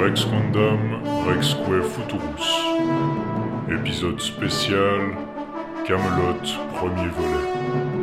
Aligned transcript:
Rex 0.00 0.24
Condam, 0.24 1.02
Rexque 1.26 1.82
Futurus. 1.82 2.48
Épisode 3.70 4.18
spécial 4.18 5.14
Camelot, 5.86 6.40
premier 6.74 7.08
volet. 7.08 7.99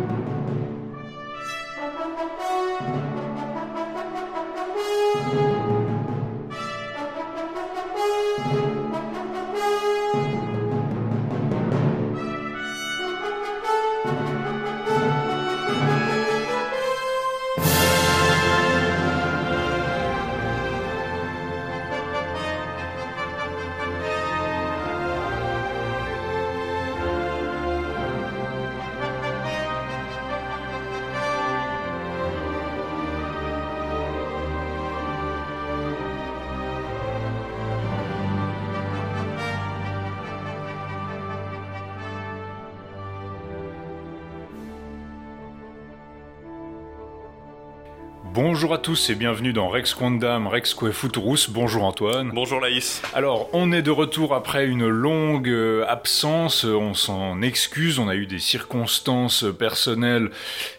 Bonjour 48.67 48.79
à 48.79 48.83
tous 48.83 49.09
et 49.09 49.15
bienvenue 49.15 49.53
dans 49.53 49.69
Rex 49.69 49.93
Quandam, 49.93 50.45
Rexque 50.45 50.91
Futurus. 50.91 51.49
Bonjour 51.49 51.85
Antoine. 51.85 52.31
Bonjour 52.33 52.59
Laïs. 52.59 53.01
Alors, 53.13 53.47
on 53.53 53.71
est 53.71 53.81
de 53.81 53.91
retour 53.91 54.33
après 54.33 54.67
une 54.67 54.85
longue 54.85 55.47
euh, 55.47 55.85
absence, 55.87 56.65
on 56.65 56.93
s'en 56.93 57.41
excuse, 57.41 57.97
on 57.97 58.09
a 58.09 58.15
eu 58.15 58.25
des 58.25 58.39
circonstances 58.39 59.45
personnelles 59.57 60.31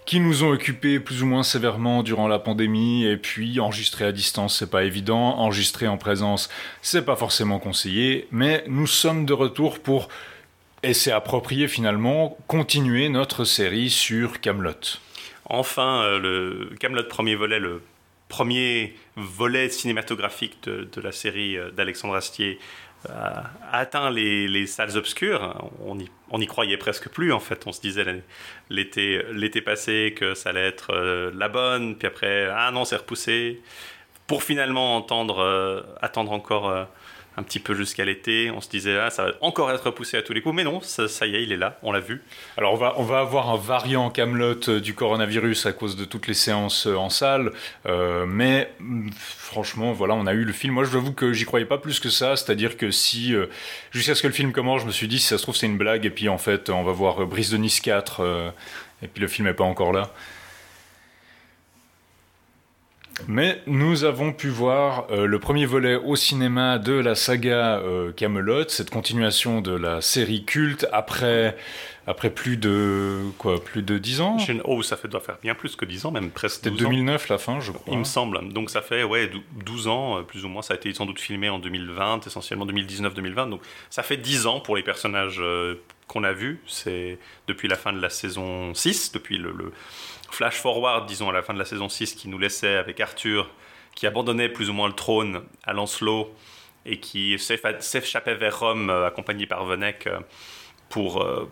qui 0.05 0.21
nous 0.21 0.45
ont 0.45 0.51
occupés 0.51 1.01
plus 1.01 1.23
ou 1.23 1.27
moins 1.27 1.43
sévèrement 1.43 2.03
durant 2.03 2.29
la 2.29 2.39
pandémie 2.39 3.07
et 3.07 3.17
puis 3.17 3.59
enregistrer 3.59 4.05
à 4.05 4.13
distance 4.13 4.59
c'est 4.59 4.71
pas 4.71 4.85
évident, 4.85 5.39
enregistrer 5.39 5.89
en 5.89 5.97
présence 5.97 6.51
c'est 6.83 7.07
pas 7.07 7.17
forcément 7.17 7.59
conseillé, 7.59 8.29
mais 8.31 8.65
nous 8.69 8.87
sommes 8.87 9.25
de 9.25 9.33
retour 9.33 9.79
pour 9.79 10.09
et 10.83 10.93
c'est 10.93 11.11
approprié 11.11 11.69
finalement 11.69 12.37
continuer 12.49 13.09
notre 13.09 13.45
série 13.45 13.89
sur 13.89 14.43
Camelot. 14.43 14.99
Enfin, 15.49 16.03
euh, 16.03 16.19
le 16.19 16.77
Camelot 16.77 17.05
premier 17.05 17.35
volet, 17.35 17.59
le 17.59 17.83
premier 18.29 18.95
volet 19.17 19.71
cinématographique 19.71 20.63
de, 20.65 21.01
la 21.01 21.13
série 21.13 21.57
euh, 21.57 21.71
d'Alexandre 21.71 22.15
Astier, 22.15 22.59
a 23.09 23.51
atteint 23.73 24.11
les, 24.11 24.67
salles 24.67 24.97
obscures. 24.97 25.71
On 25.87 26.39
n'y 26.39 26.47
croyait 26.47 26.77
presque 26.77 27.09
plus, 27.09 27.33
en 27.33 27.39
fait. 27.39 27.67
On 27.67 27.73
se 27.73 27.81
disait 27.81 28.23
l'été 28.71 29.61
passé 29.63 30.15
que 30.17 30.35
ça 30.35 30.51
allait 30.51 30.67
être 30.67 30.93
euh, 30.93 31.31
la 31.35 31.49
bonne, 31.49 31.97
puis 31.97 32.09
après, 32.09 32.49
ah 32.53 32.71
non, 32.73 32.85
c'est 32.85 32.97
repoussé. 32.97 33.63
Pour 34.27 34.43
finalement 34.43 34.97
entendre, 34.97 35.87
attendre 36.03 36.33
encore 36.33 36.89
un 37.39 37.43
petit 37.45 37.61
peu 37.61 37.75
jusqu'à 37.75 38.05
l'été. 38.05 38.51
On 38.51 38.61
se 38.61 38.69
disait, 38.69 38.99
ah, 38.99 39.11
ça 39.11 39.25
va 39.25 39.33
encore 39.41 39.71
être 39.71 39.85
repoussé 39.85 40.17
à 40.17 40.23
tous 40.23 40.33
les 40.33 40.43
coups. 40.43 40.55
Mais 40.55 40.65
non, 40.65 40.81
ça, 40.81 41.27
y 41.27 41.37
est, 41.37 41.43
il 41.43 41.53
est 41.53 41.57
là, 41.57 41.79
on 41.83 41.93
l'a 41.93 42.01
vu. 42.01 42.23
Alors, 42.57 42.73
on 42.73 42.77
va, 42.77 42.95
on 42.97 43.05
va 43.05 43.21
avoir 43.21 43.49
un 43.51 43.57
variant 43.57 44.11
Camelot 44.11 44.69
euh, 44.69 44.81
du 44.81 44.95
coronavirus 44.95 45.67
à 45.67 45.73
cause 45.73 45.97
de 45.97 46.05
toutes 46.05 46.27
les 46.27 46.35
séances 46.35 46.87
euh, 46.87 46.97
en 46.97 47.11
salle. 47.11 47.53
Euh, 47.87 48.27
mais 48.27 48.73
mm, 48.81 49.11
franchement, 49.17 49.93
voilà, 49.93 50.15
on 50.15 50.27
a 50.27 50.33
eu 50.33 50.45
le 50.45 50.53
film. 50.53 50.75
Moi, 50.75 50.85
je 50.85 50.99
vous 50.99 51.13
que 51.13 51.33
j'y 51.33 51.45
croyais 51.45 51.67
pas 51.67 51.79
plus 51.79 52.01
que 52.01 52.11
ça. 52.11 52.35
C'est-à-dire 52.35 52.77
que 52.77 52.91
si, 52.91 53.35
jusqu'à 53.93 54.15
ce 54.17 54.23
que 54.23 54.27
le 54.27 54.35
film 54.35 54.53
commence, 54.53 54.83
je 54.83 54.87
me 54.87 54.93
suis 54.93 55.09
dit, 55.09 55.19
si 55.19 55.27
ça 55.27 55.39
se 55.39 55.43
trouve, 55.45 55.57
c'est 55.57 55.67
une 55.67 55.79
blague. 55.79 56.05
Et 56.07 56.11
puis, 56.11 56.29
en 56.29 56.39
fait, 56.39 56.71
on 56.71 56.83
va 56.83 56.93
voir 56.93 57.25
Brise 57.27 57.51
de 57.51 57.57
Nice 57.57 57.81
4. 57.81 58.53
et 59.03 59.07
puis, 59.09 59.21
le 59.23 59.29
film 59.29 59.47
n'est 59.47 59.55
pas 59.55 59.65
encore 59.65 59.93
là. 59.93 60.13
Mais 63.27 63.61
nous 63.67 64.05
avons 64.05 64.33
pu 64.33 64.49
voir 64.49 65.07
euh, 65.11 65.27
le 65.27 65.39
premier 65.39 65.67
volet 65.67 65.97
au 65.97 66.15
cinéma 66.15 66.79
de 66.79 66.93
la 66.93 67.15
saga 67.15 67.79
euh, 67.79 68.13
Camelot, 68.13 68.69
cette 68.69 68.91
continuation 68.91 69.61
de 69.61 69.73
la 69.73 70.01
série 70.01 70.45
culte 70.45 70.87
après 70.93 71.57
après 72.07 72.31
plus 72.31 72.57
de 72.57 73.21
quoi, 73.37 73.63
plus 73.63 73.83
de 73.83 73.99
10 73.99 74.21
ans? 74.23 74.37
Oh, 74.65 74.83
ça 74.83 74.97
fait 74.97 75.09
doit 75.09 75.21
faire 75.21 75.37
bien 75.43 75.55
plus 75.55 75.77
que 75.77 75.85
10 75.85 76.07
ans, 76.07 76.11
même 76.11 76.31
presque. 76.31 76.65
C'était 76.65 76.71
2009 76.71 77.29
la 77.29 77.37
fin, 77.37 77.61
je 77.61 77.71
crois. 77.71 77.93
Il 77.93 77.99
me 77.99 78.05
semble. 78.05 78.51
Donc 78.53 78.71
ça 78.71 78.81
fait 78.81 79.03
ouais 79.03 79.31
12 79.65 79.89
ans 79.89 80.19
euh, 80.19 80.23
plus 80.23 80.45
ou 80.45 80.49
moins. 80.49 80.63
Ça 80.63 80.75
a 80.75 80.77
été 80.77 80.93
sans 80.95 81.05
doute 81.05 81.21
filmé 81.21 81.51
en 81.51 81.59
2020, 81.59 82.27
essentiellement 82.27 82.67
2019-2020. 82.67 83.51
Donc 83.51 83.61
ça 83.91 84.03
fait 84.03 84.17
10 84.17 84.47
ans 84.47 84.61
pour 84.61 84.77
les 84.77 84.83
personnages 84.83 85.43
qu'on 86.07 86.25
a 86.25 86.33
vus. 86.33 86.61
C'est 86.67 87.19
depuis 87.47 87.69
la 87.69 87.77
fin 87.77 87.93
de 87.93 88.01
la 88.01 88.09
saison 88.09 88.73
6, 88.73 89.13
depuis 89.13 89.37
le 89.37 89.53
flash 90.31 90.61
forward, 90.61 91.07
disons, 91.07 91.29
à 91.29 91.33
la 91.33 91.43
fin 91.43 91.55
de 91.55 91.59
la 91.59 91.65
saison 91.65 91.89
6, 91.89 92.15
qui 92.15 92.29
nous 92.29 92.39
laissait 92.39 92.77
avec 92.77 93.01
Arthur, 93.01 93.51
qui 93.95 94.07
abandonnait 94.07 94.49
plus 94.49 94.71
ou 94.71 94.73
moins 94.73 94.89
le 94.89 94.95
trône 94.95 95.43
à 95.65 95.73
Lancelot 95.73 96.33
et 96.87 96.99
qui 97.01 97.39
s'échappait 97.39 98.35
vers 98.35 98.61
Rome, 98.61 98.91
euh, 98.91 99.07
accompagné 99.07 99.47
par 99.47 99.65
Venek, 99.65 100.07
euh, 100.07 100.21
pour, 100.89 101.23
euh, 101.23 101.51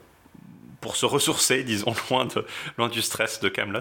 pour 0.80 0.96
se 0.96 1.04
ressourcer, 1.06 1.64
disons, 1.64 1.94
loin, 2.10 2.24
de, 2.24 2.46
loin 2.78 2.88
du 2.88 3.02
stress 3.02 3.40
de 3.40 3.48
Camelot. 3.48 3.80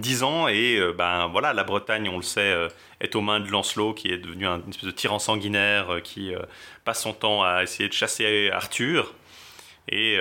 Dix 0.00 0.22
ans, 0.22 0.48
et 0.48 0.80
ben 0.96 1.28
voilà, 1.28 1.52
la 1.52 1.64
Bretagne, 1.64 2.08
on 2.08 2.16
le 2.16 2.22
sait, 2.22 2.68
est 3.00 3.14
aux 3.14 3.20
mains 3.20 3.40
de 3.40 3.50
Lancelot, 3.50 3.94
qui 3.94 4.08
est 4.08 4.18
devenu 4.18 4.46
un, 4.46 4.60
une 4.60 4.70
espèce 4.70 4.86
de 4.86 4.90
tyran 4.90 5.18
sanguinaire, 5.18 6.00
qui 6.02 6.32
passe 6.84 7.02
son 7.02 7.12
temps 7.12 7.42
à 7.42 7.62
essayer 7.62 7.88
de 7.88 7.94
chasser 7.94 8.50
Arthur. 8.52 9.14
Et 9.88 10.18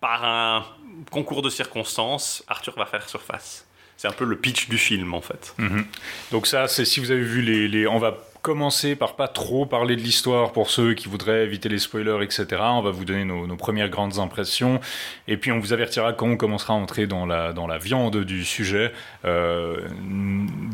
par 0.00 0.24
un 0.24 0.64
concours 1.10 1.42
de 1.42 1.50
circonstances, 1.50 2.44
Arthur 2.48 2.74
va 2.76 2.86
faire 2.86 3.08
surface. 3.08 3.66
C'est 3.96 4.08
un 4.08 4.12
peu 4.12 4.24
le 4.24 4.36
pitch 4.36 4.68
du 4.70 4.78
film 4.78 5.12
en 5.12 5.20
fait. 5.20 5.54
Mhm. 5.58 5.84
Donc 6.32 6.46
ça, 6.46 6.68
c'est 6.68 6.86
si 6.86 7.00
vous 7.00 7.10
avez 7.10 7.22
vu 7.22 7.42
les, 7.42 7.86
On 7.86 7.98
va 7.98 8.16
commencer 8.40 8.96
par 8.96 9.14
pas 9.14 9.28
trop 9.28 9.66
parler 9.66 9.94
de 9.96 10.00
l'histoire 10.00 10.52
pour 10.52 10.70
ceux 10.70 10.94
qui 10.94 11.08
voudraient 11.08 11.44
éviter 11.44 11.68
les 11.68 11.78
spoilers, 11.78 12.24
etc. 12.24 12.46
On 12.60 12.80
va 12.80 12.90
vous 12.90 13.04
donner 13.04 13.26
nos, 13.26 13.56
premières 13.56 13.90
grandes 13.90 14.18
impressions 14.18 14.80
et 15.28 15.36
puis 15.36 15.52
on 15.52 15.58
vous 15.58 15.74
avertira 15.74 16.14
quand 16.14 16.28
on 16.28 16.38
commencera 16.38 16.72
à 16.72 16.76
entrer 16.76 17.06
dans 17.06 17.26
la, 17.26 17.52
dans 17.52 17.66
la 17.66 17.76
viande 17.76 18.24
du 18.24 18.46
sujet. 18.46 18.90
Euh, 19.26 19.86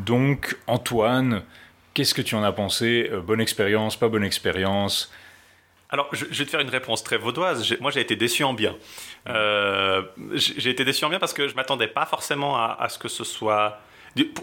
donc 0.04 0.56
Antoine, 0.68 1.42
qu'est-ce 1.94 2.14
que 2.14 2.22
tu 2.22 2.36
en 2.36 2.44
as 2.44 2.52
pensé? 2.52 3.08
Euh, 3.10 3.20
Bonne 3.20 3.40
expérience, 3.40 3.96
pas 3.96 4.08
bonne 4.08 4.22
expérience? 4.22 5.10
Alors, 5.88 6.08
je, 6.12 6.24
vais 6.24 6.44
te 6.44 6.50
faire 6.50 6.60
une 6.60 6.68
réponse 6.68 7.04
très 7.04 7.16
vaudoise. 7.16 7.76
Moi, 7.80 7.90
j'ai 7.90 8.00
été 8.00 8.16
déçu 8.16 8.42
en 8.42 8.54
bien. 8.54 8.74
Euh, 9.28 10.02
j'ai 10.32 10.70
été 10.70 10.84
déçu 10.84 11.04
en 11.04 11.08
bien 11.08 11.18
parce 11.18 11.32
que 11.32 11.46
je 11.46 11.54
m'attendais 11.54 11.86
pas 11.86 12.06
forcément 12.06 12.56
à, 12.56 12.88
ce 12.88 12.98
que 12.98 13.08
ce 13.08 13.24
soit. 13.24 13.80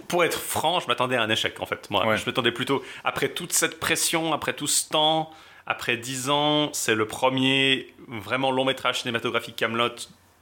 Pour, 0.08 0.24
être 0.24 0.40
franc, 0.40 0.80
je 0.80 0.88
m'attendais 0.88 1.16
à 1.16 1.24
un 1.24 1.30
échec 1.30 1.60
en 1.60 1.66
fait. 1.66 1.90
Moi, 1.90 2.16
je 2.16 2.26
m'attendais 2.26 2.52
plutôt 2.52 2.84
après 3.04 3.30
toute 3.30 3.52
cette 3.52 3.80
pression, 3.80 4.32
après 4.34 4.54
tout 4.54 4.68
ce 4.68 4.88
temps, 4.88 5.32
après 5.66 5.98
dix 5.98 6.30
ans, 6.30 6.70
c'est 6.74 6.96
le 6.96 7.08
premier 7.08 7.94
vraiment 8.08 8.52
long 8.52 8.66
métrage 8.66 9.02
cinématographique 9.02 9.56
Camelot, 9.56 9.96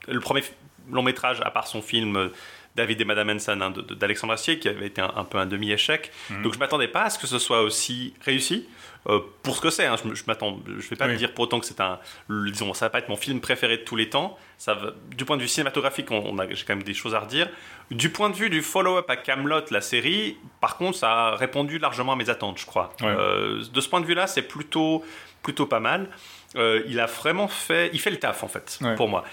le 0.06 0.20
premier 0.20 0.42
long 0.90 1.02
métrage 1.02 1.40
à 1.40 1.50
part 1.50 1.66
son 1.66 1.80
film 1.80 2.30
David 2.74 3.00
et 3.00 3.04
Madame 3.04 3.30
Henson 3.30 3.58
hein, 3.60 3.72
d'Alexandre 3.96 4.32
Astier 4.32 4.58
qui 4.58 4.68
avait 4.68 4.86
été 4.86 5.00
un, 5.00 5.24
peu 5.24 5.38
un 5.38 5.46
demi-échec. 5.46 6.10
Mhm. 6.30 6.42
Donc 6.42 6.54
je 6.54 6.58
m'attendais 6.58 6.88
pas 6.88 7.02
à 7.02 7.10
ce 7.10 7.18
que 7.18 7.26
ce 7.26 7.38
soit 7.38 7.62
aussi 7.62 8.14
réussi. 8.24 8.68
Euh, 9.08 9.20
pour 9.42 9.56
ce 9.56 9.60
que 9.60 9.70
c'est, 9.70 9.86
hein, 9.86 9.96
je, 10.04 10.14
je 10.14 10.22
m'attends, 10.26 10.60
je 10.66 10.88
vais 10.88 10.96
pas 10.96 11.08
me 11.08 11.16
dire 11.16 11.34
pour 11.34 11.44
autant 11.44 11.58
que 11.58 11.66
c'est 11.66 11.80
un, 11.80 11.98
disons, 12.28 12.72
ça 12.72 12.86
va 12.86 12.90
pas 12.90 12.98
être 13.00 13.08
mon 13.08 13.16
film 13.16 13.40
préféré 13.40 13.78
de 13.78 13.82
tous 13.82 13.96
les 13.96 14.08
temps. 14.08 14.38
Ça 14.58 14.78
du 15.10 15.24
point 15.24 15.36
de 15.36 15.42
vue 15.42 15.48
cinématographique, 15.48 16.10
on, 16.10 16.38
a, 16.38 16.48
j'ai 16.48 16.64
quand 16.64 16.76
même 16.76 16.84
des 16.84 16.94
choses 16.94 17.14
à 17.14 17.20
redire. 17.20 17.48
Du 17.90 18.10
point 18.10 18.30
de 18.30 18.36
vue 18.36 18.48
du 18.48 18.62
follow-up 18.62 19.10
à 19.10 19.16
Camelot, 19.16 19.64
la 19.70 19.80
série, 19.80 20.36
par 20.60 20.76
contre, 20.76 20.98
ça 20.98 21.12
a 21.12 21.36
répondu 21.36 21.78
largement 21.78 22.12
à 22.12 22.16
mes 22.16 22.30
attentes, 22.30 22.58
je 22.58 22.66
crois. 22.66 22.92
Euh, 23.02 23.62
de 23.72 23.80
ce 23.80 23.88
point 23.88 24.00
de 24.00 24.06
vue-là, 24.06 24.26
c'est 24.28 24.42
plutôt, 24.42 25.04
plutôt 25.42 25.66
pas 25.66 25.80
mal. 25.80 26.08
Euh, 26.54 26.82
il 26.86 27.00
a 27.00 27.06
vraiment 27.06 27.48
fait, 27.48 27.90
il 27.92 28.00
fait 28.00 28.10
le 28.10 28.18
taf 28.18 28.44
en 28.44 28.48
fait, 28.48 28.78
pour 28.96 29.08
moi. 29.08 29.24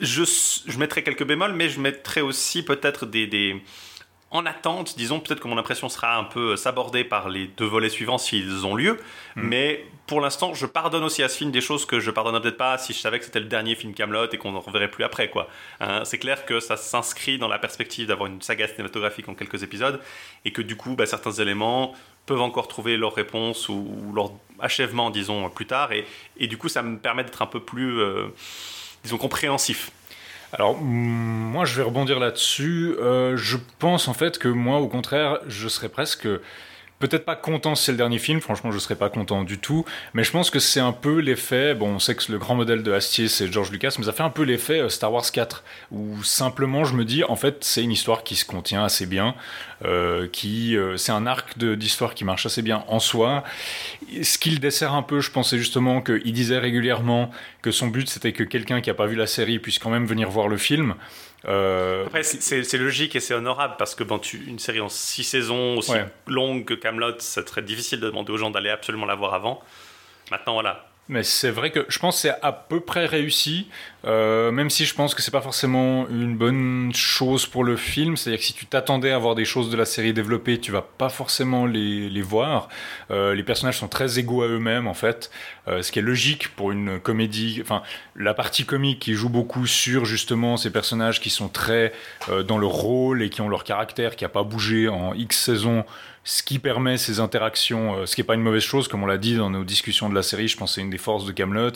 Je, 0.00 0.24
je 0.24 0.78
mettrai 0.78 1.02
quelques 1.02 1.24
bémols, 1.24 1.52
mais 1.52 1.68
je 1.68 1.80
mettrai 1.80 2.20
aussi 2.20 2.64
peut-être 2.64 3.06
des, 3.06 3.26
des 3.26 3.62
en 4.34 4.46
attente, 4.46 4.96
disons, 4.96 5.20
peut-être 5.20 5.38
que 5.38 5.46
mon 5.46 5.56
impression 5.58 5.88
sera 5.88 6.16
un 6.16 6.24
peu 6.24 6.56
sabordée 6.56 7.04
par 7.04 7.28
les 7.28 7.46
deux 7.46 7.64
volets 7.64 7.88
suivants 7.88 8.18
s'ils 8.18 8.66
ont 8.66 8.74
lieu, 8.74 8.98
hmm. 9.36 9.42
mais 9.42 9.86
pour 10.08 10.20
l'instant, 10.20 10.54
je 10.54 10.66
pardonne 10.66 11.04
aussi 11.04 11.22
à 11.22 11.28
ce 11.28 11.38
film 11.38 11.52
des 11.52 11.60
choses 11.60 11.86
que 11.86 12.00
je 12.00 12.10
pardonnerais 12.10 12.42
peut-être 12.42 12.56
pas 12.56 12.76
si 12.76 12.92
je 12.92 12.98
savais 12.98 13.20
que 13.20 13.24
c'était 13.24 13.38
le 13.38 13.46
dernier 13.46 13.76
film 13.76 13.94
Camelot 13.94 14.26
et 14.32 14.36
qu'on 14.36 14.50
ne 14.50 14.58
reverrait 14.58 14.90
plus 14.90 15.04
après, 15.04 15.30
quoi. 15.30 15.48
Hein, 15.80 16.02
c'est 16.04 16.18
clair 16.18 16.44
que 16.44 16.58
ça 16.58 16.76
s'inscrit 16.76 17.38
dans 17.38 17.46
la 17.46 17.60
perspective 17.60 18.08
d'avoir 18.08 18.26
une 18.28 18.42
saga 18.42 18.66
cinématographique 18.66 19.28
en 19.28 19.34
quelques 19.34 19.62
épisodes 19.62 20.00
et 20.44 20.50
que 20.50 20.62
du 20.62 20.74
coup, 20.74 20.96
bah, 20.96 21.06
certains 21.06 21.32
éléments 21.32 21.94
peuvent 22.26 22.40
encore 22.40 22.66
trouver 22.66 22.96
leur 22.96 23.14
réponse 23.14 23.68
ou, 23.68 24.12
leur 24.16 24.32
achèvement, 24.58 25.10
disons, 25.10 25.48
plus 25.48 25.66
tard, 25.66 25.90
et, 25.92 26.46
du 26.46 26.58
coup, 26.58 26.68
ça 26.68 26.82
me 26.82 26.98
permet 26.98 27.22
d'être 27.22 27.42
un 27.42 27.46
peu 27.46 27.60
plus, 27.60 28.00
euh, 28.00 28.26
disons, 29.04 29.18
compréhensif 29.18 29.92
alors, 30.54 30.76
moi, 30.80 31.64
je 31.64 31.74
vais 31.74 31.82
rebondir 31.82 32.20
là-dessus. 32.20 32.94
Euh, 33.00 33.36
je 33.36 33.56
pense 33.80 34.06
en 34.06 34.14
fait 34.14 34.38
que 34.38 34.46
moi, 34.46 34.78
au 34.78 34.86
contraire, 34.86 35.40
je 35.48 35.66
serais 35.66 35.88
presque 35.88 36.28
peut-être 36.98 37.24
pas 37.24 37.36
content 37.36 37.74
si 37.74 37.84
c'est 37.84 37.92
le 37.92 37.98
dernier 37.98 38.18
film, 38.18 38.40
franchement 38.40 38.70
je 38.70 38.78
serais 38.78 38.94
pas 38.94 39.08
content 39.08 39.44
du 39.44 39.58
tout, 39.58 39.84
mais 40.14 40.24
je 40.24 40.30
pense 40.30 40.50
que 40.50 40.58
c'est 40.58 40.80
un 40.80 40.92
peu 40.92 41.18
l'effet, 41.18 41.74
bon 41.74 41.94
on 41.94 41.98
sait 41.98 42.14
que 42.14 42.30
le 42.30 42.38
grand 42.38 42.54
modèle 42.54 42.82
de 42.82 42.92
Astier 42.92 43.28
c'est 43.28 43.50
George 43.52 43.70
Lucas, 43.70 43.94
mais 43.98 44.04
ça 44.04 44.12
fait 44.12 44.22
un 44.22 44.30
peu 44.30 44.42
l'effet 44.42 44.80
euh, 44.80 44.88
Star 44.88 45.12
Wars 45.12 45.30
4, 45.30 45.64
où 45.90 46.22
simplement 46.22 46.84
je 46.84 46.94
me 46.94 47.04
dis 47.04 47.24
en 47.24 47.36
fait 47.36 47.64
c'est 47.64 47.82
une 47.82 47.92
histoire 47.92 48.22
qui 48.22 48.36
se 48.36 48.44
contient 48.44 48.84
assez 48.84 49.06
bien, 49.06 49.34
euh, 49.84 50.28
qui 50.28 50.76
euh, 50.76 50.96
c'est 50.96 51.12
un 51.12 51.26
arc 51.26 51.58
d'histoire 51.58 52.14
qui 52.14 52.24
marche 52.24 52.46
assez 52.46 52.62
bien 52.62 52.84
en 52.88 53.00
soi. 53.00 53.44
Ce 54.22 54.38
qu'il 54.38 54.60
dessert 54.60 54.94
un 54.94 55.02
peu, 55.02 55.20
je 55.20 55.30
pensais 55.30 55.58
justement 55.58 56.00
qu'il 56.00 56.32
disait 56.32 56.58
régulièrement 56.58 57.30
que 57.62 57.70
son 57.70 57.88
but 57.88 58.08
c'était 58.08 58.32
que 58.32 58.44
quelqu'un 58.44 58.80
qui 58.80 58.90
a 58.90 58.94
pas 58.94 59.06
vu 59.06 59.16
la 59.16 59.26
série 59.26 59.58
puisse 59.58 59.78
quand 59.78 59.90
même 59.90 60.06
venir 60.06 60.30
voir 60.30 60.48
le 60.48 60.56
film. 60.56 60.94
Euh, 61.46 62.06
Après, 62.06 62.22
c'est 62.22 62.78
logique 62.78 63.16
et 63.16 63.20
c'est 63.20 63.34
honorable 63.34 63.74
parce 63.78 63.94
que 63.94 64.04
bon, 64.04 64.18
tu, 64.18 64.44
une 64.46 64.58
série 64.58 64.80
en 64.80 64.88
six 64.88 65.24
saisons 65.24 65.76
aussi 65.76 65.92
longue 66.26 66.64
que 66.64 66.74
Camelot, 66.74 67.18
c'est 67.18 67.44
très 67.44 67.62
difficile 67.62 68.00
de 68.00 68.06
demander 68.06 68.32
aux 68.32 68.38
gens 68.38 68.50
d'aller 68.50 68.70
absolument 68.70 69.06
la 69.06 69.14
voir 69.14 69.34
avant. 69.34 69.62
Maintenant, 70.30 70.54
voilà, 70.54 70.86
mais 71.08 71.22
c'est 71.22 71.50
vrai 71.50 71.70
que 71.70 71.84
je 71.88 71.98
pense 71.98 72.16
que 72.16 72.20
c'est 72.22 72.34
à 72.40 72.50
peu 72.52 72.80
près 72.80 73.04
réussi, 73.04 73.68
euh, 74.06 74.50
même 74.50 74.70
si 74.70 74.86
je 74.86 74.94
pense 74.94 75.14
que 75.14 75.20
c'est 75.20 75.30
pas 75.30 75.42
forcément 75.42 76.08
une 76.08 76.34
bonne 76.34 76.92
chose 76.94 77.46
pour 77.46 77.62
le 77.62 77.76
film. 77.76 78.16
C'est-à-dire 78.16 78.40
que 78.40 78.46
si 78.46 78.54
tu 78.54 78.64
t'attendais 78.64 79.10
à 79.10 79.18
voir 79.18 79.34
des 79.34 79.44
choses 79.44 79.70
de 79.70 79.76
la 79.76 79.84
série 79.84 80.14
développées, 80.14 80.58
tu 80.58 80.72
vas 80.72 80.80
pas 80.80 81.10
forcément 81.10 81.66
les, 81.66 82.08
les 82.08 82.22
voir. 82.22 82.70
Euh, 83.10 83.34
les 83.34 83.42
personnages 83.42 83.78
sont 83.78 83.88
très 83.88 84.18
égaux 84.18 84.42
à 84.42 84.46
eux-mêmes 84.46 84.86
en 84.86 84.94
fait, 84.94 85.30
euh, 85.68 85.82
ce 85.82 85.92
qui 85.92 85.98
est 85.98 86.02
logique 86.02 86.48
pour 86.56 86.72
une 86.72 86.98
comédie. 86.98 87.58
Enfin, 87.60 87.82
la 88.16 88.32
partie 88.32 88.64
comique 88.64 89.00
qui 89.00 89.12
joue 89.12 89.28
beaucoup 89.28 89.66
sur 89.66 90.06
justement 90.06 90.56
ces 90.56 90.70
personnages 90.70 91.20
qui 91.20 91.28
sont 91.28 91.48
très 91.48 91.92
dans 92.46 92.56
leur 92.56 92.70
rôle 92.70 93.22
et 93.22 93.28
qui 93.28 93.42
ont 93.42 93.48
leur 93.48 93.64
caractère 93.64 94.16
qui 94.16 94.24
a 94.24 94.30
pas 94.30 94.42
bougé 94.42 94.88
en 94.88 95.12
X 95.12 95.38
saisons 95.38 95.84
ce 96.24 96.42
qui 96.42 96.58
permet 96.58 96.96
ces 96.96 97.20
interactions, 97.20 97.98
euh, 97.98 98.06
ce 98.06 98.14
qui 98.14 98.22
n'est 98.22 98.26
pas 98.26 98.34
une 98.34 98.40
mauvaise 98.40 98.62
chose, 98.62 98.88
comme 98.88 99.02
on 99.02 99.06
l'a 99.06 99.18
dit 99.18 99.36
dans 99.36 99.50
nos 99.50 99.62
discussions 99.62 100.08
de 100.08 100.14
la 100.14 100.22
série, 100.22 100.48
je 100.48 100.56
pense 100.56 100.70
que 100.70 100.74
c'est 100.76 100.80
une 100.80 100.90
des 100.90 100.98
forces 100.98 101.26
de 101.26 101.32
Camelot, 101.32 101.72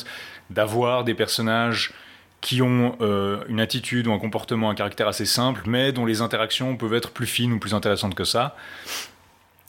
d'avoir 0.49 1.05
des 1.05 1.15
personnages 1.15 1.93
qui 2.41 2.63
ont 2.63 2.97
euh, 3.01 3.45
une 3.49 3.61
attitude 3.61 4.07
ou 4.07 4.13
un 4.13 4.19
comportement, 4.19 4.71
un 4.71 4.75
caractère 4.75 5.07
assez 5.07 5.27
simple, 5.27 5.63
mais 5.67 5.93
dont 5.93 6.07
les 6.07 6.23
interactions 6.23 6.77
peuvent 6.77 6.95
être 6.95 7.11
plus 7.11 7.27
fines 7.27 7.53
ou 7.53 7.59
plus 7.59 7.75
intéressantes 7.75 8.15
que 8.15 8.25
ça, 8.25 8.57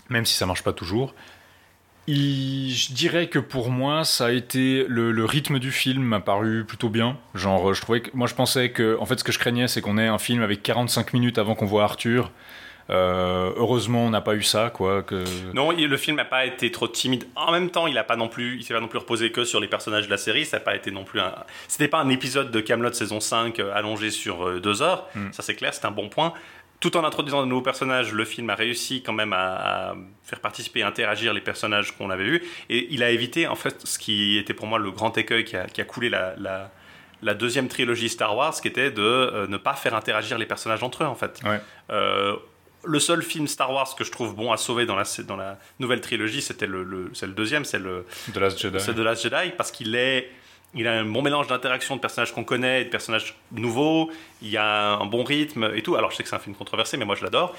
même 0.08 0.26
si 0.26 0.36
ça 0.36 0.46
marche 0.46 0.64
pas 0.64 0.72
toujours. 0.72 1.14
je 2.08 2.94
dirais 2.94 3.28
que 3.28 3.40
pour 3.40 3.72
moi, 3.72 4.06
ça 4.06 4.28
a 4.28 4.32
été 4.32 4.86
le, 4.88 5.26
rythme 5.26 5.60
du 5.60 5.72
film 5.72 6.04
m'a 6.04 6.22
paru 6.22 6.64
plutôt 6.64 6.90
bien. 6.90 7.18
Genre, 7.36 7.74
je 7.74 7.82
trouvais 7.82 8.02
que 8.02 8.12
moi, 8.14 8.28
je 8.28 8.36
pensais 8.36 8.70
que, 8.70 8.98
en 9.00 9.06
fait, 9.06 9.20
ce 9.20 9.24
que 9.26 9.32
je 9.32 9.40
craignais, 9.40 9.68
c'est 9.68 9.82
qu'on 9.82 9.98
ait 9.98 10.08
un 10.08 10.20
film 10.20 10.42
avec 10.42 10.64
45 10.64 11.12
minutes 11.14 11.38
avant 11.38 11.56
qu'on 11.56 11.66
voit 11.66 11.84
Arthur 11.84 12.32
euh, 12.90 13.52
heureusement, 13.56 14.06
on 14.06 14.10
n'a 14.10 14.22
pas 14.22 14.36
eu 14.36 14.42
ça, 14.42 14.72
quoi. 14.72 15.04
Que... 15.04 15.24
Non, 15.54 15.72
le 15.72 15.98
film 15.98 16.18
n'a 16.18 16.26
pas 16.26 16.46
été 16.46 16.72
trop 16.72 16.88
timide. 16.88 17.26
En 17.36 17.52
même 17.52 17.70
temps, 17.70 17.88
il 17.88 17.98
a 17.98 18.04
pas 18.04 18.16
non 18.16 18.28
plus, 18.28 18.58
il 18.58 18.64
s'est 18.64 18.74
pas 18.74 18.80
non 18.80 18.88
plus 18.88 19.00
reposé 19.00 19.32
que 19.32 19.44
sur 19.44 19.60
les 19.60 19.68
personnages 19.68 20.06
de 20.06 20.12
la 20.12 20.18
série. 20.18 20.46
Ça 20.46 20.58
n'a 20.58 20.64
pas 20.64 20.76
été 20.76 20.90
non 20.90 21.04
plus 21.04 21.20
un. 21.20 21.34
C'était 21.68 21.88
pas 21.88 22.00
un 22.00 22.10
épisode 22.10 22.52
de 22.52 22.60
Camelot 22.60 22.94
saison 22.94 23.20
5 23.20 23.60
euh, 23.60 23.74
allongé 23.76 24.10
sur 24.10 24.48
euh, 24.48 24.60
deux 24.60 24.82
heures. 24.82 25.08
Hmm. 25.14 25.32
Ça 25.32 25.44
c'est 25.44 25.56
clair, 25.56 25.74
c'est 25.74 25.86
un 25.86 25.92
bon 25.92 26.10
point. 26.10 26.34
Tout 26.80 26.96
en 26.96 27.04
introduisant 27.04 27.42
de 27.42 27.48
nouveaux 27.48 27.62
personnages, 27.62 28.14
le 28.14 28.24
film 28.24 28.50
a 28.50 28.56
réussi 28.56 29.04
quand 29.04 29.12
même 29.14 29.34
à, 29.34 29.96
faire 30.24 30.40
participer 30.40 30.80
et 30.80 30.84
interagir 30.84 31.34
les 31.34 31.42
personnages 31.42 31.96
qu'on 31.96 32.10
avait 32.10 32.24
vus. 32.24 32.44
Et 32.70 32.88
il 32.92 33.04
a 33.04 33.12
évité, 33.12 33.48
en 33.48 33.56
fait, 33.56 33.86
ce 33.86 34.00
qui 34.00 34.38
était 34.38 34.54
pour 34.54 34.66
moi 34.66 34.80
le 34.80 34.90
grand 34.90 35.16
écueil 35.18 35.44
qui 35.44 35.58
a, 35.58 35.66
qui 35.66 35.82
a 35.82 35.84
coulé 35.84 36.10
la, 36.10 36.36
la, 37.22 37.34
deuxième 37.34 37.68
trilogie 37.68 38.08
Star 38.08 38.34
Wars, 38.36 38.54
qui 38.62 38.70
était 38.70 38.92
de 38.92 39.46
ne 39.50 39.58
pas 39.58 39.74
faire 39.74 39.94
interagir 39.94 40.38
les 40.38 40.46
personnages 40.46 40.82
entre 40.82 41.04
eux, 41.04 41.08
en 41.08 41.16
fait. 41.16 41.42
Ouais 41.44 41.60
le 42.84 43.00
seul 43.00 43.22
film 43.22 43.48
Star 43.48 43.72
Wars 43.72 43.96
que 43.96 44.04
je 44.04 44.12
trouve 44.12 44.36
bon 44.36 44.52
à 44.52 44.58
sauver 44.58 44.86
dans 44.86 44.96
la, 44.96 45.04
dans 45.28 45.36
la 45.36 45.58
nouvelle 45.80 46.02
trilogie, 46.02 46.42
c'était 46.42 46.68
le, 46.68 46.84
le 46.84 47.10
c'est 47.14 47.28
le 47.28 47.34
deuxième, 47.34 47.66
c'est 47.66 47.80
le 47.80 48.06
The 48.34 48.38
Last 48.38 48.60
Jedi. 48.60 48.80
C'est 48.80 48.94
The 48.94 49.00
Last 49.00 49.24
Jedi 49.24 49.52
parce 49.58 49.72
qu'il 49.72 49.96
est, 49.96 50.30
il 50.74 50.88
a 50.88 50.94
un 50.94 51.06
bon 51.06 51.22
mélange 51.22 51.48
d'interactions 51.48 51.96
de 51.96 52.02
personnages 52.02 52.34
qu'on 52.34 52.44
connaît 52.44 52.82
et 52.82 52.86
de 52.86 52.90
personnages 52.90 53.36
nouveaux. 53.52 54.12
Il 54.42 54.50
y 54.50 54.58
a 54.58 54.94
un 54.94 55.06
bon 55.06 55.24
rythme 55.24 55.72
et 55.76 55.82
tout. 55.82 55.96
Alors 55.96 56.12
je 56.12 56.18
sais 56.18 56.24
que 56.24 56.30
c'est 56.30 56.36
un 56.36 56.40
film 56.40 56.56
controversé, 56.56 56.98
mais 56.98 57.06
moi 57.06 57.16
je 57.16 57.24
l'adore. 57.24 57.56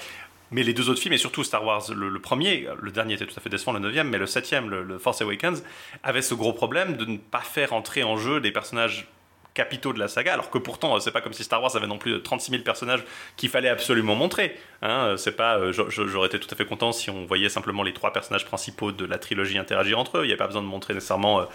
Mais 0.53 0.63
les 0.63 0.73
deux 0.73 0.89
autres 0.89 0.99
films, 0.99 1.13
et 1.13 1.17
surtout 1.17 1.45
Star 1.45 1.63
Wars, 1.63 1.83
le, 1.95 2.19
premier, 2.19 2.67
le 2.81 2.91
dernier 2.91 3.13
était 3.13 3.25
tout 3.25 3.33
à 3.37 3.39
fait 3.39 3.49
décevant, 3.49 3.71
le 3.71 3.79
neuvième, 3.79 4.09
mais 4.09 4.17
le 4.17 4.27
septième, 4.27 4.69
le, 4.69 4.83
le 4.83 4.99
Force 4.99 5.21
Awakens, 5.21 5.63
avait 6.03 6.21
ce 6.21 6.33
gros 6.33 6.51
problème 6.51 6.97
de 6.97 7.05
ne 7.05 7.17
pas 7.17 7.39
faire 7.39 7.71
entrer 7.71 8.03
en 8.03 8.17
jeu 8.17 8.41
des 8.41 8.51
personnages 8.51 9.07
capitaux 9.53 9.91
de 9.91 9.99
la 9.99 10.07
saga, 10.07 10.33
alors 10.33 10.49
que 10.49 10.57
pourtant, 10.57 10.97
c'est 10.99 11.11
pas 11.11 11.19
comme 11.19 11.33
si 11.33 11.43
Star 11.43 11.61
Wars 11.61 11.75
avait 11.75 11.87
non 11.87 11.97
plus 11.97 12.11
de 12.11 12.17
36 12.17 12.51
000 12.51 12.63
personnages 12.63 13.03
qu'il 13.35 13.49
fallait 13.49 13.67
absolument 13.69 14.15
montrer. 14.15 14.57
Hein. 14.81 15.15
c'est 15.17 15.35
pas, 15.35 15.57
euh, 15.57 15.73
j'aurais 15.73 16.27
été 16.27 16.39
tout 16.39 16.47
à 16.51 16.55
fait 16.55 16.65
content 16.65 16.91
si 16.91 17.09
on 17.09 17.25
voyait 17.25 17.49
simplement 17.49 17.83
les 17.83 17.93
trois 17.93 18.13
personnages 18.13 18.45
principaux 18.45 18.91
de 18.91 19.05
la 19.05 19.17
trilogie 19.17 19.57
interagir 19.57 19.99
entre 19.99 20.19
eux. 20.19 20.23
Il 20.23 20.27
n'y 20.27 20.33
a 20.33 20.37
pas 20.37 20.47
besoin 20.47 20.61
de 20.61 20.67
montrer 20.67 20.93
nécessairement, 20.93 21.41
euh, 21.41 21.45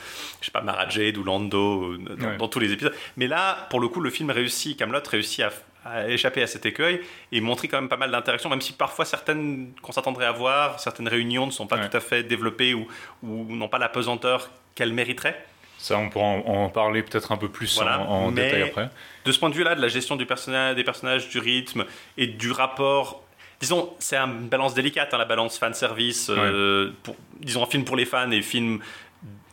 je 0.40 0.46
sais 0.46 0.52
pas, 0.52 0.60
Mara 0.60 0.88
Jade 0.88 1.16
ou 1.16 1.25
Lando 1.25 1.93
euh, 1.93 2.37
dans, 2.38 2.48
tous 2.48 2.58
les 2.58 2.72
épisodes. 2.72 2.94
Mais 3.16 3.28
là, 3.28 3.66
pour 3.70 3.81
le 3.81 3.88
coup, 3.88 4.00
le 4.00 4.10
film 4.10 4.31
réussit, 4.31 4.78
Camelot 4.78 5.00
réussit 5.10 5.44
à, 5.84 6.08
échapper 6.08 6.43
à 6.43 6.48
cet 6.48 6.66
écueil 6.66 7.00
et 7.31 7.40
montrer 7.40 7.69
quand 7.69 7.81
même 7.81 7.88
pas 7.88 7.96
mal 7.96 8.10
d'interactions, 8.10 8.50
même 8.50 8.60
si 8.60 8.72
parfois 8.72 9.04
certaines 9.04 9.72
qu'on 9.82 9.93
s'attendrait 9.93 10.26
à 10.26 10.32
voir, 10.32 10.81
certaines 10.81 11.06
réunions 11.06 11.46
ne 11.46 11.52
sont 11.52 11.69
pas 11.69 11.78
tout 11.78 11.96
à 11.96 12.00
fait 12.00 12.25
développées 12.25 12.75
ou, 12.75 12.88
ou 13.22 13.54
n'ont 13.54 13.69
pas 13.69 13.78
la 13.78 13.88
pesanteur 13.88 14.50
qu'elles 14.75 14.93
mériteraient. 14.93 15.46
Ça, 15.78 15.99
on 15.99 16.08
pourra 16.08 16.25
en, 16.25 16.69
parler 16.69 17.02
peut-être 17.02 17.32
un 17.32 17.37
peu 17.37 17.49
plus 17.49 17.78
en, 17.81 18.32
détail 18.32 18.62
après. 18.62 18.90
De 19.25 19.32
ce 19.32 19.38
point 19.38 19.50
de 19.50 19.55
vue-là, 19.55 19.75
de 19.75 19.82
la 19.82 19.88
gestion 19.88 20.17
du 20.17 20.26
personnage, 20.26 20.76
des 20.76 20.84
personnages, 20.84 21.28
du 21.28 21.38
rythme 21.38 21.84
et 22.17 22.26
du 22.26 22.50
rapport. 22.50 23.23
Disons, 23.61 23.94
c'est 23.99 24.17
une 24.17 24.49
balance 24.49 24.75
délicate, 24.75 25.12
hein, 25.14 25.19
la 25.19 25.25
balance 25.25 25.58
fan-service. 25.58 26.31
Euh, 26.31 26.93
disons, 27.40 27.62
un 27.62 27.67
film 27.67 27.84
pour 27.84 27.96
les 27.96 28.05
fans 28.05 28.31
et 28.31 28.38
un 28.38 28.43
film 28.43 28.81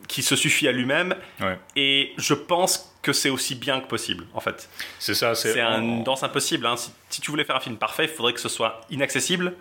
qui 0.07 0.21
se 0.21 0.35
suffit 0.35 0.67
à 0.67 0.71
lui-même. 0.71 1.15
Et 1.75 2.13
je 2.17 2.33
pense 2.33 2.93
que 3.01 3.13
c'est 3.13 3.29
aussi 3.29 3.55
bien 3.55 3.81
que 3.81 3.87
possible, 3.87 4.25
en 4.33 4.39
fait. 4.39 4.69
C'est 4.99 5.13
ça, 5.13 5.35
c'est 5.35 5.59
une 5.59 6.03
danse 6.03 6.23
impossible. 6.23 6.65
Hein. 6.65 6.75
Si, 7.09 7.21
tu 7.21 7.31
voulais 7.31 7.43
faire 7.43 7.55
un 7.55 7.61
film 7.61 7.77
parfait, 7.77 8.05
il 8.05 8.09
faudrait 8.09 8.33
que 8.33 8.39
ce 8.39 8.49
soit 8.49 8.81
inaccessible. 8.89 9.53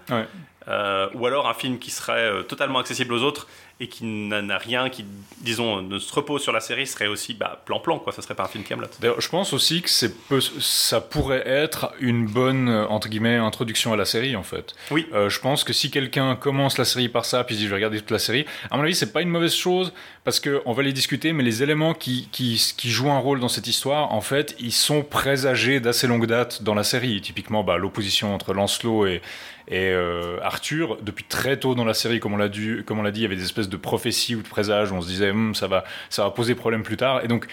Euh, 0.69 1.08
ou 1.15 1.26
alors 1.26 1.49
un 1.49 1.55
film 1.55 1.81
qui 1.81 1.91
serait 1.91 2.12
euh, 2.12 2.43
totalement 2.43 2.79
accessible 2.79 3.12
aux 3.15 3.23
autres 3.25 3.49
et 3.82 3.88
qui 3.88 4.05
n'a 4.05 4.58
rien, 4.58 4.88
qui, 4.88 5.05
disons, 5.40 5.82
ne 5.82 5.99
se 5.99 6.14
repose 6.14 6.40
sur 6.40 6.52
la 6.52 6.61
série, 6.61 6.87
serait 6.87 7.08
aussi 7.08 7.34
bah, 7.34 7.60
plan-plan, 7.65 7.98
quoi. 7.98 8.12
Ça 8.12 8.22
serait 8.22 8.36
pas 8.36 8.44
un 8.44 8.48
film 8.48 8.62
Camelot. 8.62 8.86
D'ailleurs, 9.01 9.20
je 9.20 9.29
pense 9.29 9.53
aussi 9.53 9.82
que 9.82 9.91
c'est 9.91 10.15
ça 10.60 11.01
pourrait 11.01 11.43
être 11.44 11.93
une 11.98 12.27
bonne, 12.27 12.69
entre 12.69 13.08
guillemets, 13.08 13.36
introduction 13.36 13.93
à 13.93 13.96
la 13.96 14.05
série, 14.05 14.36
en 14.36 14.44
fait. 14.44 14.77
Oui. 14.93 15.08
Euh, 15.12 15.29
je 15.29 15.41
pense 15.41 15.65
que 15.65 15.72
si 15.72 15.91
quelqu'un 15.91 16.36
commence 16.36 16.79
la 16.79 16.84
série 16.84 17.08
par 17.08 17.24
ça, 17.24 17.43
puis 17.43 17.56
dit 17.56 17.65
je 17.65 17.70
vais 17.70 17.74
regarder 17.74 17.98
toute 17.98 18.12
la 18.12 18.20
série, 18.20 18.46
à 18.70 18.77
mon 18.77 18.84
avis, 18.84 18.94
c'est 18.94 19.12
pas 19.12 19.20
une 19.20 19.31
mauvaise 19.31 19.55
chose, 19.55 19.93
parce 20.22 20.39
que 20.39 20.62
on 20.65 20.72
va 20.72 20.84
les 20.84 20.93
discuter, 20.93 21.32
mais 21.32 21.43
les 21.43 21.65
éléments 21.65 21.93
qui, 21.93 22.29
qui, 22.31 22.72
qui 22.77 22.89
jouent 22.89 23.10
un 23.10 23.19
rôle 23.19 23.41
dans 23.41 23.48
cette 23.48 23.67
histoire, 23.67 24.12
en 24.12 24.20
fait, 24.20 24.55
ils 24.60 24.70
sont 24.70 25.03
présagés 25.03 25.81
d'assez 25.81 26.06
longue 26.06 26.27
date 26.27 26.62
dans 26.62 26.74
la 26.74 26.84
série. 26.84 27.20
Typiquement, 27.20 27.65
bah, 27.65 27.79
l'opposition 27.79 28.32
entre 28.32 28.55
Lancelot 28.55 29.06
et, 29.06 29.22
et 29.69 29.91
euh, 29.91 30.39
Arthur, 30.43 30.99
depuis 31.03 31.25
très 31.25 31.57
tôt 31.59 31.75
dans 31.75 31.85
la 31.85 31.95
série, 31.95 32.21
comme 32.21 32.35
on 32.35 32.37
l'a 32.37 32.49
dit, 32.49 32.83
comme 32.85 32.99
on 32.99 33.03
l'a 33.03 33.11
dit, 33.11 33.21
il 33.21 33.23
y 33.23 33.27
avait 33.27 33.37
des 33.37 33.45
espèces 33.45 33.69
de 33.69 33.77
prophéties 33.77 34.35
ou 34.35 34.43
de 34.43 34.49
présages 34.49 34.91
où 34.91 34.95
on 34.95 35.01
se 35.01 35.09
disait 35.09 35.31
hum, 35.31 35.55
ça 35.55 35.69
va, 35.69 35.85
ça 36.11 36.25
va 36.25 36.31
poser 36.31 36.55
problème 36.55 36.83
plus 36.83 36.97
tard. 36.97 37.25
Et 37.25 37.29
donc, 37.29 37.47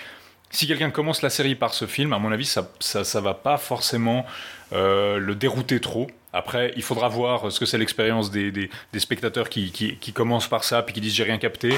si 0.50 0.66
quelqu'un 0.68 0.89
commence 0.89 1.22
la 1.22 1.30
série 1.30 1.56
par 1.56 1.74
ce 1.74 1.86
film, 1.86 2.13
à 2.13 2.20
mon 2.20 2.32
avis, 2.32 2.46
ça, 2.46 2.72
ça, 2.80 3.22
va 3.22 3.36
pas 3.36 3.58
forcément 3.58 4.25
euh, 4.74 5.18
le 5.18 5.36
dérouter 5.36 5.80
trop. 5.80 6.08
Après, 6.34 6.74
il 6.75 6.82
faudra 6.84 7.08
voir 7.08 7.51
ce 7.51 7.60
que 7.60 7.66
c'est 7.66 7.78
l'expérience 7.78 8.32
des, 8.32 8.70
spectateurs 8.98 9.50
qui, 9.50 9.72
qui 9.72 10.13
commencent 10.13 10.48
par 10.48 10.63
ça 10.63 10.82
puis 10.82 10.94
qui 10.94 11.01
disent 11.01 11.13
j'ai 11.13 11.24
rien 11.24 11.38
capté. 11.38 11.75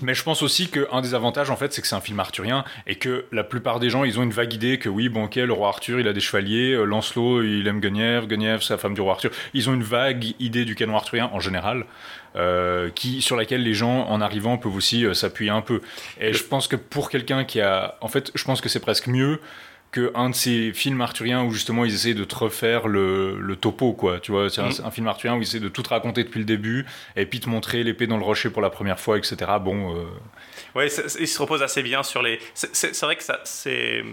Mais 0.00 0.14
je 0.14 0.22
pense 0.22 0.42
aussi 0.42 0.68
qu'un 0.68 1.00
des 1.00 1.14
avantages, 1.14 1.50
en 1.50 1.56
fait, 1.56 1.72
c'est 1.72 1.82
que 1.82 1.88
c'est 1.88 1.96
un 1.96 2.00
film 2.00 2.20
arthurien 2.20 2.64
et 2.86 2.94
que 2.96 3.24
la 3.32 3.42
plupart 3.42 3.80
des 3.80 3.90
gens, 3.90 4.04
ils 4.04 4.18
ont 4.18 4.22
une 4.22 4.30
vague 4.30 4.52
idée 4.52 4.78
que 4.78 4.88
oui, 4.88 5.08
bon, 5.08 5.24
ok, 5.24 5.36
le 5.36 5.52
roi 5.52 5.68
Arthur, 5.68 5.98
il 5.98 6.06
a 6.06 6.12
des 6.12 6.20
chevaliers, 6.20 6.72
euh, 6.72 6.84
Lancelot, 6.84 7.42
il 7.42 7.66
aime 7.66 7.80
Guenièvre, 7.80 8.26
Guenièvre, 8.26 8.62
c'est 8.62 8.74
la 8.74 8.78
femme 8.78 8.94
du 8.94 9.00
roi 9.00 9.14
Arthur. 9.14 9.30
Ils 9.54 9.68
ont 9.68 9.74
une 9.74 9.82
vague 9.82 10.34
idée 10.38 10.64
du 10.64 10.74
canon 10.76 10.96
arthurien 10.96 11.30
en 11.32 11.40
général, 11.40 11.84
euh, 12.36 12.90
qui, 12.94 13.22
sur 13.22 13.36
laquelle 13.36 13.62
les 13.62 13.74
gens, 13.74 14.06
en 14.06 14.20
arrivant, 14.20 14.56
peuvent 14.56 14.76
aussi 14.76 15.04
euh, 15.04 15.14
s'appuyer 15.14 15.50
un 15.50 15.62
peu. 15.62 15.80
Et 16.20 16.32
je 16.32 16.44
pense 16.44 16.68
que 16.68 16.76
pour 16.76 17.10
quelqu'un 17.10 17.44
qui 17.44 17.60
a. 17.60 17.96
En 18.00 18.08
fait, 18.08 18.30
je 18.34 18.44
pense 18.44 18.60
que 18.60 18.68
c'est 18.68 18.80
presque 18.80 19.08
mieux 19.08 19.40
qu'un 19.90 20.30
de 20.30 20.34
ces 20.34 20.72
films 20.72 21.00
arthuriens 21.00 21.44
où 21.44 21.50
justement 21.50 21.84
ils 21.84 21.94
essaient 21.94 22.14
de 22.14 22.24
te 22.24 22.34
refaire 22.34 22.88
le, 22.88 23.38
le 23.40 23.56
topo, 23.56 23.94
quoi. 23.94 24.20
Tu 24.20 24.32
vois, 24.32 24.50
c'est 24.50 24.60
un, 24.60 24.68
mm. 24.68 24.90
film 24.90 25.08
arthurien 25.08 25.36
où 25.36 25.40
ils 25.40 25.44
essaient 25.44 25.60
de 25.60 25.68
tout 25.68 25.82
te 25.82 25.88
raconter 25.88 26.24
depuis 26.24 26.38
le 26.38 26.44
début 26.44 26.84
et 27.16 27.24
puis 27.24 27.40
te 27.40 27.48
montrer 27.48 27.82
l'épée 27.84 28.06
dans 28.06 28.18
le 28.18 28.24
rocher 28.24 28.50
pour 28.50 28.60
la 28.60 28.70
première 28.70 29.00
fois, 29.00 29.16
etc. 29.16 29.36
Bon. 29.60 29.96
Euh... 29.96 30.04
Ouais, 30.74 30.88
il 31.18 31.28
se 31.28 31.40
repose 31.40 31.62
assez 31.62 31.82
bien 31.82 32.02
sur 32.02 32.22
les. 32.22 32.38
C'est 32.54 33.00
vrai 33.00 33.16
que 33.16 33.22
ça, 33.22 33.40
c'est. 33.44 34.04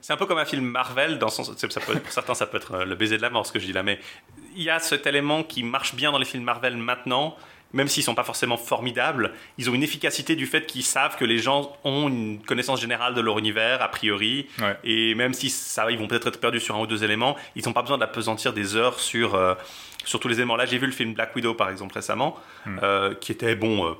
C'est 0.00 0.12
un 0.14 0.16
peu 0.16 0.26
comme 0.26 0.38
un 0.38 0.46
film 0.46 0.64
Marvel, 0.64 1.18
dans 1.18 1.26
le 1.26 1.32
sens, 1.32 1.50
ça 1.54 1.80
peut, 1.80 1.98
pour 1.98 2.12
certains 2.12 2.32
ça 2.32 2.46
peut 2.46 2.56
être 2.56 2.72
euh, 2.72 2.84
le 2.86 2.94
baiser 2.94 3.18
de 3.18 3.22
la 3.22 3.28
mort 3.28 3.44
ce 3.44 3.52
que 3.52 3.58
je 3.58 3.66
dis 3.66 3.74
là, 3.74 3.82
mais 3.82 3.98
il 4.56 4.62
y 4.62 4.70
a 4.70 4.78
cet 4.78 5.06
élément 5.06 5.42
qui 5.42 5.62
marche 5.62 5.94
bien 5.94 6.12
dans 6.12 6.18
les 6.18 6.24
films 6.24 6.44
Marvel 6.44 6.78
maintenant, 6.78 7.36
même 7.72 7.88
s'ils 7.88 8.02
sont 8.02 8.14
pas 8.14 8.24
forcément 8.24 8.56
formidables, 8.56 9.32
ils 9.58 9.68
ont 9.68 9.74
une 9.74 9.82
efficacité 9.82 10.36
du 10.36 10.46
fait 10.46 10.66
qu'ils 10.66 10.84
savent 10.84 11.16
que 11.16 11.24
les 11.24 11.38
gens 11.38 11.76
ont 11.84 12.08
une 12.08 12.40
connaissance 12.42 12.80
générale 12.80 13.14
de 13.14 13.20
leur 13.20 13.38
univers, 13.38 13.82
a 13.82 13.88
priori. 13.88 14.46
Et 14.84 15.14
même 15.14 15.34
si 15.34 15.50
ça, 15.50 15.90
ils 15.90 15.98
vont 15.98 16.06
peut-être 16.06 16.28
être 16.28 16.40
perdus 16.40 16.60
sur 16.60 16.76
un 16.76 16.80
ou 16.80 16.86
deux 16.86 17.04
éléments, 17.04 17.36
ils 17.56 17.64
n'ont 17.66 17.72
pas 17.72 17.82
besoin 17.82 17.98
d'appesantir 17.98 18.52
des 18.52 18.76
heures 18.76 19.00
sur, 19.00 19.34
euh, 19.34 19.54
sur 20.04 20.20
tous 20.20 20.28
les 20.28 20.36
éléments. 20.36 20.56
Là, 20.56 20.64
j'ai 20.66 20.78
vu 20.78 20.86
le 20.86 20.92
film 20.92 21.12
Black 21.14 21.34
Widow, 21.36 21.54
par 21.54 21.68
exemple, 21.70 21.94
récemment, 21.94 22.38
hmm. 22.64 22.78
euh, 22.82 23.14
qui 23.14 23.32
était, 23.32 23.54
bon, 23.54 23.86
euh, 23.86 23.92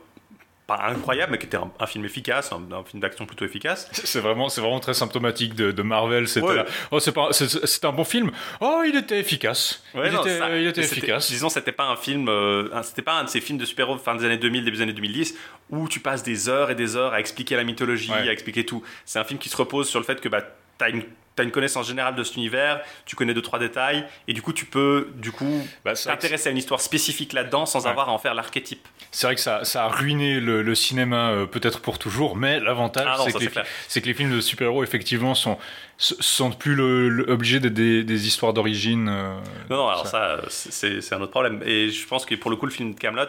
pas 0.68 0.84
incroyable, 0.86 1.32
mais 1.32 1.38
qui 1.38 1.46
était 1.46 1.56
un, 1.56 1.86
film 1.86 2.04
efficace, 2.04 2.52
un, 2.52 2.84
film 2.84 3.00
d'action 3.00 3.24
plutôt 3.24 3.46
efficace. 3.46 3.88
C'est 3.90 4.20
vraiment, 4.20 4.50
c'est 4.50 4.60
vraiment 4.60 4.80
très 4.80 4.92
symptomatique 4.92 5.54
de, 5.54 5.82
Marvel. 5.82 6.28
C'était 6.28 6.62
oh, 6.90 7.00
c'est 7.00 7.84
un 7.86 7.92
bon 7.92 8.04
film. 8.04 8.30
Oh, 8.60 8.82
il 8.86 8.94
était 8.94 9.18
efficace. 9.18 9.82
il, 9.94 10.00
était, 10.14 10.60
il, 10.60 10.66
était, 10.66 10.82
efficace. 10.82 11.30
Disons, 11.30 11.48
c'était 11.48 11.72
pas 11.72 11.86
un 11.86 11.96
film, 11.96 12.28
euh, 12.28 12.68
c'était 12.82 13.00
pas 13.00 13.14
un 13.14 13.24
de 13.24 13.30
ces 13.30 13.40
films 13.40 13.58
de 13.58 13.64
super-héros 13.64 13.96
fin 13.96 14.14
des 14.14 14.26
années 14.26 14.36
2000, 14.36 14.66
début 14.66 14.76
des 14.76 14.82
années 14.82 14.92
2010, 14.92 15.34
où 15.70 15.88
tu 15.88 16.00
passes 16.00 16.22
des 16.22 16.50
heures 16.50 16.70
et 16.70 16.74
des 16.74 16.96
heures 16.96 17.14
à 17.14 17.20
expliquer 17.20 17.56
la 17.56 17.64
mythologie, 17.64 18.12
à 18.12 18.30
expliquer 18.30 18.66
tout. 18.66 18.82
C'est 19.06 19.18
un 19.18 19.24
film 19.24 19.38
qui 19.38 19.48
se 19.48 19.56
repose 19.56 19.88
sur 19.88 19.98
le 19.98 20.04
fait 20.04 20.20
que 20.20 20.28
bah, 20.28 20.42
as 20.80 20.90
une 20.90 21.02
tu 21.38 21.42
as 21.42 21.44
une 21.44 21.52
connaissance 21.52 21.86
générale 21.86 22.16
de 22.16 22.24
cet 22.24 22.36
univers, 22.36 22.80
tu 23.06 23.14
connais 23.14 23.32
deux 23.32 23.42
trois 23.42 23.60
détails, 23.60 24.04
et 24.26 24.32
du 24.32 24.42
coup 24.42 24.52
tu 24.52 24.64
peux 24.64 25.08
du 25.14 25.30
coup 25.30 25.66
bah, 25.84 25.94
t'intéresser 25.94 26.48
à 26.48 26.52
une 26.52 26.58
histoire 26.58 26.80
spécifique 26.80 27.32
là-dedans 27.32 27.64
sans 27.64 27.86
avoir 27.86 28.08
à 28.08 28.12
en 28.12 28.18
faire 28.18 28.34
l'archétype. 28.34 28.86
C'est 29.12 29.26
vrai 29.26 29.36
que 29.36 29.40
ça, 29.40 29.64
ça, 29.64 29.84
a 29.84 29.88
ruiné 29.88 30.40
le, 30.40 30.74
cinéma 30.74 31.30
euh, 31.30 31.46
peut-être 31.46 31.80
pour 31.80 31.98
toujours, 31.98 32.36
mais 32.36 32.60
l'avantage 32.60 33.06
ah 33.08 33.18
c'est 33.24 33.32
que, 33.32 34.00
que, 34.00 34.06
les 34.06 34.14
films 34.14 34.34
de 34.34 34.40
super-héros 34.40 34.82
effectivement 34.82 35.34
sont 35.34 35.58
sont 35.98 36.52
plus 36.52 36.76
le, 36.76 37.26
obligés 37.28 37.58
d'être 37.58 37.74
des, 37.74 38.26
histoires 38.26 38.52
d'origine. 38.52 39.08
Euh, 39.08 39.34
non, 39.68 39.76
non, 39.76 39.88
alors 39.88 40.06
ça, 40.06 40.40
c'est 40.48 41.12
un 41.12 41.20
autre 41.20 41.32
problème. 41.32 41.60
Et 41.64 41.90
je 41.90 42.06
pense 42.06 42.24
que 42.24 42.36
pour 42.36 42.50
le 42.50 42.56
coup, 42.56 42.66
le 42.66 42.72
film 42.72 42.94
de 42.94 42.98
Camelot, 42.98 43.26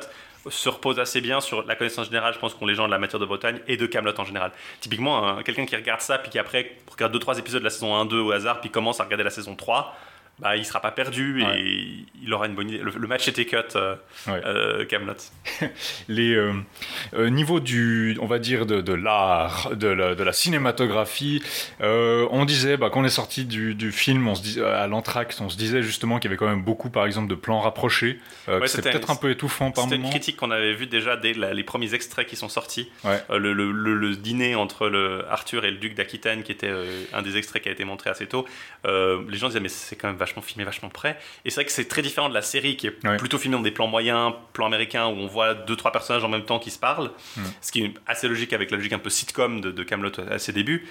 se 0.48 0.70
repose 0.70 1.00
assez 1.00 1.22
bien 1.22 1.42
sur 1.42 1.66
la 1.66 1.76
connaissance 1.76 2.08
générale, 2.08 2.34
je 2.34 2.40
pense, 2.40 2.54
qu'ont 2.54 2.66
les 2.66 2.76
gens 2.76 2.86
de 2.86 2.92
la 2.92 3.00
matière 3.00 3.20
de 3.20 3.26
Bretagne 3.26 3.60
et 3.68 3.78
de 3.78 3.86
Camelot 3.86 4.14
en 4.18 4.26
général. 4.26 4.52
Typiquement, 4.80 5.42
quelqu'un 5.44 5.66
qui 5.66 5.76
regarde 5.76 6.02
ça, 6.02 6.18
puis 6.18 6.32
qui 6.32 6.40
après 6.40 6.78
regarde 6.92 7.16
2-3 7.16 7.40
épisodes 7.40 7.60
de 7.60 7.66
la 7.66 7.70
saison 7.70 7.94
1-2 8.06 8.16
au 8.16 8.32
hasard, 8.32 8.62
puis 8.62 8.70
commence 8.70 9.00
à 9.00 9.04
regarder 9.04 9.24
la 9.24 9.30
saison 9.30 9.56
3, 9.56 9.96
bah, 10.40 10.56
il 10.56 10.66
sera 10.66 10.80
pas 10.80 10.92
perdu 10.92 11.44
et 11.44 12.06
il 12.24 12.34
aura 12.34 12.48
une 12.48 12.56
bonne 12.56 12.70
idée. 12.70 12.80
Le, 12.80 13.08
match 13.08 13.28
était 13.28 13.46
cut, 13.46 13.58
euh, 13.76 13.96
euh, 14.30 14.86
Camelot. 14.86 15.16
Les 16.08 16.34
euh, 16.34 17.30
niveau 17.30 17.60
du, 17.60 18.18
on 18.22 18.26
va 18.26 18.40
dire 18.40 18.66
de, 18.66 18.80
de 18.80 18.94
l'art, 18.94 19.72
de, 19.72 20.16
de, 20.16 20.24
la 20.24 20.34
cinématographie, 20.34 21.44
on 21.82 22.46
disait 22.46 22.78
bah, 22.78 22.90
quand 22.90 23.02
on 23.02 23.06
est 23.06 23.10
sorti 23.10 23.44
du, 23.44 23.76
du 23.76 23.92
film, 23.92 24.28
on 24.28 24.36
se 24.36 24.42
disait, 24.42 24.64
à 24.64 24.88
l'entracte, 24.88 25.40
on 25.42 25.50
se 25.50 25.58
disait 25.58 25.82
justement 25.82 26.20
qu'il 26.20 26.30
y 26.30 26.34
avait 26.34 26.38
quand 26.38 26.48
même 26.48 26.64
beaucoup, 26.64 26.90
par 26.90 27.06
exemple, 27.06 27.28
de 27.28 27.36
plans 27.36 27.60
rapprochés. 27.60 28.20
c'était 28.66 28.92
peut-être 28.92 29.12
un 29.12 29.16
peu 29.16 29.32
étouffant 29.32 29.72
par 29.72 29.88
moment. 29.88 29.96
C'était 29.98 30.04
une 30.04 30.10
critique 30.10 30.38
qu'on 30.38 30.52
avait 30.52 30.74
vue 30.74 30.88
déjà 30.88 31.18
dès 31.18 31.34
les 31.34 31.64
premiers 31.64 31.94
extraits 31.94 32.28
qui 32.28 32.38
sont 32.38 32.50
sortis. 32.50 32.90
Le, 33.30 33.52
le, 33.54 33.72
le, 33.72 34.16
dîner 34.16 34.56
entre 34.56 34.88
le 34.88 35.26
Arthur 35.30 35.66
et 35.66 35.72
le 35.72 35.78
duc 35.78 35.96
d'Aquitaine, 35.96 36.44
qui 36.44 36.54
était 36.54 36.72
un 37.14 37.22
des 37.22 37.36
extraits 37.36 37.62
qui 37.62 37.70
a 37.70 37.72
été 37.74 37.84
montré 37.84 38.10
assez 38.10 38.26
tôt. 38.26 38.46
les 38.86 39.38
gens 39.38 39.48
disaient 39.48 39.60
mais 39.60 39.68
c'est 39.68 39.98
quand 39.98 40.08
même 40.08 40.18
vachement 40.18 40.29
filmé, 40.42 40.64
vachement 40.64 40.90
près. 40.90 41.18
Et 41.46 41.50
c'est 41.50 41.56
vrai 41.56 41.66
que 41.66 41.72
c'est 41.72 41.88
très 41.88 42.02
différent 42.02 42.30
de 42.30 42.34
la 42.34 42.42
série 42.42 42.78
qui 42.78 42.88
est 42.88 43.18
plutôt 43.18 43.38
filmée 43.38 43.58
dans 43.58 43.64
des 43.64 43.72
plans 43.72 43.88
moyens, 43.88 44.34
plans 44.54 44.66
américains, 44.66 45.08
où 45.08 45.18
on 45.18 45.28
voit 45.28 45.54
deux, 45.54 45.76
trois 45.76 45.92
personnages 45.92 46.24
en 46.24 46.30
même 46.30 46.46
temps 46.46 46.60
qui 46.60 46.72
se 46.72 46.80
parlent. 46.80 47.12
Mm. 47.38 47.42
Ce 47.62 47.72
qui 47.72 47.84
est 47.84 47.94
assez 48.08 48.28
logique 48.28 48.54
avec 48.54 48.72
la 48.72 48.78
logique 48.78 48.94
un 48.94 49.00
peu 49.00 49.10
sitcom 49.10 49.62
de, 49.62 49.72
de 49.72 49.84
Camelot 49.84 50.12
à 50.30 50.40
ses 50.40 50.54
débuts. 50.54 50.88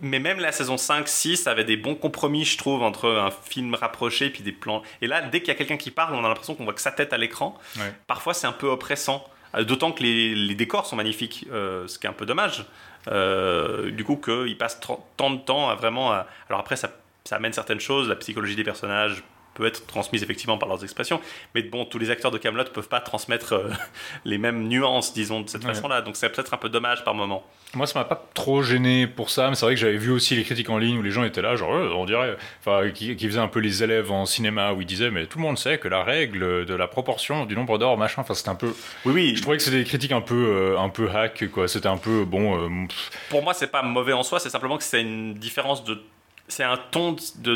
Mais 0.00 0.18
même 0.18 0.38
la 0.38 0.52
saison 0.52 0.76
5, 0.76 1.08
6 1.08 1.46
avait 1.46 1.64
des 1.64 1.76
bons 1.76 1.94
compromis, 1.94 2.44
je 2.44 2.56
trouve, 2.56 2.82
entre 2.82 3.08
un 3.08 3.30
film 3.30 3.74
rapproché 3.74 4.26
et 4.26 4.30
puis 4.30 4.42
des 4.42 4.52
plans. 4.52 4.82
Et 5.02 5.06
là, 5.06 5.22
dès 5.22 5.40
qu'il 5.40 5.48
y 5.48 5.50
a 5.50 5.54
quelqu'un 5.54 5.76
qui 5.76 5.90
parle, 5.90 6.14
on 6.14 6.24
a 6.24 6.28
l'impression 6.28 6.54
qu'on 6.54 6.64
voit 6.64 6.74
que 6.74 6.80
sa 6.80 6.92
tête 6.92 7.12
à 7.12 7.18
l'écran. 7.18 7.58
Parfois, 8.06 8.34
c'est 8.34 8.46
un 8.46 8.52
peu 8.52 8.68
oppressant. 8.68 9.24
Euh, 9.54 9.64
d'autant 9.64 9.92
que 9.92 10.02
les, 10.02 10.54
décors 10.54 10.86
sont 10.86 10.96
magnifiques, 10.96 11.46
euh, 11.50 11.86
ce 11.88 11.98
qui 11.98 12.06
est 12.06 12.10
un 12.10 12.14
peu 12.14 12.26
dommage. 12.26 12.66
Euh, 13.08 13.90
du 13.90 14.04
coup, 14.04 14.16
qu'il 14.16 14.56
passe 14.58 14.80
tant 15.16 15.30
de 15.30 15.38
temps 15.38 15.70
à 15.70 15.74
vraiment. 15.74 16.12
Alors 16.12 16.60
après, 16.60 16.76
ça 16.76 16.90
ça 17.28 17.36
amène 17.36 17.52
certaines 17.52 17.78
choses, 17.78 18.08
la 18.08 18.16
psychologie 18.16 18.56
des 18.56 18.64
personnages 18.64 19.22
peut 19.52 19.66
être 19.66 19.86
transmise 19.86 20.22
effectivement 20.22 20.56
par 20.56 20.66
leurs 20.66 20.82
expressions, 20.82 21.20
mais 21.54 21.62
bon, 21.62 21.84
tous 21.84 21.98
les 21.98 22.10
acteurs 22.10 22.30
de 22.30 22.38
Camelot 22.38 22.64
peuvent 22.72 22.88
pas 22.88 23.00
transmettre 23.00 23.52
euh, 23.52 23.70
les 24.24 24.38
mêmes 24.38 24.66
nuances, 24.66 25.12
disons, 25.12 25.42
de 25.42 25.48
cette 25.50 25.64
façon-là, 25.64 26.00
donc 26.00 26.16
c'est 26.16 26.30
peut-être 26.30 26.54
un 26.54 26.56
peu 26.56 26.70
dommage 26.70 27.04
par 27.04 27.14
moment. 27.14 27.44
Moi, 27.74 27.86
ça 27.86 27.98
m'a 27.98 28.06
pas 28.06 28.30
trop 28.32 28.62
gêné 28.62 29.06
pour 29.06 29.28
ça, 29.28 29.50
mais 29.50 29.56
c'est 29.56 29.66
vrai 29.66 29.74
que 29.74 29.80
j'avais 29.80 29.98
vu 29.98 30.10
aussi 30.10 30.36
les 30.36 30.44
critiques 30.44 30.70
en 30.70 30.78
ligne 30.78 30.96
où 30.96 31.02
les 31.02 31.10
gens 31.10 31.22
étaient 31.22 31.42
là, 31.42 31.54
genre, 31.54 31.74
euh, 31.74 31.92
on 31.92 32.06
dirait, 32.06 32.38
enfin, 32.60 32.88
qui, 32.90 33.14
qui, 33.14 33.26
faisaient 33.26 33.40
un 33.40 33.48
peu 33.48 33.60
les 33.60 33.82
élèves 33.82 34.10
en 34.10 34.24
cinéma, 34.24 34.72
où 34.72 34.80
ils 34.80 34.86
disaient, 34.86 35.10
mais 35.10 35.26
tout 35.26 35.36
le 35.36 35.42
monde 35.42 35.58
sait 35.58 35.76
que 35.76 35.88
la 35.88 36.02
règle 36.02 36.64
de 36.64 36.74
la 36.74 36.88
proportion 36.88 37.44
du 37.44 37.56
nombre 37.56 37.76
d'or, 37.76 37.98
machin, 37.98 38.22
enfin, 38.22 38.32
c'était 38.32 38.48
un 38.48 38.54
peu. 38.54 38.72
Oui, 39.04 39.12
oui. 39.12 39.36
Je 39.36 39.42
trouvais 39.42 39.58
que 39.58 39.62
c'était 39.62 39.78
des 39.78 39.84
critiques 39.84 40.12
un 40.12 40.22
peu, 40.22 40.46
euh, 40.46 40.78
un 40.78 40.88
peu 40.88 41.10
hack, 41.10 41.46
quoi. 41.52 41.68
C'était 41.68 41.88
un 41.88 41.98
peu, 41.98 42.24
bon. 42.24 42.88
pour 43.28 43.42
moi, 43.42 43.52
c'est 43.52 43.70
pas 43.70 43.82
mauvais 43.82 44.14
en 44.14 44.22
soi, 44.22 44.40
c'est 44.40 44.50
simplement 44.50 44.78
que 44.78 44.84
c'est 44.84 45.02
une 45.02 45.34
différence 45.34 45.84
de 45.84 46.00
c'est 46.48 46.64
un 46.64 46.76
ton 46.76 47.16
de, 47.36 47.54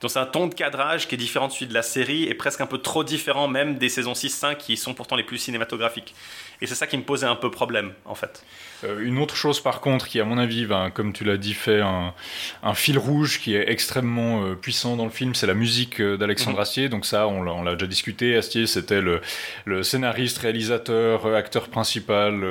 donc 0.00 0.10
c'est 0.10 0.18
un 0.18 0.26
ton 0.26 0.46
de 0.46 0.54
cadrage 0.54 1.08
qui 1.08 1.14
est 1.14 1.18
différent 1.18 1.48
de 1.48 1.52
celui 1.52 1.66
de 1.66 1.74
la 1.74 1.82
série 1.82 2.24
et 2.24 2.34
presque 2.34 2.60
un 2.60 2.66
peu 2.66 2.78
trop 2.78 3.02
différent 3.04 3.48
même 3.48 3.78
des 3.78 3.88
saisons 3.88 4.12
6-5 4.12 4.56
qui 4.56 4.76
sont 4.76 4.94
pourtant 4.94 5.16
les 5.16 5.24
plus 5.24 5.38
cinématographiques. 5.38 6.14
Et 6.60 6.66
c'est 6.66 6.74
ça 6.74 6.86
qui 6.86 6.96
me 6.96 7.02
posait 7.02 7.26
un 7.26 7.36
peu 7.36 7.50
problème 7.50 7.92
en 8.04 8.14
fait. 8.14 8.44
Euh, 8.84 9.00
une 9.00 9.18
autre 9.18 9.34
chose 9.34 9.60
par 9.60 9.80
contre 9.80 10.06
qui 10.06 10.20
à 10.20 10.24
mon 10.24 10.38
avis, 10.38 10.66
ben, 10.66 10.90
comme 10.90 11.12
tu 11.12 11.24
l'as 11.24 11.36
dit, 11.36 11.54
fait 11.54 11.80
un, 11.80 12.14
un, 12.62 12.74
fil 12.74 12.98
rouge 12.98 13.40
qui 13.40 13.54
est 13.54 13.70
extrêmement 13.70 14.44
euh, 14.44 14.54
puissant 14.54 14.96
dans 14.96 15.04
le 15.04 15.10
film, 15.10 15.34
c'est 15.34 15.46
la 15.46 15.54
musique 15.54 16.00
euh, 16.00 16.16
d'Alexandre 16.16 16.56
mhm. 16.56 16.62
Astier. 16.62 16.88
Donc 16.88 17.04
ça, 17.04 17.26
on 17.26 17.42
l'a 17.42 17.72
déjà 17.72 17.86
discuté. 17.86 18.36
Astier, 18.36 18.66
c'était 18.66 19.00
le, 19.00 19.20
le, 19.64 19.82
scénariste, 19.82 20.38
réalisateur, 20.38 21.26
acteur 21.34 21.68
principal, 21.68 22.44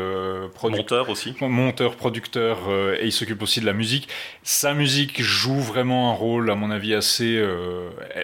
monteur 0.64 1.10
aussi. 1.10 1.36
Monteur, 1.42 1.96
producteur, 1.96 2.58
et 3.00 3.06
il 3.06 3.12
s'occupe 3.12 3.42
aussi 3.42 3.62
de 3.62 3.66
la 3.66 3.74
musique. 3.74 4.10
Sa 4.44 4.74
musique 4.74 5.22
joue 5.22 5.60
vraiment 5.60 6.12
un 6.12 6.14
rôle, 6.14 6.50
à 6.50 6.56
mon 6.56 6.72
avis, 6.72 6.94
assez... 6.94 7.44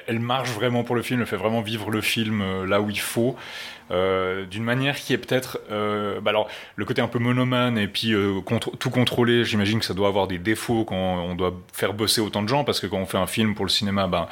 elle 0.08 0.20
marche 0.20 0.50
vraiment 0.50 0.84
pour 0.84 0.96
le 0.96 1.02
film, 1.02 1.22
elle 1.22 1.28
fait 1.28 1.38
vraiment 1.38 1.62
vivre 1.62 1.92
le 1.92 2.02
film 2.02 2.66
là 2.66 2.82
où 2.82 2.90
il 2.90 3.00
faut. 3.00 3.36
Euh, 3.92 4.46
d'une 4.46 4.64
manière 4.64 4.96
qui 4.96 5.14
est 5.14 5.18
peut-être, 5.18 5.60
euh, 5.70 6.22
bah 6.22 6.32
alors 6.32 6.50
le 6.76 6.86
côté 6.86 7.02
un 7.02 7.08
peu 7.08 7.20
monomane 7.20 7.78
et 7.78 7.88
puis 7.94 8.14
euh, 8.14 8.42
tout 8.80 8.90
contrôler, 8.90 9.46
j'imagine 9.46 9.80
que 9.80 9.86
ça 9.86 9.94
doit 9.94 10.08
avoir 10.08 10.28
des 10.28 10.40
défauts 10.40 10.84
quand 10.84 10.96
on 10.96 11.36
doit 11.36 11.54
faire 11.72 11.94
bosser 11.94 12.20
autant 12.20 12.42
de 12.42 12.50
gens 12.50 12.64
parce 12.64 12.80
que 12.80 12.88
quand 12.88 12.98
on 12.98 13.06
fait 13.06 13.18
un 13.18 13.28
film 13.28 13.56
pour 13.56 13.66
le 13.66 13.70
cinéma, 13.72 14.08
ben 14.08 14.28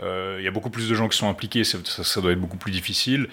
il 0.00 0.42
y 0.42 0.48
a 0.48 0.50
beaucoup 0.50 0.70
plus 0.70 0.88
de 0.88 0.94
gens 0.94 1.08
qui 1.08 1.16
sont 1.16 1.28
impliqués, 1.28 1.64
ça, 1.64 1.78
ça 1.84 2.20
doit 2.20 2.32
être 2.32 2.40
beaucoup 2.40 2.58
plus 2.58 2.72
difficile. 2.72 3.28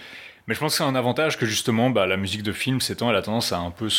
Mais 0.48 0.56
je 0.56 0.60
pense 0.60 0.74
que 0.74 0.78
c'est 0.80 0.84
un 0.84 0.96
avantage 0.96 1.38
que 1.38 1.46
justement, 1.46 1.92
bah, 1.92 2.08
la 2.08 2.18
musique 2.18 2.42
de 2.42 2.52
film, 2.52 2.82
ces 2.82 2.96
temps, 2.96 3.10
elle 3.10 3.16
a 3.16 3.22
tendance 3.22 3.54
à 3.54 3.60
un 3.60 3.70
peu 3.70 3.90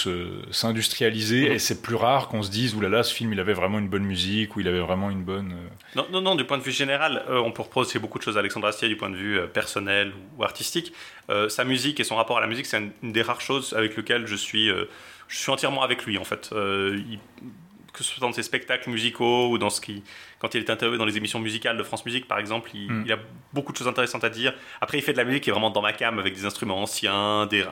s'industrialiser 0.50 1.48
mhm. 1.48 1.52
et 1.52 1.58
c'est 1.58 1.82
plus 1.82 1.94
rare 1.94 2.28
qu'on 2.28 2.42
se 2.42 2.50
dise, 2.50 2.74
oulala, 2.74 2.90
là 2.90 2.96
là, 2.98 3.02
ce 3.04 3.14
film, 3.14 3.32
il 3.32 3.40
avait 3.40 3.52
vraiment 3.52 3.78
une 3.78 3.88
bonne 3.88 4.02
musique 4.02 4.56
ou 4.56 4.60
il 4.60 4.68
avait 4.68 4.80
vraiment 4.80 5.10
une 5.10 5.22
bonne. 5.22 5.52
Euh, 5.52 5.96
non, 5.96 6.06
non, 6.10 6.20
non, 6.20 6.34
du 6.34 6.44
point 6.44 6.58
de 6.58 6.62
vue 6.62 6.72
général, 6.72 7.24
euh, 7.28 7.38
on 7.38 7.52
peut 7.52 7.62
reprocher 7.62 7.98
beaucoup 7.98 8.18
de 8.18 8.24
choses 8.24 8.36
à 8.36 8.40
Alexandre 8.40 8.66
Astier 8.66 8.88
du 8.88 8.96
point 8.96 9.08
de 9.08 9.16
vue 9.16 9.38
euh, 9.38 9.46
personnel 9.46 10.12
ou 10.36 10.44
artistique. 10.44 10.92
sa 11.48 11.64
musique 11.64 12.00
et 12.00 12.04
son 12.04 12.16
rapport 12.16 12.36
à 12.36 12.40
la 12.40 12.46
musique, 12.46 12.66
c'est 12.66 12.78
une, 12.78 13.12
des 13.12 13.22
rares 13.22 13.40
choses 13.40 13.72
avec 13.72 13.96
lesquelles 13.96 14.26
je 14.26 14.36
suis, 14.36 14.70
je 15.32 15.38
suis 15.38 15.50
entièrement 15.50 15.82
avec 15.82 16.04
lui 16.04 16.18
en 16.18 16.24
fait. 16.24 16.50
Il, 16.52 17.18
que 17.92 18.02
ce 18.02 18.14
soit 18.14 18.26
dans 18.26 18.32
ses 18.32 18.42
spectacles 18.42 18.88
musicaux 18.90 19.50
ou 19.50 19.58
dans 19.58 19.70
ce 19.70 19.80
qui, 19.80 20.02
quand 20.38 20.54
il 20.54 20.62
est 20.62 20.70
interviewé 20.70 20.98
dans 20.98 21.04
les 21.04 21.16
émissions 21.18 21.38
musicales 21.38 21.76
de 21.76 21.82
France 21.82 22.06
Musique, 22.06 22.26
par 22.26 22.38
exemple, 22.38 22.70
mm. 22.74 23.02
il, 23.04 23.12
a 23.12 23.18
beaucoup 23.52 23.72
de 23.72 23.76
choses 23.76 23.88
intéressantes 23.88 24.24
à 24.24 24.30
dire. 24.30 24.54
Après, 24.80 24.98
il 24.98 25.02
fait 25.02 25.12
de 25.12 25.18
la 25.18 25.24
musique 25.24 25.44
qui 25.44 25.50
est 25.50 25.52
vraiment 25.52 25.70
dans 25.70 25.82
ma 25.82 25.92
cam 25.92 26.18
avec 26.18 26.34
des 26.34 26.46
instruments 26.46 26.80
anciens, 26.80 27.46
des, 27.46 27.64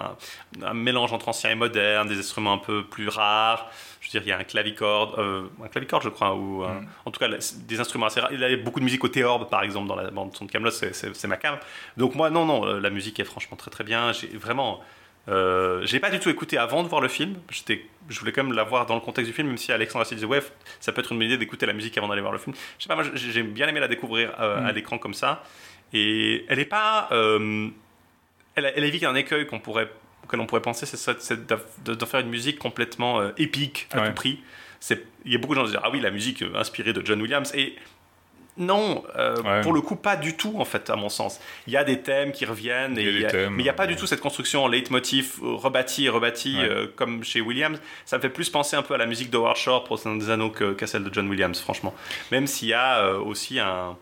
un, 0.62 0.75
mélange 0.75 1.12
entre 1.12 1.29
ancien 1.29 1.50
et 1.50 1.55
moderne, 1.55 2.07
des 2.07 2.19
instruments 2.19 2.52
un 2.52 2.59
peu 2.59 2.85
plus 2.85 3.09
rares. 3.09 3.71
Je 4.00 4.09
veux 4.09 4.11
dire, 4.12 4.23
il 4.25 4.29
y 4.29 4.33
a 4.33 4.38
un 4.38 4.45
clavicorde, 4.45 5.19
euh, 5.19 5.49
un 5.64 5.69
clavicorde, 5.69 6.02
je 6.02 6.11
crois, 6.11 6.35
ou 6.35 6.64
mm. 6.64 6.87
en 7.07 7.11
tout 7.11 7.19
cas 7.19 7.29
des 7.29 7.81
instruments 7.81 8.07
assez 8.07 8.21
rares. 8.21 8.33
Il 8.33 8.45
a 8.45 8.55
beaucoup 8.57 8.81
de 8.81 8.85
musique 8.85 9.05
au 9.05 9.09
théorbe, 9.09 9.49
par 9.49 9.62
exemple, 9.62 9.88
dans 9.88 9.97
la 9.97 10.11
bande 10.11 10.37
son 10.37 10.45
de 10.45 10.50
Camelot, 10.50 10.71
c'est 10.71 11.26
ma 11.26 11.38
cam. 11.38 11.59
Donc 11.97 12.14
moi, 12.14 12.29
non, 12.29 12.45
non, 12.45 12.64
la 12.64 12.90
musique 12.90 13.19
est 13.21 13.25
franchement 13.25 13.57
très 13.57 13.71
très 13.71 13.85
bien. 13.85 14.12
J'ai 14.12 14.29
vraiment 14.37 14.83
euh, 15.30 15.87
je 15.87 15.92
l'ai 15.92 16.00
pas 16.00 16.10
du 16.10 16.18
tout 16.18 16.28
écouté 16.28 16.58
avant 16.58 16.82
de 16.82 16.88
voir 16.88 17.00
le 17.00 17.08
film. 17.08 17.37
Je 17.50 18.18
voulais 18.18 18.32
quand 18.32 18.42
même 18.42 18.52
la 18.52 18.64
voir 18.64 18.87
dans 18.87 18.96
le 18.96 19.00
contexte 19.00 19.30
du 19.30 19.34
film, 19.34 19.49
même 19.49 19.58
si 19.58 19.70
Alexandre 19.70 20.04
disait 20.04 20.26
ouais, 20.26 20.42
ça 20.80 20.92
peut 20.92 21.00
être 21.00 21.12
une 21.12 21.18
bonne 21.18 21.28
idée 21.28 21.38
d'écouter 21.38 21.66
la 21.66 21.72
musique 21.72 21.96
avant 21.99 22.08
d'aller 22.08 22.20
voir 22.20 22.32
le 22.32 22.38
film. 22.38 22.54
Je 22.78 22.82
sais 22.82 22.88
pas, 22.88 22.96
moi 22.96 23.04
j'ai 23.14 23.42
bien 23.42 23.68
aimé 23.68 23.80
la 23.80 23.88
découvrir 23.88 24.32
euh, 24.40 24.66
à 24.66 24.72
mm. 24.72 24.75
l'écran 24.75 24.99
comme 24.99 25.14
ça. 25.14 25.44
Et 25.92 26.44
elle 26.49 26.58
est 26.58 26.64
pas, 26.64 27.08
euh, 27.12 27.68
elle, 28.54 28.72
elle, 28.75 28.84
évite 28.84 29.04
un 29.04 29.14
écueil 29.14 29.46
qu'on 29.46 29.60
pourrait, 29.60 29.90
auquel 30.25 30.40
on 30.40 30.46
pourrait 30.46 30.62
penser, 30.62 30.87
c'est 30.87 31.46
de, 31.46 31.94
de, 31.94 32.04
faire 32.04 32.20
une 32.20 32.28
musique 32.28 32.58
complètement 32.58 33.20
euh, 33.20 33.30
épique 33.38 33.88
à 33.92 34.08
tout 34.08 34.14
prix. 34.14 34.40
Il 35.25 35.32
y 35.32 35.34
a 35.34 35.38
beaucoup 35.38 35.54
de 35.54 35.60
gens 35.60 35.66
qui 35.66 35.72
disent 35.72 35.80
ah 35.82 35.90
oui 35.90 36.00
la 36.00 36.10
musique 36.10 36.42
inspirée 36.54 36.92
de 36.92 37.04
John 37.04 37.20
Williams 37.20 37.52
et 37.54 37.76
non, 38.57 39.04
euh, 39.16 39.62
pour 39.62 39.73
le 39.73 39.80
coup, 39.80 39.97
pas 39.97 40.16
du 40.16 40.37
tout, 40.37 40.54
en 40.59 40.64
fait, 40.64 40.90
à 40.90 40.97
mon 40.97 41.09
sens. 41.09 41.40
Il 41.66 41.73
y 41.73 41.76
a 41.76 41.85
des 41.85 42.00
thèmes 42.00 42.33
qui 42.33 42.45
reviennent, 42.45 42.95
mais 42.95 43.04
il 43.04 43.57
n'y 43.57 43.69
a 43.69 43.73
pas 43.73 43.87
du 43.87 43.97
tout 43.97 44.07
cette 44.07 44.21
construction 44.21 44.64
en 44.64 44.69
leitmotiv 44.69 45.38
rebâti 45.42 46.07
et 46.07 46.09
rebâti 46.09 46.57
euh, 46.59 46.87
comme 46.95 47.25
chez 47.25 47.40
Williams. 47.40 47.80
Ça 48.04 48.16
me 48.16 48.23
fait 48.23 48.28
plus 48.28 48.50
penser 48.50 48.76
un 48.76 48.83
peu 48.83 48.95
à 48.95 48.99
la 48.99 49.07
musique 49.07 49.30
d'Howard 49.30 49.57
Shore 49.57 49.85
pour 49.85 49.99
des 49.99 50.30
Anneaux 50.30 50.50
qu'à 50.50 50.87
celle 50.87 51.04
de 51.04 51.12
John 51.12 51.28
Williams, 51.28 51.59
franchement. 51.61 51.95
Même 52.33 52.47
s'il 52.47 52.69
y 52.69 52.75
a 52.75 52.99
euh, 52.99 53.19
aussi 53.19 53.59
un, 53.59 53.97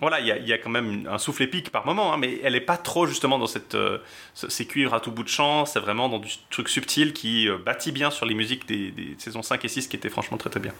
voilà, 0.00 0.20
il 0.20 0.46
y, 0.46 0.52
a 0.52 0.58
quand 0.58 0.70
même 0.70 1.08
un 1.10 1.18
souffle 1.18 1.42
épique 1.42 1.70
par 1.70 1.84
moment, 1.84 2.12
hein, 2.12 2.18
mais 2.18 2.38
elle 2.44 2.52
n'est 2.52 2.60
pas 2.60 2.76
trop 2.76 3.06
justement 3.06 3.36
dans 3.36 3.48
cette, 3.48 3.74
euh, 3.74 3.98
ces 4.34 4.64
cuivres 4.64 4.94
à 4.94 5.00
tout 5.00 5.10
bout 5.10 5.24
de 5.24 5.28
champ, 5.28 5.64
c'est 5.66 5.80
vraiment 5.80 6.08
dans 6.08 6.20
du 6.20 6.28
truc 6.50 6.68
subtil 6.68 7.12
qui 7.12 7.48
euh, 7.48 7.58
bâtit 7.58 7.90
bien 7.90 8.12
sur 8.12 8.24
les 8.24 8.34
musiques 8.34 8.68
des, 8.68 8.94
saisons 9.18 9.42
5 9.42 9.64
et 9.64 9.68
6 9.68 9.88
qui 9.88 9.96
étaient 9.96 10.08
franchement 10.08 10.36
très 10.36 10.50
très 10.50 10.60
bien. 10.60 10.72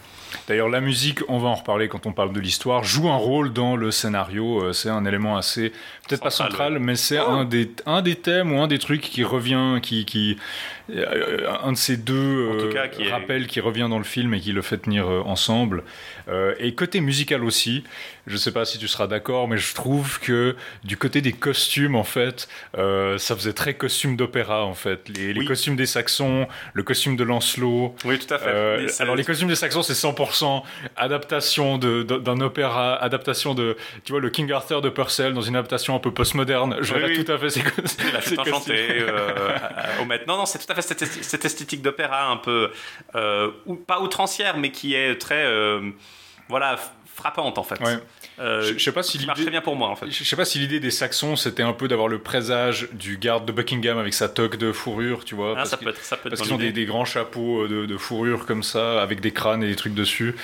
D'ailleurs, 0.47 0.69
la 0.69 0.79
musique, 0.79 1.19
on 1.27 1.37
va 1.37 1.49
en 1.49 1.55
reparler 1.55 1.89
quand 1.89 2.05
on 2.05 2.13
parle 2.13 2.31
de 2.31 2.39
l'histoire, 2.39 2.85
joue 2.85 3.09
un 3.09 3.17
rôle 3.17 3.51
dans 3.51 3.75
le 3.75 3.91
scénario, 3.91 4.63
euh, 4.63 4.71
c'est 4.73 4.89
un 4.89 5.03
élément 5.03 5.35
assez, 5.35 5.71
peut-être 6.07 6.23
pas 6.23 6.29
central, 6.29 6.79
mais 6.79 6.95
c'est 6.95 7.17
un, 7.17 7.43
des, 7.43 7.69
un 7.85 8.01
des 8.01 8.15
thèmes 8.15 8.53
ou 8.53 8.61
un 8.61 8.67
des 8.67 8.79
trucs 8.79 9.01
qui 9.01 9.25
revient, 9.25 9.79
qui, 9.81 10.05
qui 10.05 10.37
un 11.63 11.71
de 11.71 11.77
ces 11.77 11.97
deux 11.97 12.71
rappels 13.09 13.47
qui 13.47 13.59
revient 13.59 13.87
dans 13.89 13.97
le 13.97 14.03
film 14.03 14.33
et 14.33 14.39
qui 14.39 14.51
le 14.51 14.61
fait 14.61 14.77
tenir 14.77 15.07
ensemble. 15.07 15.83
et 16.59 16.73
côté 16.75 17.01
musical 17.01 17.43
aussi, 17.43 17.83
je 18.29 18.37
sais 18.37 18.51
pas 18.51 18.63
si 18.63 18.77
tu 18.77 18.87
seras 18.87 19.07
d'accord, 19.07 19.47
mais 19.47 19.57
je 19.57 19.73
trouve 19.73 20.19
que 20.19 20.55
du 20.83 20.97
côté 20.97 21.19
des 21.21 21.33
costumes, 21.33 21.95
en 21.95 22.03
fait, 22.03 22.47
euh, 22.77 23.17
ça 23.17 23.35
faisait 23.35 23.53
très 23.53 23.73
costume 23.73 24.15
d'opéra, 24.15 24.65
en 24.65 24.75
fait. 24.75 25.09
Les, 25.09 25.45
costumes 25.45 25.75
des 25.75 25.87
Saxons, 25.87 26.47
le 26.73 26.83
costume 26.83 27.15
de 27.15 27.23
Lancelot. 27.23 27.95
Oui, 28.05 28.19
tout 28.19 28.31
à 28.31 28.37
fait. 28.37 28.49
Euh, 28.49 28.87
alors, 28.99 29.15
les 29.15 29.23
costumes 29.23 29.47
des 29.47 29.55
Saxons, 29.55 29.81
c'est 29.81 29.93
100% 29.93 30.61
adaptation 30.95 31.79
d'un 31.79 32.41
opéra, 32.41 32.95
adaptation 32.95 33.55
de, 33.55 33.75
tu 34.03 34.11
vois, 34.11 34.21
le 34.21 34.29
King 34.29 34.51
Arthur 34.51 34.81
de 34.81 34.89
Purcell 34.89 35.33
dans 35.33 35.41
une 35.41 35.55
adaptation 35.55 35.95
un 35.95 35.99
peu 35.99 36.11
postmoderne. 36.11 36.77
Je 36.81 36.93
oui, 36.93 37.23
tout 37.23 37.31
à 37.31 37.37
fait 37.39 37.49
ces, 37.49 37.61
ces 38.21 38.35
costumes. 38.35 38.75
Euh, 38.75 39.31
au 40.01 40.05
maître. 40.05 40.25
Non, 40.27 40.37
non, 40.37 40.45
c'est 40.45 40.59
tout 40.59 40.71
à 40.71 40.75
fait 40.75 40.78
cette, 40.81 41.45
esthétique 41.45 41.81
d'opéra 41.81 42.27
un 42.27 42.37
peu, 42.37 42.71
ou, 43.65 43.75
pas 43.75 44.01
outrancière, 44.01 44.57
mais 44.57 44.71
qui 44.71 44.95
est 44.95 45.15
très, 45.15 45.45
voilà, 46.47 46.77
frappante 47.15 47.57
en 47.57 47.63
fait. 47.63 47.79
Euh, 48.39 48.61
je, 48.61 48.79
sais 48.79 48.91
pas 48.93 49.03
si 49.03 49.25
marche 49.25 49.41
très 49.41 49.51
bien 49.51 49.61
pour 49.61 49.75
moi 49.75 49.89
en 49.89 49.95
fait. 49.95 50.09
Je 50.09 50.23
sais 50.23 50.35
pas 50.35 50.45
si 50.45 50.59
l'idée 50.59 50.79
des 50.79 50.91
Saxons 50.91 51.35
c'était 51.35 51.63
un 51.63 51.73
peu 51.73 51.87
d'avoir 51.87 52.07
le 52.07 52.19
présage 52.19 52.87
du 52.93 53.17
garde 53.17 53.45
de 53.45 53.51
Buckingham 53.51 53.97
avec 53.97 54.13
sa 54.13 54.29
toque 54.29 54.55
de 54.55 54.71
fourrure, 54.71 55.25
tu 55.25 55.35
vois. 55.35 55.55
Ah, 55.57 55.65
ça, 55.65 55.75
peut 55.75 55.89
être, 55.89 56.01
ça 56.03 56.15
peut 56.15 56.29
Parce 56.29 56.41
qu'ils 56.41 56.53
ont 56.53 56.57
des, 56.57 56.85
grands 56.85 57.05
chapeaux 57.05 57.67
de, 57.67 57.97
fourrure 57.97 58.45
comme 58.45 58.63
ça, 58.63 59.01
avec 59.01 59.19
des 59.19 59.31
crânes 59.31 59.63
et 59.63 59.67
des 59.67 59.75
trucs 59.75 59.93
dessus. 59.93 60.35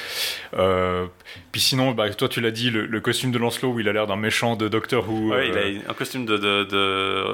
Euh, 0.57 1.05
puis 1.51 1.61
sinon, 1.61 1.91
bah, 1.91 2.09
toi 2.09 2.27
tu 2.27 2.41
l'as 2.41 2.51
dit, 2.51 2.69
le, 2.69 2.99
costume 2.99 3.31
de 3.31 3.37
Lancelot 3.37 3.71
où 3.73 3.79
il 3.79 3.87
a 3.87 3.93
l'air 3.93 4.07
d'un 4.07 4.15
méchant 4.17 4.55
de 4.55 4.67
Doctor 4.67 5.09
Who. 5.09 5.33
Oui, 5.33 5.47
il 5.49 5.57
a 5.57 5.61
euh, 5.61 5.79
un 5.89 5.93
costume 5.93 6.25
de, 6.25 6.37
de. 6.37 7.33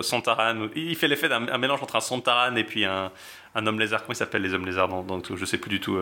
Il 0.75 0.95
fait 0.95 1.07
l'effet 1.07 1.29
d'un 1.29 1.57
mélange 1.57 1.81
entre 1.81 1.95
un 1.95 2.01
Sontaran 2.01 2.55
et 2.55 2.63
puis 2.63 2.85
un 2.85 3.11
un 3.55 3.67
homme 3.67 3.79
lézard. 3.79 4.01
Comment 4.01 4.13
il 4.13 4.17
s'appelle 4.17 4.41
les 4.41 4.53
hommes 4.53 4.65
lézards 4.65 4.87
dans, 4.87 5.03
dans, 5.03 5.21
Je 5.35 5.45
sais 5.45 5.57
plus 5.57 5.69
du 5.69 5.79
tout. 5.79 5.97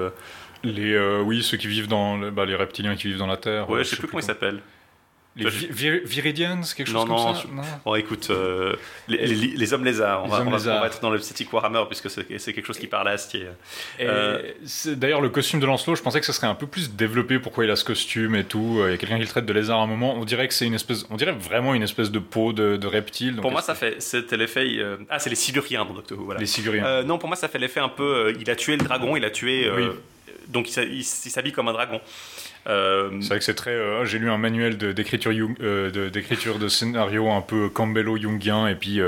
Euh. 0.65 0.71
Les, 0.71 0.93
euh, 0.93 1.21
oui, 1.21 1.43
ceux 1.43 1.57
qui 1.57 1.67
vivent 1.67 1.87
dans. 1.87 2.17
Bah, 2.31 2.45
les 2.45 2.55
reptiliens 2.55 2.95
qui 2.95 3.07
vivent 3.07 3.17
dans 3.17 3.27
la 3.27 3.37
Terre. 3.37 3.69
Ouais, 3.69 3.79
je 3.79 3.83
sais, 3.83 3.91
sais 3.91 3.97
plus 3.97 4.07
comment 4.07 4.21
ils 4.21 4.25
s'appellent. 4.25 4.61
Les 5.35 5.49
Viridians, 6.03 6.61
quelque 6.75 6.89
chose 6.89 7.05
comme 7.05 7.17
ça 7.17 7.43
Non, 7.53 7.61
bon, 7.85 7.95
écoute, 7.95 8.27
euh, 8.29 8.75
les, 9.07 9.73
hommes 9.73 9.85
lézards, 9.85 10.25
on, 10.25 10.27
va, 10.27 10.41
on, 10.41 10.49
va, 10.49 10.87
être 10.87 11.01
dans 11.01 11.11
le 11.11 11.19
City 11.19 11.47
Warhammer 11.51 11.83
puisque 11.87 12.09
c'est 12.09 12.53
quelque 12.53 12.65
chose 12.65 12.79
qui 12.79 12.87
parle 12.87 13.07
à 13.07 13.11
Astier. 13.11 13.47
Euh, 13.99 14.41
d'ailleurs, 14.87 15.21
le 15.21 15.29
costume 15.29 15.59
de 15.59 15.65
Lancelot, 15.65 15.95
je 15.95 16.01
pensais 16.01 16.19
que 16.19 16.25
ça 16.25 16.33
serait 16.33 16.47
un 16.47 16.55
peu 16.55 16.67
plus 16.67 16.91
développé 16.91 17.39
pourquoi 17.39 17.63
il 17.63 17.71
a 17.71 17.75
ce 17.75 17.85
costume 17.85 18.35
et 18.35 18.43
tout. 18.43 18.81
Il 18.85 18.91
y 18.91 18.93
a 18.93 18.97
quelqu'un 18.97 19.15
qui 19.15 19.21
le 19.21 19.27
traite 19.27 19.45
de 19.45 19.53
lézard 19.53 19.79
à 19.79 19.83
un 19.83 19.87
moment. 19.87 20.15
On 20.15 20.25
dirait 20.25 20.47
que 20.47 20.53
c'est 20.53 20.65
une 20.65 20.73
espèce, 20.73 21.05
on 21.09 21.15
dirait 21.15 21.31
vraiment 21.31 21.73
une 21.73 21.83
espèce 21.83 22.11
de 22.11 22.19
peau 22.19 22.51
de, 22.51 22.87
reptile. 22.87 23.37
pour 23.37 23.51
moi, 23.51 23.61
ça 23.61 23.75
fait, 23.75 24.01
c'était 24.01 24.35
l'effet. 24.35 24.65
Euh, 24.79 24.97
ah, 25.09 25.19
c'est 25.19 25.29
les 25.29 25.35
Siluriens 25.35 25.85
dans 25.85 25.93
Doctor 25.93 26.17
Who. 26.17 26.25
Voilà. 26.25 26.39
Les 26.39 26.47
Siluriens. 26.47 27.03
non, 27.03 27.17
pour 27.17 27.29
moi, 27.29 27.35
ça 27.35 27.47
fait 27.47 27.59
l'effet 27.59 27.79
un 27.79 27.89
peu. 27.89 28.33
il 28.39 28.49
a 28.49 28.55
tué 28.55 28.75
le 28.75 28.83
dragon, 28.83 29.15
il 29.15 29.23
a 29.23 29.29
tué. 29.29 29.69
Donc, 30.49 30.75
il 30.75 31.03
s'habille 31.03 31.51
comme 31.51 31.67
un 31.67 31.73
dragon. 31.73 32.01
Euh, 32.67 33.09
c'est 33.21 33.29
vrai 33.29 33.39
que 33.39 33.45
c'est 33.45 33.55
très. 33.55 33.71
Euh, 33.71 34.05
j'ai 34.05 34.19
lu 34.19 34.29
un 34.29 34.37
manuel 34.37 34.77
d'écriture 34.77 35.31
euh, 35.61 35.89
de, 35.89 36.09
de, 36.09 36.67
scénario 36.67 37.29
un 37.29 37.41
peu 37.41 37.69
Campbello-Jungien, 37.69 38.67
et 38.67 38.75
puis 38.75 38.99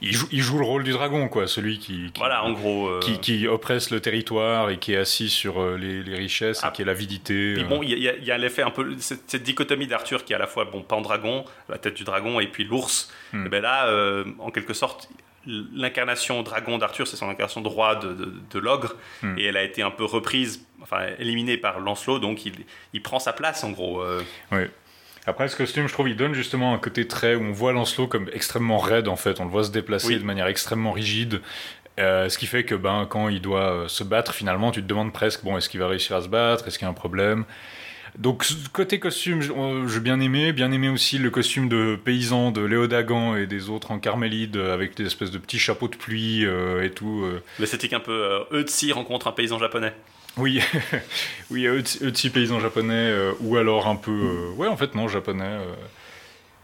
il, 0.00 0.12
joue, 0.12 0.26
il 0.32 0.40
joue 0.40 0.58
le 0.58 0.64
rôle 0.64 0.84
du 0.84 0.92
dragon, 0.92 1.28
quoi, 1.28 1.46
celui 1.46 1.78
qui, 1.78 2.10
voilà, 2.16 2.44
en 2.44 2.52
gros, 2.52 2.98
qui, 3.00 3.18
qui, 3.18 3.46
oppresse 3.46 3.90
le 3.90 4.00
territoire 4.00 4.70
et 4.70 4.78
qui 4.78 4.94
est 4.94 4.96
assis 4.96 5.28
sur 5.28 5.76
les, 5.76 6.02
richesses 6.14 6.62
et 6.62 6.66
ah. 6.66 6.70
qui 6.70 6.82
est 6.82 6.84
l'avidité. 6.84 7.54
Puis 7.54 7.64
bon, 7.64 7.82
il 7.82 7.98
y, 7.98 8.30
a, 8.30 8.38
l'effet 8.38 8.62
un 8.62 8.70
peu 8.70 8.94
cette, 8.98 9.36
dichotomie 9.42 9.86
d'Arthur 9.86 10.24
qui 10.24 10.32
est 10.32 10.36
à 10.36 10.38
la 10.38 10.46
fois 10.46 10.64
bon 10.64 10.82
pan 10.82 11.00
dragon, 11.00 11.44
la 11.68 11.78
tête 11.78 11.94
du 11.94 12.04
dragon, 12.04 12.40
et 12.40 12.46
puis 12.46 12.64
l'ours. 12.64 13.12
Hmm. 13.32 13.46
Et 13.46 13.48
ben 13.48 13.62
là, 13.62 14.24
en 14.38 14.50
quelque 14.50 14.74
sorte, 14.74 15.08
l'incarnation 15.46 16.42
dragon 16.42 16.78
d'Arthur, 16.78 17.06
c'est 17.06 17.16
son 17.16 17.28
incarnation 17.28 17.60
droit 17.60 17.96
de, 17.96 18.14
de, 18.50 18.58
l'ogre, 18.58 18.96
hmm. 19.22 19.38
et 19.38 19.44
elle 19.44 19.56
a 19.56 19.62
été 19.62 19.82
un 19.82 19.90
peu 19.90 20.04
reprise, 20.04 20.66
enfin 20.82 21.06
éliminée 21.18 21.56
par 21.56 21.80
Lancelot, 21.80 22.18
donc 22.18 22.46
il, 22.46 22.54
il 22.92 23.02
prend 23.02 23.18
sa 23.18 23.32
place 23.32 23.64
en 23.64 23.70
gros. 23.70 24.00
Euh. 24.00 24.22
Oui. 24.52 24.64
Après, 25.26 25.48
ce 25.48 25.56
costume, 25.56 25.88
je 25.88 25.92
trouve, 25.92 26.08
il 26.08 26.16
donne 26.16 26.34
justement 26.34 26.74
un 26.74 26.78
côté 26.78 27.08
très 27.08 27.34
où 27.34 27.42
on 27.42 27.52
voit 27.52 27.72
Lancelot 27.72 28.08
comme 28.08 28.28
extrêmement 28.32 28.78
raide 28.78 29.08
en 29.08 29.16
fait. 29.16 29.40
On 29.40 29.44
le 29.44 29.50
voit 29.50 29.64
se 29.64 29.70
déplacer 29.70 30.18
de 30.18 30.24
manière 30.24 30.46
extrêmement 30.46 30.92
rigide. 30.92 31.40
Euh, 31.98 32.28
ce 32.28 32.38
qui 32.38 32.46
fait 32.46 32.64
que 32.64 32.74
ben, 32.74 33.06
quand 33.08 33.28
il 33.28 33.40
doit 33.40 33.72
euh, 33.72 33.88
se 33.88 34.04
battre, 34.04 34.34
finalement, 34.34 34.72
tu 34.72 34.82
te 34.82 34.86
demandes 34.86 35.12
presque 35.12 35.44
bon, 35.44 35.56
est-ce 35.56 35.68
qu'il 35.68 35.80
va 35.80 35.86
réussir 35.86 36.16
à 36.16 36.22
se 36.22 36.28
battre? 36.28 36.66
Est-ce 36.66 36.78
qu'il 36.78 36.86
y 36.86 36.88
a 36.88 36.90
un 36.90 36.94
problème? 36.94 37.44
Donc 38.18 38.46
côté 38.72 39.00
costume, 39.00 39.40
j'ai 39.42 40.00
bien 40.00 40.20
aimé, 40.20 40.52
bien 40.52 40.70
aimé 40.70 40.88
aussi 40.88 41.18
le 41.18 41.30
costume 41.30 41.68
de 41.68 41.98
paysan 42.02 42.52
de 42.52 42.60
Léo 42.60 42.86
Dagan 42.86 43.34
et 43.34 43.46
des 43.46 43.70
autres 43.70 43.90
en 43.90 43.98
carmélide 43.98 44.56
avec 44.56 44.96
des 44.96 45.06
espèces 45.06 45.32
de 45.32 45.38
petits 45.38 45.58
chapeaux 45.58 45.88
de 45.88 45.96
pluie 45.96 46.44
euh, 46.44 46.84
et 46.84 46.90
tout. 46.90 47.22
Euh. 47.24 47.42
L'esthétique 47.58 47.92
un 47.92 48.00
peu 48.00 48.12
euh, 48.12 48.60
Eutsi 48.60 48.92
rencontre 48.92 49.26
un 49.26 49.32
paysan 49.32 49.58
japonais. 49.58 49.92
Oui, 50.36 50.60
oui, 51.50 51.66
Eutsi 51.66 52.30
paysan 52.30 52.60
japonais 52.60 52.94
euh, 52.94 53.32
ou 53.40 53.56
alors 53.56 53.88
un 53.88 53.96
peu, 53.96 54.48
ouais 54.56 54.68
en 54.68 54.76
fait 54.76 54.94
non 54.94 55.08
japonais. 55.08 55.58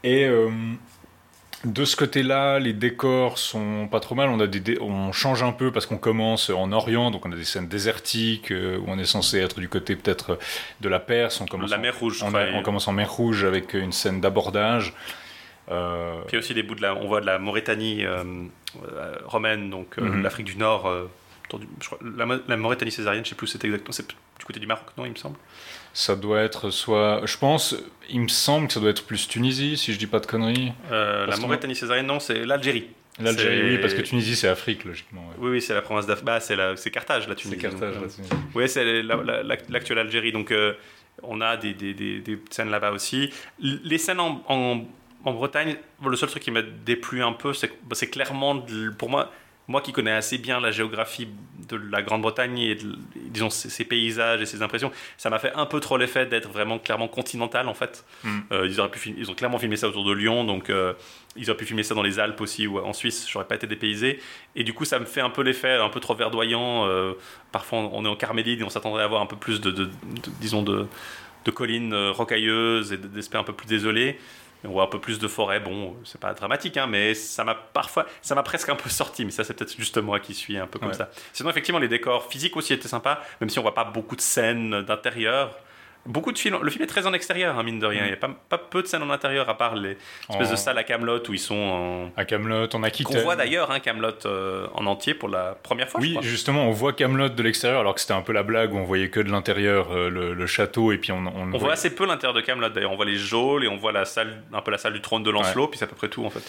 Et 0.04 0.28
de 1.64 1.84
ce 1.84 1.94
côté-là, 1.94 2.58
les 2.58 2.72
décors 2.72 3.36
sont 3.36 3.86
pas 3.90 4.00
trop 4.00 4.14
mal. 4.14 4.30
On, 4.30 4.40
a 4.40 4.46
des 4.46 4.78
on 4.80 5.12
change 5.12 5.42
un 5.42 5.52
peu 5.52 5.70
parce 5.70 5.84
qu'on 5.84 5.98
commence 5.98 6.48
en 6.48 6.72
Orient, 6.72 7.10
donc 7.10 7.26
on 7.26 7.32
a 7.32 7.36
des 7.36 7.44
scènes 7.44 7.68
désertiques 7.68 8.50
euh, 8.50 8.78
où 8.78 8.84
on 8.86 8.98
est 8.98 9.04
censé 9.04 9.38
être 9.38 9.60
du 9.60 9.68
côté 9.68 9.94
peut-être 9.94 10.38
de 10.80 10.88
la 10.88 11.00
Perse. 11.00 11.40
On 11.40 11.46
commence 11.46 11.70
la 11.70 11.76
mer 11.76 11.98
Rouge. 11.98 12.22
On, 12.22 12.62
commence 12.62 12.88
en 12.88 12.92
mer 12.92 13.12
Rouge 13.12 13.44
avec 13.44 13.74
une 13.74 13.92
scène 13.92 14.22
d'abordage. 14.22 14.94
Euh... 15.70 16.22
Puis 16.28 16.38
aussi 16.38 16.54
des 16.54 16.62
bouts 16.62 16.74
de 16.74 16.82
la, 16.82 16.94
on 16.94 17.06
voit 17.06 17.20
de 17.20 17.26
la 17.26 17.38
Mauritanie 17.38 18.06
euh, 18.06 18.24
euh, 18.82 19.16
romaine, 19.26 19.68
donc 19.68 19.98
mhm. 19.98 20.22
l'Afrique 20.22 20.46
du 20.46 20.56
Nord. 20.56 20.90
la, 22.16 22.56
Mauritanie 22.56 22.90
césarienne, 22.90 23.24
je 23.24 23.30
sais 23.30 23.36
plus 23.36 23.46
c'est 23.46 23.62
exactement, 23.62 23.92
c'est 23.92 24.08
du 24.08 24.44
côté 24.46 24.60
du 24.60 24.66
Maroc, 24.66 24.86
non, 24.96 25.04
il 25.04 25.12
me 25.12 25.16
semble? 25.16 25.36
Ça 25.92 26.16
doit 26.16 26.40
être 26.40 26.70
soit. 26.70 27.22
Je 27.24 27.36
pense, 27.36 27.76
il 28.08 28.20
me 28.20 28.28
semble 28.28 28.68
que 28.68 28.74
ça 28.74 28.80
doit 28.80 28.90
être 28.90 29.04
plus 29.04 29.28
Tunisie, 29.28 29.76
si 29.76 29.92
je 29.92 29.98
dis 29.98 30.06
pas 30.06 30.20
de 30.20 30.26
conneries. 30.26 30.72
Euh, 30.90 31.26
la 31.26 31.36
Mauritanie 31.36 31.74
césarienne, 31.74 32.06
non, 32.06 32.20
c'est 32.20 32.44
l'Algérie. 32.44 32.88
L'Algérie, 33.18 33.74
oui, 33.74 33.78
parce 33.78 33.94
que 33.94 34.00
Tunisie, 34.00 34.36
c'est 34.36 34.48
Afrique, 34.48 34.84
logiquement. 34.84 35.22
Oui, 35.38 35.50
oui, 35.50 35.60
c'est 35.60 35.74
la 35.74 35.82
province 35.82 36.06
d'Afrique. 36.06 36.26
Bah, 36.26 36.40
c'est 36.40 36.90
Carthage, 36.90 37.28
la 37.28 37.34
Tunisie. 37.34 37.60
C'est 37.60 37.68
Carthage, 37.68 37.94
la 37.94 38.02
euh, 38.02 38.08
Tunisie. 38.08 38.32
Oui, 38.54 38.68
c'est 38.68 39.02
l'actuelle 39.68 39.98
Algérie. 39.98 40.32
Donc, 40.32 40.52
euh, 40.52 40.72
on 41.22 41.40
a 41.40 41.56
des, 41.56 41.74
des, 41.74 41.92
des, 41.92 42.38
scènes 42.50 42.70
là-bas 42.70 42.92
aussi. 42.92 43.30
Les 43.58 43.98
scènes 43.98 44.20
en, 44.20 44.42
en, 44.48 44.84
en, 45.24 45.32
Bretagne, 45.32 45.76
le 46.04 46.16
seul 46.16 46.30
truc 46.30 46.42
qui 46.42 46.50
m'a 46.50 46.62
déplu 46.62 47.22
un 47.22 47.32
peu, 47.32 47.52
c'est 47.52 47.70
bah, 47.84 47.96
clairement, 48.10 48.64
pour 48.96 49.10
moi, 49.10 49.30
moi 49.70 49.80
qui 49.80 49.92
connais 49.92 50.10
assez 50.10 50.36
bien 50.36 50.60
la 50.60 50.72
géographie 50.72 51.28
de 51.68 51.76
la 51.76 52.02
Grande-Bretagne 52.02 52.58
et 52.58 52.76
disons 53.14 53.50
ses, 53.50 53.84
paysages 53.84 54.42
et 54.42 54.46
ses 54.46 54.62
impressions, 54.62 54.90
ça 55.16 55.30
m'a 55.30 55.38
fait 55.38 55.52
un 55.54 55.64
peu 55.64 55.78
trop 55.78 55.96
l'effet 55.96 56.26
d'être 56.26 56.48
vraiment 56.48 56.80
clairement 56.80 57.06
continental 57.06 57.68
en 57.68 57.74
fait. 57.74 58.04
Hmm. 58.24 58.40
Euh, 58.50 58.66
ils, 58.66 58.80
auraient 58.80 58.90
pu 58.90 59.14
ils 59.16 59.30
ont 59.30 59.34
clairement 59.34 59.58
filmé 59.58 59.76
ça 59.76 59.88
autour 59.88 60.04
de 60.04 60.12
Lyon, 60.12 60.42
donc 60.42 60.70
euh, 60.70 60.92
ils 61.36 61.48
auraient 61.48 61.56
pu 61.56 61.66
filmer 61.66 61.84
ça 61.84 61.94
dans 61.94 62.02
les 62.02 62.18
Alpes 62.18 62.40
aussi 62.40 62.66
ou 62.66 62.80
en 62.80 62.92
Suisse, 62.92 63.28
j'aurais 63.30 63.46
pas 63.46 63.54
été 63.54 63.68
dépaysé. 63.68 64.18
Et 64.56 64.64
du 64.64 64.74
coup, 64.74 64.84
ça 64.84 64.98
me 64.98 65.04
fait 65.04 65.20
un 65.20 65.30
peu 65.30 65.42
l'effet 65.42 65.76
un 65.76 65.88
peu 65.88 66.00
trop 66.00 66.16
verdoyant. 66.16 66.88
Euh, 66.88 67.12
parfois, 67.52 67.78
on 67.78 68.04
est 68.04 68.08
en 68.08 68.16
Carmélide 68.16 68.60
et 68.60 68.64
on 68.64 68.70
s'attendrait 68.70 69.02
à 69.02 69.04
avoir 69.04 69.22
un 69.22 69.26
peu 69.26 69.36
plus 69.36 69.60
de, 69.60 69.88
disons 70.40 70.62
de, 70.62 70.86
de 71.44 71.50
collines 71.52 71.94
rocailleuses 71.94 72.92
et 72.92 72.96
d'aspects 72.96 73.36
un 73.36 73.44
peu 73.44 73.52
plus 73.52 73.68
on 74.64 74.72
voit 74.72 74.84
un 74.84 74.88
peu 74.88 75.00
plus 75.00 75.18
de 75.18 75.28
forêt. 75.28 75.60
Bon, 75.60 75.96
c'est 76.04 76.20
pas 76.20 76.34
dramatique, 76.34 76.76
hein, 76.76 76.86
mais 76.86 77.14
ça 77.14 77.44
m'a 77.44 77.54
parfois, 77.54 78.06
ça 78.22 78.34
m'a 78.34 78.42
presque 78.42 78.68
un 78.68 78.76
peu 78.76 78.90
sorti. 78.90 79.24
Mais 79.24 79.30
ça, 79.30 79.44
c'est 79.44 79.54
peut-être 79.54 79.76
juste 79.76 79.98
moi 79.98 80.20
qui 80.20 80.34
suis 80.34 80.56
un 80.56 80.66
peu 80.66 80.78
comme 80.78 80.92
ça. 80.92 81.10
Sinon, 81.32 81.50
effectivement, 81.50 81.80
les 81.80 81.88
décors 81.88 82.26
physiques 82.26 82.56
aussi 82.56 82.72
étaient 82.72 82.88
sympas, 82.88 83.20
même 83.40 83.50
si 83.50 83.58
on 83.58 83.62
voit 83.62 83.74
pas 83.74 83.84
beaucoup 83.84 84.16
de 84.16 84.20
scènes 84.20 84.82
d'intérieur 84.82 85.56
beaucoup 86.06 86.32
de 86.32 86.38
films. 86.38 86.58
Le 86.62 86.70
film 86.70 86.84
est 86.84 86.86
très 86.86 87.06
en 87.06 87.12
extérieur, 87.12 87.58
hein, 87.58 87.62
mine 87.62 87.78
de 87.78 87.86
rien. 87.86 88.02
Mm. 88.02 88.04
Il 88.04 88.08
n'y 88.08 88.14
a 88.14 88.16
pas, 88.16 88.30
pas, 88.48 88.58
peu 88.58 88.82
de 88.82 88.86
scènes 88.86 89.02
en 89.02 89.10
intérieur, 89.10 89.48
à 89.48 89.56
part 89.56 89.74
les 89.74 89.96
espèces 90.28 90.50
de 90.50 90.56
salles 90.56 90.78
à 90.78 90.84
Camelot 90.84 91.22
où 91.28 91.32
ils 91.32 91.38
sont 91.38 91.54
en. 91.54 92.10
À 92.16 92.24
Camelot, 92.24 92.68
on 92.74 92.82
a 92.82 92.90
quitté. 92.90 93.18
On 93.18 93.22
voit 93.22 93.36
d'ailleurs 93.36 93.70
hein, 93.70 93.80
Camelot 93.80 94.26
euh, 94.26 94.66
en 94.74 94.86
entier 94.86 95.14
pour 95.14 95.28
la 95.28 95.56
première 95.62 95.88
fois. 95.88 96.00
Oui, 96.00 96.16
justement, 96.22 96.64
on 96.64 96.70
voit 96.70 96.92
Camelot 96.92 97.28
de 97.28 97.42
l'extérieur, 97.42 97.80
alors 97.80 97.94
que 97.94 98.00
c'était 98.00 98.14
un 98.14 98.22
peu 98.22 98.32
la 98.32 98.42
blague 98.42 98.72
où 98.74 98.78
on 98.78 98.84
voyait 98.84 99.10
que 99.10 99.20
de 99.20 99.30
l'intérieur 99.30 99.92
euh, 99.92 100.08
le, 100.08 100.46
château 100.46 100.92
et 100.92 100.98
puis 100.98 101.12
on. 101.12 101.20
On, 101.26 101.58
voit 101.58 101.72
assez 101.72 101.94
peu 101.94 102.06
l'intérieur 102.06 102.34
de 102.34 102.40
Camelot. 102.40 102.70
D'ailleurs, 102.70 102.92
on 102.92 102.96
voit 102.96 103.04
les 103.04 103.16
geôles 103.16 103.64
et 103.64 103.68
on 103.68 103.76
voit 103.76 103.92
la 103.92 104.04
salle, 104.04 104.42
un 104.52 104.62
peu 104.62 104.70
la 104.70 104.78
salle 104.78 104.94
du 104.94 105.00
trône 105.00 105.22
de 105.22 105.30
Lancelot, 105.30 105.68
puis 105.68 105.78
c'est 105.78 105.84
à 105.84 105.88
peu 105.88 105.96
près 105.96 106.08
tout 106.08 106.24
en 106.24 106.30
fait. 106.30 106.42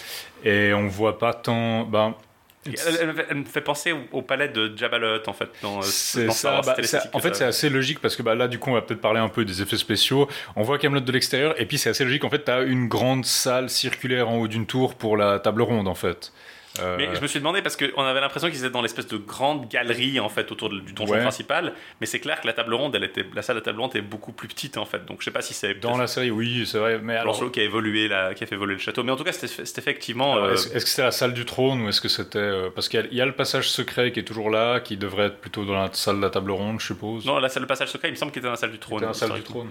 Et 0.44 0.72
on 0.72 0.88
voit 0.88 1.18
pas 1.18 1.34
tant. 1.34 1.82
Ben, 1.84 2.14
Elle, 2.64 3.38
me 3.38 3.44
fait 3.44 3.60
penser 3.60 3.92
au, 4.12 4.22
palais 4.22 4.48
de 4.48 4.72
Jabba 4.76 4.98
en 5.26 5.32
fait. 5.32 5.48
C'est 5.82 6.30
ça. 6.30 6.60
Bah, 6.64 6.76
en 7.12 7.18
fait, 7.18 7.34
c'est 7.34 7.44
assez 7.44 7.68
logique 7.68 7.98
parce 7.98 8.14
que 8.14 8.22
bah, 8.22 8.34
là, 8.34 8.46
du 8.46 8.58
coup, 8.58 8.70
on 8.70 8.74
va 8.74 8.82
peut-être 8.82 9.00
parler 9.00 9.18
un 9.18 9.28
peu 9.28 9.44
des 9.44 9.62
effets 9.62 9.76
spéciaux. 9.76 10.28
On 10.54 10.62
voit 10.62 10.78
Camelot 10.78 11.00
de 11.00 11.12
l'extérieur 11.12 11.60
et 11.60 11.66
puis 11.66 11.78
c'est 11.78 11.90
assez 11.90 12.04
logique. 12.04 12.24
En 12.24 12.30
fait, 12.30 12.44
tu 12.44 12.50
as 12.50 12.62
une 12.62 12.86
grande 12.86 13.24
salle 13.24 13.68
circulaire 13.68 14.28
en 14.28 14.36
haut 14.38 14.48
d'une 14.48 14.66
tour 14.66 14.94
pour 14.94 15.16
la 15.16 15.40
table 15.40 15.62
ronde, 15.62 15.88
en 15.88 15.94
fait. 15.94 16.32
Euh, 16.80 16.96
mais 16.96 17.14
je 17.14 17.20
me 17.20 17.26
suis 17.26 17.38
demandé 17.38 17.60
parce 17.60 17.76
qu'on 17.76 18.02
avait 18.02 18.20
l'impression 18.20 18.48
qu'ils 18.48 18.60
étaient 18.60 18.70
dans 18.70 18.80
l'espèce 18.80 19.06
de 19.06 19.18
grande 19.18 19.68
galerie 19.68 20.20
en 20.20 20.30
fait 20.30 20.50
autour 20.50 20.70
du 20.70 20.92
donjon 20.92 21.18
principal, 21.18 21.74
mais 22.00 22.06
c'est 22.06 22.20
clair 22.20 22.40
que 22.40 22.46
la 22.46 22.54
table 22.54 22.72
ronde, 22.72 22.94
elle 22.94 23.04
était, 23.04 23.26
la 23.34 23.42
salle 23.42 23.56
de 23.56 23.60
table 23.60 23.80
ronde 23.80 23.94
est 23.94 24.00
beaucoup 24.00 24.32
plus 24.32 24.48
petite 24.48 24.78
en 24.78 24.86
fait, 24.86 25.04
donc 25.04 25.20
je 25.20 25.24
sais 25.26 25.30
pas 25.30 25.42
si 25.42 25.52
c'est 25.52 25.74
dans 25.74 25.98
la 25.98 26.06
série, 26.06 26.30
oui, 26.30 26.64
c'est 26.66 26.78
vrai, 26.78 26.98
mais 26.98 27.16
alors 27.16 27.52
qui 27.52 27.60
a 27.60 27.64
évolué, 27.64 28.08
la, 28.08 28.32
qui 28.32 28.44
a 28.44 28.46
fait 28.46 28.54
évoluer 28.54 28.74
le 28.74 28.80
château, 28.80 29.02
mais 29.04 29.12
en 29.12 29.16
tout 29.16 29.24
cas 29.24 29.32
c'est 29.32 29.78
effectivement. 29.78 30.36
Euh, 30.36 30.54
est-ce, 30.54 30.68
que 30.70 30.88
c'est 30.88 31.02
la 31.02 31.10
salle 31.10 31.34
du 31.34 31.44
trône 31.44 31.82
ou 31.82 31.88
est-ce 31.88 32.00
que 32.00 32.08
c'était 32.08 32.38
euh, 32.38 32.70
parce 32.74 32.88
qu'il 32.88 33.06
y, 33.12 33.20
a 33.20 33.26
le 33.26 33.32
passage 33.34 33.68
secret 33.68 34.10
qui 34.12 34.20
est 34.20 34.24
toujours 34.24 34.48
là, 34.48 34.80
qui 34.80 34.96
devrait 34.96 35.26
être 35.26 35.40
plutôt 35.40 35.64
dans 35.66 35.74
la 35.74 35.90
salle 35.92 36.16
de 36.16 36.22
la 36.22 36.30
table 36.30 36.52
ronde, 36.52 36.80
je 36.80 36.86
suppose. 36.86 37.26
Non, 37.26 37.38
la 37.38 37.50
salle, 37.50 37.62
le 37.62 37.66
passage 37.66 37.88
secret, 37.88 38.08
il 38.08 38.12
me 38.12 38.16
semble 38.16 38.32
qu'il 38.32 38.40
était 38.40 38.46
dans 38.46 38.52
la 38.52 38.56
salle 38.56 38.72
du 38.72 38.78
trône. 38.78 39.02
Dans 39.02 39.08
la 39.08 39.14
salle 39.14 39.32
du 39.32 39.42
trône. 39.42 39.70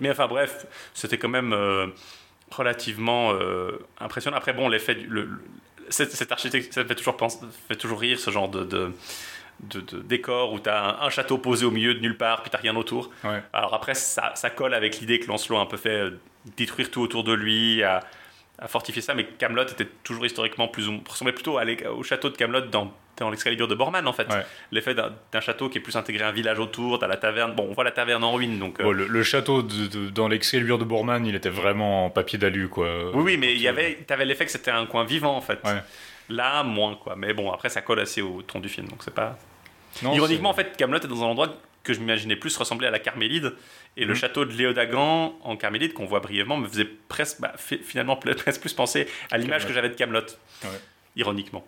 Mais 0.00 0.10
enfin 0.10 0.26
bref, 0.26 0.66
c'était 0.94 1.18
quand 1.18 1.28
même 1.28 1.54
relativement 2.50 3.32
impressionnant. 4.00 4.36
Après 4.36 4.52
bon, 4.52 4.68
l'effet, 4.68 4.94
le, 5.08 5.28
cette, 5.88 6.32
architecture, 6.32 6.72
ça 6.72 6.82
me 6.82 6.88
fait 6.88 6.94
toujours, 6.94 7.16
fait 7.68 7.76
toujours 7.76 8.00
rire, 8.00 8.18
ce 8.18 8.30
genre 8.30 8.48
de, 8.48 8.64
de, 8.64 8.92
de, 9.60 10.00
décor 10.00 10.52
où 10.52 10.60
tu 10.60 10.68
as 10.68 11.02
un, 11.02 11.10
château 11.10 11.38
posé 11.38 11.64
au 11.64 11.70
milieu 11.70 11.94
de 11.94 12.00
nulle 12.00 12.16
part, 12.16 12.42
puis 12.42 12.50
tu 12.50 12.56
rien 12.56 12.76
autour. 12.76 13.10
Alors 13.52 13.74
après, 13.74 13.94
ça, 13.94 14.32
ça 14.34 14.50
colle 14.50 14.74
avec 14.74 15.00
l'idée 15.00 15.20
que 15.20 15.26
Lancelot 15.28 15.58
a 15.58 15.60
un 15.60 15.66
peu 15.66 15.76
fait 15.76 16.00
euh, 16.00 16.20
détruire 16.56 16.90
tout 16.90 17.00
autour 17.00 17.24
de 17.24 17.32
lui, 17.32 17.82
à, 17.82 18.00
à 18.58 18.68
fortifier 18.68 19.02
ça, 19.02 19.14
mais 19.14 19.24
Camelot 19.24 19.64
était 19.64 19.88
toujours 20.02 20.26
historiquement 20.26 20.68
plus 20.68 20.88
ou 20.88 21.02
ressemblait 21.08 21.34
plutôt 21.34 21.58
au 21.58 22.02
château 22.02 22.30
de 22.30 22.36
Camelot 22.36 22.62
dans 22.62 22.92
dans 23.18 23.30
l'Excalibur 23.30 23.68
de 23.68 23.74
Borman 23.74 24.06
en 24.06 24.12
fait. 24.12 24.26
L'effet 24.72 24.94
d'un 24.94 25.40
château 25.40 25.68
qui 25.68 25.78
est 25.78 25.80
plus 25.80 25.96
intégré 25.96 26.24
à 26.24 26.28
un 26.28 26.32
village 26.32 26.58
autour, 26.58 26.98
t'as 26.98 27.06
la 27.06 27.16
taverne. 27.16 27.54
Bon, 27.54 27.66
on 27.68 27.72
voit 27.72 27.84
la 27.84 27.92
taverne 27.92 28.24
en 28.24 28.32
ruine 28.32 28.58
donc. 28.58 28.80
Euh, 28.80 28.92
le, 28.92 29.22
château 29.22 29.62
de, 29.62 30.10
dans 30.10 30.28
l'Excalibur 30.28 30.78
de 30.78 30.84
Borman, 30.84 31.24
il 31.26 31.34
était 31.34 31.50
vraiment 31.50 32.06
en 32.06 32.10
papier 32.10 32.38
d'alu 32.38 32.68
quoi. 32.68 33.10
Oui, 33.14 33.22
oui, 33.22 33.36
mais 33.36 33.52
il 33.54 33.60
y 33.60 33.68
avait, 33.68 33.94
t'avais 34.06 34.24
l'effet 34.24 34.44
que 34.44 34.52
c'était 34.52 34.70
un 34.70 34.86
coin 34.86 35.04
vivant 35.04 35.36
en 35.36 35.40
fait. 35.40 35.60
Là, 36.30 36.62
moins 36.62 36.94
quoi. 36.94 37.16
Mais 37.16 37.34
bon, 37.34 37.52
après 37.52 37.68
ça 37.68 37.82
colle 37.82 38.00
assez 38.00 38.22
au 38.22 38.42
ton 38.42 38.60
du 38.60 38.68
film 38.68 38.88
donc 38.88 39.02
c'est 39.02 39.14
pas. 39.14 39.38
Ironiquement, 40.02 40.50
en 40.50 40.54
fait, 40.54 40.76
Camelot 40.76 40.98
est 40.98 41.06
dans 41.06 41.22
un 41.22 41.26
endroit 41.26 41.54
que 41.84 41.92
je 41.92 42.00
m'imaginais 42.00 42.36
plus 42.36 42.56
ressembler 42.56 42.88
à 42.88 42.90
la 42.90 42.98
Carmélide. 42.98 43.52
Et 43.96 44.04
le 44.04 44.14
mhm. 44.14 44.18
château 44.18 44.44
de 44.44 44.52
Léodagan 44.52 45.38
en 45.42 45.56
Carmélide, 45.56 45.92
qu'on 45.92 46.06
voit 46.06 46.20
brièvement, 46.20 46.56
me 46.56 46.66
faisait 46.66 46.88
presque, 47.08 47.40
bah, 47.40 47.52
finalement 47.56 48.16
presque 48.36 48.60
plus 48.60 48.72
penser 48.72 49.06
à 49.30 49.38
l'image 49.38 49.66
que 49.66 49.72
j'avais 49.72 49.90
de 49.90 49.94
Camelot. 49.94 50.22
Ironiquement. 51.14 51.64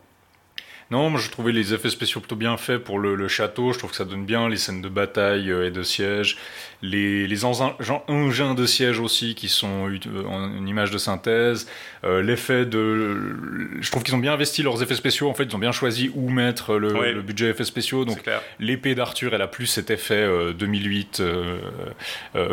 Non, 0.92 1.10
moi 1.10 1.20
je 1.20 1.30
trouvais 1.30 1.50
les 1.50 1.74
effets 1.74 1.90
spéciaux 1.90 2.20
plutôt 2.20 2.36
bien 2.36 2.56
faits 2.56 2.78
pour 2.78 3.00
le, 3.00 3.26
château. 3.26 3.72
Je 3.72 3.78
trouve 3.78 3.90
que 3.90 3.96
ça 3.96 4.04
donne 4.04 4.24
bien 4.24 4.48
les 4.48 4.56
scènes 4.56 4.82
de 4.82 4.88
bataille 4.88 5.50
euh, 5.50 5.66
et 5.66 5.70
de 5.72 5.82
siège. 5.82 6.36
Les, 6.80 7.26
les 7.26 7.44
engins 7.44 8.54
de 8.54 8.66
siège 8.66 9.00
aussi 9.00 9.34
qui 9.34 9.48
sont 9.48 9.88
euh, 9.88 10.24
en 10.26 10.54
une 10.56 10.68
image 10.68 10.92
de 10.92 10.98
synthèse. 10.98 11.66
Euh, 12.04 12.22
l'effet 12.22 12.66
de. 12.66 13.36
Je 13.80 13.90
trouve 13.90 14.04
qu'ils 14.04 14.14
ont 14.14 14.18
bien 14.18 14.34
investi 14.34 14.62
leurs 14.62 14.80
effets 14.80 14.94
spéciaux. 14.94 15.28
En 15.28 15.34
fait, 15.34 15.44
ils 15.44 15.56
ont 15.56 15.60
bien 15.60 15.72
choisi 15.72 16.12
où 16.14 16.30
mettre 16.30 16.76
le, 16.76 17.20
budget 17.20 17.50
effets 17.50 17.64
spéciaux. 17.64 18.04
Donc 18.04 18.22
l'épée 18.60 18.94
d'Arthur, 18.94 19.34
elle 19.34 19.42
a 19.42 19.48
plus 19.48 19.66
cet 19.66 19.90
effet 19.90 20.28
2008, 20.54 21.22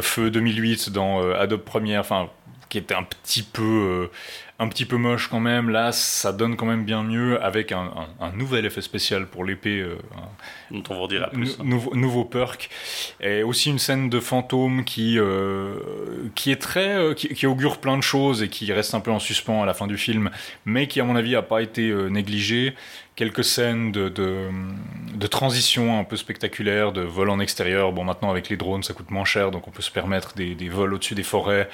feu 0.01 0.31
2008 0.31 0.89
dans 0.89 1.31
Adobe 1.33 1.61
Premiere. 1.61 1.99
Enfin, 1.99 2.29
qui 2.69 2.79
était 2.79 2.95
un 2.95 3.03
petit 3.03 3.43
peu 3.43 4.09
un 4.59 4.67
petit 4.67 4.85
peu 4.85 4.97
moche 4.97 5.27
quand 5.27 5.39
même. 5.39 5.69
Là, 5.69 5.91
ça 5.91 6.31
donne 6.31 6.55
quand 6.55 6.65
même 6.65 6.85
bien 6.85 7.03
mieux 7.03 7.41
avec 7.43 7.71
un, 7.71 7.89
nouvel 8.35 8.65
effet 8.65 8.81
spécial 8.81 9.25
pour 9.27 9.43
l'épée. 9.43 9.79
Euh, 9.79 9.97
Dont 10.71 10.83
on 10.89 11.01
va 11.01 11.07
dire 11.07 11.29
plus. 11.31 11.57
Hein. 11.59 11.63
Nouveau, 11.93 12.25
perk. 12.25 12.69
Et 13.19 13.43
aussi 13.43 13.69
une 13.69 13.79
scène 13.79 14.09
de 14.09 14.19
fantôme 14.19 14.83
qui, 14.83 15.17
euh, 15.17 15.75
qui 16.35 16.51
est 16.51 16.61
très. 16.61 16.95
Euh, 16.95 17.13
qui, 17.13 17.47
augure 17.47 17.79
plein 17.79 17.97
de 17.97 18.03
choses 18.03 18.43
et 18.43 18.47
qui 18.47 18.71
reste 18.71 18.93
un 18.93 18.99
peu 18.99 19.11
en 19.11 19.19
suspens 19.19 19.63
à 19.63 19.65
la 19.65 19.73
fin 19.73 19.87
du 19.87 19.97
film, 19.97 20.29
mais 20.65 20.87
qui, 20.87 21.01
à 21.01 21.03
mon 21.03 21.15
avis, 21.15 21.31
n'a 21.31 21.41
pas 21.41 21.61
été 21.61 21.93
négligé 22.09 22.73
quelques 23.15 23.43
scènes 23.43 23.91
de, 23.91 24.09
de, 24.09 25.27
transition 25.27 25.99
un 25.99 26.03
peu 26.03 26.15
spectaculaires, 26.15 26.91
de 26.91 27.01
vol 27.01 27.29
en 27.29 27.39
extérieur. 27.39 27.91
Bon, 27.91 28.03
maintenant 28.03 28.29
avec 28.29 28.49
les 28.49 28.57
drones, 28.57 28.83
ça 28.83 28.93
coûte 28.93 29.11
moins 29.11 29.25
cher, 29.25 29.51
donc 29.51 29.67
on 29.67 29.71
peut 29.71 29.81
se 29.81 29.91
permettre 29.91 30.33
des, 30.35 30.55
des 30.55 30.69
vols 30.69 30.93
au-dessus 30.93 31.15
des 31.15 31.23
forêts 31.23 31.69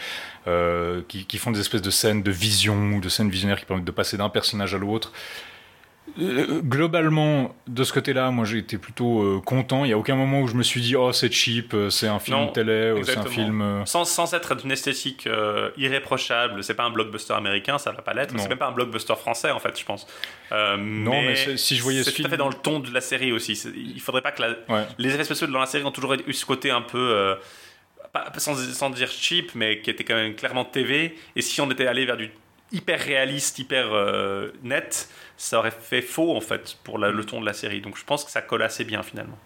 euh, 0.48 1.02
qui, 1.08 1.26
qui, 1.26 1.38
font 1.38 1.52
des 1.52 1.60
espèces 1.60 1.82
de 1.82 1.90
scènes 1.90 2.24
de 2.24 2.32
vision 2.32 2.69
ou 2.76 3.00
de 3.00 3.10
scènes 3.10 3.30
visionnaires 3.30 3.60
qui 3.60 3.66
permettent 3.66 3.86
de 3.86 3.92
passer 3.92 4.18
d'un 4.18 4.30
personnage 4.30 4.76
à 4.76 4.78
l'autre. 4.78 5.12
Euh, 6.18 6.62
globalement, 6.62 7.56
de 7.68 7.84
ce 7.84 7.94
côté-là, 7.94 8.32
moi 8.32 8.46
j'ai 8.46 8.58
été 8.58 8.78
plutôt 8.78 9.22
euh, 9.22 9.42
content. 9.42 9.86
Il 9.86 9.90
n'y 9.90 9.94
a 9.94 9.98
aucun 9.98 10.16
moment 10.16 10.42
où 10.42 10.48
je 10.48 10.56
me 10.56 10.64
suis 10.64 10.82
dit, 10.82 10.96
oh 10.96 11.12
c'est 11.12 11.32
cheap, 11.32 11.74
euh, 11.74 11.90
c'est 11.90 12.08
un 12.08 12.20
film 12.20 12.52
télé, 12.52 12.94
c'est 13.04 13.18
un 13.18 13.26
film. 13.26 13.84
Sans, 13.86 14.06
sans, 14.06 14.34
être 14.34 14.56
d'une 14.56 14.72
esthétique 14.72 15.28
irréprochable, 15.78 16.64
c'est 16.64 16.74
pas 16.74 16.84
un 16.84 16.90
blockbuster 16.90 17.34
américain, 17.34 17.78
ça 17.78 17.92
va 17.92 18.02
pas 18.02 18.14
l'être. 18.14 18.34
C'est 18.38 18.50
même 18.50 18.58
pas 18.58 18.68
un 18.68 18.72
blockbuster 18.72 19.16
français 19.16 19.52
en 19.52 19.60
fait, 19.60 19.78
je 19.80 19.86
pense. 19.86 20.08
non, 20.52 21.22
mais, 21.22 21.58
si 21.58 21.76
je 21.76 21.84
voyais 21.84 22.04
ce 22.04 22.10
film. 22.10 22.16
C'est 22.16 22.22
tout 22.24 22.28
à 22.28 22.32
fait 22.32 22.38
dans 22.38 22.50
le 22.50 22.56
ton 22.56 22.80
de 22.80 22.94
la 22.94 23.02
série 23.02 23.32
aussi. 23.32 23.54
Il 23.76 24.02
faudrait 24.02 24.22
pas 24.22 24.32
que 24.32 24.42
les 24.98 25.14
effets 25.14 25.24
spéciaux 25.24 25.48
dans 25.48 25.60
la 25.60 25.66
série 25.66 25.84
ont 25.84 25.92
toujours 25.92 26.14
eu 26.14 26.34
ce 26.34 26.46
côté 26.46 26.72
un 26.72 26.82
peu. 26.82 27.36
sans, 28.38 28.56
sans 28.56 28.90
dire 28.90 29.10
cheap, 29.12 29.52
mais 29.56 29.82
qui 29.82 29.90
était 29.90 30.04
quand 30.04 30.16
même 30.16 30.36
clairement 30.36 30.66
TV. 30.66 31.16
Et 31.36 31.42
si 31.42 31.62
on 31.62 31.70
était 31.70 31.88
allé 31.88 32.06
vers 32.06 32.18
du 32.18 32.32
hyper 32.72 33.00
réaliste, 33.00 33.60
hyper 33.60 33.90
net, 34.64 35.10
ça 35.38 35.60
aurait 35.60 35.72
fait 35.72 36.02
faux 36.02 36.36
en 36.36 36.42
fait 36.42 36.78
pour 36.84 36.98
le 36.98 37.26
ton 37.26 37.42
de 37.42 37.46
la 37.46 37.54
série. 37.54 37.82
Donc 37.82 37.98
je 37.98 38.04
pense 38.04 38.24
que 38.24 38.32
ça 38.32 38.42
colle 38.42 38.64
assez 38.64 38.84
bien 38.84 39.04
finalement. 39.04 39.38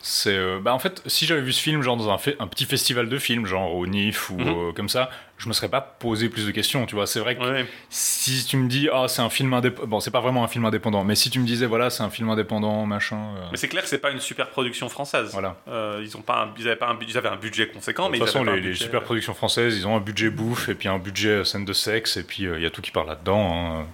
C'est 0.00 0.36
euh, 0.36 0.60
bah 0.60 0.72
en 0.72 0.78
fait 0.78 1.02
si 1.06 1.26
j'avais 1.26 1.40
vu 1.40 1.52
ce 1.52 1.60
film 1.60 1.82
genre 1.82 1.96
dans 1.96 2.08
un, 2.08 2.18
un, 2.38 2.46
petit 2.46 2.64
festival 2.66 3.08
de 3.08 3.18
films 3.18 3.46
genre 3.46 3.74
au 3.74 3.86
NIF 3.86 4.30
ou 4.30 4.38
mhm. 4.38 4.48
euh, 4.48 4.72
comme 4.72 4.88
ça 4.88 5.10
je 5.38 5.48
me 5.48 5.52
serais 5.52 5.68
pas 5.68 5.80
posé 5.80 6.28
plus 6.28 6.46
de 6.46 6.52
questions 6.52 6.86
tu 6.86 6.94
vois 6.94 7.06
c'est 7.06 7.18
vrai 7.18 7.36
que 7.36 7.64
si 7.90 8.44
tu 8.44 8.56
me 8.56 8.68
dis 8.68 8.88
ah 8.92 9.06
c'est 9.08 9.22
un 9.22 9.30
film 9.30 9.52
indépendant 9.54 9.88
bon 9.88 10.00
c'est 10.00 10.12
pas 10.12 10.20
vraiment 10.20 10.44
un 10.44 10.48
film 10.48 10.64
indépendant 10.64 11.02
mais 11.02 11.16
si 11.16 11.30
tu 11.30 11.40
me 11.40 11.46
disais 11.46 11.66
voilà 11.66 11.90
c'est 11.90 12.04
un 12.04 12.10
film 12.10 12.30
indépendant 12.30 12.86
machin 12.86 13.34
euh. 13.36 13.48
mais 13.50 13.56
c'est 13.56 13.68
clair 13.68 13.82
que 13.82 13.88
c'est 13.88 13.98
pas 13.98 14.10
une 14.10 14.20
super 14.20 14.50
production 14.50 14.88
française 14.88 15.30
voilà 15.32 15.56
ils 16.00 16.16
ont 16.16 16.22
pas 16.22 16.54
ils 16.58 16.66
avaient 16.68 16.76
pas 16.76 16.90
un, 16.90 16.98
ils 17.06 17.18
avaient 17.18 17.28
un 17.28 17.36
budget 17.36 17.68
conséquent 17.68 18.08
mais 18.08 18.18
de 18.18 18.24
toute 18.24 18.32
façon 18.32 18.44
les, 18.44 18.60
les, 18.60 18.74
super 18.74 19.02
productions 19.02 19.34
françaises 19.34 19.76
ils 19.76 19.86
ont 19.86 19.96
un 19.96 20.00
budget 20.00 20.30
bouffe 20.30 20.68
et 20.68 20.74
puis 20.74 20.88
un 20.88 20.98
budget 20.98 21.44
scène 21.44 21.64
de 21.64 21.72
sexe 21.72 22.16
et 22.16 22.22
puis 22.22 22.44
il 22.44 22.60
y 22.60 22.66
a 22.66 22.70
tout 22.70 22.82
qui 22.82 22.92
parle 22.92 23.08
là 23.08 23.16
dedans 23.16 23.80
hein. 23.80 23.86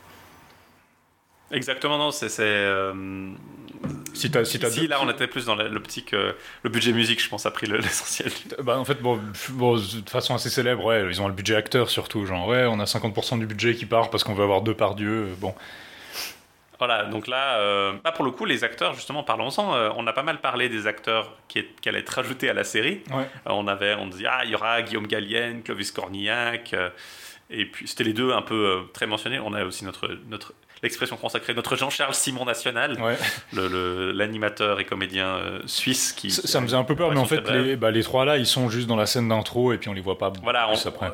Exactement, 1.55 1.99
non, 1.99 2.11
c'est. 2.11 2.29
Euh, 3.85 4.15
si, 4.15 4.37
as, 4.37 4.45
si, 4.45 4.59
si 4.71 4.87
là, 4.87 4.99
on 5.03 5.11
était 5.11 5.27
plus 5.27 5.47
dans 5.47 5.55
l'optique. 5.55 6.15
Euh, 6.15 6.33
le 6.63 6.71
budget 6.71 6.93
musique, 6.93 7.23
je 7.23 7.29
pense, 7.29 7.47
a 7.47 7.51
pris 7.51 7.67
l'essentiel. 7.71 8.31
Bah, 8.63 8.79
en 8.79 8.85
fait, 8.85 9.01
bon, 9.01 9.17
de 9.17 10.11
façon 10.11 10.35
assez 10.35 10.51
célèbre, 10.51 10.85
ouais, 10.85 11.05
ils 11.09 11.21
ont 11.21 11.29
le 11.29 11.35
budget 11.35 11.57
acteur 11.57 11.91
surtout. 11.91 12.27
Genre, 12.27 12.47
ouais, 12.47 12.65
on 12.67 12.81
a 12.81 12.85
50% 12.85 13.39
du 13.39 13.47
budget 13.47 13.75
qui 13.75 13.87
part 13.87 14.11
parce 14.11 14.25
qu'on 14.25 14.35
veut 14.35 14.45
avoir 14.45 14.63
deux 14.63 14.75
par 14.75 14.95
Dieu. 14.95 15.29
Bon. 15.39 15.55
Voilà, 16.79 17.05
donc 17.05 17.29
là, 17.29 17.59
euh, 17.59 17.93
bah, 18.03 18.13
pour 18.13 18.25
le 18.25 18.31
coup, 18.33 18.45
les 18.45 18.65
acteurs, 18.65 18.95
justement, 18.95 19.23
parlons-en. 19.23 19.75
Euh, 19.75 19.91
on 19.97 20.07
a 20.07 20.13
pas 20.13 20.25
mal 20.25 20.41
parlé 20.41 20.69
des 20.69 20.87
acteurs 20.87 21.33
qui, 21.49 21.65
qui 21.81 21.89
allaient 21.89 22.01
être 22.01 22.11
rajoutés 22.11 22.51
à 22.51 22.55
la 22.55 22.65
série. 22.65 23.03
on 23.47 23.69
avait, 23.69 23.95
on 23.95 24.09
disait, 24.09 24.27
ah, 24.29 24.43
il 24.45 24.51
y 24.51 24.55
aura 24.55 24.83
Guillaume 24.83 25.07
Gallienne, 25.07 25.63
Clovis 25.63 25.93
Cornillac. 25.93 26.75
et 27.51 27.67
puis, 27.67 27.87
c'était 27.87 28.05
les 28.05 28.13
deux 28.13 28.33
un 28.33 28.43
peu 28.43 28.83
très 28.93 29.07
mentionnés. 29.07 29.39
On 29.39 29.55
a 29.55 29.65
aussi 29.65 29.85
notre, 29.85 30.09
notre 30.29 30.55
l'expression 30.83 31.17
consacrée, 31.17 31.55
notre 31.55 31.77
Jean-Charles 31.77 32.15
Simon 32.15 32.45
National, 32.45 32.97
l'animateur 33.53 34.81
et 34.81 34.85
comédien 34.85 35.37
euh, 35.37 35.61
suisse 35.67 36.13
qui. 36.13 36.31
Ça, 36.31 36.61
me 36.61 36.67
faisait 36.67 36.77
un 36.77 36.85
peu 36.85 36.97
peur, 36.97 37.11
mais 37.11 37.19
en 37.19 37.25
fait, 37.25 37.49
les, 37.51 37.77
bah, 37.77 37.91
les, 37.91 38.03
trois 38.03 38.25
là, 38.25 38.37
ils 38.37 38.47
sont 38.47 38.69
juste 38.69 38.87
dans 38.87 38.97
la 38.97 39.07
scène 39.07 39.29
d'intro 39.29 39.73
et 39.73 39.79
puis 39.79 39.89
on 39.89 39.93
les 39.93 40.01
voit 40.01 40.19
pas. 40.19 40.33
Voilà, 40.43 40.69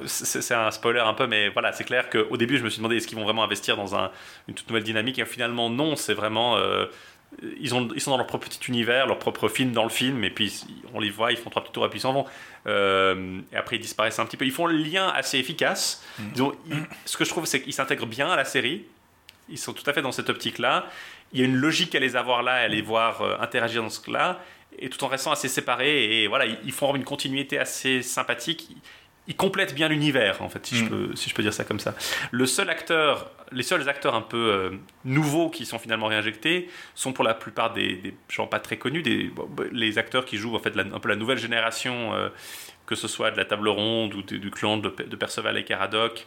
c'est 0.06 0.54
un 0.54 0.70
spoiler 0.70 1.00
un 1.00 1.14
peu, 1.14 1.26
mais 1.26 1.48
voilà, 1.48 1.72
c'est 1.72 1.84
clair 1.84 2.10
qu'au 2.10 2.36
début, 2.36 2.58
je 2.58 2.64
me 2.64 2.70
suis 2.70 2.78
demandé 2.78 2.96
est-ce 2.96 3.06
qu'ils 3.06 3.18
vont 3.18 3.24
vraiment 3.24 3.44
investir 3.44 3.76
dans 3.76 3.94
un, 3.94 4.10
une 4.48 4.54
toute 4.54 4.68
nouvelle 4.68 4.84
dynamique? 4.84 5.18
Et 5.18 5.24
finalement, 5.24 5.70
non, 5.70 5.96
c'est 5.96 6.14
vraiment. 6.14 6.56
Euh, 6.56 6.86
ils, 7.60 7.74
ont, 7.74 7.88
ils 7.94 8.00
sont 8.00 8.10
dans 8.10 8.16
leur 8.16 8.26
propre 8.26 8.48
petit 8.48 8.60
univers, 8.68 9.06
leur 9.06 9.18
propre 9.18 9.48
film 9.48 9.72
dans 9.72 9.84
le 9.84 9.88
film, 9.88 10.24
et 10.24 10.30
puis 10.30 10.64
on 10.94 11.00
les 11.00 11.10
voit, 11.10 11.30
ils 11.30 11.38
font 11.38 11.50
trois 11.50 11.62
petits 11.62 11.72
tours 11.72 11.86
et 11.86 11.88
puis 11.88 11.98
ils 11.98 12.02
s'en 12.02 12.12
vont. 12.12 12.26
Euh, 12.66 13.40
et 13.52 13.56
après, 13.56 13.76
ils 13.76 13.80
disparaissent 13.80 14.18
un 14.18 14.26
petit 14.26 14.36
peu. 14.36 14.44
Ils 14.44 14.52
font 14.52 14.66
le 14.66 14.76
lien 14.76 15.08
assez 15.08 15.38
efficace. 15.38 16.04
Mm. 16.18 16.42
ce 17.04 17.16
que 17.16 17.24
je 17.24 17.30
trouve, 17.30 17.46
c'est 17.46 17.62
qu'ils 17.62 17.72
s'intègrent 17.72 18.06
bien 18.06 18.28
à 18.30 18.36
la 18.36 18.44
série. 18.44 18.84
Ils 19.50 19.58
sont 19.58 19.72
tout 19.72 19.88
à 19.88 19.92
fait 19.92 20.02
dans 20.02 20.12
cette 20.12 20.30
optique-là. 20.30 20.86
Il 21.32 21.40
y 21.40 21.42
a 21.42 21.46
une 21.46 21.56
logique 21.56 21.94
à 21.94 22.00
les 22.00 22.16
avoir 22.16 22.42
là, 22.42 22.54
à 22.54 22.68
les 22.68 22.82
voir 22.82 23.22
euh, 23.22 23.36
interagir 23.40 23.82
dans 23.82 23.88
ce 23.88 24.10
là 24.10 24.40
et 24.78 24.88
tout 24.88 25.02
en 25.04 25.08
restant 25.08 25.32
assez 25.32 25.48
séparés. 25.48 26.22
Et 26.22 26.26
voilà, 26.26 26.46
ils 26.46 26.72
font 26.72 26.94
une 26.94 27.04
continuité 27.04 27.58
assez 27.58 28.02
sympathique. 28.02 28.70
Ils 29.28 29.36
complètent 29.36 29.74
bien 29.74 29.88
l'univers, 29.88 30.42
en 30.42 30.48
fait, 30.48 30.66
si, 30.66 30.76
je 30.76 30.84
mm. 30.84 30.88
peux, 30.88 31.16
si 31.16 31.30
je 31.30 31.34
peux 31.34 31.42
dire 31.42 31.52
ça 31.52 31.64
comme 31.64 31.78
ça. 31.78 31.94
Le 32.30 32.46
seul 32.46 32.68
acteur, 32.70 33.30
les 33.52 33.62
seuls 33.62 33.88
acteurs 33.88 34.14
un 34.14 34.22
peu 34.22 34.36
euh, 34.36 34.70
nouveaux 35.04 35.50
qui 35.50 35.66
sont 35.66 35.78
finalement 35.78 36.06
réinjectés 36.06 36.68
sont 36.94 37.12
pour 37.12 37.24
la 37.24 37.34
plupart 37.34 37.72
des, 37.72 38.14
gens 38.28 38.46
pas 38.46 38.58
très 38.58 38.76
connus, 38.76 39.02
des, 39.02 39.30
bah, 39.36 39.64
les 39.70 39.98
acteurs 39.98 40.24
qui 40.24 40.36
jouent 40.36 40.56
en 40.56 40.58
fait 40.58 40.76
un 40.76 40.98
peu 40.98 41.08
la 41.08 41.16
nouvelle 41.16 41.38
génération, 41.38 42.14
euh, 42.14 42.28
que 42.86 42.94
ce 42.94 43.06
soit 43.06 43.30
de 43.30 43.36
la 43.36 43.44
table 43.44 43.68
ronde 43.68 44.14
ou 44.14 44.22
du 44.22 44.50
clan 44.50 44.78
de, 44.78 44.88
de 44.88 45.16
Perceval 45.16 45.56
et 45.58 45.64
Caradoc. 45.64 46.26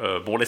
Euh, 0.00 0.20
bon, 0.20 0.38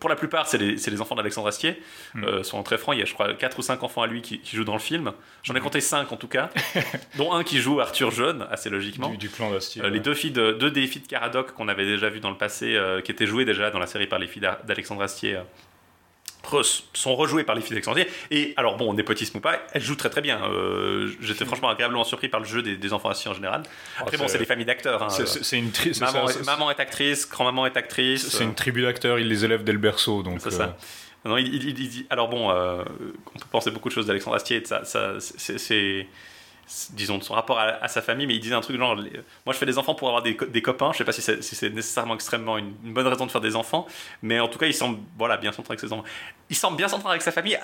pour 0.00 0.08
la 0.08 0.16
plupart, 0.16 0.46
c'est 0.46 0.58
les, 0.58 0.76
les, 0.76 1.00
enfants 1.00 1.14
d'Alexandre 1.14 1.48
Astier. 1.48 1.80
Mm. 2.14 2.24
Euh, 2.24 2.42
sont 2.42 2.62
très 2.62 2.78
francs, 2.78 2.94
il 2.94 3.00
y 3.00 3.02
a 3.02 3.04
je 3.04 3.14
crois 3.14 3.32
4 3.32 3.58
ou 3.58 3.62
5 3.62 3.82
enfants 3.82 4.02
à 4.02 4.06
lui 4.06 4.22
qui, 4.22 4.40
jouent 4.52 4.64
dans 4.64 4.74
le 4.74 4.78
film. 4.78 5.12
J'en 5.42 5.54
ai 5.54 5.60
mm. 5.60 5.62
compté 5.62 5.80
5 5.80 6.12
en 6.12 6.16
tout 6.16 6.28
cas, 6.28 6.50
dont 7.16 7.32
un 7.32 7.44
qui 7.44 7.58
joue 7.58 7.80
Arthur 7.80 8.10
Jeune, 8.10 8.46
assez 8.50 8.70
logiquement. 8.70 9.10
Du, 9.10 9.28
clan 9.28 9.50
d'Astier. 9.50 9.82
Les 9.90 10.00
deux, 10.00 10.14
filles 10.14 10.30
de, 10.30 10.52
deux 10.52 10.70
des 10.70 10.86
filles 10.86 11.02
de 11.02 11.08
Caradoc 11.08 11.52
qu'on 11.52 11.68
avait 11.68 11.86
déjà 11.86 12.08
vu 12.08 12.20
dans 12.20 12.30
le 12.30 12.36
passé, 12.36 12.78
qui 13.04 13.12
étaient 13.12 13.26
jouées 13.26 13.44
déjà 13.44 13.70
dans 13.70 13.78
la 13.78 13.86
série 13.86 14.06
par 14.06 14.18
les 14.18 14.26
filles 14.26 14.48
d'Alexandre 14.64 15.02
Astier 15.02 15.38
sont 16.92 17.14
rejouées 17.14 17.44
par 17.44 17.54
les 17.54 17.60
filles 17.60 17.70
d'Alexandre 17.70 18.00
Et 18.30 18.54
alors, 18.56 18.76
bon, 18.76 18.92
népotisme 18.94 19.38
ou 19.38 19.40
pas, 19.40 19.60
elles 19.72 19.82
jouent 19.82 19.96
très 19.96 20.10
très 20.10 20.20
bien. 20.20 20.40
Euh, 20.44 21.10
j'étais 21.20 21.44
franchement 21.44 21.68
agréablement 21.68 22.04
surpris 22.04 22.28
par 22.28 22.40
le 22.40 22.46
jeu 22.46 22.62
des, 22.62 22.92
enfants 22.92 23.10
assis 23.10 23.28
en 23.28 23.34
général. 23.34 23.62
Oh, 23.66 24.02
Après, 24.02 24.16
bon, 24.16 24.28
c'est 24.28 24.38
des 24.38 24.44
familles 24.44 24.66
d'acteurs. 24.66 25.02
Hein. 25.02 25.08
C'est 25.10 25.58
une 25.58 25.70
maman, 26.00 26.26
maman, 26.44 26.70
est 26.70 26.80
actrice, 26.80 27.28
grand-maman 27.28 27.66
est 27.66 27.76
actrice. 27.76 28.28
C'est 28.28 28.44
une 28.44 28.54
tribu 28.54 28.82
d'acteurs, 28.82 29.18
ils 29.18 29.28
les 29.28 29.44
élèvent 29.44 29.64
dès 29.64 29.72
le 29.72 29.78
berceau. 29.78 30.22
C'est 30.38 30.50
ça. 30.50 30.62
Euh. 30.64 31.28
Non, 31.28 31.36
il, 31.36 31.52
il, 31.52 32.06
alors 32.10 32.28
bon, 32.28 32.50
euh, 32.50 32.84
on 33.34 33.38
peut 33.38 33.46
penser 33.50 33.70
beaucoup 33.70 33.88
de 33.88 33.94
choses 33.94 34.06
d'Alexandre 34.06 34.36
Astier, 34.36 34.62
ça, 34.64 34.84
ça 34.84 35.14
c'est 35.18 36.06
disons, 36.90 37.18
de 37.18 37.24
son 37.24 37.34
rapport 37.34 37.58
à, 37.58 37.88
sa 37.88 38.02
famille, 38.02 38.26
mais 38.26 38.34
il 38.34 38.40
disait 38.40 38.54
un 38.54 38.60
truc 38.60 38.76
genre 38.76 38.96
Moi, 38.96 39.52
je 39.52 39.58
fais 39.58 39.66
des 39.66 39.78
enfants 39.78 39.94
pour 39.94 40.08
avoir 40.08 40.22
des, 40.22 40.62
copains. 40.62 40.92
Je 40.92 40.98
sais 40.98 41.04
pas 41.04 41.12
si 41.12 41.22
c'est 41.22 41.70
nécessairement 41.70 42.14
extrêmement 42.14 42.58
une, 42.58 42.72
bonne 42.84 43.06
raison 43.06 43.26
de 43.26 43.30
faire 43.30 43.40
des 43.40 43.56
enfants, 43.56 43.86
mais 44.22 44.40
en 44.40 44.48
tout 44.48 44.58
cas, 44.58 44.66
il 44.66 44.74
semble 44.74 44.98
voilà, 45.16 45.36
bien 45.36 45.50
s'entendre 45.50 45.70
avec 45.70 45.80
ses 45.80 45.92
enfants. 45.92 46.04
Il 46.50 46.56
semble 46.56 46.76
bien 46.76 46.88
s'entendre 46.88 47.10
avec 47.10 47.22
sa 47.22 47.32
famille, 47.32 47.58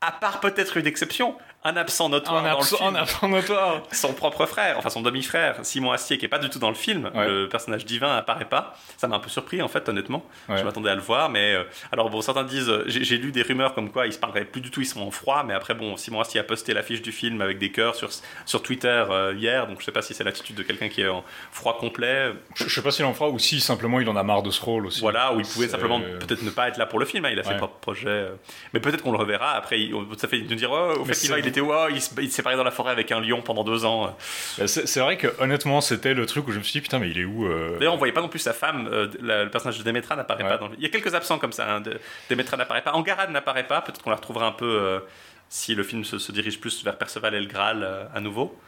à 0.00 0.12
part 0.12 0.40
peut-être 0.40 0.76
une 0.76 0.86
exception, 0.86 1.36
un 1.64 1.76
absent 1.76 2.08
notoire 2.08 2.42
dans 2.42 2.58
le 2.58 2.64
film. 2.64 2.78
Un 2.82 2.94
absent 2.94 3.28
notoire. 3.28 3.82
Son 3.92 4.12
propre 4.12 4.46
frère, 4.46 4.78
enfin 4.78 4.90
son 4.90 5.02
demi-frère, 5.02 5.56
Simon 5.62 5.92
Astier, 5.92 6.18
qui 6.18 6.24
est 6.24 6.28
pas 6.28 6.38
du 6.38 6.48
tout 6.48 6.58
dans 6.58 6.68
le 6.68 6.74
film. 6.74 7.10
Le 7.14 7.48
personnage 7.48 7.84
divin 7.84 8.16
apparaît 8.16 8.48
pas. 8.48 8.76
Ça 8.96 9.08
m'a 9.08 9.16
un 9.16 9.20
peu 9.20 9.28
surpris 9.28 9.60
en 9.62 9.68
fait, 9.68 9.88
honnêtement. 9.88 10.24
Je 10.48 10.62
m'attendais 10.62 10.90
à 10.90 10.94
le 10.94 11.00
voir, 11.00 11.28
mais 11.28 11.54
euh, 11.54 11.64
alors 11.92 12.10
bon, 12.10 12.20
certains 12.20 12.44
disent, 12.44 12.72
j'ai 12.86 13.18
lu 13.18 13.32
des 13.32 13.42
rumeurs 13.42 13.74
comme 13.74 13.90
quoi 13.90 14.06
ils 14.06 14.12
se 14.12 14.18
parleraient 14.18 14.44
plus 14.44 14.60
du 14.60 14.70
tout, 14.70 14.80
ils 14.80 14.86
sont 14.86 15.00
en 15.00 15.10
froid. 15.10 15.42
Mais 15.46 15.54
après 15.54 15.74
bon, 15.74 15.96
Simon 15.96 16.20
Astier 16.20 16.40
a 16.40 16.44
posté 16.44 16.74
l'affiche 16.74 17.02
du 17.02 17.12
film 17.12 17.40
avec 17.40 17.58
des 17.58 17.70
cœurs 17.70 17.94
sur 17.94 18.10
sur 18.46 18.62
Twitter 18.62 19.04
euh, 19.10 19.34
hier, 19.36 19.66
donc 19.66 19.80
je 19.80 19.84
sais 19.84 19.92
pas 19.92 20.02
si 20.02 20.14
c'est 20.14 20.24
l'attitude 20.24 20.56
de 20.56 20.62
quelqu'un 20.62 20.88
qui 20.88 21.02
est 21.02 21.08
en 21.08 21.24
froid 21.50 21.78
complet. 21.78 22.32
Je, 22.54 22.68
sais 22.68 22.82
pas 22.82 22.90
s'il 22.90 23.04
est 23.04 23.08
en 23.08 23.14
froid 23.14 23.28
ou 23.28 23.38
si 23.38 23.60
simplement 23.60 24.00
il 24.00 24.08
en 24.08 24.16
a 24.16 24.22
marre 24.22 24.42
de 24.42 24.50
ce 24.50 24.62
rôle 24.62 24.86
aussi. 24.86 25.00
Voilà, 25.00 25.34
ou 25.34 25.40
il 25.40 25.46
pouvait 25.46 25.68
simplement 25.68 26.00
peut-être 26.00 26.42
ne 26.42 26.50
pas 26.50 26.68
être 26.68 26.76
là 26.76 26.86
pour 26.86 26.98
le 26.98 27.06
film. 27.06 27.24
Hein, 27.24 27.30
il 27.32 27.38
a 27.38 27.44
ses 27.44 27.56
propres 27.56 27.78
projets, 27.80 28.08
euh. 28.08 28.34
mais 28.72 28.80
peut-être 28.80 29.02
qu'on 29.02 29.12
le 29.12 29.18
reverra. 29.18 29.52
Après, 29.52 29.78
ça 30.16 30.28
fait 30.28 30.40
nous 30.40 30.54
dire, 30.54 30.70
oh, 30.70 31.00
au 31.00 31.04
festival, 31.04 31.40
il 31.40 31.47
était 31.48 31.60
wow, 31.60 31.88
il 31.88 32.00
il 32.22 32.30
s'est 32.30 32.42
dans 32.42 32.64
la 32.64 32.70
forêt 32.70 32.92
avec 32.92 33.12
un 33.12 33.20
lion 33.20 33.42
pendant 33.42 33.64
deux 33.64 33.84
ans. 33.84 34.16
Euh, 34.58 34.66
c'est 34.66 35.00
vrai 35.00 35.16
que 35.16 35.28
honnêtement, 35.40 35.80
c'était 35.80 36.14
le 36.14 36.26
truc 36.26 36.48
où 36.48 36.52
je 36.52 36.58
me 36.58 36.62
suis 36.62 36.72
dit 36.72 36.80
putain, 36.80 36.98
mais 36.98 37.10
il 37.10 37.18
est 37.18 37.24
où 37.24 37.46
euh? 37.46 37.76
D'ailleurs, 37.78 37.94
on 37.94 37.98
voyait 37.98 38.12
pas 38.12 38.20
non 38.20 38.28
plus 38.28 38.38
sa 38.38 38.52
femme. 38.52 38.88
Euh, 38.92 39.08
le 39.20 39.48
personnage 39.48 39.78
de 39.78 39.82
Demetra 39.82 40.16
n'apparaît 40.16 40.44
pas. 40.44 40.58
Dans 40.58 40.70
Il 40.76 40.82
y 40.82 40.86
a 40.86 40.88
quelques 40.88 41.14
absents 41.14 41.38
comme 41.38 41.52
ça. 41.52 41.70
Hein, 41.70 41.80
de... 41.80 41.98
Demetra 42.30 42.56
n'apparaît 42.56 42.82
pas. 42.82 42.92
Angarad 42.92 43.30
n'apparaît 43.30 43.66
pas. 43.66 43.80
Peut-être 43.80 44.02
qu'on 44.02 44.10
la 44.10 44.16
retrouvera 44.16 44.46
un 44.46 44.52
peu 44.52 45.00
si 45.48 45.74
le 45.74 45.82
film 45.82 46.04
se, 46.04 46.32
dirige 46.32 46.60
plus 46.60 46.84
vers 46.84 46.96
Perceval 46.96 47.34
et 47.34 47.40
le 47.40 47.46
Graal 47.46 48.08
à 48.14 48.20
nouveau. 48.20 48.58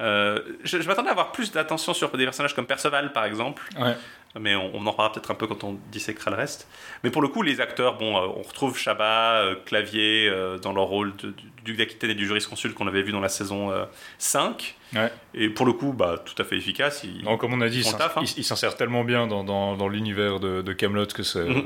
je, 0.00 0.86
m'attendais 0.86 1.08
à 1.08 1.12
avoir 1.12 1.32
plus 1.32 1.52
d'attention 1.52 1.94
sur 1.94 2.10
des 2.16 2.24
personnages 2.24 2.54
comme 2.54 2.66
Perceval, 2.66 3.12
par 3.12 3.24
exemple. 3.24 3.62
Ouais 3.78 3.94
mais 4.38 4.54
on, 4.54 4.74
en 4.74 4.92
parlera 4.92 5.12
peut-être 5.12 5.30
un 5.30 5.34
peu 5.34 5.46
quand 5.46 5.64
on 5.64 5.78
disséquera 5.90 6.30
le 6.30 6.36
reste. 6.36 6.68
Mais 7.02 7.10
pour 7.10 7.22
le 7.22 7.28
coup, 7.28 7.42
les 7.42 7.60
acteurs, 7.60 7.96
bon, 7.96 8.16
euh, 8.16 8.26
on 8.36 8.42
retrouve 8.42 8.76
Chabat, 8.76 9.40
euh, 9.40 9.54
Clavier 9.64 10.28
euh, 10.28 10.58
dans 10.58 10.72
leur 10.72 10.84
rôle 10.84 11.16
de, 11.16 11.30
du 11.30 11.50
duc 11.64 11.76
d'Aquitaine 11.76 12.10
et 12.10 12.14
du 12.14 12.26
jurisconsulte 12.26 12.74
qu'on 12.74 12.86
avait 12.86 13.02
vu 13.02 13.12
dans 13.12 13.20
la 13.20 13.28
saison 13.28 13.72
5. 14.18 14.76
Et 15.34 15.48
pour 15.48 15.66
le 15.66 15.72
coup, 15.72 15.92
bah, 15.92 16.22
tout 16.24 16.40
à 16.40 16.44
fait 16.44 16.56
efficace. 16.56 17.04
comme 17.38 17.52
on 17.52 17.60
a 17.60 17.68
dit, 17.68 17.88
hein. 17.88 18.22
il 18.36 18.44
s'en 18.44 18.56
sert 18.56 18.76
tellement 18.76 19.04
bien 19.04 19.26
dans, 19.26 19.44
dans, 19.44 19.88
l'univers 19.88 20.40
de, 20.40 20.72
Camelot 20.72 21.06
que 21.06 21.22
c'est. 21.22 21.44
Mhm. 21.44 21.64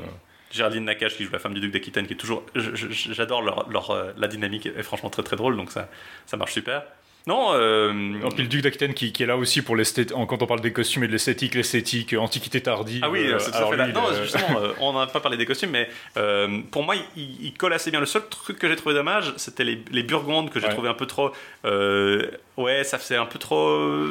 Géraldine 0.51 0.85
Nakache 0.85 1.17
qui 1.17 1.23
joue 1.23 1.31
la 1.31 1.39
femme 1.39 1.55
du 1.55 1.59
duc 1.59 1.71
d'Aquitaine 1.71 2.05
qui 2.05 2.13
est 2.13 2.17
toujours 2.17 2.43
j'adore 2.55 3.41
leur, 3.41 3.67
leur, 3.71 4.13
la 4.15 4.27
dynamique 4.27 4.67
est 4.67 4.83
franchement 4.83 5.09
très 5.09 5.23
très 5.23 5.35
drôle 5.35 5.57
donc 5.57 5.71
ça 5.71 5.89
ça 6.27 6.37
marche 6.37 6.53
super 6.53 6.83
non. 7.25 7.53
Euh... 7.53 7.91
puis 8.35 8.43
le 8.43 8.49
duc 8.49 8.61
d'Aquitaine 8.61 8.93
qui, 8.93 9.11
est 9.17 9.25
là 9.25 9.37
aussi 9.37 9.61
pour 9.61 9.75
l'esthétique. 9.75 10.15
Quand 10.27 10.41
on 10.41 10.45
parle 10.45 10.59
des 10.59 10.73
costumes 10.73 11.05
et 11.05 11.07
de 11.07 11.13
l'esthétique, 11.13 11.55
l'esthétique, 11.55 12.13
antiquité 12.13 12.61
tardive. 12.61 13.01
Ah 13.03 13.09
oui, 13.09 13.27
euh, 13.27 13.39
c'est 13.39 13.51
ça 13.51 13.65
fait 13.65 13.77
là. 13.77 13.87
Non, 13.87 14.13
justement, 14.21 14.57
euh, 14.61 14.73
on 14.81 14.93
n'a 14.93 15.07
pas 15.07 15.21
parlé 15.21 15.37
des 15.37 15.45
costumes, 15.45 15.71
mais 15.71 15.87
euh, 16.17 16.59
pour 16.71 16.83
moi, 16.83 16.95
il, 17.15 17.53
colle 17.53 17.73
assez 17.73 17.91
bien. 17.91 18.01
Le 18.01 18.05
seul 18.05 18.23
truc 18.27 18.59
que 18.59 18.67
j'ai 18.67 18.75
trouvé 18.75 18.93
dommage, 18.93 19.33
c'était 19.37 19.63
les, 19.63 19.81
les, 19.91 20.03
Burgondes 20.03 20.49
que 20.49 20.59
j'ai 20.59 20.67
trouvé 20.69 20.89
un 20.89 20.93
peu 20.93 21.05
trop. 21.05 21.31
ouais, 21.63 22.83
ça 22.83 22.97
faisait 22.97 23.17
un 23.17 23.25
peu 23.25 23.39
trop. 23.39 24.05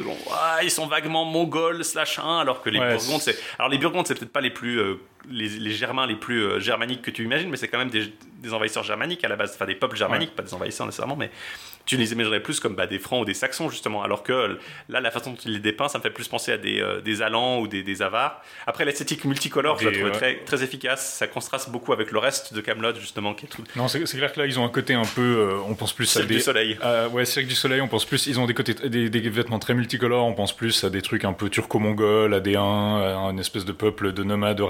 ils 0.63 0.71
sont 0.71 0.87
vaguement 0.87 1.25
mongols 1.25 1.83
slash 1.83 2.17
1, 2.17 2.39
alors 2.39 2.61
que 2.61 2.69
les 2.69 2.79
Burgondes, 2.79 3.21
c'est. 3.21 3.37
Alors 3.59 3.69
les 3.69 3.77
Burgondes, 3.77 4.07
c'est 4.07 4.15
peut-être 4.15 4.33
pas 4.33 4.41
les 4.41 4.49
plus. 4.49 4.81
Les, 5.29 5.47
les, 5.47 5.71
Germains 5.71 6.05
les 6.05 6.15
plus 6.15 6.59
germaniques 6.59 7.01
que 7.01 7.11
tu 7.11 7.23
imagines, 7.23 7.49
mais 7.49 7.57
c'est 7.57 7.67
quand 7.67 7.77
même 7.77 7.89
des, 7.89 8.13
des, 8.39 8.53
envahisseurs 8.53 8.83
germaniques 8.83 9.23
à 9.23 9.29
la 9.29 9.35
base, 9.35 9.53
enfin 9.53 9.65
des 9.65 9.75
peuples 9.75 9.95
germaniques, 9.95 10.35
pas 10.35 10.43
des 10.43 10.53
envahisseurs 10.53 10.85
nécessairement, 10.85 11.15
mais 11.15 11.31
tu 11.85 11.97
les 11.97 12.13
imaginerais 12.13 12.41
plus 12.41 12.59
comme 12.59 12.75
bah, 12.75 12.87
des 12.87 12.99
francs 12.99 13.21
ou 13.21 13.25
des 13.25 13.33
saxons 13.33 13.69
justement. 13.69 14.03
Alors 14.03 14.23
que 14.23 14.57
là 14.89 15.01
la 15.01 15.11
façon 15.11 15.31
dont 15.31 15.37
il 15.45 15.53
les 15.53 15.59
dépeint 15.59 15.87
ça 15.89 15.97
me 15.97 16.03
fait 16.03 16.09
plus 16.09 16.27
penser 16.27 16.53
à 16.53 16.57
des, 16.57 16.79
euh, 16.79 17.01
des 17.01 17.21
allans 17.21 17.59
ou 17.59 17.67
des, 17.67 17.83
des, 17.83 18.01
avars. 18.01 18.41
Après 18.67 18.85
l'esthétique 18.85 19.25
multicolore 19.25 19.79
je 19.79 19.89
la 19.89 19.97
trouve 19.97 20.11
très, 20.11 20.37
très 20.45 20.63
efficace. 20.63 21.15
Ça 21.15 21.27
contraste 21.27 21.69
beaucoup 21.69 21.93
avec 21.93 22.11
le 22.11 22.19
reste 22.19 22.53
de 22.53 22.61
Camelot 22.61 22.95
justement 22.95 23.33
qui 23.33 23.45
est 23.45 23.49
tout 23.49 23.63
non 23.75 23.87
c'est 23.87 24.03
clair 24.03 24.31
que 24.31 24.39
là 24.39 24.45
ils 24.45 24.59
ont 24.59 24.65
un 24.65 24.69
côté 24.69 24.93
un 24.93 25.05
peu 25.05 25.21
euh, 25.21 25.57
on 25.67 25.75
pense 25.75 25.93
plus 25.93 26.15
à 26.17 26.21
des 26.23 26.35
du 26.35 26.41
soleil. 26.41 26.77
Euh, 26.83 27.09
ouais 27.09 27.25
Cirque 27.25 27.47
du 27.47 27.55
soleil 27.55 27.81
on 27.81 27.87
pense 27.87 28.05
plus 28.05 28.27
ils 28.27 28.39
ont 28.39 28.45
des 28.45 28.53
côtés 28.53 28.73
des, 28.73 29.09
des, 29.09 29.29
vêtements 29.29 29.59
très 29.59 29.73
multicolores 29.73 30.25
on 30.25 30.33
pense 30.33 30.55
plus 30.55 30.83
à 30.83 30.89
des 30.89 31.01
trucs 31.01 31.25
un 31.25 31.33
peu 31.33 31.49
turco-mongols 31.49 32.33
à 32.33 32.39
des 32.39 32.55
à 32.55 32.59
une 32.59 33.39
espèce 33.39 33.65
de 33.65 33.71
peuple 33.71 34.13
de 34.13 34.23
nomades 34.23 34.61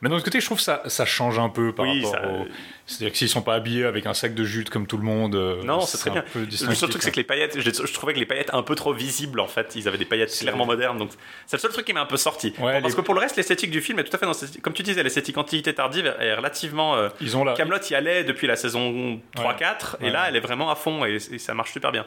mais 0.00 0.08
d'un 0.08 0.16
autre 0.16 0.24
côté 0.24 0.40
je 0.40 0.46
trouve 0.46 0.60
ça 0.60 0.82
ça 0.86 1.04
change 1.04 1.38
un 1.38 1.48
peu 1.48 1.72
par 1.72 1.86
rapport 1.86 2.24
au 2.24 2.46
c'est-à-dire 2.88 3.12
que 3.12 3.18
s'ils 3.18 3.28
sont 3.28 3.42
pas 3.42 3.54
habillés 3.54 3.84
avec 3.84 4.06
un 4.06 4.14
sac 4.14 4.34
de 4.34 4.44
jute 4.44 4.70
comme 4.70 4.86
tout 4.86 4.96
le 4.96 5.02
monde, 5.02 5.34
euh, 5.34 5.62
non, 5.62 5.82
c'est 5.82 5.98
très 5.98 6.10
bien. 6.10 6.24
Le 6.34 6.74
seul 6.74 6.88
truc, 6.88 7.02
c'est 7.02 7.10
que 7.10 7.16
les 7.16 7.24
paillettes, 7.24 7.60
je, 7.60 7.92
trouvais 7.92 8.14
que 8.14 8.18
les 8.18 8.24
paillettes 8.24 8.54
un 8.54 8.62
peu 8.62 8.74
trop 8.74 8.94
visibles 8.94 9.40
en 9.40 9.46
fait. 9.46 9.76
Ils 9.76 9.86
avaient 9.86 9.98
des 9.98 10.06
paillettes 10.06 10.34
clairement 10.36 10.64
modernes, 10.64 10.96
donc 10.96 11.10
c'est 11.46 11.58
le 11.58 11.60
seul 11.60 11.70
truc 11.70 11.84
qui 11.84 11.92
m'a 11.92 12.00
un 12.00 12.06
peu 12.06 12.16
sorti. 12.16 12.50
parce 12.58 12.94
que 12.94 13.02
pour 13.02 13.12
le 13.12 13.20
reste, 13.20 13.36
l'esthétique 13.36 13.70
du 13.70 13.82
film 13.82 13.98
est 13.98 14.04
tout 14.04 14.16
à 14.16 14.18
fait 14.18 14.24
dans 14.24 14.32
comme 14.62 14.72
tu 14.72 14.82
disais, 14.82 15.02
l'esthétique 15.02 15.36
antiquité 15.36 15.74
tardive 15.74 16.14
est 16.18 16.34
relativement. 16.34 16.96
Euh, 16.96 17.10
Ils 17.20 17.36
ont 17.36 17.44
la... 17.44 17.52
Camelot 17.52 17.78
y 17.90 17.94
allait 17.94 18.24
depuis 18.24 18.46
la 18.46 18.56
saison 18.56 19.20
3-4 19.36 19.96
et 20.00 20.10
là, 20.10 20.26
elle 20.28 20.36
est 20.36 20.40
vraiment 20.40 20.70
à 20.70 20.74
fond 20.74 21.04
et 21.04 21.18
ça 21.18 21.52
marche 21.52 21.72
super 21.72 21.92
bien. 21.92 22.06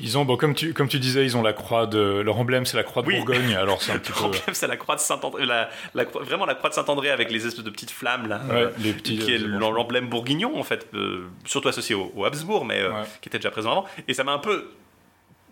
Ils 0.00 0.18
ont, 0.18 0.24
bon, 0.24 0.36
comme 0.36 0.54
tu, 0.54 0.72
comme 0.72 0.88
tu 0.88 0.98
disais, 0.98 1.24
ils 1.24 1.36
ont 1.36 1.42
la 1.42 1.52
croix 1.52 1.86
de. 1.86 2.22
Leur 2.24 2.38
emblème, 2.38 2.66
c'est 2.66 2.76
la 2.76 2.82
croix 2.82 3.02
de 3.02 3.10
Bourgogne. 3.10 3.54
Alors 3.54 3.82
c'est 3.82 3.92
un 3.92 3.98
petit 4.00 4.12
Leur 4.12 4.24
emblème, 4.24 4.42
c'est 4.52 4.66
la 4.66 4.76
croix 4.76 4.96
de 4.96 5.00
Saint-André. 5.00 5.46
La, 5.46 5.68
vraiment 6.04 6.46
la 6.46 6.54
croix 6.54 6.70
de 6.70 6.74
Saint-André 6.82 7.10
avec 7.10 7.30
les 7.30 7.46
espèces 7.46 7.64
de 7.64 7.70
petites 7.70 7.90
flammes, 7.90 8.28
là. 8.28 8.40
Euh, 8.50 8.70
les 8.78 8.92
petits, 8.92 9.18
qui 9.18 9.32
est 9.32 9.38
l'emblème 9.38 10.08
bourguignon, 10.08 10.58
en 10.58 10.62
fait. 10.62 10.86
Euh, 10.94 11.28
surtout 11.44 11.68
associé 11.68 11.94
au, 11.94 12.24
Habsbourg, 12.24 12.64
mais 12.64 12.80
euh, 12.80 12.90
qui 13.20 13.28
était 13.28 13.38
déjà 13.38 13.50
présent 13.50 13.72
avant. 13.72 13.84
Et 14.08 14.14
ça 14.14 14.24
m'a 14.24 14.32
un 14.32 14.38
peu. 14.38 14.70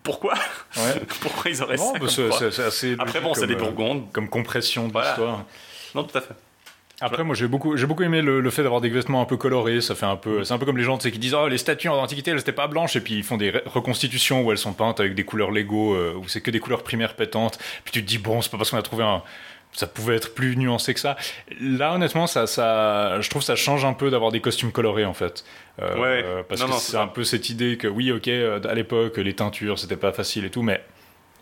Pourquoi 0.03 0.33
Pourquoi 1.21 1.51
ils 1.51 1.61
auraient 1.61 1.77
ça 1.77 1.93
c'est 2.51 2.63
assez 2.63 2.95
Après, 2.97 3.21
bon, 3.21 3.33
c'est 3.33 3.47
des 3.47 3.55
Bourgondes. 3.55 4.11
Comme 4.11 4.29
compression 4.29 4.87
de 4.87 4.99
l'histoire. 4.99 5.45
Non, 5.95 6.03
tout 6.03 6.17
à 6.17 6.21
fait. 6.21 6.35
Après, 7.03 7.23
moi, 7.23 7.33
j'ai 7.33 7.47
beaucoup, 7.47 7.75
j'ai 7.77 7.87
beaucoup 7.87 8.03
aimé 8.03 8.21
le, 8.21 8.47
fait 8.51 8.61
d'avoir 8.61 8.79
des 8.79 8.89
vêtements 8.89 9.21
un 9.21 9.25
peu 9.25 9.35
colorés. 9.35 9.81
Ça 9.81 9.95
fait 9.95 10.05
un 10.05 10.15
peu, 10.15 10.43
c'est 10.43 10.53
un 10.53 10.59
peu 10.59 10.67
comme 10.67 10.77
les 10.77 10.83
gens, 10.83 10.99
qui 10.99 11.11
disent, 11.17 11.33
oh, 11.33 11.47
les 11.47 11.57
statues 11.57 11.89
en 11.89 11.95
antiquité, 11.95 12.29
elles 12.29 12.39
étaient 12.39 12.51
pas 12.51 12.67
blanches, 12.67 12.95
et 12.95 13.01
puis 13.01 13.15
ils 13.15 13.23
font 13.23 13.37
des 13.37 13.51
reconstitutions 13.65 14.43
où 14.43 14.51
elles 14.51 14.59
sont 14.59 14.73
peintes 14.73 14.99
avec 14.99 15.15
des 15.15 15.23
couleurs 15.23 15.49
Lego, 15.49 15.95
euh, 15.95 16.13
où 16.15 16.27
c'est 16.27 16.41
que 16.41 16.51
des 16.51 16.59
couleurs 16.59 16.83
primaires 16.83 17.15
pétantes. 17.15 17.57
Puis 17.83 17.91
tu 17.91 18.03
te 18.03 18.07
dis, 18.07 18.19
bon, 18.19 18.43
c'est 18.43 18.51
pas 18.51 18.57
parce 18.57 18.69
qu'on 18.69 18.77
a 18.77 18.83
trouvé 18.83 19.03
un, 19.03 19.23
ça 19.73 19.87
pouvait 19.87 20.15
être 20.15 20.33
plus 20.33 20.57
nuancé 20.57 20.93
que 20.93 20.99
ça. 20.99 21.15
Là, 21.59 21.93
honnêtement, 21.93 22.27
ça, 22.27 22.47
ça, 22.47 23.21
je 23.21 23.29
trouve 23.29 23.41
que 23.41 23.45
ça 23.45 23.55
change 23.55 23.85
un 23.85 23.93
peu 23.93 24.09
d'avoir 24.09 24.31
des 24.31 24.41
costumes 24.41 24.71
colorés, 24.71 25.05
en 25.05 25.13
fait. 25.13 25.43
Euh, 25.81 25.95
ouais. 25.95 26.23
Euh, 26.25 26.43
parce 26.47 26.63
que 26.63 26.71
c'est 26.73 26.97
un 26.97 27.07
peu 27.07 27.23
cette 27.23 27.49
idée 27.49 27.77
que, 27.77 27.87
oui, 27.87 28.11
ok, 28.11 28.27
à 28.27 28.73
l'époque, 28.73 29.17
les 29.17 29.33
teintures, 29.33 29.79
c'était 29.79 29.97
pas 29.97 30.11
facile 30.11 30.45
et 30.45 30.49
tout, 30.49 30.61
mais 30.61 30.83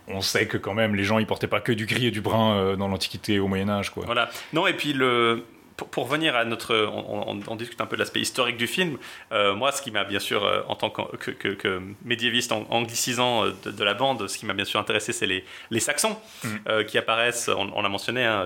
on 0.07 0.21
sait 0.21 0.47
que 0.47 0.57
quand 0.57 0.73
même 0.73 0.95
les 0.95 1.03
gens 1.03 1.19
ils 1.19 1.27
portaient 1.27 1.45
pas 1.45 1.61
que 1.61 1.71
du 1.71 1.85
gris 1.85 2.07
et 2.07 2.11
du 2.11 2.19
brun 2.19 2.75
dans 2.75 2.87
l'Antiquité 2.87 3.37
au 3.37 3.47
Moyen 3.47 3.69
Âge 3.69 3.91
quoi. 3.91 4.05
Voilà. 4.07 4.31
Non 4.53 4.65
et 4.65 4.73
puis 4.73 4.91
le 4.91 5.45
pour, 5.85 6.05
revenir 6.05 6.35
à 6.35 6.45
notre, 6.45 6.75
on, 6.75 7.55
discute 7.55 7.81
un 7.81 7.85
peu 7.85 7.95
de 7.95 8.01
l'aspect 8.01 8.19
historique 8.19 8.57
du 8.57 8.67
film. 8.67 8.97
Euh, 9.31 9.55
moi, 9.55 9.71
ce 9.71 9.81
qui 9.81 9.91
m'a 9.91 10.03
bien 10.03 10.19
sûr, 10.19 10.45
euh, 10.45 10.61
en 10.67 10.75
tant 10.75 10.89
que, 10.89 11.31
que, 11.31 11.81
médiéviste 12.03 12.51
anglicisant 12.51 13.45
euh, 13.45 13.51
de, 13.65 13.83
la 13.83 13.93
bande, 13.93 14.27
ce 14.27 14.37
qui 14.37 14.45
m'a 14.45 14.53
bien 14.53 14.65
sûr 14.65 14.79
intéressé, 14.79 15.13
c'est 15.13 15.27
les, 15.27 15.43
les 15.71 15.79
Saxons 15.79 16.17
mm. 16.43 16.83
qui 16.87 16.97
apparaissent. 16.97 17.49
On, 17.49 17.81
l'a 17.81 17.89
mentionné, 17.89 18.25
hein, 18.25 18.45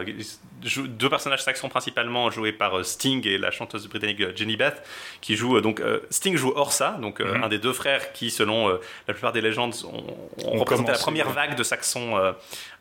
deux 0.88 1.10
personnages 1.10 1.44
saxons 1.44 1.70
principalement 1.70 2.32
joués 2.32 2.52
par 2.52 2.86
Sting 2.86 3.26
et 3.28 3.38
la 3.38 3.52
chanteuse 3.52 3.88
britannique 3.88 4.36
Jenny 4.36 4.58
Beth, 4.58 4.84
qui 5.22 5.36
jouent 5.36 5.62
donc 5.62 5.82
Sting 6.10 6.36
joue 6.36 6.54
Orsa, 6.56 6.98
donc 7.02 7.20
mm-hmm. 7.20 7.44
un 7.44 7.50
des 7.50 7.60
deux 7.60 7.74
frères 7.74 8.14
qui, 8.14 8.32
selon 8.32 8.70
la 9.08 9.14
plupart 9.14 9.34
des 9.34 9.42
légendes, 9.42 9.76
ont, 9.86 10.58
représenté 10.60 10.92
la 10.92 10.98
première 10.98 11.30
vague 11.30 11.56
de 11.56 11.64
Saxons. 11.64 12.34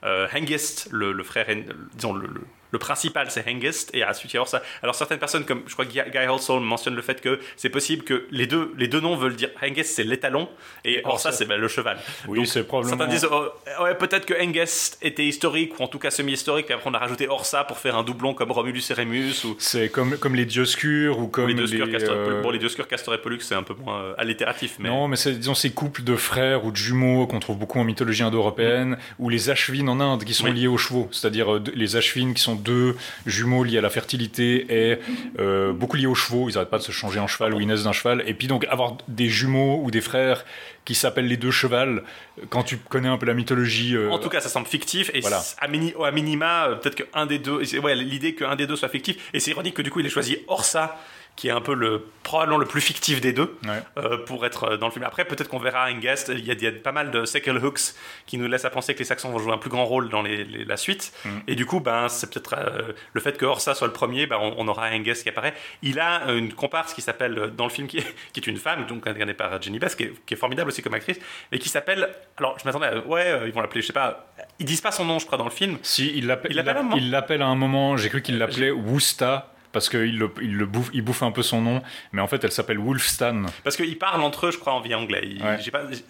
Hengist, 0.03 0.88
le, 0.90 1.23
frère, 1.23 1.47
disons 1.95 2.12
le 2.12 2.29
le 2.73 2.79
principal, 2.79 3.31
c'est 3.31 3.47
Hengist, 3.47 3.95
et 3.95 4.05
ensuite 4.05 4.33
il 4.33 4.37
y 4.37 4.38
a 4.38 4.40
Orsa. 4.40 4.62
Alors 4.83 4.95
certaines 4.95 5.18
personnes, 5.18 5.45
comme 5.45 5.62
je 5.66 5.75
crois 5.75 5.85
Guy 5.85 6.01
Holsall 6.27 6.61
mentionne 6.61 6.95
le 6.95 7.03
fait 7.03 7.21
que 7.21 7.38
c'est 7.57 7.68
possible 7.68 8.03
que 8.03 8.27
les 8.31 8.47
deux, 8.47 8.73
les 8.77 8.88
deux 8.88 9.01
noms 9.01 9.14
veulent 9.14 9.37
dire 9.37 9.51
Hengist, 9.62 9.95
c'est 9.95 10.05
l'étalon, 10.05 10.49
et 10.85 11.03
Orsa, 11.05 11.33
c'est 11.33 11.45
ben, 11.45 11.61
le 11.61 11.68
cheval. 11.68 11.99
Oui, 12.27 12.47
c'est 12.47 12.64
probablement. 12.64 12.97
Certains 12.97 13.12
disent, 13.12 13.29
oh, 13.31 13.83
ouais, 13.83 13.95
peut-être 13.95 14.25
que 14.25 14.35
Hengist 14.35 14.99
était 15.03 15.25
historique, 15.25 15.79
ou 15.79 15.83
en 15.83 15.88
tout 15.88 15.99
cas 15.99 16.11
semi-historique, 16.11 16.71
et 16.71 16.73
après 16.73 16.88
on 16.88 16.95
a 16.95 16.99
rajouté 16.99 17.29
Orsa 17.29 17.64
pour 17.72 17.78
faire 17.80 17.96
un 17.96 18.02
doublon 18.02 18.35
comme 18.35 18.52
Romulus 18.52 18.82
et 18.90 18.92
Remus 18.94 19.44
ou 19.46 19.56
C'est 19.58 19.88
comme, 19.88 20.18
comme 20.18 20.35
les 20.35 20.44
Dioscures 20.44 21.18
ou 21.18 21.26
comme 21.26 21.48
les 21.48 21.54
Dioscures, 21.54 21.87
les, 21.87 21.92
Castor 21.92 22.14
et 22.16 22.18
Pollux. 22.24 22.37
euh, 22.37 22.42
Bon, 22.42 22.50
les 22.50 22.58
Dioscures, 22.58 22.87
Castor 22.87 23.14
et 23.14 23.18
Pollux, 23.18 23.38
c'est 23.40 23.54
un 23.54 23.62
peu 23.62 23.72
moins 23.74 24.02
euh, 24.02 24.14
allitératif, 24.18 24.76
mais 24.78 24.90
Non, 24.90 25.08
mais 25.08 25.16
c'est 25.16 25.32
disons 25.32 25.54
ces 25.54 25.70
couples 25.70 26.02
de 26.04 26.14
frères 26.14 26.66
ou 26.66 26.70
de 26.70 26.76
jumeaux 26.76 27.26
qu'on 27.26 27.40
trouve 27.40 27.56
beaucoup 27.56 27.80
en 27.80 27.85
mythologie 27.85 28.22
indo-européenne, 28.22 28.98
ou 29.18 29.30
les 29.30 29.48
Ashvin 29.48 29.88
en 29.88 30.00
Inde 30.00 30.24
qui 30.24 30.35
sont 30.35 30.44
Oui. 30.44 30.52
liés 30.52 30.66
aux 30.66 30.76
chevaux, 30.76 31.08
c'est-à-dire 31.12 31.54
euh, 31.54 31.62
les 31.74 31.96
Ashvin 31.96 32.35
qui 32.35 32.42
sont 32.42 32.56
deux 32.56 32.94
jumeaux 33.24 33.64
liés 33.64 33.78
à 33.78 33.80
la 33.80 33.90
fertilité 33.90 34.66
et 34.92 34.98
euh, 35.40 35.72
beaucoup 35.72 35.96
liés 35.96 36.06
aux 36.06 36.14
chevaux. 36.14 36.50
Ils 36.50 36.52
n'arrêtent 36.54 36.68
pas 36.68 36.78
de 36.78 36.82
se 36.82 36.92
changer 36.92 37.20
en 37.20 37.26
cheval 37.26 37.54
ou 37.54 37.61
ils 37.61 37.66
naissent 37.66 37.85
d'un 37.85 37.92
cheval. 37.92 38.22
Et 38.26 38.35
puis 38.35 38.48
donc 38.48 38.66
avoir 38.68 38.98
des 39.08 39.28
jumeaux 39.30 39.80
ou 39.82 39.90
des 39.90 40.02
frères 40.02 40.44
qui 40.85 40.95
s'appellent 40.97 41.29
les 41.29 41.37
deux 41.37 41.51
chevals, 41.53 42.03
quand 42.51 42.64
tu 42.64 42.77
connais 42.77 43.09
un 43.09 43.16
peu 43.16 43.27
la 43.27 43.35
mythologie. 43.35 43.95
euh, 43.97 44.11
En 44.11 44.18
tout 44.18 44.29
cas, 44.29 44.40
ça 44.40 44.49
semble 44.49 44.66
fictif 44.66 45.11
et 45.14 45.21
Voilà. 45.21 45.40
à, 45.61 45.68
mini- 45.68 45.95
à 46.05 46.11
minima, 46.11 46.66
euh, 46.68 46.75
peut-être 46.75 46.97
qu'un 47.09 47.27
des 47.27 47.38
deux. 47.38 47.62
Ouais, 47.79 47.95
l'idée 47.95 48.35
qu'un 48.35 48.57
des 48.57 48.66
deux 48.66 48.75
soit 48.77 48.88
fictif. 48.88 49.31
Et 49.33 49.38
c'est 49.40 49.53
ironique 49.53 49.75
que 49.75 49.83
du 49.83 49.90
coup, 49.90 50.01
il 50.01 50.07
ait 50.07 50.11
choisi 50.11 50.38
Orsa, 50.49 50.99
qui 51.35 51.49
est 51.49 51.51
un 51.51 51.61
peu 51.62 51.75
le 51.75 52.05
probablement 52.23 52.59
le 52.59 52.66
plus 52.66 52.81
fictif 52.81 53.21
des 53.21 53.33
deux, 53.33 53.57
Ouais. 53.66 53.83
euh, 53.99 54.18
pour 54.27 54.45
être 54.47 54.64
euh, 54.64 54.77
dans 54.77 54.87
le 54.87 54.92
film. 54.92 55.05
Après, 55.05 55.25
peut-être 55.25 55.49
qu'on 55.49 55.59
verra 55.59 55.85
un 55.87 55.99
guest. 55.99 56.31
Il 56.33 56.45
y, 56.45 56.51
a, 56.51 56.55
il 56.55 56.62
y 56.62 56.66
a 56.66 56.73
pas 56.73 56.92
mal 56.92 57.11
de 57.11 57.25
second 57.25 57.57
hooks 57.57 57.95
qui 58.27 58.38
nous 58.38 58.47
laissent 58.47 58.64
à 58.66 58.71
penser 58.71 58.95
que 58.95 59.01
les 59.01 59.05
Saxons 59.05 59.31
vont 59.31 59.38
jouer 59.38 59.53
un 59.53 59.59
plus 59.59 59.71
grand 59.71 59.85
rôle 59.85 60.09
dans 60.09 60.23
les- 60.23 60.45
les- 60.45 60.64
la 60.64 60.77
suite. 60.77 61.12
Mm. 61.25 61.29
Et 61.49 61.55
du 61.57 61.66
coup, 61.66 61.81
ben, 61.81 62.09
c'est 62.09 62.31
peut-être 62.33 62.55
euh, 62.57 62.92
le 63.12 63.21
fait 63.21 63.37
que 63.38 63.45
Orsa 63.45 63.75
soit 63.75 63.87
le 63.88 63.92
premier, 63.92 64.27
ben, 64.27 64.37
on, 64.40 64.55
on 64.59 64.68
aura 64.68 64.87
un 64.87 65.01
guest 65.01 65.23
qui 65.25 65.31
apparaît. 65.31 65.55
Il 65.83 65.99
a 65.99 66.31
une 66.33 66.53
comparse 66.53 66.95
qui 66.95 67.01
s'appelle 67.03 67.53
dans 67.57 67.64
le 67.64 67.71
film 67.71 67.88
qui 67.88 67.99
est, 67.99 68.14
qui 68.33 68.38
est 68.40 68.47
une 68.47 68.59
femme, 68.59 68.87
donc 68.87 69.07
incarnée 69.07 69.35
par 69.35 69.61
Jenny 69.61 69.79
Best, 69.81 69.97
qui 69.97 70.05
est, 70.05 70.12
qui 70.27 70.35
est 70.35 70.37
formidable 70.37 70.68
aussi 70.68 70.83
comme 70.83 70.95
actrice, 70.95 71.18
et 71.51 71.59
qui 71.59 71.68
s'appelle. 71.71 72.09
Alors, 72.37 72.57
je 72.61 72.64
m'attendais 72.66 72.87
à. 72.87 72.99
Ouais, 73.07 73.40
ils 73.47 73.53
vont 73.53 73.62
l'appeler, 73.62 73.81
je 73.81 73.87
sais 73.88 73.92
pas. 73.92 74.33
Ils 74.61 74.66
disent 74.66 74.81
pas 74.81 74.92
son 74.92 75.05
nom, 75.07 75.18
je 75.18 75.27
crois, 75.27 75.38
dans 75.38 75.45
le 75.45 75.51
film. 75.51 75.79
Si, 75.83 76.12
il 76.14 76.27
l'appelle 76.29 76.53
Il 76.53 76.57
l'appelle 76.57 76.77
à 76.77 76.81
un 76.81 76.83
moment 76.85 76.97
il 76.97 77.11
l'appelle 77.11 77.42
à 77.42 77.47
un 77.47 77.55
moment, 77.57 77.97
j'ai 77.97 78.11
cru 78.11 78.23
qu'il 78.23 78.38
l'appelait 78.38 78.71
Wusta, 78.71 79.52
parce 79.72 79.88
qu'il 79.88 80.18
le, 80.18 80.30
il 80.40 80.56
le 80.56 80.66
bouffe, 80.66 80.90
il 80.92 81.02
bouffe 81.02 81.22
un 81.22 81.32
peu 81.32 81.42
son 81.42 81.61
nom, 81.61 81.82
mais 82.12 82.20
en 82.20 82.26
fait 82.26 82.44
elle 82.44 82.52
s'appelle 82.52 82.78
Wolfstan. 82.78 83.46
Parce 83.64 83.76
qu'ils 83.76 83.98
parlent 83.98 84.22
entre 84.22 84.46
eux, 84.46 84.50
je 84.50 84.58
crois, 84.58 84.72
en 84.74 84.80
vieil 84.80 84.94
anglais. 84.94 85.37
Ouais. 85.42 85.58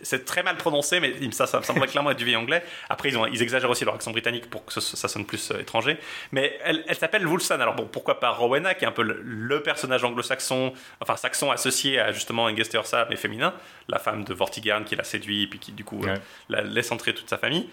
C'est 0.03 0.25
très 0.25 0.43
mal 0.43 0.57
prononcé, 0.57 1.01
mais 1.01 1.15
ça, 1.33 1.47
ça 1.47 1.59
me 1.59 1.63
semble 1.63 1.87
clairement 1.87 2.11
être 2.11 2.19
du 2.19 2.25
vieil 2.25 2.37
anglais. 2.37 2.65
Après, 2.89 3.09
ils, 3.09 3.17
ont, 3.17 3.27
ils 3.27 3.43
exagèrent 3.43 3.71
aussi 3.71 3.85
leur 3.85 3.95
accent 3.95 4.11
britannique 4.11 4.49
pour 4.51 4.65
que 4.65 4.81
ça 4.81 5.09
sonne 5.09 5.25
plus 5.25 5.51
euh, 5.51 5.61
étranger. 5.61 5.97
Mais 6.33 6.59
elle, 6.65 6.85
elle 6.89 6.97
s'appelle 6.97 7.27
Woolstan. 7.27 7.61
Alors, 7.61 7.75
bon, 7.75 7.87
pourquoi 7.87 8.21
pas 8.21 8.31
Rowena, 8.31 8.75
qui 8.75 8.85
est 8.85 8.89
un 8.89 8.93
peu 8.93 9.03
le, 9.03 9.21
le 9.23 9.63
personnage 9.63 10.05
anglo-saxon, 10.05 10.73
enfin 11.01 11.17
saxon 11.17 11.51
associé 11.51 12.01
à 12.01 12.13
justement 12.13 12.45
Hengest 12.47 12.75
Ursa, 12.75 13.07
mais 13.11 13.17
féminin, 13.17 13.55
la 13.89 13.99
femme 13.99 14.25
de 14.25 14.35
Vortigern 14.35 14.85
qui 14.85 14.97
l'a 14.97 15.05
séduit 15.05 15.45
et 15.45 15.47
puis 15.47 15.59
qui, 15.59 15.73
du 15.73 15.85
coup, 15.85 16.05
euh, 16.05 16.17
la 16.49 16.63
laisse 16.63 16.91
entrer 16.93 17.15
toute 17.15 17.31
sa 17.31 17.39
famille. 17.39 17.69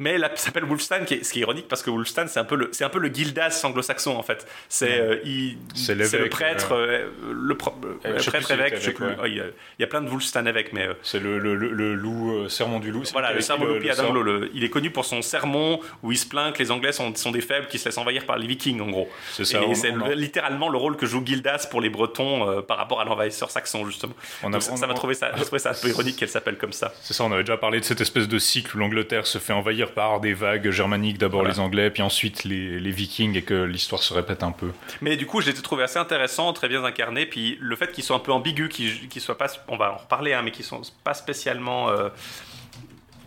Mais 0.00 0.14
elle 0.14 0.28
s'appelle 0.34 0.64
Wolfstan, 0.64 1.04
qui 1.04 1.14
est, 1.14 1.24
ce 1.24 1.32
qui 1.32 1.38
est 1.38 1.42
ironique 1.42 1.68
parce 1.68 1.82
que 1.82 1.90
Wolfstan, 1.90 2.24
c'est 2.26 2.40
un 2.40 2.44
peu 2.44 2.56
le, 2.56 2.70
c'est 2.72 2.84
un 2.84 2.88
peu 2.88 2.98
le 2.98 3.08
Gildas 3.08 3.60
anglo-saxon 3.64 4.16
en 4.16 4.22
fait. 4.22 4.46
C'est, 4.68 4.98
euh, 4.98 5.18
il- 5.24 5.58
C'est 5.74 6.02
c'est 6.04 6.18
le 6.18 6.28
prêtre, 6.30 6.72
euh, 6.72 7.10
le 7.32 7.54
pro- 7.56 7.74
euh, 8.04 8.14
plus 8.14 8.24
prêtre 8.30 8.50
évêque, 8.50 8.74
je 8.76 8.80
sais 8.80 8.84
évêque, 8.86 8.96
plus. 8.96 9.06
ouais. 9.06 9.16
Oh, 9.22 9.26
il, 9.26 9.36
y 9.36 9.40
a, 9.40 9.44
il 9.44 9.80
y 9.82 9.84
a 9.84 9.86
plein 9.86 10.00
de 10.00 10.08
Wolfstan 10.08 10.46
évêques, 10.46 10.72
mais 10.72 10.86
euh, 10.88 10.94
C'est 11.02 11.20
le, 11.20 11.38
le, 11.38 11.54
le, 11.54 11.70
le 11.70 11.94
loup, 11.94 12.32
euh, 12.44 12.48
serment 12.48 12.80
du 12.80 12.90
loup. 12.90 13.04
c'est 13.04 13.12
voilà, 13.12 13.32
le 13.32 13.40
sermon 13.42 13.66
le- 13.66 13.78
le 13.78 13.92
sort. 13.92 14.12
le- 14.12 14.50
il 14.54 14.64
est 14.64 14.70
connu 14.70 14.90
pour 14.90 15.04
son 15.04 15.20
sermon 15.22 15.80
où 16.02 16.10
il 16.12 16.18
se 16.18 16.26
plaint 16.26 16.52
que 16.54 16.58
les 16.62 16.70
Anglais 16.70 16.92
sont, 16.92 17.14
sont 17.14 17.30
des 17.30 17.42
faibles 17.42 17.66
qui 17.68 17.78
se 17.78 17.84
laissent 17.84 17.98
envahir 17.98 18.24
par 18.24 18.38
les 18.38 18.46
Vikings 18.46 18.80
en 18.80 18.88
gros. 18.90 19.08
C'est 19.32 19.44
ça, 19.44 19.60
Et 19.60 19.66
on- 19.66 19.74
c'est 19.74 19.90
on 19.92 20.00
a- 20.00 20.08
le- 20.08 20.14
littéralement 20.14 20.70
le 20.70 20.78
rôle 20.78 20.96
que 20.96 21.04
joue 21.04 21.22
Gildas 21.24 21.66
pour 21.70 21.82
les 21.82 21.90
Bretons 21.90 22.48
euh, 22.48 22.62
par 22.62 22.78
rapport 22.78 23.02
à 23.02 23.04
l'envahisseur 23.04 23.50
saxon 23.50 23.84
justement. 23.84 24.14
On 24.42 24.48
a- 24.48 24.52
Donc 24.52 24.62
ça 24.62 24.72
on- 24.72 24.76
ça 24.76 24.86
m'a 24.86 24.94
ça, 24.94 24.98
trouvé 24.98 25.14
ça 25.14 25.70
un 25.70 25.74
peu 25.74 25.88
ironique 25.90 26.16
qu'elle 26.16 26.30
s'appelle 26.30 26.56
comme 26.56 26.72
ça. 26.72 26.94
C'est 27.02 27.12
ça, 27.12 27.22
on 27.24 27.32
avait 27.32 27.42
déjà 27.42 27.58
parlé 27.58 27.80
de 27.80 27.84
cette 27.84 28.00
espèce 28.00 28.28
de 28.28 28.38
cycle 28.38 28.76
où 28.76 28.80
l'Angleterre 28.80 29.26
se 29.26 29.36
fait 29.36 29.52
envahir 29.52 29.89
par 29.90 30.20
des 30.20 30.32
vagues 30.34 30.70
germaniques, 30.70 31.18
d'abord 31.18 31.40
Voilà. 31.40 31.54
les 31.54 31.60
Anglais, 31.60 31.90
puis 31.90 32.02
ensuite 32.02 32.44
les, 32.44 32.80
les 32.80 32.90
Vikings, 32.90 33.36
et 33.36 33.42
que 33.42 33.54
l'histoire 33.64 34.02
se 34.02 34.14
répète 34.14 34.42
un 34.42 34.52
peu. 34.52 34.70
Mais 35.00 35.16
du 35.16 35.26
coup, 35.26 35.40
je 35.40 35.50
l'ai 35.50 35.54
trouvé 35.54 35.82
assez 35.84 35.98
intéressant, 35.98 36.52
très 36.52 36.68
bien 36.68 36.82
incarné. 36.84 37.26
Puis 37.26 37.58
le 37.60 37.76
fait 37.76 37.92
qu'ils 37.92 38.04
soient 38.04 38.16
un 38.16 38.20
peu 38.20 38.32
ambigus, 38.32 38.68
qu'ils 38.70 39.20
soient 39.20 39.38
pas, 39.38 39.48
on 39.68 39.76
va 39.76 39.92
en 39.92 39.96
reparler, 39.98 40.32
hein, 40.32 40.42
mais 40.42 40.50
qu'ils 40.50 40.64
sont 40.64 40.80
pas 41.04 41.14
spécialement. 41.14 41.90
euh, 41.90 42.08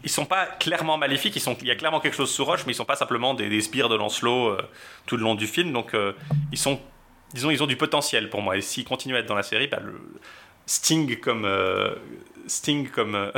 ils 0.06 0.10
sont 0.10 0.26
pas 0.26 0.46
clairement 0.46 0.98
maléfiques, 0.98 1.36
ils 1.38 1.42
sont, 1.42 1.56
il 1.62 1.68
y 1.68 1.72
a 1.72 1.76
clairement 1.76 2.02
quelque 2.02 2.18
chose 2.18 2.30
sous 2.30 2.44
roche, 2.44 2.66
mais 2.66 2.74
ils 2.74 2.76
sont 2.76 2.84
pas 2.84 2.98
simplement 2.98 3.34
des, 3.34 3.48
des 3.48 3.62
sbires 3.62 3.88
de 3.88 3.96
Lancelot 3.96 4.50
euh, 4.50 4.62
tout 5.06 5.16
le 5.16 5.24
long 5.24 5.34
du 5.36 5.48
film. 5.48 5.72
Donc 5.72 5.94
euh, 5.94 6.12
ils 6.52 6.58
sont, 6.58 6.78
disons, 7.34 7.52
ils 7.52 7.64
ont 7.64 7.68
du 7.68 7.78
potentiel 7.78 8.30
pour 8.30 8.42
moi. 8.42 8.58
Et 8.58 8.62
s'ils 8.62 8.84
continuent 8.84 9.16
à 9.16 9.20
être 9.20 9.28
dans 9.28 9.36
la 9.36 9.44
série, 9.44 9.68
bah, 9.68 9.80
le 9.82 9.94
Sting 10.66 11.20
comme 11.22 11.46
euh, 11.46 11.96
Sting 12.48 12.90
comme 12.90 13.32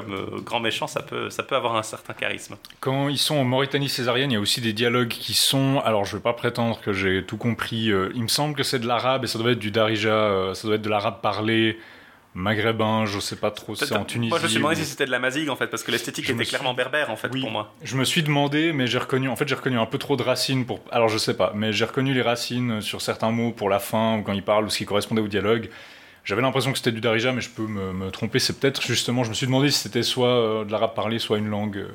comme 0.00 0.12
euh, 0.12 0.40
grand 0.42 0.60
méchant, 0.60 0.86
ça 0.86 1.02
peut, 1.02 1.30
ça 1.30 1.42
peut 1.42 1.56
avoir 1.56 1.76
un 1.76 1.82
certain 1.82 2.12
charisme. 2.12 2.56
Quand 2.80 3.08
ils 3.08 3.18
sont 3.18 3.36
en 3.36 3.44
Mauritanie 3.44 3.88
césarienne, 3.88 4.30
il 4.30 4.34
y 4.34 4.36
a 4.36 4.40
aussi 4.40 4.60
des 4.60 4.72
dialogues 4.72 5.08
qui 5.08 5.34
sont. 5.34 5.80
Alors, 5.84 6.04
je 6.04 6.12
ne 6.12 6.18
vais 6.18 6.22
pas 6.22 6.32
prétendre 6.34 6.78
que 6.80 6.92
j'ai 6.92 7.24
tout 7.24 7.36
compris. 7.38 7.90
euh, 7.90 8.10
il 8.14 8.22
me 8.22 8.28
semble 8.28 8.54
que 8.54 8.62
c'est 8.62 8.78
de 8.78 8.86
l'arabe 8.86 9.24
et 9.24 9.26
ça 9.26 9.38
doit 9.38 9.52
être 9.52 9.58
du 9.58 9.70
darija, 9.70 10.08
euh, 10.10 10.54
ça 10.54 10.66
doit 10.68 10.76
être 10.76 10.82
de 10.82 10.88
l'arabe 10.90 11.20
parlé, 11.22 11.78
maghrébin, 12.34 13.06
je 13.06 13.18
sais 13.18 13.36
pas 13.36 13.50
trop, 13.50 13.74
c'est 13.74 13.96
en 13.96 14.04
Tunisie. 14.04 14.28
Moi, 14.28 14.38
je 14.38 14.44
me 14.44 14.48
suis 14.48 14.58
demandé 14.58 14.76
ou- 14.76 14.78
si 14.78 14.84
c'était 14.84 15.06
de 15.06 15.10
la 15.10 15.18
mazigue 15.18 15.48
en 15.48 15.56
fait, 15.56 15.68
parce 15.68 15.82
que 15.82 15.90
l'esthétique 15.90 16.28
était 16.28 16.44
suis- 16.44 16.48
clairement 16.50 16.74
berbère 16.74 17.10
en 17.10 17.16
fait 17.16 17.28
Oui. 17.32 17.40
pour 17.40 17.50
moi. 17.50 17.72
Je 17.82 17.96
me 17.96 18.04
suis 18.04 18.22
demandé, 18.22 18.72
mais 18.74 18.86
j'ai 18.86 18.98
reconnu. 18.98 19.28
En 19.28 19.36
fait, 19.36 19.48
j'ai 19.48 19.54
reconnu 19.54 19.78
un 19.78 19.86
peu 19.86 19.96
trop 19.98 20.16
de 20.16 20.22
racines 20.22 20.66
pour. 20.66 20.80
Alors, 20.92 21.08
je 21.08 21.16
sais 21.18 21.34
pas, 21.34 21.52
mais 21.54 21.72
j'ai 21.72 21.86
reconnu 21.86 22.12
les 22.12 22.22
racines 22.22 22.80
sur 22.82 23.00
certains 23.00 23.30
mots 23.30 23.52
pour 23.52 23.70
la 23.70 23.78
fin 23.78 24.18
ou 24.18 24.22
quand 24.22 24.34
ils 24.34 24.42
parlent 24.44 24.66
ou 24.66 24.68
ce 24.70 24.78
qui 24.78 24.84
correspondait 24.84 25.22
au 25.22 25.28
dialogue. 25.28 25.70
J'avais 26.26 26.42
l'impression 26.42 26.72
que 26.72 26.78
c'était 26.78 26.92
du 26.92 27.00
darija, 27.00 27.32
mais 27.32 27.40
je 27.40 27.48
peux 27.50 27.66
me, 27.66 27.92
me 27.94 28.10
tromper. 28.10 28.38
C'est 28.40 28.58
peut-être 28.60 28.82
justement. 28.82 29.22
Je 29.24 29.30
me 29.30 29.34
suis 29.34 29.46
demandé 29.46 29.70
si 29.70 29.78
c'était 29.78 30.02
soit 30.02 30.28
euh, 30.28 30.64
de 30.64 30.72
l'arabe 30.72 30.94
parlé, 30.94 31.18
soit 31.18 31.38
une 31.38 31.48
langue. 31.48 31.78
euh, 31.78 31.88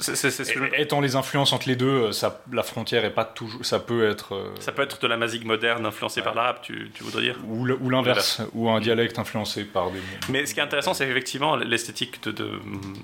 c'est- 0.00 0.16
c'est 0.16 0.30
ce 0.30 0.50
que 0.54 0.58
je- 0.58 0.74
Et- 0.74 0.80
Étant 0.80 1.02
les 1.02 1.16
influences 1.16 1.52
entre 1.52 1.68
les 1.68 1.76
deux, 1.76 1.86
euh, 1.86 2.12
ça, 2.12 2.40
la 2.50 2.62
frontière 2.62 3.04
est 3.04 3.10
pas 3.12 3.26
toujours. 3.26 3.62
Ça 3.64 3.78
peut 3.78 4.08
être. 4.08 4.34
euh, 4.34 4.48
Ça 4.58 4.72
peut 4.72 4.80
être 4.82 4.98
de 5.02 5.06
la 5.06 5.18
mazigue 5.18 5.44
moderne 5.44 5.84
influencée 5.84 6.22
par 6.22 6.34
l'arabe, 6.34 6.56
tu, 6.62 6.90
tu 6.94 7.04
voudrais 7.04 7.20
dire 7.22 7.36
ou 7.46 7.66
l'inverse, 7.90 8.40
ou 8.54 8.70
un 8.70 8.80
dialecte 8.80 9.18
influencé 9.18 9.64
par 9.64 9.90
des. 9.90 10.00
Mais 10.30 10.46
ce 10.46 10.54
qui 10.54 10.60
est 10.60 10.62
intéressant, 10.62 10.94
c'est 10.94 11.06
qu'effectivement, 11.06 11.54
l'esthétique 11.56 12.22
de, 12.24 12.32
de 12.32 12.58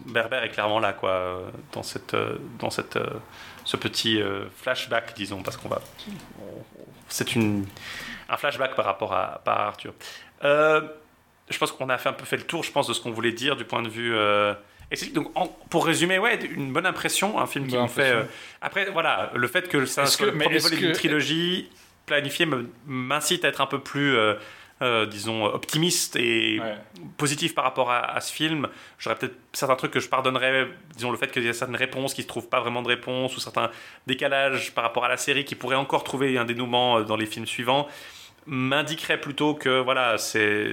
Berbère 0.07 0.43
est 0.45 0.49
clairement 0.49 0.81
là, 0.81 0.95
quoi, 0.95 1.43
dans, 1.75 1.83
cette, 1.83 2.17
dans 2.59 2.71
cette, 2.71 2.99
ce 3.67 3.77
petit 3.77 4.19
flashback, 4.63 5.13
disons, 5.15 5.43
parce 5.43 5.59
qu'on 5.59 5.69
va. 5.69 5.83
C'est 7.11 7.35
une, 7.35 7.67
un 8.31 8.37
flashback 8.39 8.75
par 8.75 8.85
rapport 8.87 9.13
à, 9.15 9.41
par 9.45 9.61
Arthur. 9.61 9.93
Euh, 10.45 10.81
je 11.51 11.59
pense 11.59 11.73
qu'on 11.73 11.89
a 11.89 11.99
fait 11.99 12.09
un 12.11 12.13
peu 12.15 12.25
fait 12.25 12.37
le 12.37 12.43
tour, 12.45 12.63
je 12.63 12.71
pense, 12.73 12.87
de 12.89 12.93
ce 12.93 13.01
qu'on 13.01 13.11
voulait 13.11 13.33
dire 13.33 13.57
du 13.57 13.65
point 13.65 13.83
de 13.83 13.89
vue. 13.89 14.15
Euh, 14.15 14.55
esthétique. 14.91 15.15
Donc, 15.15 15.31
en- 15.35 15.47
pour 15.49 15.85
résumer, 15.87 16.19
ouais, 16.19 16.39
une 16.47 16.73
bonne 16.73 16.87
impression, 16.87 17.39
un 17.39 17.47
film 17.47 17.67
qui 17.67 17.77
me 17.77 17.89
fait. 17.89 18.11
euh, 18.11 18.23
après, 18.63 18.91
voilà, 18.91 19.31
le 19.35 19.47
fait 19.49 19.69
que 19.69 19.85
ça 19.87 20.07
soit 20.07 20.27
le 20.27 20.39
premier 20.39 20.59
volet 20.59 20.77
d'une 20.77 20.93
trilogie 20.93 21.69
planifiée 22.07 22.47
m'incite 22.87 23.45
à 23.45 23.49
être 23.49 23.61
un 23.61 23.67
peu 23.67 23.81
plus. 23.81 24.17
euh, 24.81 25.07
disons 25.07 25.45
optimiste 25.45 26.15
et 26.15 26.61
Ouais. 26.61 26.77
positif 27.17 27.53
par 27.53 27.65
rapport 27.65 27.91
à, 27.91 27.99
à 28.15 28.21
ce 28.21 28.33
film. 28.33 28.69
J'aurais 29.01 29.17
peut-être 29.17 29.35
certains 29.53 29.75
trucs 29.75 29.91
que 29.91 29.99
je 29.99 30.09
pardonnerais, 30.09 30.69
disons 30.95 31.11
le 31.11 31.17
fait 31.17 31.33
qu'il 31.33 31.43
y 31.43 31.49
a 31.49 31.53
certaines 31.53 31.75
réponses 31.75 32.15
qui 32.15 32.21
ne 32.21 32.23
se 32.23 32.29
trouvent 32.29 32.49
pas 32.49 32.61
vraiment 32.61 32.81
de 32.83 32.87
réponse 32.87 33.37
ou 33.37 33.41
certains 33.41 33.73
décalages 34.07 34.73
par 34.77 34.85
rapport 34.85 35.05
à 35.05 35.09
la 35.09 35.17
série 35.17 35.45
qui 35.45 35.57
pourraient 35.57 35.75
encore 35.75 36.05
trouver 36.05 36.39
un 36.39 36.45
dénouement 36.45 37.01
dans 37.01 37.17
les 37.17 37.27
films 37.27 37.47
suivants, 37.47 37.89
m'indiquerait 38.49 39.21
plutôt 39.21 39.55
que 39.55 39.81
voilà, 39.81 40.19
c'est 40.19 40.73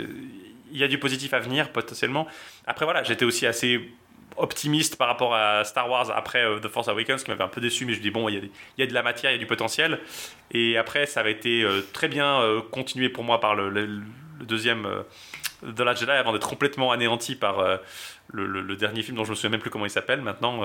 il 0.71 0.77
y 0.77 0.83
a 0.83 0.87
du 0.87 0.97
positif 0.97 1.33
à 1.33 1.39
venir 1.39 1.69
potentiellement. 1.69 2.27
Après 2.65 2.85
voilà, 2.85 3.03
j'étais 3.03 3.25
aussi 3.25 3.45
assez 3.45 3.91
optimiste 4.37 4.97
par 4.97 5.07
rapport 5.07 5.33
à 5.33 5.63
Star 5.63 5.89
Wars 5.89 6.11
après 6.13 6.43
euh, 6.43 6.59
The 6.59 6.67
Force 6.67 6.87
Awakens 6.89 7.23
qui 7.23 7.31
m'avait 7.31 7.43
un 7.43 7.47
peu 7.47 7.61
déçu 7.61 7.85
mais 7.85 7.93
je 7.93 8.01
dis 8.01 8.11
bon 8.11 8.27
il 8.27 8.35
y, 8.35 8.81
y 8.81 8.83
a 8.83 8.87
de 8.87 8.93
la 8.93 9.01
matière 9.01 9.31
il 9.31 9.35
y 9.35 9.37
a 9.37 9.39
du 9.39 9.45
potentiel 9.45 9.99
et 10.51 10.77
après 10.77 11.05
ça 11.05 11.21
avait 11.21 11.31
été 11.31 11.63
euh, 11.63 11.79
très 11.93 12.09
bien 12.09 12.41
euh, 12.41 12.59
continué 12.61 13.07
pour 13.07 13.23
moi 13.23 13.39
par 13.39 13.55
le, 13.55 13.87
deuxième 14.41 14.85
The 15.63 15.79
Last 15.79 16.01
Jedi 16.01 16.11
avant 16.11 16.33
d'être 16.33 16.49
complètement 16.49 16.91
anéanti 16.91 17.35
par 17.35 17.79
le, 18.33 18.45
le- 18.45 18.75
dernier 18.75 19.01
film 19.01 19.15
dont 19.15 19.23
je 19.23 19.29
me 19.29 19.35
souviens 19.35 19.51
même 19.51 19.61
plus 19.61 19.69
comment 19.69 19.85
il 19.85 19.89
s'appelle 19.89 20.21
maintenant 20.21 20.61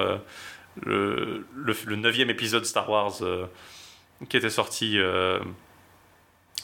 le, 0.84 1.44
neuvième 1.94 2.30
épisode 2.30 2.64
Star 2.64 2.90
Wars 2.90 3.20
qui 4.28 4.36
était 4.36 4.50
sorti 4.50 4.98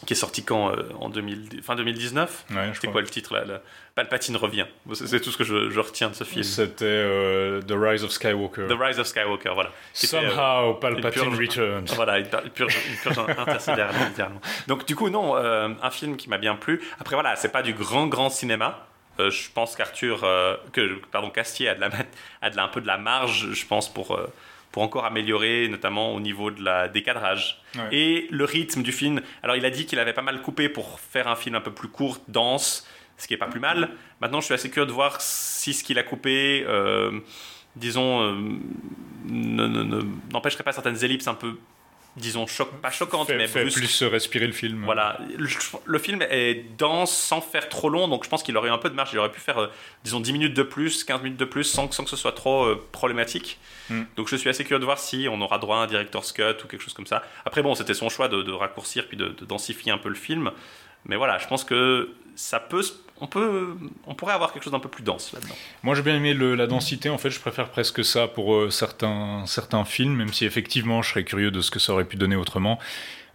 qui 0.05 0.13
est 0.13 0.17
sorti 0.17 0.45
quand 0.45 0.71
euh, 0.71 0.83
en 1.01 1.09
2000, 1.09 1.63
fin 1.63 1.75
2019 1.77 2.45
Ouais, 2.51 2.57
crois. 2.89 2.93
quoi 2.93 3.01
le 3.01 3.07
titre 3.09 3.33
là, 3.35 3.45
là? 3.45 3.61
Palpatine 3.95 4.37
revient 4.37 4.67
c'est 4.93 5.21
tout 5.21 5.31
ce 5.31 5.39
que 5.39 5.45
je, 5.45 5.71
je 5.71 5.81
retiens 5.81 6.11
de 6.11 6.15
ce 6.15 6.25
film 6.25 6.43
C'était 6.43 6.85
euh, 6.85 7.63
The 7.63 7.73
Rise 7.75 8.05
of 8.05 8.11
Skywalker. 8.11 8.67
The 8.69 8.79
Rise 8.79 8.99
of 9.01 9.07
Skywalker 9.07 9.53
voilà 9.55 9.71
était, 10.03 10.15
euh, 10.17 10.21
Somehow 10.29 10.75
Palpatine 10.75 11.23
purge- 11.23 11.39
returns. 11.39 11.85
Voilà, 11.95 12.19
une, 12.19 12.27
purge, 12.27 12.77
une 12.91 12.97
purge. 12.97 13.17
Donc, 14.67 14.87
du 14.87 14.95
coup, 14.97 15.09
non, 15.09 15.37
euh, 15.37 15.71
un 15.83 15.91
film 15.91 16.17
qui 16.17 16.29
m'a 16.29 16.39
bien 16.39 16.57
plu. 16.57 16.83
Après, 17.01 17.17
voilà, 17.17 17.37
c'est 17.37 17.49
pas 17.53 17.63
du 17.63 17.73
grand, 17.73 18.07
grand 18.07 18.29
cinéma. 18.29 18.87
Euh, 19.19 19.31
je 19.31 19.49
pense 19.51 19.75
qu'Arthur, 19.77 20.25
que, 20.73 21.01
pardon, 21.11 21.31
Castier 21.31 21.71
a, 21.71 21.75
de 21.75 21.81
la, 21.81 21.89
a 22.43 22.51
de 22.51 22.57
la- 22.57 22.65
un 22.65 22.69
peu 22.69 22.83
de 22.83 22.87
la 22.87 22.99
marge, 22.99 23.49
je 23.53 23.65
pense, 23.67 23.89
pour, 23.93 24.19
pour 24.77 24.83
encore 24.83 25.07
améliorer, 25.07 25.69
notamment 25.69 26.15
au 26.15 26.21
niveau 26.21 26.51
de 26.51 26.63
la 26.63 26.87
décadrage. 26.89 27.63
Ouais. 27.77 27.89
Et 27.93 28.27
le 28.31 28.45
rythme 28.45 28.83
du 28.83 28.93
film. 28.93 29.23
Alors, 29.43 29.57
il 29.57 29.65
a 29.65 29.71
dit 29.71 29.87
qu'il 29.87 29.99
avait 29.99 30.13
pas 30.13 30.21
mal 30.21 30.43
coupé 30.43 30.69
pour 30.69 31.01
faire 31.01 31.29
un 31.29 31.35
film 31.35 31.55
un 31.55 31.63
peu 31.63 31.71
plus 31.73 31.89
court, 31.89 32.19
dense, 32.29 32.87
ce 33.17 33.27
qui 33.27 33.33
est 33.33 33.39
pas 33.39 33.47
plus 33.47 33.59
mal. 33.59 33.89
Maintenant, 34.21 34.41
je 34.41 34.45
suis 34.45 34.53
assez 34.53 34.69
curieux 34.69 34.87
de 34.87 34.93
voir 34.93 35.19
si 35.23 35.73
ce 35.73 35.83
qu'il 35.83 35.99
a 35.99 36.03
coupé. 36.03 36.63
euh, 36.69 37.11
disons, 37.75 38.21
euh, 38.21 38.33
ne- 39.25 39.67
ne- 39.67 39.83
ne- 39.83 40.03
n'empêcherait 40.31 40.63
pas 40.63 40.73
certaines 40.73 41.03
ellipses 41.03 41.27
un 41.29 41.33
peu, 41.35 41.57
disons, 42.17 42.47
choc, 42.47 42.71
pas 42.81 42.91
choquantes, 42.91 43.27
Fait, 43.27 43.37
mais 43.37 43.47
fait 43.47 43.65
plus 43.67 44.03
respirer 44.05 44.47
le 44.47 44.53
film. 44.53 44.85
Voilà, 44.85 45.19
le, 45.37 45.47
le 45.85 45.99
film 45.99 46.23
est 46.31 46.65
dense 46.79 47.17
sans 47.17 47.41
faire 47.41 47.69
trop 47.69 47.89
long, 47.91 48.09
donc 48.09 48.25
je 48.25 48.29
pense 48.31 48.43
qu'il 48.43 48.57
aurait 48.57 48.69
eu 48.69 48.73
un 48.73 48.79
peu 48.79 48.89
de 48.91 48.95
marge. 48.95 49.11
Il 49.13 49.19
aurait 49.19 49.31
pu 49.31 49.41
faire, 49.41 49.59
euh, 49.59 49.67
disons, 50.05 50.21
10 50.21 50.33
minutes 50.33 50.55
de 50.55 50.63
plus, 50.63 51.05
15 51.05 51.23
minutes 51.23 51.39
de 51.39 51.45
plus, 51.45 51.65
sans, 51.65 51.89
que- 51.89 51.95
sans 51.95 52.05
que 52.05 52.11
ce 52.11 52.17
soit 52.17 52.33
trop 52.33 52.65
euh, 52.65 52.87
problématique. 52.93 53.59
Mm. 53.91 54.03
Donc 54.17 54.29
je 54.29 54.37
suis 54.37 54.49
assez 54.49 54.65
curieux 54.65 54.81
de 54.81 54.85
voir 54.85 54.99
si 54.99 55.29
on 55.31 55.41
aura 55.41 55.59
droit 55.59 55.77
à 55.79 55.81
un 55.81 55.87
director's 55.87 56.33
cut 56.33 56.43
ou 56.65 56.67
quelque 56.69 56.83
chose 56.83 56.95
comme 56.95 57.07
ça. 57.07 57.23
Après, 57.45 57.63
bon, 57.63 57.75
c'était 57.75 57.95
son 57.95 58.09
choix 58.09 58.29
de, 58.29 58.43
de 58.43 58.53
raccourcir 58.53 59.07
puis 59.09 59.17
de, 59.17 59.29
de 59.29 59.45
densifier 59.45 59.93
un 59.93 59.99
peu 59.99 60.09
le 60.09 60.15
film. 60.15 60.51
Mais 61.05 61.17
voilà, 61.17 61.39
je 61.39 61.47
pense 61.47 61.65
que 61.65 62.11
ça 62.35 62.59
peut, 62.61 62.83
se- 62.83 62.95
on 63.21 63.27
peut, 63.27 63.77
on 64.07 64.15
pourrait 64.15 64.35
avoir 64.35 64.53
quelque 64.53 64.65
chose 64.65 64.73
d'un 64.73 64.81
peu 64.81 64.89
plus 64.89 65.03
dense 65.03 65.33
là-dedans. 65.33 65.55
Moi 65.83 65.95
j'ai 65.95 66.03
bien 66.03 66.17
aimé 66.17 66.35
la 66.35 66.67
densité, 66.67 67.09
en 67.09 67.19
fait 67.19 67.31
je 67.31 67.41
préfère 67.41 67.71
presque 67.71 68.05
ça 68.05 68.29
pour 68.29 68.55
euh, 68.55 68.71
certains, 68.71 69.45
certains 69.47 69.85
films, 69.85 70.15
même 70.15 70.33
si 70.33 70.45
effectivement 70.45 71.03
je 71.03 71.11
serais 71.11 71.25
curieux 71.25 71.51
de 71.51 71.61
ce 71.61 71.71
que 71.71 71.79
ça 71.79 71.93
aurait 71.93 72.05
pu 72.05 72.17
donner 72.17 72.37
autrement. 72.37 72.79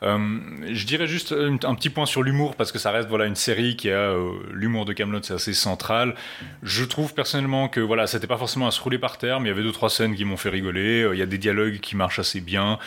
Euh, 0.03 0.39
je 0.71 0.85
dirais 0.87 1.05
juste 1.05 1.31
un, 1.31 1.75
petit 1.75 1.91
point 1.91 2.07
sur 2.07 2.23
l'humour 2.23 2.55
parce 2.55 2.71
que 2.71 2.79
ça 2.79 2.89
reste 2.89 3.07
voilà 3.07 3.27
une 3.27 3.35
série 3.35 3.75
qui 3.75 3.91
a 3.91 3.99
euh, 3.99 4.31
l'humour 4.51 4.85
de 4.85 4.93
Camelot 4.93 5.21
c'est 5.21 5.35
assez 5.35 5.53
central. 5.53 6.15
Je 6.63 6.83
trouve 6.83 7.13
personnellement 7.13 7.69
que 7.69 7.79
voilà 7.79 8.07
c'était 8.07 8.25
pas 8.25 8.37
forcément 8.37 8.67
à 8.67 8.71
se 8.71 8.81
rouler 8.81 8.97
par 8.97 9.19
terre, 9.19 9.39
mais 9.39 9.49
il 9.49 9.51
y 9.51 9.53
avait 9.53 9.63
deux 9.63 9.71
trois 9.71 9.91
scènes 9.91 10.15
qui 10.15 10.25
m'ont 10.25 10.37
fait 10.37 10.49
rigoler. 10.49 11.07
Il 11.13 11.19
y 11.19 11.21
a 11.21 11.27
des 11.27 11.37
dialogues 11.37 11.79
qui 11.79 11.95
marchent 11.95 12.19
assez 12.19 12.41
bien, 12.41 12.79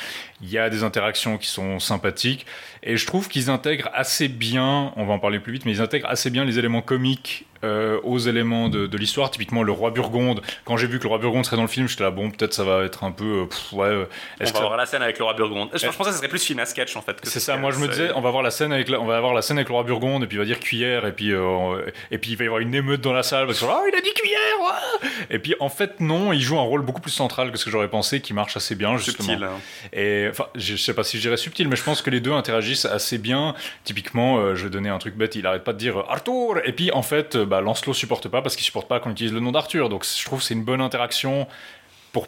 il 0.43 0.51
y 0.51 0.59
a 0.59 0.69
des 0.71 0.83
interactions 0.83 1.39
qui 1.39 1.47
sont 1.49 1.79
sympathiques 1.79 2.45
et 2.83 2.97
je 2.97 3.07
trouve 3.07 3.29
qu'ils 3.29 3.51
intègrent 3.51 3.89
assez 3.95 4.29
bien. 4.29 4.93
On 4.97 5.07
va 5.07 5.15
en 5.15 5.19
parler 5.19 5.39
plus 5.39 5.53
vite, 5.53 5.65
mais 5.65 5.73
ils 5.73 5.81
intègrent 5.81 6.09
assez 6.09 6.29
bien 6.31 6.45
les 6.45 6.59
éléments 6.59 6.83
comiques 6.83 7.47
euh, 7.63 7.99
aux 8.03 8.19
éléments 8.19 8.69
de, 8.69 8.87
de 8.87 8.99
l'histoire. 8.99 9.31
Typiquement, 9.31 9.63
le 9.63 9.73
roi 9.73 9.91
Burgonde. 9.91 10.43
Quand 10.67 10.77
j'ai 10.77 10.87
vu 10.87 10.99
que 10.99 11.05
le 11.05 11.09
roi 11.09 11.17
Burgonde 11.19 11.47
serait 11.47 11.57
dans 11.57 11.63
le 11.63 11.69
film, 11.69 11.89
j'étais 11.89 12.03
là, 12.03 12.11
bon, 12.11 12.31
peut-être 12.31 12.53
ça 12.53 12.63
va 12.63 12.85
être 12.85 13.05
un 13.05 13.11
peu. 13.13 13.25
euh, 13.25 13.47
pff, 13.47 13.73
ouais, 13.73 13.87
euh, 13.87 14.05
On 14.41 14.45
va 14.45 14.51
que- 14.51 14.57
avoir 14.59 14.77
la 14.77 14.85
scène 14.85 15.01
avec 15.01 15.19
le 15.19 15.25
roi 15.25 15.33
Burgonde. 15.33 15.71
Je, 15.73 15.79
je 15.79 15.87
pensais 15.87 15.99
que 16.11 16.11
ça 16.11 16.19
serait 16.19 16.29
plus 16.29 16.45
film 16.45 16.59
à 16.59 16.67
sketch 16.67 16.95
en 16.97 17.01
fait. 17.01 17.17
c'est 17.23 17.31
ce 17.31 17.41
ça, 17.41 17.57
moi 17.57 17.71
je 17.71 17.79
me 17.79 17.89
disais, 17.89 18.11
on 18.15 18.21
va 18.21 18.31
voir 18.31 18.43
la 18.43 18.51
scène 18.51 18.71
avec, 18.73 18.91
la- 18.91 19.01
on 19.01 19.07
va 19.07 19.17
avoir 19.17 19.33
la 19.33 19.41
scène 19.41 19.57
avec 19.57 19.69
le 19.69 19.75
roi 19.75 19.85
Burgonde, 19.85 20.25
et 20.25 20.27
puis 20.27 20.37
il 20.37 20.41
va 20.41 20.45
dire 20.45 20.61
cuillère, 20.61 21.07
et 21.07 21.13
puis, 21.13 21.33
euh, 21.33 21.87
et 22.11 22.19
puis 22.19 22.33
il 22.33 22.37
va 22.37 22.45
y 22.45 22.47
avoir 22.49 22.61
une 22.61 22.75
émeute 22.75 23.01
dans 23.01 23.15
la 23.15 23.23
salle, 23.23 23.47
parce 23.47 23.61
que 23.61 23.65
oh, 23.67 23.81
il 23.91 23.97
a 23.97 24.01
dit 24.03 24.13
cuillère, 24.13 24.41
ouais 24.61 25.11
Et 25.31 25.39
puis 25.39 25.55
en 25.59 25.71
fait, 25.71 26.01
non, 26.01 26.35
il 26.35 26.43
joue 26.43 26.59
un 26.59 26.63
rôle 26.63 26.83
beaucoup 26.83 27.01
plus 27.01 27.13
central 27.13 27.51
que 27.51 27.57
ce 27.57 27.65
que 27.65 27.71
j'aurais 27.71 27.89
pensé, 27.89 28.21
qui 28.21 28.35
marche 28.35 28.59
assez 28.59 28.75
bien, 28.75 28.99
justement. 28.99 29.29
subtil. 29.31 29.45
hein. 29.45 29.53
Et 29.95 30.29
enfin, 30.35 30.49
je 30.55 30.77
sais 30.77 30.95
pas 30.95 31.05
si 31.05 31.17
je 31.17 31.23
dirais 31.23 31.37
subtil, 31.37 31.69
mais 31.69 31.77
je 31.77 31.83
pense 31.83 32.03
que 32.03 32.11
les 32.11 32.21
deux 32.21 32.33
interagissent 32.33 32.85
assez 32.85 33.19
bien. 33.19 33.55
Typiquement, 33.85 34.39
euh, 34.39 34.55
je 34.55 34.65
vais 34.65 34.71
donner 34.71 34.89
un 34.89 34.99
truc 34.99 35.17
bête, 35.17 35.35
il 35.37 35.47
arrête 35.47 35.65
pas 35.65 35.73
de 35.73 35.79
dire 35.79 35.99
euh, 35.99 36.05
Arthur, 36.09 36.61
et 36.65 36.73
puis 36.73 36.91
en 36.93 37.03
fait, 37.03 37.37
euh, 37.37 37.47
bah, 37.47 37.61
Lancelot 37.61 37.95
supporte 37.95 38.29
pas 38.29 38.43
parce 38.43 38.57
qu'il 38.57 38.65
supporte 38.65 38.89
pas 38.89 39.01
qu'on 39.01 39.11
utilise 39.11 39.33
le 39.33 39.41
nom 39.41 39.53
d'Arthur. 39.53 39.89
Donc 39.89 40.05
je 40.05 40.25
trouve 40.25 40.41
que 40.41 40.45
c'est 40.45 40.55
une 40.55 40.65
bonne 40.65 40.81
interaction 40.81 41.47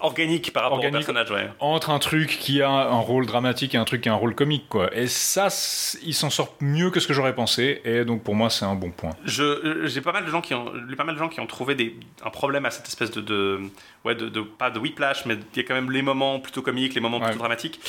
Organique 0.00 0.52
par 0.52 0.64
rapport 0.64 0.78
Organique. 0.78 0.94
au 1.08 1.12
personnage, 1.12 1.30
ouais. 1.30 1.48
entre 1.60 1.90
un 1.90 1.98
truc 1.98 2.38
qui 2.40 2.62
a 2.62 2.68
un 2.70 2.98
rôle 3.00 3.26
dramatique 3.26 3.74
et 3.74 3.78
un 3.78 3.84
truc 3.84 4.02
qui 4.02 4.08
a 4.08 4.12
un 4.12 4.16
rôle 4.16 4.34
comique, 4.34 4.66
quoi. 4.68 4.94
Et 4.96 5.06
ça, 5.06 5.48
il 6.02 6.14
s'en 6.14 6.30
sort 6.30 6.54
mieux 6.60 6.90
que 6.90 7.00
ce 7.00 7.06
que 7.06 7.12
j'aurais 7.14 7.34
pensé, 7.34 7.80
et 7.84 8.04
donc 8.04 8.22
pour 8.22 8.34
moi, 8.34 8.50
c'est 8.50 8.64
un 8.64 8.74
bon 8.74 8.90
point. 8.90 9.10
Je, 9.24 9.42
euh, 9.42 9.86
j'ai 9.86 10.00
pas 10.00 10.12
mal 10.12 10.24
de 10.24 10.30
gens 10.30 10.40
qui 10.40 10.54
ont, 10.54 10.72
lu 10.72 10.96
pas 10.96 11.04
mal 11.04 11.14
de 11.14 11.20
gens 11.20 11.28
qui 11.28 11.40
ont 11.40 11.46
trouvé 11.46 11.74
des, 11.74 11.96
un 12.24 12.30
problème 12.30 12.66
à 12.66 12.70
cette 12.70 12.88
espèce 12.88 13.10
de, 13.10 13.20
de 13.20 13.60
ouais, 14.04 14.14
de, 14.14 14.28
de- 14.28 14.40
pas 14.40 14.70
de 14.70 14.78
whiplash, 14.78 15.24
mais 15.26 15.34
il 15.54 15.56
y 15.56 15.60
a 15.60 15.62
quand 15.66 15.74
même 15.74 15.90
les 15.90 16.02
moments 16.02 16.40
plutôt 16.40 16.62
comiques, 16.62 16.94
les 16.94 17.00
moments 17.00 17.18
Ouais. 17.18 17.24
plutôt 17.24 17.38
dramatiques. 17.38 17.80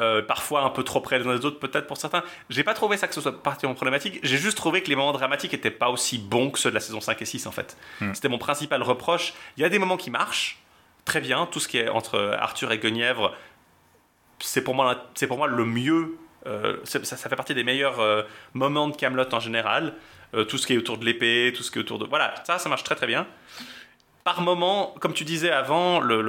Euh, 0.00 0.22
parfois 0.22 0.62
un 0.62 0.70
peu 0.70 0.84
trop 0.84 1.00
près 1.02 1.18
les 1.18 1.26
uns 1.26 1.36
des 1.36 1.44
autres, 1.44 1.58
peut-être 1.58 1.86
pour 1.86 1.98
certains. 1.98 2.22
J'ai 2.48 2.64
pas 2.64 2.72
trouvé 2.72 2.96
ça 2.96 3.06
que 3.08 3.14
ce 3.14 3.20
soit 3.20 3.42
particulièrement 3.42 3.74
problématique. 3.74 4.20
J'ai 4.22 4.38
juste 4.38 4.56
trouvé 4.56 4.82
que 4.82 4.88
les 4.88 4.96
moments 4.96 5.12
dramatiques 5.12 5.52
étaient 5.52 5.70
pas 5.70 5.90
aussi 5.90 6.16
bons 6.16 6.48
que 6.50 6.58
ceux 6.58 6.70
de 6.70 6.74
la 6.74 6.80
saison 6.80 7.02
5 7.02 7.20
et 7.20 7.24
6 7.26 7.46
en 7.46 7.50
fait. 7.52 7.76
Hmm. 8.00 8.14
C'était 8.14 8.30
mon 8.30 8.38
principal 8.38 8.82
reproche. 8.82 9.34
Il 9.58 9.60
y 9.60 9.64
a 9.64 9.68
des 9.68 9.78
moments 9.78 9.98
qui 9.98 10.10
marchent 10.10 10.58
très 11.04 11.20
bien. 11.20 11.46
Tout 11.46 11.60
ce 11.60 11.68
qui 11.68 11.78
est 11.78 11.88
entre 11.88 12.36
Arthur 12.38 12.72
et 12.72 12.78
Guenièvre, 12.78 13.34
c'est 14.38 14.62
pour 14.62 14.74
moi, 14.74 15.06
c'est 15.14 15.26
pour 15.26 15.38
moi 15.38 15.46
le 15.46 15.64
mieux. 15.64 16.16
Euh, 16.46 16.78
ça, 16.84 17.16
fait 17.16 17.36
partie 17.36 17.54
des 17.54 17.62
meilleurs 17.62 18.00
euh, 18.00 18.22
moments 18.54 18.88
de 18.88 18.96
Camelot 18.96 19.32
en 19.32 19.40
général. 19.40 19.94
Euh, 20.34 20.44
tout 20.44 20.58
ce 20.58 20.66
qui 20.66 20.74
est 20.74 20.78
autour 20.78 20.98
de 20.98 21.04
l'épée, 21.04 21.52
tout 21.54 21.62
ce 21.62 21.70
qui 21.70 21.78
est 21.78 21.82
autour 21.82 21.98
de. 21.98 22.06
Voilà, 22.06 22.34
ça, 22.44 22.58
ça 22.58 22.68
marche 22.68 22.84
très 22.84 22.96
très 22.96 23.06
bien. 23.06 23.26
Par 24.24 24.40
moment, 24.40 24.94
comme 25.00 25.12
tu 25.12 25.24
disais 25.24 25.50
avant, 25.50 26.00
le. 26.00 26.22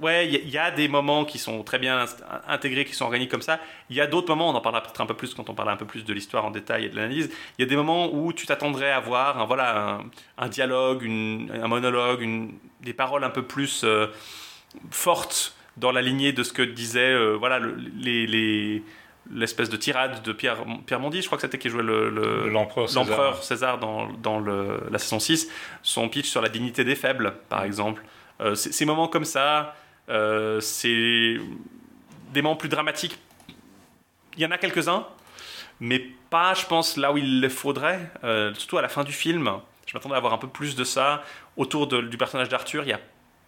Ouais, 0.00 0.26
il 0.26 0.32
y, 0.32 0.36
a- 0.36 0.40
il 0.40 0.50
y 0.50 0.58
a 0.58 0.70
des 0.70 0.88
moments 0.88 1.24
qui 1.24 1.38
sont 1.38 1.62
très 1.62 1.78
bien 1.78 2.04
intégrés, 2.48 2.84
qui 2.84 2.94
sont 2.94 3.04
organiques 3.04 3.30
comme 3.30 3.42
ça. 3.42 3.60
Il 3.90 3.96
y 3.96 4.00
a 4.00 4.06
d'autres 4.06 4.28
moments, 4.28 4.50
on 4.50 4.54
en 4.54 4.60
parlera 4.60 4.82
peut-être 4.82 5.00
un 5.00 5.06
peu 5.06 5.14
plus 5.14 5.34
quand 5.34 5.48
on 5.50 5.54
parlera 5.54 5.74
un 5.74 5.78
peu 5.78 5.86
plus 5.86 6.04
de 6.04 6.12
l'histoire 6.12 6.44
en 6.44 6.50
détail 6.50 6.86
et 6.86 6.88
de 6.88 6.96
l'analyse. 6.96 7.30
Il 7.58 7.62
y 7.62 7.64
a 7.64 7.68
des 7.68 7.76
moments 7.76 8.12
où 8.12 8.32
tu 8.32 8.46
t'attendrais 8.46 8.90
à 8.90 9.00
voir 9.00 9.40
un, 9.40 9.44
voilà, 9.46 9.94
un, 9.96 10.04
un 10.38 10.48
dialogue, 10.48 11.02
une- 11.02 11.50
un 11.62 11.68
monologue, 11.68 12.20
une- 12.22 12.52
des 12.80 12.92
paroles 12.92 13.24
un 13.24 13.30
peu 13.30 13.42
plus 13.42 13.82
euh, 13.84 14.08
fortes 14.90 15.54
dans 15.76 15.92
la 15.92 16.02
lignée 16.02 16.32
de 16.32 16.42
ce 16.42 16.52
que 16.52 16.62
disait 16.62 17.12
euh, 17.12 17.34
voilà, 17.36 17.58
le- 17.58 17.76
les, 17.96 18.26
les- 18.26 18.82
l'espèce 19.32 19.70
de 19.70 19.76
tirade 19.76 20.22
de 20.22 20.32
Pierre, 20.32 20.58
Pierre 20.86 21.00
Mondy, 21.00 21.22
je 21.22 21.26
crois 21.26 21.38
que 21.38 21.42
c'était 21.42 21.58
qui 21.58 21.70
jouait 21.70 21.82
le, 21.82 22.10
le- 22.10 22.48
L'empereur 23.00 23.42
César. 23.42 23.78
dans, 23.78 24.06
dans 24.22 24.38
le- 24.38 24.80
la 24.90 24.98
saison 24.98 25.18
6, 25.18 25.48
son 25.82 26.08
pitch 26.08 26.26
sur 26.26 26.42
la 26.42 26.48
dignité 26.48 26.84
des 26.84 26.94
faibles, 26.94 27.34
par 27.48 27.64
exemple. 27.64 28.02
Euh, 28.40 28.54
ces 28.54 28.84
moments 28.84 29.08
comme 29.08 29.24
ça, 29.24 29.74
c'est 30.08 31.36
des 32.34 32.42
moments 32.42 32.56
plus 32.56 32.68
dramatiques. 32.68 33.18
Il 34.36 34.42
y 34.42 34.46
en 34.46 34.50
a 34.50 34.58
quelques-uns, 34.58 35.06
mais 35.80 36.00
pas, 36.30 36.54
je 36.54 36.66
pense, 36.66 36.96
là 36.96 37.12
où 37.12 37.18
il 37.18 37.40
les 37.40 37.48
faudrait. 37.48 38.10
Euh, 38.24 38.52
surtout 38.54 38.78
à 38.78 38.82
la 38.82 38.88
fin 38.88 39.04
du 39.04 39.12
film, 39.12 39.50
je 39.86 39.94
m'attendais 39.94 40.14
à 40.14 40.18
avoir 40.18 40.32
un 40.32 40.38
peu 40.38 40.48
plus 40.48 40.74
de 40.74 40.84
ça. 40.84 41.22
Autour 41.56 41.86
du 41.86 42.18
personnage 42.18 42.48
d'Arthur, 42.48 42.82
il 42.82 42.88
y 42.88 42.92
a 42.92 43.00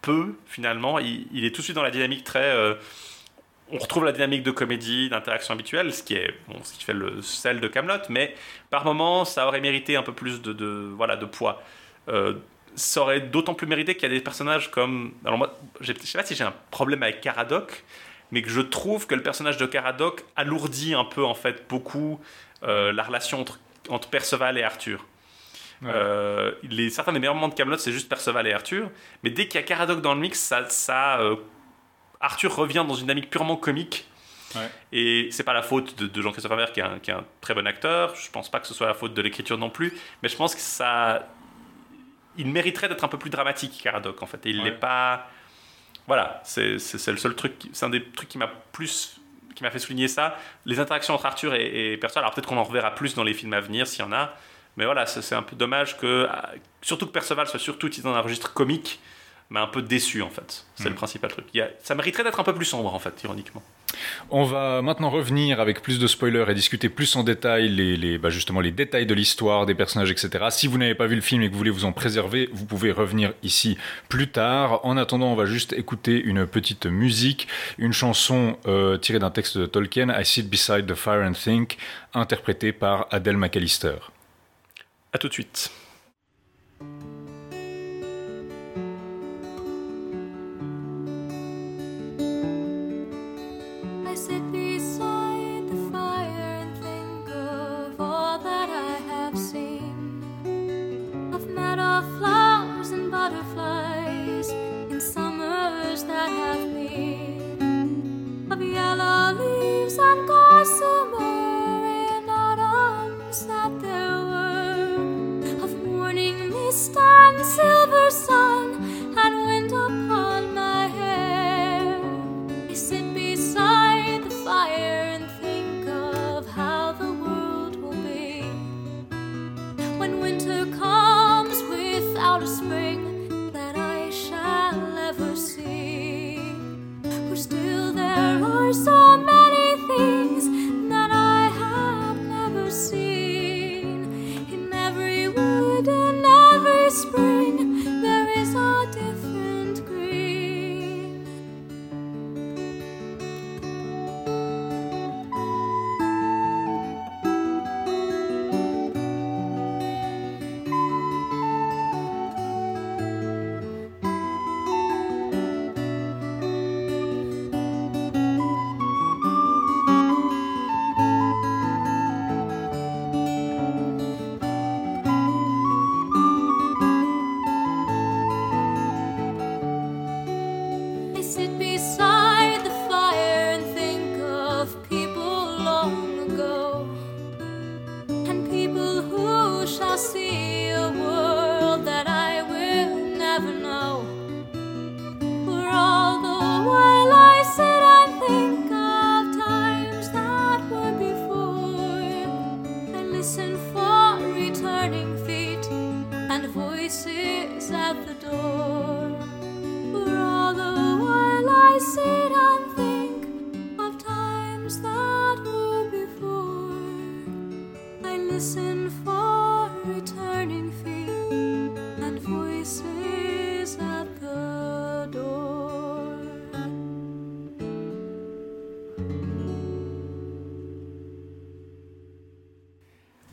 peu, 0.03 0.37
finalement. 0.47 0.99
Il, 0.99 1.45
est 1.45 1.51
tout 1.51 1.61
de 1.61 1.65
suite 1.65 1.77
dans 1.77 1.83
la 1.83 1.91
dynamique 1.91 2.25
très... 2.25 2.55
euh, 2.55 2.75
on 3.69 3.79
retrouve 3.79 4.05
la 4.05 4.13
dynamique 4.13 4.45
de 4.45 4.53
comédie, 4.53 5.09
d'interaction 5.09 5.53
habituelle, 5.55 5.93
ce 5.93 6.05
qui 6.05 6.15
est 6.15 6.33
bon, 6.47 6.55
ce 6.63 6.73
qui 6.75 6.85
fait 6.85 6.93
le 6.93 7.21
sel 7.21 7.59
de 7.59 7.67
Camelot, 7.67 7.99
mais 8.09 8.33
par 8.71 8.85
moment, 8.85 9.25
ça 9.25 9.49
aurait 9.49 9.61
mérité 9.61 9.97
un 9.97 10.05
peu 10.05 10.13
plus 10.13 10.41
de, 10.41 10.93
voilà 10.97 11.17
de 11.17 11.27
poids. 11.27 11.61
Euh, 12.09 12.35
ça 12.77 13.01
aurait 13.01 13.21
d'autant 13.21 13.55
plus 13.55 13.67
mérité 13.67 13.95
qu'il 13.95 14.05
y 14.05 14.13
a 14.13 14.15
des 14.15 14.23
personnages 14.23 14.71
comme. 14.71 15.15
Alors 15.25 15.39
moi, 15.39 15.59
je 15.81 15.93
sais 15.93 16.19
pas 16.19 16.25
si 16.25 16.35
j'ai 16.35 16.45
un 16.45 16.55
problème 16.71 17.03
avec 17.03 17.21
Caradoc, 17.21 17.85
mais 18.31 18.43
que 18.43 18.51
je 18.51 18.61
trouve 18.61 19.07
que 19.07 19.15
le 19.15 19.23
personnage 19.23 19.57
de 19.57 19.67
Caradoc 19.67 20.25
alourdit 20.37 20.95
un 20.95 21.05
peu 21.05 21.25
en 21.25 21.35
fait 21.35 21.65
beaucoup 21.69 22.21
euh, 22.63 22.93
la 22.93 23.03
relation 23.03 23.41
entre, 23.41 23.59
entre 23.89 24.09
Perceval 24.09 24.59
et 24.59 24.63
Arthur. 24.63 25.05
Ouais. 25.83 25.91
Euh, 25.93 26.53
les, 26.63 26.89
certains 26.91 27.13
des 27.13 27.19
meilleurs 27.19 27.35
moments 27.35 27.49
de 27.49 27.55
Camelot, 27.55 27.79
c'est 27.79 27.93
juste 27.93 28.09
Perceval 28.09 28.47
et 28.47 28.53
Arthur, 28.53 28.91
mais 29.23 29.31
dès 29.31 29.47
qu'il 29.47 29.61
y 29.61 29.65
a 29.65 29.67
Caradoc 29.67 30.01
dans 30.01 30.15
le 30.15 30.21
mix, 30.21 30.39
ça, 30.39 30.69
ça 30.69 31.21
euh, 31.21 31.37
Arthur 32.21 32.55
revient 32.55 32.85
dans 32.87 32.95
une 32.95 33.03
dynamique 33.03 33.31
purement 33.31 33.57
comique. 33.57 34.07
Ouais. 34.55 34.71
Et 34.93 35.29
c'est 35.33 35.45
pas 35.45 35.53
la 35.53 35.63
faute 35.63 35.99
de, 35.99 36.07
de 36.07 36.23
Jean-Christophe 36.23 36.53
Aver 36.53 36.67
qui 36.73 36.81
est, 36.81 36.85
un, 36.85 36.99
qui 36.99 37.11
est 37.11 37.15
un 37.15 37.25
très 37.41 37.53
bon 37.53 37.67
acteur. 37.67 38.15
Je 38.15 38.31
pense 38.31 38.51
pas 38.51 38.61
que 38.61 38.67
ce 38.67 38.75
soit 38.75 38.87
la 38.87 38.95
faute 38.95 39.13
de 39.13 39.21
l'écriture 39.21 39.59
non 39.59 39.71
plus. 39.71 39.93
Mais 40.23 40.29
je 40.29 40.37
pense 40.37 40.55
que 40.55 40.61
ça. 40.61 41.29
Il 42.39 42.49
mériterait 42.49 42.89
d'être 42.89 43.05
un 43.05 43.09
peu 43.09 43.19
plus 43.19 43.31
dramatique, 43.31 43.81
Caradoc, 43.83 44.23
en 44.23 44.27
fait. 44.27 44.45
Et 44.47 44.51
il 44.51 44.59
Ouais. 44.59 44.65
n'est 44.65 44.73
pas. 44.77 45.29
Voilà, 46.07 46.41
c'est 46.45 46.73
le 46.75 46.79
seul 47.17 47.35
truc. 47.35 47.55
C'est 47.73 47.85
un 47.87 47.91
des 47.91 48.03
trucs 48.05 48.29
qui 48.29 48.39
m'a 48.39 48.49
plus. 48.73 49.19
qui 49.55 49.63
m'a 49.63 49.71
fait 49.71 49.79
souligner 49.79 50.07
ça. 50.07 50.37
Les 50.67 50.79
interactions 50.81 51.15
entre 51.15 51.25
Arthur 51.27 51.55
et, 51.55 51.93
et 51.93 51.97
Perceval. 51.97 52.25
Alors 52.25 52.35
peut-être 52.35 52.47
qu'on 52.49 52.59
en 52.59 52.63
reverra 52.65 52.95
plus 52.95 53.15
dans 53.15 53.25
les 53.25 53.33
films 53.33 53.55
à 53.55 53.61
venir 53.61 53.87
s'il 53.87 54.01
y 54.01 54.03
en 54.07 54.13
a. 54.13 54.35
Mais 54.77 54.85
voilà, 54.85 55.07
c'est 55.07 55.23
c'est 55.23 55.35
un 55.35 55.43
peu 55.43 55.57
dommage 55.57 55.97
que. 55.97 56.29
Surtout 56.83 57.07
que 57.07 57.13
Perceval 57.13 57.47
soit 57.49 57.59
surtout 57.59 57.87
utilisé 57.87 58.07
dans 58.09 58.15
un 58.15 58.21
registre 58.21 58.53
comique 58.53 59.01
m'a 59.51 59.63
un 59.63 59.67
peu 59.69 59.81
déçu 59.83 60.23
en 60.23 60.29
fait. 60.31 60.65
C'est 60.75 60.89
le 60.89 60.95
principal 60.97 61.31
truc. 61.31 61.47
Il 61.55 61.59
y 61.59 61.61
a- 61.61 61.71
ça 61.83 61.95
mériterait 61.95 62.25
d'être 62.25 62.41
un 62.41 62.45
peu 62.45 62.53
plus 62.55 62.65
sombre 62.65 62.93
en 62.93 62.99
fait, 62.99 63.23
ironiquement. 63.23 63.63
On 64.31 64.43
va 64.45 64.83
maintenant 64.83 65.09
revenir 65.09 65.61
avec 65.61 65.81
plus 65.83 66.01
de 66.01 66.07
spoilers 66.09 66.45
et 66.51 66.55
discuter 66.55 66.89
plus 66.89 67.15
en 67.15 67.23
détail 67.23 67.69
les, 67.69 67.97
les- 67.97 68.19
bah 68.19 68.29
justement 68.31 68.61
les 68.61 68.73
détails 68.73 69.07
de 69.07 69.15
l'histoire, 69.15 69.65
des 69.65 69.75
personnages, 69.77 70.11
etc. 70.11 70.47
Si 70.51 70.67
vous 70.67 70.77
n'avez 70.79 70.97
pas 70.97 71.07
vu 71.07 71.15
le 71.15 71.21
film 71.21 71.43
et 71.43 71.47
que 71.49 71.53
vous 71.53 71.59
voulez 71.59 71.71
vous 71.71 71.85
en 71.85 71.93
préserver, 71.93 72.49
vous 72.53 72.67
pouvez 72.67 72.91
revenir 72.91 73.33
ici 73.45 73.79
plus 74.09 74.29
tard. 74.29 74.85
En 74.85 74.97
attendant, 74.97 75.29
on 75.29 75.37
va 75.37 75.47
juste 75.47 75.73
écouter 75.73 76.21
une 76.21 76.47
petite 76.47 76.87
musique, 76.87 77.47
une 77.79 77.93
chanson 77.93 78.59
euh, 78.67 78.99
tirée 78.99 79.21
d'un 79.21 79.31
texte 79.31 79.57
de 79.59 79.67
Tolkien, 79.67 80.09
I 80.21 80.25
Sit 80.25 80.51
Beside 80.51 80.87
the 80.87 80.95
Fire 80.95 81.23
and 81.25 81.33
Think, 81.35 81.79
interprétée 82.15 82.73
par 82.73 83.07
Adele 83.13 83.37
McAllister. 83.37 83.95
À 85.13 85.19
tout 85.19 85.29
de 85.29 85.33
suite. 85.33 85.71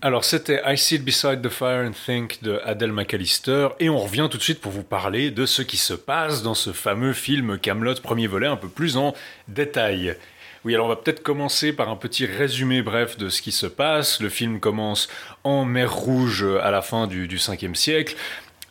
Alors 0.05 0.25
c'était 0.25 0.61
I 0.65 0.77
Sit 0.77 0.99
Beside 0.99 1.41
the 1.41 1.47
Fire 1.47 1.87
and 1.87 1.93
Think 1.93 2.43
de 2.43 2.59
Adele 2.65 2.91
McAllister 2.91 3.69
et 3.79 3.89
on 3.89 3.97
revient 3.99 4.27
tout 4.29 4.37
de 4.37 4.43
suite 4.43 4.59
pour 4.59 4.73
vous 4.73 4.83
parler 4.83 5.31
de 5.31 5.45
ce 5.45 5.61
qui 5.61 5.77
se 5.77 5.93
passe 5.93 6.43
dans 6.43 6.55
ce 6.55 6.73
fameux 6.73 7.13
film 7.13 7.57
Camelot 7.57 7.95
premier 8.03 8.27
volet 8.27 8.47
un 8.47 8.57
peu 8.57 8.67
plus 8.67 8.97
en 8.97 9.13
détail. 9.47 10.17
Oui, 10.65 10.73
alors 10.73 10.87
on 10.87 10.89
va 10.89 10.97
peut-être 10.97 11.23
commencer 11.23 11.71
par 11.71 11.87
un 11.87 11.95
petit 11.95 12.25
résumé 12.25 12.81
bref 12.81 13.17
de 13.17 13.29
ce 13.29 13.41
qui 13.41 13.53
se 13.53 13.65
passe. 13.65 14.19
Le 14.19 14.27
film 14.27 14.59
commence 14.59 15.07
en 15.45 15.63
mer 15.63 15.93
Rouge 15.93 16.45
à 16.61 16.69
la 16.69 16.81
fin 16.81 17.07
du, 17.07 17.29
du 17.29 17.37
5e 17.37 17.73
siècle. 17.73 18.17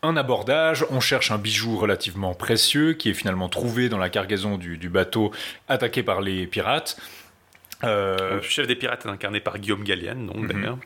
Un 0.02 0.18
abordage, 0.18 0.84
on 0.90 1.00
cherche 1.00 1.30
un 1.30 1.38
bijou 1.38 1.78
relativement 1.78 2.34
précieux 2.34 2.92
qui 2.92 3.08
est 3.08 3.14
finalement 3.14 3.48
trouvé 3.48 3.88
dans 3.88 3.98
la 3.98 4.10
cargaison 4.10 4.58
du, 4.58 4.76
du 4.76 4.90
bateau 4.90 5.30
attaqué 5.66 6.02
par 6.02 6.20
les 6.20 6.46
pirates. 6.46 6.98
Euh, 7.84 8.36
Le 8.36 8.42
chef 8.42 8.66
des 8.66 8.76
pirates 8.76 9.04
est 9.06 9.08
incarné 9.08 9.40
par 9.40 9.58
Guillaume 9.58 9.82
Gallienne, 9.84 10.26
donc 10.26 10.46
d'ailleurs. 10.46 10.78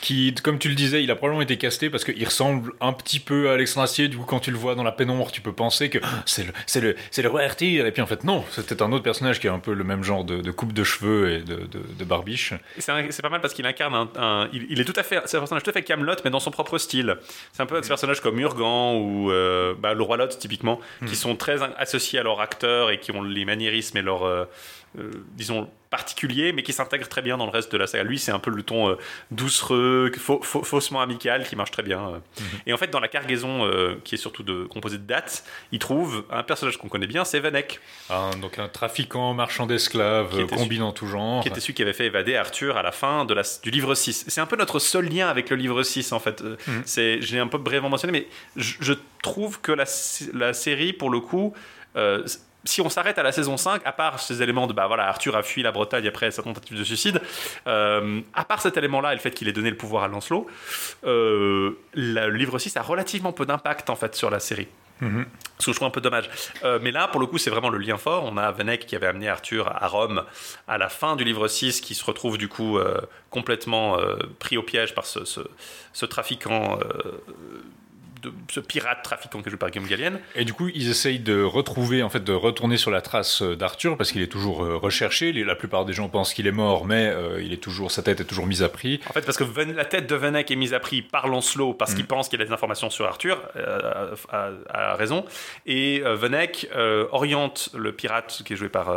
qui, 0.00 0.34
comme 0.42 0.58
tu 0.58 0.68
le 0.68 0.74
disais, 0.74 1.02
il 1.02 1.10
a 1.10 1.16
probablement 1.16 1.42
été 1.42 1.56
casté 1.56 1.90
parce 1.90 2.04
qu'il 2.04 2.24
ressemble 2.24 2.72
un 2.80 2.92
petit 2.92 3.20
peu 3.20 3.50
à 3.50 3.54
Alexandre 3.54 3.84
Astier. 3.84 4.08
Du 4.08 4.16
coup, 4.18 4.24
quand 4.24 4.40
tu 4.40 4.50
le 4.50 4.56
vois 4.56 4.74
dans 4.74 4.82
la 4.82 4.92
pénombre, 4.92 5.30
tu 5.32 5.40
peux 5.40 5.52
penser 5.52 5.88
que 5.90 5.98
Ah, 6.02 6.22
c'est 6.26 6.44
le, 6.46 6.52
c'est 6.66 6.80
le, 6.80 6.94
c'est 7.10 7.22
le 7.22 7.28
roi 7.28 7.42
Arthur. 7.42 7.86
Et 7.86 7.92
puis 7.92 8.02
en 8.02 8.06
fait, 8.06 8.24
non, 8.24 8.44
c'était 8.50 8.82
un 8.82 8.92
autre 8.92 9.04
personnage 9.04 9.40
qui 9.40 9.48
a 9.48 9.52
un 9.52 9.58
peu 9.58 9.72
le 9.72 9.84
même 9.84 10.02
genre 10.04 10.24
de, 10.24 10.40
de 10.40 10.50
coupe 10.50 10.72
de 10.72 10.84
cheveux 10.84 11.32
et 11.32 11.38
de, 11.40 11.54
de, 11.56 11.80
de 11.98 12.04
barbiche. 12.04 12.54
C'est 12.78 12.92
un- 12.92 13.10
c'est 13.10 13.22
pas 13.22 13.28
mal 13.30 13.40
parce 13.40 13.54
qu'il 13.54 13.66
incarne 13.66 13.94
un, 13.94 14.08
un- 14.16 14.48
il, 14.52 14.66
il 14.70 14.80
est 14.80 14.84
tout 14.84 14.92
à 14.96 15.02
fait, 15.02 15.20
c'est 15.26 15.36
un 15.36 15.40
personnage 15.40 15.62
tout 15.62 15.70
à 15.70 15.72
fait 15.72 15.82
Camelot, 15.82 16.14
mais 16.24 16.30
dans 16.30 16.40
son 16.40 16.50
propre 16.50 16.78
style. 16.78 17.16
C'est 17.52 17.62
un 17.62 17.66
peu 17.66 17.80
des 17.80 17.86
personnages 17.86 18.20
comme 18.20 18.38
Urgan 18.38 18.96
ou 18.96 19.30
euh, 19.30 19.74
bah, 19.78 19.94
le 19.94 20.02
roi 20.02 20.16
Lot 20.16 20.38
typiquement, 20.38 20.80
qui 21.06 21.16
sont 21.16 21.36
très 21.36 21.56
associés 21.78 22.18
à 22.18 22.22
leur 22.22 22.40
acteur 22.40 22.90
et 22.90 22.98
qui 22.98 23.10
ont 23.12 23.22
les 23.22 23.44
maniérismes 23.44 23.96
et 23.98 24.02
leur, 24.02 24.24
euh, 24.24 24.44
disons 25.36 25.68
particuliers, 25.90 26.52
mais 26.54 26.62
qui 26.62 26.72
s'intègrent 26.72 27.08
très 27.08 27.20
bien 27.20 27.36
dans 27.36 27.44
le 27.44 27.50
reste 27.50 27.70
de 27.70 27.76
la 27.76 27.86
saga. 27.86 28.02
Lui, 28.04 28.18
c'est 28.18 28.32
un 28.32 28.38
peu 28.38 28.50
le 28.50 28.62
ton 28.62 28.88
euh, 28.88 28.96
doucereux, 29.30 30.10
faussement 30.42 31.00
amical, 31.02 31.46
qui 31.46 31.54
marche 31.56 31.70
très 31.70 31.82
bien. 31.82 32.08
euh. 32.08 32.18
Et 32.66 32.72
en 32.72 32.76
fait, 32.78 32.88
dans 32.88 33.00
la 33.00 33.08
cargaison, 33.08 33.66
euh, 33.66 33.96
qui 34.04 34.14
est 34.14 34.18
surtout 34.18 34.42
de, 34.42 34.64
composée 34.64 34.96
de 34.98 35.02
dates, 35.06 35.44
il 35.70 35.78
trouve 35.78 36.24
un 36.30 36.42
personnage 36.42 36.78
qu'on 36.78 36.88
connaît 36.88 37.06
bien, 37.06 37.24
c'est 37.24 37.40
Vanek. 37.40 37.80
Un- 38.10 38.30
donc 38.38 38.58
un 38.58 38.68
trafiquant, 38.68 39.34
marchand 39.34 39.66
d'esclaves, 39.66 40.30
Qui 40.34 40.40
était 40.42 40.56
combi 40.56 40.80
en 40.80 40.92
tout 40.92 41.06
genre. 41.06 41.42
qui 41.42 41.48
était 41.48 41.60
celui 41.60 41.74
qui 41.74 41.82
avait 41.82 41.92
fait 41.92 42.06
évader 42.06 42.36
Arthur 42.36 42.76
à 42.76 42.82
la 42.82 42.92
fin 42.92 43.24
de 43.24 43.34
la, 43.34 43.42
du 43.62 43.70
livre 43.70 43.94
6. 43.94 44.24
C'est 44.28 44.40
un 44.40 44.46
peu 44.46 44.56
notre 44.56 44.78
seul 44.78 45.06
lien 45.08 45.28
avec 45.28 45.50
le 45.50 45.56
livre 45.56 45.82
6, 45.82 46.12
en 46.12 46.20
fait. 46.20 46.40
Euh, 46.42 46.56
Mhm. 46.66 46.82
c'est 46.86 47.20
J'ai 47.20 47.38
un 47.38 47.48
peu 47.48 47.58
brièvement 47.58 47.90
mentionné, 47.90 48.12
mais 48.12 48.26
je, 48.56 48.74
je 48.80 48.92
trouve 49.22 49.60
que 49.60 49.72
la, 49.72 49.84
sé- 49.86 50.30
la 50.32 50.52
série, 50.54 50.92
pour 50.92 51.10
le 51.10 51.20
coup, 51.20 51.52
euh, 51.96 52.24
si 52.64 52.80
on 52.80 52.88
s'arrête 52.88 53.18
à 53.18 53.22
la 53.22 53.32
saison 53.32 53.56
5, 53.56 53.82
à 53.84 53.92
part 53.92 54.20
ces 54.20 54.42
éléments 54.42 54.66
de 54.66 54.72
bah 54.72 54.86
voilà, 54.86 55.08
Arthur 55.08 55.36
a 55.36 55.42
fui 55.42 55.62
la 55.62 55.72
Bretagne 55.72 56.06
après 56.06 56.30
sa 56.30 56.42
tentative 56.42 56.78
de 56.78 56.84
suicide, 56.84 57.20
euh, 57.66 58.20
à 58.34 58.44
part 58.44 58.60
cet 58.60 58.76
élément-là 58.76 59.12
et 59.12 59.16
le 59.16 59.20
fait 59.20 59.32
qu'il 59.32 59.48
ait 59.48 59.52
donné 59.52 59.70
le 59.70 59.76
pouvoir 59.76 60.04
à 60.04 60.08
Lancelot, 60.08 60.46
euh, 61.04 61.72
le 61.94 62.28
livre 62.30 62.58
6 62.58 62.76
a 62.76 62.82
relativement 62.82 63.32
peu 63.32 63.46
d'impact 63.46 63.90
en 63.90 63.96
fait 63.96 64.14
sur 64.14 64.30
la 64.30 64.38
série. 64.40 64.68
Mhm. 65.00 65.26
Ce 65.58 65.66
que 65.66 65.72
je 65.72 65.76
trouve 65.76 65.88
un 65.88 65.90
peu 65.90 66.00
dommage. 66.00 66.30
Euh, 66.62 66.78
mais 66.80 66.92
là, 66.92 67.08
pour 67.08 67.20
le 67.20 67.26
coup, 67.26 67.36
c'est 67.38 67.50
vraiment 67.50 67.70
le 67.70 67.78
lien 67.78 67.96
fort. 67.96 68.22
On 68.24 68.36
a 68.36 68.52
Vanek 68.52 68.86
qui 68.86 68.94
avait 68.94 69.08
amené 69.08 69.28
Arthur 69.28 69.66
à 69.68 69.88
Rome 69.88 70.22
à 70.68 70.78
la 70.78 70.88
fin 70.88 71.16
du 71.16 71.24
livre 71.24 71.48
6, 71.48 71.80
qui 71.80 71.96
se 71.96 72.04
retrouve 72.04 72.38
du 72.38 72.46
coup 72.48 72.78
complètement 73.30 73.96
pris 74.38 74.56
au 74.56 74.62
piège 74.62 74.94
par 74.94 75.06
ce, 75.06 75.24
ce- 75.24 75.40
ce 75.92 76.06
trafiquant, 76.06 76.78
de, 78.22 78.32
ce 78.50 78.60
pirate 78.60 79.02
trafiquant 79.02 79.42
que 79.42 79.50
je 79.50 79.56
par 79.56 79.70
Guillaume 79.70 79.88
Gallienne. 79.88 80.20
Et 80.34 80.44
du 80.44 80.52
coup, 80.52 80.68
ils 80.74 80.88
essayent 80.90 81.18
de 81.18 81.42
retrouver, 81.42 82.02
en 82.02 82.08
fait, 82.08 82.22
de 82.24 82.32
retourner 82.32 82.76
sur 82.76 82.90
la 82.90 83.00
trace 83.02 83.42
euh, 83.42 83.56
d'Arthur 83.56 83.96
parce 83.96 84.12
qu'il 84.12 84.22
est 84.22 84.26
toujours 84.32 84.64
euh, 84.64 84.76
recherché. 84.76 85.32
La 85.32 85.54
plupart 85.56 85.84
des 85.84 85.92
gens 85.92 86.08
pensent 86.08 86.32
qu'il 86.34 86.46
est 86.46 86.52
mort, 86.52 86.86
mais 86.86 87.06
euh, 87.08 87.42
il 87.42 87.52
est 87.52 87.56
toujours, 87.62 87.90
sa 87.90 88.02
tête 88.02 88.20
est 88.20 88.24
toujours 88.24 88.46
mise 88.46 88.62
à 88.62 88.68
prix. 88.68 89.00
En 89.10 89.12
fait, 89.12 89.22
parce 89.26 89.36
que 89.36 89.44
la 89.72 89.84
tête 89.84 90.08
de 90.08 90.14
Vanek 90.14 90.50
est 90.50 90.56
mise 90.56 90.74
à 90.74 90.80
prix 90.80 91.02
par 91.02 91.28
Lancelot 91.28 91.74
parce 91.74 91.94
qu'il 91.94 92.06
pense 92.06 92.28
qu'il 92.28 92.40
a 92.40 92.44
des 92.44 92.52
informations 92.52 92.90
sur 92.90 93.06
Arthur, 93.06 93.40
euh, 93.56 94.14
à, 94.30 94.50
à- 94.70 94.92
à 94.92 94.94
raison. 94.94 95.24
Et 95.66 96.02
euh, 96.04 96.14
Vanek 96.16 96.68
oriente 97.10 97.70
le 97.74 97.92
pirate 97.92 98.42
qui 98.44 98.52
est 98.52 98.56
joué 98.56 98.68
par 98.68 98.94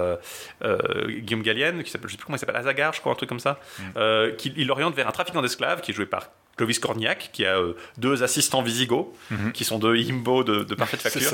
Guillaume 1.07 1.41
Gallienne, 1.43 1.83
qui 1.83 1.91
s'appelle, 1.91 2.07
je 2.09 2.13
sais 2.13 2.17
plus 2.17 2.25
comment 2.25 2.35
il 2.37 2.39
s'appelle, 2.39 2.55
Azagar, 2.55 2.93
je 2.93 2.99
crois, 2.99 3.11
un 3.11 3.15
truc 3.15 3.29
comme 3.29 3.39
ça. 3.39 3.59
Euh, 3.97 4.31
qui- 4.35 4.53
il 4.55 4.67
l'oriente 4.67 4.95
vers 4.95 5.07
un 5.07 5.11
trafiquant 5.11 5.41
d'esclaves 5.41 5.81
qui 5.81 5.91
est 5.91 5.93
joué 5.93 6.05
par 6.05 6.29
Clovis 6.57 6.79
Cornillac, 6.79 7.29
qui 7.33 7.45
a 7.45 7.57
euh, 7.59 7.73
deux 7.97 8.23
assistants 8.23 8.61
visigoths, 8.61 9.07
qui 9.53 9.63
sont 9.65 9.77
deux 9.79 9.95
imbos 10.09 10.43
de, 10.43 10.63
de 10.63 10.75
parfaite 10.75 11.01
facture. 11.07 11.33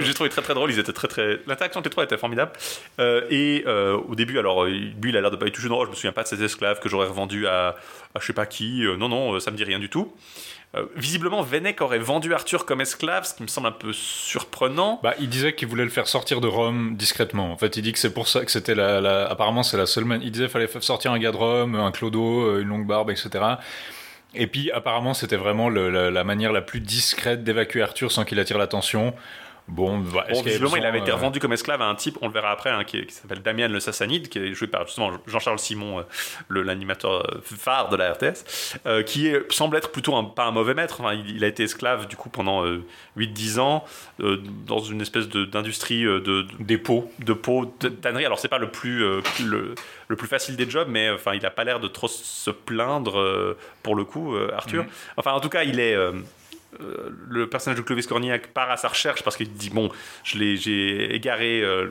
J'ai 0.00 0.14
trouvé 0.14 0.28
très 0.30 0.42
très 0.42 0.54
drôle, 0.54 0.70
ils 0.70 0.78
étaient 0.78 0.92
très 0.92 1.08
très. 1.08 1.40
L'interaction 1.46 1.78
entre 1.80 1.88
les 1.88 1.90
trois 1.92 2.04
était 2.04 2.18
formidable. 2.18 2.52
Euh, 2.98 3.22
et 3.30 3.64
euh, 3.66 3.96
au 4.08 4.14
début, 4.14 4.38
alors 4.38 4.64
lui, 4.66 4.92
il 5.04 5.16
a 5.16 5.20
l'air 5.20 5.30
de 5.30 5.36
pas 5.36 5.46
être 5.46 5.54
toujours. 5.54 5.78
Oh, 5.78 5.84
je 5.86 5.90
me 5.90 5.94
souviens 5.94 6.12
pas 6.12 6.22
de 6.24 6.28
ces 6.28 6.42
esclaves 6.42 6.78
que 6.80 6.88
j'aurais 6.88 7.06
revendus 7.08 7.46
à, 7.46 7.68
à 8.14 8.20
je 8.20 8.26
sais 8.26 8.32
pas 8.32 8.46
qui. 8.46 8.82
Non, 8.98 9.08
non, 9.08 9.40
ça 9.40 9.50
me 9.50 9.56
dit 9.56 9.64
rien 9.64 9.78
du 9.78 9.88
tout. 9.88 10.12
Euh, 10.76 10.84
visiblement, 10.94 11.42
Venec 11.42 11.80
aurait 11.80 11.98
vendu 11.98 12.32
Arthur 12.32 12.64
comme 12.64 12.80
esclave, 12.80 13.26
ce 13.26 13.34
qui 13.34 13.42
me 13.42 13.48
semble 13.48 13.66
un 13.66 13.72
peu 13.72 13.92
surprenant. 13.92 15.00
Bah, 15.02 15.14
il 15.18 15.28
disait 15.28 15.52
qu'il 15.54 15.66
voulait 15.66 15.82
le 15.84 15.90
faire 15.90 16.06
sortir 16.06 16.40
de 16.40 16.46
Rome 16.46 16.94
discrètement. 16.96 17.50
En 17.52 17.56
fait, 17.56 17.76
il 17.76 17.82
dit 17.82 17.92
que 17.92 17.98
c'est 17.98 18.14
pour 18.14 18.28
ça 18.28 18.44
que 18.44 18.52
c'était 18.52 18.76
la, 18.76 19.00
la- 19.00 19.26
apparemment 19.28 19.62
c'est 19.64 19.76
la 19.76 19.86
seule 19.86 20.04
man. 20.04 20.20
Il 20.22 20.30
disait 20.30 20.44
qu'il 20.44 20.52
fallait 20.52 20.68
faire 20.68 20.84
sortir 20.84 21.10
un 21.12 21.18
gars 21.18 21.32
de 21.32 21.36
Rome, 21.36 21.74
un 21.74 21.90
clodo, 21.90 22.60
une 22.60 22.68
longue 22.68 22.86
barbe, 22.86 23.10
etc. 23.10 23.30
Et 24.34 24.46
puis 24.46 24.70
apparemment 24.70 25.14
c'était 25.14 25.36
vraiment 25.36 25.68
la 25.68 26.24
manière 26.24 26.52
la 26.52 26.62
plus 26.62 26.80
discrète 26.80 27.42
d'évacuer 27.44 27.82
Arthur 27.82 28.12
sans 28.12 28.24
qu'il 28.24 28.38
attire 28.38 28.58
l'attention. 28.58 29.14
Bon, 29.70 29.98
bah, 29.98 30.26
Bon, 30.32 30.42
visiblement, 30.42 30.76
il 30.76 30.84
avait 30.84 30.98
été 30.98 31.10
euh, 31.10 31.14
revendu 31.14 31.38
comme 31.38 31.52
esclave 31.52 31.80
à 31.80 31.86
un 31.86 31.94
type, 31.94 32.18
on 32.20 32.26
le 32.28 32.32
verra 32.34 32.50
après, 32.50 32.70
hein, 32.70 32.84
qui, 32.84 33.06
qui 33.06 33.14
s'appelle 33.14 33.40
Damien 33.40 33.68
Le 33.68 33.78
Sassanide, 33.80 34.28
qui 34.28 34.38
est 34.38 34.52
joué 34.54 34.66
par 34.66 34.86
justement 34.86 35.12
Jean-Charles 35.26 35.58
Simon, 35.60 36.00
euh, 36.00 36.62
l'animateur 36.62 37.12
euh, 37.26 37.40
phare 37.44 37.88
de 37.88 37.96
la 37.96 38.12
RTS, 38.12 38.76
euh, 38.86 39.02
qui 39.02 39.28
est- 39.28 39.50
semble 39.52 39.76
être 39.76 39.92
plutôt 39.92 40.16
un, 40.16 40.24
pas 40.24 40.44
un 40.44 40.50
mauvais 40.50 40.74
maître. 40.74 41.00
Enfin, 41.00 41.14
il, 41.14 41.36
il 41.36 41.44
a 41.44 41.46
été 41.46 41.62
esclave 41.62 42.06
du 42.08 42.16
coup 42.16 42.28
pendant 42.30 42.64
euh, 42.66 42.84
8-10 43.16 43.60
ans 43.60 43.84
euh, 44.20 44.38
dans 44.66 44.80
une 44.80 45.00
espèce 45.00 45.28
d'industrie 45.28 46.04
euh, 46.04 46.20
de, 46.20 46.42
de, 46.42 46.46
Des 46.60 46.78
pots. 46.78 47.10
de 47.20 47.32
peau, 47.32 47.72
de 47.80 47.88
tannerie. 47.88 48.24
Alors 48.26 48.38
c'est 48.40 48.48
pas 48.48 48.58
le 48.58 48.70
plus 48.70 49.04
euh, 49.04 49.20
le, 49.44 49.74
le 50.08 50.16
plus 50.16 50.28
facile 50.28 50.56
des 50.56 50.68
jobs, 50.68 50.88
mais 50.90 51.10
enfin 51.10 51.34
il 51.34 51.46
a 51.46 51.50
pas 51.50 51.64
l'air 51.64 51.78
de 51.80 51.88
trop 51.88 52.08
se 52.08 52.50
plaindre 52.50 53.18
euh, 53.20 53.56
pour 53.82 53.94
le 53.94 54.04
coup, 54.04 54.34
euh, 54.34 54.50
Arthur. 54.54 54.82
Mhm. 54.82 54.88
Enfin 55.16 55.32
en 55.32 55.40
tout 55.40 55.48
cas 55.48 55.62
il 55.62 55.78
est 55.78 55.94
euh, 56.80 57.10
le 57.28 57.48
personnage 57.48 57.78
de 57.78 57.82
Clovis 57.84 58.06
Cornillac 58.06 58.48
part 58.48 58.70
à 58.70 58.76
sa 58.76 58.88
recherche 58.88 59.22
parce 59.22 59.36
qu'il 59.36 59.52
dit 59.52 59.70
bon 59.70 59.90
je 60.24 60.38
l'ai 60.38 60.56
j'ai 60.56 61.14
égaré. 61.14 61.62
euh, 61.62 61.88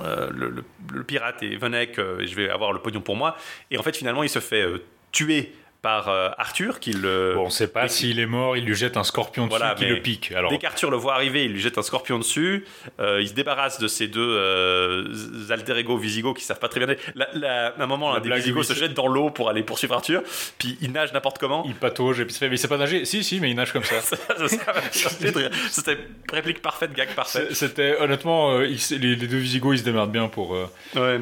euh, 0.00 0.30
le, 0.32 0.64
le- 0.94 1.02
pirate 1.04 1.42
et 1.42 1.56
Venek, 1.56 1.96
je 1.96 2.34
vais 2.34 2.48
avoir 2.48 2.72
le 2.72 2.78
pognon 2.78 3.02
pour 3.02 3.14
moi. 3.14 3.36
Et 3.70 3.76
en 3.76 3.82
fait, 3.82 3.94
finalement, 3.94 4.22
il 4.22 4.30
se 4.30 4.38
fait 4.38 4.64
tuer 5.10 5.52
par 5.82 6.08
euh, 6.08 6.28
Arthur, 6.38 6.78
qui 6.78 6.92
le. 6.92 7.32
Bon, 7.34 7.46
on 7.46 7.50
sait 7.50 7.66
pas 7.66 7.88
s'il 7.88 8.20
est 8.20 8.26
mort, 8.26 8.56
il 8.56 8.64
lui 8.64 8.74
jette 8.76 8.96
un 8.96 9.02
scorpion 9.02 9.46
dessus 9.48 9.58
Voilà, 9.58 9.74
qui 9.74 9.84
le 9.84 10.00
pique. 10.00 10.30
Alors, 10.30 10.50
Dès 10.50 10.58
qu'Arthur 10.58 10.90
le 10.92 10.96
voit 10.96 11.14
arriver, 11.14 11.44
il 11.44 11.52
lui 11.52 11.60
jette 11.60 11.76
un 11.76 11.82
scorpion 11.82 12.18
dessus. 12.20 12.64
euh, 13.00 13.20
il 13.20 13.26
se 13.28 13.34
débarrasse 13.34 13.80
de 13.80 13.88
ces 13.88 14.06
deux 14.06 14.20
euh, 14.24 15.04
alter 15.50 15.76
ego 15.76 15.96
visigoths 15.96 16.36
qui 16.36 16.44
savent 16.44 16.60
pas 16.60 16.68
très 16.68 16.86
bien. 16.86 16.94
La, 17.16 17.28
la- 17.34 17.66
à 17.76 17.82
un 17.82 17.86
moment, 17.86 18.12
La 18.12 18.18
un 18.18 18.20
des 18.20 18.30
visigoths 18.32 18.64
se 18.66 18.74
jette 18.74 18.94
dans 18.94 19.08
l'eau 19.08 19.30
pour 19.30 19.50
aller 19.50 19.64
poursuivre 19.64 19.94
Arthur. 19.94 20.22
Puis 20.58 20.78
il 20.80 20.92
nage 20.92 21.12
n'importe 21.12 21.38
comment. 21.38 21.64
il 21.66 21.74
patauge 21.74 22.20
et 22.20 22.24
puis 22.26 22.34
fait, 22.34 22.48
mais 22.48 22.54
il 22.54 22.58
sait 22.58 22.68
pas 22.68 22.76
nager. 22.78 23.04
Si, 23.04 23.24
si, 23.24 23.40
mais 23.40 23.50
il 23.50 23.56
nage 23.56 23.72
comme 23.72 23.82
ça. 23.84 23.96
C'était 24.92 25.98
réplique 26.32 26.62
parfaite, 26.62 26.92
gag 26.94 27.08
parfait. 27.14 27.48
C'était 27.52 27.96
honnêtement, 27.98 28.58
les, 28.58 28.76
les 28.98 29.16
deux 29.16 29.36
Visigoths 29.38 29.74
ils 29.74 29.78
se 29.80 29.84
démerdent 29.84 30.12
bien 30.12 30.28
pour. 30.28 30.50
Ouais. 30.94 31.20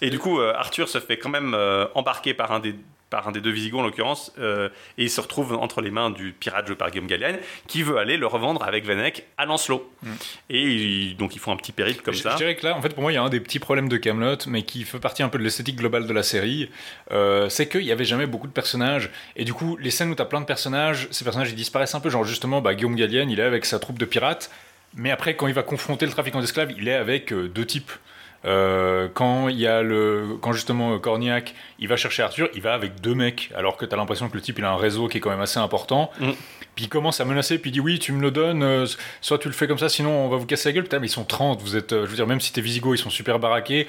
Et 0.00 0.10
du 0.10 0.18
coup, 0.18 0.40
Arthur 0.40 0.88
se 0.88 0.98
fait 0.98 1.18
quand 1.18 1.28
même 1.28 1.54
embarquer 1.94 2.32
par 2.34 2.52
un 2.52 2.60
des 2.60 2.74
par 3.10 3.26
un 3.26 3.32
des 3.32 3.40
deux 3.40 3.50
Visigoths 3.50 3.80
en 3.80 3.84
l'occurrence, 3.84 4.32
euh, 4.38 4.68
et 4.98 5.04
il 5.04 5.10
se 5.10 5.20
retrouve 5.20 5.54
entre 5.54 5.80
les 5.80 5.90
mains 5.90 6.10
du 6.10 6.32
pirate 6.32 6.66
joué 6.66 6.76
par 6.76 6.90
Guillaume 6.90 7.06
Gallienne, 7.06 7.38
qui 7.66 7.82
veut 7.82 7.96
aller 7.98 8.16
le 8.18 8.26
revendre 8.26 8.62
avec 8.62 8.84
Vanek 8.84 9.24
à 9.38 9.46
Lancelot. 9.46 9.90
Et 10.50 10.62
il- 10.62 11.16
donc 11.16 11.34
ils 11.34 11.38
font 11.38 11.52
un 11.52 11.56
petit 11.56 11.72
périple 11.72 12.02
comme 12.02 12.14
je, 12.14 12.20
ça. 12.22 12.32
je 12.32 12.36
dirais 12.36 12.54
que 12.56 12.66
là, 12.66 12.76
en 12.76 12.82
fait, 12.82 12.90
pour 12.90 13.02
moi, 13.02 13.10
il 13.12 13.14
y 13.14 13.18
a 13.18 13.22
un 13.22 13.28
des 13.30 13.40
petits 13.40 13.58
problèmes 13.58 13.88
de 13.88 13.96
Camelot, 13.96 14.36
mais 14.46 14.62
qui 14.62 14.84
fait 14.84 14.98
partie 15.00 15.22
un 15.22 15.28
peu 15.28 15.38
de 15.38 15.44
l'esthétique 15.44 15.76
globale 15.76 16.06
de 16.06 16.12
la 16.12 16.22
série. 16.22 16.70
euh, 17.12 17.48
c'est 17.48 17.68
qu'il 17.68 17.82
y 17.82 17.92
avait 17.92 18.04
jamais 18.04 18.26
beaucoup 18.26 18.46
de 18.46 18.52
personnages, 18.52 19.10
et 19.36 19.44
du 19.44 19.54
coup, 19.54 19.76
les 19.78 19.90
scènes 19.90 20.10
où 20.10 20.14
t'as 20.14 20.24
plein 20.26 20.40
de 20.40 20.46
personnages, 20.46 21.08
ces 21.10 21.24
personnages 21.24 21.50
ils 21.50 21.54
disparaissent 21.56 21.94
un 21.94 22.00
peu. 22.00 22.10
Genre 22.10 22.24
justement, 22.24 22.60
bah, 22.60 22.74
Guillaume 22.74 22.94
Gallienne, 22.96 23.30
il 23.30 23.40
est 23.40 23.42
avec 23.44 23.64
sa 23.64 23.78
troupe 23.78 23.98
de 23.98 24.04
pirates, 24.04 24.50
mais 24.94 25.10
après, 25.10 25.34
quand 25.36 25.46
il 25.46 25.54
va 25.54 25.62
confronter 25.62 26.04
le 26.06 26.12
trafiquant 26.12 26.40
d'esclaves, 26.40 26.72
il 26.76 26.88
est 26.88 26.94
avec 26.94 27.32
euh, 27.32 27.48
deux 27.48 27.64
types. 27.66 27.90
Euh, 28.44 29.08
quand 29.12 29.48
il 29.48 29.58
y 29.58 29.66
a 29.66 29.82
le, 29.82 30.36
quand 30.40 30.52
justement 30.52 30.94
euh, 30.94 30.98
Cornillac, 30.98 31.54
il 31.80 31.88
va 31.88 31.96
chercher 31.96 32.22
Arthur, 32.22 32.48
il 32.54 32.62
va 32.62 32.72
avec 32.72 33.00
deux 33.00 33.14
mecs, 33.14 33.50
alors 33.56 33.76
que 33.76 33.84
t'as 33.84 33.96
l'impression 33.96 34.28
que 34.28 34.34
le 34.34 34.40
type 34.40 34.58
il 34.58 34.64
a 34.64 34.70
un 34.70 34.76
réseau 34.76 35.08
qui 35.08 35.18
est 35.18 35.20
quand 35.20 35.30
même 35.30 35.40
assez 35.40 35.58
important. 35.58 36.10
Mm. 36.20 36.30
Puis 36.76 36.84
il 36.84 36.88
commence 36.88 37.20
à 37.20 37.24
menacer, 37.24 37.58
puis 37.58 37.70
il 37.70 37.72
dit 37.72 37.80
oui, 37.80 37.98
tu 37.98 38.12
me 38.12 38.22
le 38.22 38.30
donnes, 38.30 38.62
euh, 38.62 38.86
soit 39.20 39.38
tu 39.38 39.48
le 39.48 39.54
fais 39.54 39.66
comme 39.66 39.78
ça, 39.78 39.88
sinon 39.88 40.10
on 40.10 40.28
va 40.28 40.36
vous 40.36 40.46
casser 40.46 40.68
la 40.68 40.74
gueule. 40.74 40.84
Putain, 40.84 41.00
mais 41.00 41.08
ils 41.08 41.10
sont 41.10 41.24
30, 41.24 41.60
vous 41.62 41.76
êtes, 41.76 41.92
euh, 41.92 42.04
je 42.04 42.10
veux 42.10 42.16
dire, 42.16 42.28
même 42.28 42.40
si 42.40 42.52
t'es 42.52 42.60
Visigoth, 42.60 42.96
ils 42.96 43.02
sont 43.02 43.10
super 43.10 43.40
baraqués. 43.40 43.88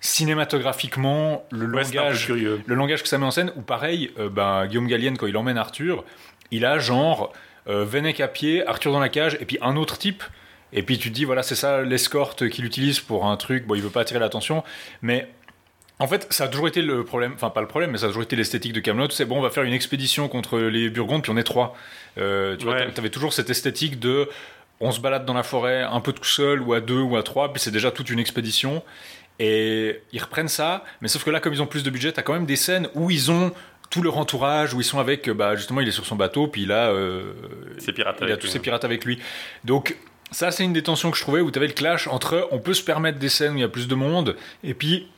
Cinématographiquement, 0.00 1.44
le 1.50 1.66
Ouais, 1.66 1.82
langage, 1.82 2.28
le 2.30 2.74
langage 2.74 3.02
que 3.02 3.08
ça 3.08 3.18
met 3.18 3.26
en 3.26 3.30
scène, 3.30 3.52
ou 3.56 3.60
pareil, 3.60 4.10
ben, 4.32 4.64
Guillaume 4.66 4.86
Gallienne, 4.86 5.18
quand 5.18 5.26
il 5.26 5.36
emmène 5.36 5.58
Arthur, 5.58 6.04
il 6.50 6.64
a 6.64 6.78
genre 6.78 7.34
Vennec 7.66 8.18
à 8.20 8.28
pied, 8.28 8.66
Arthur 8.66 8.92
dans 8.92 8.98
la 8.98 9.10
cage, 9.10 9.36
et 9.42 9.44
puis 9.44 9.58
un 9.60 9.76
autre 9.76 9.98
type. 9.98 10.24
Et 10.72 10.82
puis 10.82 10.98
tu 10.98 11.10
te 11.10 11.14
dis, 11.14 11.24
voilà, 11.24 11.42
c'est 11.42 11.54
ça 11.54 11.82
l'escorte 11.82 12.48
qu'il 12.48 12.64
utilise 12.64 13.00
pour 13.00 13.26
un 13.26 13.36
truc. 13.36 13.66
Bon, 13.66 13.74
il 13.74 13.82
veut 13.82 13.90
pas 13.90 14.02
attirer 14.02 14.20
l'attention, 14.20 14.62
mais 15.02 15.28
en 15.98 16.06
fait, 16.06 16.26
ça 16.30 16.44
a 16.44 16.48
toujours 16.48 16.68
été 16.68 16.80
le 16.80 17.04
problème, 17.04 17.32
enfin 17.34 17.50
pas 17.50 17.60
le 17.60 17.66
problème, 17.68 17.90
mais 17.90 17.98
ça 17.98 18.06
a 18.06 18.08
toujours 18.08 18.22
été 18.22 18.34
l'esthétique 18.36 18.72
de 18.72 18.80
Camelot. 18.80 19.10
C'est 19.10 19.24
bon, 19.26 19.38
on 19.38 19.42
va 19.42 19.50
faire 19.50 19.64
une 19.64 19.72
expédition 19.74 20.28
contre 20.28 20.58
les 20.58 20.88
Burgondes, 20.88 21.22
puis 21.22 21.32
on 21.32 21.36
est 21.36 21.42
trois. 21.42 21.76
Euh, 22.18 22.56
tu 22.56 22.64
vois, 22.64 22.76
Ouais. 22.76 22.90
t'avais 22.92 23.10
toujours 23.10 23.32
cette 23.32 23.50
esthétique 23.50 23.98
de 24.00 24.28
on 24.80 24.92
se 24.92 25.00
balade 25.00 25.26
dans 25.26 25.34
la 25.34 25.42
forêt 25.42 25.82
un 25.82 26.00
peu 26.00 26.12
tout 26.14 26.24
seul, 26.24 26.62
ou 26.62 26.72
à 26.72 26.80
deux, 26.80 27.00
ou 27.00 27.16
à 27.16 27.22
trois, 27.22 27.52
puis 27.52 27.60
c'est 27.60 27.70
déjà 27.70 27.90
toute 27.90 28.08
une 28.08 28.18
expédition. 28.18 28.82
Et 29.38 30.00
ils 30.12 30.22
reprennent 30.22 30.48
ça, 30.48 30.84
mais 31.02 31.08
sauf 31.08 31.24
que 31.24 31.30
là, 31.30 31.40
comme 31.40 31.52
ils 31.52 31.60
ont 31.62 31.66
plus 31.66 31.82
de 31.82 31.90
budget, 31.90 32.12
t'as 32.12 32.22
quand 32.22 32.32
même 32.34 32.46
des 32.46 32.56
scènes 32.56 32.88
où 32.94 33.10
ils 33.10 33.30
ont 33.30 33.52
tout 33.90 34.02
leur 34.02 34.16
entourage, 34.18 34.72
où 34.72 34.80
ils 34.80 34.84
sont 34.84 35.00
avec, 35.00 35.28
bah 35.30 35.56
justement, 35.56 35.80
il 35.80 35.88
est 35.88 35.92
sur 35.92 36.06
son 36.06 36.14
bateau, 36.16 36.46
puis 36.46 36.62
il 36.62 36.72
a, 36.72 36.88
euh, 36.90 37.32
Ses 37.78 37.92
pirates 37.92 38.16
il 38.20 38.24
a 38.24 38.26
avec 38.28 38.38
tous 38.40 38.46
ses 38.46 38.58
pirates 38.60 38.84
avec 38.84 39.04
lui. 39.04 39.18
Donc 39.64 39.96
ça, 40.30 40.50
c'est 40.50 40.64
une 40.64 40.72
des 40.72 40.82
tensions 40.82 41.10
que 41.10 41.16
je 41.16 41.22
trouvais 41.22 41.40
où 41.40 41.50
tu 41.50 41.58
avais 41.58 41.66
le 41.68 41.72
clash 41.74 42.06
entre 42.08 42.48
on 42.50 42.58
peut 42.58 42.74
se 42.74 42.82
permettre 42.82 43.18
des 43.18 43.28
scènes 43.28 43.52
où 43.54 43.56
il 43.56 43.60
y 43.62 43.64
a 43.64 43.68
plus 43.68 43.88
de 43.88 43.94
monde, 43.94 44.36
et 44.64 44.74
puis 44.74 45.08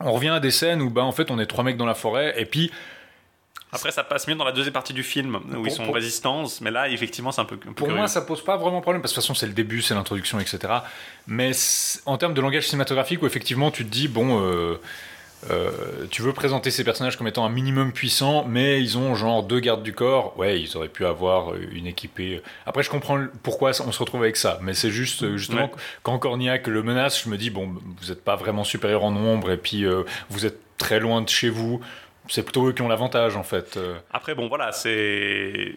on 0.00 0.12
revient 0.12 0.28
à 0.30 0.40
des 0.40 0.50
scènes 0.50 0.80
où 0.82 0.90
bah 0.90 1.02
en 1.02 1.12
fait 1.12 1.30
on 1.30 1.38
est 1.38 1.46
trois 1.46 1.64
mecs 1.64 1.76
dans 1.76 1.86
la 1.86 1.94
forêt, 1.94 2.34
et 2.40 2.44
puis 2.46 2.70
Après, 3.72 3.92
ça 3.92 4.02
passe 4.02 4.26
mieux 4.26 4.34
dans 4.34 4.44
la 4.44 4.50
deuxième 4.50 4.72
partie 4.72 4.92
du 4.92 5.04
film, 5.04 5.36
où 5.36 5.52
Pour- 5.52 5.66
ils 5.66 5.70
sont 5.70 5.84
en 5.84 5.92
résistance, 5.92 6.60
mais 6.60 6.72
là, 6.72 6.88
effectivement, 6.88 7.30
c'est 7.30 7.40
un 7.40 7.44
peu, 7.44 7.54
un 7.54 7.58
peu 7.58 7.72
Pour 7.72 7.86
curieux. 7.86 7.94
moi, 7.98 8.08
ça 8.08 8.20
pose 8.22 8.42
pas 8.42 8.56
vraiment 8.56 8.80
problème, 8.80 9.00
parce 9.00 9.12
que 9.12 9.18
de 9.18 9.20
toute 9.22 9.26
façon, 9.28 9.38
c'est 9.38 9.46
le 9.46 9.52
début, 9.52 9.80
c'est 9.80 9.94
l'introduction, 9.94 10.40
etc. 10.40 10.58
Mais 11.28 11.52
en 12.04 12.18
termes 12.18 12.34
de 12.34 12.40
langage 12.40 12.66
cinématographique, 12.66 13.22
où 13.22 13.26
effectivement, 13.26 13.70
tu 13.70 13.84
te 13.84 13.90
dis, 13.90 14.08
bon, 14.08 14.40
euh, 14.42 14.80
euh, 15.48 15.70
tu 16.10 16.20
veux 16.22 16.32
présenter 16.32 16.70
ces 16.70 16.84
personnages 16.84 17.16
comme 17.16 17.26
étant 17.28 17.44
un 17.46 17.48
minimum 17.50 17.92
puissant, 17.92 18.44
mais 18.44 18.80
ils 18.80 18.98
ont 18.98 19.14
genre 19.14 19.42
deux 19.42 19.60
gardes 19.60 19.82
du 19.82 19.94
corps. 19.94 20.36
Ouais, 20.38 20.60
ils 20.60 20.76
auraient 20.76 20.88
pu 20.88 21.06
avoir 21.06 21.54
une 21.54 21.86
équipée. 21.86 22.42
Après, 22.66 22.82
je 22.82 22.90
comprends 22.90 23.24
pourquoi 23.42 23.70
on 23.86 23.92
se 23.92 23.98
retrouve 23.98 24.22
avec 24.22 24.36
ça, 24.36 24.58
mais 24.60 24.74
c'est 24.74 24.90
juste, 24.90 25.22
euh, 25.22 25.36
justement, 25.38 25.62
Ouais. 25.62 25.70
quand 26.02 26.18
Cornillac 26.18 26.66
le 26.66 26.82
menace, 26.82 27.22
je 27.24 27.30
me 27.30 27.36
dis, 27.38 27.48
bon, 27.50 27.68
vous 28.00 28.08
n'êtes 28.08 28.22
pas 28.22 28.36
vraiment 28.36 28.64
supérieur 28.64 29.02
en 29.04 29.12
nombre, 29.12 29.50
et 29.50 29.56
puis 29.56 29.86
euh, 29.86 30.02
vous 30.28 30.44
êtes 30.44 30.58
très 30.76 31.00
loin 31.00 31.22
de 31.22 31.28
chez 31.28 31.48
vous. 31.48 31.80
C'est 32.28 32.42
plutôt 32.42 32.68
eux 32.68 32.72
qui 32.72 32.82
ont 32.82 32.88
l'avantage, 32.88 33.36
en 33.36 33.42
fait. 33.42 33.78
Après, 34.12 34.34
bon, 34.34 34.48
voilà, 34.48 34.72
c'est 34.72 35.74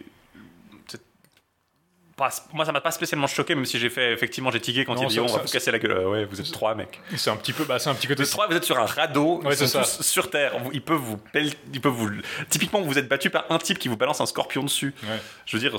pas- 2.16 2.30
Moi, 2.52 2.64
ça 2.64 2.72
m'a 2.72 2.80
pas 2.80 2.90
spécialement 2.90 3.26
choqué, 3.26 3.54
même 3.54 3.64
si 3.64 3.78
j'ai 3.78 3.90
fait, 3.90 4.12
effectivement, 4.12 4.50
j'ai 4.50 4.60
tigué 4.60 4.84
quand 4.84 4.94
Non, 4.94 5.02
il 5.02 5.08
dit 5.08 5.20
on 5.20 5.26
va 5.26 5.42
vous 5.42 5.48
casser 5.50 5.70
la 5.70 5.78
gueule. 5.78 6.06
Ouais, 6.06 6.24
vous 6.24 6.40
êtes 6.40 6.50
trois, 6.52 6.74
mec. 6.74 7.00
C'est 7.16 7.30
un 7.30 7.36
petit 7.36 7.52
peu, 7.52 7.64
bah, 7.64 7.78
c'est 7.78 7.90
un 7.90 7.94
petit 7.94 8.06
côté. 8.06 8.22
Vous 8.22 8.28
êtes 8.28 8.32
trois, 8.32 8.46
vous 8.46 8.56
êtes 8.56 8.64
sur 8.64 8.78
un 8.78 8.86
radeau, 8.86 9.40
Ouais, 9.42 9.52
ils 9.54 9.56
sont 9.56 9.66
c'est 9.66 9.84
ça. 9.84 9.98
tous 9.98 10.02
sur 10.02 10.30
Terre. 10.30 10.52
Ils 10.72 10.82
peuvent 10.82 10.96
vous, 10.98 11.18
ils 11.72 11.80
peuvent 11.80 11.92
vous. 11.92 12.10
Typiquement, 12.50 12.80
vous 12.82 12.98
êtes 12.98 13.08
battu 13.08 13.30
par 13.30 13.44
un 13.50 13.58
type 13.58 13.78
qui 13.78 13.88
vous 13.88 13.96
balance 13.96 14.20
un 14.20 14.26
scorpion 14.26 14.62
dessus. 14.62 14.94
Ouais. 15.02 15.18
Je 15.46 15.56
veux 15.56 15.60
dire, 15.60 15.76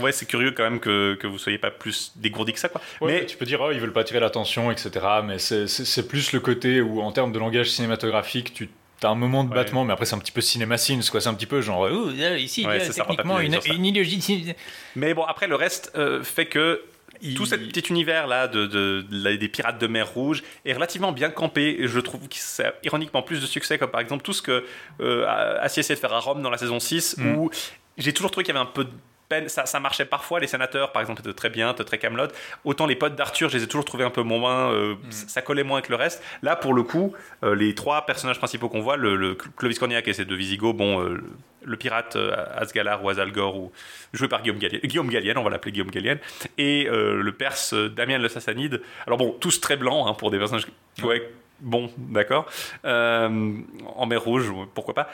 ouais, 0.00 0.12
c'est 0.12 0.26
curieux 0.26 0.52
quand 0.52 0.64
même 0.64 0.80
que, 0.80 1.14
que 1.14 1.26
vous 1.26 1.38
soyez 1.38 1.58
pas 1.58 1.70
plus 1.70 2.12
dégourdi 2.16 2.52
que 2.52 2.58
ça, 2.60 2.68
quoi. 2.68 2.80
Ouais, 3.00 3.20
mais 3.20 3.26
tu 3.26 3.36
peux 3.36 3.44
dire, 3.46 3.60
oh, 3.60 3.70
ils 3.72 3.80
veulent 3.80 3.92
pas 3.92 4.00
attirer 4.02 4.20
l'attention, 4.20 4.70
etc. 4.70 4.90
Mais 5.24 5.38
c'est 5.38 6.08
plus 6.08 6.32
le 6.32 6.40
côté 6.40 6.80
où, 6.80 7.00
en 7.00 7.12
termes 7.12 7.32
de 7.32 7.38
langage 7.38 7.70
cinématographique, 7.70 8.54
tu 8.54 8.68
un 9.10 9.14
moment 9.14 9.44
de 9.44 9.50
Ouais. 9.50 9.54
battement, 9.56 9.84
mais 9.84 9.92
après, 9.92 10.06
c'est 10.06 10.14
un 10.14 10.18
petit 10.18 10.32
peu 10.32 10.40
cinémasines, 10.40 11.02
quoi. 11.10 11.20
C'est 11.20 11.28
un 11.28 11.34
petit 11.34 11.46
peu 11.46 11.60
genre, 11.60 11.88
oh, 11.90 12.10
là, 12.16 12.36
ici, 12.38 12.66
Ouais, 12.66 12.78
là, 12.78 12.84
ça, 12.84 13.04
pas 13.04 13.10
techniquement, 13.10 13.38
une, 13.40 13.60
ça. 13.60 13.72
une. 13.72 14.54
Mais 14.96 15.14
bon, 15.14 15.24
après, 15.24 15.46
le 15.46 15.54
reste 15.56 15.92
euh, 15.96 16.22
fait 16.22 16.46
que 16.46 16.82
Il- 17.22 17.34
tout 17.36 17.46
cet 17.46 17.68
petit 17.68 17.88
univers-là 17.90 18.48
de, 18.48 18.66
de- 18.66 19.36
des 19.36 19.48
pirates 19.48 19.80
de 19.80 19.86
mer 19.86 20.08
Rouge 20.12 20.42
est 20.66 20.72
relativement 20.72 21.12
bien 21.12 21.30
campé. 21.30 21.76
Et 21.78 21.86
je 21.88 22.00
trouve 22.00 22.20
que 22.28 22.34
c'est 22.36 22.72
ironiquement 22.82 23.22
plus 23.22 23.40
de 23.40 23.46
succès, 23.46 23.78
comme 23.78 23.90
par 23.90 24.00
exemple 24.00 24.22
tout 24.24 24.32
ce 24.32 24.42
que 24.42 24.64
euh, 25.00 25.24
Assier 25.60 25.80
essayait 25.80 25.94
de 25.94 26.00
faire 26.00 26.12
à 26.12 26.18
Rome 26.20 26.42
dans 26.42 26.50
la 26.50 26.58
saison 26.58 26.80
6, 26.80 27.16
Mm. 27.18 27.36
où 27.36 27.50
j'ai 27.96 28.12
toujours 28.12 28.30
trouvé 28.30 28.44
qu'il 28.44 28.52
y 28.54 28.58
avait 28.58 28.66
un 28.66 28.70
peu 28.70 28.84
de 28.84 28.90
peine. 29.34 29.48
Ça, 29.48 29.66
ça 29.66 29.80
marchait 29.80 30.04
parfois, 30.04 30.40
les 30.40 30.46
sénateurs, 30.46 30.92
par 30.92 31.02
exemple, 31.02 31.20
étaient 31.20 31.32
très 31.32 31.50
bien, 31.50 31.72
étaient 31.72 31.84
très 31.84 31.98
camelot. 31.98 32.28
Autant 32.64 32.86
les 32.86 32.96
potes 32.96 33.14
d'Arthur, 33.16 33.48
je 33.48 33.56
les 33.58 33.64
ai 33.64 33.66
toujours 33.66 33.84
trouvés 33.84 34.04
un 34.04 34.10
peu 34.10 34.22
moins. 34.22 34.72
euh, 34.72 34.94
Ça 35.10 35.42
collait 35.42 35.64
moins 35.64 35.78
avec 35.78 35.88
le 35.88 35.96
reste. 35.96 36.22
Là, 36.42 36.56
pour 36.56 36.74
le 36.74 36.82
coup, 36.82 37.14
euh, 37.42 37.54
les 37.54 37.74
trois 37.74 38.06
personnages 38.06 38.38
principaux 38.38 38.68
qu'on 38.68 38.80
voit, 38.80 38.96
le, 38.96 39.16
le 39.16 39.34
Clovis 39.34 39.78
Cornillac 39.78 40.06
et 40.08 40.12
ses 40.12 40.24
deux 40.24 40.36
Visigoths, 40.36 40.76
bon, 40.76 41.02
euh, 41.02 41.20
le- 41.64 41.76
pirate 41.76 42.16
Asgalar 42.56 43.02
ou 43.04 43.08
Azalgor, 43.08 43.56
ou, 43.56 43.72
joué 44.12 44.28
par 44.28 44.42
Guillaume 44.42 44.58
Gallienne, 44.58 44.80
Guillaume 44.84 45.08
Gallienne, 45.08 45.38
on 45.38 45.42
va 45.42 45.50
l'appeler 45.50 45.72
Guillaume 45.72 45.90
Gallienne, 45.90 46.18
et 46.58 46.84
le 46.90 47.32
perse 47.32 47.74
Damien 47.74 48.18
le 48.18 48.28
Sassanide. 48.28 48.80
Alors 49.06 49.18
bon, 49.18 49.32
tous 49.40 49.60
très 49.60 49.76
blancs 49.76 50.06
hein, 50.08 50.14
pour 50.14 50.30
des 50.30 50.38
personnages. 50.38 50.66
Ouais, 51.02 51.26
bon, 51.60 51.90
d'accord. 51.96 52.46
En 52.84 54.06
mer 54.06 54.22
Rouge, 54.22 54.52
pourquoi 54.74 54.94
pas. 54.94 55.08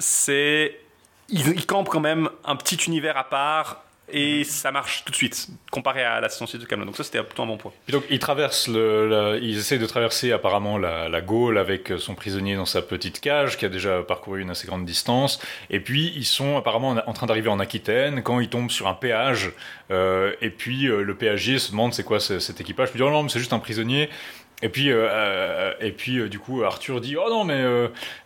C'est. 0.00 0.78
Ils, 1.28 1.48
ils 1.48 1.66
campent 1.66 1.88
quand 1.88 2.00
même 2.00 2.28
un 2.44 2.56
petit 2.56 2.76
univers 2.86 3.16
à 3.16 3.24
part. 3.24 3.84
Et 4.12 4.44
ça 4.44 4.70
marche 4.70 5.02
tout 5.04 5.12
de 5.12 5.16
suite, 5.16 5.48
comparé 5.70 6.04
à 6.04 6.20
la 6.20 6.28
saison 6.28 6.46
6 6.46 6.58
de 6.58 6.66
Camelot. 6.66 6.84
Donc 6.84 6.96
ça, 6.96 7.04
c'était 7.04 7.22
plutôt 7.22 7.42
un 7.42 7.46
bon 7.46 7.56
point. 7.56 7.72
Donc, 7.88 8.04
ils 8.10 8.18
traversent 8.18 8.68
ils 8.68 9.56
essayent 9.56 9.78
de 9.78 9.86
traverser 9.86 10.30
apparemment 10.30 10.76
la, 10.76 11.20
Gaule 11.22 11.56
avec 11.56 11.90
son 11.98 12.14
prisonnier 12.14 12.54
dans 12.54 12.66
sa 12.66 12.82
petite 12.82 13.20
cage 13.20 13.56
qui 13.56 13.64
a 13.64 13.70
déjà 13.70 14.02
parcouru 14.02 14.42
une 14.42 14.50
assez 14.50 14.66
grande 14.66 14.84
distance. 14.84 15.40
Et 15.70 15.80
puis, 15.80 16.12
ils 16.16 16.26
sont 16.26 16.58
apparemment 16.58 16.96
en, 17.06 17.12
train 17.14 17.26
d'arriver 17.26 17.48
en 17.48 17.58
Aquitaine 17.60 18.22
quand 18.22 18.40
ils 18.40 18.50
tombent 18.50 18.70
sur 18.70 18.88
un 18.88 18.94
péage. 18.94 19.52
Euh, 19.90 20.32
et 20.42 20.50
puis, 20.50 20.86
euh, 20.86 21.02
le 21.02 21.14
péagier 21.14 21.58
se 21.58 21.70
demande 21.70 21.94
c'est 21.94 22.04
quoi 22.04 22.20
ce- 22.20 22.40
cet 22.40 22.60
équipage. 22.60 22.90
Puis, 22.90 22.98
dit, 22.98 23.02
oh 23.02 23.10
non, 23.10 23.22
mais 23.22 23.30
c'est 23.30 23.38
juste 23.38 23.54
un 23.54 23.58
prisonnier. 23.58 24.10
Et 24.62 24.68
puis, 24.68 24.90
euh, 24.90 25.08
euh, 25.10 25.72
et 25.80 25.90
puis 25.90 26.18
euh, 26.18 26.28
du 26.28 26.38
coup, 26.38 26.62
Arthur 26.62 27.00
dit 27.00 27.16
Oh 27.16 27.28
non, 27.28 27.44
mais 27.44 27.60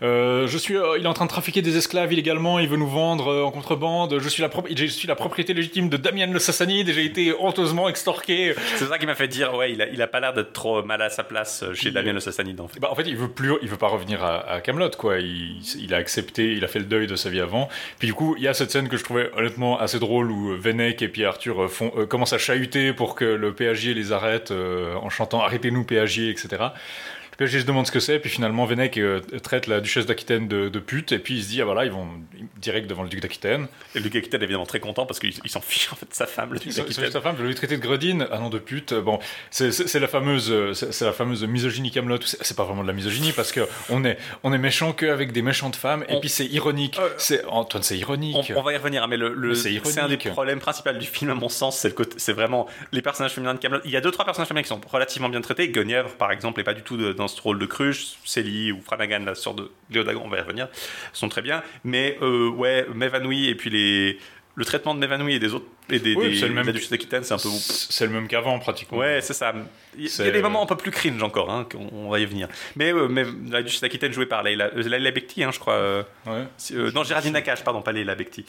euh, 0.02 0.46
je 0.46 0.58
suis, 0.58 0.74
il 0.98 1.04
est 1.04 1.08
en 1.08 1.14
train 1.14 1.24
de 1.24 1.30
trafiquer 1.30 1.62
des 1.62 1.76
esclaves 1.76 2.12
illégalement, 2.12 2.58
il 2.58 2.68
veut 2.68 2.76
nous 2.76 2.86
vendre 2.86 3.44
en 3.44 3.50
contrebande. 3.50 4.18
Je 4.20 4.28
suis, 4.28 4.42
la 4.42 4.50
je 4.74 4.86
suis 4.86 5.08
la 5.08 5.16
propriété 5.16 5.54
légitime 5.54 5.88
de 5.88 5.96
Damien 5.96 6.26
le 6.26 6.38
Sassanide 6.38 6.88
et 6.88 6.92
j'ai 6.92 7.04
été 7.04 7.34
honteusement 7.38 7.88
extorqué. 7.88 8.54
C'est 8.76 8.84
ça 8.84 8.98
qui 8.98 9.06
m'a 9.06 9.14
fait 9.14 9.26
dire, 9.26 9.54
ouais, 9.54 9.72
il 9.72 9.82
a, 9.82 9.88
il 9.88 10.00
a 10.02 10.06
pas 10.06 10.20
l'air 10.20 10.34
d'être 10.34 10.52
trop 10.52 10.82
mal 10.82 11.00
à 11.02 11.10
sa 11.10 11.24
place 11.24 11.64
chez 11.72 11.90
Puis, 11.90 11.92
Damien 11.92 12.12
le 12.12 12.20
Sassanide 12.20 12.60
en 12.60 12.68
fait. 12.68 12.78
Bah, 12.78 12.88
en 12.90 12.94
fait, 12.94 13.04
il 13.06 13.16
veut 13.16 13.28
plus, 13.28 13.54
il 13.62 13.68
veut 13.68 13.76
pas 13.76 13.88
revenir 13.88 14.22
à, 14.22 14.60
Camelot, 14.60 14.90
quoi. 14.90 15.18
Il, 15.18 15.56
il 15.80 15.94
a 15.94 15.96
accepté, 15.96 16.52
il 16.52 16.64
a 16.64 16.68
fait 16.68 16.78
le 16.78 16.84
deuil 16.84 17.06
de 17.06 17.16
sa 17.16 17.30
vie 17.30 17.40
avant. 17.40 17.68
Puis 17.98 18.06
du 18.06 18.14
coup, 18.14 18.36
il 18.36 18.44
y 18.44 18.48
a 18.48 18.54
cette 18.54 18.70
scène 18.70 18.88
que 18.88 18.96
je 18.96 19.04
trouvais 19.04 19.30
honnêtement 19.36 19.78
assez 19.78 19.98
drôle 19.98 20.30
où 20.30 20.54
Vennec 20.56 21.02
et 21.02 21.08
puis 21.08 21.24
Arthur 21.24 21.70
font, 21.70 21.90
commencent 22.06 22.32
à 22.32 22.38
chahuter 22.38 22.92
pour 22.92 23.14
que 23.14 23.24
le 23.24 23.52
péagier 23.54 23.94
les 23.94 24.12
arrête 24.12 24.52
en 24.52 25.08
chantant 25.08 25.40
"Arrêtez-nous, 25.40 25.84
péagier", 25.84 26.17
etc. 26.26 26.72
Péagier 27.38 27.60
se 27.60 27.64
demande 27.66 27.86
ce 27.86 27.92
que 27.92 28.00
c'est, 28.00 28.18
puis 28.18 28.28
finalement 28.28 28.66
Vennec 28.66 28.98
euh, 28.98 29.20
traite 29.42 29.66
la 29.68 29.80
duchesse 29.80 30.04
d'Aquitaine 30.06 30.48
de, 30.48 30.68
de 30.68 30.78
pute, 30.80 31.12
et 31.12 31.18
puis 31.20 31.36
il 31.36 31.42
se 31.42 31.48
dit 31.48 31.62
ah 31.62 31.64
voilà, 31.64 31.84
ils 31.86 31.90
vont 31.90 32.06
direct 32.56 32.86
devant 32.88 33.04
le 33.04 33.08
duc 33.08 33.20
d'Aquitaine. 33.20 33.68
Et 33.94 33.98
le 33.98 34.04
Duc 34.04 34.12
d'Aquitaine 34.14 34.40
est 34.40 34.44
évidemment 34.44 34.66
très 34.66 34.80
content 34.80 35.06
parce 35.06 35.20
qu'il 35.20 35.32
il 35.44 35.50
s'en 35.50 35.60
fiche 35.60 35.90
en 35.92 35.96
fait 35.96 36.08
de 36.10 36.14
sa 36.14 36.26
femme, 36.26 36.52
le 36.52 36.58
Duc 36.58 36.74
d'Aquitaine. 36.74 37.10
Sa 37.12 37.20
femme 37.20 37.36
veut 37.36 37.46
lui 37.46 37.54
traiter 37.54 37.76
de 37.76 37.82
gredine. 37.82 38.26
Ah 38.32 38.38
non, 38.38 38.50
de 38.50 38.58
pute. 38.58 38.92
Bon, 38.92 39.20
c'est 39.50 39.94
la 40.00 40.08
fameuse, 40.08 40.52
c'est 40.74 41.04
la 41.04 41.12
fameuse 41.12 41.44
misogynie 41.44 41.90
Camelot. 41.92 42.18
C'est 42.22 42.56
pas 42.56 42.64
vraiment 42.64 42.82
de 42.82 42.88
la 42.88 42.92
misogynie 42.92 43.30
parce 43.32 43.52
que 43.52 43.68
on 43.88 44.04
est, 44.04 44.18
on 44.42 44.52
est 44.52 44.58
méchant 44.58 44.92
qu'avec 44.92 45.30
des 45.30 45.42
méchantes 45.42 45.76
femmes. 45.76 46.04
Et 46.08 46.18
puis 46.18 46.28
c'est 46.28 46.46
ironique. 46.46 46.98
Euh, 46.98 47.08
c'est 47.18 47.44
Antoine, 47.46 47.84
c'est 47.84 47.96
ironique. 47.96 48.50
On, 48.50 48.58
on 48.58 48.62
va 48.62 48.72
y 48.72 48.76
revenir, 48.76 49.04
hein, 49.04 49.06
mais 49.08 49.16
le, 49.16 49.32
le- 49.32 49.54
c'est 49.54 49.78
un 50.00 50.08
des 50.08 50.16
problèmes 50.16 50.58
principaux 50.58 50.90
du 50.92 51.06
film, 51.06 51.30
à 51.30 51.34
mon 51.34 51.48
sens, 51.48 51.86
c'est 52.16 52.32
vraiment 52.32 52.66
les 52.90 53.00
personnages 53.02 53.32
féminins 53.32 53.54
de 53.54 53.60
Camelot. 53.60 53.80
Il 53.84 53.92
y 53.92 53.96
a 53.96 54.00
deux 54.00 54.10
trois 54.10 54.24
personnages 54.24 54.48
féminins 54.48 54.62
qui 54.62 54.68
sont 54.70 54.80
relativement 54.90 55.28
bien 55.28 55.40
traités. 55.40 55.68
Guenièvre, 55.68 56.10
par 56.16 56.32
exemple, 56.32 56.60
est 56.60 56.64
pas 56.64 56.74
du 56.74 56.82
tout 56.82 56.96
de- 56.96 57.12
dans 57.12 57.27
ce 57.28 57.40
rôle 57.40 57.58
de 57.58 57.66
cruche. 57.66 58.14
Célie 58.24 58.72
ou 58.72 58.80
Flanagan, 58.80 59.20
la 59.24 59.34
sœur 59.34 59.54
de 59.54 59.70
Léodagon, 59.90 60.22
on 60.24 60.28
va 60.28 60.38
y 60.38 60.40
revenir, 60.40 60.68
sont 61.12 61.28
très 61.28 61.42
bien. 61.42 61.62
Mais 61.84 62.18
euh, 62.22 62.48
ouais, 62.50 62.86
Mévanoui 62.94 63.48
et 63.48 63.54
puis 63.54 63.70
les 63.70 64.18
le 64.54 64.64
traitement 64.64 64.92
de 64.92 64.98
Mévanoui 64.98 65.34
et 65.34 65.38
des 65.38 65.54
autres 65.54 65.66
et 65.90 65.98
des, 65.98 66.14
Oui, 66.14 66.38
des- 66.40 66.48
le 66.48 66.54
même- 66.54 66.66
d'Aquitaine, 66.90 67.24
c'est 67.24 67.34
un 67.34 67.38
peu 67.38 67.48
C'est 67.48 68.06
le 68.06 68.12
même 68.12 68.28
qu'avant 68.28 68.58
pratiquement. 68.58 68.98
Ouais, 68.98 69.20
c'est 69.22 69.32
ça. 69.32 69.52
Il 69.96 70.04
y 70.06 70.20
a- 70.22 70.28
y 70.28 70.32
des 70.32 70.42
moments 70.42 70.62
un 70.62 70.66
peu 70.66 70.76
plus 70.76 70.90
cringe 70.90 71.22
encore, 71.22 71.50
hein, 71.50 71.66
on 71.92 72.08
va 72.08 72.20
y 72.20 72.26
venir. 72.26 72.46
Mais, 72.76 72.92
euh, 72.92 73.08
mais 73.08 73.24
la 73.50 73.62
Duchesse 73.62 73.80
d'Aquitaine 73.80 74.12
jouée 74.12 74.26
par 74.26 74.42
Leila, 74.42 74.70
euh, 74.76 74.82
Leila 74.82 75.10
Bekti, 75.10 75.42
hein, 75.42 75.50
je 75.52 75.58
crois. 75.58 75.74
euh, 75.74 76.02
Ouais. 76.26 76.44
euh, 76.72 76.90
non, 76.92 77.02
Géraldine 77.04 77.32
Nakache, 77.32 77.64
pardon, 77.64 77.82
pas 77.82 77.92
Leila 77.92 78.14
Bekti. 78.14 78.44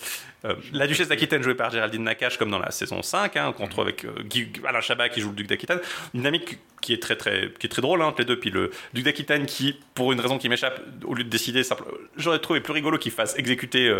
Euh, 0.45 0.55
la 0.73 0.85
Duchesse 0.87 1.07
d'Aquitaine 1.07 1.41
jouée 1.43 1.55
par 1.55 1.71
Géraldine 1.71 2.03
Nakache, 2.03 2.37
comme 2.37 2.51
dans 2.51 2.59
la 2.59 2.71
saison 2.71 3.01
5, 3.01 3.35
hein, 3.37 3.53
qu'on 3.55 3.63
retrouve 3.65 3.85
avec 3.85 4.05
Guy- 4.25 4.51
Alain 4.67 4.81
Chabat 4.81 5.09
qui 5.09 5.21
joue 5.21 5.29
le 5.29 5.35
Duc 5.35 5.47
d'Aquitaine. 5.47 5.79
Une 6.13 6.19
dynamique 6.21 6.57
qui- 6.81 6.93
est 6.93 7.01
très, 7.01 7.15
très, 7.15 7.51
qui 7.59 7.67
est 7.67 7.69
très 7.69 7.81
drôle, 7.81 8.01
hein, 8.01 8.05
entre 8.05 8.19
les 8.19 8.25
deux. 8.25 8.39
Puis 8.39 8.51
le 8.51 8.71
Duc 8.93 9.03
d'Aquitaine 9.05 9.45
qui, 9.45 9.75
pour 9.95 10.11
une 10.13 10.19
raison 10.19 10.37
qui 10.37 10.49
m'échappe, 10.49 10.79
au 11.03 11.13
lieu 11.15 11.23
de 11.23 11.29
décider, 11.29 11.63
simple... 11.63 11.83
j'aurais 12.17 12.39
trouvé 12.39 12.61
plus 12.61 12.73
rigolo 12.73 12.97
qu'il 12.97 13.11
fasse 13.11 13.37
exécuter. 13.37 13.93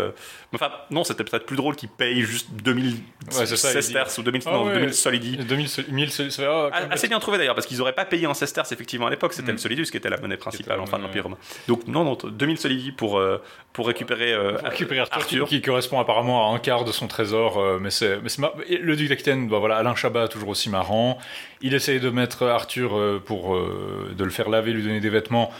Enfin, 0.54 0.70
non, 0.90 1.04
c'était 1.04 1.24
peut-être 1.24 1.46
plus 1.46 1.56
drôle 1.56 1.76
qu'il 1.76 1.88
paye 1.88 2.22
juste 2.22 2.48
2000 2.62 2.96
Ouais, 3.38 3.46
c'est 3.46 3.56
ça, 3.56 3.70
il 3.70 3.76
dit- 3.76 3.82
sesterces 3.82 4.18
ou 4.18 4.22
2000, 4.22 4.42
Ah 4.46 4.50
non, 4.52 4.64
ouais. 4.66 4.74
2000 4.74 4.94
solidi. 4.94 5.36
2000, 5.36 5.66
1000, 5.90 6.10
c'est- 6.10 6.30
c'est- 6.30 6.44
ah, 6.44 6.68
Ah, 6.72 6.78
Camelot. 6.80 6.92
Assez 6.94 7.08
bien 7.08 7.18
trouvé 7.20 7.38
d'ailleurs, 7.38 7.54
parce 7.54 7.66
qu'ils 7.66 7.78
n'auraient 7.78 7.92
pas 7.94 8.04
payé 8.04 8.26
en 8.26 8.34
sesterces 8.34 8.72
effectivement 8.72 9.06
à 9.06 9.10
l'époque, 9.10 9.32
c'était 9.32 9.52
Mm. 9.52 9.56
le 9.56 9.58
solidus 9.58 9.90
qui 9.90 9.96
était 9.96 10.10
la 10.10 10.18
monnaie 10.18 10.36
principale 10.36 10.80
en 10.80 10.86
fin 10.86 10.98
de 10.98 11.02
l'Empire 11.04 11.24
romain. 11.24 11.38
Donc 11.68 11.86
non, 11.86 12.04
non, 12.04 12.16
2000 12.24 12.58
solidi 12.58 12.92
pour, 12.92 13.18
euh, 13.18 13.42
pour 13.72 13.86
récupérer, 13.86 14.32
euh, 14.32 14.54
Pour 14.58 14.68
récupérer 14.70 15.00
Arthur, 15.00 15.16
Arthur. 15.18 15.48
Qui, 15.48 15.56
qui 15.56 15.62
correspond 15.62 16.00
apparemment 16.00 16.50
à 16.50 16.54
un 16.54 16.58
quart 16.58 16.84
de 16.84 16.92
son 16.92 17.06
trésor, 17.06 17.58
euh, 17.58 17.78
mais 17.80 17.90
c'est 17.90 18.18
le 18.18 18.96
duc 18.96 19.08
d'Aquitaine, 19.08 19.48
bah 19.48 19.58
voilà, 19.58 19.76
Alain 19.76 19.94
Chabat 19.94 20.28
toujours 20.28 20.48
aussi 20.50 20.68
marrant. 20.70 21.18
Il 21.62 21.74
essaye 21.74 22.00
de 22.00 22.10
mettre 22.10 22.44
Arthur 22.46 22.96
euh, 22.96 23.22
pour 23.24 23.54
euh, 23.54 24.12
de 24.16 24.24
le 24.24 24.30
faire 24.30 24.48
laver, 24.48 24.72
lui 24.72 24.82
donner 24.82 25.00
des 25.00 25.10
vêtements, 25.10 25.52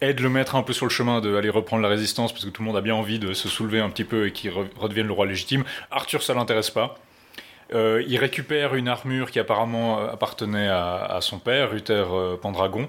et 0.00 0.14
de 0.14 0.22
le 0.22 0.28
mettre 0.28 0.54
un 0.54 0.62
peu 0.62 0.72
sur 0.72 0.86
le 0.86 0.90
chemin 0.90 1.20
d'aller 1.20 1.50
reprendre 1.50 1.82
la 1.82 1.88
résistance 1.88 2.32
parce 2.32 2.44
que 2.44 2.50
tout 2.50 2.62
le 2.62 2.66
monde 2.68 2.76
a 2.76 2.80
bien 2.80 2.94
envie 2.94 3.18
de 3.18 3.32
se 3.32 3.48
soulever 3.48 3.80
un 3.80 3.90
petit 3.90 4.04
peu 4.04 4.26
et 4.28 4.32
qu'il 4.32 4.50
re- 4.52 4.66
redevienne 4.78 5.08
le 5.08 5.12
roi 5.12 5.26
légitime. 5.26 5.64
Arthur, 5.90 6.22
ça 6.22 6.34
l'intéresse 6.34 6.70
pas. 6.70 6.96
Euh, 7.74 8.02
il 8.06 8.16
récupère 8.16 8.74
une 8.74 8.88
armure 8.88 9.30
qui 9.30 9.38
apparemment 9.38 10.00
euh, 10.00 10.12
appartenait 10.12 10.68
à, 10.68 11.18
son 11.20 11.38
père, 11.38 11.74
Uther 11.74 12.04
euh, 12.10 12.36
Pendragon. 12.36 12.88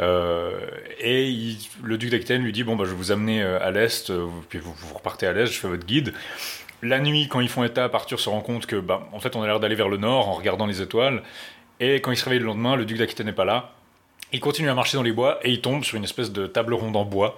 Et 0.00 1.56
le 1.82 1.98
duc 1.98 2.10
d'Aquitaine 2.10 2.42
lui 2.42 2.52
dit 2.52 2.62
Bon, 2.62 2.76
bah, 2.76 2.84
je 2.84 2.90
vais 2.90 2.96
vous 2.96 3.10
amener 3.10 3.42
à 3.42 3.70
l'est, 3.70 4.12
puis 4.48 4.58
vous, 4.58 4.74
repartez 4.94 5.26
à 5.26 5.32
l'est, 5.32 5.46
je 5.46 5.58
fais 5.58 5.68
votre 5.68 5.86
guide. 5.86 6.12
La 6.82 7.00
nuit, 7.00 7.26
quand 7.28 7.40
ils 7.40 7.48
font 7.48 7.64
étape, 7.64 7.94
Arthur 7.94 8.20
se 8.20 8.28
rend 8.28 8.40
compte 8.40 8.66
que, 8.66 8.76
bah, 8.76 9.08
en 9.12 9.18
fait, 9.18 9.34
on 9.34 9.42
a 9.42 9.46
l'air 9.46 9.58
d'aller 9.58 9.74
vers 9.74 9.88
le 9.88 9.96
nord 9.96 10.28
en 10.28 10.34
regardant 10.34 10.66
les 10.66 10.80
étoiles. 10.80 11.22
Et 11.80 11.96
quand 11.96 12.12
il 12.12 12.16
se 12.16 12.24
réveille 12.24 12.38
le 12.38 12.46
lendemain, 12.46 12.76
le 12.76 12.84
duc 12.84 12.98
d'Aquitaine 12.98 13.26
n'est 13.26 13.32
pas 13.32 13.44
là. 13.44 13.72
Il 14.32 14.40
continue 14.40 14.68
à 14.68 14.74
marcher 14.74 14.96
dans 14.98 15.02
les 15.02 15.12
bois 15.12 15.38
et 15.42 15.50
il 15.50 15.60
tombe 15.62 15.84
sur 15.84 15.96
une 15.96 16.04
espèce 16.04 16.30
de 16.32 16.46
table 16.46 16.74
ronde 16.74 16.96
en 16.96 17.04
bois 17.04 17.36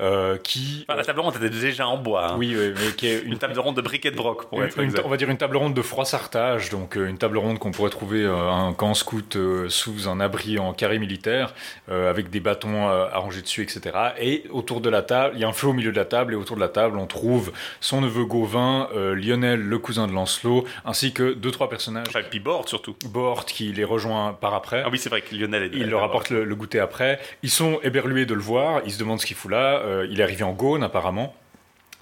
euh, 0.00 0.36
qui. 0.38 0.84
Enfin, 0.88 0.96
la 0.98 1.04
table 1.04 1.20
ronde 1.20 1.36
était 1.36 1.48
déjà 1.50 1.86
en 1.86 1.96
bois. 1.98 2.32
hein. 2.32 2.36
oui, 2.36 2.54
oui, 2.58 2.72
mais 2.74 2.92
qui 2.96 3.06
est 3.06 3.20
Une 3.24 3.38
table 3.38 3.58
ronde 3.60 3.76
de 3.76 3.80
briquet 3.82 4.10
de 4.10 4.16
broc, 4.16 4.46
pour 4.48 4.58
une- 4.60 4.66
être 4.66 4.78
une- 4.80 4.92
on 5.04 5.08
va 5.08 5.16
dire 5.16 5.30
une 5.30 5.36
table 5.36 5.56
ronde 5.56 5.74
de 5.74 5.82
froissartage, 5.82 6.68
donc 6.70 6.96
euh, 6.96 7.06
une 7.08 7.18
table 7.18 7.38
ronde 7.38 7.58
qu'on 7.60 7.70
pourrait 7.70 7.90
trouver 7.90 8.22
euh, 8.24 8.34
à 8.50 8.54
un 8.54 8.72
camp 8.72 8.94
scout 8.94 9.36
euh, 9.36 9.68
sous 9.68 10.08
un 10.08 10.18
abri 10.18 10.58
en 10.58 10.72
carré 10.72 10.98
militaire, 10.98 11.54
avec 11.88 12.30
des 12.30 12.40
bâtons 12.40 12.88
arrangés 12.88 13.42
dessus, 13.42 13.62
etc. 13.62 13.96
Et 14.18 14.44
autour 14.50 14.80
de 14.80 14.88
la 14.90 15.02
table, 15.02 15.34
il 15.36 15.40
y 15.40 15.44
a 15.44 15.48
un 15.48 15.52
feu 15.52 15.68
au 15.68 15.72
milieu 15.72 15.92
de 15.92 15.96
la 15.96 16.04
table, 16.04 16.32
et 16.32 16.36
autour 16.36 16.56
de 16.56 16.60
la 16.60 16.68
table, 16.68 16.98
on 16.98 17.06
trouve 17.06 17.52
son 17.80 18.00
neveu 18.00 18.24
Gauvin, 18.24 18.88
Lionel, 19.14 19.60
le 19.60 19.78
cousin 19.78 20.06
de 20.06 20.12
Lancelot, 20.12 20.64
ainsi 20.84 21.12
que 21.12 21.34
deux, 21.34 21.50
trois 21.50 21.68
personnages. 21.68 22.06
Enfin, 22.08 22.20
et 22.20 22.24
puis 22.24 22.40
Bord 22.40 22.68
surtout. 22.68 22.96
Bort 23.06 23.44
qui 23.44 23.72
les 23.72 23.84
rejoint 23.84 24.32
par 24.32 24.54
après. 24.54 24.82
Ah 24.84 24.88
oui, 24.90 24.98
c'est 24.98 25.08
vrai 25.10 25.20
que 25.22 25.34
Lionel 25.34 25.64
est 25.64 25.70
Il 25.74 25.88
leur 25.90 26.02
apporte 26.02 26.31
le, 26.32 26.54
goûter 26.54 26.80
après. 26.80 27.20
Ils 27.42 27.50
sont 27.50 27.80
éberlués 27.82 28.26
de 28.26 28.34
le 28.34 28.40
voir. 28.40 28.82
Ils 28.84 28.92
se 28.92 28.98
demandent 28.98 29.20
ce 29.20 29.26
qu'il 29.26 29.36
fout 29.36 29.50
là. 29.50 29.78
Euh, 29.80 30.06
il 30.10 30.20
est 30.20 30.22
arrivé 30.22 30.44
en 30.44 30.52
Gaune, 30.52 30.82
apparemment. 30.82 31.34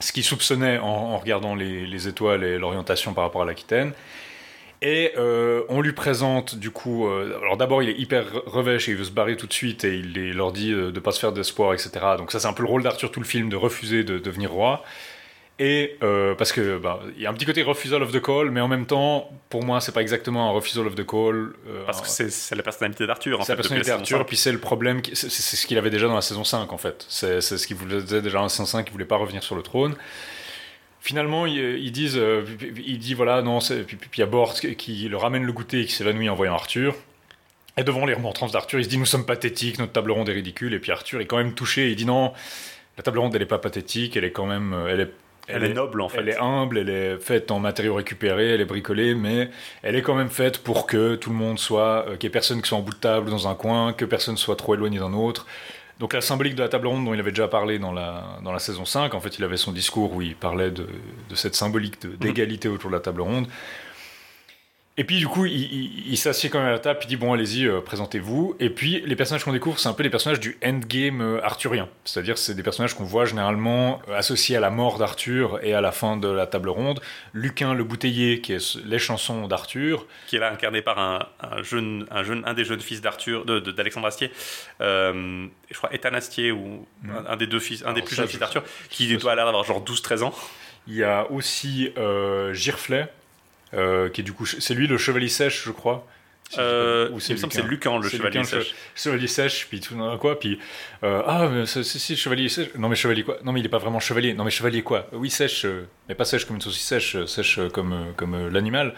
Ce 0.00 0.12
qu'ils 0.12 0.24
soupçonnaient 0.24 0.78
en, 0.78 1.18
regardant 1.18 1.54
les, 1.54 1.86
les 1.86 2.08
étoiles 2.08 2.42
et 2.42 2.58
l'orientation 2.58 3.12
par 3.12 3.24
rapport 3.24 3.42
à 3.42 3.44
l'Aquitaine. 3.44 3.92
Et 4.82 5.12
euh, 5.18 5.62
on 5.68 5.82
lui 5.82 5.92
présente, 5.92 6.54
du 6.54 6.70
coup. 6.70 7.06
euh, 7.06 7.38
alors 7.42 7.58
d'abord, 7.58 7.82
il 7.82 7.90
est 7.90 7.98
hyper 7.98 8.24
revêche 8.46 8.88
et 8.88 8.92
il 8.92 8.96
veut 8.96 9.04
se 9.04 9.10
barrer 9.10 9.36
tout 9.36 9.46
de 9.46 9.52
suite. 9.52 9.84
Et 9.84 9.96
il 9.96 10.32
leur 10.32 10.52
dit 10.52 10.72
de 10.72 11.00
pas 11.00 11.12
se 11.12 11.20
faire 11.20 11.32
d'espoir, 11.32 11.74
etc. 11.74 11.90
Donc, 12.16 12.32
ça, 12.32 12.40
c'est 12.40 12.48
un 12.48 12.54
peu 12.54 12.62
le 12.62 12.68
rôle 12.70 12.82
d'Arthur 12.82 13.10
tout 13.10 13.20
le 13.20 13.26
film, 13.26 13.50
de 13.50 13.56
refuser 13.56 14.04
de 14.04 14.18
devenir 14.18 14.50
roi. 14.52 14.82
Et 15.62 15.98
euh, 16.02 16.34
parce 16.34 16.52
que 16.52 16.78
bah, 16.78 17.00
il 17.16 17.22
y 17.22 17.26
a 17.26 17.30
un 17.30 17.34
petit 17.34 17.44
côté 17.44 17.62
refusal 17.62 18.02
of 18.02 18.12
the 18.12 18.20
call, 18.22 18.50
mais 18.50 18.62
en 18.62 18.68
même 18.68 18.86
temps, 18.86 19.30
pour 19.50 19.62
moi, 19.62 19.82
c'est 19.82 19.92
pas 19.92 20.00
exactement 20.00 20.48
un 20.48 20.52
refusal 20.52 20.86
of 20.86 20.94
the 20.94 21.04
call. 21.06 21.52
euh, 21.68 21.84
Parce 21.84 22.00
que 22.00 22.08
c'est 22.30 22.54
la 22.56 22.62
personnalité 22.62 23.06
d'Arthur, 23.06 23.44
c'est 23.44 23.52
la 23.52 23.56
personnalité 23.56 23.90
d'Arthur, 23.90 24.18
5. 24.20 24.26
puis 24.26 24.38
c'est 24.38 24.52
le 24.52 24.58
problème, 24.58 25.02
c'est 25.12 25.28
ce 25.30 25.66
qu'il 25.66 25.76
avait 25.76 25.90
déjà 25.90 26.06
dans 26.08 26.14
la 26.14 26.22
saison 26.22 26.44
5 26.44 26.72
en 26.72 26.78
fait. 26.78 27.04
C'est 27.10 27.42
ce 27.42 27.66
qu'il 27.66 27.76
voulait 27.76 28.00
déjà 28.02 28.38
dans 28.38 28.44
la 28.44 28.48
saison 28.48 28.64
5, 28.64 28.86
il 28.88 28.92
voulait 28.92 29.04
pas 29.04 29.16
revenir 29.18 29.42
sur 29.42 29.54
le 29.54 29.60
trône. 29.62 29.96
Finalement, 31.02 31.44
ils, 31.46 31.58
ils 31.78 31.92
disent, 31.92 32.16
euh, 32.18 32.42
il 32.76 32.98
dit 32.98 33.14
voilà, 33.14 33.42
non, 33.42 33.58
puis 33.60 33.96
il 34.16 34.20
y 34.20 34.22
a 34.22 34.26
Bort 34.26 34.54
qui- 34.54 35.08
le 35.08 35.16
ramène 35.16 35.44
le 35.44 35.52
goûter 35.52 35.80
et 35.80 35.84
qui 35.86 35.92
s'évanouit 35.92 36.28
en 36.28 36.34
voyant 36.34 36.54
Arthur. 36.54 36.94
Et 37.76 37.84
devant 37.84 38.04
les 38.04 38.14
remontrances 38.14 38.52
d'Arthur, 38.52 38.78
il 38.80 38.84
se 38.84 38.88
dit 38.88 38.98
nous 38.98 39.06
sommes 39.06 39.24
pathétiques, 39.26 39.78
notre 39.78 39.92
table 39.92 40.10
ronde 40.10 40.28
est 40.28 40.34
ridicule. 40.34 40.74
Et 40.74 40.78
puis 40.78 40.90
Arthur 40.92 41.20
est 41.20 41.26
quand 41.26 41.36
même 41.38 41.54
touché, 41.54 41.90
il 41.90 41.96
dit 41.96 42.04
non, 42.04 42.32
la 42.96 43.02
table 43.02 43.18
ronde 43.18 43.34
elle 43.34 43.42
est 43.42 43.46
pas 43.46 43.58
pathétique, 43.58 44.16
elle 44.16 44.24
est 44.24 44.32
quand 44.32 44.46
même, 44.46 44.74
elle 44.88 45.00
est, 45.00 45.12
Elle 45.52 45.64
est 45.64 45.74
noble, 45.74 46.00
en 46.00 46.08
fait. 46.08 46.18
elle 46.18 46.28
est 46.30 46.38
humble, 46.38 46.78
elle 46.78 46.88
est 46.90 47.18
faite 47.18 47.50
en 47.50 47.58
matériaux 47.58 47.94
récupérés, 47.94 48.50
elle 48.54 48.60
est 48.60 48.64
bricolée, 48.66 49.14
mais 49.14 49.50
elle 49.82 49.96
est 49.96 50.02
quand 50.02 50.14
même 50.14 50.30
faite 50.30 50.58
pour 50.62 50.86
que 50.86 51.14
tout 51.16 51.30
le 51.30 51.36
monde 51.36 51.58
soit, 51.58 52.06
euh, 52.08 52.16
qu'il 52.16 52.26
n'y 52.28 52.30
ait 52.30 52.30
personne 52.30 52.60
qui 52.62 52.68
soit 52.68 52.78
en 52.78 52.82
bout 52.82 52.92
de 52.94 52.98
table 53.00 53.30
dans 53.30 53.48
un 53.48 53.54
coin, 53.54 53.92
que 53.92 54.04
personne 54.04 54.36
soit 54.36 54.56
trop 54.56 54.74
éloigné 54.74 54.98
d'un 54.98 55.12
autre. 55.12 55.46
Donc 55.98 56.14
la 56.14 56.22
symbolique 56.22 56.54
de 56.54 56.62
la 56.62 56.68
table 56.70 56.86
ronde 56.86 57.04
dont 57.04 57.12
il 57.12 57.20
avait 57.20 57.30
déjà 57.32 57.46
parlé 57.46 57.78
dans 57.78 57.92
la, 57.92 58.24
dans 58.42 58.52
la 58.52 58.58
saison 58.58 58.86
5, 58.86 59.12
en 59.14 59.20
fait 59.20 59.38
il 59.38 59.44
avait 59.44 59.58
son 59.58 59.70
discours 59.72 60.14
où 60.14 60.22
il 60.22 60.34
parlait 60.34 60.70
de, 60.70 60.86
de 61.28 61.34
cette 61.34 61.54
symbolique 61.54 62.00
de- 62.00 62.16
d'égalité 62.16 62.68
autour 62.68 62.88
de 62.88 62.94
la 62.94 63.00
table 63.00 63.20
ronde. 63.20 63.46
Et 65.00 65.04
puis 65.04 65.16
du 65.16 65.26
coup, 65.28 65.46
il, 65.46 65.54
il- 65.54 66.08
il 66.12 66.18
s'assied 66.18 66.50
quand 66.50 66.58
même 66.58 66.68
à 66.68 66.72
la 66.72 66.78
table, 66.78 66.98
puis 66.98 67.06
il 67.06 67.08
dit 67.08 67.16
bon 67.16 67.32
allez-y, 67.32 67.64
euh, 67.66 67.80
présentez-vous. 67.80 68.54
Et 68.60 68.68
puis 68.68 69.02
les 69.06 69.16
personnages 69.16 69.44
qu'on 69.44 69.52
découvre, 69.54 69.78
c'est 69.80 69.88
un 69.88 69.94
peu 69.94 70.02
les 70.02 70.10
personnages 70.10 70.40
du 70.40 70.58
endgame 70.62 71.22
euh, 71.22 71.42
arthurien. 71.42 71.88
C'est-à-dire 72.04 72.36
c'est 72.36 72.54
des 72.54 72.62
personnages 72.62 72.92
qu'on 72.92 73.04
voit 73.04 73.24
généralement 73.24 74.02
euh, 74.10 74.18
associés 74.18 74.56
à 74.58 74.60
la 74.60 74.68
mort 74.68 74.98
d'Arthur 74.98 75.58
et 75.62 75.72
à 75.72 75.80
la 75.80 75.90
fin 75.90 76.18
de 76.18 76.28
la 76.28 76.46
table 76.46 76.68
ronde. 76.68 77.00
Luquin 77.32 77.72
le 77.72 77.82
bouteiller, 77.82 78.42
qui 78.42 78.52
est 78.52 78.76
les 78.84 78.98
chansons 78.98 79.48
d'Arthur. 79.48 80.06
qui 80.26 80.36
est 80.36 80.38
là 80.38 80.52
incarné 80.52 80.82
par 80.82 80.98
un, 80.98 81.20
un 81.40 81.62
jeune, 81.62 82.04
un 82.10 82.22
jeune, 82.22 82.42
un 82.44 82.52
des 82.52 82.64
jeunes 82.64 82.80
fils 82.80 83.00
d'Arthur, 83.00 83.46
d'Alexandre 83.46 84.06
Astier, 84.06 84.30
euh, 84.82 85.46
je 85.70 85.76
crois 85.78 85.94
Ethan 85.94 86.12
Astier 86.12 86.52
ou 86.52 86.86
un, 87.08 87.24
un 87.32 87.36
des 87.36 87.46
deux 87.46 87.58
fils, 87.60 87.82
un 87.86 87.94
des 87.94 88.02
plus 88.02 88.16
jeunes 88.16 88.26
je- 88.26 88.32
fils 88.32 88.40
d'Arthur, 88.40 88.62
qui 88.90 89.16
doit 89.16 89.34
l'air 89.34 89.46
d'avoir 89.46 89.64
genre 89.64 89.82
12-13 89.82 90.24
ans. 90.24 90.34
Il 90.86 90.94
y 90.94 91.04
a 91.04 91.30
aussi 91.30 91.90
Girflet, 92.52 93.08
qui 93.72 94.20
est 94.20 94.24
du 94.24 94.32
coup, 94.32 94.46
c'est 94.46 94.74
lui 94.74 94.86
le 94.86 94.98
chevalier 94.98 95.28
sèche, 95.28 95.64
je 95.64 95.70
crois. 95.72 96.06
Euh, 96.58 97.08
ou 97.10 97.20
il 97.20 97.34
me 97.34 97.36
semble 97.38 97.52
que 97.52 97.54
c'est 97.54 97.62
Lucan, 97.62 97.98
le 97.98 98.08
C'est 98.08 98.16
chevalier 98.16 98.40
Lucan, 98.40 98.56
le 98.56 98.62
sèche. 98.64 98.74
chevalier 98.96 99.26
sèche, 99.28 99.66
puis 99.68 99.78
tout 99.78 99.94
d'un 99.94 100.18
quoi, 100.18 100.40
puis 100.40 100.58
euh, 101.04 101.22
ah 101.24 101.48
mais 101.48 101.64
c'est 101.64 101.84
si 101.84 102.00
si 102.00 102.16
chevalier 102.16 102.48
sèche, 102.48 102.74
non 102.74 102.88
mais 102.88 102.96
chevalier 102.96 103.22
quoi, 103.22 103.38
non 103.44 103.52
mais 103.52 103.60
il 103.60 103.66
est 103.66 103.68
pas 103.68 103.78
vraiment 103.78 104.00
chevalier, 104.00 104.34
non 104.34 104.42
mais 104.42 104.50
chevalier 104.50 104.82
quoi, 104.82 105.06
oui 105.12 105.30
sèche, 105.30 105.64
euh, 105.64 105.86
mais 106.08 106.16
pas 106.16 106.24
sèche 106.24 106.46
comme 106.46 106.56
une 106.56 106.62
saucisse 106.62 106.84
sèche, 106.84 107.14
euh, 107.14 107.26
sèche 107.26 107.60
euh, 107.60 107.68
comme 107.68 107.92
euh, 107.92 108.12
comme 108.16 108.34
euh, 108.34 108.50
l'animal. 108.50 108.94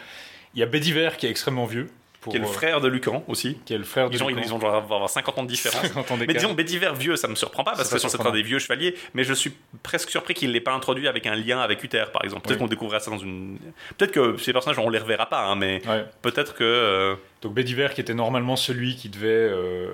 Il 0.54 0.60
y 0.60 0.62
a 0.62 0.66
Bédiver 0.66 1.10
qui 1.18 1.26
est 1.26 1.30
extrêmement 1.30 1.66
vieux. 1.66 1.88
Pour, 2.22 2.30
qui 2.32 2.38
est 2.38 2.40
le 2.40 2.46
euh, 2.46 2.50
frère 2.50 2.80
de 2.80 2.88
Lucan 2.88 3.22
aussi. 3.28 3.58
qui 3.66 3.74
est 3.74 3.78
le 3.78 3.84
frère 3.84 4.08
de 4.08 4.14
Ils 4.14 4.22
ont, 4.22 4.30
ils 4.30 4.54
ont 4.54 4.58
doivent 4.58 4.76
avoir 4.76 5.10
50 5.10 5.38
ans 5.38 5.42
de 5.42 5.48
différence. 5.48 5.82
50 5.88 6.10
ans 6.12 6.16
Mais 6.18 6.32
disons, 6.32 6.54
Bédiver 6.54 6.92
vieux, 6.98 7.16
ça 7.16 7.28
me 7.28 7.34
surprend 7.34 7.64
pas 7.64 7.72
parce 7.76 7.90
que 7.90 7.98
c'est 7.98 8.20
un 8.26 8.30
des 8.30 8.42
vieux 8.42 8.58
chevaliers, 8.60 8.94
mais 9.12 9.24
je 9.24 9.34
suis 9.34 9.52
presque 9.82 10.08
surpris 10.08 10.32
qu'il 10.34 10.52
l'ait 10.52 10.60
pas 10.60 10.72
introduit 10.72 11.08
avec 11.08 11.26
un 11.26 11.34
lien 11.34 11.60
avec 11.60 11.82
Uther, 11.84 12.04
par 12.12 12.24
exemple. 12.24 12.42
Peut-être 12.46 12.58
Oui. 12.60 12.64
qu'on 12.64 12.68
découvrira 12.70 13.00
ça 13.00 13.10
dans 13.10 13.18
une. 13.18 13.58
Peut-être 13.98 14.12
que 14.12 14.36
ces 14.38 14.52
personnages, 14.52 14.78
on 14.78 14.88
les 14.88 14.98
reverra 14.98 15.26
pas, 15.26 15.44
hein, 15.46 15.56
mais 15.56 15.82
Ouais. 15.86 16.04
peut-être 16.22 16.54
que. 16.54 16.62
euh, 16.64 17.14
Donc 17.42 17.54
Bédiver 17.54 17.88
qui 17.92 18.00
était 18.00 18.14
normalement 18.14 18.54
celui 18.54 18.94
qui 18.94 19.08
devait, 19.08 19.26
euh, 19.28 19.88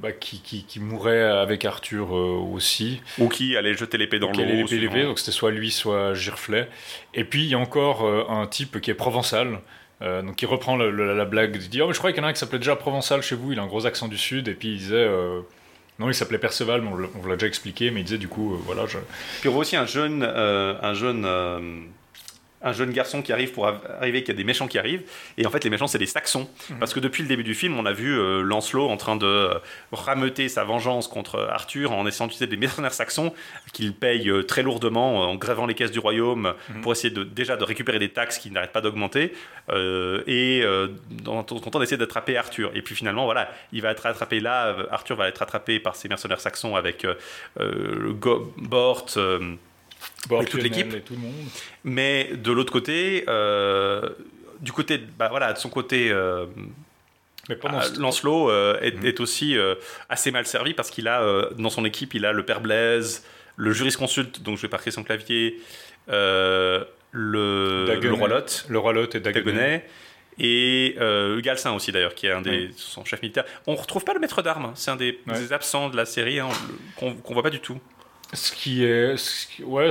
bah, 0.00 0.12
qui, 0.12 0.40
qui, 0.40 0.64
qui 0.64 0.80
mourait 0.80 1.22
avec 1.22 1.66
Arthur 1.66 2.16
euh, 2.16 2.38
aussi, 2.54 3.02
Ou 3.18 3.28
qui 3.28 3.56
allait 3.58 3.74
jeter 3.74 3.98
l'épée 3.98 4.18
dans 4.18 4.30
l'eau. 4.32 4.42
l'épée 4.70 5.02
donc 5.04 5.18
c'était 5.18 5.32
soit 5.32 5.50
lui, 5.50 5.70
soit 5.70 6.14
Girflet. 6.14 6.68
Et 7.12 7.24
puis 7.24 7.42
il 7.44 7.48
y 7.50 7.54
a 7.54 7.58
encore 7.58 8.06
un 8.30 8.46
type 8.46 8.80
qui 8.80 8.90
est 8.90 8.94
provençal, 8.94 9.60
euh, 10.02 10.22
donc 10.22 10.36
qui 10.36 10.46
reprend 10.46 10.76
la 10.76 11.24
blague, 11.24 11.56
il 11.56 11.68
dit 11.68 11.80
oh 11.80 11.86
mais 11.86 11.92
je 11.92 11.98
croyais 11.98 12.14
qu'il 12.14 12.22
y 12.22 12.24
en 12.24 12.26
a 12.26 12.30
un 12.30 12.32
qui 12.32 12.40
s'appelait 12.40 12.58
déjà 12.58 12.76
provençal 12.76 13.22
chez 13.22 13.36
vous, 13.36 13.52
il 13.52 13.58
a 13.58 13.62
un 13.62 13.66
gros 13.66 13.86
accent 13.86 14.08
du 14.08 14.18
sud, 14.18 14.48
et 14.48 14.54
puis 14.54 14.72
il 14.72 14.78
disait 14.78 14.96
euh, 14.96 15.40
non 15.98 16.08
il 16.08 16.14
s'appelait 16.14 16.38
Perceval, 16.38 16.82
mais 16.82 16.88
on 16.88 17.18
vous 17.18 17.28
l'a 17.28 17.36
déjà 17.36 17.46
expliqué, 17.46 17.90
mais 17.90 18.00
il 18.00 18.04
disait 18.04 18.18
du 18.18 18.28
coup 18.28 18.54
euh, 18.54 18.58
voilà 18.64 18.86
je... 18.86 18.98
Puis 19.40 19.48
on 19.48 19.52
voit 19.52 19.60
aussi 19.60 19.76
un 19.76 19.86
jeune, 19.86 20.22
un 20.24 20.94
jeune, 20.94 21.24
un 22.64 22.72
jeune 22.72 22.90
garçon 22.90 23.22
qui 23.22 23.32
arrive 23.32 23.52
pour 23.52 23.66
arriver, 23.66 24.22
qu'il 24.22 24.34
y 24.34 24.36
a 24.36 24.38
des 24.38 24.44
méchants 24.44 24.66
qui 24.66 24.78
arrivent. 24.78 25.02
Et 25.38 25.46
en 25.46 25.50
fait, 25.50 25.62
les 25.62 25.70
méchants, 25.70 25.86
c'est 25.86 25.98
des 25.98 26.06
Saxons. 26.06 26.48
Parce 26.80 26.92
que 26.94 27.00
depuis 27.00 27.22
le 27.22 27.28
début 27.28 27.44
du 27.44 27.54
film, 27.54 27.78
on 27.78 27.86
a 27.86 27.92
vu 27.92 28.18
euh, 28.18 28.42
Lancelot 28.42 28.88
en 28.88 28.96
train 28.96 29.16
de 29.16 29.26
euh, 29.26 29.54
rameuter 29.92 30.48
sa 30.48 30.64
vengeance 30.64 31.06
contre 31.08 31.38
Arthur 31.50 31.92
en 31.92 32.06
essayant 32.06 32.26
d'utiliser 32.26 32.46
des 32.46 32.56
mercenaires 32.56 32.92
saxons 32.94 33.32
qu'il 33.72 33.94
paye 33.94 34.28
euh, 34.30 34.42
très 34.42 34.62
lourdement 34.62 35.22
euh, 35.22 35.26
en 35.26 35.34
gravant 35.36 35.66
les 35.66 35.74
caisses 35.74 35.90
du 35.92 35.98
royaume 35.98 36.54
pour 36.82 36.92
essayer 36.92 37.12
de, 37.12 37.22
déjà 37.24 37.56
de 37.56 37.64
récupérer 37.64 37.98
des 37.98 38.08
taxes 38.10 38.38
qui 38.38 38.50
n'arrêtent 38.50 38.72
pas 38.72 38.80
d'augmenter 38.80 39.32
euh, 39.70 40.22
et 40.26 40.62
euh, 40.62 40.88
dans 41.10 41.38
en 41.38 41.42
content 41.44 41.78
d'essayer 41.80 41.96
d'attraper 41.98 42.36
Arthur. 42.36 42.70
Et 42.74 42.82
puis 42.82 42.94
finalement, 42.94 43.24
voilà, 43.24 43.50
il 43.72 43.82
va 43.82 43.90
être 43.90 44.06
attrapé 44.06 44.40
là. 44.40 44.66
euh, 44.68 44.86
Arthur 44.90 45.16
va 45.16 45.28
être 45.28 45.42
attrapé 45.42 45.80
par 45.80 45.96
ces 45.96 46.08
mercenaires 46.08 46.40
saxons 46.40 46.76
avec 46.76 47.04
euh, 47.04 47.14
euh, 47.60 48.12
Bort. 48.56 49.06
Bort, 50.28 50.38
Avec 50.40 50.50
toute 50.50 50.62
l'équipe. 50.62 50.94
mais 51.84 52.30
de 52.34 52.52
l'autre 52.52 52.72
côté, 52.72 53.24
euh, 53.28 54.08
du 54.60 54.72
côté, 54.72 54.98
de- 54.98 55.06
bah 55.18 55.28
voilà, 55.28 55.52
de 55.52 55.58
son 55.58 55.68
côté, 55.68 56.10
euh, 56.10 56.46
Mais 57.48 57.56
pendant 57.56 57.78
euh, 57.78 57.82
ce- 57.82 58.00
Lancelot 58.00 58.50
euh, 58.50 58.78
est, 58.80 58.96
Mhm. 58.96 59.06
est 59.06 59.20
aussi 59.20 59.56
euh, 59.58 59.74
assez 60.08 60.30
mal 60.30 60.46
servi 60.46 60.72
parce 60.72 60.90
qu'il 60.90 61.08
a 61.08 61.22
euh, 61.22 61.50
dans 61.58 61.68
son 61.70 61.84
équipe, 61.84 62.14
il 62.14 62.24
a 62.24 62.32
le 62.32 62.44
père 62.44 62.60
Blaise, 62.62 63.24
le 63.56 63.72
jurisconsulte, 63.72 64.42
donc 64.42 64.56
joué 64.58 64.68
par 64.68 64.80
Christian 64.80 65.02
Clavier, 65.02 65.60
le, 66.08 66.86
le 67.12 68.12
roi 68.12 68.28
Lot, 68.28 68.66
le 68.68 68.78
roi 68.78 68.92
Lot 68.92 69.14
et. 69.14 69.20
Daguenet, 69.20 69.86
et 70.38 70.96
Galcin 71.42 71.72
aussi 71.72 71.92
d'ailleurs, 71.92 72.14
qui 72.14 72.26
est 72.26 72.32
un 72.32 72.42
des 72.42 72.70
son 72.76 73.04
chef 73.04 73.22
militaire. 73.22 73.44
On 73.66 73.74
retrouve 73.74 74.04
pas 74.04 74.14
le 74.14 74.20
maître 74.20 74.42
d'armes, 74.42 74.72
c'est 74.74 74.90
un 74.90 74.96
des, 74.96 75.20
Ouais. 75.26 75.38
des 75.38 75.52
absents 75.52 75.90
de 75.90 75.96
la 75.96 76.06
série 76.06 76.40
hein, 76.40 76.48
qu'on 76.96 77.14
qu'on 77.14 77.34
voit 77.34 77.42
pas 77.42 77.50
du 77.50 77.60
tout. 77.60 77.78
Ce 78.34 78.52
qui 78.52 78.84
est, 78.84 79.16
ce 79.16 79.46
qui- 79.46 79.62
ouais, 79.62 79.90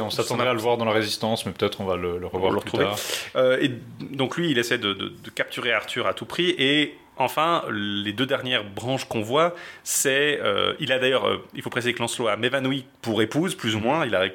on 0.00 0.10
s'attendrait 0.10 0.48
à 0.48 0.52
le 0.52 0.58
voir 0.58 0.76
dans 0.78 0.84
la 0.84 0.92
Résistance, 0.92 1.46
mais 1.46 1.52
peut-être 1.52 1.80
on 1.80 1.84
va 1.84 1.96
le, 1.96 2.18
le 2.18 2.26
revoir 2.26 2.50
le 2.52 2.60
plus 2.60 2.72
tard. 2.72 2.96
Euh, 3.36 3.58
et 3.60 3.70
donc 4.14 4.36
lui, 4.36 4.50
il 4.50 4.58
essaie 4.58 4.78
de, 4.78 4.92
de- 4.94 5.08
de 5.22 5.30
capturer 5.30 5.72
Arthur 5.72 6.06
à 6.06 6.14
tout 6.14 6.24
prix. 6.26 6.54
Et 6.58 6.96
enfin, 7.18 7.64
les 7.70 8.12
deux 8.12 8.26
dernières 8.26 8.64
branches 8.64 9.04
qu'on 9.06 9.22
voit, 9.22 9.54
c'est... 9.84 10.40
euh, 10.42 10.74
il 10.80 10.90
a 10.92 10.98
d'ailleurs, 10.98 11.26
euh, 11.28 11.44
il 11.54 11.62
faut 11.62 11.70
préciser 11.70 11.92
que 11.94 12.00
Lancelot 12.00 12.28
a 12.28 12.36
Mévanoui 12.36 12.84
pour 13.02 13.20
épouse, 13.22 13.54
plus 13.54 13.74
ou 13.76 13.80
moins. 13.80 14.04
Il 14.06 14.14
a 14.14 14.26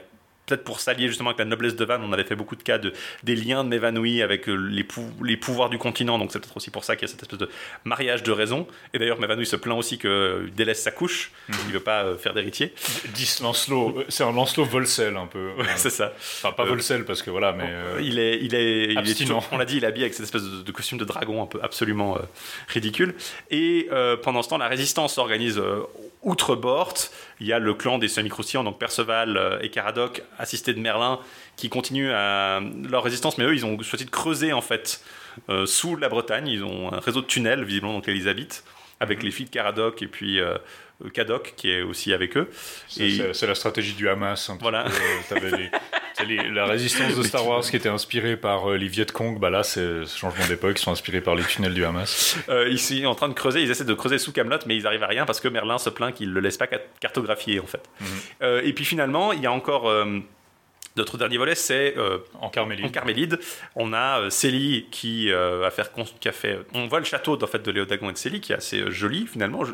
peut-être 0.51 0.63
pour 0.65 0.79
s'allier 0.79 1.07
justement 1.07 1.29
avec 1.29 1.39
la 1.39 1.45
noblesse 1.45 1.75
de 1.75 1.85
Vannes, 1.85 2.01
on 2.05 2.11
avait 2.13 2.23
fait 2.23 2.35
beaucoup 2.35 2.55
de 2.55 2.63
cas 2.63 2.77
de, 2.77 2.93
des 3.23 3.35
liens 3.35 3.63
de 3.63 3.69
Mévanoui 3.69 4.21
avec 4.21 4.47
euh, 4.49 4.55
les, 4.55 4.83
pou- 4.83 5.11
les 5.23 5.37
pouvoirs 5.37 5.69
du 5.69 5.77
continent, 5.77 6.17
donc 6.19 6.31
c'est 6.31 6.39
peut-être 6.39 6.57
aussi 6.57 6.69
pour 6.71 6.83
ça 6.83 6.95
qu'il 6.95 7.07
y 7.07 7.09
a 7.09 7.11
cette 7.11 7.21
espèce 7.23 7.39
de 7.39 7.49
mariage 7.85 8.23
de 8.23 8.31
raison. 8.31 8.67
Et 8.93 8.99
d'ailleurs, 8.99 9.19
Mévanoui 9.19 9.45
se 9.45 9.55
plaint 9.55 9.77
aussi 9.77 9.97
qu'il 9.97 10.51
délaisse 10.55 10.81
sa 10.81 10.91
couche, 10.91 11.31
il 11.49 11.73
veut 11.73 11.79
pas 11.79 12.03
euh, 12.03 12.17
faire 12.17 12.33
d'héritier. 12.33 12.73
10 13.13 13.41
Lancelot, 13.41 13.99
euh, 13.99 14.05
c'est 14.09 14.23
un 14.23 14.31
Lancelot 14.33 14.65
Volcel 14.65 15.15
un 15.17 15.27
peu. 15.27 15.51
Ouais, 15.57 15.65
c'est 15.75 15.89
ça. 15.89 16.13
Enfin, 16.17 16.51
pas 16.51 16.63
Euh, 16.63 16.67
Volcel 16.69 17.05
parce 17.05 17.21
que 17.21 17.29
voilà, 17.29 17.51
mais. 17.53 17.65
euh, 17.67 17.99
Il 18.01 18.19
est, 18.19 18.39
il 18.41 18.53
est, 18.55 18.93
il 18.93 18.97
on 19.51 19.57
l'a 19.57 19.65
dit, 19.65 19.77
il 19.77 19.83
est 19.83 19.87
habillé 19.87 20.05
avec 20.05 20.13
cette 20.13 20.25
espèce 20.25 20.43
de, 20.43 20.61
de 20.61 20.71
costume 20.71 20.97
de 20.97 21.05
dragon 21.05 21.41
un 21.43 21.45
peu 21.45 21.59
absolument 21.63 22.17
ridicule. 22.67 23.15
Et 23.49 23.87
pendant 24.23 24.41
ce 24.41 24.49
temps, 24.49 24.57
la 24.57 24.67
résistance 24.67 25.15
s'organise 25.15 25.61
outre 26.23 26.55
Bort. 26.55 26.93
Il 27.39 27.47
y 27.47 27.53
a 27.53 27.59
le 27.59 27.73
clan 27.73 27.97
des 27.97 28.07
semi-croustillants, 28.07 28.63
donc 28.63 28.77
Perceval 28.79 29.59
et 29.61 29.69
Caradoc, 29.69 30.21
assistés 30.41 30.73
de 30.73 30.79
Merlin, 30.79 31.19
qui 31.55 31.69
continuent 31.69 32.11
à 32.11 32.59
leur 32.89 33.03
résistance, 33.03 33.37
mais 33.37 33.45
eux, 33.45 33.53
ils 33.53 33.65
ont 33.65 33.81
choisi 33.81 34.05
de 34.05 34.09
creuser 34.09 34.53
en 34.53 34.61
fait 34.61 35.03
euh, 35.49 35.65
sous 35.65 35.95
la 35.95 36.09
Bretagne. 36.09 36.47
Ils 36.47 36.63
ont 36.63 36.91
un 36.91 36.99
réseau 36.99 37.21
de 37.21 37.27
tunnels, 37.27 37.63
visiblement, 37.63 37.93
dans 37.93 37.99
lequel 37.99 38.17
ils 38.17 38.27
habitent, 38.27 38.63
avec 38.99 39.23
les 39.23 39.31
filles 39.31 39.45
de 39.45 39.51
Caradoc 39.51 40.01
et 40.01 40.07
puis 40.07 40.39
euh, 41.05 41.09
Cadoc, 41.09 41.53
qui 41.57 41.71
est 41.71 41.81
aussi 41.81 42.13
avec 42.13 42.37
eux. 42.37 42.49
c'est- 42.87 43.47
la 43.47 43.55
stratégie 43.55 43.93
du 43.93 44.07
Hamas. 44.09 44.49
un 44.49 44.55
petit 44.55 44.61
Voilà. 44.63 44.85
peu. 45.29 45.35
Euh, 45.35 45.57
les- 45.57 45.71
les- 46.43 46.49
la 46.51 46.65
résistance 46.65 47.15
de 47.15 47.23
Star 47.23 47.47
Wars 47.47 47.61
qui 47.63 47.75
était 47.75 47.89
inspirée 47.89 48.37
par 48.37 48.69
euh, 48.71 48.77
les 48.77 48.87
Viet 48.87 49.05
Cong, 49.11 49.39
bah 49.39 49.49
là, 49.49 49.63
c'est 49.63 50.05
ce 50.05 50.17
changement 50.17 50.45
d'époque, 50.47 50.77
ils 50.79 50.81
sont 50.83 50.91
inspirés 50.91 51.21
par 51.21 51.35
les 51.35 51.43
tunnels 51.43 51.73
du 51.73 51.83
Hamas. 51.83 52.37
Euh, 52.49 52.67
ils 52.69 52.79
sont 52.79 53.03
en 53.05 53.15
train 53.15 53.29
de 53.29 53.33
creuser, 53.33 53.61
ils 53.63 53.71
essaient 53.71 53.83
de 53.85 53.93
creuser 53.93 54.17
sous 54.19 54.31
Camelot, 54.31 54.57
mais 54.67 54.75
ils 54.75 54.85
arrivent 54.85 55.03
à 55.03 55.07
rien 55.07 55.25
parce 55.25 55.39
que 55.39 55.47
Merlin 55.47 55.77
se 55.77 55.89
plaint 55.89 56.13
qu'il 56.13 56.29
ne 56.29 56.33
le 56.33 56.41
laisse 56.41 56.57
pas 56.57 56.67
cartographier 56.99 57.59
en 57.59 57.65
fait. 57.65 57.81
Mhm. 57.99 58.07
Euh, 58.43 58.61
et 58.63 58.73
puis 58.73 58.85
finalement, 58.85 59.31
il 59.33 59.41
y 59.41 59.47
a 59.47 59.51
encore 59.51 59.89
notre 60.97 61.17
dernier 61.17 61.37
volet, 61.37 61.55
c'est 61.55 61.95
euh, 61.97 62.17
En 62.39 62.49
Carmélide. 62.49 62.85
en 62.85 62.89
Carmélide. 62.89 63.39
On 63.75 63.93
a 63.93 64.19
euh, 64.21 64.29
Célie 64.29 64.87
qui, 64.91 65.31
euh, 65.31 65.69
faire 65.71 65.89
qui 66.19 66.27
a 66.27 66.31
fait. 66.31 66.59
On 66.73 66.87
voit 66.87 66.99
le 66.99 67.05
château 67.05 67.41
en 67.41 67.47
fait 67.47 67.63
de 67.63 67.71
Léodagon 67.71 68.09
et 68.09 68.13
de 68.13 68.17
Célie 68.17 68.41
qui 68.41 68.51
est 68.51 68.55
assez 68.57 68.89
joli 68.91 69.25
finalement. 69.27 69.63
Je- 69.63 69.73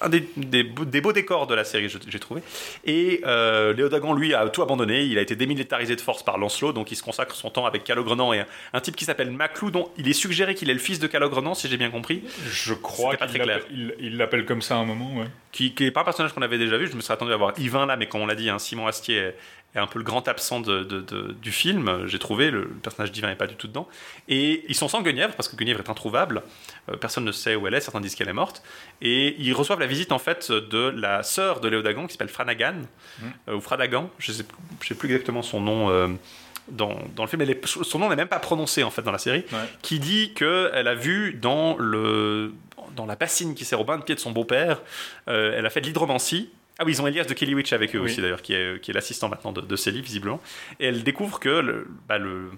un 0.00 0.08
des, 0.08 0.28
des 0.36 0.64
beaux, 0.64 0.84
des 0.84 1.00
beaux 1.00 1.12
décors 1.12 1.46
de 1.46 1.54
la 1.54 1.62
série, 1.64 1.88
j'ai 2.08 2.18
trouvé. 2.18 2.42
Et 2.84 3.20
euh, 3.26 3.72
Léodagon, 3.72 4.12
lui, 4.12 4.34
a 4.34 4.48
tout 4.48 4.60
abandonné. 4.62 5.04
Il 5.04 5.18
a 5.18 5.20
été 5.20 5.36
démilitarisé 5.36 5.94
de 5.94 6.00
force 6.00 6.24
par 6.24 6.36
Lancelot, 6.36 6.72
donc 6.72 6.90
il 6.90 6.96
se 6.96 7.02
consacre 7.02 7.34
son 7.36 7.48
temps 7.48 7.64
avec 7.64 7.84
Calogrenant 7.84 8.32
et 8.32 8.40
un, 8.40 8.46
un 8.72 8.80
type 8.80 8.96
qui 8.96 9.04
s'appelle 9.04 9.30
Maclou, 9.30 9.70
dont 9.70 9.90
il 9.96 10.08
est 10.08 10.12
suggéré 10.12 10.54
qu'il 10.56 10.68
est 10.68 10.74
le 10.74 10.80
fils 10.80 10.98
de 10.98 11.06
Calogrenant, 11.06 11.54
si 11.54 11.68
j'ai 11.68 11.76
bien 11.76 11.90
compris. 11.90 12.22
Je 12.50 12.74
crois 12.74 13.16
qu'il 13.16 14.16
l'appelle 14.16 14.44
comme 14.46 14.62
ça 14.62 14.74
à 14.74 14.78
un 14.78 14.84
moment, 14.84 15.14
ouais. 15.16 15.26
qui 15.52 15.72
n'est 15.78 15.90
pas 15.92 16.00
un 16.00 16.04
personnage 16.04 16.32
qu'on 16.32 16.42
avait 16.42 16.58
déjà 16.58 16.76
vu. 16.76 16.88
Je 16.88 16.96
me 16.96 17.00
serais 17.00 17.14
attendu 17.14 17.32
à 17.32 17.36
voir 17.36 17.52
Yvain 17.58 17.86
là, 17.86 17.96
mais 17.96 18.06
comme 18.06 18.20
on 18.22 18.26
l'a 18.26 18.34
dit, 18.34 18.50
hein, 18.50 18.58
Simon 18.58 18.88
Astier 18.88 19.30
est, 19.74 19.78
un 19.78 19.86
peu 19.86 19.98
le 19.98 20.04
grand 20.04 20.26
absent 20.28 20.60
de, 20.60 20.82
de- 20.84 21.00
de- 21.00 21.32
du 21.32 21.52
film. 21.52 22.06
J'ai 22.06 22.18
trouvé, 22.18 22.50
le, 22.50 22.60
le 22.60 22.66
personnage 22.68 23.12
d'Yvain 23.12 23.28
n'est 23.28 23.34
pas 23.36 23.46
du 23.46 23.56
tout 23.56 23.66
dedans. 23.68 23.88
Et 24.28 24.64
ils 24.68 24.74
sont 24.74 24.88
sans 24.88 25.02
Guenièvre, 25.02 25.34
parce 25.34 25.48
que 25.48 25.56
Guenièvre 25.56 25.80
est 25.80 25.90
introuvable. 25.90 26.42
Euh, 26.90 26.96
personne 26.96 27.24
ne 27.24 27.32
sait 27.32 27.54
où 27.56 27.66
elle 27.66 27.74
est, 27.74 27.80
certains 27.80 28.00
disent 28.00 28.14
qu'elle 28.14 28.28
est 28.28 28.32
morte. 28.32 28.62
Et 29.02 29.34
ils 29.38 29.52
reçoivent 29.52 29.80
la 29.80 29.86
visite 29.86 30.12
en 30.12 30.18
fait 30.18 30.50
de 30.52 30.92
la 30.96 31.22
sœur 31.22 31.60
de 31.60 31.68
Léodagon 31.68 32.06
qui 32.06 32.12
s'appelle 32.12 32.28
Franagan, 32.28 32.74
euh, 33.48 33.56
ou 33.56 33.60
Fradagan, 33.60 34.10
je 34.18 34.32
ne 34.32 34.36
sais, 34.36 34.44
plus 34.94 35.08
exactement 35.12 35.42
son 35.42 35.60
nom. 35.60 35.90
euh, 35.90 36.08
dans, 36.68 36.96
dans 37.14 37.24
le 37.24 37.28
film, 37.28 37.42
Elle 37.42 37.50
est- 37.50 37.66
son 37.66 37.98
nom 37.98 38.08
n'est 38.08 38.16
même 38.16 38.26
pas 38.28 38.38
prononcé 38.38 38.82
en 38.84 38.90
fait 38.90 39.02
dans 39.02 39.12
la 39.12 39.18
série, 39.18 39.44
Ouais. 39.52 39.58
qui 39.82 39.98
dit 39.98 40.32
qu'elle 40.32 40.88
a 40.88 40.94
vu 40.94 41.34
dans, 41.34 41.76
le, 41.76 42.54
dans 42.96 43.04
la 43.04 43.16
bassine 43.16 43.54
qui 43.54 43.66
sert 43.66 43.78
au 43.78 43.84
bain 43.84 43.98
de 43.98 44.02
pied 44.02 44.14
de 44.14 44.20
son 44.20 44.30
beau-père, 44.30 44.80
elle 45.26 45.66
a 45.66 45.68
fait 45.68 45.82
de 45.82 45.86
l'hydromancie. 45.86 46.48
Ah 46.78 46.84
oui, 46.84 46.92
ils 46.92 47.00
ont 47.02 47.06
Elias 47.06 47.24
de 47.24 47.34
Kelly 47.34 47.54
Witch 47.54 47.72
avec 47.72 47.94
eux 47.94 47.98
Oui. 48.00 48.06
aussi 48.06 48.20
d'ailleurs, 48.20 48.42
qui 48.42 48.52
est, 48.54 48.80
qui 48.80 48.90
est 48.90 48.94
l'assistant 48.94 49.28
maintenant 49.28 49.52
de, 49.52 49.60
de 49.60 49.76
Célie 49.76 50.02
visiblement. 50.02 50.40
Et 50.80 50.86
elle 50.86 51.02
découvre 51.04 51.38
que 51.38 51.48
le, 51.48 51.86
bah, 52.08 52.18
le- 52.18 52.50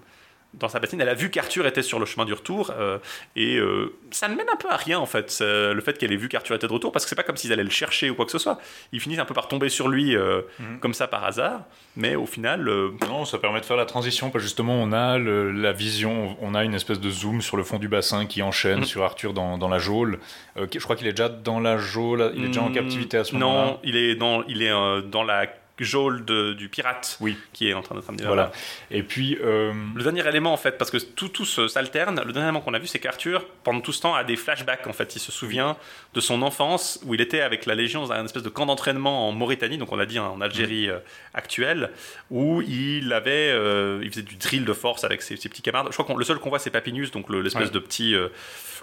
dans 0.59 0.69
sa 0.69 0.79
bassine, 0.79 0.99
elle 1.01 1.09
a 1.09 1.13
vu 1.13 1.29
qu'Arthur 1.29 1.65
était 1.67 1.81
sur 1.81 1.99
le 1.99 2.05
chemin 2.05 2.25
du 2.25 2.33
retour, 2.33 2.71
euh, 2.77 2.97
et 3.35 3.57
euh, 3.57 3.93
ça 4.11 4.27
ne 4.27 4.35
mène 4.35 4.47
un 4.51 4.55
peu 4.55 4.69
à 4.69 4.75
rien 4.77 4.99
en 4.99 5.05
fait, 5.05 5.37
le 5.41 5.79
fait 5.81 5.97
qu'elle 5.97 6.11
ait 6.11 6.17
vu 6.17 6.29
qu'Arthur 6.29 6.55
était 6.55 6.67
de 6.67 6.73
retour, 6.73 6.91
parce 6.91 7.05
que 7.05 7.09
c'est 7.09 7.15
pas 7.15 7.23
comme 7.23 7.37
s'ils 7.37 7.53
allaient 7.53 7.63
le 7.63 7.69
chercher 7.69 8.09
ou 8.09 8.15
quoi 8.15 8.25
que 8.25 8.31
ce 8.31 8.39
soit. 8.39 8.59
Ils 8.91 8.99
finissent 8.99 9.19
un 9.19 9.25
peu 9.25 9.33
par 9.33 9.47
tomber 9.47 9.69
sur 9.69 9.87
lui 9.87 10.15
euh, 10.15 10.41
Mhm. 10.59 10.79
comme 10.79 10.93
ça 10.93 11.07
par 11.07 11.23
hasard, 11.23 11.61
mais 11.95 12.15
au 12.15 12.25
final, 12.25 12.69
Non, 13.07 13.25
ça 13.25 13.37
permet 13.37 13.59
de 13.61 13.65
faire 13.65 13.77
la 13.77 13.85
transition, 13.85 14.29
parce 14.29 14.43
que 14.43 14.47
justement, 14.47 14.73
on 14.75 14.91
a 14.91 15.17
le- 15.17 15.51
la 15.51 15.71
vision, 15.73 16.35
on 16.41 16.55
a 16.55 16.63
une 16.63 16.73
espèce 16.73 16.99
de 16.99 17.09
zoom 17.09 17.41
sur 17.41 17.57
le 17.57 17.63
fond 17.63 17.77
du 17.79 17.87
bassin 17.87 18.25
qui 18.25 18.41
enchaîne 18.41 18.79
Mhm. 18.79 18.85
sur 18.85 19.03
Arthur 19.03 19.33
dans, 19.33 19.57
dans 19.57 19.69
la 19.69 19.79
geôle. 19.79 20.19
Je 20.55 20.79
crois 20.79 20.95
qu'il 20.95 21.07
est 21.07 21.11
déjà 21.13 21.29
dans 21.29 21.59
la 21.59 21.77
geôle, 21.77 22.31
il 22.35 22.43
est 22.45 22.47
déjà 22.47 22.61
en 22.61 22.69
Hmm, 22.69 22.73
captivité 22.73 23.17
à 23.17 23.23
ce 23.23 23.33
moment-là. 23.35 23.65
Non, 23.65 23.79
il 23.83 23.95
est 23.95 24.15
dans, 24.15 24.43
il 24.47 24.61
est 24.63 24.71
dans 25.03 25.23
la 25.23 25.45
geôle 25.85 26.25
de- 26.25 26.53
du 26.53 26.69
pirate 26.69 27.17
Oui. 27.21 27.37
qui 27.53 27.69
est 27.69 27.73
en 27.73 27.81
train 27.81 27.95
d'être 27.95 28.09
amené 28.09 28.25
Voilà. 28.25 28.51
Et 28.91 29.03
puis, 29.03 29.37
euh, 29.43 29.73
Le 29.95 30.03
dernier 30.03 30.27
élément, 30.27 30.53
en 30.53 30.57
fait, 30.57 30.77
parce 30.77 30.89
que 30.91 30.97
tout, 30.97 31.29
tout 31.29 31.45
s'alterne, 31.45 32.21
le 32.25 32.31
dernier 32.33 32.47
élément 32.47 32.61
qu'on 32.61 32.73
a 32.73 32.79
vu, 32.79 32.87
c'est 32.87 32.99
qu'Arthur, 32.99 33.45
pendant 33.63 33.81
tout 33.81 33.91
ce 33.93 34.01
temps, 34.01 34.15
a 34.15 34.23
des 34.23 34.35
flashbacks. 34.35 34.87
En 34.87 34.93
fait, 34.93 35.15
il 35.15 35.19
se 35.19 35.31
souvient 35.31 35.77
de 36.13 36.19
son 36.19 36.41
enfance 36.41 36.99
où 37.05 37.13
il 37.13 37.21
était 37.21 37.41
avec 37.41 37.65
la 37.65 37.75
Légion 37.75 38.01
dans 38.01 38.11
un 38.11 38.25
espèce 38.25 38.43
de 38.43 38.49
camp 38.49 38.65
d'entraînement 38.65 39.27
en 39.27 39.31
Mauritanie, 39.31 39.77
donc 39.77 39.91
on 39.91 39.99
a 39.99 40.05
dit 40.05 40.17
hein, 40.17 40.31
en 40.33 40.41
Algérie 40.41 40.89
euh, 40.89 40.97
actuelle, 41.33 41.91
où 42.31 42.61
il 42.61 43.13
avait, 43.13 43.51
euh, 43.51 43.99
il 44.03 44.09
faisait 44.09 44.21
du 44.23 44.35
drill 44.35 44.65
de 44.65 44.73
force 44.73 45.03
avec 45.03 45.21
ses, 45.21 45.37
ses 45.37 45.49
petits 45.49 45.61
camarades. 45.61 45.87
Je 45.91 45.97
crois 45.97 46.13
que 46.13 46.19
le 46.19 46.25
seul 46.25 46.39
qu'on 46.39 46.49
voit, 46.49 46.59
c'est 46.59 46.69
Papinus, 46.71 47.11
donc 47.11 47.29
le- 47.29 47.41
l'espèce 47.41 47.65
Ouais. 47.67 47.69
de 47.73 47.79
petit, 47.79 48.15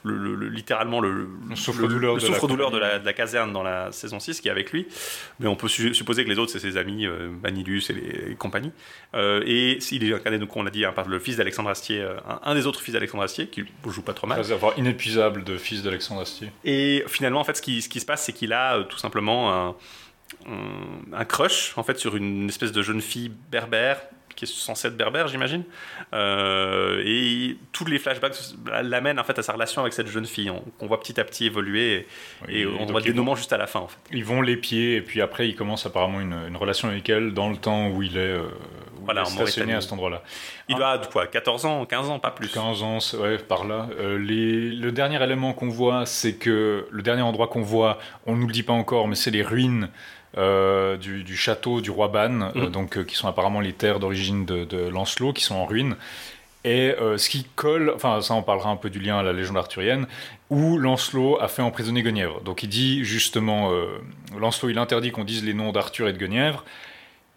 le- 0.04 0.16
le- 0.18 0.34
le- 0.34 0.48
littéralement 0.48 1.00
le, 1.00 1.26
Le 1.48 1.56
souffre-douleur 1.56 2.14
le 2.14 2.20
de 2.70 2.78
la 2.78 2.98
de, 3.00 3.04
de 3.06 3.10
caserne 3.10 3.52
dans 3.52 3.62
la 3.62 3.90
saison 3.90 4.20
6 4.20 4.40
qui 4.40 4.48
est 4.48 4.50
avec 4.50 4.70
lui. 4.70 4.86
Mais 5.40 5.46
on 5.48 5.56
peut 5.56 5.66
su- 5.68 5.94
supposer 5.94 6.24
que 6.24 6.30
les 6.30 6.38
autres, 6.38 6.52
c'est 6.52 6.60
ses 6.60 6.76
amis. 6.76 7.06
euh, 7.06 7.30
Manilus 7.42 7.88
et 7.90 7.94
les, 7.94 8.32
et 8.32 8.34
compagnie. 8.36 8.70
Euh, 9.14 9.42
et 9.46 9.78
il 9.92 10.04
est 10.08 10.14
incarné, 10.14 10.38
donc 10.38 10.54
on 10.56 10.62
l'a 10.62 10.70
dit, 10.70 10.84
hein, 10.84 10.92
par 10.92 11.08
le 11.08 11.18
fils 11.18 11.36
d'Alexandre 11.36 11.70
Astier, 11.70 12.00
euh, 12.00 12.14
un, 12.28 12.40
un 12.50 12.54
des 12.54 12.66
autres 12.66 12.80
fils 12.80 12.92
d'Alexandre 12.94 13.24
Astier, 13.24 13.46
qui 13.48 13.64
joue 13.88 14.02
pas 14.02 14.12
trop 14.14 14.26
mal. 14.26 14.38
Réservoir 14.38 14.78
inépuisable 14.78 15.42
de 15.44 15.56
fils 15.56 15.82
d'Alexandre 15.82 16.20
Astier. 16.20 16.50
Et 16.64 17.02
finalement, 17.08 17.40
en 17.40 17.44
fait, 17.44 17.56
ce 17.56 17.62
qui, 17.62 17.80
ce 17.82 17.88
qui 17.88 18.00
se 18.00 18.06
passe, 18.06 18.24
c'est 18.24 18.32
qu'il 18.32 18.52
a 18.52 18.76
euh, 18.76 18.82
tout 18.84 18.98
simplement 18.98 19.52
un, 19.54 19.76
un, 20.48 21.12
un 21.18 21.24
crush 21.24 21.72
en 21.76 21.82
fait 21.82 21.98
sur 21.98 22.16
une 22.16 22.48
espèce 22.48 22.72
de 22.72 22.82
jeune 22.82 23.00
fille 23.00 23.30
berbère 23.50 24.00
qui 24.34 24.44
est 24.44 24.48
censée 24.48 24.88
être 24.88 24.96
berbère, 24.96 25.28
j'imagine. 25.28 25.64
Euh, 26.12 27.02
et 27.04 27.56
tous 27.72 27.84
les 27.84 27.98
flashbacks 27.98 28.36
l'amènent 28.82 29.18
en 29.18 29.24
fait 29.24 29.38
à 29.38 29.42
sa 29.42 29.52
relation 29.52 29.80
avec 29.82 29.92
cette 29.92 30.06
jeune 30.08 30.26
fille, 30.26 30.50
on- 30.50 30.60
qu'on 30.78 30.86
voit 30.86 31.00
petit 31.00 31.18
à 31.20 31.24
petit 31.24 31.46
évoluer. 31.46 32.06
Et, 32.48 32.66
on 32.66 32.86
voit 32.86 33.00
le 33.00 33.06
dénouement 33.06 33.34
juste 33.34 33.52
à 33.52 33.56
la 33.58 33.66
fin, 33.66 33.80
en 33.80 33.88
fait. 33.88 33.98
Ils 34.12 34.24
vont 34.24 34.42
les 34.42 34.56
pieds 34.56 34.96
et 34.96 35.00
puis 35.02 35.20
après 35.20 35.48
il 35.48 35.56
commence 35.56 35.86
apparemment 35.86 36.20
une, 36.20 36.36
une 36.48 36.56
relation 36.56 36.88
avec 36.88 37.08
elle 37.08 37.32
dans 37.34 37.50
le 37.50 37.56
temps 37.56 37.88
où 37.88 38.02
il 38.02 38.16
est, 38.16 38.20
euh, 38.20 38.42
où 39.00 39.04
Voilà, 39.04 39.22
il 39.22 39.28
est 39.28 39.30
stationné 39.36 39.74
à 39.74 39.80
cet 39.80 39.92
endroit-là. 39.92 40.22
Il 40.68 40.74
Ah. 40.74 40.78
doit 40.78 40.88
avoir 40.88 41.10
quoi, 41.10 41.26
14 41.26 41.64
ans, 41.66 41.84
15 41.86 42.08
ans, 42.10 42.18
pas 42.18 42.30
plus. 42.30 42.48
15 42.48 42.82
ans, 42.82 42.98
ouais, 43.20 43.38
par 43.38 43.64
là. 43.66 43.88
Euh, 43.98 44.18
les- 44.18 44.70
le 44.70 44.92
dernier 44.92 45.22
élément 45.22 45.52
qu'on 45.52 45.68
voit, 45.68 46.06
c'est 46.06 46.34
que 46.36 46.86
le 46.90 47.02
dernier 47.02 47.22
endroit 47.22 47.48
qu'on 47.48 47.62
voit, 47.62 47.98
on 48.26 48.36
nous 48.36 48.46
le 48.46 48.52
dit 48.52 48.62
pas 48.62 48.72
encore, 48.72 49.08
mais 49.08 49.14
c'est 49.14 49.30
les 49.30 49.42
ruines 49.42 49.88
euh, 50.36 50.96
du, 50.96 51.22
du 51.24 51.36
château 51.36 51.80
du 51.80 51.90
roi 51.90 52.08
Ban, 52.08 52.40
euh, 52.40 52.50
Mhm. 52.66 52.70
donc 52.70 52.98
euh, 52.98 53.04
qui 53.04 53.14
sont 53.14 53.28
apparemment 53.28 53.60
les 53.60 53.72
terres 53.72 54.00
d'origine 54.00 54.44
de, 54.44 54.64
de 54.64 54.88
Lancelot, 54.88 55.32
qui 55.32 55.44
sont 55.44 55.54
en 55.54 55.66
ruine. 55.66 55.96
Et 56.66 56.94
ce 57.18 57.28
qui 57.28 57.44
colle, 57.56 57.92
enfin 57.94 58.22
ça 58.22 58.32
on 58.32 58.42
parlera 58.42 58.70
un 58.70 58.76
peu 58.76 58.88
du 58.88 58.98
lien 58.98 59.18
à 59.18 59.22
la 59.22 59.34
légende 59.34 59.58
arthurienne, 59.58 60.06
où 60.48 60.78
Lancelot 60.78 61.38
a 61.38 61.46
fait 61.48 61.60
emprisonner 61.60 62.02
Guenièvre. 62.02 62.40
Donc 62.40 62.62
il 62.62 62.70
dit 62.70 63.04
justement, 63.04 63.70
Lancelot 64.34 64.70
il 64.70 64.78
interdit 64.78 65.10
qu'on 65.10 65.24
dise 65.24 65.44
les 65.44 65.52
noms 65.52 65.72
d'Arthur 65.72 66.08
et 66.08 66.14
de 66.14 66.18
Guenièvre, 66.18 66.64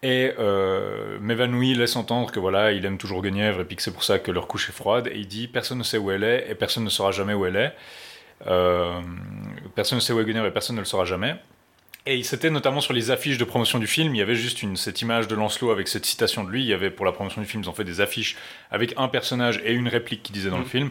et 0.01 0.31
euh, 0.39 1.17
Mévanouille 1.19 1.73
laisse 1.73 1.97
entendre 1.97 2.31
que 2.31 2.39
voilà, 2.39 2.71
il 2.71 2.85
aime 2.85 2.97
toujours 2.97 3.21
Guenièvre 3.21 3.59
et 3.59 3.65
puis 3.65 3.75
que 3.75 3.81
c'est 3.81 3.91
pour 3.91 4.05
ça 4.05 4.17
que 4.17 4.31
leur 4.31 4.47
couche 4.47 4.69
est 4.69 4.73
froide. 4.73 5.07
Et 5.11 5.17
il 5.17 5.27
dit 5.27 5.49
personne 5.49 5.79
ne 5.79 5.83
sait 5.83 5.97
où 5.97 6.09
elle 6.09 6.23
est 6.23 6.47
et 6.49 6.55
personne 6.55 6.85
ne 6.85 6.89
saura 6.89 7.11
jamais 7.11 7.33
où 7.33 7.45
elle 7.45 7.57
est. 7.57 7.73
Euh, 8.47 9.01
personne 9.75 9.97
ne 9.97 10.01
sait 10.01 10.13
où 10.13 10.21
est 10.21 10.23
Guenièvre 10.25 10.45
et 10.45 10.51
personne 10.53 10.75
ne 10.77 10.81
le 10.81 10.85
saura 10.85 11.03
jamais. 11.03 11.35
Et 12.09 12.23
c'était 12.23 12.49
notamment 12.49 12.79
sur 12.79 12.93
les 12.93 13.11
affiches 13.11 13.37
de 13.37 13.43
promotion 13.43 13.79
du 13.79 13.85
film, 13.87 14.15
il 14.15 14.19
y 14.19 14.21
avait 14.21 14.33
juste 14.35 14.63
une, 14.63 14.77
cette 14.77 15.01
image 15.01 15.27
de 15.27 15.35
Lancelot 15.35 15.71
avec 15.71 15.89
cette 15.89 16.05
citation 16.05 16.45
de 16.45 16.49
lui. 16.49 16.61
Il 16.61 16.67
y 16.67 16.73
avait 16.73 16.89
pour 16.89 17.05
la 17.05 17.11
promotion 17.11 17.41
du 17.41 17.47
film, 17.47 17.63
ils 17.63 17.69
ont 17.69 17.73
fait 17.73 17.83
des 17.83 17.99
affiches 17.99 18.37
avec 18.71 18.93
un 18.95 19.09
personnage 19.09 19.61
et 19.65 19.73
une 19.73 19.89
réplique 19.89 20.23
qui 20.23 20.31
disait 20.31 20.49
dans 20.49 20.57
le 20.57 20.63
Mhm. 20.63 20.69
film. 20.69 20.89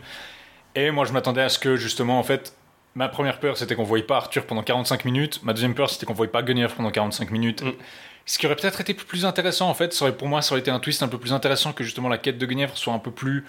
Et 0.75 0.91
moi 0.91 1.07
je 1.07 1.13
m'attendais 1.15 1.41
à 1.41 1.49
ce 1.49 1.59
que 1.59 1.77
justement, 1.77 2.19
en 2.19 2.23
fait, 2.23 2.55
ma 2.95 3.09
première 3.09 3.41
peur 3.41 3.57
c'était 3.57 3.75
qu'on 3.75 3.85
voyait 3.85 4.05
pas 4.05 4.19
Arthur 4.19 4.45
pendant 4.45 4.63
45 4.63 5.07
minutes. 5.07 5.41
Ma 5.43 5.55
deuxième 5.55 5.75
peur 5.75 5.89
c'était 5.89 6.05
qu'on 6.05 6.13
voyait 6.13 6.31
pas 6.31 6.43
Guenièvre 6.43 6.75
pendant 6.75 6.91
45 6.91 7.31
minutes. 7.31 7.63
Mhm. 7.63 7.73
Ce 8.27 8.39
qui 8.39 8.45
aurait 8.45 8.57
peut-être 8.57 8.83
été 8.83 8.93
plus 8.93 9.25
intéressant 9.25 9.71
en 9.71 9.75
fait, 9.75 9.95
ça 9.95 10.05
aurait, 10.05 10.17
pour 10.17 10.29
moi 10.29 10.43
ça 10.43 10.53
aurait 10.53 10.61
été 10.61 10.71
un 10.71 10.81
twist 10.81 11.03
un 11.03 11.09
peu 11.09 11.17
plus 11.19 11.33
intéressant 11.33 11.73
que 11.73 11.83
justement 11.83 12.11
la 12.11 12.19
quête 12.19 12.37
de 12.37 12.45
Guenièvre 12.45 12.77
soit 12.77 12.93
un 12.93 12.99
peu 12.99 13.11
plus 13.11 13.47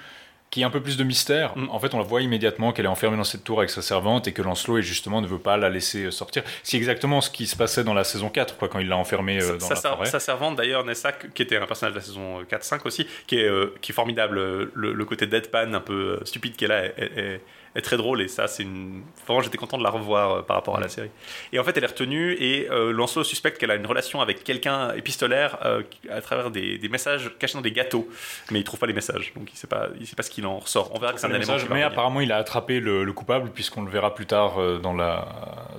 qui 0.50 0.62
ait 0.62 0.64
un 0.64 0.70
peu 0.70 0.82
plus 0.82 0.95
de 0.98 1.04
mystère. 1.04 1.58
Mm. 1.58 1.70
En 1.72 1.80
fait, 1.80 1.93
on 1.93 1.98
la 1.98 2.04
voit 2.06 2.22
immédiatement 2.22 2.72
qu'elle 2.72 2.86
est 2.86 2.89
enfermée 2.89 3.18
dans 3.18 3.24
cette 3.26 3.43
tour 3.43 3.60
avec 3.60 3.70
sa 3.70 3.82
servante 3.82 4.28
et 4.28 4.32
que 4.34 4.41
Lancelot, 4.41 4.82
justement, 4.82 5.22
ne 5.22 5.28
veut 5.28 5.39
pas 5.39 5.58
la 5.58 5.70
laisser 5.70 6.06
euh, 6.06 6.12
sortir. 6.12 6.43
C'est 6.64 6.78
exactement 6.78 7.20
ce 7.22 7.30
qui 7.30 7.48
se 7.48 7.56
passait 7.56 7.84
dans 7.84 7.93
la 7.93 8.04
saison 8.06 8.30
4, 8.30 8.58
quoi, 8.58 8.70
quand 8.70 8.80
il 8.80 8.88
l'a 8.88 8.98
enfermée 8.98 9.41
euh, 9.41 9.58
dans 9.58 9.68
sa, 9.68 9.74
la 9.76 9.82
forêt. 9.95 10.06
sa 10.06 10.20
servante 10.20 10.56
d'ailleurs, 10.56 10.86
Nessa, 10.86 11.12
qui 11.12 11.41
était 11.41 11.58
un 11.58 11.66
personnage 11.66 11.93
de 11.95 12.00
la 12.00 12.06
saison 12.06 12.41
4-5 12.43 12.80
aussi, 12.86 13.08
qui 13.28 13.39
est, 13.39 13.48
euh, 13.50 13.74
qui 13.82 13.91
est 13.91 13.95
formidable. 13.95 14.38
euh, 14.38 14.72
Le, 14.74 14.93
le 14.93 15.06
côté 15.06 15.28
deadpan 15.28 15.74
un 15.74 15.80
peu 15.82 16.18
euh, 16.22 16.26
stupide 16.26 16.56
qu'elle 16.56 16.72
a 16.72 16.86
est, 16.86 16.93
est- 17.18 17.41
est 17.78 17.82
très 17.82 17.98
drôle 17.98 18.22
et 18.22 18.28
ça, 18.28 18.48
c'est 18.48 18.64
une. 18.64 19.04
Vraiment, 19.26 19.42
j'étais 19.42 19.58
content 19.58 19.78
de 19.78 19.84
la 19.84 19.90
revoir 19.90 20.32
euh, 20.32 20.42
par 20.42 20.58
rapport 20.58 20.78
à 20.78 20.80
la 20.80 20.90
série. 20.90 21.12
Et 21.54 21.60
en 21.60 21.64
fait, 21.64 21.78
elle 21.78 21.84
est 21.84 21.88
retenue 21.88 22.34
et 22.34 22.68
euh, 22.70 22.92
Lancelot 22.92 23.24
suspecte 23.24 23.60
qu'elle 23.60 23.72
a 23.72 23.76
une 23.76 23.86
relation 23.86 24.20
avec 24.20 24.44
quelqu'un 24.44 24.94
épistolaire 24.94 25.58
euh, 25.64 25.84
à 26.10 26.22
travers 26.22 26.50
des, 26.50 26.78
des 26.78 26.90
messages 26.90 27.32
cachés 27.40 27.54
dans 27.54 27.62
des 27.62 27.72
gâteaux. 27.72 28.08
Mais 28.52 28.60
il 28.60 28.64
trouve 28.64 28.80
pas 28.80 28.88
les 28.88 28.94
messages, 28.94 29.32
donc 29.36 29.50
il 29.54 29.58
sait 29.58 29.68
pas, 29.68 29.90
il 30.00 30.08
sait 30.08 30.16
pas 30.16 30.24
ce 30.24 30.32
qu'il 30.32 30.46
en 30.46 30.58
ressort. 30.58 30.92
On 30.96 31.00
verra 31.00 31.14
que 31.14 31.20
c'est 31.20 31.28
un 31.28 31.30
élément. 31.30 31.42
message, 31.42 31.64
qui 31.64 31.68
va 31.68 31.76
mais 31.76 31.84
apparemment, 31.84 32.22
il 32.22 32.32
a 32.32 32.38
attrapé 32.38 32.80
le, 32.80 33.04
le 33.04 33.14
coupable, 33.14 33.52
puisqu'on 33.52 33.84
le 33.84 33.92
verra 33.92 34.16
plus 34.16 34.26
tard 34.26 34.56
dans, 34.82 34.94
la, 34.94 35.28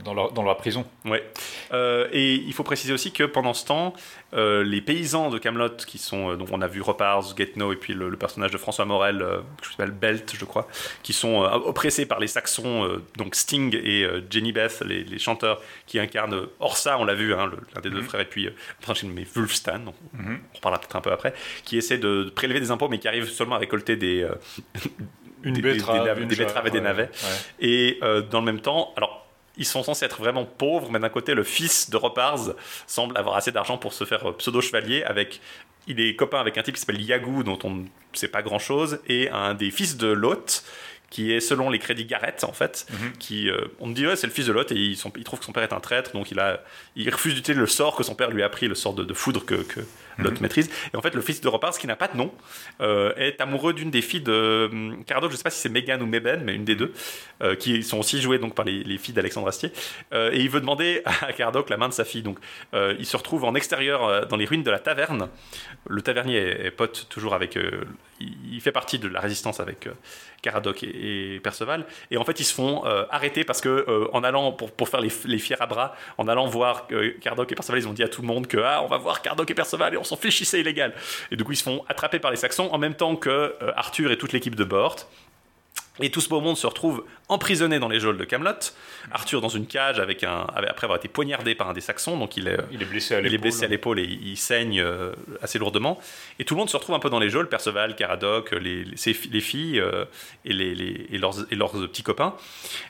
dans, 0.04 0.14
la, 0.14 0.28
dans 0.28 0.42
la 0.42 0.54
prison. 0.54 0.84
Ouais. 1.04 1.24
Et 2.12 2.34
il 2.34 2.52
faut 2.52 2.62
préciser 2.62 2.92
aussi 2.92 3.12
que 3.12 3.24
pendant 3.24 3.54
ce 3.54 3.66
temps, 3.66 3.94
euh, 4.34 4.62
les 4.62 4.80
paysans 4.82 5.30
de 5.30 5.38
Camelot, 5.38 5.70
qui 5.86 5.96
sont, 5.98 6.32
euh, 6.32 6.36
donc 6.36 6.48
on 6.52 6.60
a 6.60 6.66
vu 6.66 6.82
Repars, 6.82 7.34
Getno 7.36 7.72
et 7.72 7.76
puis 7.76 7.94
le, 7.94 8.08
le 8.10 8.16
personnage 8.16 8.50
de 8.50 8.58
François 8.58 8.84
Morel, 8.84 9.22
euh, 9.22 9.38
qui 9.62 9.70
s'appelle 9.70 9.90
Belt, 9.92 10.34
je 10.38 10.44
crois, 10.44 10.68
qui 11.02 11.12
sont 11.14 11.44
euh, 11.44 11.48
oppressés 11.50 12.04
par 12.06 12.20
les 12.20 12.26
Saxons, 12.26 13.00
donc 13.16 13.34
Sting 13.34 13.74
et 13.74 14.06
Jenny 14.30 14.52
Beth, 14.52 14.82
les, 14.86 15.02
les 15.04 15.18
chanteurs 15.18 15.62
qui 15.86 15.98
incarnent 15.98 16.46
Orsa, 16.60 16.98
on 16.98 17.04
l'a 17.04 17.14
vu, 17.14 17.32
hein, 17.34 17.50
l'un 17.74 17.80
des 17.80 17.90
deux 17.90 18.00
Mhm. 18.00 18.04
frères, 18.04 18.20
et 18.20 18.24
puis 18.26 18.48
mais 19.04 19.26
Wulfstan, 19.34 19.80
on, 19.86 20.16
Mhm. 20.22 20.38
on 20.52 20.56
reparlera 20.56 20.80
peut-être 20.80 20.96
un 20.96 21.00
peu 21.00 21.12
après, 21.12 21.32
qui 21.64 21.78
essaie 21.78 21.98
de, 21.98 22.24
de 22.24 22.30
prélever 22.30 22.60
des 22.60 22.70
impôts, 22.70 22.88
mais 22.88 22.98
qui 22.98 23.08
arrive 23.08 23.28
seulement 23.28 23.54
à 23.56 23.58
récolter 23.58 23.96
des, 23.96 24.26
Une 25.44 25.54
Des- 25.54 25.62
des- 25.62 25.68
des- 25.72 25.74
des 26.26 26.36
betteraves 26.36 26.66
et 26.66 26.70
des 26.70 26.78
ouais, 26.78 26.84
navets. 26.84 27.10
ouais. 27.12 27.66
et 27.66 28.00
dans 28.30 28.40
le 28.40 28.44
même 28.46 28.60
temps, 28.60 28.92
alors 28.96 29.27
ils 29.58 29.66
sont 29.66 29.82
censés 29.82 30.04
être 30.06 30.18
vraiment 30.18 30.44
pauvres, 30.46 30.88
mais 30.90 30.98
d'un 30.98 31.08
côté, 31.10 31.34
le 31.34 31.42
fils 31.44 31.90
de 31.90 31.96
Repars 31.98 32.54
semble 32.86 33.16
avoir 33.18 33.36
assez 33.36 33.52
d'argent 33.52 33.76
pour 33.76 33.92
se 33.92 34.04
faire 34.04 34.30
euh, 34.30 34.32
pseudo-chevalier 34.32 35.02
avec. 35.02 35.40
Il 35.86 36.00
est 36.00 36.16
copain 36.16 36.38
avec 36.40 36.56
un 36.58 36.62
type 36.62 36.74
qui 36.74 36.80
s'appelle 36.80 37.00
Yagou, 37.00 37.42
dont 37.42 37.58
on 37.64 37.70
ne 37.70 37.84
sait 38.12 38.28
pas 38.28 38.42
grand 38.42 38.58
chose, 38.58 39.00
et 39.08 39.30
un 39.30 39.54
des 39.54 39.70
fils 39.70 39.96
de 39.96 40.08
Lot, 40.08 40.62
qui 41.10 41.32
est 41.32 41.40
selon 41.40 41.70
les 41.70 41.78
crédits 41.78 42.04
Garrett, 42.04 42.44
en 42.44 42.52
fait, 42.52 42.86
Mhm. 42.90 43.12
qui. 43.18 43.48
euh, 43.48 43.56
on 43.80 43.86
me 43.86 43.94
dit, 43.94 44.06
ouais, 44.06 44.14
c'est 44.14 44.26
le 44.26 44.32
fils 44.34 44.44
de 44.46 44.52
Lot, 44.52 44.70
et 44.70 44.74
il, 44.76 44.96
son- 44.98 45.10
il 45.16 45.24
trouve 45.24 45.38
que 45.38 45.46
son 45.46 45.52
père 45.52 45.62
est 45.62 45.72
un 45.72 45.80
traître, 45.80 46.12
donc 46.12 46.30
il, 46.30 46.38
a, 46.40 46.62
il 46.94 47.08
refuse 47.08 47.34
d'utiliser 47.34 47.58
le 47.58 47.66
sort 47.66 47.96
que 47.96 48.02
son 48.02 48.14
père 48.14 48.28
lui 48.30 48.42
a 48.42 48.46
appris, 48.46 48.68
le 48.68 48.74
sort 48.74 48.92
de, 48.92 49.02
de 49.02 49.14
foudre 49.14 49.46
que, 49.46 49.54
que 49.54 49.80
Mhm. 50.18 50.38
maîtrise. 50.40 50.70
Et 50.92 50.96
en 50.96 51.00
fait, 51.00 51.14
le 51.14 51.20
fils 51.20 51.40
de 51.40 51.48
Repars, 51.48 51.78
qui 51.78 51.86
n'a 51.86 51.96
pas 51.96 52.08
de 52.08 52.16
nom, 52.16 52.32
euh, 52.80 53.12
est 53.16 53.40
amoureux 53.40 53.72
d'une 53.72 53.90
des 53.90 54.02
filles 54.02 54.20
de 54.20 54.68
hum, 54.70 55.04
Caradoc, 55.04 55.30
je 55.30 55.36
sais 55.36 55.42
pas 55.42 55.50
si 55.50 55.60
c'est 55.60 55.68
Megan 55.68 56.02
ou 56.02 56.06
Meben, 56.06 56.42
mais 56.44 56.54
une 56.54 56.64
des 56.64 56.74
deux, 56.74 56.92
euh, 57.42 57.54
qui 57.54 57.82
sont 57.82 57.98
aussi 57.98 58.20
jouées 58.20 58.38
donc 58.38 58.54
par 58.54 58.64
les, 58.64 58.82
les 58.82 58.98
filles 58.98 59.14
d'Alexandre 59.14 59.48
Astier. 59.48 59.72
Euh, 60.12 60.30
et 60.32 60.40
il 60.40 60.50
veut 60.50 60.60
demander 60.60 61.02
à 61.22 61.32
Caradoc 61.32 61.70
la 61.70 61.76
main 61.76 61.88
de 61.88 61.94
sa 61.94 62.04
fille. 62.04 62.22
Donc, 62.22 62.38
il 62.74 63.06
se 63.06 63.16
retrouve 63.16 63.44
en 63.44 63.54
extérieur 63.54 64.26
dans 64.26 64.36
les 64.36 64.44
ruines 64.44 64.62
de 64.62 64.70
la 64.70 64.78
taverne. 64.78 65.28
Le 65.86 66.02
tavernier 66.02 66.38
est, 66.38 66.70
pote 66.70 67.06
toujours 67.08 67.34
avec. 67.34 67.58
il, 68.20 68.60
fait 68.60 68.72
partie 68.72 68.98
de 68.98 69.08
la 69.08 69.20
résistance 69.20 69.60
avec 69.60 69.88
Caradoc 70.42 70.82
et, 70.82 71.40
Perceval. 71.42 71.86
Et 72.10 72.16
en 72.16 72.24
fait, 72.24 72.40
ils 72.40 72.44
se 72.44 72.54
font 72.54 72.84
arrêter 73.10 73.44
parce 73.44 73.60
que 73.60 74.08
en 74.12 74.24
allant 74.24 74.52
pour, 74.52 74.70
pour 74.70 74.88
faire 74.88 75.00
les, 75.00 75.10
les 75.24 75.38
fiers 75.38 75.60
à 75.60 75.66
bras, 75.66 75.94
en 76.18 76.28
allant 76.28 76.46
voir 76.46 76.86
Caradoc 77.20 77.50
et 77.52 77.54
Perceval, 77.54 77.80
ils 77.80 77.88
ont 77.88 77.92
dit 77.92 78.02
à 78.02 78.08
tout 78.08 78.22
le 78.22 78.28
monde 78.28 78.46
que 78.46 78.58
ah, 78.58 78.82
on 78.82 78.88
va 78.88 78.98
voir 78.98 79.22
Caradoc 79.22 79.50
et 79.50 79.54
Perceval 79.54 79.94
et 79.94 79.96
on 79.96 80.04
s'en 80.08 80.16
fiche 80.16 80.42
si 80.42 80.58
illégal. 80.58 80.94
Et 81.30 81.36
du 81.36 81.44
coup, 81.44 81.52
ils 81.52 81.56
se 81.56 81.62
font 81.62 81.84
attraper 81.88 82.18
par 82.18 82.30
les 82.30 82.36
Saxons 82.36 82.68
en 82.72 82.78
même 82.78 82.94
temps 82.94 83.16
que 83.16 83.30
euh, 83.30 83.72
Arthur 83.76 84.10
et 84.10 84.18
toute 84.18 84.32
l'équipe 84.32 84.54
de 84.54 84.64
Bort. 84.64 85.08
Et 86.00 86.10
tout 86.10 86.20
ce 86.20 86.28
beau 86.28 86.40
monde 86.40 86.56
se 86.56 86.66
retrouve 86.66 87.04
emprisonné 87.28 87.78
dans 87.78 87.88
les 87.88 87.98
geôles 88.00 88.16
de 88.18 88.24
Camelot. 88.24 88.52
Arthur 89.10 89.40
dans 89.40 89.48
une 89.48 89.66
cage 89.66 89.98
avec 89.98 90.22
un, 90.24 90.46
après 90.54 90.84
avoir 90.84 90.98
été 90.98 91.08
poignardé 91.08 91.54
par 91.54 91.68
un 91.68 91.72
des 91.72 91.80
Saxons, 91.80 92.16
donc 92.16 92.36
il 92.36 92.46
est, 92.48 92.56
Il 92.70 92.80
est 92.82 92.86
blessé 92.86 93.14
à 93.14 93.20
il 93.20 93.26
est 93.26 93.28
l'épaule. 93.30 93.40
blessé 93.42 93.64
à 93.64 93.68
l'épaule 93.68 93.98
et 93.98 94.04
il, 94.04 94.36
saigne 94.36 94.80
euh, 94.80 95.12
assez 95.42 95.58
lourdement. 95.58 95.98
Et 96.38 96.44
tout 96.44 96.54
le 96.54 96.58
monde 96.58 96.70
se 96.70 96.76
retrouve 96.76 96.94
un 96.94 96.98
peu 97.00 97.10
dans 97.10 97.18
les 97.18 97.30
geôles, 97.30 97.48
Perceval, 97.48 97.96
Caradoc, 97.96 98.52
les, 98.52 98.84
les, 98.84 99.40
filles 99.40 99.80
euh, 99.80 100.04
et, 100.44 100.52
les, 100.52 100.74
les- 100.74 101.06
et, 101.10 101.18
leurs, 101.18 101.34
et 101.50 101.54
leurs 101.56 101.72
petits 101.72 102.02
copains. 102.02 102.34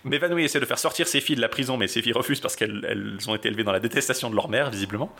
Mévanouille 0.05 0.45
essaie 0.45 0.61
de 0.61 0.67
faire 0.67 0.79
sortir 0.79 1.07
ses 1.09 1.21
filles 1.21 1.37
de 1.37 1.41
la 1.41 1.49
prison, 1.49 1.77
mais 1.77 1.89
ses 1.89 2.03
filles 2.03 2.13
refusent 2.13 2.41
parce 2.41 2.57
qu'elles 2.57 2.85
elles 2.89 3.19
ont 3.31 3.35
été 3.35 3.49
élevées 3.49 3.65
dans 3.65 3.73
la 3.73 3.81
détestation 3.81 4.31
de 4.31 4.35
leur 4.35 4.49
mère, 4.49 4.71
visiblement. 4.71 5.15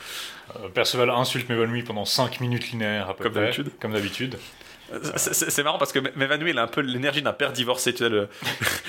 Euh, 0.57 0.69
Perceval 0.69 1.11
insulte 1.11 1.49
Mévanouille 1.49 1.83
pendant 1.83 2.05
5 2.05 2.41
minutes 2.41 2.71
linéaires, 2.71 3.09
à 3.11 3.15
peu 3.17 3.25
Comme 3.25 3.35
d'habitude. 3.35 3.71
Comme 3.81 3.93
d'habitude. 3.93 4.37
Euh, 4.93 4.99
C'est 5.17 5.63
marrant 5.63 5.79
parce 5.79 5.93
que 5.93 5.99
Mévanouille, 6.17 6.51
elle 6.51 6.59
a 6.59 6.63
un 6.63 6.67
peu 6.67 6.81
l'énergie 6.81 7.23
d'un 7.23 7.33
père 7.33 7.53
divorcé, 7.53 7.93
tu 7.93 7.99
sais, 8.05 8.09
le 8.09 8.29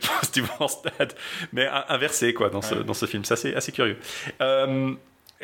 post-divorce 0.00 0.82
dad, 0.82 1.12
mais 1.52 1.66
in- 1.66 1.84
inversé, 1.88 2.34
quoi, 2.34 2.48
dans 2.50 2.62
ce, 2.62 2.74
Ouais. 2.76 2.84
dans 2.84 2.94
ce 2.94 3.06
film. 3.06 3.24
C'est 3.24 3.34
assez, 3.34 3.54
assez 3.54 3.72
curieux. 3.72 3.96
Euh, 4.40 4.92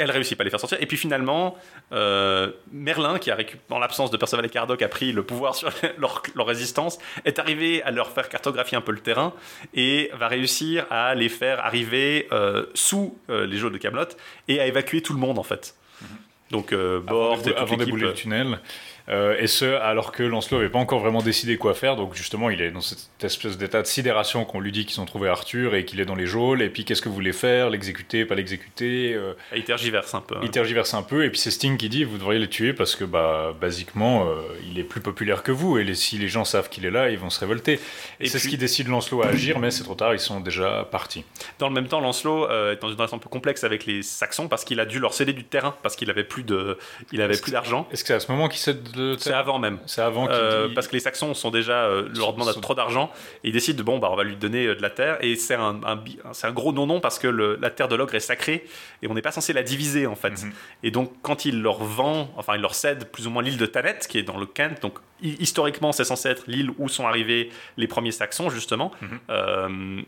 elle 0.01 0.13
réussit 0.13 0.37
pas 0.39 0.43
à 0.43 0.45
les 0.45 0.51
faire 0.51 0.61
sortir. 0.61 0.79
Et 0.81 0.87
puis 0.87 0.97
finalement, 0.97 1.57
euh, 1.93 2.53
Merlin, 2.71 3.19
qui 3.19 3.33
a 3.33 3.37
en 3.71 3.81
l'absence 3.81 4.13
de 4.13 4.17
Perceval 4.17 4.47
et 4.47 4.49
Caradoc, 4.49 4.81
a 4.83 4.87
pris 4.89 5.11
le 5.11 5.25
pouvoir 5.25 5.57
sur 5.57 5.71
leur, 5.99 6.23
leur 6.37 6.47
résistance, 6.47 6.99
est 7.25 7.41
arrivé 7.41 7.83
à 7.83 7.91
leur 7.91 8.13
faire 8.13 8.29
cartographier 8.29 8.79
un 8.79 8.81
peu 8.81 8.93
le 8.93 9.01
terrain 9.01 9.33
et 9.75 10.11
va 10.15 10.29
réussir 10.29 10.87
à 10.91 11.17
les 11.17 11.29
faire 11.29 11.65
arriver 11.65 12.29
euh, 12.31 12.67
sous 12.75 13.19
euh, 13.29 13.45
les 13.47 13.57
jeux 13.57 13.71
de 13.71 13.79
Camelot 13.79 14.05
et 14.47 14.61
à 14.61 14.67
évacuer 14.67 15.03
tout 15.03 15.13
le 15.15 15.19
monde 15.19 15.39
en 15.39 15.43
fait. 15.43 15.75
Donc 16.53 16.73
Avant 16.73 17.01
Bort 17.01 17.39
d'ébou- 17.39 17.51
et 17.51 17.67
toute 17.67 17.79
l'équipe. 17.81 17.95
le 17.97 18.13
tunnel. 18.15 18.61
Euh, 19.09 19.37
et 19.39 19.47
ce, 19.47 19.65
alors 19.65 20.13
que 20.13 20.23
Lancelot 20.23 20.59
n'avait 20.59 20.71
pas 20.71 20.79
encore 20.79 21.01
vraiment 21.01 21.23
décidé 21.23 21.57
quoi 21.57 21.75
faire. 21.75 21.97
Donc 21.97 22.15
justement, 22.15 22.51
il 22.51 22.61
est 22.61 22.71
dans 22.71 22.81
cette 22.81 23.09
espèce 23.23 23.57
d'état 23.57 23.81
de 23.83 23.87
sidération 23.87 24.45
qu'on 24.45 24.61
lui 24.61 24.71
dit 24.73 24.85
qu'ils 24.85 25.01
ont 25.01 25.07
trouvé 25.07 25.29
Arthur 25.29 25.75
et 25.75 25.85
qu'il 25.85 25.99
est 26.01 26.05
dans 26.05 26.15
les 26.15 26.27
geôles. 26.27 26.61
Et 26.63 26.69
puis 26.69 26.85
qu'est-ce 26.85 27.01
que 27.01 27.09
vous 27.09 27.15
voulez 27.15 27.33
faire? 27.33 27.71
L'exécuter, 27.71 28.25
pas 28.25 28.35
l'exécuter 28.35 29.15
euh, 29.15 29.33
Il 29.57 29.65
tergiverse 29.65 30.15
un 30.15 30.21
peu. 30.21 30.37
hein. 30.37 30.41
Il 30.43 30.51
tergiverse 30.51 30.93
un 30.95 31.03
peu. 31.03 31.25
Et 31.25 31.31
puis 31.31 31.39
c'est 31.39 31.51
Sting 31.51 31.77
qui 31.79 31.89
dit 31.89 32.05
vous 32.05 32.19
devriez 32.19 32.39
le 32.41 32.49
tuer 32.49 32.73
parce 32.73 32.97
que 32.97 33.05
bah 33.05 33.55
basiquement 33.59 34.27
euh, 34.29 34.43
il 34.71 34.79
est 34.79 34.85
plus 34.85 35.01
populaire 35.01 35.43
que 35.43 35.53
vous. 35.53 35.79
Et 35.79 35.85
les- 35.85 35.95
si 35.95 36.19
les 36.19 36.29
gens 36.29 36.45
savent 36.45 36.69
qu'il 36.69 36.85
est 36.85 36.91
là, 36.91 37.11
ils 37.11 37.19
vont 37.19 37.31
se 37.31 37.41
révolter. 37.41 37.81
Et, 38.21 38.27
Et 38.27 38.29
c'est 38.29 38.39
ce 38.39 38.49
qui 38.49 38.59
décide 38.59 38.89
Lancelot 38.89 39.23
à 39.23 39.29
agir, 39.29 39.59
mais 39.59 39.71
c'est 39.71 39.85
trop 39.85 39.95
tard. 39.95 40.13
Ils 40.15 40.19
sont 40.21 40.41
déjà 40.41 40.87
partis. 40.91 41.25
Dans 41.59 41.69
le 41.69 41.75
même 41.75 41.89
temps, 41.89 42.01
Lancelot 42.01 42.45
euh, 42.51 42.73
est 42.75 42.83
dans 42.83 42.89
une 42.89 42.95
relation 42.97 43.17
un 43.17 43.21
peu 43.21 43.29
complexe 43.31 43.65
avec 43.65 43.87
les 43.87 44.03
Saxons 44.03 44.49
parce 44.49 44.65
qu'il 44.65 44.81
a 44.81 44.85
dû 44.87 44.99
leur 45.01 45.15
céder 45.15 45.33
du 45.33 45.45
terrain 45.45 45.75
parce 45.83 45.97
qu'il 45.97 46.11
avait 46.11 46.25
plus 46.25 46.43
de, 46.43 46.79
il 47.13 47.23
avait 47.23 47.37
plus 47.41 47.53
d'argent. 47.53 47.89
Est-ce 47.91 48.03
que 48.03 48.09
c'est 48.09 48.15
à 48.15 48.21
ce 48.21 48.31
moment 48.31 48.49
qu'il 48.49 48.61
cède 48.61 48.87
C'est 49.19 49.33
avant 49.33 49.59
même. 49.59 49.79
C'est 49.87 50.01
avant 50.03 50.27
qu'il 50.27 50.35
Euh, 50.37 50.69
dit- 50.69 50.75
parce 50.75 50.89
que 50.89 50.93
les 50.95 51.01
Saxons 51.01 51.35
sont 51.35 51.51
déjà 51.51 51.85
euh, 51.85 52.09
leur 52.17 52.33
demandent 52.33 52.53
sont- 52.53 52.61
trop 52.61 52.75
d'argent 52.75 53.11
et 53.45 53.49
ils 53.49 53.53
décident 53.53 53.83
bon 53.85 53.99
bah 53.99 54.09
on 54.11 54.17
va 54.17 54.25
lui 54.25 54.37
donner 54.37 54.67
euh, 54.67 54.75
de 54.75 54.83
la 54.83 54.91
terre 54.91 55.19
et 55.21 55.37
c'est 55.37 55.55
un, 55.55 55.81
gros 56.53 56.73
non 56.73 56.87
non 56.87 57.01
parce 57.01 57.19
que 57.19 57.27
le- 57.29 57.57
la 57.61 57.71
terre 57.71 57.89
de 57.89 57.97
l'ogre 57.97 58.15
est 58.15 58.21
sacrée 58.21 58.65
et 59.03 59.09
on 59.09 59.15
n'est 59.15 59.23
pas 59.23 59.33
censé 59.33 59.53
la 59.53 59.63
diviser 59.63 60.07
en 60.07 60.17
fait 60.17 60.43
Mhm. 60.43 60.53
et 60.83 60.91
donc 60.91 61.13
quand 61.23 61.45
il 61.45 61.61
leur 61.63 61.79
vend 61.83 62.31
enfin 62.37 62.55
il 62.57 62.61
leur 62.61 62.75
cède 62.75 63.05
plus 63.11 63.27
ou 63.27 63.31
moins 63.31 63.43
l'île 63.43 63.57
de 63.59 63.67
Thanet 63.67 63.99
qui 64.09 64.19
est 64.19 64.23
dans 64.23 64.37
le 64.39 64.47
Kent 64.47 64.81
donc 64.83 64.99
hi- 65.23 65.37
historiquement 65.41 65.93
c'est 65.93 66.05
censé 66.05 66.29
être 66.29 66.45
l'île 66.47 66.71
où 66.79 66.89
sont 66.89 67.07
arrivés 67.07 67.51
les 67.77 67.87
premiers 67.87 68.13
Saxons 68.13 68.51
justement 68.51 68.93
Mhm. 69.01 69.19
Euh, 69.31 70.01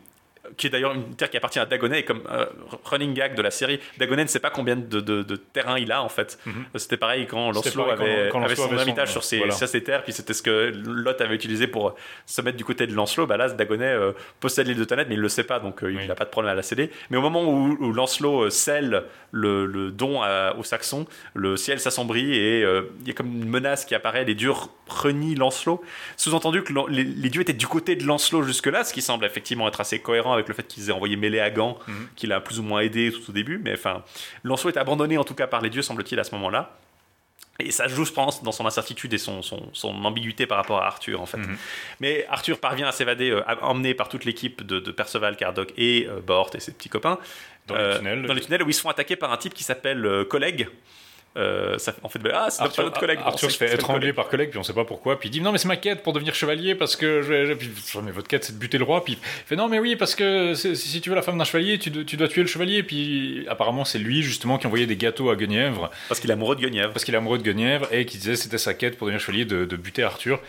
qui 0.56 0.66
est 0.66 0.70
d'ailleurs 0.70 0.92
une 0.94 1.14
terre 1.14 1.30
qui 1.30 1.36
appartient 1.36 1.58
à 1.58 1.66
Dagonet 1.66 2.00
et 2.00 2.04
comme 2.04 2.22
euh, 2.30 2.46
running 2.84 3.14
gag 3.14 3.34
de 3.34 3.42
la 3.42 3.50
série 3.50 3.80
Dagonet 3.98 4.24
ne 4.24 4.28
sait 4.28 4.40
pas 4.40 4.50
combien 4.50 4.76
de, 4.76 5.00
de- 5.00 5.22
de 5.22 5.36
terrain 5.36 5.78
il 5.78 5.90
a 5.92 6.02
en 6.02 6.08
fait 6.08 6.38
Mhm. 6.46 6.64
c'était 6.76 6.96
pareil 6.96 7.26
quand 7.26 7.50
Lancelot 7.52 7.84
pareil 7.84 8.10
avait, 8.12 8.28
quand 8.30 8.42
avait 8.42 8.54
son 8.56 8.64
avait 8.76 8.84
son- 9.06 9.06
sur 9.06 9.24
ses, 9.24 9.38
voilà. 9.38 9.52
sur 9.54 9.68
ses 9.68 9.82
terres, 9.82 10.02
puis 10.04 10.12
c'était 10.12 10.32
ce 10.34 10.42
que 10.42 10.72
Lot 10.86 11.20
avait 11.20 11.34
utilisé 11.34 11.66
pour 11.66 11.94
se 12.26 12.40
mettre 12.42 12.56
du 12.56 12.64
côté 12.64 12.86
de 12.86 12.94
Lancelot. 12.94 13.26
Bah 13.26 13.36
là, 13.36 13.48
Dagonet 13.48 13.84
euh, 13.86 14.12
possède 14.40 14.66
l'île 14.66 14.78
de 14.78 14.84
Thanet, 14.84 15.06
mais 15.08 15.14
il 15.14 15.20
le 15.20 15.28
sait 15.28 15.44
pas, 15.44 15.58
donc 15.60 15.82
euh, 15.82 15.90
il 15.92 15.98
Oui. 15.98 16.06
n'a 16.08 16.14
pas 16.14 16.24
de 16.24 16.30
problème 16.30 16.52
à 16.52 16.54
la 16.54 16.62
céder. 16.62 16.90
Mais 17.10 17.16
au 17.16 17.20
moment 17.22 17.42
où, 17.44 17.76
où 17.80 17.92
Lancelot 17.92 18.50
scelle 18.50 19.04
le, 19.32 19.66
le 19.66 19.90
don 19.90 20.22
à- 20.22 20.54
aux 20.58 20.64
Saxons, 20.64 21.06
le 21.34 21.56
ciel 21.56 21.80
s'assombrit 21.80 22.34
et 22.36 22.60
il 22.62 23.06
y 23.08 23.10
a 23.10 23.14
comme 23.14 23.28
une 23.28 23.48
menace 23.48 23.84
qui 23.84 23.94
apparaît. 23.94 24.24
Les 24.24 24.34
dieux 24.34 24.52
renient 24.88 25.34
Lancelot. 25.36 25.82
Sous-entendu 26.16 26.62
que 26.62 26.72
les, 26.88 27.04
les 27.04 27.28
dieux 27.30 27.42
étaient 27.42 27.52
du 27.52 27.66
côté 27.66 27.96
de 27.96 28.04
Lancelot 28.06 28.42
jusque-là, 28.42 28.84
ce 28.84 28.92
qui 28.92 29.02
semble 29.02 29.24
effectivement 29.24 29.68
être 29.68 29.80
assez 29.80 29.98
cohérent 30.00 30.32
avec 30.32 30.39
le 30.48 30.54
fait 30.54 30.66
qu'ils 30.66 30.88
aient 30.88 30.92
envoyé 30.92 31.16
Mêlé 31.16 31.40
à 31.40 31.50
Gand, 31.50 31.78
Mhm. 31.88 32.08
qu'il 32.16 32.32
a 32.32 32.40
plus 32.40 32.58
ou 32.58 32.62
moins 32.62 32.80
aidé 32.80 33.12
tout 33.12 33.30
au 33.30 33.32
début. 33.32 33.58
Mais 33.58 33.72
enfin, 33.74 34.02
Lancelot 34.44 34.70
est 34.72 34.78
abandonné 34.78 35.18
en 35.18 35.24
tout 35.24 35.34
cas 35.34 35.46
par 35.46 35.60
les 35.60 35.70
dieux, 35.70 35.82
semble-t-il, 35.82 36.18
à 36.20 36.24
ce 36.24 36.34
moment-là. 36.34 36.76
Et 37.62 37.72
ça 37.72 37.88
joue, 37.88 38.06
je 38.06 38.12
pense, 38.12 38.42
dans 38.42 38.52
son 38.52 38.64
incertitude 38.64 39.12
et 39.12 39.18
son, 39.18 39.42
son, 39.42 39.68
son 39.74 39.88
ambiguïté 40.06 40.46
par 40.46 40.56
rapport 40.56 40.78
à 40.80 40.86
Arthur, 40.86 41.20
en 41.20 41.26
fait. 41.26 41.36
Mhm. 41.36 41.56
Mais 42.00 42.26
Arthur 42.30 42.58
parvient 42.58 42.88
à 42.88 42.92
s'évader, 42.92 43.30
euh, 43.30 43.42
emmené 43.60 43.92
par 43.92 44.08
toute 44.08 44.24
l'équipe 44.24 44.64
de, 44.66 44.80
de 44.80 44.90
Perceval, 44.90 45.36
Cardoc 45.36 45.72
et 45.76 46.06
euh, 46.08 46.20
Bort 46.20 46.50
et 46.54 46.60
ses 46.60 46.72
petits 46.72 46.88
copains. 46.88 47.18
Dans 47.66 47.74
les 47.74 47.80
euh, 47.82 47.98
tunnels. 47.98 48.22
Dans 48.22 48.32
les 48.34 48.40
tunnels 48.40 48.62
où 48.62 48.68
ils 48.70 48.74
se 48.74 48.80
font 48.80 48.88
attaquer 48.88 49.14
par 49.16 49.30
un 49.30 49.36
type 49.36 49.52
qui 49.52 49.62
s'appelle 49.64 50.04
euh, 50.06 50.24
Collègue. 50.24 50.68
Euh, 51.36 51.78
ça, 51.78 51.94
en 52.02 52.08
fait, 52.08 52.18
bah, 52.18 52.30
ah, 52.34 52.50
c'est 52.50 52.60
Arthur, 52.62 52.82
notre 52.84 52.98
collègue. 52.98 53.20
Bon, 53.20 53.26
Arthur 53.26 53.50
c'est- 53.52 53.58
se 53.58 53.64
fait 53.64 53.74
étrangler 53.74 54.12
par 54.12 54.28
collègue, 54.28 54.50
puis 54.50 54.58
on 54.58 54.64
sait 54.64 54.72
pas 54.72 54.84
pourquoi. 54.84 55.18
Puis 55.20 55.28
il 55.28 55.32
dit 55.32 55.40
non, 55.40 55.52
mais 55.52 55.58
c'est 55.58 55.68
ma 55.68 55.76
quête 55.76 56.02
pour 56.02 56.12
devenir 56.12 56.34
chevalier 56.34 56.74
parce 56.74 56.96
que 56.96 57.22
je, 57.22 57.46
je- 57.46 57.52
puis, 57.52 57.70
mais 58.02 58.10
votre 58.10 58.26
quête 58.26 58.42
c'est 58.42 58.52
de 58.54 58.58
buter 58.58 58.78
le 58.78 58.84
roi. 58.84 59.04
Puis 59.04 59.12
il 59.12 59.18
fait 59.46 59.54
non, 59.54 59.68
mais 59.68 59.78
oui, 59.78 59.94
parce 59.94 60.16
que 60.16 60.54
si 60.54 61.00
tu 61.00 61.08
veux 61.08 61.14
la 61.14 61.22
femme 61.22 61.38
d'un 61.38 61.44
chevalier, 61.44 61.78
tu, 61.78 61.90
dois- 61.90 62.02
tu 62.04 62.16
dois 62.16 62.26
tuer 62.26 62.40
le 62.42 62.48
chevalier. 62.48 62.82
Puis 62.82 63.44
apparemment, 63.48 63.84
c'est 63.84 63.98
lui 64.00 64.22
justement 64.22 64.58
qui 64.58 64.66
envoyait 64.66 64.86
des 64.86 64.96
gâteaux 64.96 65.30
à 65.30 65.36
Guenièvre 65.36 65.90
Parce 66.08 66.18
qu'il 66.18 66.30
est 66.30 66.32
amoureux 66.32 66.56
de 66.56 66.62
Guenièvre. 66.62 66.92
parce 66.92 67.04
qu'il 67.04 67.14
est 67.14 67.18
amoureux 67.18 67.38
de 67.38 67.44
Guenièvre 67.44 67.86
et 67.92 68.06
qui 68.06 68.18
disait 68.18 68.34
c'était 68.34 68.58
sa 68.58 68.74
quête 68.74 68.98
pour 68.98 69.06
devenir 69.06 69.20
chevalier 69.24 69.44
de, 69.44 69.64
de 69.64 69.76
buter 69.76 70.02
Arthur. 70.02 70.40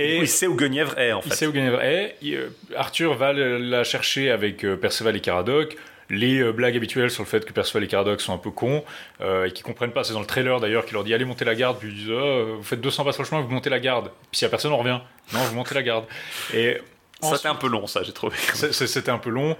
Et 0.00 0.18
il 0.18 0.28
sait 0.28 0.46
où 0.46 0.54
Guenièvre 0.54 0.96
est, 1.00 1.10
en 1.12 1.20
il 1.24 1.30
fait. 1.30 1.34
sait 1.36 1.46
où 1.48 1.52
Guenièvre 1.52 1.80
est. 1.82 2.14
Il, 2.22 2.36
euh, 2.36 2.48
Arthur 2.76 3.14
va 3.14 3.32
la 3.32 3.82
chercher 3.82 4.30
avec 4.30 4.64
euh, 4.64 4.76
Perceval 4.76 5.16
et 5.16 5.20
Caradoc. 5.20 5.76
Les 6.10 6.38
euh, 6.38 6.52
blagues 6.52 6.76
habituelles 6.76 7.10
sur 7.10 7.22
le 7.22 7.28
fait 7.28 7.44
que 7.44 7.52
Perceval 7.52 7.84
et 7.84 7.86
Caradoc 7.86 8.20
sont 8.20 8.32
un 8.32 8.38
peu 8.38 8.50
cons 8.50 8.82
euh, 9.20 9.46
et 9.46 9.52
qu'ils 9.52 9.64
comprennent 9.64 9.92
pas. 9.92 10.04
C'est 10.04 10.14
dans 10.14 10.20
le 10.20 10.26
trailer 10.26 10.58
d'ailleurs 10.60 10.86
qui 10.86 10.94
leur 10.94 11.04
dit 11.04 11.12
allez 11.12 11.24
monter 11.24 11.44
la 11.44 11.54
garde. 11.54 11.78
Puis 11.78 11.88
ils 11.88 11.94
disent 11.94 12.10
Oh, 12.10 12.56
vous 12.56 12.62
faites 12.62 12.80
200 12.80 13.04
pas 13.04 13.12
sur 13.12 13.22
le 13.22 13.28
chemin, 13.28 13.40
vous 13.42 13.50
montez 13.50 13.70
la 13.70 13.80
garde. 13.80 14.10
Puis 14.30 14.38
s'il 14.38 14.46
y 14.46 14.46
a 14.46 14.50
personne, 14.50 14.72
on 14.72 14.78
revient. 14.78 15.00
Non, 15.32 15.40
vous 15.40 15.54
montez 15.54 15.74
la 15.74 15.82
garde. 15.82 16.04
Et 16.54 16.78
Ça, 17.20 17.36
c'était 17.36 17.48
un 17.48 17.54
peu 17.54 17.68
long, 17.68 17.86
ça, 17.86 18.02
j'ai 18.02 18.12
trouvé. 18.12 18.36
C'était 18.72 19.10
un 19.10 19.18
peu 19.18 19.30
long. 19.30 19.56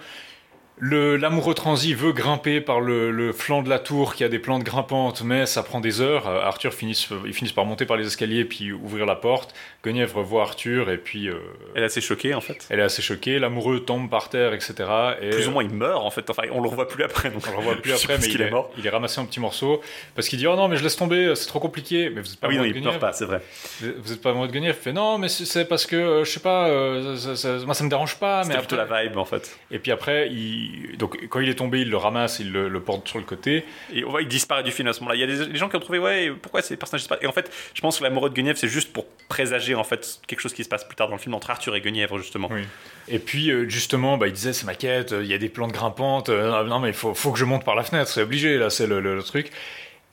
L'amoureux 0.80 1.54
transi 1.54 1.94
veut 1.94 2.12
grimper 2.12 2.60
par 2.60 2.80
le, 2.80 3.10
le 3.10 3.32
flanc 3.32 3.62
de 3.62 3.68
la 3.68 3.78
tour 3.78 4.14
qui 4.14 4.24
a 4.24 4.28
des 4.28 4.38
plantes 4.38 4.62
grimpantes, 4.62 5.22
mais 5.22 5.44
ça 5.46 5.62
prend 5.62 5.80
des 5.80 6.00
heures. 6.00 6.28
Euh, 6.28 6.40
Arthur 6.42 6.72
finit, 6.72 7.08
ils 7.26 7.32
finissent 7.34 7.52
par 7.52 7.64
monter 7.64 7.84
par 7.86 7.96
les 7.96 8.06
escaliers 8.06 8.44
puis 8.44 8.72
ouvrir 8.72 9.04
la 9.06 9.16
porte. 9.16 9.54
Guenièvre 9.84 10.22
voit 10.22 10.42
Arthur 10.42 10.90
et 10.90 10.98
puis 10.98 11.28
euh, 11.28 11.34
Elle 11.74 11.82
est 11.82 11.86
assez 11.86 12.00
choquée, 12.00 12.34
en 12.34 12.40
fait. 12.40 12.66
elle 12.70 12.80
est 12.80 12.84
assez 12.84 13.02
choquée. 13.02 13.38
L'amoureux 13.38 13.80
tombe 13.80 14.08
par 14.10 14.28
terre, 14.28 14.52
etc. 14.54 14.74
Et 15.20 15.30
Plus 15.30 15.48
ou 15.48 15.52
moins, 15.52 15.62
il 15.64 15.70
meurt, 15.70 16.04
en 16.04 16.10
fait. 16.10 16.28
Enfin, 16.30 16.44
on 16.52 16.60
le 16.60 16.68
revoit 16.68 16.88
plus 16.88 17.04
après. 17.04 17.30
Donc 17.30 17.42
on 17.48 17.50
le 17.52 17.56
revoit 17.58 17.74
plus 17.82 17.92
après, 17.92 18.18
mais 18.18 18.26
il 18.28 18.40
est 18.40 18.50
mort. 18.50 18.70
il 18.78 18.86
est 18.86 18.90
ramassé 18.90 19.20
en 19.20 19.26
petits 19.26 19.40
morceaux 19.40 19.80
parce 20.14 20.28
qu'il 20.28 20.38
dit 20.38 20.46
oh 20.46 20.56
non 20.56 20.68
mais 20.68 20.76
je 20.76 20.82
laisse 20.82 20.96
tomber, 20.96 21.34
c'est 21.34 21.46
trop 21.48 21.60
compliqué. 21.60 22.10
Mais 22.10 22.20
vous 22.20 22.32
êtes 22.32 22.40
pas 22.40 22.46
Ah 22.46 22.50
oui, 22.50 22.56
non, 22.56 22.62
amoureux 22.62 22.72
de 22.74 22.78
il 22.78 22.84
meurt 22.84 22.94
Guenièvre 22.96 23.00
pas, 23.00 23.12
c'est 23.12 23.24
vrai. 23.24 23.42
Vous 23.80 23.88
vous 24.02 24.12
êtes 24.12 24.22
pas 24.22 24.30
amoureux 24.30 24.48
de 24.48 24.52
Guenièvre 24.52 24.76
Il 24.78 24.82
fait 24.82 24.92
non 24.92 25.18
mais 25.18 25.28
c'est- 25.28 25.64
parce 25.64 25.86
que 25.86 25.96
euh, 25.96 26.24
je 26.24 26.30
sais 26.30 26.40
pas, 26.40 26.68
ça- 27.16 27.36
ça- 27.36 27.58
moi 27.64 27.74
ça 27.74 27.82
me 27.84 27.90
dérange 27.90 28.16
pas. 28.18 28.38
Mais 28.44 28.44
C'était 28.54 28.58
plutôt 28.58 28.76
après- 28.80 28.94
la 29.04 29.08
vibe, 29.08 29.16
en 29.18 29.24
fait. 29.24 29.58
Et 29.70 29.78
puis 29.78 29.90
après, 29.92 30.28
il... 30.28 30.67
donc 30.98 31.18
quand 31.28 31.40
il 31.40 31.48
est 31.48 31.54
tombé, 31.54 31.80
il 31.80 31.90
le 31.90 31.96
ramasse, 31.96 32.38
il 32.40 32.52
le, 32.52 32.68
le 32.68 32.80
porte 32.80 33.08
sur 33.08 33.18
le 33.18 33.24
côté. 33.24 33.64
Et 33.92 34.04
on 34.04 34.10
voit, 34.10 34.22
il 34.22 34.28
disparaît 34.28 34.62
du 34.62 34.70
film 34.70 34.88
à 34.88 34.92
ce 34.92 35.00
moment-là. 35.00 35.16
Il 35.16 35.20
y 35.20 35.24
a 35.24 35.26
des, 35.26 35.52
des 35.52 35.58
gens 35.58 35.68
qui 35.68 35.76
ont 35.76 35.80
trouvé, 35.80 35.98
ouais, 35.98 36.32
pourquoi 36.42 36.62
ces 36.62 36.76
personnages 36.76 37.02
disparaissent? 37.02 37.24
Et 37.24 37.26
en 37.28 37.32
fait, 37.32 37.50
je 37.74 37.80
pense 37.80 37.98
que 37.98 38.04
l'amoureux 38.04 38.30
de 38.30 38.34
Guenièvre, 38.34 38.58
c'est 38.58 38.68
juste 38.68 38.92
pour 38.92 39.06
présager, 39.28 39.74
en 39.74 39.84
fait, 39.84 40.20
quelque 40.26 40.40
chose 40.40 40.52
qui 40.54 40.64
se 40.64 40.68
passe 40.68 40.84
plus 40.84 40.96
tard 40.96 41.08
dans 41.08 41.14
le 41.16 41.20
film 41.20 41.34
entre 41.34 41.50
Arthur 41.50 41.74
et 41.76 41.80
Guenièvre, 41.80 42.18
justement. 42.18 42.48
Oui. 42.52 42.62
Et 43.08 43.18
puis 43.18 43.50
euh, 43.50 43.68
justement, 43.68 44.18
bah, 44.18 44.26
il 44.26 44.32
disait 44.32 44.52
c'est 44.52 44.66
ma 44.66 44.74
quête, 44.74 45.14
il 45.18 45.26
y 45.26 45.34
a 45.34 45.38
des 45.38 45.48
plantes 45.48 45.72
grimpantes, 45.72 46.28
euh, 46.28 46.64
non 46.64 46.78
mais 46.78 46.88
il 46.88 46.94
faut, 46.94 47.14
faut 47.14 47.32
que 47.32 47.38
je 47.38 47.44
monte 47.46 47.64
par 47.64 47.74
la 47.74 47.82
fenêtre, 47.82 48.10
c'est 48.10 48.20
obligé 48.22 48.58
là, 48.58 48.68
c'est 48.68 48.86
le, 48.86 49.00
le- 49.00 49.16
le 49.16 49.22
truc. 49.22 49.50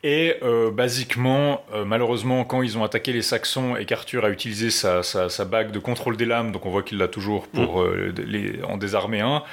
Et 0.03 0.35
euh, 0.43 0.69
basiquement, 0.71 1.65
euh, 1.73 1.83
malheureusement, 1.83 2.45
quand 2.45 2.61
ils 2.61 2.77
ont 2.77 2.83
attaqué 2.83 3.11
les 3.11 3.23
Saxons 3.23 3.75
et 3.75 3.85
qu'Arthur 3.85 4.23
a 4.23 4.29
utilisé 4.29 4.69
sa, 4.69 5.01
sa- 5.01 5.29
sa 5.29 5.45
bague 5.45 5.71
de 5.71 5.79
contrôle 5.79 6.15
des 6.15 6.25
lames, 6.25 6.51
donc 6.51 6.65
on 6.65 6.69
voit 6.69 6.83
qu'il 6.83 6.99
l'a 6.99 7.07
toujours 7.07 7.47
pour 7.47 7.81
euh, 7.81 8.13
les, 8.25 8.61
en 8.63 8.77
désarmer 8.77 9.21
un, 9.21 9.43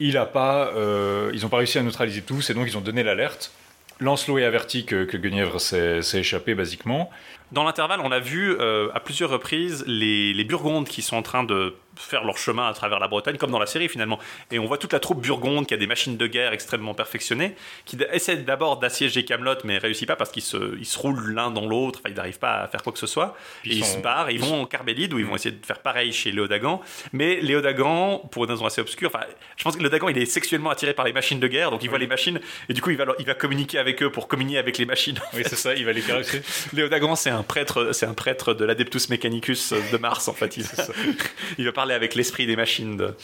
euh, 0.00 1.30
ils 1.34 1.42
n'ont 1.42 1.48
pas 1.48 1.58
réussi 1.58 1.78
à 1.78 1.82
neutraliser 1.82 2.22
tous 2.22 2.50
et 2.50 2.54
donc 2.54 2.66
ils 2.66 2.76
ont 2.76 2.80
donné 2.80 3.02
l'alerte. 3.02 3.52
Lancelot 4.00 4.38
est 4.38 4.44
averti 4.44 4.86
que, 4.86 5.04
Guenièvre 5.16 5.60
s'est 5.60 6.00
s'est 6.00 6.20
échappé 6.20 6.54
basiquement. 6.54 7.10
Dans 7.52 7.64
l'intervalle, 7.64 8.00
on 8.02 8.12
a 8.12 8.18
vu 8.18 8.56
euh, 8.58 8.88
à 8.94 9.00
plusieurs 9.00 9.28
reprises 9.28 9.84
les, 9.86 10.32
les 10.32 10.44
Burgondes 10.44 10.88
qui 10.88 11.02
sont 11.02 11.16
en 11.16 11.22
train 11.22 11.44
de 11.44 11.74
faire 12.00 12.24
leur 12.24 12.38
chemin 12.38 12.68
à 12.68 12.72
travers 12.72 12.98
la 12.98 13.08
Bretagne, 13.08 13.36
comme 13.36 13.50
dans 13.50 13.58
la 13.58 13.66
série 13.66 13.88
finalement. 13.88 14.18
Et 14.50 14.58
on 14.58 14.66
voit 14.66 14.78
toute 14.78 14.92
la 14.92 15.00
troupe 15.00 15.20
burgonde 15.22 15.66
qui 15.66 15.74
a 15.74 15.76
des 15.76 15.86
machines 15.86 16.16
de 16.16 16.26
guerre 16.26 16.52
extrêmement 16.52 16.94
perfectionnées, 16.94 17.54
qui 17.84 17.98
essaie 18.12 18.36
d'abord 18.36 18.78
d'assiéger 18.78 19.24
Camelot, 19.24 19.56
mais 19.64 19.78
réussit 19.78 20.06
pas 20.06 20.16
parce 20.16 20.30
qu'ils 20.30 20.42
se, 20.42 20.78
ils 20.78 20.86
se 20.86 20.98
roulent 20.98 21.32
l'un 21.32 21.50
dans 21.50 21.66
l'autre, 21.66 22.00
enfin, 22.00 22.10
ils 22.10 22.16
n'arrivent 22.16 22.38
pas 22.38 22.62
à 22.62 22.68
faire 22.68 22.82
quoi 22.82 22.92
que 22.92 22.98
ce 22.98 23.06
soit. 23.06 23.36
Puis 23.62 23.72
et 23.72 23.76
ils 23.76 23.84
se 23.84 23.98
barrent, 23.98 24.30
ils 24.30 24.40
vont 24.40 24.62
en 24.62 24.66
Carbélide 24.66 25.12
où 25.12 25.18
ils 25.18 25.26
vont 25.26 25.34
essayer 25.34 25.54
de 25.54 25.64
faire 25.64 25.80
pareil 25.80 26.12
chez 26.12 26.32
Léodagan. 26.32 26.80
Mais 27.12 27.40
Léodagan, 27.40 28.18
pour 28.30 28.44
une 28.44 28.50
raison 28.50 28.66
assez 28.66 28.80
obscure, 28.80 29.10
enfin, 29.14 29.24
je 29.56 29.64
pense 29.64 29.76
que 29.76 29.80
Léodagan 29.80 30.08
il 30.08 30.18
est 30.18 30.26
sexuellement 30.26 30.70
attiré 30.70 30.94
par 30.94 31.04
les 31.04 31.12
machines 31.12 31.40
de 31.40 31.48
guerre, 31.48 31.70
donc 31.70 31.82
il 31.82 31.90
voit 31.90 31.98
les 31.98 32.06
machines 32.06 32.40
et 32.68 32.72
du 32.72 32.82
coup 32.82 32.90
il 32.90 32.96
va, 32.96 33.04
il 33.18 33.26
va 33.26 33.34
communiquer 33.34 33.78
avec 33.78 34.02
eux 34.02 34.10
pour 34.10 34.28
communier 34.28 34.58
avec 34.58 34.78
les 34.78 34.86
machines. 34.86 35.18
Oui, 35.34 35.42
c'est 35.44 35.56
ça, 35.56 35.74
il 35.74 35.84
va 35.84 35.92
les 35.92 36.02
caresser. 36.02 36.42
Léodagan, 36.72 37.14
c'est 37.16 37.30
un 37.30 37.42
prêtre, 37.42 37.92
c'est 37.92 38.06
un 38.06 38.14
prêtre 38.14 38.54
de 38.54 38.64
l'Adeptus 38.64 39.08
Mechanicus 39.08 39.72
de 39.72 39.96
Mars 39.98 40.28
en 40.28 40.34
fait. 40.34 40.56
Il, 40.56 40.64
il 41.58 41.64
va 41.64 41.72
parler 41.72 41.89
avec 41.92 42.14
l'esprit 42.14 42.46
des 42.46 42.56
machines 42.56 42.96
de- 42.96 43.14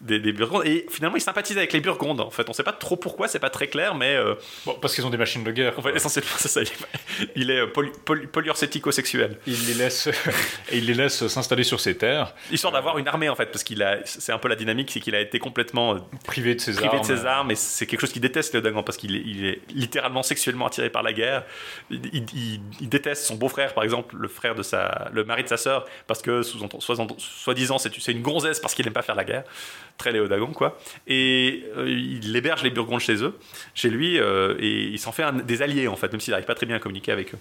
des, 0.00 0.18
des 0.20 0.32
Burgondes 0.32 0.66
et 0.66 0.86
finalement 0.90 1.16
il 1.16 1.20
sympathise 1.20 1.56
avec 1.56 1.72
les 1.72 1.80
Burgondes. 1.80 2.20
En 2.20 2.30
fait, 2.30 2.48
on 2.48 2.52
sait 2.52 2.62
pas 2.62 2.72
trop 2.72 2.96
pourquoi, 2.96 3.28
c'est 3.28 3.38
pas 3.38 3.50
très 3.50 3.68
clair, 3.68 3.94
mais 3.94 4.14
euh, 4.14 4.34
Bon, 4.66 4.74
parce 4.80 4.94
qu'ils 4.94 5.06
ont 5.06 5.10
des 5.10 5.16
machines 5.16 5.42
de 5.44 5.50
guerre. 5.52 5.78
en 5.78 5.82
fait 5.82 5.94
essentiellement 5.96 6.30
c'est 6.38 6.48
ça. 6.48 6.60
Il 7.34 7.50
est 7.50 7.60
euh, 7.60 7.66
poly, 7.66 7.90
poly- 8.04 8.26
polyurcético-sexuel, 8.26 9.38
Il 9.46 9.66
les 9.66 9.74
laisse, 9.74 10.08
et 10.08 10.12
il 10.78 10.86
les 10.86 10.94
laisse 10.94 11.26
s'installer 11.28 11.64
sur 11.64 11.80
ses 11.80 11.96
terres, 11.96 12.34
histoire 12.50 12.72
d'avoir 12.72 12.98
une 12.98 13.08
armée 13.08 13.28
en 13.28 13.34
fait, 13.34 13.46
parce 13.46 13.64
qu'il 13.64 13.82
a, 13.82 13.98
c'est 14.04 14.32
un 14.32 14.38
peu 14.38 14.48
la 14.48 14.56
dynamique, 14.56 14.90
c'est 14.90 15.00
qu'il 15.00 15.14
a 15.14 15.20
été 15.20 15.38
complètement 15.38 15.94
euh, 15.94 15.98
privé 16.24 16.54
de 16.54 16.60
ses 16.60 16.72
privé 16.72 16.88
armes. 16.88 17.00
de 17.00 17.04
ses 17.16 17.24
armes 17.26 17.50
et 17.50 17.54
c'est 17.54 17.86
quelque 17.86 18.00
chose 18.00 18.12
qu'il 18.12 18.22
déteste 18.22 18.52
Léodagan 18.52 18.82
parce 18.82 18.98
qu'il 18.98 19.16
est, 19.16 19.22
il 19.24 19.46
est 19.46 19.60
littéralement 19.72 20.22
sexuellement 20.22 20.66
attiré 20.66 20.90
par 20.90 21.02
la 21.02 21.12
guerre. 21.12 21.44
Il, 21.90 22.00
il- 22.12 22.26
il- 22.34 22.60
il 22.80 22.88
déteste 22.88 23.24
son 23.24 23.36
beau-frère 23.36 23.72
par 23.74 23.84
exemple, 23.84 24.14
le 24.18 24.28
frère 24.28 24.54
de 24.54 24.62
sa, 24.62 25.08
le 25.12 25.24
mari 25.24 25.42
de 25.42 25.48
sa 25.48 25.56
sœur 25.56 25.84
parce 26.06 26.20
que 26.22 26.42
sous 26.42 26.58
soi-disant 27.18 27.78
c'est 27.78 27.92
c'est 27.98 28.12
une 28.12 28.22
gonzesse 28.22 28.60
parce 28.60 28.74
qu'il 28.74 28.86
aime 28.86 28.92
pas 28.92 29.02
faire 29.02 29.14
la 29.14 29.24
guerre. 29.24 29.44
Très 29.98 30.12
Léodagan 30.12 30.52
quoi. 30.52 30.78
Et 31.06 31.64
euh, 31.76 31.88
il 31.88 32.36
héberge 32.36 32.62
les 32.62 32.70
Burgondes 32.70 33.00
chez 33.00 33.22
eux, 33.22 33.34
chez 33.74 33.88
lui 33.88 34.18
euh, 34.18 34.54
et 34.58 34.82
il 34.84 34.98
s'en 34.98 35.10
fait 35.12 35.22
un- 35.22 35.32
des 35.32 35.62
alliés 35.62 35.88
en 35.88 35.96
fait, 35.96 36.12
même 36.12 36.20
s'il 36.20 36.32
n'arrive 36.32 36.46
pas 36.46 36.54
très 36.54 36.66
bien 36.66 36.76
à 36.76 36.78
communiquer 36.78 37.12
avec 37.12 37.34
eux. 37.34 37.38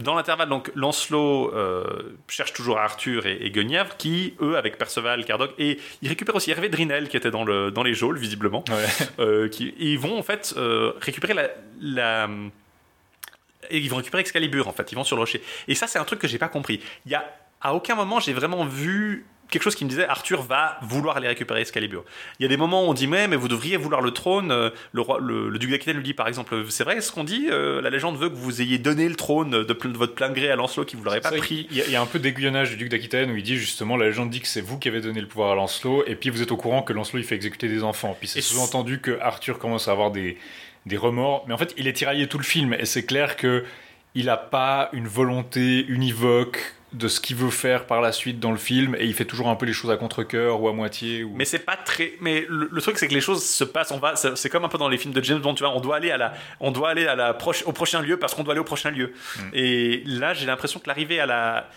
Dans 0.00 0.14
l'intervalle, 0.14 0.48
donc 0.48 0.72
Lancelot 0.74 1.54
euh, 1.54 1.84
cherche 2.28 2.52
toujours 2.54 2.78
Arthur 2.78 3.26
et, 3.26 3.36
et 3.42 3.50
Guenièvre, 3.50 3.96
qui, 3.98 4.34
eux, 4.40 4.56
avec 4.56 4.78
Perceval, 4.78 5.24
Cardoc, 5.24 5.52
et 5.58 5.78
il 6.00 6.08
récupère 6.08 6.34
aussi 6.34 6.50
Hervé 6.50 6.68
Drinel, 6.70 7.08
qui 7.08 7.16
était 7.16 7.30
dans, 7.30 7.44
le, 7.44 7.70
dans 7.70 7.82
les 7.82 7.94
geôles, 7.94 8.18
visiblement. 8.18 8.64
Ouais. 8.70 9.48
Qui, 9.50 9.68
et 9.68 9.92
ils 9.92 9.98
vont 9.98 10.18
en 10.18 10.22
fait 10.22 10.54
récupérer 11.00 11.34
la, 11.34 11.48
la, 11.80 12.28
et 13.70 13.78
ils 13.78 13.88
vont 13.90 13.96
récupérer 13.98 14.20
Excalibur 14.22 14.66
en 14.68 14.72
fait, 14.72 14.90
ils 14.92 14.94
vont 14.96 15.04
sur 15.04 15.16
le 15.16 15.20
rocher. 15.20 15.42
Et 15.68 15.74
ça 15.74 15.86
c'est 15.86 15.98
un 15.98 16.04
truc 16.04 16.18
que 16.20 16.26
j'ai 16.28 16.38
pas 16.38 16.48
compris. 16.48 16.80
Il 17.06 17.12
y 17.12 17.14
a 17.14 17.24
à 17.60 17.74
aucun 17.74 17.94
moment 17.94 18.18
j'ai 18.18 18.32
vraiment 18.32 18.64
vu 18.64 19.24
quelque 19.52 19.62
chose 19.62 19.76
qui 19.76 19.84
me 19.84 19.90
disait 19.90 20.06
Arthur 20.06 20.42
va 20.42 20.78
vouloir 20.82 21.16
aller 21.16 21.28
récupérer 21.28 21.60
Excalibur. 21.60 22.04
Il 22.40 22.42
y 22.42 22.46
a 22.46 22.48
des 22.48 22.56
moments 22.56 22.84
où 22.84 22.88
on 22.90 22.94
dit 22.94 23.06
mais, 23.06 23.28
mais 23.28 23.36
vous 23.36 23.46
devriez 23.46 23.76
vouloir 23.76 24.00
le 24.00 24.10
trône. 24.10 24.50
Euh, 24.50 24.70
Le, 24.92 25.00
roi, 25.00 25.18
le, 25.20 25.48
le 25.48 25.58
duc 25.58 25.70
d'Aquitaine 25.70 25.96
lui 25.96 26.02
dit 26.02 26.14
par 26.14 26.26
exemple 26.26 26.64
c'est 26.68 26.82
vrai 26.82 27.00
ce 27.00 27.12
qu'on 27.12 27.22
dit 27.22 27.46
euh, 27.50 27.80
La 27.80 27.90
légende 27.90 28.16
veut 28.18 28.30
que 28.30 28.34
vous 28.34 28.60
ayez 28.60 28.78
donné 28.78 29.08
le 29.08 29.14
trône 29.14 29.50
de, 29.50 29.62
de 29.62 29.96
votre 29.96 30.14
plein 30.14 30.30
gré 30.30 30.50
à 30.50 30.56
Lancelot 30.56 30.84
qui 30.86 30.96
vous 30.96 31.04
l'aurait 31.04 31.20
pas 31.20 31.30
pris. 31.30 31.68
y, 31.70 31.78
il 31.86 31.90
y 31.92 31.96
a 31.96 32.00
un 32.02 32.06
peu 32.06 32.18
d'aiguillonnage 32.18 32.70
du 32.70 32.76
duc 32.76 32.88
d'Aquitaine 32.88 33.30
où 33.30 33.36
il 33.36 33.42
dit 33.42 33.56
justement 33.56 33.96
la 33.96 34.06
légende 34.06 34.30
dit 34.30 34.40
que 34.40 34.48
c'est 34.48 34.62
vous 34.62 34.78
qui 34.78 34.88
avez 34.88 35.00
donné 35.00 35.20
le 35.20 35.28
pouvoir 35.28 35.52
à 35.52 35.54
Lancelot 35.54 36.04
et 36.06 36.16
puis 36.16 36.30
vous 36.30 36.42
êtes 36.42 36.50
au 36.52 36.56
courant 36.56 36.82
que 36.82 36.92
Lancelot 36.92 37.20
il 37.20 37.24
fait 37.24 37.36
exécuter 37.36 37.68
des 37.68 37.84
enfants. 37.84 38.16
Puis 38.18 38.28
c'est 38.28 38.38
Et 38.38 38.42
sous-entendu 38.42 39.00
que 39.00 39.18
Arthur 39.20 39.58
commence 39.58 39.86
à 39.88 39.92
avoir 39.92 40.10
des, 40.10 40.38
des 40.86 40.96
remords. 40.96 41.44
Mais 41.46 41.54
en 41.54 41.58
fait 41.58 41.74
il 41.76 41.86
est 41.86 41.92
tiraillé 41.92 42.26
tout 42.26 42.38
le 42.38 42.44
film 42.44 42.72
et 42.74 42.86
c'est 42.86 43.04
clair 43.04 43.36
que 43.36 43.64
il 44.14 44.28
a 44.28 44.36
pas 44.36 44.88
une 44.92 45.08
volonté 45.08 45.84
univoque 45.88 46.74
de 46.92 47.08
ce 47.08 47.20
qu'il 47.20 47.36
veut 47.36 47.50
faire 47.50 47.86
par 47.86 48.00
la 48.00 48.12
suite 48.12 48.38
dans 48.38 48.50
le 48.50 48.58
film 48.58 48.94
et 48.98 49.06
il 49.06 49.14
fait 49.14 49.24
toujours 49.24 49.48
un 49.48 49.56
peu 49.56 49.66
les 49.66 49.72
choses 49.72 49.90
à 49.90 49.96
contre-cœur 49.96 50.60
ou 50.60 50.68
à 50.68 50.72
moitié. 50.72 51.24
Ou... 51.24 51.32
Mais 51.34 51.44
c'est 51.44 51.60
pas 51.60 51.76
très. 51.76 52.12
Mais 52.20 52.44
le, 52.48 52.68
le 52.70 52.80
truc, 52.82 52.98
c'est 52.98 53.08
que 53.08 53.14
les 53.14 53.20
choses 53.20 53.44
se 53.44 53.64
passent. 53.64 53.90
On 53.90 53.98
va. 53.98 54.14
C'est 54.16 54.48
comme 54.50 54.64
un 54.64 54.68
peu 54.68 54.78
dans 54.78 54.88
les 54.88 54.98
films 54.98 55.14
de 55.14 55.22
James 55.22 55.40
Bond. 55.40 55.54
Tu 55.54 55.64
vois, 55.64 55.74
on 55.74 55.80
doit 55.80 55.96
aller 55.96 56.10
à 56.10 56.16
la. 56.16 56.34
On 56.60 56.70
doit 56.70 56.90
aller 56.90 57.06
à 57.06 57.14
la 57.14 57.34
proche, 57.34 57.62
au 57.64 57.72
prochain 57.72 58.00
lieu 58.02 58.18
parce 58.18 58.34
qu'on 58.34 58.42
doit 58.44 58.52
aller 58.52 58.60
au 58.60 58.64
prochain 58.64 58.90
lieu. 58.90 59.12
Et 59.52 60.02
là, 60.06 60.34
j'ai 60.34 60.46
l'impression 60.46 60.80
que 60.80 60.88
l'arrivée 60.88 61.20
à 61.20 61.26
la. 61.26 61.68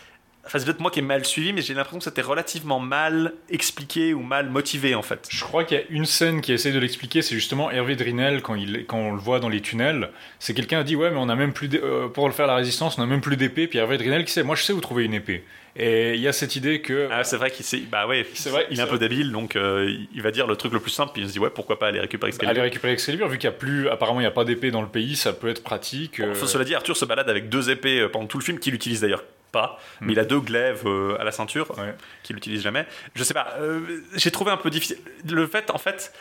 Enfin, 0.45 0.59
c'est 0.59 0.65
peut-être 0.65 0.79
moi 0.79 0.91
qui 0.91 0.99
ai 0.99 1.01
mal 1.01 1.25
suivi, 1.25 1.53
mais 1.53 1.61
j'ai 1.61 1.73
l'impression 1.73 1.97
que 1.97 2.03
c'était 2.03 2.21
relativement 2.21 2.79
mal 2.79 3.33
expliqué 3.49 4.13
ou 4.13 4.21
mal 4.21 4.49
motivé 4.49 4.93
en 4.95 5.01
fait. 5.01 5.27
Je 5.31 5.43
crois 5.43 5.63
qu'il 5.63 5.77
y 5.77 5.81
a 5.81 5.83
une 5.89 6.05
scène 6.05 6.41
qui 6.41 6.53
essaye 6.53 6.71
de 6.73 6.79
l'expliquer, 6.79 7.21
c'est 7.21 7.35
justement 7.35 7.71
Hervé 7.71 7.95
Drinel 7.95 8.41
quand, 8.41 8.55
il, 8.55 8.85
quand 8.85 8.97
on 8.97 9.11
le 9.13 9.19
voit 9.19 9.39
dans 9.39 9.49
les 9.49 9.61
tunnels. 9.61 10.09
C'est 10.39 10.53
quelqu'un 10.53 10.79
a 10.79 10.83
dit 10.83 10.95
ouais 10.95 11.09
mais 11.09 11.17
on 11.17 11.29
a 11.29 11.35
même 11.35 11.53
plus 11.53 11.69
euh, 11.73 12.07
pour 12.09 12.27
le 12.27 12.33
faire 12.33 12.47
la 12.47 12.55
résistance 12.55 12.97
on 12.97 13.01
a 13.03 13.05
même 13.07 13.21
plus 13.21 13.37
d'épée. 13.37 13.67
Puis 13.67 13.79
Hervé 13.79 13.97
Drinel 13.97 14.23
qui 14.25 14.31
sait 14.31 14.43
moi 14.43 14.55
je 14.55 14.61
sais 14.63 14.73
où 14.73 14.81
trouver 14.81 15.05
une 15.05 15.13
épée. 15.13 15.43
Et 15.77 16.13
il 16.13 16.21
y 16.21 16.27
a 16.29 16.31
cette 16.31 16.55
idée 16.55 16.79
que 16.79 17.09
Ah, 17.11 17.25
c'est 17.25 17.35
vrai 17.35 17.51
qu'il 17.51 17.65
s'est. 17.65 17.79
Bah 17.91 18.07
ouais, 18.07 18.25
C'est 18.33 18.49
vrai, 18.49 18.65
il 18.71 18.79
est 18.79 18.81
un 18.81 18.87
peu 18.87 18.97
débile, 18.97 19.33
donc 19.33 19.57
euh, 19.57 19.93
il 20.13 20.21
va 20.21 20.31
dire 20.31 20.47
le 20.47 20.55
truc 20.55 20.71
le 20.71 20.79
plus 20.79 20.91
simple, 20.91 21.11
puis 21.13 21.21
il 21.23 21.27
se 21.27 21.33
dit 21.33 21.39
ouais, 21.39 21.49
pourquoi 21.49 21.77
pas 21.79 21.87
aller 21.87 21.99
récupérer 21.99 22.29
Excalibur. 22.29 22.51
aller 22.51 22.61
récupérer 22.61 22.93
Excalibur 22.93 23.27
vu 23.27 23.37
qu'il 23.37 23.49
y 23.49 23.53
a 23.53 23.55
plus 23.55 23.89
apparemment 23.89 24.21
il 24.21 24.23
y 24.23 24.27
a 24.27 24.31
pas 24.31 24.45
d'épée 24.45 24.71
dans 24.71 24.81
le 24.81 24.87
pays 24.87 25.17
ça 25.17 25.33
peut 25.33 25.49
être 25.49 25.63
pratique. 25.63 26.21
Bon, 26.21 26.27
euh, 26.27 26.33
Cela 26.45 26.63
dit, 26.63 26.75
Arthur 26.75 26.95
se 26.95 27.03
balade 27.03 27.29
avec 27.29 27.49
deux 27.49 27.69
épées 27.69 27.99
euh, 27.99 28.09
pendant 28.09 28.27
tout 28.27 28.37
le 28.37 28.43
film, 28.43 28.57
qu'il 28.59 28.73
utilise 28.73 29.01
d'ailleurs 29.01 29.23
pas, 29.51 29.79
mais 30.01 30.13
il 30.13 30.19
a 30.19 30.25
deux 30.25 30.39
glaives 30.39 30.83
euh, 30.85 31.17
à 31.19 31.23
la 31.23 31.31
ceinture, 31.31 31.77
Ouais. 31.77 31.93
qu'il 32.23 32.35
n'utilise 32.35 32.61
jamais. 32.61 32.85
Je 33.15 33.23
sais 33.23 33.33
pas, 33.33 33.55
euh, 33.59 33.79
j'ai 34.15 34.31
trouvé 34.31 34.51
un 34.51 34.57
peu 34.57 34.69
difficile. 34.69 34.97
Le 35.29 35.47
fait, 35.47 35.69
en 35.71 35.77
fait, 35.77 36.11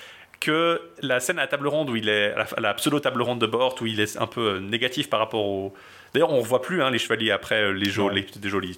que 0.40 0.80
la 1.00 1.20
scène 1.20 1.38
à 1.38 1.42
la 1.42 1.48
table 1.48 1.66
ronde 1.68 1.88
où 1.90 1.96
il 1.96 2.08
est, 2.08 2.32
à 2.34 2.60
la, 2.60 2.74
pseudo 2.74 3.00
table 3.00 3.22
ronde 3.22 3.40
de 3.40 3.46
Bort, 3.46 3.76
où 3.80 3.86
il 3.86 4.00
est 4.00 4.16
un 4.18 4.26
peu 4.26 4.40
euh, 4.56 4.60
négatif 4.60 5.08
par 5.08 5.20
rapport 5.20 5.44
au. 5.44 5.74
D'ailleurs, 6.12 6.30
on 6.30 6.36
ne 6.36 6.42
revoit 6.42 6.62
plus 6.62 6.80
hein, 6.80 6.90
les 6.90 6.98
chevaliers 6.98 7.32
après 7.32 7.72
les, 7.72 7.90
jo- 7.90 8.08
Ouais. 8.08 8.24
les 8.40 8.48
jolis. 8.48 8.76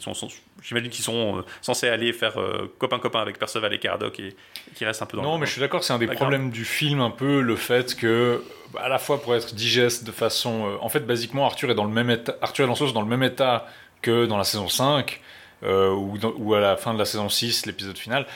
J'imagine 0.63 0.89
qu'ils 0.91 1.05
sont 1.05 1.45
censés 1.61 1.87
aller 1.89 2.15
faire 2.15 2.41
euh, 2.41 2.73
copain-copain 2.79 3.21
avec 3.21 3.39
Perceval 3.39 3.75
et 3.75 3.79
Caradoc 3.79 4.19
et, 4.21 4.29
et 4.29 4.35
qui 4.75 4.87
restent 4.87 5.03
un 5.03 5.07
peu 5.07 5.19
dans 5.19 5.23
Non, 5.23 5.35
le- 5.35 5.41
mais 5.41 5.47
je 5.47 5.53
suis 5.53 5.61
d'accord, 5.61 5.85
c'est 5.85 5.93
un 5.93 5.99
des 5.99 6.07
problèmes 6.07 6.51
du 6.51 6.65
film, 6.65 7.01
un 7.01 7.11
peu 7.11 7.43
le 7.43 7.57
fait 7.57 7.95
que, 7.95 8.43
à 8.79 8.89
la 8.89 8.99
fois 8.99 9.21
pour 9.21 9.35
être 9.35 9.55
digeste 9.55 10.05
de 10.05 10.13
façon. 10.13 10.79
en 10.81 10.89
fait, 10.89 11.01
basiquement, 11.01 11.45
Arthur 11.45 11.71
est 11.71 11.75
dans 11.75 11.85
le 11.85 11.93
même 11.93 12.09
état, 12.11 12.37
Arthur 12.41 12.65
et 12.65 12.69
Lancelot 12.69 12.89
sont 12.89 12.95
dans 12.95 13.03
le 13.03 13.09
même 13.09 13.23
état 13.23 13.67
que 14.07 14.27
dans 14.27 14.39
la 14.39 14.45
saison 14.45 14.69
5, 14.69 15.21
euh, 15.65 15.91
ou, 15.95 16.19
dans- 16.19 16.35
ou 16.37 16.55
à 16.55 16.61
la 16.61 16.77
fin 16.77 16.95
de 16.95 16.99
la 16.99 17.05
saison 17.05 17.29
6, 17.29 17.67
l'épisode 17.67 17.99
final. 17.99 18.27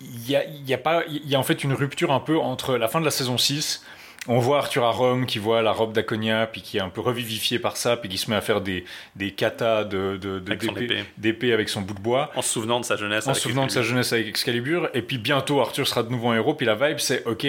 Il 0.00 0.30
y 0.30 0.36
a, 0.36 0.44
y 0.66 0.72
a 0.74 0.78
pas, 0.78 1.02
il 1.08 1.28
y 1.28 1.34
a 1.34 1.38
en 1.38 1.42
fait 1.42 1.62
une 1.64 1.74
rupture 1.74 2.10
un 2.12 2.20
peu 2.20 2.38
entre 2.38 2.76
la 2.76 2.88
fin 2.88 3.00
de 3.00 3.04
la 3.04 3.10
saison 3.10 3.36
6. 3.38 3.84
On 4.28 4.38
voit 4.38 4.58
Arthur 4.58 4.84
à 4.84 4.90
Rome 4.90 5.24
qui 5.26 5.38
voit 5.38 5.62
la 5.62 5.72
robe 5.72 5.92
d'Aconia, 5.94 6.46
puis 6.46 6.60
qui 6.60 6.76
est 6.76 6.80
un 6.80 6.90
peu 6.90 7.00
revivifié 7.00 7.58
par 7.58 7.76
ça, 7.78 7.96
puis 7.96 8.08
qui 8.10 8.18
se 8.18 8.28
met 8.30 8.36
à 8.36 8.40
faire 8.42 8.60
des, 8.60 8.84
des 9.16 9.30
katas 9.32 9.84
de, 9.84 10.16
d'épée- 10.44 10.66
épée. 10.84 11.04
d'épée 11.16 11.52
avec 11.54 11.68
son 11.70 11.80
bout 11.80 11.94
de 11.94 12.00
bois 12.00 12.30
En 12.36 12.42
se 12.42 12.50
souvenant 12.50 12.80
de 12.80 12.84
sa 12.84 12.96
jeunesse. 12.96 13.26
en 13.26 13.32
se 13.34 13.40
souvenant 13.40 13.64
de 13.66 13.70
sa 13.70 13.82
jeunesse 13.82 14.12
avec 14.12 14.26
Excalibur. 14.28 14.90
Et 14.94 15.00
puis 15.02 15.16
bientôt, 15.18 15.60
Arthur 15.60 15.86
sera 15.88 16.02
de 16.02 16.10
nouveau 16.10 16.28
un 16.30 16.36
héros. 16.36 16.52
Puis 16.54 16.66
la 16.66 16.74
vibe, 16.74 16.98
c'est 16.98 17.24
OK, 17.26 17.46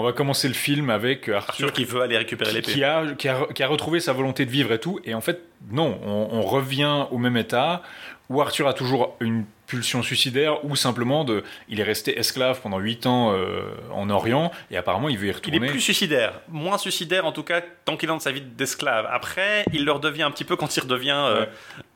on 0.00 0.02
va 0.02 0.12
commencer 0.12 0.48
le 0.48 0.54
film 0.54 0.90
avec 0.90 1.28
Arthur, 1.28 1.36
Arthur 1.66 1.72
qui 1.72 1.84
veut 1.84 2.00
aller 2.02 2.16
récupérer 2.16 2.52
l'épée. 2.52 2.72
qui, 2.72 2.82
a, 2.84 3.04
qui, 3.16 3.28
a, 3.28 3.46
qui 3.54 3.62
a 3.62 3.68
retrouvé 3.68 4.00
sa 4.00 4.12
volonté 4.12 4.44
de 4.46 4.50
vivre 4.50 4.72
et 4.72 4.80
tout. 4.80 4.98
Et 5.04 5.14
en 5.14 5.20
fait, 5.20 5.42
non, 5.70 5.98
on, 6.04 6.28
on 6.32 6.42
revient 6.42 7.06
au 7.10 7.18
même 7.18 7.36
état 7.36 7.82
où 8.28 8.40
Arthur 8.40 8.68
a 8.68 8.74
toujours 8.74 9.16
une 9.20 9.44
pulsion 9.66 10.02
suicidaire 10.02 10.64
ou 10.64 10.76
simplement 10.76 11.24
de, 11.24 11.42
il 11.68 11.80
est 11.80 11.84
resté 11.84 12.18
esclave 12.18 12.60
pendant 12.60 12.78
8 12.78 13.06
ans 13.06 13.32
euh, 13.32 13.62
en 13.92 14.08
Orient 14.10 14.50
et 14.70 14.76
apparemment 14.76 15.08
il 15.08 15.18
veut 15.18 15.26
y 15.26 15.30
Il 15.30 15.34
retourner. 15.34 15.66
est 15.66 15.70
plus 15.70 15.80
suicidaire, 15.80 16.40
moins 16.48 16.78
suicidaire 16.78 17.24
en 17.26 17.32
tout 17.32 17.42
cas 17.42 17.60
tant 17.84 17.96
qu'il 17.96 18.08
est 18.08 18.12
dans 18.12 18.18
sa 18.20 18.30
vie 18.32 18.40
d'esclave. 18.40 19.06
Après, 19.10 19.64
il 19.72 19.84
le 19.84 19.92
redevient 19.92 20.22
un 20.22 20.30
petit 20.30 20.44
peu 20.44 20.54
quand 20.56 20.76
il 20.76 20.80
redevient 20.80 21.10
euh, 21.10 21.40
Ouais. 21.40 21.48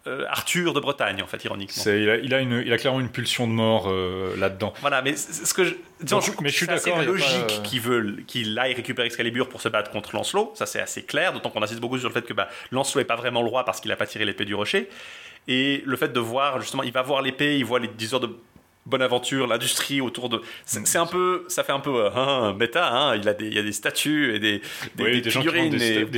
Euh, 0.06 0.24
Arthur 0.28 0.74
de 0.74 0.80
Bretagne, 0.80 1.22
en 1.22 1.26
fait, 1.26 1.42
ironiquement. 1.44 1.82
C'est- 1.82 2.02
il, 2.02 2.10
a, 2.10 2.16
il, 2.16 2.34
a 2.34 2.40
une, 2.40 2.62
il 2.66 2.72
a 2.72 2.76
clairement 2.78 3.00
une 3.00 3.08
pulsion 3.10 3.46
de 3.46 3.52
mort 3.52 3.86
euh, 3.88 4.36
là-dedans. 4.36 4.74
Voilà, 4.80 5.00
mais 5.02 5.16
c'est- 5.16 5.32
c'est 5.32 5.46
ce 5.46 5.54
que 5.54 5.64
je. 5.64 5.74
disons, 6.00 6.18
Donc, 6.18 6.40
mais 6.42 6.50
je 6.50 6.56
suis 6.56 6.66
c'est 6.66 6.72
assez 6.72 6.90
d'accord, 6.90 7.02
a 7.02 7.06
logique 7.06 7.46
pas, 7.46 7.90
euh, 7.90 8.16
qu'il 8.26 8.58
aille 8.58 8.74
récupérer 8.74 9.06
Excalibur 9.06 9.48
pour 9.48 9.60
se 9.62 9.68
battre 9.68 9.90
contre 9.90 10.14
Lancelot. 10.14 10.52
Ça, 10.54 10.66
c'est 10.66 10.80
assez 10.80 11.02
clair, 11.04 11.32
d'autant 11.32 11.48
qu'on 11.50 11.62
insiste 11.62 11.80
beaucoup 11.80 11.98
sur 11.98 12.08
le 12.08 12.14
fait 12.14 12.22
que 12.26 12.34
bah, 12.34 12.48
Lancelot 12.70 13.00
n'est 13.00 13.06
pas 13.06 13.16
vraiment 13.16 13.42
le 13.42 13.48
roi 13.48 13.64
parce 13.64 13.80
qu'il 13.80 13.88
n'a 13.90 13.96
pas 13.96 14.06
tiré 14.06 14.24
l'épée 14.24 14.44
du 14.44 14.54
rocher. 14.54 14.88
Et 15.48 15.82
le 15.86 15.96
fait 15.96 16.12
de 16.12 16.20
voir, 16.20 16.60
justement, 16.60 16.82
il 16.82 16.92
va 16.92 17.02
voir 17.02 17.20
l'épée, 17.22 17.58
il 17.58 17.64
voit 17.64 17.78
les 17.78 17.88
10 17.88 18.14
heures 18.14 18.20
de 18.20 18.30
bonne 18.86 19.02
aventure, 19.02 19.46
l'industrie 19.46 20.00
autour 20.02 20.28
de. 20.28 20.42
C'est 20.66 20.86
c'est 20.86 20.98
un 20.98 21.06
peu. 21.06 21.44
Ça 21.48 21.64
fait 21.64 21.72
un 21.72 21.80
peu. 21.80 22.04
euh, 22.04 22.10
hein, 22.14 22.54
méta, 22.58 22.86
hein, 22.92 23.16
il, 23.16 23.26
a 23.28 23.32
des, 23.34 23.46
il 23.46 23.54
y 23.54 23.58
a 23.58 23.62
des 23.62 23.72
statues 23.72 24.34
et 24.34 24.38
des, 24.38 24.58
des, 24.96 25.04
Oui, 25.04 25.12
des 25.12 25.20
des 25.22 25.30
gens 25.30 25.40
qui 25.40 25.48
des 25.48 25.52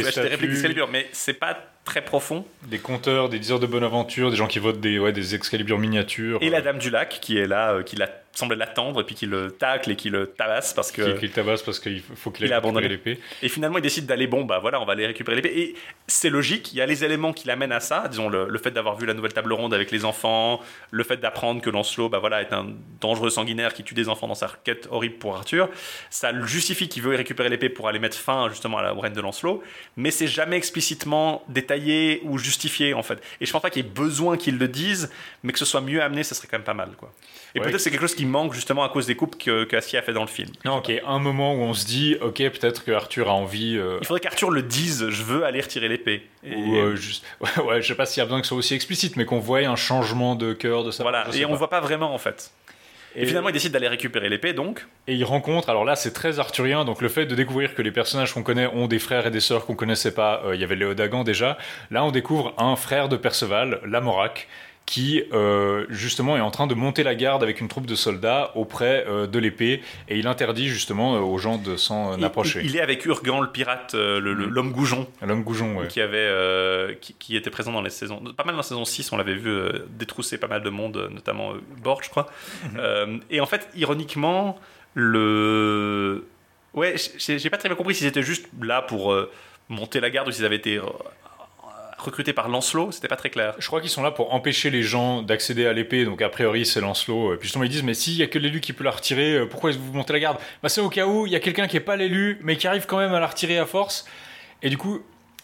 répliques 0.03 0.51
d'Excalibur, 0.51 0.89
mais 0.91 1.09
c'est 1.13 1.35
pas 1.35 1.57
très 1.87 2.05
profond. 2.05 2.45
Des 2.67 2.79
compteurs, 2.79 3.31
des 3.31 3.39
diseurs 3.39 3.61
de 3.61 3.67
bonne 3.67 3.85
aventure, 3.85 4.31
des 4.31 4.37
gens 4.37 4.49
qui 4.49 4.59
votent 4.59 4.81
des, 4.81 4.99
ouais, 4.99 5.13
des 5.13 5.35
Excalibur 5.35 5.79
miniatures. 5.79 6.39
Et 6.43 6.51
la 6.51 6.59
euh, 6.59 6.63
Dame 6.63 6.79
du 6.79 6.91
Lac 6.91 7.19
qui 7.23 7.39
est 7.39 7.47
là, 7.47 7.73
euh, 7.75 7.83
qui 7.83 7.97
la, 7.97 8.11
semble 8.35 8.55
l'attendre 8.57 9.01
et 9.01 9.05
puis 9.05 9.15
qui 9.15 9.25
le 9.25 9.51
tacle 9.53 9.91
et 9.93 9.97
qui 9.97 10.11
le 10.11 10.27
tabasse 10.27 10.75
parce 10.75 10.93
que. 10.93 11.13
qui, 11.13 11.21
qui 11.21 11.27
le 11.29 11.33
tabasse 11.33 11.63
parce 11.63 11.79
qu'il 11.81 12.03
faut 12.03 12.31
qu'il 12.31 12.45
Il 12.45 12.51
ait 12.51 12.55
a 12.55 12.57
récupéré 12.57 12.69
abandonné. 12.85 12.89
l'épée. 12.89 13.21
Et 13.41 13.49
finalement, 13.49 13.79
il 13.79 13.83
décide 13.83 14.05
d'aller, 14.07 14.27
bon, 14.27 14.45
bah 14.45 14.59
voilà, 14.59 14.81
on 14.81 14.85
va 14.85 14.93
aller 14.93 15.07
récupérer 15.07 15.37
l'épée. 15.37 15.59
Et 15.59 15.75
c'est 16.07 16.29
logique, 16.29 16.73
il 16.73 16.77
y 16.79 16.81
a 16.81 16.87
les 16.87 17.05
éléments 17.05 17.33
qui 17.33 17.47
l'amènent 17.47 17.73
à 17.73 17.81
ça, 17.81 18.09
disons 18.11 18.29
le, 18.29 18.49
le 18.49 18.59
fait 18.59 18.73
d'avoir 18.73 18.97
vu 18.97 19.07
la 19.07 19.15
nouvelle 19.15 19.33
table 19.33 19.53
ronde 19.53 19.73
avec 19.73 19.91
les 19.93 20.05
enfants, 20.05 20.61
le 20.91 21.05
fait 21.05 21.17
d'apprendre 21.19 21.63
que 21.63 21.71
Lancelot, 21.71 22.09
bah 22.09 22.19
voilà, 22.19 22.43
est 22.43 22.53
un 22.53 22.67
dangereux 23.01 23.31
sanguinaire 23.31 23.73
qui 23.73 23.85
tue 23.85 23.95
des 23.95 24.09
enfants 24.09 24.27
dans 24.29 24.35
sa 24.35 24.51
quête 24.65 24.89
horrible 24.91 25.17
pour 25.17 25.37
Arthur. 25.37 25.69
Ça 26.11 26.33
le 26.33 26.45
justifie 26.47 26.89
qu'il 26.89 27.03
veut 27.03 27.15
récupérer 27.17 27.49
l'épée 27.49 27.69
pour 27.69 27.89
aller 27.89 28.01
mettre 28.01 28.17
fin 28.19 28.49
justement 28.51 28.79
à 28.79 28.83
la 28.83 28.93
règne 28.93 29.13
de 29.15 29.21
Lancelot, 29.21 29.63
mais 29.97 30.11
c'est 30.11 30.27
jamais 30.27 30.57
explicitement 30.57 31.45
détaillé 31.49 31.76
ou 32.25 32.39
justifié 32.39 32.95
en 32.95 33.03
fait. 33.03 33.23
Et 33.41 33.47
je 33.47 33.53
pense 33.53 33.63
pas 33.63 33.71
qu'il 33.71 33.85
y 33.85 33.87
ait 33.87 33.91
besoin 33.91 34.37
qu'ils 34.37 34.59
le 34.59 34.69
disent, 34.69 35.11
mais 35.43 35.53
que 35.53 35.59
ce 35.59 35.65
soit 35.65 35.81
mieux 35.81 36.03
amené, 36.03 36.23
ça 36.23 36.35
serait 36.35 36.49
quand 36.51 36.57
même 36.59 36.65
pas 36.65 36.75
mal 36.75 36.91
quoi. 36.97 37.13
Et 37.55 37.59
Ouais. 37.61 37.67
peut-être 37.67 37.81
c'est 37.81 37.91
quelque 37.91 38.01
chose 38.03 38.15
qui 38.15 38.27
manque 38.27 38.53
justement 38.53 38.85
à 38.85 38.89
cause 38.91 39.07
des 39.07 39.15
coupes 39.17 39.37
que, 39.43 39.65
que 39.65 39.77
a 39.77 39.81
fait 39.81 40.13
dans 40.13 40.23
le 40.23 40.27
film. 40.29 40.51
Non, 40.65 40.77
ok, 40.79 40.93
un 41.07 41.19
moment 41.19 41.55
où 41.55 41.59
on 41.61 41.73
se 41.73 41.87
dit, 41.87 42.17
ok, 42.21 42.37
peut-être 42.37 42.85
que 42.85 42.91
Arthur 42.93 43.29
a 43.31 43.33
envie. 43.35 43.77
euh, 43.79 43.99
Il 44.03 44.07
faudrait 44.07 44.21
qu'Arthur 44.21 44.51
le 44.51 44.63
dise, 44.63 45.09
je 45.09 45.23
veux 45.23 45.45
aller 45.45 45.61
retirer 45.61 45.89
l'épée. 45.89 46.27
Et- 46.45 46.55
ou 46.55 46.77
euh, 46.77 46.97
juste, 46.97 47.25
ouais, 47.41 47.49
ouais, 47.65 47.83
je 47.83 47.89
sais 47.89 47.95
pas 47.95 48.05
s'il 48.05 48.19
y 48.19 48.23
a 48.23 48.25
besoin 48.27 48.41
que 48.41 48.47
ce 48.47 48.51
soit 48.51 48.59
aussi 48.59 48.75
explicite, 48.75 49.17
mais 49.17 49.25
qu'on 49.25 49.39
voie 49.39 49.61
un 49.61 49.77
changement 49.77 50.35
de 50.35 50.53
cœur 50.53 50.85
de 50.85 50.91
ça. 50.91 51.03
Voilà, 51.03 51.27
et 51.35 51.45
on 51.47 51.51
pas. 51.51 51.57
voit 51.57 51.71
pas 51.71 51.81
vraiment 51.81 52.13
en 52.15 52.19
fait. 52.19 52.51
Et, 53.19 53.25
finalement, 53.25 53.49
il 53.49 53.53
décide 53.53 53.73
d'aller 53.73 53.89
récupérer 53.89 54.29
l'épée, 54.29 54.53
donc. 54.53 54.87
Et 55.07 55.15
il 55.15 55.25
rencontre, 55.25 55.71
alors 55.71 55.85
là 55.85 55.97
c'est 55.97 56.13
très 56.13 56.39
arthurien, 56.39 56.85
donc 56.85 57.01
le 57.01 57.09
fait 57.09 57.25
de 57.25 57.35
découvrir 57.35 57.75
que 57.75 57.81
les 57.81 57.91
personnages 57.91 58.35
qu'on 58.35 58.43
connaît 58.43 58.67
ont 58.67 58.89
des 58.89 58.99
frères 58.99 59.27
et 59.27 59.31
des 59.31 59.41
sœurs 59.41 59.65
qu'on 59.65 59.75
connaissait 59.75 60.13
pas, 60.13 60.43
euh, 60.45 60.55
il 60.55 60.61
y 60.61 60.65
avait 60.65 60.77
Léodagan 60.77 61.25
déjà, 61.25 61.57
là 61.91 62.05
on 62.05 62.11
découvre 62.11 62.53
un 62.59 62.77
frère 62.77 63.09
de 63.09 63.17
Perceval, 63.17 63.81
Lamorac, 63.87 64.49
qui 64.87 65.25
euh, 65.33 65.85
justement 65.91 66.37
est 66.37 66.41
en 66.41 66.53
train 66.53 66.69
de 66.69 66.75
monter 66.75 67.03
la 67.03 67.17
garde 67.17 67.43
avec 67.43 67.61
une 67.61 67.67
troupe 67.67 67.87
de 67.87 67.97
soldats 67.97 68.53
auprès 68.55 69.05
euh, 69.09 69.27
de 69.27 69.39
l'épée, 69.41 69.83
et 70.09 70.17
il 70.17 70.29
interdit 70.29 70.69
justement 70.69 71.17
euh, 71.17 71.19
aux 71.21 71.39
gens 71.39 71.59
de 71.59 71.77
s'en 71.77 72.23
approcher. 72.23 72.61
il- 72.63 72.71
il 72.71 72.77
est 72.77 72.81
avec 72.81 73.05
Urgan, 73.05 73.41
le 73.41 73.51
pirate, 73.51 73.95
Mm. 73.95 74.19
l'homme 74.19 74.71
goujon, 74.73 75.09
L'homme 75.23 75.43
goujon, 75.43 75.77
ouais. 75.79 75.89
qui, 75.89 76.01
avait, 76.01 76.97
qui, 77.01 77.15
qui 77.19 77.37
était 77.37 77.51
présent 77.51 77.73
dans 77.73 77.83
les 77.83 77.91
saisons. 77.91 78.23
Pas 78.37 78.45
mal 78.45 78.55
dans 78.55 78.59
la 78.59 78.63
saison 78.63 78.85
6, 78.85 79.11
on 79.13 79.17
l'avait 79.17 79.35
vu 79.35 79.53
détrousser 79.91 80.39
pas 80.39 80.47
mal 80.47 80.63
de 80.63 80.71
monde, 80.71 81.09
notamment 81.13 81.53
Borg, 81.83 82.03
je 82.05 82.11
crois. 82.11 82.27
Mhm. 82.65 82.71
Euh, 82.79 83.19
et 83.31 83.41
en 83.41 83.47
fait, 83.47 83.69
ironiquement, 83.75 84.59
le. 84.95 86.27
Ouais, 86.75 86.95
j'ai 87.19 87.51
pas 87.51 87.57
très 87.57 87.69
bien 87.69 87.77
compris 87.77 87.95
s'ils 87.95 88.07
étaient 88.07 88.23
juste 88.23 88.47
là 88.61 88.83
pour 88.83 89.17
monter 89.69 89.99
la 90.01 90.11
garde 90.11 90.29
ou 90.29 90.31
s'ils 90.31 90.45
avaient 90.45 90.57
été 90.57 90.79
recrutés 91.99 92.33
par 92.33 92.49
Lancelot, 92.49 92.93
c'était 92.93 93.09
pas 93.09 93.17
très 93.17 93.31
clair. 93.31 93.55
Je 93.59 93.67
crois 93.67 93.81
qu'ils 93.81 93.91
sont 93.91 94.03
là 94.03 94.11
pour 94.11 94.35
empêcher 94.35 94.71
les 94.71 94.83
gens 94.83 95.23
d'accéder 95.23 95.67
à 95.67 95.73
l'épée, 95.73 96.05
donc 96.05 96.23
a 96.23 96.29
priori 96.29 96.67
c'est 96.67 96.81
Lancelot. 96.81 97.35
Et 97.35 97.37
puis 97.37 97.47
justement 97.47 97.65
ils 97.65 97.71
disent 97.71 97.83
mais 97.83 97.95
s'il 97.95 98.15
y 98.15 98.23
a 98.23 98.27
que 98.27 98.39
l'élu 98.39 98.61
qui 98.61 98.73
peut 98.73 98.85
la 98.85 98.91
retirer, 98.91 99.35
euh, 99.35 99.47
pourquoi 99.47 99.71
vous 99.71 99.93
montez 99.93 100.13
la 100.13 100.21
garde? 100.21 100.39
Bah 100.63 100.69
c'est 100.69 100.81
au 100.81 100.89
cas 100.89 101.07
où 101.07 101.27
il 101.27 101.33
y 101.33 101.37
a 101.37 101.41
quelqu'un 101.41 101.67
qui 101.67 101.77
est 101.77 101.81
pas 101.81 101.97
l'élu 101.97 102.39
mais 102.43 102.57
qui 102.57 102.67
arrive 102.67 102.87
quand 102.87 102.99
même 102.99 103.15
à 103.15 103.21
la 103.21 103.27
retirer 103.27 103.59
à 103.59 103.67
force. 103.67 104.07
Et 104.63 104.71
du 104.71 104.77
coup 104.77 105.03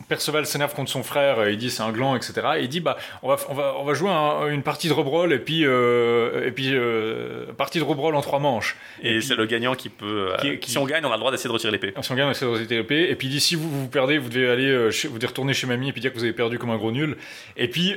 Perceval 0.09 0.47
s'énerve 0.47 0.75
contre 0.75 0.91
son 0.91 1.03
frère, 1.03 1.39
euh, 1.39 1.51
il 1.51 1.59
dit 1.59 1.71
c'est 1.71 1.83
un 1.83 1.93
gland, 1.93 2.15
etc. 2.17 2.33
Et 2.59 2.63
il 2.63 2.69
dit 2.69 2.81
bah 2.81 2.97
on 3.23 3.29
va 3.29 3.37
on 3.49 3.55
va 3.55 3.75
on 3.79 3.85
va 3.85 3.95
jouer 3.95 4.11
un- 4.11 4.49
une 4.49 4.63
partie 4.63 4.89
de 4.89 4.93
rebrol 4.93 5.33
et 5.33 5.39
puis 5.39 5.65
euh, 5.65 6.47
et 6.47 6.51
puis 6.53 6.71
euh, 6.73 7.47
partie 7.57 7.79
de 7.79 7.85
rebrol 7.85 8.15
en 8.15 8.21
trois 8.21 8.39
manches. 8.39 8.77
Et, 9.03 9.21
c'est 9.21 9.35
le 9.37 9.47
gagnant 9.47 9.75
qui 9.75 9.89
peut. 9.89 10.33
euh, 10.43 10.57
Qui- 10.57 10.71
Si 10.71 10.79
on 10.79 10.85
gagne, 10.87 11.05
on 11.05 11.11
a 11.11 11.15
le 11.15 11.19
droit 11.19 11.31
d'essayer 11.31 11.49
de 11.49 11.53
retirer 11.53 11.73
l'épée. 11.73 11.95
Si 12.01 12.13
on 12.13 12.15
gagne, 12.15 12.27
on 12.27 12.31
essaie 12.31 12.45
de 12.45 12.51
résister 12.51 12.77
l'épée. 12.77 13.09
Et 13.11 13.15
puis 13.17 13.29
il 13.29 13.31
dit 13.31 13.41
si 13.41 13.55
vous, 13.55 13.69
vous 13.71 13.89
perdez, 13.89 14.19
vous 14.19 14.29
devez 14.29 14.49
aller, 14.51 14.91
chez- 14.91 15.09
vous 15.09 15.17
devez 15.19 15.29
retourner 15.29 15.55
chez 15.55 15.67
mamie 15.67 15.89
et 15.89 15.93
puis 15.93 16.01
dire 16.01 16.13
que 16.13 16.19
vous 16.19 16.25
avez 16.25 16.33
perdu 16.33 16.59
comme 16.59 16.71
un 16.71 16.77
gros 16.77 16.93
nul. 16.93 17.17
Et 17.57 17.69
puis 17.69 17.95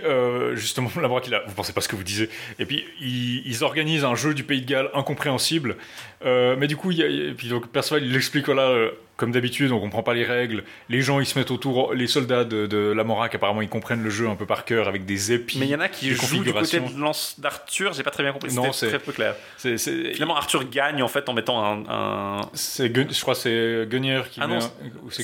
justement, 0.53 0.89
la 1.01 1.07
braque, 1.07 1.27
il 1.27 1.35
a, 1.35 1.43
vous 1.47 1.53
pensez 1.53 1.73
pas 1.73 1.81
ce 1.81 1.87
que 1.87 1.95
vous 1.95 2.03
disiez. 2.03 2.29
Et 2.59 2.65
puis 2.65 2.85
ils, 3.01 3.41
ils 3.45 3.63
organisent 3.63 4.05
un 4.05 4.15
jeu 4.15 4.33
du 4.33 4.43
Pays 4.43 4.61
de 4.61 4.67
Galles 4.69 4.89
incompréhensible. 4.93 5.75
Mais 6.23 6.67
du 6.67 6.75
coup, 6.77 6.91
il 6.91 6.97
y 6.97 7.03
a, 7.03 7.07
et 7.07 7.33
puis 7.35 7.47
donc 7.49 7.67
Perceval 7.69 8.03
il 8.03 8.11
l'explique 8.13 8.45
voilà. 8.45 8.89
Comme 9.17 9.31
d'habitude, 9.31 9.71
on 9.71 9.79
comprend 9.79 10.03
pas 10.03 10.13
les 10.13 10.25
règles. 10.25 10.63
Les 10.89 11.01
gens, 11.01 11.19
ils 11.19 11.25
se 11.25 11.39
mettent 11.39 11.51
autour. 11.51 11.93
Les 11.93 12.07
soldats 12.07 12.43
de, 12.43 12.65
de 12.67 12.77
la 12.77 13.03
Morac, 13.03 13.33
apparemment, 13.33 13.61
ils 13.61 13.69
comprennent 13.69 14.03
le 14.03 14.09
jeu 14.09 14.27
un 14.27 14.35
peu 14.35 14.45
par 14.45 14.65
cœur 14.65 14.87
avec 14.89 15.05
des 15.05 15.31
épis. 15.31 15.57
Mais 15.59 15.67
il 15.67 15.71
y 15.71 15.75
en 15.75 15.79
a 15.79 15.87
qui 15.87 16.09
jouent 16.13 16.43
du 16.43 16.51
côté 16.51 16.79
de 16.81 16.99
lance 16.99 17.35
d'Arthur, 17.39 17.93
j'ai 17.93 18.03
pas 18.03 18.11
très 18.11 18.23
bien 18.23 18.33
compris. 18.33 18.53
Non, 18.53 18.71
c'est- 18.73 18.87
très 18.89 18.99
peu 18.99 19.11
clair. 19.13 19.35
C'est- 19.57 19.77
Finalement, 19.77 20.35
Arthur 20.35 20.69
gagne 20.69 21.01
en 21.01 21.07
fait 21.07 21.29
en 21.29 21.33
mettant 21.33 21.63
un. 21.63 21.83
un- 21.89 22.41
C'est 22.53 22.93
je 22.93 23.21
crois 23.21 23.35
que 23.35 23.39
c'est 23.41 23.87
Guenièvre 23.89 24.29
qui 24.29 24.39
Ah 24.41 24.47
met 24.47 24.55
non, 24.57 24.65
un- 24.65 24.71
c'est 25.09 25.23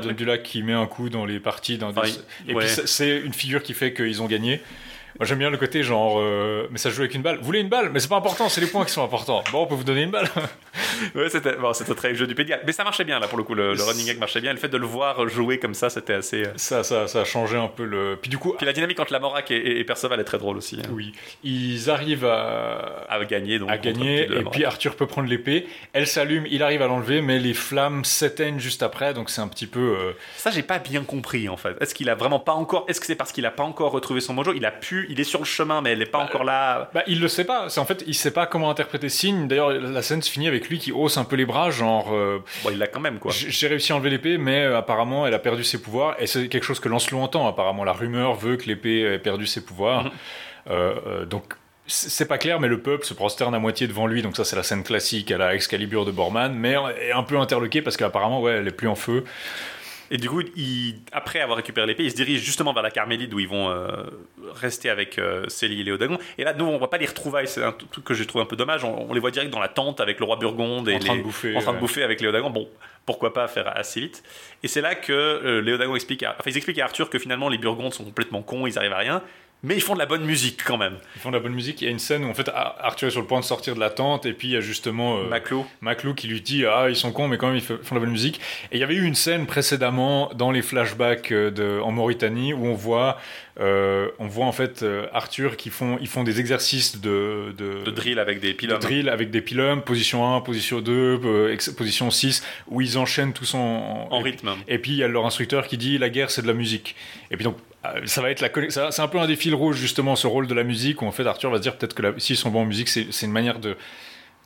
truc 0.00 0.16
du 0.16 0.24
lac 0.24 0.42
qui 0.42 0.62
met 0.62 0.72
un 0.74 0.86
coup 0.86 1.08
dans 1.08 1.24
les 1.24 1.40
parties 1.40 1.78
dans 1.78 1.90
Enfin, 1.90 2.02
des- 2.02 2.10
il- 2.46 2.50
et 2.50 2.54
ouais. 2.54 2.64
puis 2.66 2.82
c'est 2.86 3.18
une 3.18 3.32
figure 3.32 3.62
qui 3.62 3.72
fait 3.74 3.92
qu'ils 3.92 4.20
ont 4.22 4.26
gagné 4.26 4.60
moi 5.20 5.26
j'aime 5.26 5.38
bien 5.38 5.50
le 5.50 5.58
côté 5.58 5.82
genre 5.82 6.18
euh, 6.18 6.66
mais 6.70 6.78
ça 6.78 6.88
joue 6.90 7.02
avec 7.02 7.14
une 7.14 7.22
balle 7.22 7.36
vous 7.38 7.44
voulez 7.44 7.60
une 7.60 7.68
balle? 7.68 7.90
Mais 7.92 8.00
c'est 8.00 8.08
pas 8.08 8.16
important 8.16 8.48
c'est 8.48 8.60
les 8.62 8.66
points 8.66 8.84
qui 8.86 8.92
sont 8.92 9.04
importants 9.04 9.44
bon 9.52 9.62
on 9.62 9.66
peut 9.66 9.74
vous 9.76 9.84
donner 9.84 10.02
une 10.02 10.10
balle 10.10 10.28
Ouais, 11.14 11.28
c'était 11.30 11.56
bon, 11.56 11.72
c'était 11.72 11.94
très 11.94 12.14
jeu 12.14 12.26
du 12.26 12.34
Pays 12.34 12.44
de 12.44 12.50
Galles. 12.50 12.62
Mais 12.66 12.72
ça 12.72 12.84
marchait 12.84 13.04
bien 13.04 13.18
là 13.18 13.26
pour 13.26 13.38
le 13.38 13.42
coup. 13.44 13.54
Le, 13.54 13.72
le 13.74 13.82
running 13.82 14.06
gag 14.06 14.18
marchait 14.18 14.40
bien. 14.40 14.52
Le 14.52 14.58
fait 14.58 14.68
de 14.68 14.76
le 14.76 14.86
voir 14.86 15.26
jouer 15.28 15.58
comme 15.58 15.72
ça, 15.74 15.88
c'était 15.88 16.12
assez. 16.12 16.42
euh, 16.44 16.52
ça, 16.56 16.82
ça 16.84 17.08
ça 17.08 17.22
a 17.22 17.24
changé 17.24 17.56
un 17.56 17.68
peu 17.68 17.84
le 17.84 18.18
puis 18.20 18.28
du 18.30 18.36
coup 18.38 18.54
Puis 18.56 18.66
la 18.66 18.72
dynamique 18.74 19.00
entre 19.00 19.12
la 19.12 19.18
Morac 19.18 19.50
et, 19.50 19.56
et- 19.56 19.80
et 19.80 19.84
Perceval 19.84 20.20
est 20.20 20.24
très 20.24 20.38
drôle 20.38 20.56
aussi. 20.58 20.78
hein. 20.78 20.88
oui 20.92 21.12
ils 21.42 21.88
arrivent 21.90 22.26
à 22.26 23.06
À 23.08 23.24
gagner 23.24 23.58
donc. 23.58 23.70
à 23.70 23.78
gagner 23.78 24.22
et 24.24 24.44
puis 24.52 24.64
Arthur 24.64 24.94
peut 24.94 25.06
prendre 25.06 25.28
l'épée 25.28 25.66
elle 25.94 26.06
s'allume 26.06 26.44
il 26.50 26.62
arrive 26.62 26.82
à 26.82 26.86
l'enlever 26.86 27.22
mais 27.22 27.38
les 27.38 27.54
flammes 27.54 28.04
s'éteignent 28.04 28.60
juste 28.60 28.82
après 28.82 29.14
donc 29.14 29.30
c'est 29.30 29.40
un 29.40 29.48
petit 29.48 29.66
peu 29.66 29.80
euh, 29.98 30.12
Ça, 30.36 30.50
j'ai 30.50 30.62
pas 30.62 30.78
bien 30.78 31.02
compris 31.02 31.48
en 31.48 31.56
fait. 31.56 31.76
Est-ce 31.80 31.94
qu'il 31.94 32.08
a 32.10 32.14
vraiment 32.14 32.40
pas 32.40 32.52
encore. 32.52 32.84
Est-ce 32.88 33.00
que 33.00 33.06
c'est 33.06 33.14
parce 33.16 33.32
qu'il 33.32 33.46
a 33.46 33.50
pas 33.50 33.64
encore 33.64 33.92
retrouvé 33.92 34.20
son 34.20 34.34
mojo? 34.34 34.52
Il 34.54 34.64
a 34.66 34.70
pu. 34.70 35.06
Il 35.10 35.18
est 35.18 35.24
sur 35.24 35.40
le 35.40 35.44
chemin, 35.44 35.80
mais 35.80 35.90
elle 35.90 36.02
est 36.02 36.06
pas 36.06 36.18
encore 36.18 36.44
là. 36.44 36.88
Bah, 36.94 37.02
il 37.08 37.20
le 37.20 37.26
sait 37.26 37.44
pas. 37.44 37.68
C'est 37.68 37.80
en 37.80 37.84
fait, 37.84 38.04
il 38.06 38.14
sait 38.14 38.30
pas 38.30 38.46
comment 38.46 38.70
interpréter 38.70 39.08
signe. 39.08 39.48
D'ailleurs, 39.48 39.72
la 39.72 40.02
scène 40.02 40.22
se 40.22 40.30
finit 40.30 40.46
avec 40.46 40.68
lui 40.68 40.78
qui 40.78 40.92
hausse 40.92 41.18
un 41.18 41.24
peu 41.24 41.34
les 41.34 41.44
bras, 41.44 41.70
genre, 41.70 42.14
euh, 42.14 42.38
Bon, 42.62 42.70
il 42.70 42.78
l'a 42.78 42.86
quand 42.86 43.00
même 43.00 43.18
quoi. 43.18 43.32
J'ai 43.34 43.66
réussi 43.66 43.90
à 43.90 43.96
enlever 43.96 44.10
l'épée, 44.10 44.38
mais 44.38 44.62
euh, 44.62 44.78
apparemment, 44.78 45.26
elle 45.26 45.34
a 45.34 45.40
perdu 45.40 45.64
ses 45.64 45.82
pouvoirs. 45.82 46.14
Et 46.20 46.28
c'est 46.28 46.46
quelque 46.46 46.62
chose 46.62 46.78
que 46.78 46.88
Lancelot 46.88 47.18
entend. 47.18 47.48
Apparemment, 47.48 47.82
la 47.82 47.92
rumeur 47.92 48.34
veut 48.34 48.56
que 48.56 48.66
l'épée 48.66 49.00
ait 49.00 49.18
perdu 49.18 49.46
ses 49.46 49.64
pouvoirs. 49.64 50.04
Mhm. 50.04 50.10
Euh, 50.70 51.24
donc. 51.26 51.54
C'est 51.92 52.28
pas 52.28 52.38
clair, 52.38 52.60
mais 52.60 52.68
le 52.68 52.80
peuple 52.80 53.04
se 53.04 53.14
prosterne 53.14 53.52
à 53.52 53.58
moitié 53.58 53.88
devant 53.88 54.06
lui, 54.06 54.22
donc 54.22 54.36
ça 54.36 54.44
c'est 54.44 54.54
la 54.54 54.62
scène 54.62 54.84
classique 54.84 55.32
à 55.32 55.38
la 55.38 55.56
Excalibur 55.56 56.04
de 56.04 56.12
Bormann, 56.12 56.54
mais 56.54 56.76
est 57.00 57.10
un 57.10 57.24
peu 57.24 57.36
interloqué 57.36 57.82
parce 57.82 57.96
qu'apparemment, 57.96 58.40
ouais, 58.40 58.52
elle 58.52 58.68
est 58.68 58.70
plus 58.70 58.86
en 58.86 58.94
feu. 58.94 59.24
Et 60.12 60.16
du 60.16 60.28
coup, 60.28 60.42
il, 60.56 60.96
après 61.12 61.40
avoir 61.40 61.56
récupéré 61.56 61.86
l'épée, 61.86 62.02
il 62.04 62.10
se 62.10 62.16
dirige 62.16 62.40
justement 62.42 62.72
vers 62.72 62.82
la 62.82 62.90
Carmélide 62.90 63.32
où 63.32 63.38
ils 63.38 63.46
vont 63.48 63.70
euh, 63.70 63.86
rester 64.54 64.90
avec 64.90 65.18
euh, 65.18 65.44
Célie 65.48 65.80
et 65.80 65.84
Léodagon. 65.84 66.18
Et 66.36 66.42
là, 66.44 66.52
nous, 66.52 66.64
on 66.64 66.78
voit 66.78 66.90
pas 66.90 66.98
les 66.98 67.06
retrouvailles. 67.06 67.46
C'est 67.46 67.62
un 67.62 67.72
truc 67.72 68.04
que 68.04 68.14
j'ai 68.14 68.26
trouvé 68.26 68.42
un 68.42 68.46
peu 68.46 68.56
dommage. 68.56 68.82
On, 68.84 69.06
on 69.08 69.14
les 69.14 69.20
voit 69.20 69.30
direct 69.30 69.50
dans 69.52 69.60
la 69.60 69.68
tente 69.68 70.00
avec 70.00 70.18
le 70.18 70.24
roi 70.24 70.36
Burgonde 70.36 70.88
et 70.88 70.96
En 70.96 70.98
train 70.98 71.12
les- 71.12 71.18
de 71.20 71.24
bouffer, 71.24 71.56
en 71.56 71.60
train 71.60 71.72
de 71.74 71.78
bouffer 71.78 72.02
avec 72.02 72.20
Léodagon. 72.20 72.50
Bon, 72.50 72.68
pourquoi 73.06 73.32
pas 73.32 73.46
faire 73.48 73.76
assez 73.76 74.00
vite 74.00 74.22
Et 74.62 74.68
c'est 74.68 74.80
là 74.80 74.94
que 74.94 75.12
euh, 75.12 75.60
Léodagon 75.60 75.94
explique, 75.94 76.22
à, 76.24 76.30
enfin, 76.38 76.50
ils 76.50 76.56
expliquent 76.56 76.78
à 76.80 76.84
Arthur 76.84 77.08
que 77.08 77.18
finalement 77.18 77.48
les 77.48 77.58
Burgondes 77.58 77.94
sont 77.94 78.04
complètement 78.04 78.42
cons, 78.42 78.66
ils 78.66 78.78
arrivent 78.78 78.92
à 78.92 78.98
rien. 78.98 79.22
Mais 79.62 79.74
ils 79.74 79.82
font 79.82 79.92
de 79.94 79.98
la 79.98 80.06
bonne 80.06 80.24
musique 80.24 80.60
quand 80.64 80.78
même. 80.78 80.94
Ils 81.16 81.20
font 81.20 81.30
de 81.30 81.36
la 81.36 81.42
bonne 81.42 81.52
musique. 81.52 81.82
Il 81.82 81.84
y 81.84 81.88
a 81.88 81.90
une 81.90 81.98
scène 81.98 82.24
où 82.24 82.28
en 82.30 82.34
fait 82.34 82.48
Ar- 82.48 82.76
Arthur 82.80 83.08
est 83.08 83.10
sur 83.10 83.20
le 83.20 83.26
point 83.26 83.40
de 83.40 83.44
sortir 83.44 83.74
de 83.74 83.80
la 83.80 83.90
tente, 83.90 84.24
et 84.24 84.32
puis 84.32 84.48
il 84.48 84.52
y 84.52 84.56
a 84.56 84.60
justement 84.62 85.18
euh, 85.18 85.28
Maclo. 85.28 85.66
Maclou 85.82 86.14
qui 86.14 86.28
lui 86.28 86.40
dit 86.40 86.64
ah 86.64 86.86
ils 86.88 86.96
sont 86.96 87.12
cons 87.12 87.28
mais 87.28 87.36
quand 87.36 87.48
même 87.48 87.56
ils 87.56 87.62
font 87.62 87.74
de 87.76 87.94
la 87.94 88.00
bonne 88.00 88.10
musique 88.10 88.40
et 88.72 88.76
il 88.76 88.80
y 88.80 88.82
avait 88.84 88.94
eu 88.94 89.04
une 89.04 89.14
scène 89.14 89.46
précédemment 89.46 90.30
dans 90.34 90.50
les 90.50 90.62
flashbacks 90.62 91.30
euh, 91.32 91.50
de, 91.50 91.78
en 91.82 91.92
Mauritanie 91.92 92.54
où 92.54 92.64
on 92.66 92.74
voit 92.74 93.18
euh, 93.60 94.08
on 94.18 94.26
voit 94.28 94.46
en 94.46 94.52
fait 94.52 94.82
euh, 94.82 95.06
Arthur 95.12 95.58
qui 95.58 95.68
font 95.68 95.98
ils 96.00 96.08
font 96.08 96.24
des 96.24 96.40
exercices 96.40 96.98
de 97.00 97.52
de, 97.58 97.84
de 97.84 97.90
drill 97.90 98.18
avec 98.18 98.40
des 98.40 98.52
de 98.52 98.56
pylônes. 98.56 98.78
drill 98.78 99.08
avec 99.10 99.30
des 99.30 99.42
pylônes 99.42 99.82
position 99.82 100.34
1 100.36 100.40
position 100.40 100.80
2 100.80 101.20
euh, 101.22 101.52
ex- 101.52 101.68
position 101.70 102.10
6 102.10 102.42
où 102.68 102.80
ils 102.80 102.96
enchaînent 102.96 103.34
tous 103.34 103.52
en, 103.54 104.08
En 104.10 104.20
et- 104.20 104.22
rythme. 104.22 104.52
et 104.68 104.78
puis 104.78 104.92
il 104.92 104.96
y 104.96 105.02
a 105.02 105.08
leur 105.08 105.26
instructeur 105.26 105.66
qui 105.68 105.76
dit 105.76 105.98
la 105.98 106.08
guerre 106.08 106.30
c'est 106.30 106.40
de 106.42 106.46
la 106.46 106.54
musique. 106.54 106.96
Et 107.30 107.36
puis 107.36 107.44
donc 107.44 107.56
ça 108.04 108.20
va 108.20 108.30
être 108.30 108.40
la 108.40 108.50
c'est 108.70 109.00
un 109.00 109.08
peu 109.08 109.18
un 109.18 109.26
des 109.26 109.36
fils 109.36 109.54
rouges 109.54 109.76
justement 109.76 110.14
ce 110.16 110.26
rôle 110.26 110.46
de 110.46 110.54
la 110.54 110.64
musique 110.64 111.00
où 111.02 111.06
en 111.06 111.12
fait 111.12 111.26
Arthur 111.26 111.50
va 111.50 111.56
se 111.56 111.62
dire 111.62 111.76
peut-être 111.76 111.94
que 111.94 112.02
la- 112.02 112.12
s'ils 112.18 112.36
sont 112.36 112.50
bons 112.50 112.60
en 112.62 112.66
musique 112.66 112.88
c'est 112.88 113.08
une 113.22 113.32
manière 113.32 113.58
de 113.58 113.76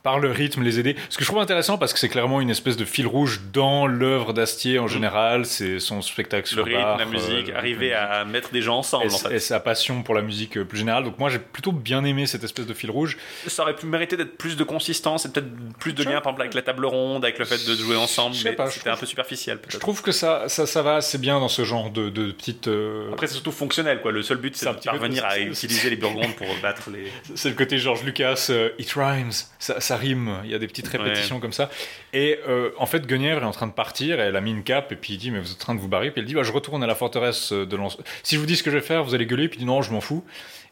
par 0.05 0.19
le 0.19 0.29
rythme 0.29 0.61
les 0.61 0.79
aider. 0.79 0.95
Ce 1.09 1.17
que 1.17 1.23
je 1.23 1.29
trouve 1.29 1.41
intéressant 1.41 1.79
parce 1.79 1.91
que 1.91 1.97
c'est 1.97 2.09
clairement 2.09 2.39
une 2.39 2.51
espèce 2.51 2.77
de 2.77 2.85
fil 2.85 3.07
rouge 3.07 3.41
dans 3.51 3.87
l'œuvre 3.87 4.33
d'Astier 4.33 4.77
en 4.77 4.87
général, 4.87 5.47
c'est 5.47 5.79
son 5.79 6.03
spectacle 6.03 6.47
Le 6.51 6.55
sur 6.57 6.65
rythme, 6.65 6.79
Bach, 6.79 6.99
la 6.99 7.05
musique, 7.05 7.49
euh, 7.49 7.57
arriver 7.57 7.91
à 7.91 8.23
mettre 8.23 8.51
des 8.51 8.61
gens 8.61 8.77
ensemble 8.77 9.05
et, 9.05 9.13
en 9.13 9.17
fait. 9.17 9.35
et 9.35 9.39
sa 9.39 9.59
passion 9.59 10.03
pour 10.03 10.13
la 10.13 10.21
musique 10.21 10.57
euh, 10.57 10.63
plus 10.63 10.77
générale? 10.77 11.05
Donc 11.05 11.17
moi 11.17 11.29
j'ai 11.29 11.39
plutôt 11.39 11.71
bien 11.71 12.03
aimé 12.05 12.27
cette 12.27 12.43
espèce 12.43 12.67
de 12.67 12.73
fil 12.75 12.91
rouge. 12.91 13.17
Ça 13.47 13.63
aurait 13.63 13.75
pu 13.75 13.87
mériter 13.87 14.15
d'être 14.15 14.37
plus 14.37 14.55
de 14.55 14.63
consistance 14.63 15.25
et 15.25 15.31
peut-être 15.31 15.47
plus 15.79 15.93
de 15.93 16.03
lien, 16.03 16.21
par 16.21 16.33
exemple, 16.33 16.41
avec 16.41 16.53
la 16.53 16.61
table 16.61 16.85
ronde, 16.85 17.25
avec 17.25 17.39
le 17.39 17.45
fait 17.45 17.65
de 17.67 17.75
jouer 17.75 17.95
ensemble, 17.95 18.35
Je 18.35 18.43
sais 18.43 18.55
mais 18.57 18.69
c'était 18.69 18.91
un 18.91 18.97
peu 18.97 19.07
superficiel 19.07 19.57
Je 19.67 19.77
trouve 19.79 20.03
que 20.03 20.11
ça, 20.11 20.43
ça, 20.49 20.67
ça 20.67 20.83
va 20.83 20.97
assez 20.97 21.17
bien 21.17 21.39
dans 21.39 21.47
ce 21.49 21.63
genre 21.63 21.89
de, 21.89 22.09
de 22.09 22.31
petites... 22.31 22.67
euh, 22.67 23.11
Après, 23.11 23.25
c'est 23.25 23.33
surtout 23.33 23.51
fonctionnel, 23.51 24.01
quoi. 24.01 24.11
Le 24.11 24.21
seul 24.21 24.37
but, 24.37 24.55
C'est 24.55 24.67
de 24.67 24.73
parvenir 24.85 25.25
à 25.25 25.39
utiliser 25.39 25.89
les 25.89 25.95
burgondes 25.95 26.35
pour 26.35 26.47
battre 26.61 26.91
les. 26.91 27.11
C'est 27.35 27.49
le 27.49 27.55
côté 27.55 27.79
George 27.79 28.03
Lucas, 28.03 28.47
euh, 28.51 28.69
it 28.77 28.91
rhymes, 28.95 29.31
ça, 29.57 29.79
ça 29.79 29.94
rime, 29.95 30.39
il 30.43 30.51
y 30.51 30.53
a 30.53 30.59
des 30.59 30.67
petites 30.67 30.87
répétitions 30.87 31.39
comme 31.39 31.53
ça. 31.53 31.69
Et 32.13 32.39
euh, 32.47 32.71
en 32.77 32.85
fait, 32.85 33.05
Guenièvre 33.07 33.41
est 33.43 33.45
en 33.45 33.51
train 33.51 33.67
de 33.67 33.71
partir, 33.73 34.19
et 34.19 34.23
elle 34.23 34.35
a 34.35 34.41
mis 34.41 34.51
une 34.51 34.63
cape, 34.63 34.91
et 34.91 34.95
puis 34.95 35.13
il 35.13 35.17
dit, 35.17 35.31
mais 35.31 35.39
vous 35.39 35.49
êtes 35.51 35.57
en 35.57 35.59
train 35.59 35.75
de 35.75 35.79
vous 35.79 35.87
barrer, 35.87 36.11
puis 36.11 36.21
elle 36.21 36.27
dit, 36.27 36.33
bah, 36.35 36.43
je 36.43 36.51
retourne 36.51 36.83
à 36.83 36.87
la 36.87 36.95
forteresse 36.95 37.51
de 37.51 37.75
Lance. 37.75 37.97
Si 38.23 38.35
je 38.35 38.39
vous 38.39 38.45
dis 38.45 38.55
ce 38.55 38.63
que 38.63 38.71
je 38.71 38.77
vais 38.77 38.83
faire, 38.83 39.03
vous 39.03 39.13
allez 39.15 39.25
gueuler, 39.25 39.47
puis 39.47 39.57
il 39.57 39.61
dit, 39.61 39.65
non, 39.65 39.81
je 39.81 39.91
m'en 39.91 40.01
fous. 40.01 40.23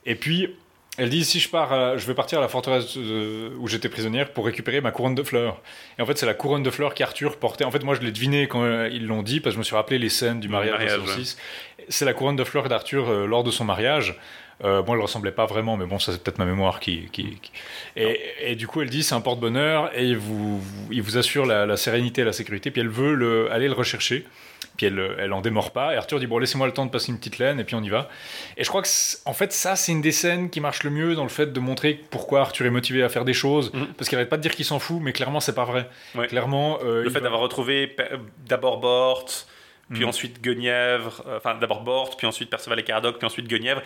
Et 0.05 0.15
puis, 0.15 0.55
elle 0.99 1.09
dit, 1.09 1.25
si 1.25 1.39
je 1.39 1.49
pars, 1.49 1.73
à- 1.73 1.97
je 1.97 2.05
vais 2.05 2.13
partir 2.13 2.37
à 2.37 2.41
la 2.41 2.47
forteresse 2.47 2.97
euh, 2.97 3.49
où 3.59 3.67
j'étais 3.67 3.89
prisonnière 3.89 4.29
pour 4.31 4.45
récupérer 4.45 4.79
ma 4.79 4.91
couronne 4.91 5.15
de 5.15 5.23
fleurs. 5.23 5.61
Et 5.97 6.01
en 6.03 6.05
fait, 6.05 6.17
c'est 6.19 6.27
la 6.27 6.35
couronne 6.35 6.61
de 6.61 6.69
fleurs 6.69 6.93
qu'Arthur 6.93 7.37
portait. 7.37 7.63
En 7.63 7.71
fait, 7.71 7.83
moi, 7.83 7.95
je 7.95 8.01
l'ai 8.01 8.11
deviné 8.11 8.47
quand 8.47 8.63
euh, 8.63 8.89
ils 8.91 9.07
l'ont 9.07 9.23
dit, 9.23 9.39
parce 9.39 9.53
que 9.53 9.55
je 9.55 9.59
me 9.59 9.63
suis 9.63 9.75
rappelé 9.75 9.97
les 9.97 10.09
scènes 10.09 10.39
du 10.39 10.49
mariage, 10.49 10.73
mariage, 10.73 11.01
de 11.01 11.05
Saucis. 11.07 11.35
C'est 11.89 12.05
la 12.05 12.13
couronne 12.13 12.35
de 12.35 12.43
fleurs 12.43 12.69
d'Arthur 12.69 13.09
lors 13.27 13.43
de 13.43 13.49
son 13.51 13.65
mariage. 13.65 14.15
Euh, 14.63 14.81
bon, 14.81 14.93
elle 14.95 15.01
ressemblait 15.01 15.31
pas 15.31 15.45
vraiment, 15.45 15.75
mais 15.77 15.85
bon, 15.85 15.99
ça 15.99 16.11
c'est 16.11 16.23
peut-être 16.23 16.37
ma 16.39 16.45
mémoire 16.45 16.79
qui. 16.79 17.09
qui- 17.11 17.37
qui- 17.41 17.51
Et, 17.97 18.19
et 18.41 18.55
du 18.55 18.67
coup, 18.67 18.81
elle 18.81 18.89
dit 18.89 19.03
c'est 19.03 19.15
un 19.15 19.21
porte-bonheur 19.21 19.91
et 19.97 20.05
il 20.05 20.17
vous, 20.17 20.61
il 20.91 21.01
vous 21.01 21.17
assure 21.17 21.45
la, 21.45 21.65
la 21.65 21.77
sérénité 21.77 22.21
et 22.21 22.25
la 22.25 22.33
sécurité. 22.33 22.71
Puis 22.71 22.81
elle 22.81 22.87
veut 22.89 23.13
le, 23.13 23.51
aller 23.51 23.67
le 23.67 23.73
rechercher. 23.73 24.25
Puis 24.77 24.87
elle, 24.87 25.15
elle 25.19 25.33
en 25.33 25.41
démord 25.41 25.71
pas. 25.71 25.93
Et 25.93 25.97
Arthur 25.97 26.19
dit 26.19 26.25
bon, 26.25 26.39
laissez-moi 26.39 26.65
le 26.65 26.73
temps 26.73 26.85
de 26.85 26.89
passer 26.91 27.11
une 27.11 27.19
petite 27.19 27.37
laine 27.37 27.59
et 27.59 27.63
puis 27.63 27.75
on 27.75 27.83
y 27.83 27.89
va. 27.89 28.09
Et 28.57 28.63
je 28.63 28.69
crois 28.69 28.81
que 28.81 28.87
en 29.25 29.33
fait, 29.33 29.51
ça 29.53 29.75
c'est 29.75 29.91
une 29.91 30.01
des 30.01 30.11
scènes 30.13 30.49
qui 30.49 30.61
marche 30.61 30.83
le 30.83 30.89
mieux 30.89 31.13
dans 31.13 31.23
le 31.23 31.29
fait 31.29 31.53
de 31.53 31.59
montrer 31.59 31.99
pourquoi 32.09 32.39
Arthur 32.41 32.65
est 32.65 32.69
motivé 32.71 33.03
à 33.03 33.09
faire 33.09 33.23
des 33.25 33.33
choses. 33.33 33.71
Mhm. 33.73 33.87
Parce 33.97 34.09
qu'il 34.09 34.17
arrête 34.17 34.29
pas 34.29 34.37
de 34.37 34.41
dire 34.41 34.55
qu'il 34.55 34.65
s'en 34.65 34.79
fout, 34.79 34.97
mais 35.01 35.11
clairement 35.13 35.41
c'est 35.41 35.53
pas 35.53 35.65
vrai. 35.65 35.87
Ouais. 36.15 36.25
Clairement, 36.27 36.79
euh, 36.83 37.03
Le 37.03 37.09
fait 37.09 37.19
va- 37.19 37.25
d'avoir 37.25 37.41
retrouvé 37.41 37.95
d'abord 38.47 38.79
Bort, 38.79 39.25
puis 39.91 40.05
Mm. 40.05 40.07
ensuite 40.07 40.41
Guenièvre, 40.41 41.21
euh, 41.27 41.37
enfin 41.37 41.53
d'abord 41.59 41.81
Bort, 41.83 42.17
puis 42.17 42.25
ensuite 42.25 42.49
Perceval 42.49 42.79
et 42.79 42.83
Caradoc, 42.83 43.17
puis 43.19 43.27
ensuite 43.27 43.47
Guenièvre. 43.47 43.81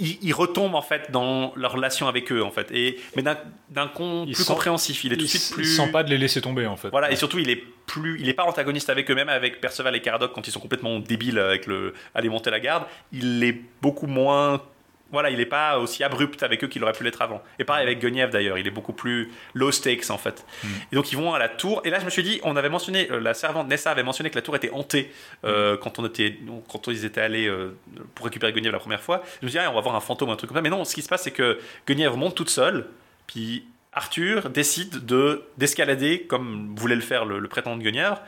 Il, 0.00 0.18
il 0.22 0.32
retombe 0.32 0.74
en 0.74 0.82
fait 0.82 1.10
dans 1.10 1.52
leur 1.56 1.72
relation 1.72 2.06
avec 2.08 2.30
eux 2.30 2.42
en 2.42 2.50
fait, 2.50 2.70
et 2.70 2.98
mais 3.16 3.22
d'un 3.22 3.88
con 3.88 4.24
Il 4.28 4.34
plus 4.34 4.44
sent- 4.44 4.52
compréhensif. 4.52 5.02
Il 5.04 5.12
est 5.12 5.16
tout 5.16 5.22
de 5.22 5.26
il, 5.26 5.28
suite 5.28 5.46
il 5.50 5.54
plus. 5.54 5.64
sent 5.76 5.90
pas 5.90 6.02
de 6.04 6.10
les 6.10 6.18
laisser 6.18 6.40
tomber 6.40 6.66
en 6.66 6.76
fait. 6.76 6.88
Voilà, 6.90 7.10
et 7.10 7.16
surtout, 7.16 7.38
il 7.38 7.50
est 7.50 7.62
plus, 7.86 8.20
il 8.20 8.28
est 8.28 8.34
pas 8.34 8.44
antagoniste 8.44 8.90
avec 8.90 9.10
eux-mêmes, 9.10 9.28
avec 9.28 9.60
Perceval 9.60 9.96
et 9.96 10.00
Caradoc 10.02 10.32
quand 10.34 10.46
ils 10.46 10.50
sont 10.52 10.60
complètement 10.60 10.98
débiles 11.00 11.38
avec 11.38 11.66
le, 11.66 11.94
aller 12.14 12.28
monter 12.28 12.50
la 12.50 12.60
garde. 12.60 12.84
Il 13.12 13.42
est 13.42 13.58
beaucoup 13.82 14.06
moins, 14.06 14.62
voilà, 15.10 15.30
il 15.30 15.40
est 15.40 15.46
pas 15.46 15.78
aussi 15.78 16.04
abrupt 16.04 16.42
avec 16.42 16.62
eux 16.64 16.66
qu'il 16.66 16.82
aurait 16.82 16.92
pu 16.92 17.04
l'être 17.04 17.22
avant. 17.22 17.42
Et 17.58 17.64
pareil 17.64 17.84
avec 17.84 18.00
Guenièvre 18.00 18.32
d'ailleurs, 18.32 18.58
il 18.58 18.66
est 18.66 18.70
beaucoup 18.70 18.92
plus 18.92 19.30
low 19.54 19.72
stakes 19.72 20.10
en 20.10 20.18
fait. 20.18 20.44
Mm. 20.62 20.68
Et 20.92 20.96
donc 20.96 21.12
ils 21.12 21.16
vont 21.16 21.32
à 21.32 21.38
la 21.38 21.48
tour. 21.48 21.80
Et 21.84 21.90
là, 21.90 21.98
je 21.98 22.04
me 22.04 22.10
suis 22.10 22.22
dit, 22.22 22.40
on 22.42 22.56
avait 22.56 22.68
mentionné, 22.68 23.10
euh, 23.10 23.20
la 23.20 23.34
servante 23.34 23.68
Nessa 23.68 23.90
avait 23.90 24.02
mentionné 24.02 24.30
que 24.30 24.34
la 24.34 24.42
tour 24.42 24.56
était 24.56 24.70
hantée 24.70 25.10
euh, 25.44 25.76
quand 25.76 25.98
on 25.98 26.06
était, 26.06 26.38
quand 26.70 26.86
ils 26.88 27.04
étaient 27.04 27.20
allés 27.20 27.46
euh, 27.46 27.76
pour 28.14 28.26
récupérer 28.26 28.52
Guenièvre 28.52 28.74
la 28.74 28.80
première 28.80 29.02
fois. 29.02 29.22
Je 29.40 29.46
me 29.46 29.50
suis 29.50 29.58
dit, 29.58 29.64
ah, 29.64 29.70
on 29.70 29.74
va 29.74 29.80
voir 29.80 29.94
un 29.94 30.00
fantôme, 30.00 30.30
un 30.30 30.36
truc 30.36 30.48
comme 30.48 30.58
ça. 30.58 30.62
Mais 30.62 30.70
non, 30.70 30.84
ce 30.84 30.94
qui 30.94 31.02
se 31.02 31.08
passe, 31.08 31.22
c'est 31.22 31.30
que 31.30 31.58
Guenièvre 31.86 32.16
monte 32.16 32.34
toute 32.34 32.50
seule, 32.50 32.86
puis 33.26 33.64
Arthur 33.92 34.50
décide 34.50 35.06
de 35.06 35.42
d'escalader 35.56 36.22
comme 36.22 36.74
voulait 36.76 36.94
le 36.94 37.00
faire 37.00 37.24
le, 37.24 37.38
le 37.38 37.48
prétendant 37.48 37.76
de 37.76 37.82
Guenièvre. 37.82 38.20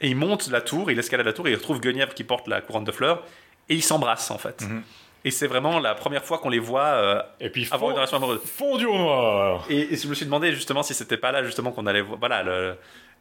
Et 0.00 0.08
il 0.08 0.16
monte 0.16 0.48
la 0.50 0.60
tour, 0.60 0.90
il 0.90 0.98
escalade 0.98 1.26
la 1.26 1.32
tour, 1.32 1.46
et 1.46 1.52
il 1.52 1.56
retrouve 1.56 1.80
Guenièvre 1.80 2.14
qui 2.14 2.24
porte 2.24 2.48
la 2.48 2.60
couronne 2.60 2.84
de 2.84 2.92
fleurs, 2.92 3.24
et 3.68 3.74
ils 3.74 3.82
s'embrassent 3.82 4.30
en 4.30 4.38
fait. 4.38 4.62
Mhm. 4.62 4.82
Et 5.24 5.30
c'est 5.30 5.46
vraiment 5.46 5.78
la 5.78 5.94
première 5.94 6.24
fois 6.24 6.38
qu'on 6.38 6.48
les 6.50 6.58
voit 6.58 6.84
euh, 6.84 7.22
Et 7.40 7.48
puis 7.48 7.68
avoir 7.70 7.90
une 7.90 7.96
relation 7.96 8.16
amoureuse. 8.16 8.40
fondu 8.44 8.86
au 8.86 8.96
noir. 8.98 9.64
Et, 9.70 9.94
et 9.94 9.96
je 9.96 10.08
me 10.08 10.14
suis 10.14 10.24
demandé 10.26 10.52
justement 10.52 10.82
si 10.82 10.94
c'était 10.94 11.16
pas 11.16 11.30
là 11.32 11.44
justement 11.44 11.70
qu'on 11.70 11.86
allait 11.86 12.00
voir. 12.00 12.18
Voilà, 12.18 12.42
le- 12.42 12.74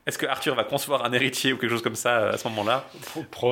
Est-ce 0.08 0.18
que 0.18 0.26
Arthur 0.26 0.56
va 0.56 0.64
concevoir 0.64 1.06
un 1.06 1.14
héritier 1.14 1.54
ou 1.54 1.58
quelque 1.58 1.70
chose 1.70 1.84
comme 1.84 1.94
ça 1.94 2.10
euh, 2.22 2.34
à 2.34 2.38
ce 2.40 2.48
moment-là? 2.48 2.86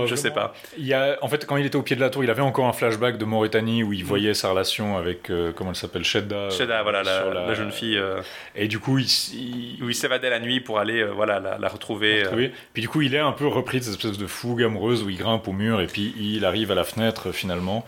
Je 0.08 0.16
sais 0.16 0.32
pas. 0.32 0.56
Il 0.80 0.88
y 0.88 0.96
a, 0.96 1.20
en 1.22 1.28
fait, 1.28 1.46
quand 1.46 1.58
il 1.58 1.66
était 1.68 1.76
au 1.76 1.84
pied 1.84 1.96
de 1.96 2.02
la 2.02 2.10
tour, 2.10 2.24
il 2.24 2.30
avait 2.32 2.42
encore 2.42 2.66
un 2.66 2.74
flashback 2.74 3.20
de 3.20 3.26
Mauritanie 3.26 3.84
où 3.84 3.94
il 3.94 4.04
voyait 4.04 4.34
sa 4.34 4.50
relation 4.50 4.98
avec, 4.98 5.30
euh, 5.30 5.52
comment 5.56 5.70
elle 5.70 5.76
s'appelle, 5.76 6.04
Shedda. 6.04 6.50
Shedda, 6.50 6.80
euh, 6.80 6.82
voilà, 6.84 7.04
la, 7.04 7.54
jeune 7.54 7.72
fille. 7.72 7.98
euh, 8.00 8.20
Et 8.56 8.68
du 8.68 8.80
coup, 8.80 8.98
il, 8.98 9.06
il- 9.06 9.84
où 9.84 9.90
il 9.90 9.96
s'évadait 9.96 10.32
la 10.32 10.40
nuit 10.40 10.60
pour 10.60 10.80
aller 10.80 11.04
voilà, 11.04 11.40
la, 11.40 11.60
la 11.60 11.68
retrouver. 11.68 12.24
Oui. 12.36 12.52
Puis 12.74 12.82
du 12.82 12.90
coup, 12.90 13.04
il 13.04 13.14
est 13.14 13.20
un 13.20 13.32
peu 13.32 13.46
repris 13.46 13.78
de 13.78 13.84
cette 13.84 13.94
espèce 14.04 14.18
de 14.18 14.26
fougue 14.26 14.64
amoureuse 14.64 15.04
où 15.04 15.10
il 15.12 15.18
grimpe 15.18 15.48
au 15.48 15.54
mur 15.54 15.80
et 15.82 15.86
puis 15.86 16.16
il 16.20 16.46
arrive 16.46 16.72
à 16.72 16.76
la 16.76 16.84
fenêtre 16.84 17.32
finalement. 17.32 17.86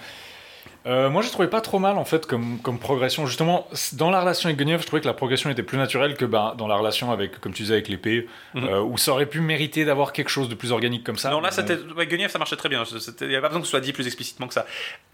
Euh, 0.87 1.11
moi, 1.11 1.21
je 1.21 1.29
trouvais 1.29 1.47
pas 1.47 1.61
trop 1.61 1.77
mal 1.77 1.97
en 1.99 2.05
fait 2.05 2.25
comme, 2.25 2.57
comme 2.59 2.79
progression. 2.79 3.27
Justement, 3.27 3.67
dans 3.93 4.09
la 4.09 4.19
relation 4.21 4.47
avec 4.47 4.57
Guenièvre, 4.57 4.81
je 4.81 4.87
trouvais 4.87 5.01
que 5.01 5.07
la 5.07 5.13
progression 5.13 5.51
était 5.51 5.61
plus 5.61 5.77
naturelle 5.77 6.15
que 6.17 6.25
bah, 6.25 6.55
dans 6.57 6.67
la 6.67 6.75
relation 6.75 7.11
avec, 7.11 7.39
comme 7.39 7.53
tu 7.53 7.61
disais, 7.61 7.75
avec 7.75 7.87
l'épée, 7.87 8.27
Mhm. 8.55 8.63
euh, 8.67 8.81
où 8.81 8.97
ça 8.97 9.11
aurait 9.11 9.27
pu 9.27 9.41
mériter 9.41 9.85
d'avoir 9.85 10.11
quelque 10.11 10.29
chose 10.29 10.49
de 10.49 10.55
plus 10.55 10.71
organique 10.71 11.03
comme 11.03 11.17
ça. 11.17 11.29
non, 11.29 11.39
là, 11.39 11.51
c'était. 11.51 11.77
Ouais, 11.95 12.07
Guenièvre, 12.07 12.31
ça 12.31 12.39
marchait 12.39 12.55
très 12.55 12.69
bien. 12.69 12.83
Il 13.21 13.27
n'y 13.27 13.35
a 13.35 13.41
pas 13.41 13.49
besoin 13.49 13.61
que 13.61 13.67
ce 13.67 13.71
soit 13.71 13.79
dit 13.79 13.93
plus 13.93 14.07
explicitement 14.07 14.47
que 14.47 14.55
ça. 14.55 14.65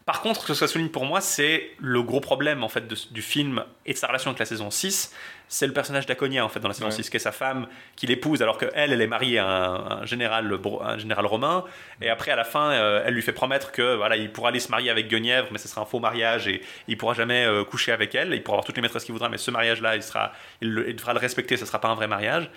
Par 0.05 0.21
contre, 0.21 0.41
ce 0.43 0.47
que 0.47 0.53
ça 0.53 0.67
souligne 0.67 0.87
pour 0.87 1.03
moi, 1.05 1.19
c'est 1.19 1.71
le 1.79 2.01
gros 2.01 2.21
problème 2.21 2.63
en 2.63 2.69
fait 2.69 2.87
de- 2.87 2.95
du 3.11 3.21
film 3.21 3.65
et 3.85 3.91
de 3.91 3.97
sa 3.97 4.07
relation 4.07 4.29
avec 4.29 4.39
la 4.39 4.45
saison 4.45 4.71
6. 4.71 5.13
C'est 5.49 5.65
le 5.67 5.71
personnage 5.73 6.05
d'Aconia 6.05 6.43
en 6.43 6.49
fait 6.49 6.59
dans 6.59 6.67
la 6.67 6.73
saison 6.73 6.87
Ouais. 6.87 6.91
6, 6.91 7.09
qui 7.09 7.15
est 7.15 7.19
sa 7.21 7.31
femme, 7.31 7.67
qu'il 7.95 8.11
épouse 8.11 8.41
alors 8.41 8.57
qu'elle, 8.57 8.71
elle 8.75 9.01
est 9.01 9.07
mariée 9.07 9.39
à 9.39 9.47
un, 9.47 10.01
un 10.01 10.05
général, 10.05 10.45
bro- 10.57 10.81
un 10.83 10.97
général 10.97 11.25
romain. 11.25 11.63
Et 12.01 12.09
après, 12.09 12.31
à 12.31 12.35
la 12.35 12.43
fin, 12.43 12.71
euh, 12.71 13.01
elle 13.05 13.13
lui 13.13 13.21
fait 13.21 13.31
promettre 13.31 13.71
que 13.71 13.95
voilà, 13.95 14.17
il 14.17 14.29
pourra 14.31 14.49
aller 14.49 14.59
se 14.59 14.69
marier 14.69 14.89
avec 14.89 15.07
Guenièvre, 15.07 15.47
mais 15.51 15.57
ce 15.57 15.69
sera 15.69 15.81
un 15.81 15.85
faux 15.85 15.99
mariage 15.99 16.49
et 16.49 16.61
il 16.89 16.97
pourra 16.97 17.13
jamais 17.13 17.45
euh, 17.45 17.63
coucher 17.63 17.93
avec 17.93 18.13
elle. 18.13 18.33
Il 18.33 18.43
pourra 18.43 18.55
avoir 18.55 18.65
toutes 18.65 18.75
les 18.75 18.81
maîtresses 18.81 19.05
qu'il 19.05 19.13
voudra, 19.13 19.29
mais 19.29 19.37
ce 19.37 19.49
mariage-là, 19.51 19.95
il, 19.95 20.03
sera, 20.03 20.33
il, 20.61 20.69
le- 20.69 20.89
il 20.89 20.95
devra 20.97 21.13
le 21.13 21.19
respecter, 21.19 21.55
ce 21.55 21.65
sera 21.65 21.79
pas 21.79 21.87
un 21.87 21.95
vrai 21.95 22.07
mariage. 22.07 22.49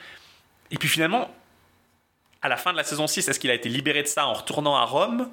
Et 0.72 0.76
puis 0.76 0.88
finalement, 0.88 1.32
à 2.42 2.48
la 2.48 2.56
fin 2.56 2.72
de 2.72 2.76
la 2.76 2.84
saison 2.84 3.06
6, 3.06 3.28
est-ce 3.28 3.38
qu'il 3.38 3.50
a 3.50 3.54
été 3.54 3.68
libéré 3.68 4.02
de 4.02 4.08
ça 4.08 4.26
en 4.26 4.32
retournant 4.32 4.74
à 4.76 4.84
Rome? 4.84 5.30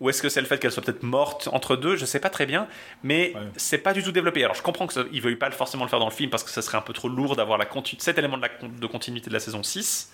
Ou 0.00 0.10
est-ce 0.10 0.20
que 0.22 0.28
c'est 0.28 0.40
le 0.40 0.46
fait 0.46 0.58
qu'elle 0.58 0.72
soit 0.72 0.82
peut-être 0.82 1.02
morte 1.02 1.48
entre 1.52 1.76
deux 1.76 1.96
Je 1.96 2.04
sais 2.04 2.20
pas 2.20 2.30
très 2.30 2.46
bien, 2.46 2.66
mais 3.02 3.32
Ouais. 3.34 3.40
c'est 3.56 3.78
pas 3.78 3.92
du 3.92 4.02
tout 4.02 4.12
développé. 4.12 4.42
Alors 4.44 4.56
je 4.56 4.62
comprends 4.62 4.86
qu'il 4.86 5.02
ne 5.12 5.20
veuille 5.20 5.36
pas 5.36 5.50
forcément 5.50 5.84
le 5.84 5.90
faire 5.90 6.00
dans 6.00 6.08
le 6.08 6.14
film 6.14 6.30
parce 6.30 6.42
que 6.44 6.50
ça 6.50 6.62
serait 6.62 6.78
un 6.78 6.82
peu 6.82 6.92
trop 6.92 7.08
lourd 7.08 7.36
d'avoir 7.36 7.58
cet 7.98 8.18
élément 8.18 8.36
de, 8.36 8.42
la 8.42 8.48
de 8.68 8.86
continuité 8.86 9.28
de 9.30 9.34
la 9.34 9.40
saison 9.40 9.62
6. 9.62 10.10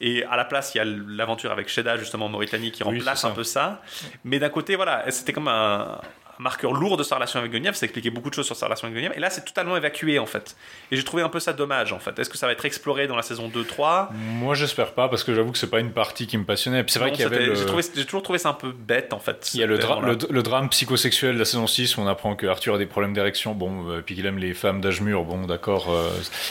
Et 0.00 0.24
à 0.24 0.36
la 0.36 0.44
place, 0.44 0.74
il 0.74 0.78
y 0.78 0.80
a 0.80 0.84
l'aventure 0.84 1.52
avec 1.52 1.68
Sheda, 1.68 1.96
justement, 1.96 2.26
en 2.26 2.28
Mauritanie, 2.28 2.72
qui 2.72 2.82
Oui, 2.82 2.98
remplace 2.98 3.24
un 3.24 3.30
peu 3.30 3.44
ça. 3.44 3.80
Mais 4.24 4.40
d'un 4.40 4.48
côté, 4.48 4.74
voilà, 4.74 5.08
c'était 5.12 5.32
comme 5.32 5.46
un 5.46 6.00
marqueur 6.38 6.72
lourd 6.72 6.96
de 6.96 7.02
sa 7.02 7.16
relation 7.16 7.38
avec 7.40 7.52
Guenièvre. 7.52 7.76
Ça 7.76 7.86
expliquait 7.86 8.10
beaucoup 8.10 8.30
de 8.30 8.34
choses 8.34 8.46
sur 8.46 8.56
sa 8.56 8.66
relation 8.66 8.86
avec 8.86 8.96
Guenièvre. 8.96 9.14
Et 9.16 9.20
là, 9.20 9.30
c'est 9.30 9.44
totalement 9.44 9.76
évacué, 9.76 10.18
en 10.18 10.26
fait. 10.26 10.56
Et 10.90 10.96
j'ai 10.96 11.04
trouvé 11.04 11.22
un 11.22 11.28
peu 11.28 11.40
ça 11.40 11.52
dommage, 11.52 11.92
en 11.92 11.98
fait. 11.98 12.18
Est-ce 12.18 12.30
que 12.30 12.38
ça 12.38 12.46
va 12.46 12.52
être 12.52 12.64
exploré 12.64 13.06
dans 13.06 13.16
la 13.16 13.22
saison 13.22 13.48
2-3 13.48 14.08
Moi, 14.12 14.54
j'espère 14.54 14.92
pas 14.92 15.08
parce 15.08 15.24
que 15.24 15.34
j'avoue 15.34 15.52
que 15.52 15.58
c'est 15.58 15.70
pas 15.70 15.80
une 15.80 15.92
partie 15.92 16.26
qui 16.26 16.36
me 16.38 16.44
passionnait. 16.44 16.84
C'est 16.88 16.98
vrai 16.98 17.12
qu'il 17.12 17.20
y 17.20 17.24
avait 17.24 17.46
le... 17.46 17.54
j'ai 17.54 17.66
trouvé- 17.66 17.82
toujours 18.04 18.22
trouvé 18.22 18.38
ça 18.38 18.50
un 18.50 18.54
peu 18.54 18.72
bête 18.72 19.12
en 19.12 19.18
fait. 19.18 19.50
Il 19.54 19.60
y 19.60 19.62
a 19.62 19.66
le, 19.66 19.76
cet 19.76 19.84
dra- 19.84 19.98
élément-là. 19.98 20.18
le, 20.28 20.34
le 20.34 20.42
drame 20.42 20.68
psychosexuel 20.68 21.34
de 21.34 21.38
la 21.38 21.44
saison 21.44 21.66
6 21.66 21.96
où 21.96 22.00
on 22.00 22.06
apprend 22.06 22.34
que 22.36 22.46
Arthur 22.46 22.74
a 22.74 22.78
des 22.78 22.86
problèmes 22.86 23.14
d'érection, 23.14 23.54
bon, 23.54 23.88
euh, 23.90 24.00
puis 24.04 24.14
qu'il 24.14 24.26
aime 24.26 24.38
les 24.38 24.54
femmes 24.54 24.80
d'âge 24.80 25.00
mûr, 25.00 25.24
bon, 25.24 25.46
d'accord. 25.46 25.92
euh, 25.92 26.10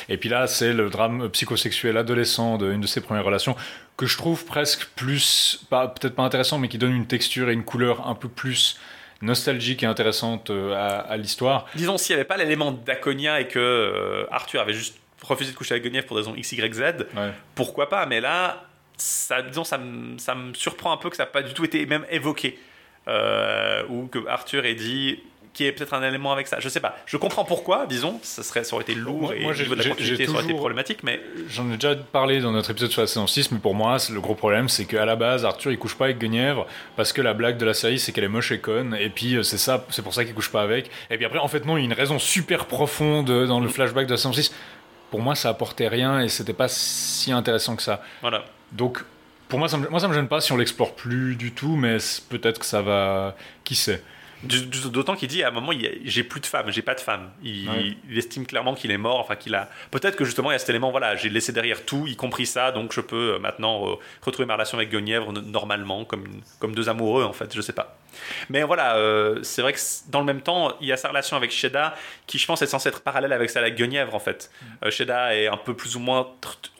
et 0.10 0.18
puis 0.18 0.30
là, 0.30 0.48
c'est 0.48 0.74
le 0.74 0.90
drame 0.90 1.30
psychosexuel 1.30 1.98
adolescent 1.98 2.58
d'une 2.58 2.82
de 2.82 2.88
ses 2.88 3.02
premières 3.02 3.26
relations 3.26 3.56
que 3.98 4.06
je 4.08 4.18
trouve 4.18 4.46
presque 4.46 4.86
plus, 4.96 5.66
peut-être 5.70 6.16
pas 6.16 6.24
intéressant, 6.24 6.58
mais 6.58 6.68
qui 6.68 6.78
donne 6.80 6.96
une 6.96 7.06
texture 7.06 7.50
et 7.50 7.54
une 7.54 7.64
couleur 7.64 8.08
un 8.08 8.16
peu 8.16 8.28
plus 8.28 8.78
nostalgique 9.24 9.82
et 9.84 9.86
intéressante 9.88 10.50
euh, 10.52 10.74
à, 10.74 11.00
à 11.00 11.18
l'histoire. 11.18 11.66
Disons 11.76 11.98
s'il 11.98 12.16
n'y 12.16 12.20
avait 12.20 12.28
pas 12.28 12.38
l'élément 12.38 12.72
d'Aconia 12.72 13.40
et 13.42 13.48
que 13.48 13.58
euh, 13.60 14.26
Arthur 14.32 14.62
avait 14.62 14.74
juste 14.74 14.98
refusé 15.24 15.52
de 15.52 15.58
coucher 15.58 15.74
avec 15.76 15.84
Guenièvre 15.86 16.06
pour 16.06 16.18
des 16.18 16.22
raisons 16.24 16.36
X, 16.36 16.52
Y, 16.52 16.74
Z, 16.74 16.82
Ouais. 17.16 17.32
pourquoi 17.56 17.90
pas? 17.90 18.06
Mais 18.06 18.20
là, 18.22 18.64
ça, 18.98 19.42
disons, 19.42 19.64
ça, 19.64 19.78
me- 19.78 20.18
ça 20.18 20.36
me 20.36 20.54
surprend 20.54 20.92
un 20.92 20.98
peu 20.98 21.10
que 21.10 21.16
ça 21.16 21.24
n'a 21.24 21.28
pas 21.28 21.42
du 21.42 21.54
tout 21.54 21.64
été 21.66 21.86
même 21.86 22.06
évoqué. 22.12 22.60
Euh, 23.08 23.84
ou 23.90 24.08
que 24.08 24.26
Arthur 24.28 24.64
ait 24.66 24.76
dit 24.76 25.20
qu'il 25.54 25.66
y 25.68 25.70
ait 25.70 25.72
peut-être 25.72 25.94
un 25.94 26.02
élément 26.02 26.34
avec 26.34 26.48
ça. 26.48 26.60
Je 26.60 26.68
sais 26.68 26.80
pas. 26.80 26.96
Je 27.06 27.16
comprends 27.18 27.46
pourquoi, 27.46 27.86
disons. 27.86 28.20
Ça, 28.24 28.42
serait, 28.44 28.64
ça 28.64 28.74
aurait 28.76 28.84
été 28.84 28.96
lourd 28.96 29.22
Moi- 29.22 29.36
et 29.36 29.42
moi, 29.42 29.54
niveau 29.54 29.76
de 29.76 29.84
la 29.84 29.90
continuité, 29.90 30.16
j'ai 30.18 30.26
ça 30.26 30.32
aurait 30.32 30.40
été 30.40 30.48
toujours- 30.48 30.60
problématique. 30.60 31.04
Mais 31.04 31.22
J'en 31.50 31.70
ai 31.72 31.76
déjà 31.76 31.96
parlé 31.96 32.42
dans 32.42 32.52
notre 32.52 32.72
épisode 32.72 32.90
sur 32.92 33.02
la 33.02 33.08
saison 33.08 33.28
6, 33.28 33.52
mais 33.52 33.60
pour 33.60 33.76
moi, 33.76 33.98
le 34.12 34.20
gros 34.20 34.34
problème, 34.36 34.68
c'est 34.68 34.86
qu'à 34.86 35.06
la 35.06 35.16
base, 35.16 35.46
Arthur, 35.46 35.72
il 35.72 35.78
couche 35.78 35.96
pas 35.96 36.06
avec 36.06 36.18
Guenièvre, 36.18 36.66
parce 36.96 37.14
que 37.14 37.22
la 37.22 37.34
blague 37.34 37.58
de 37.58 37.66
la 37.66 37.74
série, 37.76 38.00
c'est 38.00 38.12
qu'elle 38.12 38.24
est 38.24 38.28
moche 38.30 38.52
et 38.52 38.60
conne, 38.60 38.96
et 39.00 39.10
puis 39.10 39.36
euh, 39.36 39.44
c'est 39.44 39.58
ça, 39.60 39.86
c'est 39.92 40.02
pour 40.02 40.14
ça 40.14 40.26
qu'il 40.26 40.34
couche 40.34 40.50
pas 40.52 40.64
avec. 40.64 40.90
Et 41.12 41.18
puis 41.18 41.26
après, 41.26 41.38
en 41.40 41.48
fait, 41.48 41.66
non, 41.66 41.78
il 41.78 41.82
y 41.82 41.84
a 41.84 41.86
une 41.86 41.94
raison 41.94 42.18
super 42.18 42.66
profonde 42.66 43.30
euh, 43.30 43.46
dans 43.46 43.60
le 43.60 43.68
flashback 43.70 44.08
de 44.08 44.12
la 44.12 44.18
saison 44.18 44.34
6. 44.34 44.52
Pour 45.12 45.22
moi, 45.22 45.36
ça 45.36 45.50
apportait 45.50 45.88
rien, 45.88 46.22
et 46.22 46.30
c'était 46.30 46.54
pas 46.54 46.68
si 46.68 47.32
intéressant 47.32 47.76
que 47.76 47.84
ça. 47.84 48.02
voilà. 48.22 48.44
Donc, 48.72 49.04
pour 49.50 49.60
moi, 49.60 49.68
ça 49.68 49.78
me, 49.78 49.88
moi, 49.88 50.00
ça 50.00 50.08
me 50.08 50.14
gêne 50.16 50.28
pas 50.28 50.42
si 50.42 50.52
on 50.52 50.58
l'explore 50.58 50.96
plus 50.96 51.36
du 51.36 51.52
tout, 51.52 51.76
mais 51.76 51.98
peut-être 52.30 52.58
que 52.60 52.66
ça 52.66 52.82
va... 52.82 53.36
Qui 53.64 53.76
sait 53.76 54.02
D'autant 54.44 55.16
qu'il 55.16 55.30
dit 55.30 55.42
à 55.44 55.48
un 55.48 55.52
moment, 55.52 55.72
j'ai 56.04 56.24
plus 56.24 56.40
de 56.42 56.46
femme, 56.46 56.70
j'ai 56.70 56.82
pas 56.82 56.96
de 56.96 57.00
femme. 57.00 57.30
Il, 57.44 57.70
Ouais. 57.70 57.96
il 58.10 58.18
estime 58.18 58.46
clairement 58.46 58.74
qu'il 58.76 58.92
est 58.92 58.98
mort, 58.98 59.20
enfin 59.20 59.36
qu'il 59.36 59.56
a. 59.56 59.70
Peut-être 59.92 60.16
que 60.16 60.26
justement 60.26 60.52
il 60.52 60.54
y 60.54 60.56
a 60.56 60.60
cet 60.60 60.70
élément, 60.70 60.92
voilà, 60.92 61.16
j'ai 61.16 61.30
laissé 61.30 61.52
derrière 61.54 61.86
tout, 61.86 62.08
y 62.08 62.16
compris 62.16 62.46
ça, 62.46 62.72
donc 62.72 62.94
je 62.94 63.02
peux 63.02 63.36
euh, 63.36 63.40
maintenant 63.40 63.90
euh, 63.90 63.96
retrouver 64.22 64.46
ma 64.46 64.54
relation 64.56 64.78
avec 64.78 64.90
Guenièvre 64.92 65.32
normalement, 65.32 66.04
comme, 66.06 66.26
une- 66.26 66.42
comme 66.60 66.76
deux 66.76 66.90
amoureux 66.90 67.24
en 67.24 67.34
fait, 67.34 67.56
je 67.56 67.62
sais 67.62 67.74
pas. 67.74 67.98
Mais 68.50 68.64
voilà, 68.64 68.96
euh, 68.98 69.40
c'est 69.44 69.62
vrai 69.62 69.74
que 69.74 69.80
dans 70.10 70.20
le 70.20 70.26
même 70.26 70.42
temps, 70.42 70.74
il 70.82 70.88
y 70.88 70.92
a 70.92 70.98
sa 70.98 71.10
relation 71.10 71.38
avec 71.38 71.52
Sheda 71.52 71.96
qui, 72.28 72.38
je 72.38 72.46
pense, 72.46 72.62
est 72.62 72.68
censée 72.68 72.90
être 72.90 73.02
parallèle 73.02 73.34
avec 73.34 73.50
celle 73.50 73.64
avec 73.64 73.76
Guenièvre 73.76 74.16
en 74.16 74.20
fait. 74.20 74.52
Euh, 74.84 74.92
Sheda 74.92 75.36
est 75.36 75.48
un 75.48 75.58
peu 75.58 75.74
plus 75.76 75.96
ou 75.96 76.00
moins. 76.00 76.28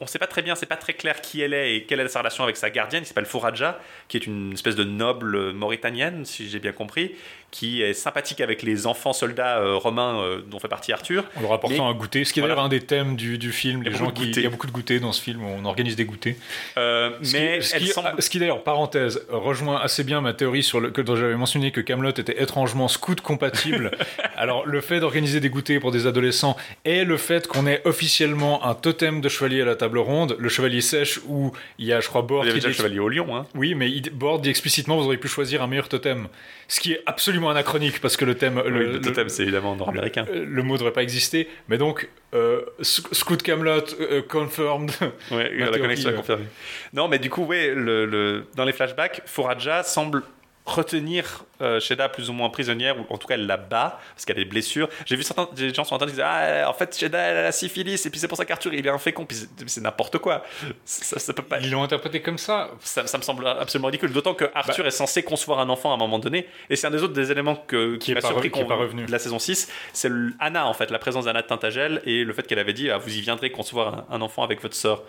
On 0.00 0.06
sait 0.06 0.18
pas 0.18 0.26
très 0.26 0.42
bien, 0.42 0.54
c'est 0.54 0.66
pas 0.66 0.76
très 0.76 0.94
clair 0.94 1.20
qui 1.20 1.40
elle 1.40 1.54
est 1.54 1.76
et 1.76 1.84
quelle 1.84 2.00
est 2.00 2.08
sa 2.08 2.20
relation 2.20 2.44
avec 2.44 2.56
sa 2.56 2.70
gardienne, 2.70 3.02
qui 3.02 3.08
s'appelle 3.08 3.26
Fouraja, 3.26 3.78
qui 4.08 4.16
est 4.16 4.26
une 4.26 4.52
espèce 4.52 4.76
de 4.76 4.84
noble 4.84 5.52
mauritanienne, 5.52 6.24
si 6.24 6.48
j'ai 6.48 6.58
bien 6.58 6.72
compris, 6.72 7.14
qui 7.50 7.82
est 7.82 7.94
sympathique 7.94 8.40
avec 8.40 8.62
les 8.62 8.86
enfants 8.86 9.12
soldats 9.12 9.58
euh, 9.58 9.76
romains 9.76 10.40
dont 10.46 10.58
fait 10.58 10.68
partie 10.68 10.92
Arthur. 10.92 11.24
En 11.36 11.40
leur 11.42 11.52
apportant 11.52 11.88
un 11.88 11.94
goûter, 11.94 12.24
ce 12.24 12.32
qui 12.32 12.40
est 12.40 12.42
Voilà. 12.42 12.54
d'ailleurs 12.54 12.64
un 12.66 12.68
des 12.68 12.80
thèmes 12.80 13.16
du, 13.16 13.38
du 13.38 13.52
film. 13.52 13.80
Il 13.82 13.84
y 13.84 13.88
a 13.88 13.90
Les 13.92 13.98
beaucoup 13.98 14.04
gens 14.06 14.10
de 14.10 14.18
qui, 14.18 14.26
goûters. 14.26 14.40
il 14.40 14.44
y 14.44 14.46
a 14.46 14.50
beaucoup 14.50 14.66
de 14.66 14.72
goûters 14.72 15.00
dans 15.00 15.12
ce 15.12 15.22
film, 15.22 15.42
on 15.44 15.64
organise 15.64 15.94
des 15.96 16.04
goûters. 16.04 16.34
Ce 16.76 17.32
mais 17.32 17.58
qui, 17.60 17.66
ce 17.66 17.76
qui- 17.76 17.86
semble. 17.88 18.16
qui, 18.16 18.38
d'ailleurs, 18.38 18.62
parenthèse, 18.64 19.24
rejoint 19.28 19.80
assez 19.80 20.02
bien 20.04 20.20
ma 20.20 20.32
théorie 20.32 20.62
sur 20.62 20.80
le, 20.80 20.90
que 20.90 21.00
j'avais 21.24 21.36
mentionné 21.38 21.70
que 21.70 21.80
Camelot 21.80 22.10
était 22.10 22.42
étrangement 22.42 22.88
scout 22.88 23.20
compatible. 23.20 23.90
Alors 24.36 24.66
le 24.66 24.80
fait 24.80 25.00
d'organiser 25.00 25.40
des 25.40 25.48
goûters 25.50 25.80
pour 25.80 25.90
des 25.92 26.06
adolescents 26.06 26.56
et 26.84 27.04
le 27.04 27.16
fait 27.16 27.46
qu'on 27.46 27.66
ait 27.66 27.80
officiellement 27.84 28.64
un 28.66 28.74
totem 28.74 29.20
de 29.20 29.28
chevalier 29.28 29.62
à 29.62 29.64
la 29.64 29.76
table 29.76 29.98
ronde, 29.98 30.36
le 30.38 30.48
chevalier 30.48 30.80
sèche 30.80 31.20
où 31.26 31.52
il 31.78 31.86
y 31.86 31.92
a, 31.92 32.00
je 32.00 32.08
crois, 32.08 32.22
Bord 32.22 32.44
Il 32.44 32.48
y 32.48 32.50
avait 32.50 32.60
qui 32.60 32.66
déjà 32.66 32.68
le 32.68 32.74
chevalier 32.74 32.98
au 33.00 33.08
lion, 33.08 33.36
hein. 33.36 33.46
Oui, 33.54 33.74
mais 33.74 33.90
Bord 34.12 34.40
dit 34.40 34.50
explicitement 34.50 34.96
vous 34.96 35.04
auriez 35.06 35.18
pu 35.18 35.28
choisir 35.28 35.62
un 35.62 35.66
meilleur 35.66 35.88
totem, 35.88 36.28
ce 36.68 36.80
qui 36.80 36.92
est 36.92 37.02
absolument 37.06 37.50
anachronique 37.50 38.00
parce 38.00 38.16
que 38.16 38.24
le 38.24 38.34
thème, 38.36 38.60
Le, 38.64 38.92
le, 38.92 39.00
totem, 39.00 39.28
c'est 39.28 39.42
évidemment 39.42 39.76
nord-américain. 39.76 40.26
le, 40.32 40.44
le 40.44 40.62
mot 40.62 40.76
devrait 40.76 40.92
pas 40.92 41.02
exister. 41.02 41.48
Mais 41.68 41.78
donc 41.78 42.08
euh, 42.34 42.62
sc- 42.80 43.12
scout 43.14 43.42
Camelot 43.42 43.80
euh, 44.00 44.22
confirmed. 44.22 44.90
Ouais, 45.30 45.50
la 45.56 45.66
théorie, 45.66 45.80
connexion 45.80 46.10
est 46.10 46.12
euh. 46.14 46.16
confirmée. 46.16 46.44
Non, 46.92 47.06
mais 47.08 47.18
du 47.18 47.30
coup, 47.30 47.44
ouais, 47.44 47.72
le- 47.74 48.44
dans 48.56 48.64
les 48.64 48.72
flashbacks, 48.72 49.22
Foraja 49.26 49.82
semble 49.82 50.22
retenir 50.66 51.44
euh, 51.60 51.78
Sheda 51.78 52.08
plus 52.08 52.30
ou 52.30 52.32
moins 52.32 52.48
prisonnière, 52.48 52.96
ou 52.98 53.04
en 53.12 53.18
tout 53.18 53.26
cas 53.28 53.34
elle 53.34 53.46
la 53.46 53.56
bat, 53.58 54.00
parce 54.14 54.24
qu'elle 54.24 54.36
a 54.36 54.40
des 54.42 54.48
blessures. 54.48 54.88
J'ai 55.04 55.14
vu 55.16 55.22
certains 55.22 55.46
des 55.54 55.72
gens 55.74 55.84
sur 55.84 55.94
internet 55.94 56.14
qui 56.14 56.20
disaient 56.20 56.28
Ah, 56.64 56.70
en 56.70 56.72
fait, 56.72 56.96
Sheda 56.98 57.18
elle 57.18 57.36
a 57.36 57.42
la 57.42 57.52
syphilis, 57.52 58.04
et 58.06 58.10
puis 58.10 58.18
c'est 58.18 58.28
pour 58.28 58.38
ça 58.38 58.44
qu'Arthur 58.46 58.72
il 58.72 58.86
est 58.86 58.90
infécond, 58.90 59.26
puis 59.26 59.36
c'est- 59.66 59.80
n'importe 59.82 60.18
quoi. 60.18 60.42
Ça, 60.84 61.18
ça 61.18 61.32
peut 61.34 61.42
pas. 61.42 61.60
Ils 61.60 61.70
l'ont 61.70 61.82
interprété 61.82 62.22
comme 62.22 62.38
ça. 62.38 62.70
Ça, 62.80 63.06
ça 63.06 63.18
me 63.18 63.22
semble 63.22 63.46
absolument 63.46 63.86
ridicule, 63.88 64.12
d'autant 64.12 64.34
que 64.34 64.44
Bah. 64.46 64.52
Arthur 64.54 64.86
est 64.86 64.90
censé 64.90 65.22
concevoir 65.22 65.60
un 65.60 65.68
enfant 65.68 65.90
à 65.90 65.94
un 65.94 65.98
moment 65.98 66.18
donné, 66.18 66.48
et 66.70 66.76
c'est 66.76 66.86
un 66.86 66.90
des 66.90 67.02
autres 67.02 67.12
des 67.14 67.30
éléments 67.30 67.56
que, 67.56 67.96
Qui 67.96 68.14
m'a 68.14 68.20
surpris 68.22 68.50
qu'on- 68.50 68.64
pas 68.64 68.74
revenu. 68.76 69.04
de 69.04 69.12
la 69.12 69.18
saison 69.18 69.38
6, 69.38 69.68
c'est 69.92 70.10
Anna 70.40 70.66
en 70.66 70.72
fait, 70.74 70.90
la 70.90 70.98
présence 70.98 71.26
d'Anna 71.26 71.42
de 71.42 71.46
Tintagel, 71.46 72.00
et 72.06 72.24
le 72.24 72.32
fait 72.32 72.46
qu'elle 72.46 72.58
avait 72.58 72.72
dit 72.72 72.90
ah, 72.90 72.96
vous 72.98 73.14
y 73.14 73.20
viendrez 73.20 73.50
concevoir 73.50 74.06
un, 74.10 74.16
un 74.16 74.20
enfant 74.22 74.42
avec 74.42 74.62
votre 74.62 74.74
sœur. 74.76 75.02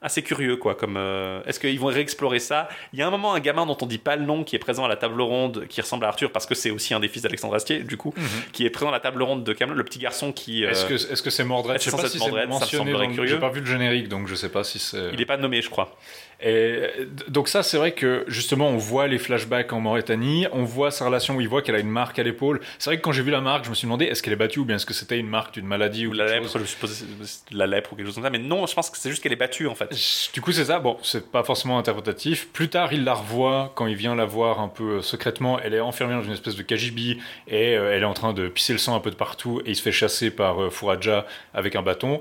Assez 0.00 0.22
curieux 0.22 0.56
quoi, 0.56 0.76
comme 0.76 0.96
euh, 0.96 1.42
est-ce 1.44 1.58
qu'ils 1.58 1.80
vont 1.80 1.86
réexplorer 1.86 2.38
ça? 2.38 2.68
Il 2.92 3.00
y 3.00 3.02
a 3.02 3.06
un 3.08 3.10
moment 3.10 3.34
un 3.34 3.40
gamin 3.40 3.66
dont 3.66 3.76
on 3.82 3.86
dit 3.86 3.98
pas 3.98 4.14
le 4.14 4.24
nom 4.24 4.44
qui 4.44 4.54
est 4.54 4.60
présent 4.60 4.84
à 4.84 4.88
la 4.88 4.96
table 4.96 5.20
ronde, 5.20 5.66
qui 5.68 5.80
ressemble 5.80 6.04
à 6.04 6.08
Arthur 6.08 6.30
parce 6.30 6.46
que 6.46 6.54
c'est 6.54 6.70
aussi 6.70 6.94
un 6.94 7.00
des 7.00 7.08
fils 7.08 7.22
d'Alexandre 7.22 7.56
Astier 7.56 7.80
du 7.82 7.96
coup, 7.96 8.14
qui 8.52 8.64
est 8.64 8.70
présent 8.70 8.90
à 8.90 8.92
la 8.92 9.00
table 9.00 9.20
ronde 9.24 9.42
de 9.42 9.52
Camelot, 9.52 9.76
le 9.76 9.82
petit 9.82 9.98
garçon 9.98 10.30
qui 10.30 10.64
euh, 10.64 10.70
Est-ce 10.70 10.86
que 10.86 10.94
est-ce 10.94 11.20
que 11.20 11.30
c'est 11.30 11.42
Mordred? 11.42 11.78
Je 11.78 11.84
sais 11.84 11.90
que 11.90 11.96
pas 11.96 12.02
c'est 12.02 12.18
si 12.18 12.18
c'est 12.20 12.46
mentionné. 12.46 12.92
dans. 12.92 13.26
J'ai 13.26 13.38
pas 13.38 13.50
vu 13.50 13.58
le 13.58 13.66
générique, 13.66 14.08
donc 14.08 14.28
je 14.28 14.36
sais 14.36 14.50
pas 14.50 14.62
si 14.62 14.78
c'est. 14.78 15.10
il 15.12 15.20
est 15.20 15.26
pas 15.26 15.36
nommé 15.36 15.62
je 15.62 15.70
crois. 15.70 15.96
Et 16.40 16.82
donc 17.26 17.48
ça, 17.48 17.64
c'est 17.64 17.76
vrai 17.76 17.92
que 17.92 18.24
justement, 18.28 18.68
on 18.68 18.76
voit 18.76 19.08
les 19.08 19.18
flashbacks 19.18 19.72
en 19.72 19.80
Mauritanie, 19.80 20.46
on 20.52 20.62
voit 20.62 20.92
sa 20.92 21.06
relation 21.06 21.34
où 21.36 21.40
il 21.40 21.48
voit 21.48 21.62
qu'elle 21.62 21.74
a 21.74 21.80
une 21.80 21.90
marque 21.90 22.18
à 22.20 22.22
l'épaule. 22.22 22.60
C'est 22.78 22.90
vrai 22.90 22.98
que 22.98 23.02
quand 23.02 23.10
j'ai 23.10 23.22
vu 23.22 23.32
la 23.32 23.40
marque, 23.40 23.64
je 23.64 23.70
me 23.70 23.74
suis 23.74 23.86
demandé 23.86 24.04
est-ce 24.04 24.22
qu'elle 24.22 24.34
est 24.34 24.36
battue 24.36 24.60
ou 24.60 24.64
bien 24.64 24.76
est-ce 24.76 24.86
que 24.86 24.94
c'était 24.94 25.18
une 25.18 25.28
marque 25.28 25.54
d'une 25.54 25.66
maladie 25.66 26.06
ou 26.06 26.12
la 26.12 26.26
lèpre, 26.26 26.48
chose. 26.48 26.62
je 26.62 26.66
suppose 26.66 27.04
la 27.50 27.66
lèpre 27.66 27.92
ou 27.92 27.96
quelque 27.96 28.06
chose 28.06 28.14
comme 28.14 28.24
ça, 28.24 28.30
mais 28.30 28.38
non, 28.38 28.66
je 28.66 28.74
pense 28.74 28.88
que 28.88 28.98
c'est 28.98 29.10
juste 29.10 29.22
qu'elle 29.22 29.32
est 29.32 29.36
battue 29.36 29.66
en 29.66 29.74
fait. 29.74 29.90
Du 30.32 30.40
coup, 30.40 30.52
c'est 30.52 30.66
ça. 30.66 30.78
Bon, 30.78 30.96
c'est 31.02 31.30
pas 31.30 31.42
forcément 31.42 31.76
interprétatif. 31.78 32.48
Plus 32.52 32.68
tard, 32.68 32.92
il 32.92 33.02
la 33.02 33.14
revoit 33.14 33.72
quand 33.74 33.88
il 33.88 33.96
vient 33.96 34.14
la 34.14 34.24
voir 34.24 34.60
un 34.60 34.68
peu 34.68 34.98
euh, 34.98 35.02
secrètement. 35.02 35.58
Elle 35.58 35.74
est 35.74 35.80
enfermée 35.80 36.14
dans 36.14 36.22
une 36.22 36.32
espèce 36.32 36.54
de 36.54 36.62
cagibi 36.62 37.18
et 37.48 37.76
euh, 37.76 37.92
elle 37.92 38.02
est 38.02 38.06
en 38.06 38.14
train 38.14 38.32
de 38.32 38.48
pisser 38.48 38.72
le 38.72 38.78
sang 38.78 38.94
un 38.94 39.00
peu 39.00 39.10
de 39.10 39.16
partout 39.16 39.60
et 39.64 39.70
il 39.70 39.76
se 39.76 39.82
fait 39.82 39.92
chasser 39.92 40.30
par 40.30 40.62
euh, 40.62 40.70
Fouraja 40.70 41.26
avec 41.52 41.74
un 41.74 41.82
bâton. 41.82 42.20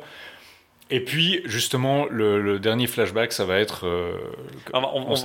Et 0.89 1.01
puis, 1.01 1.41
justement, 1.45 2.05
le, 2.09 2.41
le 2.41 2.59
dernier 2.59 2.87
flashback, 2.87 3.33
ça 3.33 3.43
va 3.45 3.59
être. 3.59 3.85
euh, 3.85 4.13
On 4.73 4.79
va- 4.81 4.87
on- 4.93 5.11
on 5.11 5.15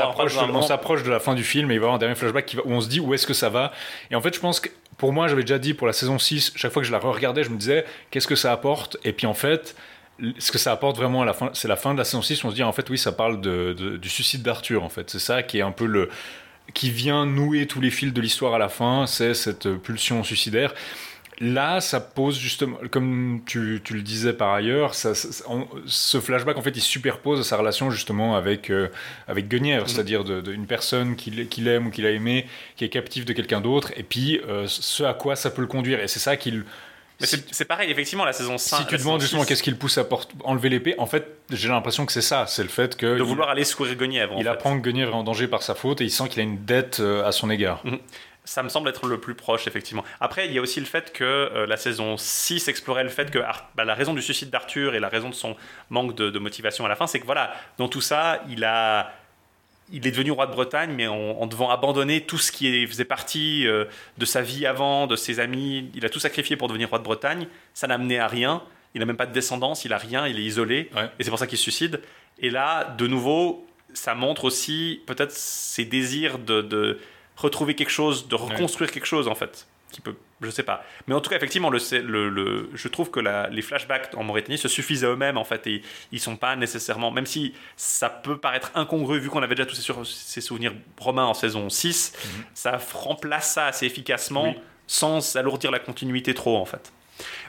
on 0.58 0.62
s'approche 0.62 1.02
de 1.04 1.10
la 1.10 1.20
fin 1.20 1.34
du 1.34 1.44
film 1.44 1.70
et 1.70 1.74
il 1.74 1.78
va 1.78 1.84
y 1.84 1.86
avoir 1.86 1.94
un 1.94 1.98
dernier 1.98 2.16
flashback 2.16 2.46
qui 2.46 2.56
va- 2.56 2.62
où 2.64 2.72
on 2.72 2.80
se 2.80 2.88
dit 2.88 2.98
où 3.00 3.14
est-ce 3.14 3.26
que 3.26 3.34
ça 3.34 3.48
va. 3.48 3.72
Et 4.10 4.16
en 4.16 4.20
fait, 4.20 4.34
je 4.34 4.40
pense 4.40 4.58
que 4.58 4.68
pour 4.98 5.12
moi, 5.12 5.28
j'avais 5.28 5.42
déjà 5.42 5.58
dit 5.58 5.72
pour 5.74 5.86
la 5.86 5.92
saison 5.92 6.18
6, 6.18 6.52
chaque 6.56 6.72
fois 6.72 6.82
que 6.82 6.86
je 6.88 6.92
la 6.92 6.98
regardais, 6.98 7.44
je 7.44 7.50
me 7.50 7.56
disais 7.56 7.84
qu'est-ce 8.10 8.26
que 8.26 8.34
ça 8.36 8.50
apporte? 8.52 8.96
Et 9.04 9.12
puis 9.12 9.26
en 9.26 9.34
fait, 9.34 9.76
ce 10.38 10.50
que 10.52 10.58
ça 10.58 10.72
apporte 10.72 10.96
vraiment 10.96 11.22
à 11.22 11.24
la 11.24 11.32
fin, 11.32 11.50
c'est 11.54 11.68
la 11.68 11.76
fin 11.76 11.92
de 11.94 11.98
la 11.98 12.04
saison 12.04 12.22
6. 12.22 12.44
On 12.44 12.50
se 12.50 12.54
dit 12.56 12.62
en 12.64 12.72
fait, 12.72 12.90
oui, 12.90 12.98
ça 12.98 13.12
parle 13.12 13.40
de, 13.40 13.72
de- 13.72 13.96
du 13.96 14.08
suicide 14.08 14.42
d'Arthur. 14.42 14.82
En 14.82 14.88
fait, 14.88 15.10
c'est 15.10 15.18
ça 15.20 15.42
qui 15.44 15.58
est 15.58 15.62
un 15.62 15.72
peu 15.72 15.86
le 15.86 16.08
qui 16.74 16.90
vient 16.90 17.26
nouer 17.26 17.66
tous 17.66 17.80
les 17.80 17.90
fils 17.90 18.12
de 18.12 18.20
l'histoire 18.20 18.54
à 18.54 18.58
la 18.58 18.68
fin, 18.68 19.06
c'est 19.06 19.34
cette 19.34 19.68
pulsion 19.76 20.22
suicidaire. 20.24 20.74
Là, 21.44 21.80
ça 21.80 21.98
pose 22.00 22.38
justement, 22.38 22.76
comme 22.92 23.40
tu, 23.46 23.80
tu 23.82 23.94
le 23.94 24.02
disais 24.02 24.32
par 24.32 24.52
ailleurs, 24.54 24.94
ça, 24.94 25.12
ça- 25.14 25.44
on- 25.48 25.66
ce 25.86 26.20
flashback, 26.20 26.56
en 26.56 26.62
fait, 26.62 26.76
il 26.76 26.80
superpose 26.80 27.42
sa 27.44 27.56
relation 27.56 27.90
justement 27.90 28.36
avec, 28.36 28.70
euh, 28.70 28.88
avec 29.26 29.48
Guenièvre, 29.48 29.88
c'est-à-dire 29.88 30.22
de- 30.22 30.40
de- 30.40 30.52
une 30.52 30.66
personne 30.66 31.16
qu'il 31.16 31.48
qu'il 31.48 31.66
aime 31.66 31.88
ou 31.88 31.90
qu'il 31.90 32.06
a 32.06 32.10
aimé, 32.10 32.46
qui 32.76 32.84
est 32.84 32.88
captive 32.88 33.24
de 33.24 33.32
quelqu'un 33.32 33.60
d'autre, 33.60 33.90
et 33.96 34.04
puis 34.04 34.40
euh, 34.48 34.66
ce 34.68 35.02
à 35.02 35.14
quoi 35.14 35.34
ça 35.34 35.50
peut 35.50 35.62
le 35.62 35.66
conduire. 35.66 35.98
Et 36.00 36.06
c'est 36.06 36.20
ça 36.20 36.36
qu'il. 36.36 36.62
Si, 37.18 37.36
c'est 37.52 37.64
pareil, 37.66 37.88
effectivement, 37.90 38.24
la 38.24 38.32
saison 38.32 38.58
5. 38.58 38.78
si 38.78 38.86
tu 38.86 38.96
demandes 38.96 39.20
justement 39.20 39.44
qu'est-ce 39.44 39.62
qui 39.62 39.70
le 39.70 39.76
pousse 39.76 39.96
à 39.98 40.02
porte- 40.04 40.30
enlever 40.44 40.68
l'épée, 40.68 40.94
en 40.98 41.06
fait, 41.06 41.26
j'ai 41.50 41.68
l'impression 41.68 42.04
que 42.06 42.12
c'est 42.12 42.20
ça, 42.22 42.46
c'est 42.48 42.62
le 42.64 42.68
fait 42.68 42.96
que. 42.96 43.06
De 43.06 43.16
il- 43.18 43.22
vouloir 43.22 43.48
aller 43.48 43.64
secourir 43.64 43.94
Guenièvre. 43.96 44.34
en 44.34 44.38
il 44.38 44.44
fait. 44.44 44.48
apprend 44.48 44.76
que 44.80 44.82
Guenièvre 44.88 45.12
est 45.12 45.16
en 45.16 45.22
danger 45.24 45.46
par 45.48 45.62
sa 45.62 45.74
faute 45.74 46.00
et 46.00 46.04
il 46.04 46.10
sent 46.10 46.28
qu'il 46.28 46.40
a 46.40 46.42
une 46.44 46.64
dette 46.64 46.98
euh, 47.00 47.24
à 47.24 47.30
son 47.32 47.48
égard. 47.50 47.82
Ça 48.44 48.62
me 48.64 48.68
semble 48.68 48.88
être 48.88 49.06
le 49.06 49.20
plus 49.20 49.34
proche, 49.36 49.68
effectivement. 49.68 50.02
Après, 50.20 50.46
il 50.46 50.52
y 50.52 50.58
a 50.58 50.60
aussi 50.62 50.80
le 50.80 50.86
fait 50.86 51.12
que 51.12 51.22
euh, 51.22 51.66
la 51.66 51.76
saison 51.76 52.16
6 52.16 52.66
explorait 52.66 53.04
le 53.04 53.08
fait 53.08 53.30
que 53.30 53.38
Ar- 53.38 53.70
bah, 53.76 53.84
la 53.84 53.94
raison 53.94 54.14
du 54.14 54.22
suicide 54.22 54.50
d'Arthur 54.50 54.96
et 54.96 55.00
la 55.00 55.08
raison 55.08 55.28
de 55.28 55.34
son 55.34 55.54
manque 55.90 56.16
de, 56.16 56.28
de 56.28 56.38
motivation 56.40 56.84
à 56.84 56.88
la 56.88 56.96
fin, 56.96 57.06
c'est 57.06 57.20
que 57.20 57.26
voilà, 57.26 57.54
dans 57.78 57.88
tout 57.88 58.00
ça, 58.00 58.42
il 58.48 58.64
a. 58.64 59.12
Il 59.94 60.06
est 60.06 60.10
devenu 60.10 60.30
roi 60.30 60.46
de 60.46 60.52
Bretagne, 60.52 60.92
mais 60.96 61.06
en, 61.06 61.14
en 61.16 61.46
devant 61.46 61.68
abandonner 61.70 62.22
tout 62.22 62.38
ce 62.38 62.50
qui 62.50 62.86
faisait 62.86 63.04
partie 63.04 63.66
euh, 63.66 63.84
de 64.16 64.24
sa 64.24 64.40
vie 64.40 64.64
avant, 64.64 65.06
de 65.06 65.16
ses 65.16 65.38
amis. 65.38 65.90
Il 65.94 66.06
a 66.06 66.08
tout 66.08 66.20
sacrifié 66.20 66.56
pour 66.56 66.66
devenir 66.68 66.88
roi 66.88 66.98
de 66.98 67.04
Bretagne. 67.04 67.46
Ça 67.74 67.86
n'a 67.88 67.98
mené 67.98 68.18
à 68.18 68.26
rien. 68.26 68.62
Il 68.94 69.00
n'a 69.00 69.06
même 69.06 69.16
pas 69.18 69.26
de 69.26 69.32
descendance, 69.32 69.84
il 69.84 69.92
a 69.92 69.98
rien, 69.98 70.26
il 70.26 70.38
est 70.38 70.44
isolé. 70.44 70.88
Ouais. 70.96 71.10
Et 71.18 71.24
c'est 71.24 71.30
pour 71.30 71.38
ça 71.38 71.46
qu'il 71.46 71.58
se 71.58 71.62
suicide. 71.62 72.00
Et 72.38 72.48
là, 72.50 72.94
de 72.96 73.06
nouveau, 73.06 73.66
ça 73.92 74.14
montre 74.14 74.44
aussi 74.44 75.02
peut-être 75.06 75.32
ses 75.32 75.84
désirs 75.84 76.38
de, 76.38 76.62
de 76.62 76.98
retrouver 77.42 77.74
quelque 77.74 77.90
chose, 77.90 78.28
de 78.28 78.34
reconstruire 78.34 78.90
quelque 78.90 79.06
chose 79.06 79.28
en 79.28 79.34
fait. 79.34 79.66
Qui 79.92 80.00
peut, 80.00 80.14
je 80.40 80.48
sais 80.48 80.62
pas. 80.62 80.82
Mais 81.06 81.14
en 81.14 81.20
tout 81.20 81.28
cas, 81.28 81.36
effectivement, 81.36 81.68
le, 81.68 81.78
le, 82.00 82.30
le- 82.30 82.70
je 82.72 82.88
trouve 82.88 83.10
que 83.10 83.20
la- 83.20 83.50
les 83.50 83.60
flashbacks 83.60 84.14
en 84.16 84.22
Mauritanie 84.24 84.56
se 84.56 84.66
suffisent 84.66 85.04
à 85.04 85.08
eux-mêmes 85.08 85.36
en 85.36 85.44
fait. 85.44 85.66
Et 85.66 85.82
ils 86.12 86.18
sont 86.20 86.36
pas 86.36 86.56
nécessairement, 86.56 87.10
même 87.10 87.26
si 87.26 87.52
ça 87.76 88.08
peut 88.08 88.38
paraître 88.38 88.70
incongru 88.74 89.18
vu 89.20 89.28
qu'on 89.28 89.42
avait 89.42 89.54
déjà 89.54 89.66
tous 89.66 89.74
ces, 89.74 89.82
sur- 89.82 90.06
ces 90.06 90.40
souvenirs 90.40 90.72
romains 90.98 91.26
en 91.26 91.34
saison 91.34 91.68
6, 91.68 92.14
ça 92.54 92.78
remplace 92.94 93.52
ça 93.52 93.66
assez 93.66 93.84
efficacement 93.84 94.52
Oui. 94.52 94.58
sans 94.86 95.36
alourdir 95.36 95.70
la 95.70 95.78
continuité 95.78 96.32
trop 96.32 96.56
en 96.56 96.64
fait. 96.64 96.90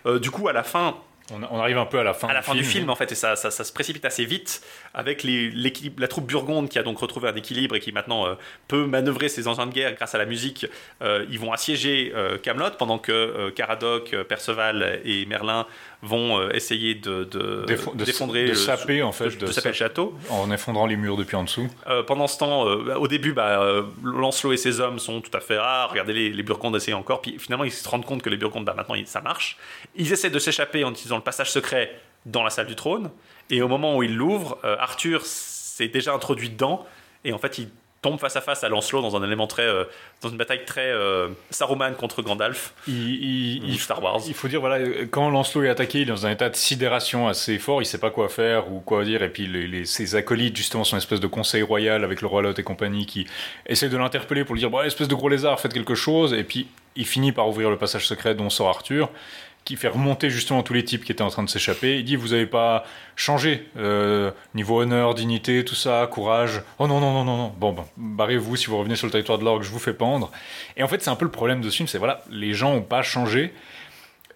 Euh, 0.06 0.20
du 0.20 0.30
coup, 0.30 0.49
à 0.49 0.53
la 0.53 0.64
fin, 0.64 0.98
On, 1.32 1.60
arrive 1.61 1.78
un 1.78 1.86
peu 1.86 1.99
à 1.99 2.03
la 2.03 2.14
fin, 2.14 2.28
à 2.28 2.34
la 2.34 2.41
fin 2.41 2.53
du 2.53 2.65
film 2.65 2.90
en 2.90 2.95
fait 2.98 3.10
et 3.14 3.15
ça, 3.15 3.38
ça, 3.38 3.49
ça 3.52 3.64
se 3.64 3.72
précipite 3.72 4.03
assez 4.03 4.26
vite 4.26 4.61
avec 4.94 5.24
l'équilibre- 5.24 5.99
la 5.99 6.07
troupe 6.07 6.28
burgonde 6.28 6.70
qui 6.70 6.78
a 6.80 6.84
donc 6.84 6.99
retrouvé 6.99 7.30
un 7.30 7.36
équilibre 7.36 7.76
et 7.76 7.80
qui 7.80 7.91
maintenant 7.91 8.28
euh, 8.28 8.36
peut 8.68 8.86
manœuvrer 8.86 9.30
ses 9.30 9.48
engins 9.48 9.65
de 9.65 9.72
guerre 9.74 9.94
grâce 9.95 10.14
à 10.15 10.18
la 10.18 10.26
musique 10.26 10.65
Euh, 11.02 11.26
ils 11.30 11.40
vont 11.40 11.52
assiéger 11.52 12.11
euh, 12.15 12.38
Camelot 12.38 12.72
pendant 12.78 12.98
que 12.99 13.49
Caradoc, 13.52 14.15
Perceval 14.30 15.02
et 15.06 15.26
Merlin 15.26 15.65
vont 16.02 16.49
essayer 16.52 16.95
de, 16.95 17.24
de, 17.24 17.65
de- 17.65 18.03
d'effondrer 18.03 18.44
de 18.44 18.49
le- 18.49 18.56
saper, 18.56 19.02
en 19.03 19.11
fait, 19.11 19.38
de, 19.38 19.45
de 19.45 19.52
saper 19.52 19.70
le 19.70 19.76
château 19.76 20.14
en 20.30 20.52
effondrant 20.52 20.86
les 20.86 20.98
murs 20.98 21.15
depuis 21.18 21.36
en 21.38 21.44
dessous. 21.44 21.68
pendant 22.07 22.28
ce 22.28 22.38
temps, 22.38 22.68
euh, 22.68 22.95
au 22.95 23.07
début, 23.07 23.32
bah, 23.34 23.64
Lancelot 24.03 24.53
et 24.53 24.57
ses 24.57 24.80
hommes 24.80 24.99
sont 24.99 25.22
tout 25.22 25.36
à 25.36 25.40
fait 25.40 25.57
ah, 25.60 25.88
regardez 25.90 26.14
les, 26.14 26.30
les 26.30 26.44
Burgondes 26.44 26.76
essayer 26.76 26.94
encore. 26.94 27.22
Puis 27.22 27.38
finalement, 27.40 27.64
ils 27.65 27.72
se 27.72 27.88
rendent 27.88 28.06
compte 28.06 28.22
que 28.22 28.30
les 28.30 28.38
Burgondes, 28.38 28.65
bah, 28.65 28.74
maintenant, 28.76 28.95
ça 29.06 29.22
marche. 29.22 29.57
Ils 29.95 30.11
essaient 30.11 30.30
de 30.30 30.40
s'échapper 30.40 30.84
en 30.84 30.91
utilisant 30.91 31.15
le 31.18 31.24
passage 31.24 31.52
secret 31.52 31.95
dans 32.26 32.44
la 32.44 32.50
salle 32.50 32.68
du 32.68 32.76
trône. 32.76 33.10
Et 33.50 33.62
au 33.62 33.68
moment 33.68 33.98
où 33.98 34.04
ils 34.04 34.16
l'ouvrent, 34.16 34.58
euh, 34.64 34.76
Arthur 34.80 35.26
s'est 35.26 35.88
déjà 35.90 36.14
introduit 36.14 36.50
dedans. 36.50 36.86
Et 37.26 37.34
en 37.34 37.38
fait, 37.38 37.58
il 37.58 37.70
tombe 38.02 38.20
face 38.20 38.36
à 38.36 38.41
face 38.41 38.66
à 38.66 38.70
Lancelot 38.70 39.02
dans 39.02 39.16
un 39.16 39.24
élément 39.24 39.48
très, 39.48 39.64
euh, 39.66 39.86
dans 40.22 40.28
une 40.28 40.36
bataille 40.36 40.66
très 40.66 40.91
euh, 40.91 41.30
Saruman 41.52 41.94
contre 41.94 42.22
Gandalf 42.22 42.74
Il, 42.86 42.94
il- 43.24 43.64
il- 43.70 43.80
Star 43.80 44.04
Wars. 44.04 44.20
il 44.28 44.34
faut 44.34 44.50
dire, 44.50 44.60
voilà, 44.60 45.06
quand 45.10 45.30
Lancelot 45.30 45.64
est 45.64 45.70
attaqué, 45.70 46.00
il 46.00 46.10
est 46.10 46.12
dans 46.12 46.26
un 46.26 46.32
état 46.32 46.50
de 46.50 46.56
sidération 46.58 47.30
assez 47.30 47.58
fort, 47.60 47.82
il 47.82 47.86
sait 47.86 48.00
pas 48.00 48.10
quoi 48.10 48.28
faire 48.28 48.70
ou 48.70 48.82
quoi 48.82 49.06
dire, 49.06 49.24
et 49.24 49.30
puis 49.30 49.48
les, 49.48 49.68
les- 49.68 49.86
ses 49.86 50.16
acolytes, 50.16 50.58
justement, 50.58 50.84
sont 50.84 50.98
une 50.98 51.02
espèce 51.02 51.22
de 51.22 51.28
conseil 51.28 51.62
royal 51.62 52.04
avec 52.04 52.20
le 52.22 52.28
roi 52.28 52.41
Lot 52.41 52.60
et 52.60 52.64
compagnie 52.64 53.06
qui 53.06 53.26
essayent 53.68 53.90
de 53.90 53.95
l'interpeller 53.95 54.44
pour 54.44 54.56
lui 54.56 54.60
dire, 54.60 54.70
bon, 54.70 54.82
espèce 54.82 55.08
de 55.08 55.16
gros 55.16 55.30
lézard, 55.30 55.58
faites 55.62 55.74
quelque 55.74 55.95
chose, 55.95 56.34
et 56.34 56.44
puis 56.44 56.68
il 56.98 57.06
finit 57.08 57.32
par 57.32 57.48
ouvrir 57.48 57.70
le 57.70 57.78
passage 57.78 58.06
secret 58.06 58.36
dont 58.36 58.50
sort 58.50 58.68
Arthur, 58.68 59.12
qui 59.65 59.76
fait 59.76 59.88
remonter 59.88 60.30
justement 60.30 60.64
tous 60.64 60.73
les 60.73 60.84
types 60.84 61.06
qui 61.06 61.11
étaient 61.11 61.23
en 61.23 61.30
train 61.30 61.44
de 61.44 61.49
s'échapper. 61.49 61.99
Il 61.99 62.03
dit, 62.03 62.15
vous 62.15 62.34
avez 62.34 62.45
pas 62.45 62.84
changé, 63.15 63.68
euh, 63.77 64.31
niveau 64.56 64.81
honneur, 64.81 65.15
dignité, 65.15 65.64
tout 65.64 65.76
ça, 65.76 66.07
courage. 66.11 66.61
Oh 66.80 66.88
non, 66.88 66.99
non, 66.99 67.14
non, 67.14 67.23
non, 67.23 67.38
non. 67.38 67.53
Bon, 67.57 67.72
ben, 67.72 67.85
barrez-vous 67.98 68.56
si 68.56 68.68
vous 68.68 68.77
revenez 68.77 68.95
sur 68.95 69.07
le 69.07 69.11
territoire 69.11 69.38
de 69.38 69.45
l'orgue, 69.45 69.64
je 69.64 69.69
vous 69.69 69.80
fais 69.80 69.94
pendre. 69.94 70.31
Et 70.76 70.84
en 70.84 70.88
fait, 70.88 71.02
c'est 71.02 71.10
un 71.10 71.15
peu 71.15 71.26
le 71.26 71.31
problème 71.31 71.61
de 71.61 71.69
ce 71.69 71.77
film, 71.77 71.88
c'est 71.88 71.98
voilà, 71.98 72.23
les 72.30 72.53
gens 72.53 72.73
ont 72.73 72.81
pas 72.81 73.02
changé. 73.02 73.53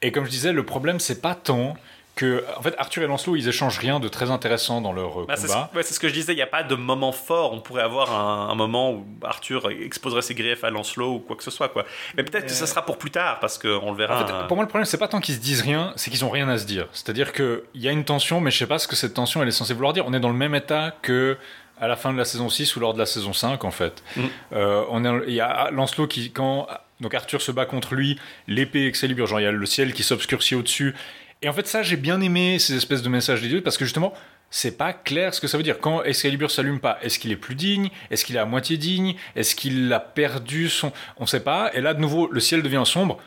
Et 0.01 0.11
comme 0.11 0.25
je 0.25 0.29
disais, 0.29 0.53
le 0.53 0.63
problème, 0.63 0.99
c'est 0.99 1.21
pas 1.21 1.35
tant 1.35 1.75
que. 2.17 2.43
En 2.57 2.61
fait, 2.61 2.75
Arthur 2.77 3.03
et 3.03 3.07
Lancelot, 3.07 3.37
ils 3.37 3.47
échangent 3.47 3.79
rien 3.79 4.01
de 4.01 4.09
très 4.09 4.29
intéressant 4.29 4.81
dans 4.81 4.91
leur 4.91 5.21
euh, 5.21 5.25
Bah, 5.25 5.35
c'est, 5.37 5.47
combat. 5.47 5.69
ce, 5.71 5.77
ouais, 5.77 5.83
c'est 5.83 5.93
ce 5.93 5.99
que 6.01 6.09
je 6.09 6.13
disais, 6.13 6.33
il 6.33 6.35
n'y 6.35 6.41
a 6.41 6.47
pas 6.47 6.63
de 6.63 6.75
moment 6.75 7.13
fort. 7.13 7.53
On 7.53 7.61
pourrait 7.61 7.83
avoir 7.83 8.13
un, 8.13 8.49
un 8.49 8.55
moment 8.55 8.91
où 8.91 9.05
Arthur 9.23 9.69
exposerait 9.69 10.21
ses 10.21 10.35
griefs 10.35 10.65
à 10.65 10.69
Lancelot 10.69 11.13
ou 11.15 11.19
quoi 11.19 11.37
que 11.37 11.43
ce 11.43 11.51
soit. 11.51 11.69
Quoi. 11.69 11.85
Mais 12.17 12.23
peut-être 12.23 12.45
que 12.47 12.51
ça 12.51 12.67
sera 12.67 12.85
pour 12.85 12.97
plus 12.97 13.11
tard, 13.11 13.39
parce 13.39 13.57
qu'on 13.57 13.91
le 13.91 13.97
verra. 13.97 14.21
En 14.21 14.27
fait, 14.27 14.47
pour 14.47 14.57
moi, 14.57 14.65
le 14.65 14.69
problème, 14.69 14.85
c'est 14.85 14.97
pas 14.97 15.07
tant 15.07 15.21
qu'ils 15.21 15.35
se 15.35 15.39
disent 15.39 15.61
rien, 15.61 15.93
c'est 15.95 16.11
qu'ils 16.11 16.25
ont 16.25 16.29
rien 16.29 16.49
à 16.49 16.57
se 16.57 16.65
dire. 16.65 16.87
C'est-à-dire 16.91 17.31
qu'il 17.31 17.61
y 17.75 17.87
a 17.87 17.91
une 17.91 18.03
tension, 18.03 18.41
mais 18.41 18.51
je 18.51 18.57
sais 18.57 18.67
pas 18.67 18.79
ce 18.79 18.87
que 18.87 18.95
cette 18.97 19.13
tension 19.13 19.41
elle 19.41 19.47
est 19.47 19.51
censée 19.51 19.73
vouloir 19.73 19.93
dire. 19.93 20.03
On 20.07 20.13
est 20.13 20.19
dans 20.19 20.29
le 20.29 20.35
même 20.35 20.55
état 20.55 20.93
que 21.01 21.37
à 21.79 21.87
la 21.87 21.95
fin 21.95 22.11
de 22.11 22.17
la 22.17 22.25
saison 22.25 22.49
6 22.49 22.75
ou 22.75 22.79
lors 22.79 22.93
de 22.95 22.99
la 22.99 23.05
saison 23.05 23.33
5, 23.33 23.63
en 23.63 23.71
fait. 23.71 24.03
Mhm. 24.15 24.29
Euh, 24.53 24.83
on 24.89 25.05
est, 25.05 25.23
il 25.27 25.33
y 25.35 25.41
a 25.41 25.69
Lancelot 25.69 26.07
qui, 26.07 26.31
quand 26.31 26.67
donc 26.99 27.13
Arthur 27.13 27.41
se 27.41 27.51
bat 27.51 27.65
contre 27.65 27.93
lui, 27.93 28.17
l'épée 28.47 28.87
Excalibur, 28.87 29.27
genre 29.27 29.39
il 29.39 29.43
y 29.43 29.47
a 29.47 29.51
le 29.51 29.65
ciel 29.65 29.93
qui 29.93 30.03
s'obscurcit 30.03 30.55
au-dessus. 30.55 30.95
Et 31.41 31.49
en 31.49 31.53
fait, 31.53 31.67
ça, 31.67 31.83
j'ai 31.83 31.97
bien 31.97 32.19
aimé 32.21 32.57
ces 32.59 32.75
espèces 32.75 33.01
de 33.01 33.09
messages 33.09 33.41
des 33.41 33.47
dieux 33.47 33.61
parce 33.61 33.77
que 33.77 33.85
justement, 33.85 34.13
c'est 34.49 34.77
pas 34.77 34.93
clair 34.93 35.33
ce 35.33 35.41
que 35.41 35.47
ça 35.47 35.57
veut 35.57 35.63
dire. 35.63 35.79
Quand 35.79 36.03
Excalibur 36.03 36.49
s'allume 36.49 36.79
pas, 36.79 36.97
est-ce 37.01 37.19
qu'il 37.19 37.31
est 37.31 37.35
plus 37.37 37.55
digne? 37.55 37.89
Est-ce 38.09 38.25
qu'il 38.25 38.35
est 38.35 38.39
à 38.39 38.45
moitié 38.45 38.77
digne? 38.77 39.15
Est-ce 39.35 39.55
qu'il 39.55 39.91
a 39.93 39.99
perdu 39.99 40.69
son. 40.69 40.91
On 41.17 41.25
sait 41.25 41.41
pas. 41.41 41.69
Et 41.73 41.81
là, 41.81 41.93
de 41.93 41.99
nouveau, 41.99 42.29
le 42.31 42.39
ciel 42.39 42.63
devient 42.63 42.83
sombre. 42.85 43.19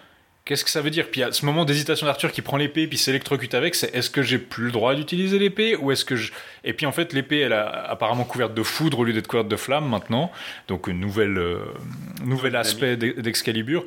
Qu'est-ce 0.47 0.65
que 0.65 0.71
ça 0.71 0.81
veut 0.81 0.91
dire? 0.91 1.09
Puis 1.11 1.21
il 1.21 1.25
y 1.25 1.27
a 1.27 1.31
ce 1.31 1.45
moment 1.45 1.65
d'hésitation 1.65 2.07
d'Arthur 2.07 2.33
qui 2.33 2.43
prend 2.43 2.57
l'épée 2.57 2.89
puis 2.89 2.99
s'électrocute 2.99 3.55
avec, 3.55 3.75
c'est 3.77 3.95
est-ce 3.95 4.11
que 4.11 4.23
j'ai 4.23 4.39
plus 4.39 4.65
le 4.65 4.73
droit 4.73 4.95
d'utiliser 4.97 5.39
l'épée 5.39 5.77
ou 5.77 5.93
est-ce 5.93 6.05
que 6.05 6.17
je... 6.17 6.33
Et 6.65 6.73
puis 6.73 6.87
en 6.87 6.93
fait 6.93 7.13
l'épée 7.13 7.41
elle 7.41 7.53
a 7.53 7.69
apparemment 7.69 8.25
couverte 8.25 8.55
de 8.55 8.63
foudre 8.63 9.01
au 9.01 9.05
lieu 9.05 9.13
d'être 9.13 9.29
couverte 9.29 9.47
de 9.49 9.55
flammes 9.57 9.89
maintenant, 9.89 10.33
donc 10.67 10.89
une 10.89 10.99
nouvelle, 10.99 11.37
euh, 11.39 11.59
nouvel 12.25 12.57
aspect 12.57 12.97
d'E- 12.97 13.21
d'Excalibur. 13.21 13.85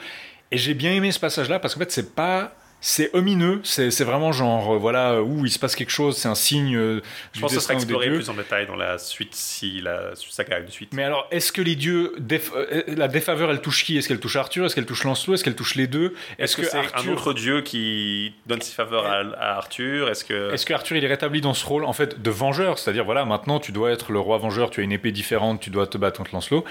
Et 0.52 0.58
j'ai 0.58 0.76
bien 0.76 0.94
aimé 0.94 1.12
ce 1.12 1.20
passage-là 1.20 1.60
parce 1.60 1.74
qu'en 1.74 1.80
fait 1.82 1.92
c'est 1.92 2.16
pas... 2.16 2.56
C'est 2.86 3.10
omineux, 3.16 3.62
c'est 3.64 4.04
vraiment 4.04 4.34
genre, 4.34 4.74
euh, 4.74 4.78
voilà, 4.78 5.22
où 5.24 5.46
il 5.46 5.50
se 5.52 5.58
passe 5.58 5.74
quelque 5.74 5.90
chose, 5.90 6.18
c'est 6.18 6.28
un 6.28 6.36
signe 6.36 6.76
euh, 6.76 7.00
Je 7.32 7.40
pense 7.40 7.52
que 7.54 7.56
ce 7.60 7.64
sera 7.64 7.76
exploré 7.76 8.10
plus 8.10 8.28
en 8.30 8.34
détail 8.34 8.68
dans 8.68 8.76
la 8.76 8.98
suite 8.98 9.34
si 9.34 9.80
la 9.80 10.12
saga 10.30 10.58
a 10.58 10.60
une 10.60 10.68
suite. 10.70 10.90
Mais 10.94 11.04
alors, 11.06 11.26
est-ce 11.32 11.54
que 11.54 11.62
les 11.62 11.76
dieux, 11.76 12.14
déf- 12.20 12.52
euh, 12.54 12.84
la 12.88 13.08
défaveur, 13.08 13.50
elle 13.52 13.62
touche 13.62 13.86
qui? 13.86 13.98
Est-ce 13.98 14.10
qu'elle 14.10 14.20
touche 14.20 14.36
Arthur? 14.36 14.66
Est-ce 14.66 14.76
qu'elle 14.76 14.86
touche 14.86 15.06
Lancelot? 15.06 15.36
Est-ce 15.36 15.46
qu'elle 15.46 15.56
touche 15.56 15.76
les 15.76 15.88
deux? 15.88 16.14
Est-ce 16.38 16.58
que, 16.58 16.64
c'est 16.66 16.78
un 16.78 17.08
autre 17.08 17.32
dieu 17.34 17.62
qui 17.62 18.34
donne 18.48 18.62
ses 18.62 18.74
faveurs 18.76 19.06
à, 19.06 19.20
à 19.40 19.56
Arthur? 19.56 20.10
Est-ce 20.10 20.26
que 20.26 20.54
Est-ce 20.54 20.66
que 20.66 20.74
Arthur 20.74 20.98
il 20.98 21.06
est 21.06 21.08
rétabli 21.08 21.40
dans 21.40 21.54
ce 21.54 21.66
rôle 21.66 21.86
en 21.86 21.94
fait 21.94 22.22
de 22.22 22.30
vengeur, 22.32 22.80
c'est-à-dire 22.80 23.06
voilà 23.06 23.24
maintenant 23.24 23.62
tu 23.62 23.72
dois 23.72 23.92
être 23.92 24.12
le 24.12 24.20
roi 24.20 24.38
vengeur, 24.40 24.70
tu 24.72 24.82
as 24.82 24.84
une 24.84 24.92
épée 24.92 25.14
différente, 25.14 25.62
tu 25.62 25.70
dois 25.70 25.88
te 25.88 25.98
battre 25.98 26.18
contre 26.18 26.34
Lancelot. 26.34 26.66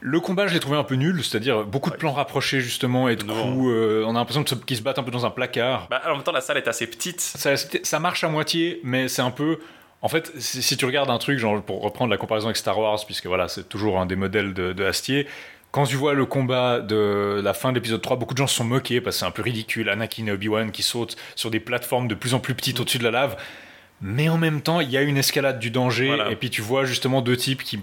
Le 0.00 0.20
combat 0.20 0.46
je 0.48 0.52
l'ai 0.52 0.60
trouvé 0.60 0.76
un 0.76 0.84
peu 0.84 0.96
nul, 0.96 1.24
c'est-à-dire 1.24 1.64
beaucoup 1.64 1.88
de 1.90 1.96
plans 1.96 2.12
rapprochés 2.12 2.60
justement 2.60 3.08
et 3.08 3.16
de 3.16 3.24
Non. 3.24 3.54
coups, 3.54 3.70
euh, 3.72 4.04
on 4.06 4.10
a 4.10 4.18
l'impression 4.18 4.44
qu'ils 4.44 4.76
se 4.76 4.82
battent 4.82 4.98
un 4.98 5.02
peu 5.02 5.10
dans 5.10 5.24
un 5.24 5.30
placard. 5.46 5.88
Bah, 5.90 6.02
en 6.06 6.14
même 6.14 6.22
temps, 6.22 6.32
la 6.32 6.40
salle 6.40 6.56
est 6.58 6.68
assez 6.68 6.86
petite. 6.86 7.20
Ça, 7.20 7.54
ça 7.56 8.00
marche 8.00 8.24
à 8.24 8.28
moitié, 8.28 8.80
mais 8.82 9.08
c'est 9.08 9.22
un 9.22 9.30
peu 9.30 9.58
en 10.02 10.08
fait, 10.08 10.30
si, 10.38 10.62
si 10.62 10.76
tu 10.76 10.84
regardes 10.84 11.10
un 11.10 11.18
truc, 11.18 11.38
genre 11.38 11.60
pour 11.62 11.80
reprendre 11.82 12.10
la 12.10 12.16
comparaison 12.18 12.46
avec 12.48 12.56
Star 12.56 12.78
Wars, 12.78 13.00
puisque 13.06 13.26
voilà, 13.26 13.48
c'est 13.48 13.68
toujours 13.68 13.98
un 13.98 14.06
des 14.06 14.14
modèles 14.14 14.52
de, 14.54 14.72
de 14.72 14.84
Astier, 14.84 15.26
quand 15.72 15.84
tu 15.84 15.96
vois 15.96 16.14
le 16.14 16.26
combat 16.26 16.80
de 16.80 17.40
la 17.42 17.54
fin 17.54 17.70
de 17.70 17.74
l'épisode 17.76 18.00
3, 18.02 18.16
beaucoup 18.16 18.34
de 18.34 18.38
gens 18.38 18.46
se 18.46 18.54
sont 18.56 18.64
moqués 18.64 19.00
parce 19.00 19.16
que 19.16 19.20
c'est 19.20 19.26
un 19.26 19.30
peu 19.30 19.42
ridicule, 19.42 19.88
Anakin 19.88 20.26
et 20.26 20.32
Obi-Wan 20.32 20.70
qui 20.70 20.82
sautent 20.82 21.16
sur 21.34 21.50
des 21.50 21.60
plateformes 21.60 22.08
de 22.08 22.14
plus 22.14 22.34
en 22.34 22.40
plus 22.40 22.54
petites 22.54 22.78
au-dessus 22.78 22.98
de 22.98 23.04
la 23.04 23.10
lave. 23.10 23.36
Mais 24.00 24.28
en 24.28 24.38
même 24.38 24.60
temps, 24.60 24.80
il 24.80 24.90
y 24.90 24.96
a 24.96 25.02
une 25.02 25.16
escalade 25.16 25.58
du 25.58 25.70
danger, 25.70 26.08
Voilà. 26.08 26.30
et 26.30 26.36
puis 26.36 26.50
tu 26.50 26.60
vois 26.62 26.84
justement 26.84 27.20
deux 27.22 27.36
types 27.36 27.62
qui 27.62 27.80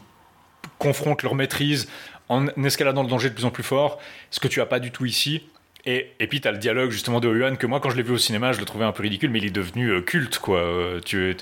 confrontent 0.77 1.23
leur 1.23 1.35
maîtrise 1.35 1.89
en 2.29 2.47
escaladant 2.63 3.03
le 3.03 3.09
danger 3.09 3.29
de 3.29 3.35
plus 3.35 3.45
en 3.45 3.49
plus 3.51 3.63
fort, 3.63 3.99
ce 4.31 4.39
que 4.39 4.47
tu 4.47 4.61
as 4.61 4.65
pas 4.65 4.79
du 4.79 4.91
tout 4.91 5.05
ici. 5.05 5.43
Et, 5.85 6.11
et 6.21 6.27
puis, 6.27 6.39
tu 6.39 6.47
as 6.47 6.51
le 6.53 6.59
dialogue 6.59 6.91
justement 6.91 7.19
de 7.19 7.27
Yuan 7.27 7.57
que 7.57 7.67
moi, 7.67 7.81
quand 7.81 7.89
je 7.89 7.97
l'ai 7.97 8.03
vu 8.03 8.13
au 8.13 8.17
cinéma, 8.17 8.53
je 8.53 8.59
le 8.59 8.65
trouvais 8.65 8.85
un 8.85 8.93
peu 8.93 9.03
ridicule, 9.03 9.29
mais 9.29 9.39
il 9.39 9.45
est 9.45 9.49
devenu 9.51 9.89
euh, 9.89 10.01
culte, 10.01 10.39
quoi. 10.39 10.59
Euh, 10.59 11.01
tu, 11.03 11.35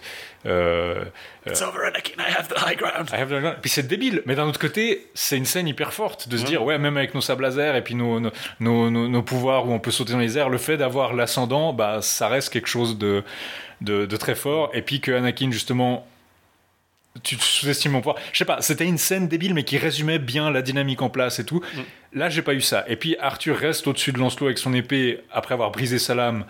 euh, 0.48 1.06
It's 1.46 1.62
over, 1.62 1.86
Anakin, 1.86 2.14
I 2.18 2.32
have 2.36 2.48
the 2.48 2.58
high 2.58 2.76
ground. 2.76 3.08
I 3.14 3.18
have 3.22 3.30
the 3.30 3.40
ground. 3.40 3.58
Puis 3.62 3.70
c'est 3.70 3.86
débile, 3.88 4.24
mais 4.26 4.34
d'un 4.34 4.46
autre 4.48 4.60
côté, 4.60 5.06
c'est 5.14 5.38
une 5.38 5.46
scène 5.46 5.68
hyper 5.68 5.94
forte 5.94 6.28
de 6.28 6.38
se 6.38 6.46
dire, 6.46 6.64
ouais, 6.64 6.80
même 6.80 6.98
avec 6.98 7.14
nos 7.14 7.22
sables 7.22 7.44
laser 7.44 7.76
et 7.76 7.84
puis 7.84 7.94
nos, 7.94 8.20
nos, 8.20 8.32
nos, 8.60 8.90
nos- 8.90 9.08
nos 9.08 9.22
pouvoirs 9.22 9.68
où 9.68 9.74
on 9.74 9.80
peut 9.80 9.92
sauter 9.92 10.14
dans 10.14 10.20
les 10.20 10.40
airs, 10.40 10.50
le 10.50 10.58
fait 10.58 10.78
d'avoir 10.78 11.14
l'ascendant, 11.14 11.72
bah, 11.72 12.00
ça 12.02 12.28
reste 12.28 12.52
quelque 12.52 12.68
chose 12.68 12.98
de, 12.98 13.24
de, 13.82 14.08
de 14.08 14.18
très 14.18 14.34
fort. 14.34 14.72
Et 14.74 14.82
puis 14.82 15.02
que 15.02 15.12
Anakin, 15.12 15.52
justement, 15.52 16.08
tu 17.24 17.36
sous-estimes 17.36 17.92
mon 17.92 18.00
pouvoir. 18.00 18.16
Je 18.32 18.38
sais 18.38 18.46
pas, 18.46 18.62
c'était 18.62 18.86
une 18.86 18.98
scène 18.98 19.28
débile, 19.28 19.54
mais 19.54 19.64
qui 19.64 19.78
résumait 19.78 20.20
bien 20.20 20.50
la 20.50 20.62
dynamique 20.62 21.02
en 21.02 21.10
place 21.10 21.40
et 21.40 21.46
tout. 21.46 21.62
Là, 22.14 22.30
j'ai 22.30 22.42
pas 22.42 22.54
eu 22.54 22.62
ça. 22.62 22.86
Et 22.88 22.96
puis 22.96 23.16
Arthur 23.20 23.58
reste 23.58 23.86
au-dessus 23.88 24.12
de 24.12 24.18
Lancelot 24.18 24.48
avec 24.48 24.58
son 24.58 24.74
épée 24.74 25.20
après 25.32 25.54
avoir 25.54 25.72
brisé 25.72 26.00
sa 26.00 26.16
lame. 26.16 26.46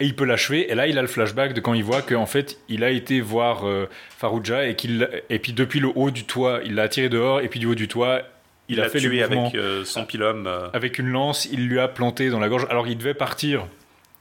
Et 0.00 0.06
il 0.06 0.16
peut 0.16 0.24
l'achever. 0.24 0.70
Et 0.72 0.74
là, 0.74 0.86
il 0.86 0.98
a 0.98 1.02
le 1.02 1.08
flashback 1.08 1.52
de 1.52 1.60
quand 1.60 1.74
il 1.74 1.84
voit 1.84 2.02
qu'en 2.02 2.26
fait, 2.26 2.58
il 2.68 2.82
a 2.82 2.90
été 2.90 3.20
voir 3.20 3.66
euh, 3.68 3.88
Farouja 4.18 4.66
et 4.66 4.74
qu'il 4.74 5.08
et 5.28 5.38
puis 5.38 5.52
depuis 5.52 5.80
le 5.80 5.88
haut 5.94 6.10
du 6.10 6.24
toit, 6.24 6.60
il 6.64 6.74
l'a 6.74 6.88
tiré 6.88 7.08
dehors. 7.08 7.40
Et 7.40 7.48
puis 7.48 7.60
du 7.60 7.66
haut 7.66 7.74
du 7.74 7.88
toit, 7.88 8.22
il, 8.68 8.76
Il 8.76 8.80
a 8.80 8.88
fait 8.88 8.98
tué 9.00 9.16
les 9.16 9.22
avec 9.22 9.54
euh, 9.54 9.84
son 9.84 10.04
pilum. 10.06 10.46
euh, 10.46 10.68
avec 10.72 10.98
une 10.98 11.08
lance. 11.08 11.46
Il 11.52 11.68
lui 11.68 11.78
a 11.78 11.88
planté 11.88 12.30
dans 12.30 12.40
la 12.40 12.48
gorge. 12.48 12.66
Alors, 12.70 12.88
il 12.88 12.96
devait 12.96 13.14
partir 13.14 13.66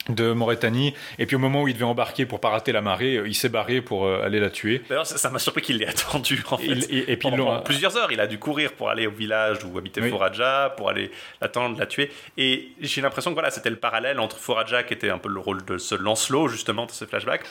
de 0.10 0.32
Mauritanie. 0.34 0.94
Et 1.20 1.26
puis 1.26 1.36
au 1.36 1.40
moment 1.40 1.62
où 1.64 1.68
il 1.68 1.74
devait 1.74 1.86
embarquer 1.86 2.26
pour 2.26 2.40
pas 2.40 2.50
rater 2.50 2.72
la 2.72 2.82
marée, 2.82 3.18
euh, 3.18 3.28
il 3.28 3.36
s'est 3.36 3.50
barré 3.50 3.82
pour 3.82 4.06
euh, 4.06 4.24
aller 4.24 4.40
la 4.40 4.50
tuer. 4.50 4.82
D'ailleurs, 4.90 5.06
ça 5.06 5.30
m'a 5.30 5.38
surpris 5.40 5.62
qu'il 5.62 5.78
l'ait 5.78 5.88
attendu 5.88 6.44
en 6.50 6.58
fait. 6.58 6.66
Il- 6.66 6.84
et- 6.90 7.12
et 7.12 7.18
puis 7.18 7.30
pendant, 7.30 7.46
pendant 7.46 7.60
plusieurs 7.62 7.96
heures, 7.98 8.12
il 8.12 8.20
a 8.20 8.28
dû 8.28 8.40
courir 8.40 8.74
pour 8.74 8.90
aller 8.90 9.06
au 9.08 9.12
village 9.12 9.60
où 9.64 9.78
habitait 9.78 10.02
Oui. 10.02 10.10
Foraja, 10.10 10.74
pour 10.76 10.90
aller 10.90 11.12
l'attendre, 11.40 11.78
la 11.78 11.86
tuer. 11.86 12.12
Et 12.38 12.70
j'ai 12.80 13.02
l'impression 13.02 13.32
que 13.32 13.36
voilà, 13.36 13.52
c'était 13.52 13.70
le 13.70 13.76
parallèle 13.76 14.20
entre 14.20 14.38
Foraja, 14.38 14.84
qui 14.84 14.94
était 14.94 15.10
un 15.10 15.18
peu 15.20 15.30
le 15.30 15.40
rôle 15.40 15.64
de 15.66 15.78
ce 15.78 15.94
Lancelot 15.96 16.48
justement 16.48 16.86
dans 16.88 16.94
ce 16.94 17.06
flashback, 17.06 17.42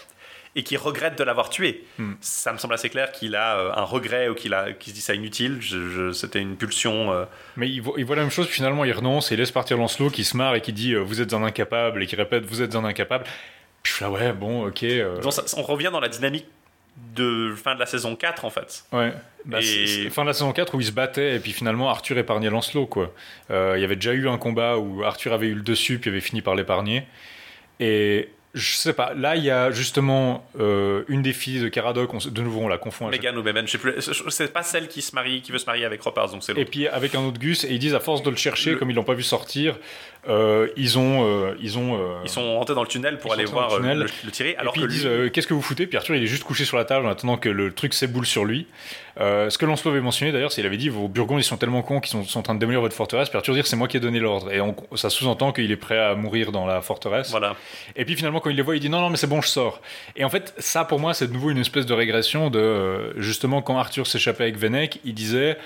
et 0.56 0.62
qui 0.64 0.76
regrette 0.76 1.16
de 1.16 1.22
l'avoir 1.24 1.48
tué. 1.50 1.84
Hmm. 1.98 2.14
Ça 2.20 2.52
me 2.52 2.58
semble 2.58 2.74
assez 2.74 2.88
clair 2.90 3.12
qu'il 3.12 3.36
a 3.36 3.56
euh, 3.58 3.72
un 3.74 3.82
regret 3.84 4.28
ou 4.28 4.34
qu'il 4.34 4.52
a, 4.52 4.72
qu'il 4.72 4.90
se 4.92 4.96
dit 4.96 5.00
ça 5.02 5.14
inutile. 5.14 5.58
Je- 5.60 5.88
je- 5.90 6.12
c'était 6.12 6.40
une 6.40 6.56
pulsion. 6.56 7.12
euh, 7.12 7.24
Mais 7.56 7.68
il 7.68 7.80
voit, 7.80 7.94
il 7.98 8.04
voit 8.04 8.16
la 8.16 8.22
même 8.22 8.30
chose, 8.32 8.46
finalement 8.48 8.84
il 8.84 8.92
renonce 8.92 9.30
et 9.30 9.34
il 9.34 9.38
laisse 9.38 9.52
partir 9.52 9.76
Lancelot 9.76 10.10
qui 10.10 10.24
se 10.24 10.36
marre 10.36 10.54
et 10.56 10.60
qui 10.60 10.72
dit 10.72 10.94
euh, 10.94 11.00
Vous 11.00 11.20
êtes 11.20 11.32
un 11.34 11.42
incapable 11.44 12.02
et 12.02 12.06
qui 12.06 12.16
répète 12.16 12.44
Vous 12.46 12.62
êtes 12.62 12.74
un 12.74 12.84
incapable. 12.84 13.24
Puis 13.82 13.92
je 13.92 13.96
suis 13.96 14.04
là, 14.04 14.10
ouais, 14.10 14.32
bon, 14.32 14.66
ok. 14.66 14.84
Donc, 15.22 15.32
ça- 15.32 15.44
on 15.56 15.62
revient 15.62 15.90
dans 15.92 16.00
la 16.00 16.08
dynamique 16.08 16.46
de 17.14 17.54
fin 17.54 17.74
de 17.76 17.80
la 17.80 17.86
saison 17.86 18.14
4 18.16 18.44
en 18.44 18.50
fait. 18.50 18.84
Ouais. 18.92 19.12
Bah, 19.46 19.58
Et- 19.62 20.10
fin 20.10 20.22
de 20.22 20.26
la 20.26 20.32
saison 20.34 20.52
4 20.52 20.74
où 20.74 20.80
ils 20.80 20.86
se 20.86 20.92
battaient 20.92 21.36
et 21.36 21.38
puis 21.38 21.52
finalement 21.52 21.88
Arthur 21.88 22.18
épargnait 22.18 22.50
Lancelot 22.50 22.86
quoi. 22.86 23.14
Euh, 23.50 23.74
Il 23.76 23.80
y 23.80 23.84
avait 23.84 23.94
déjà 23.94 24.12
eu 24.12 24.28
un 24.28 24.36
combat 24.36 24.76
où 24.76 25.02
Arthur 25.04 25.32
avait 25.32 25.46
eu 25.46 25.54
le 25.54 25.62
dessus 25.62 25.98
puis 25.98 26.10
avait 26.10 26.20
fini 26.20 26.42
par 26.42 26.56
l'épargner. 26.56 27.04
Et 27.78 28.28
je 28.54 28.74
sais 28.74 28.92
pas, 28.92 29.14
là 29.14 29.36
il 29.36 29.44
y 29.44 29.50
a 29.50 29.70
justement 29.70 30.44
euh, 30.58 31.04
une 31.08 31.22
des 31.22 31.32
filles 31.32 31.60
de 31.60 31.68
Caradoc, 31.68 32.12
on 32.12 32.18
de 32.18 32.42
nouveau 32.42 32.60
on 32.60 32.68
la 32.68 32.78
confond. 32.78 33.08
Megan 33.08 33.36
ou 33.38 33.42
Beban, 33.42 33.62
je 33.66 33.72
sais 33.72 33.78
plus. 33.78 33.94
C'est 34.28 34.52
pas 34.52 34.62
celle 34.62 34.88
qui 34.88 35.02
se 35.02 35.14
marie, 35.14 35.40
qui 35.40 35.52
veut 35.52 35.58
se 35.58 35.66
marier 35.66 35.84
avec 35.84 36.02
Ropars, 36.02 36.30
donc 36.32 36.42
c'est 36.42 36.58
Et 36.58 36.64
puis 36.64 36.88
avec 36.88 37.14
un 37.14 37.20
autre 37.20 37.38
Gus 37.38 37.64
et 37.64 37.68
ils 37.72 37.78
disent 37.78 37.94
à 37.94 38.00
force 38.00 38.22
de 38.22 38.30
le 38.30 38.36
chercher 38.36 38.70
Le- 38.72 38.76
comme 38.76 38.90
ils 38.90 38.94
l'ont 38.94 39.04
pas 39.04 39.14
vu 39.14 39.22
sortir, 39.22 39.76
euh, 40.28 40.68
ils 40.76 40.98
ont 40.98 41.24
euh, 41.26 41.54
ils 41.60 41.78
ont 41.78 41.94
euh, 41.98 42.18
Ils 42.24 42.28
sont 42.30 42.56
rentrés 42.58 42.74
dans 42.74 42.82
le 42.82 42.88
tunnel 42.88 43.18
pour 43.18 43.32
aller 43.32 43.46
voir 43.46 43.78
le 43.78 43.94
le, 43.94 44.06
le 44.24 44.30
tirer, 44.30 44.50
Et 44.50 44.56
alors 44.56 44.72
puis 44.74 44.82
que 44.82 44.86
ils 44.86 44.92
disent 44.92 45.06
lui- 45.06 45.30
qu'est-ce 45.32 45.46
que 45.46 45.54
vous 45.54 45.62
foutez? 45.62 45.86
Puis 45.86 45.96
Arthur 45.96 46.14
il 46.14 46.22
est 46.22 46.26
juste 46.26 46.44
couché 46.44 46.64
sur 46.66 46.76
la 46.76 46.84
table 46.84 47.06
en 47.06 47.10
attendant 47.10 47.36
que 47.38 47.48
le 47.48 47.72
truc 47.72 47.94
s'éboule 47.94 48.26
sur 48.26 48.44
lui. 48.44 48.66
Ce 49.18 49.56
que 49.58 49.66
Lancelot 49.66 49.90
avait 49.92 50.00
mentionné 50.00 50.32
d'ailleurs, 50.32 50.50
c'est 50.50 50.56
qu'il 50.62 50.66
avait 50.66 50.76
dit 50.78 50.88
vos 50.88 51.06
Burgondes 51.08 51.40
ils 51.40 51.44
sont 51.44 51.56
tellement 51.58 51.82
cons 51.82 52.00
qu'ils 52.00 52.10
sont, 52.10 52.24
sont 52.24 52.38
en 52.38 52.42
train 52.42 52.54
de 52.54 52.60
démolir 52.60 52.80
votre 52.80 52.94
forteresse. 52.96 53.28
Puis 53.28 53.36
Arthur 53.36 53.54
dit 53.54 53.60
c'est 53.64 53.76
moi 53.76 53.88
qui 53.88 53.96
ai 53.96 54.00
donné 54.00 54.18
l'ordre. 54.18 54.50
Et 54.52 54.60
on- 54.60 54.74
ça 54.94 55.10
sous-entend 55.10 55.52
qu'il 55.52 55.70
est 55.70 55.76
prêt 55.76 55.98
à 55.98 56.14
mourir 56.14 56.52
dans 56.52 56.66
la 56.66 56.80
forteresse. 56.82 57.30
Voilà. 57.30 57.54
Et 57.96 58.04
puis 58.04 58.14
finalement 58.16 58.40
quand 58.40 58.50
il 58.50 58.56
les 58.56 58.62
voit 58.62 58.76
il 58.76 58.80
dit 58.80 58.88
non 58.90 59.00
non 59.00 59.08
mais 59.10 59.16
c'est 59.16 59.26
bon 59.26 59.40
je 59.40 59.48
sors. 59.48 59.80
Et 60.16 60.24
en 60.24 60.30
fait 60.30 60.54
ça 60.58 60.84
pour 60.84 61.00
moi 61.00 61.14
c'est 61.14 61.28
de 61.28 61.32
nouveau 61.32 61.50
une 61.50 61.58
espèce 61.58 61.86
de 61.86 61.94
régression 61.94 62.50
de 62.50 63.14
justement 63.18 63.62
quand 63.62 63.78
Arthur 63.78 64.06
s'échappait 64.06 64.44
avec 64.44 64.56
Vennec 64.58 65.00
il 65.04 65.14
disait 65.14 65.56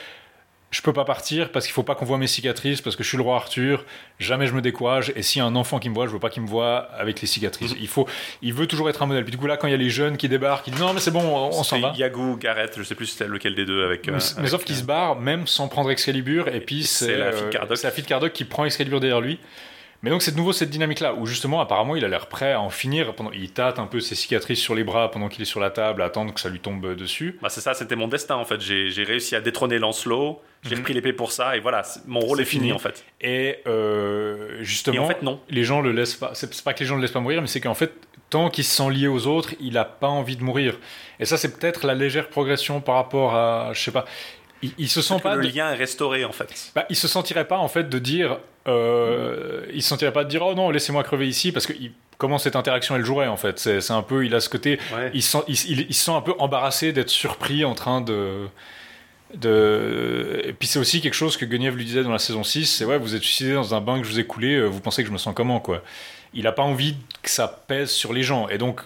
je 0.70 0.82
peux 0.82 0.92
pas 0.92 1.04
partir 1.04 1.52
parce 1.52 1.66
qu'il 1.66 1.72
faut 1.72 1.82
pas 1.82 1.94
qu'on 1.94 2.04
voit 2.04 2.18
mes 2.18 2.26
cicatrices 2.26 2.80
parce 2.80 2.96
que 2.96 3.02
je 3.04 3.08
suis 3.08 3.16
le 3.16 3.22
roi 3.22 3.36
Arthur 3.36 3.84
jamais 4.18 4.46
je 4.46 4.54
me 4.54 4.60
décourage 4.60 5.12
et 5.14 5.22
s'il 5.22 5.40
y 5.40 5.42
a 5.42 5.46
un 5.46 5.54
enfant 5.54 5.78
qui 5.78 5.88
me 5.88 5.94
voit 5.94 6.06
je 6.06 6.12
veux 6.12 6.18
pas 6.18 6.30
qu'il 6.30 6.42
me 6.42 6.48
voit 6.48 6.88
avec 6.98 7.20
les 7.20 7.26
cicatrices. 7.26 7.74
Il 7.80 7.88
faut 7.88 8.08
il 8.42 8.52
veut 8.52 8.66
toujours 8.66 8.88
être 8.90 9.02
un 9.02 9.06
modèle. 9.06 9.24
Puis 9.24 9.32
du 9.32 9.38
coup 9.38 9.46
là 9.46 9.56
quand 9.56 9.68
il 9.68 9.70
y 9.70 9.74
a 9.74 9.78
les 9.78 9.90
jeunes 9.90 10.16
qui 10.16 10.28
débarquent 10.28 10.66
il 10.66 10.74
dit 10.74 10.80
non 10.80 10.92
mais 10.92 11.00
c'est 11.00 11.10
bon 11.12 11.22
on, 11.22 11.62
s'en 11.62 11.78
va. 11.78 11.92
Yagou, 11.96 12.36
Gareth, 12.36 12.74
je 12.76 12.82
sais 12.82 12.94
plus 12.94 13.06
c'était 13.06 13.28
lequel 13.28 13.54
des 13.54 13.64
deux 13.64 13.84
avec. 13.84 14.08
euh, 14.08 14.12
mais, 14.12 14.18
mais 14.18 14.38
avec, 14.40 14.50
sauf 14.50 14.64
qu'il 14.64 14.74
euh, 14.74 14.78
se 14.78 14.84
barre 14.84 15.16
même 15.16 15.46
sans 15.46 15.68
prendre 15.68 15.90
Excalibur 15.90 16.48
et 16.48 16.60
puis 16.60 16.84
c'est 16.84 17.16
la 17.16 17.26
euh, 17.26 17.50
la 17.82 17.90
fille 17.90 18.02
de 18.02 18.08
Caradoc 18.08 18.32
qui 18.32 18.44
prend 18.44 18.64
Excalibur 18.64 19.00
derrière 19.00 19.20
lui 19.20 19.38
mais 20.02 20.10
donc 20.10 20.22
c'est 20.22 20.32
de 20.32 20.36
nouveau 20.36 20.52
cette 20.52 20.70
dynamique 20.70 21.00
là 21.00 21.14
où 21.14 21.26
justement 21.26 21.60
apparemment 21.60 21.96
il 21.96 22.04
a 22.04 22.08
l'air 22.08 22.26
prêt 22.26 22.52
à 22.52 22.60
en 22.60 22.70
finir 22.70 23.14
pendant 23.14 23.30
il 23.32 23.50
tâte 23.52 23.78
un 23.78 23.86
peu 23.86 24.00
ses 24.00 24.14
cicatrices 24.14 24.60
sur 24.60 24.74
les 24.74 24.84
bras 24.84 25.10
pendant 25.10 25.28
qu'il 25.28 25.40
est 25.42 25.46
sur 25.46 25.60
la 25.60 25.70
table 25.70 26.02
à 26.02 26.06
attendre 26.06 26.34
que 26.34 26.40
ça 26.40 26.48
lui 26.48 26.60
tombe 26.60 26.94
dessus 26.94 27.38
Bah 27.42 27.48
c'est 27.48 27.60
ça, 27.60 27.74
c'était 27.74 27.96
mon 27.96 28.08
destin 28.08 28.36
en 28.36 28.44
fait. 28.44 28.60
J'ai 28.60 29.04
réussi 29.04 29.34
à 29.36 29.40
détrôner 29.40 29.78
Lancelot, 29.78 30.42
j'ai 30.62 30.70
Mhm. 30.74 30.78
repris 30.80 30.94
l'épée 30.94 31.12
pour 31.12 31.32
ça, 31.32 31.56
et 31.56 31.60
voilà, 31.60 31.82
mon 32.06 32.20
rôle 32.20 32.40
est 32.40 32.44
fini, 32.44 32.64
fini. 32.64 32.72
en 32.72 32.78
fait. 32.78 33.04
et 33.20 33.58
euh, 33.66 34.58
justement 34.62 34.96
Et 34.96 34.98
en 34.98 35.08
fait, 35.08 35.22
non. 35.22 35.40
les 35.48 35.64
gens 35.64 35.80
le 35.80 35.92
laissent 35.92 36.14
pas. 36.16 36.30
C'est 36.34 36.62
pas 36.62 36.72
que 36.74 36.80
les 36.80 36.86
gens 36.86 36.96
le 36.96 37.02
laissent 37.02 37.10
pas 37.12 37.20
mourir, 37.20 37.40
mais 37.40 37.46
c'est 37.46 37.60
qu'en 37.60 37.74
fait, 37.74 37.92
tant 38.30 38.50
qu'il 38.50 38.64
se 38.64 38.74
sent 38.76 38.90
lié 38.90 39.06
aux 39.08 39.26
autres, 39.26 39.54
il 39.60 39.76
a 39.78 39.84
pas 39.84 40.08
envie 40.08 40.36
de 40.36 40.42
mourir. 40.42 40.78
Et 41.20 41.24
ça, 41.24 41.36
c'est 41.36 41.58
peut-être 41.58 41.86
la 41.86 41.94
légère 41.94 42.28
progression 42.28 42.80
par 42.80 42.96
rapport 42.96 43.34
à, 43.34 43.70
je 43.72 43.80
sais 43.80 43.90
pas. 43.92 44.04
Il, 44.64 44.72
il 44.78 44.88
se 44.88 45.02
sent 45.02 45.16
Que 45.18 45.22
pas. 45.22 45.34
le 45.36 45.46
de- 45.46 45.54
lien 45.54 45.70
est 45.70 45.76
restauré 45.76 46.24
en 46.24 46.32
fait. 46.32 46.72
bah, 46.74 46.84
il 46.90 46.96
se 46.96 47.08
sentirait 47.08 47.46
pas 47.46 47.58
en 47.58 47.68
fait 47.68 47.88
de 47.88 47.98
dire. 47.98 48.38
Euh, 48.66 49.66
il 49.74 49.82
se 49.82 49.88
sentirait 49.88 50.12
pas 50.12 50.24
de 50.24 50.28
dire 50.30 50.42
oh 50.42 50.54
non 50.54 50.70
laissez-moi 50.70 51.02
crever 51.04 51.28
ici 51.28 51.52
parce 51.52 51.66
que 51.66 51.72
il- 51.74 51.92
comment 52.18 52.38
cette 52.38 52.56
interaction 52.56 52.96
elle 52.96 53.04
jouerait 53.04 53.26
en 53.26 53.36
fait 53.36 53.58
c'est 53.58 53.90
un 53.90 54.02
peu 54.02 54.24
il 54.24 54.34
a 54.34 54.40
ce 54.40 54.48
côté 54.48 54.78
Ouais. 54.94 55.10
il, 55.12 55.22
se 55.22 55.30
sent, 55.32 55.44
il, 55.48 55.54
il- 55.70 55.86
il 55.90 55.94
se 55.94 56.04
sent 56.06 56.12
un 56.12 56.20
peu 56.22 56.32
embarrassé 56.38 56.92
d'être 56.92 57.10
surpris 57.10 57.64
en 57.64 57.74
train 57.74 58.00
de. 58.00 58.46
de... 59.34 60.40
Et 60.44 60.52
puis 60.52 60.68
c'est 60.68 60.78
aussi 60.78 61.00
quelque 61.00 61.14
chose 61.14 61.36
que 61.36 61.44
Guenièvre 61.44 61.76
lui 61.76 61.84
disait 61.84 62.02
dans 62.04 62.12
la 62.12 62.18
saison 62.18 62.42
6 62.44 62.66
c'est 62.66 62.84
ouais, 62.84 62.98
vous 62.98 63.14
êtes 63.14 63.22
suicidé 63.22 63.52
dans 63.54 63.74
un 63.74 63.80
bain 63.80 63.98
que 64.00 64.06
je 64.06 64.12
vous 64.12 64.20
ai 64.20 64.24
coulé, 64.26 64.54
euh, 64.54 64.66
vous 64.66 64.80
pensez 64.80 65.02
que 65.02 65.08
je 65.08 65.12
me 65.12 65.18
sens 65.18 65.34
comment 65.34 65.60
quoi 65.60 65.82
Il 66.32 66.46
a 66.46 66.52
pas 66.52 66.62
envie 66.62 66.96
que 67.22 67.30
ça 67.30 67.48
pèse 67.66 67.90
sur 67.90 68.12
les 68.12 68.22
gens. 68.22 68.48
Et 68.48 68.58
donc, 68.58 68.80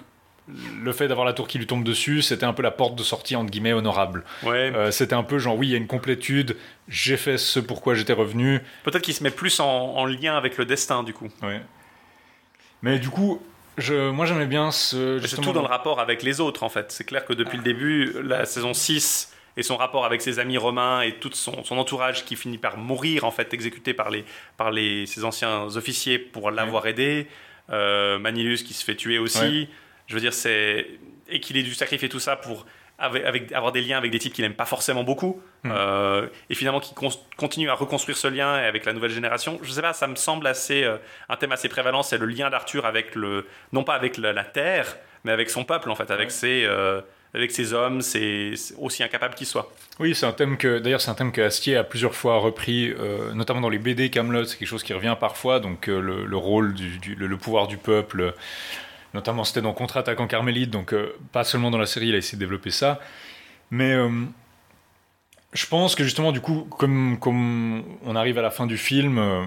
le 0.82 0.92
fait 0.92 1.08
d'avoir 1.08 1.26
la 1.26 1.32
tour 1.32 1.48
qui 1.48 1.58
lui 1.58 1.66
tombe 1.66 1.84
dessus, 1.84 2.22
c'était 2.22 2.46
un 2.46 2.52
peu 2.52 2.62
la 2.62 2.70
porte 2.70 2.96
de 2.96 3.02
sortie 3.02 3.36
entre 3.36 3.50
guillemets 3.50 3.72
honorable. 3.72 4.24
Ouais. 4.42 4.72
Euh, 4.74 4.90
c'était 4.90 5.14
un 5.14 5.22
peu 5.22 5.38
genre 5.38 5.56
oui, 5.56 5.68
il 5.68 5.70
y 5.70 5.74
a 5.74 5.78
une 5.78 5.86
complétude, 5.86 6.56
j'ai 6.88 7.16
fait 7.16 7.38
ce 7.38 7.60
pourquoi 7.60 7.94
j'étais 7.94 8.12
revenu. 8.12 8.60
Peut-être 8.84 9.02
qu'il 9.02 9.14
se 9.14 9.22
met 9.22 9.30
plus 9.30 9.60
en, 9.60 9.66
en 9.66 10.06
lien 10.06 10.36
avec 10.36 10.56
le 10.58 10.64
destin 10.64 11.02
du 11.02 11.12
coup. 11.12 11.28
Ouais. 11.42 11.60
Mais 12.82 12.98
du 12.98 13.10
coup, 13.10 13.42
je, 13.76 14.10
moi 14.10 14.26
j'aimais 14.26 14.46
bien 14.46 14.70
ce. 14.70 15.20
C'est 15.24 15.40
tout 15.40 15.52
dans 15.52 15.62
le 15.62 15.68
rapport 15.68 16.00
avec 16.00 16.22
les 16.22 16.40
autres 16.40 16.62
en 16.62 16.68
fait. 16.68 16.90
C'est 16.92 17.04
clair 17.04 17.24
que 17.24 17.32
depuis 17.32 17.56
le 17.56 17.64
début, 17.64 18.12
la 18.22 18.44
saison 18.44 18.74
6 18.74 19.34
et 19.56 19.62
son 19.62 19.76
rapport 19.76 20.04
avec 20.04 20.22
ses 20.22 20.38
amis 20.38 20.56
romains 20.56 21.02
et 21.02 21.14
tout 21.14 21.30
son, 21.32 21.64
son 21.64 21.78
entourage 21.78 22.24
qui 22.24 22.36
finit 22.36 22.58
par 22.58 22.76
mourir 22.76 23.24
en 23.24 23.32
fait, 23.32 23.52
exécuté 23.52 23.92
par, 23.92 24.08
les, 24.08 24.24
par 24.56 24.70
les, 24.70 25.04
ses 25.06 25.24
anciens 25.24 25.64
officiers 25.74 26.18
pour 26.18 26.52
l'avoir 26.52 26.86
aidé, 26.86 27.26
euh, 27.70 28.20
Manilius 28.20 28.62
qui 28.62 28.72
se 28.72 28.84
fait 28.84 28.94
tuer 28.94 29.18
aussi. 29.18 29.40
Ouais. 29.40 29.68
Je 30.08 30.14
veux 30.14 30.20
dire, 30.20 30.32
c'est. 30.34 30.86
Et 31.30 31.38
qu'il 31.40 31.56
ait 31.56 31.62
dû 31.62 31.74
sacrifier 31.74 32.08
tout 32.08 32.18
ça 32.20 32.34
pour 32.36 32.66
avec, 32.98 33.24
avec- 33.24 33.52
avoir 33.52 33.70
des 33.70 33.80
liens 33.80 33.96
avec 33.98 34.10
des 34.10 34.18
types 34.18 34.32
qu'il 34.32 34.42
n'aime 34.44 34.54
pas 34.54 34.64
forcément 34.64 35.04
beaucoup. 35.04 35.40
Mhm. 35.62 35.72
Euh, 35.76 36.26
et 36.50 36.54
finalement, 36.56 36.80
qui 36.80 36.94
con- 36.94 37.10
continue 37.36 37.70
à 37.70 37.74
reconstruire 37.74 38.16
ce 38.16 38.26
lien 38.26 38.54
avec 38.54 38.84
la 38.86 38.92
nouvelle 38.92 39.12
génération. 39.12 39.60
Je 39.62 39.70
sais 39.70 39.82
pas, 39.82 39.92
ça 39.92 40.08
me 40.08 40.16
semble 40.16 40.46
assez. 40.48 40.82
euh, 40.82 40.96
un 41.28 41.36
thème 41.36 41.52
assez 41.52 41.68
prévalent, 41.68 42.02
c'est 42.02 42.18
le 42.18 42.26
lien 42.26 42.50
d'Arthur 42.50 42.86
avec 42.86 43.14
le. 43.14 43.46
Non 43.72 43.84
pas 43.84 43.94
avec 43.94 44.16
la, 44.16 44.32
la 44.32 44.42
terre, 44.44 44.96
mais 45.24 45.30
avec 45.32 45.48
son 45.50 45.64
peuple, 45.64 45.90
en 45.90 45.94
fait, 45.94 46.10
avec 46.10 46.26
Ouais. 46.28 46.30
ses. 46.34 46.64
euh, 46.64 47.00
avec 47.34 47.50
ses 47.52 47.74
hommes, 47.74 48.00
c'est 48.00 48.54
aussi 48.78 49.02
incapable 49.02 49.34
qu'ils 49.34 49.46
soient. 49.46 49.70
Oui, 50.00 50.14
c'est 50.14 50.24
un 50.24 50.32
thème 50.32 50.56
que 50.56 50.78
d'ailleurs 50.78 51.02
c'est 51.02 51.10
un 51.10 51.14
thème 51.14 51.30
que 51.30 51.42
Astier 51.42 51.76
a 51.76 51.84
plusieurs 51.84 52.14
fois 52.14 52.38
repris, 52.38 52.90
euh, 52.98 53.34
notamment 53.34 53.60
dans 53.60 53.68
les 53.68 53.76
BD 53.78 54.08
Camelot, 54.08 54.44
c'est 54.46 54.56
quelque 54.56 54.66
chose 54.66 54.82
qui 54.82 54.94
revient 54.94 55.14
parfois. 55.20 55.60
Donc 55.60 55.88
euh, 55.90 56.00
le, 56.00 56.24
le 56.24 56.36
rôle 56.38 56.72
du, 56.72 56.96
du- 56.96 57.14
le, 57.16 57.26
le 57.26 57.36
pouvoir 57.36 57.66
du 57.68 57.76
peuple, 57.76 58.32
notamment 59.14 59.44
c'était 59.44 59.62
dans 59.62 59.72
Contre-attaque 59.72 60.20
en 60.20 60.26
Carmélite, 60.26 60.70
donc 60.70 60.92
euh, 60.92 61.16
pas 61.32 61.44
seulement 61.44 61.70
dans 61.70 61.78
la 61.78 61.86
série, 61.86 62.08
il 62.08 62.14
a 62.14 62.18
essayé 62.18 62.36
de 62.36 62.40
développer 62.40 62.70
ça. 62.70 63.00
Mais 63.70 63.92
euh, 63.92 64.10
je 65.52 65.66
pense 65.66 65.94
que 65.94 66.04
justement 66.04 66.32
du 66.32 66.40
coup, 66.40 66.66
comme 66.70 67.84
on 68.04 68.16
arrive 68.16 68.38
à 68.38 68.42
la 68.42 68.50
fin 68.50 68.66
du 68.66 68.76
film, 68.76 69.18
euh, 69.18 69.44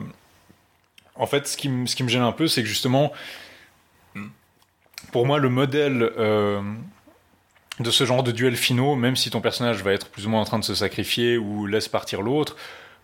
en 1.15 1.25
fait 1.27 1.47
ce 1.47 1.57
qui, 1.57 1.69
me- 1.69 1.85
ce 1.85 1.95
qui 1.95 2.03
me 2.03 2.09
gêne 2.09 2.21
un 2.23 2.31
peu, 2.31 2.47
c'est 2.47 2.61
que 2.63 2.67
justement, 2.69 3.11
pour 5.11 5.25
moi 5.25 5.39
le 5.39 5.49
modèle 5.49 6.09
de 7.79 7.89
ce 7.91 8.05
genre 8.05 8.21
de 8.23 8.31
duel 8.31 8.55
finaux, 8.55 8.95
même 8.95 9.15
si 9.15 9.29
ton 9.31 9.41
personnage 9.41 9.81
va 9.83 9.91
être 9.93 10.09
plus 10.09 10.27
ou 10.27 10.29
moins 10.29 10.41
en 10.41 10.45
train 10.45 10.59
de 10.59 10.63
se 10.63 10.75
sacrifier 10.75 11.38
ou 11.38 11.65
laisse 11.65 11.88
partir 11.88 12.21
l'autre, 12.21 12.55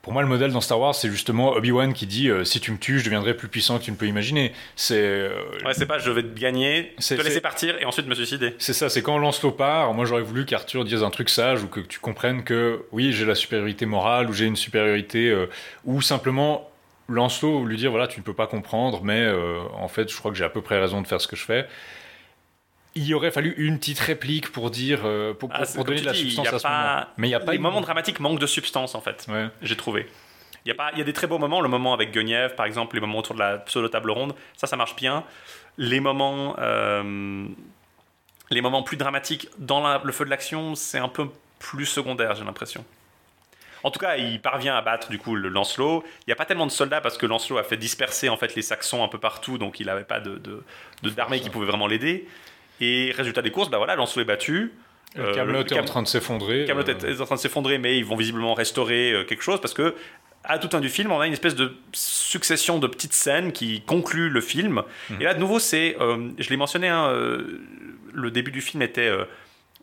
pour 0.07 0.13
moi 0.13 0.21
le 0.21 0.29
modèle 0.29 0.53
dans 0.53 0.61
Star 0.61 0.79
Wars 0.79 0.95
c'est 0.95 1.09
justement 1.09 1.51
Obi-Wan 1.51 1.91
qui 1.91 2.05
dit 2.07 2.29
euh, 2.29 2.45
si 2.45 2.61
tu 2.61 2.71
me 2.71 2.77
tues 2.77 2.99
je 2.99 3.03
deviendrai 3.03 3.33
plus 3.33 3.49
puissant 3.49 3.77
que 3.77 3.83
tu 3.83 3.91
ne 3.91 3.97
peux 3.97 4.05
imaginer. 4.05 4.53
C'est 4.77 4.95
euh, 5.01 5.31
Ouais, 5.65 5.73
c'est 5.73 5.85
pas 5.85 5.99
je 5.99 6.09
vais 6.11 6.23
te 6.23 6.39
gagner, 6.39 6.93
C'est- 6.97 7.17
te 7.17 7.21
laisser 7.21 7.33
c'est- 7.35 7.41
partir 7.41 7.75
et 7.77 7.83
ensuite 7.83 8.07
me 8.07 8.15
suicider. 8.15 8.55
c'est 8.57 8.71
ça, 8.71 8.87
c'est 8.87 9.01
quand 9.01 9.17
Lancelot 9.17 9.51
part, 9.51 9.93
moi 9.93 10.05
j'aurais 10.05 10.21
voulu 10.21 10.45
qu'Arthur 10.45 10.85
dise 10.85 11.03
un 11.03 11.09
truc 11.09 11.27
sage 11.27 11.61
ou 11.61 11.67
que 11.67 11.81
tu 11.81 11.99
comprennes 11.99 12.45
que 12.45 12.85
oui 12.93 13.11
j'ai 13.11 13.25
la 13.25 13.35
supériorité 13.35 13.85
morale 13.85 14.29
ou 14.29 14.33
j'ai 14.33 14.45
une 14.45 14.55
supériorité 14.55 15.27
euh, 15.29 15.47
ou 15.83 16.01
simplement 16.01 16.71
Lancelot 17.09 17.65
lui 17.65 17.75
dire 17.75 17.91
voilà 17.91 18.07
tu 18.07 18.21
ne 18.21 18.23
peux 18.23 18.33
pas 18.33 18.47
comprendre 18.47 19.03
mais 19.03 19.19
euh, 19.19 19.59
en 19.77 19.89
fait 19.89 20.09
je 20.09 20.15
crois 20.17 20.31
que 20.31 20.37
j'ai 20.37 20.45
à 20.45 20.49
peu 20.49 20.61
près 20.61 20.79
raison 20.79 21.01
de 21.01 21.07
faire 21.07 21.19
ce 21.19 21.27
que 21.27 21.35
je 21.35 21.43
fais 21.43 21.67
il 22.97 23.13
aurait 23.15 23.31
fallu 23.31 23.53
une 23.57 23.77
petite 23.79 23.99
réplique 23.99 24.51
pour 24.51 24.69
dire 24.71 25.01
euh, 25.05 25.33
pour, 25.33 25.49
Ah, 25.53 25.63
pour- 25.73 25.85
donner 25.85 26.01
de 26.01 26.05
la 26.05 26.11
dis, 26.13 26.19
substance 26.31 26.45
il 26.45 26.49
y 26.49 26.51
a 26.51 26.55
à 26.55 26.59
ce 26.59 26.63
pas- 26.63 26.69
moment 26.95 27.05
mais 27.17 27.27
il 27.27 27.31
y 27.31 27.35
a 27.35 27.39
pas 27.39 27.51
les 27.51 27.57
une- 27.57 27.63
moments 27.63 27.81
dramatiques 27.81 28.19
manquent 28.19 28.39
de 28.39 28.47
substance 28.47 28.95
en 28.95 29.01
fait. 29.01 29.25
Ouais. 29.29 29.47
J'ai 29.61 29.75
trouvé. 29.77 30.07
Il 30.65 30.69
y 30.69 30.71
a 30.71 30.75
pas, 30.75 30.89
il 30.93 30.97
y 30.99 31.01
a 31.01 31.05
des 31.05 31.13
très 31.13 31.27
beaux 31.27 31.37
moments. 31.37 31.61
Le 31.61 31.69
moment 31.69 31.93
avec 31.93 32.11
Guenièvre, 32.11 32.55
par 32.55 32.65
exemple, 32.65 32.95
les 32.95 33.01
moments 33.01 33.19
autour 33.19 33.35
de 33.35 33.39
la 33.39 33.57
pseudo 33.59 33.87
table 33.87 34.11
ronde, 34.11 34.35
ça, 34.57 34.67
ça 34.67 34.75
marche 34.75 34.95
bien. 34.97 35.23
Les 35.77 35.99
moments, 36.01 36.55
euh, 36.59 37.45
les 38.49 38.61
moments 38.61 38.83
plus 38.83 38.97
dramatiques 38.97 39.47
dans 39.59 39.81
la- 39.81 40.01
le 40.03 40.11
feu 40.11 40.25
de 40.25 40.29
l'action, 40.29 40.75
c'est 40.75 40.97
un 40.99 41.07
peu 41.09 41.27
plus 41.59 41.85
secondaire, 41.85 42.35
j'ai 42.35 42.43
l'impression. 42.43 42.83
En 43.83 43.91
tout 43.91 43.99
cas, 43.99 44.17
il 44.17 44.41
parvient 44.41 44.75
à 44.75 44.81
battre 44.81 45.09
du 45.09 45.19
coup 45.19 45.35
le 45.35 45.49
Lancelot. 45.49 46.03
Il 46.21 46.23
n'y 46.29 46.33
a 46.33 46.35
pas 46.35 46.45
tellement 46.45 46.65
de 46.65 46.71
soldats 46.71 46.99
parce 46.99 47.17
que 47.17 47.25
Lancelot 47.25 47.59
a 47.59 47.63
fait 47.63 47.77
disperser 47.77 48.27
en 48.27 48.35
fait 48.35 48.55
les 48.55 48.61
Saxons 48.63 49.03
un 49.03 49.07
peu 49.07 49.19
partout, 49.19 49.57
donc 49.57 49.79
il 49.79 49.85
n'avait 49.85 50.03
pas 50.03 50.19
de- 50.19 50.41
d'armée 51.03 51.39
qui 51.39 51.49
pouvait 51.49 51.67
vraiment 51.67 51.87
l'aider. 51.87 52.27
Et 52.81 53.11
résultat 53.15 53.41
des 53.41 53.51
courses, 53.51 53.69
bah 53.69 53.77
voilà, 53.77 53.95
Lancelot 53.95 54.21
est 54.23 54.25
battu. 54.25 54.71
Euh, 55.17 55.31
Euh, 55.31 55.33
Camelot 55.33 55.59
le- 55.59 55.65
est 55.65 55.73
en 55.73 55.77
Cam- 55.77 55.85
train 55.85 56.03
de 56.03 56.07
s'effondrer 56.07 56.65
Camelot 56.65 56.87
euh, 56.89 56.93
est 57.15 57.21
en 57.21 57.25
train 57.25 57.35
de 57.35 57.39
s'effondrer, 57.39 57.77
mais 57.77 57.97
ils 57.97 58.05
vont 58.05 58.15
visiblement 58.17 58.53
restaurer 58.53 59.13
euh, 59.13 59.23
quelque 59.23 59.41
chose 59.41 59.59
parce 59.61 59.73
que 59.73 59.95
à 60.43 60.59
tout 60.59 60.75
un 60.75 60.79
du 60.79 60.89
film, 60.89 61.11
on 61.11 61.19
a 61.19 61.27
une 61.27 61.33
espèce 61.33 61.55
de 61.55 61.73
succession 61.93 62.77
de 62.79 62.87
petites 62.87 63.13
scènes 63.13 63.51
qui 63.51 63.81
concluent 63.81 64.29
le 64.29 64.41
film. 64.41 64.81
Mhm. 65.09 65.21
Et 65.21 65.23
là, 65.25 65.33
de 65.33 65.39
nouveau, 65.39 65.59
c'est, 65.59 65.97
euh, 65.99 66.29
je 66.37 66.49
l'ai 66.49 66.57
mentionné, 66.57 66.87
hein, 66.87 67.07
euh, 67.09 67.59
le 68.13 68.31
début 68.31 68.51
du 68.51 68.61
film 68.61 68.81
était 68.81 69.07
euh, 69.09 69.25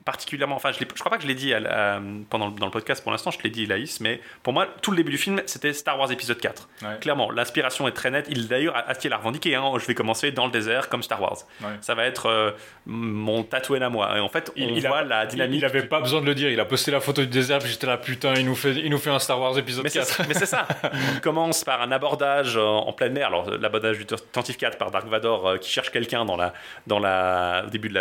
particulièrement, 0.05 0.57
enfin, 0.57 0.71
je, 0.73 0.85
crois 0.85 1.11
pas 1.11 1.17
que 1.17 1.23
je 1.23 1.29
l'ai 1.29 1.35
dit 1.35 1.55
à 1.55 1.61
la- 1.61 2.01
pendant 2.31 2.49
le- 2.49 2.53
dans 2.55 2.67
le 2.67 2.73
podcast 2.73 3.03
pour 3.03 3.11
l'instant, 3.13 3.31
je 3.31 3.39
te 3.39 3.43
l'ai 3.45 3.51
dit, 3.51 3.67
Laïs, 3.67 4.01
mais 4.01 4.21
pour 4.43 4.53
moi, 4.53 4.67
tout 4.83 4.91
le 4.91 4.97
début 4.99 5.13
du 5.13 5.19
film, 5.19 5.41
c'était 5.47 5.73
Star 5.73 5.99
Wars 5.99 6.11
épisode 6.13 6.39
4. 6.39 6.69
ouais. 6.83 6.89
Clairement, 7.01 7.31
l'inspiration 7.31 7.89
est 7.89 7.93
très 7.93 8.11
nette. 8.11 8.27
Il 8.29 8.49
d'ailleurs, 8.49 8.77
Astier 8.89 9.09
l'a 9.11 9.17
revendiqué. 9.17 9.55
Hein, 9.55 9.65
je 9.79 9.87
vais 9.87 9.95
commencer 9.95 10.31
dans 10.31 10.47
le 10.47 10.53
désert 10.53 10.89
comme 10.89 11.03
Star 11.03 11.21
Wars. 11.23 11.39
Ouais. 11.63 11.69
Ça 11.81 11.95
va 11.95 12.05
être 12.05 12.27
euh, 12.27 12.51
mon 12.87 13.43
Tatooine 13.45 13.83
à 13.83 13.89
moi. 13.89 14.17
Et 14.17 14.21
en 14.21 14.29
fait, 14.29 14.51
on 14.51 14.61
Il, 14.61 14.77
il 14.77 14.87
voit 14.87 14.99
a, 14.99 15.05
la 15.05 15.27
dynamique. 15.27 15.59
il 15.61 15.65
avait 15.65 15.85
pas 15.85 16.01
besoin 16.01 16.21
de 16.21 16.27
le 16.27 16.35
dire, 16.35 16.51
il 16.51 16.61
a 16.61 16.65
posté 16.65 16.91
la 16.91 17.01
photo 17.01 17.23
du 17.23 17.29
désert, 17.29 17.59
puis 17.61 17.71
j'étais 17.71 17.87
là, 17.87 17.97
putain, 17.97 18.35
il 18.35 18.45
nous 18.45 18.55
fait, 18.55 18.73
il 18.73 18.91
nous 18.91 18.99
fait 18.99 19.11
un 19.11 19.19
Star 19.19 19.41
Wars 19.41 19.57
épisode 19.59 19.85
Mais 19.85 19.91
4. 19.91 20.07
c'est, 20.07 20.29
mais 20.29 20.35
c'est 20.35 20.47
ça. 20.47 20.67
Il 21.15 21.21
commence 21.21 21.65
par 21.65 21.81
un 21.83 21.91
abordage 21.93 22.57
en, 22.57 22.87
en 22.87 22.93
pleine 22.93 23.13
mer. 23.13 23.29
Alors, 23.29 23.51
l'abordage 23.51 23.99
du 23.99 24.07
Tentif 24.07 24.57
4 24.59 24.77
par 24.79 24.91
Dark 24.91 25.07
Vador 25.07 25.49
euh, 25.49 25.57
qui 25.59 25.71
cherche 25.71 25.91
quelqu'un 25.91 26.25
dans 26.25 26.37
la, 26.37 26.53
dans 26.87 26.99
la, 26.99 27.65
au 27.67 27.71
début 27.71 27.89
de 27.89 28.01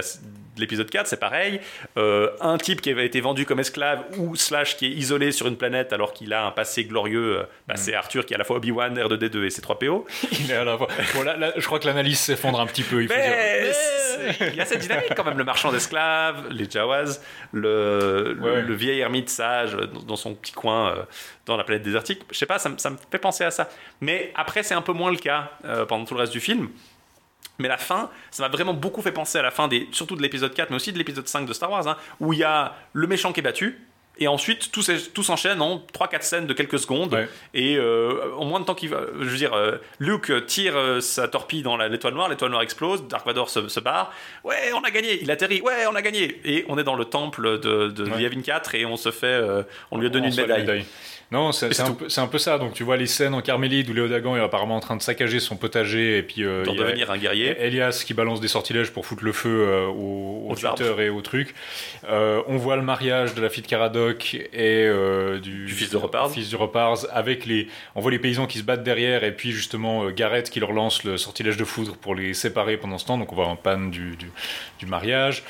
l'épisode 0.57 0.89
4, 0.89 1.07
c'est 1.07 1.19
pareil. 1.19 1.59
Euh, 1.95 2.31
un 2.41 2.57
type 2.57 2.81
qui 2.81 2.89
avait 2.89 3.05
été 3.05 3.21
vendu 3.21 3.45
comme 3.45 3.59
esclave 3.59 4.03
ou 4.17 4.35
slash 4.35 4.77
qui 4.77 4.87
est 4.87 4.89
isolé 4.89 5.31
sur 5.31 5.47
une 5.47 5.57
planète 5.57 5.93
alors 5.93 6.11
qu'il 6.13 6.33
a 6.33 6.43
un 6.45 6.51
passé 6.51 6.85
glorieux. 6.85 7.39
euh, 7.39 7.43
bah, 7.67 7.75
C'est 7.77 7.93
Arthur 7.93 8.25
qui 8.25 8.33
est 8.33 8.35
à 8.35 8.39
la 8.39 8.43
fois 8.45 8.55
Obi-Wan, 8.57 8.97
R2D2 8.97 9.43
et 9.45 9.49
C3PO. 9.49 10.03
Il 10.39 10.49
est 10.51 10.55
à 10.55 10.63
la 10.63 10.75
fois. 10.77 10.87
Bon, 11.13 11.21
là, 11.21 11.37
là, 11.37 11.53
je 11.55 11.65
crois 11.65 11.77
que 11.79 11.85
l'analyse 11.85 12.17
s'effondre 12.19 12.59
un 12.59 12.65
petit 12.65 12.81
peu. 12.83 13.03
Il 13.03 13.07
faut 13.07 13.13
dire. 13.13 13.23
Mais 13.25 13.71
c'est- 13.71 14.47
il 14.49 14.55
y 14.55 14.61
a 14.61 14.65
cette 14.65 14.79
dynamique 14.79 15.13
quand 15.15 15.23
même. 15.25 15.37
Le 15.37 15.43
marchand 15.43 15.71
d'esclaves, 15.71 16.47
les 16.49 16.69
Jawas, 16.69 17.19
le, 17.51 18.33
le- 18.33 18.41
Ouais. 18.43 18.61
le 18.61 18.73
vieil 18.73 18.99
ermite 18.99 19.29
sage 19.29 19.75
dans, 20.07 20.15
son 20.15 20.33
petit 20.35 20.51
coin 20.53 20.89
euh, 20.91 21.03
dans 21.45 21.57
la 21.57 21.63
planète 21.63 21.83
désertique. 21.83 22.21
Je 22.31 22.37
sais 22.37 22.45
pas, 22.45 22.57
ça, 22.59 22.69
me- 22.69 22.77
ça 22.77 22.89
me 22.89 22.97
fait 23.11 23.17
penser 23.19 23.43
à 23.43 23.51
ça. 23.51 23.69
Mais 24.01 24.31
après, 24.35 24.63
c'est 24.63 24.73
un 24.73 24.81
peu 24.81 24.93
moins 24.93 25.11
le 25.11 25.17
cas 25.17 25.51
euh, 25.65 25.85
pendant 25.85 26.05
tout 26.05 26.13
le 26.15 26.21
reste 26.21 26.33
du 26.33 26.39
film. 26.39 26.69
Mais 27.59 27.67
la 27.67 27.77
fin, 27.77 28.09
ça 28.31 28.43
m'a 28.43 28.49
vraiment 28.49 28.73
beaucoup 28.73 29.01
fait 29.01 29.11
penser 29.11 29.37
à 29.37 29.41
la 29.41 29.51
fin, 29.51 29.67
des, 29.67 29.87
surtout 29.91 30.15
de 30.15 30.21
l'épisode 30.21 30.53
4, 30.53 30.69
mais 30.69 30.75
aussi 30.75 30.91
de 30.91 30.97
l'épisode 30.97 31.27
5 31.27 31.45
de 31.45 31.53
Star 31.53 31.69
Wars, 31.69 31.87
hein, 31.87 31.97
où 32.19 32.33
il 32.33 32.39
y 32.39 32.43
a 32.43 32.75
le 32.93 33.07
méchant 33.07 33.31
qui 33.31 33.41
est 33.41 33.43
battu, 33.43 33.79
et 34.19 34.27
ensuite 34.27 34.71
tout, 34.71 34.81
s'enchaîne 35.23 35.61
en 35.61 35.83
3-4 35.93 36.21
scènes 36.21 36.47
de 36.47 36.53
quelques 36.53 36.79
secondes. 36.79 37.13
Ouais. 37.13 37.27
Et 37.53 37.77
euh, 37.77 38.31
en 38.37 38.45
moins 38.45 38.59
de 38.59 38.65
temps 38.65 38.75
qu'il 38.75 38.89
va. 38.89 39.01
Je 39.19 39.25
veux 39.25 39.37
dire, 39.37 39.53
euh, 39.53 39.77
Luke 39.99 40.31
tire 40.45 40.77
euh, 40.77 40.99
sa 41.01 41.27
torpille 41.27 41.63
dans 41.63 41.77
l'étoile 41.77 42.13
noire, 42.13 42.29
l'étoile 42.29 42.51
noire 42.51 42.61
explose, 42.61 43.07
Dark 43.07 43.25
Vador 43.25 43.49
se, 43.49 43.67
se 43.67 43.79
barre. 43.79 44.13
Ouais, 44.43 44.71
on 44.75 44.81
a 44.81 44.91
gagné 44.91 45.19
Il 45.21 45.31
atterrit, 45.31 45.61
ouais, 45.61 45.85
on 45.91 45.95
a 45.95 46.01
gagné 46.01 46.39
Et 46.45 46.63
on 46.67 46.77
est 46.77 46.83
dans 46.83 46.95
le 46.95 47.05
temple 47.05 47.59
de, 47.59 47.87
de 47.87 48.03
Ouais. 48.09 48.21
Yavin 48.21 48.41
4 48.41 48.75
et 48.75 48.85
on 48.85 48.97
se 48.97 49.09
fait. 49.11 49.25
euh, 49.27 49.63
on 49.89 49.97
lui 49.97 50.05
a 50.07 50.09
donné 50.09 50.27
On 50.27 50.31
une 50.31 50.47
la 50.47 50.57
médaille. 50.57 50.85
Non, 51.31 51.51
c'est 51.51 51.79
un, 51.79 51.97
un 52.17 52.27
peu 52.27 52.37
ça. 52.37 52.59
Donc 52.59 52.73
tu 52.73 52.83
vois 52.83 52.95
les 52.95 53.07
scènes 53.07 53.33
en 53.33 53.41
Carmélide 53.41 53.89
où 53.89 53.93
Léo 53.93 54.07
Dagan 54.07 54.35
est 54.35 54.39
apparemment 54.41 54.75
en 54.75 54.79
train 54.81 54.95
de 54.95 55.01
saccager 55.01 55.39
son 55.39 55.55
potager 55.55 56.19
et 56.19 56.21
puis 56.21 56.43
euh, 56.43 56.63
Pour 56.63 56.75
devenir 56.75 57.09
un 57.09 57.17
guerrier. 57.17 57.55
Elias 57.59 58.03
qui 58.05 58.13
balance 58.13 58.39
des 58.39 58.47
sortilèges 58.47 58.91
pour 58.91 59.07
foutre 59.07 59.23
le 59.23 59.31
feu 59.31 59.49
euh, 59.67 59.87
aux, 59.87 60.45
aux 60.47 60.51
Aux 60.51 60.65
arbres. 60.65 60.77
tuteurs 60.77 61.01
et 61.01 61.09
aux 61.09 61.21
trucs. 61.21 61.55
Euh, 62.07 62.43
on 62.47 62.57
voit 62.57 62.75
le 62.75 62.83
mariage 62.83 63.33
de 63.33 63.41
la 63.41 63.49
fille 63.49 63.63
de 63.63 63.67
Et 64.11 64.85
euh, 64.85 65.39
du, 65.39 65.65
Du 65.65 65.73
fils 65.73 65.89
de 65.89 65.97
Repars. 65.97 66.29
fils 66.31 66.49
du 66.49 66.55
Repars 66.55 66.99
avec 67.11 67.45
les. 67.45 67.67
On 67.95 68.01
voit 68.01 68.11
les 68.11 68.19
paysans 68.19 68.47
qui 68.47 68.57
se 68.59 68.63
battent 68.63 68.83
derrière 68.83 69.23
et 69.23 69.31
puis 69.35 69.51
justement 69.51 70.03
euh, 70.05 70.11
Gareth 70.11 70.49
qui 70.49 70.59
leur 70.59 70.71
lance 70.73 71.03
le 71.03 71.17
sortilège 71.17 71.57
de 71.57 71.63
foudre 71.63 71.95
pour 71.97 72.15
les 72.15 72.33
séparer 72.33 72.77
pendant 72.77 72.97
ce 72.97 73.05
temps. 73.05 73.17
Donc 73.17 73.31
on 73.31 73.35
voit 73.35 73.47
un 73.47 73.55
panne 73.55 73.91
du, 73.91 74.15
du, 74.15 74.31
du 74.79 74.85
mariage. 74.85 75.43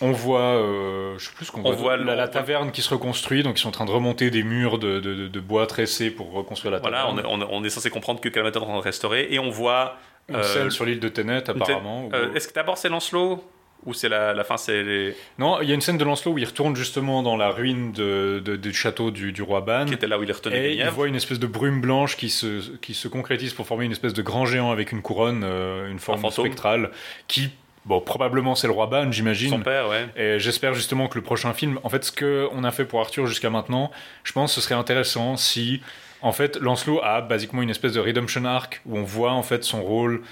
On 0.00 0.12
voit, 0.12 0.40
euh, 0.40 1.18
je 1.18 1.24
sais 1.26 1.32
plus 1.34 1.46
ce 1.46 1.50
qu'on 1.50 1.60
On 1.64 1.72
voit, 1.72 1.96
voit 1.96 1.96
la, 1.96 2.28
taverne 2.28 2.70
qui 2.70 2.82
se 2.82 2.90
reconstruit, 2.90 3.42
donc 3.42 3.58
ils 3.58 3.62
sont 3.62 3.68
en 3.70 3.72
train 3.72 3.84
de 3.84 3.90
remonter 3.90 4.30
des 4.30 4.44
murs 4.44 4.78
de, 4.78 5.00
de- 5.00 5.40
bois 5.40 5.66
tressés 5.66 6.10
pour 6.10 6.30
reconstruire 6.32 6.70
la 6.70 6.78
Voilà, 6.78 6.98
taverne. 7.02 7.18
est, 7.18 7.22
on 7.26 7.40
est- 7.40 7.46
on 7.50 7.64
est 7.64 7.68
censé 7.70 7.90
comprendre 7.90 8.20
que 8.20 8.28
Calamator 8.28 8.62
est 8.62 8.66
en 8.66 8.68
train 8.68 8.78
de 8.78 8.84
restaurer. 8.84 9.26
Et 9.30 9.40
on 9.40 9.50
voit. 9.50 9.96
Euh, 10.30 10.42
scelle 10.44 10.70
sur 10.70 10.84
l'île 10.84 11.00
de 11.00 11.08
Tenet 11.08 11.48
apparemment. 11.50 12.10
euh, 12.12 12.32
Est-ce 12.34 12.46
que 12.48 12.52
d'abord 12.54 12.76
c'est 12.78 12.90
Lancelot 12.90 13.42
Ou 13.86 13.94
c'est 13.94 14.08
la, 14.08 14.34
la 14.34 14.42
fin, 14.44 14.56
c'est 14.56 14.82
les... 14.82 15.14
Non, 15.38 15.60
il 15.62 15.68
y 15.68 15.70
a 15.70 15.74
une 15.74 15.80
scène 15.80 15.98
de 15.98 16.04
Lancelot 16.04 16.32
où 16.34 16.38
il 16.38 16.44
retourne 16.44 16.74
justement 16.74 17.22
dans 17.22 17.36
la 17.36 17.48
ruine 17.50 17.92
de, 17.92 18.42
de- 18.44 18.56
du 18.56 18.74
château 18.74 19.10
du, 19.12 19.30
du 19.32 19.40
roi 19.40 19.60
Ban. 19.60 19.86
qui 19.86 19.94
était 19.94 20.08
là 20.08 20.18
où 20.18 20.22
il 20.24 20.32
retenu 20.32 20.56
Et 20.56 20.74
il 20.74 20.84
voit 20.90 21.06
une 21.06 21.14
espèce 21.14 21.38
de 21.38 21.46
brume 21.46 21.80
blanche 21.80 22.16
qui 22.16 22.28
se, 22.28 22.76
qui 22.78 22.92
se 22.92 23.06
concrétise 23.08 23.54
pour 23.54 23.66
former 23.66 23.84
une 23.86 23.92
espèce 23.92 24.14
de 24.14 24.20
grand 24.22 24.46
géant 24.46 24.72
avec 24.72 24.90
une 24.92 25.00
couronne, 25.00 25.42
euh, 25.44 25.88
une 25.90 26.00
forme 26.00 26.28
spectrale, 26.30 26.90
qui, 27.28 27.50
bon, 27.86 28.00
probablement 28.00 28.56
c'est 28.56 28.66
le 28.66 28.72
roi 28.72 28.88
Ban, 28.88 29.04
Son 29.04 29.12
j'imagine. 29.12 29.62
père, 29.62 29.88
ouais. 29.88 30.08
Et 30.16 30.38
j'espère 30.40 30.74
justement 30.74 31.06
que 31.06 31.16
le 31.16 31.22
prochain 31.22 31.54
film, 31.54 31.78
en 31.84 31.88
fait, 31.88 32.04
ce 32.04 32.12
qu'on 32.12 32.64
a 32.64 32.70
fait 32.72 32.84
pour 32.84 33.00
Arthur 33.00 33.26
jusqu'à 33.26 33.48
maintenant, 33.48 33.92
je 34.24 34.32
pense 34.32 34.50
que 34.54 34.60
ce 34.60 34.66
serait 34.66 34.74
intéressant 34.74 35.36
si, 35.36 35.80
en 36.20 36.32
fait, 36.32 36.56
Lancelot 36.60 37.00
a 37.04 37.20
basiquement 37.20 37.62
une 37.62 37.70
espèce 37.70 37.92
de 37.92 38.00
redemption 38.00 38.44
arc 38.44 38.82
où 38.86 38.98
on 38.98 39.04
voit 39.04 39.32
en 39.32 39.44
fait 39.44 39.62
son 39.62 39.82
rôle, 39.82 40.22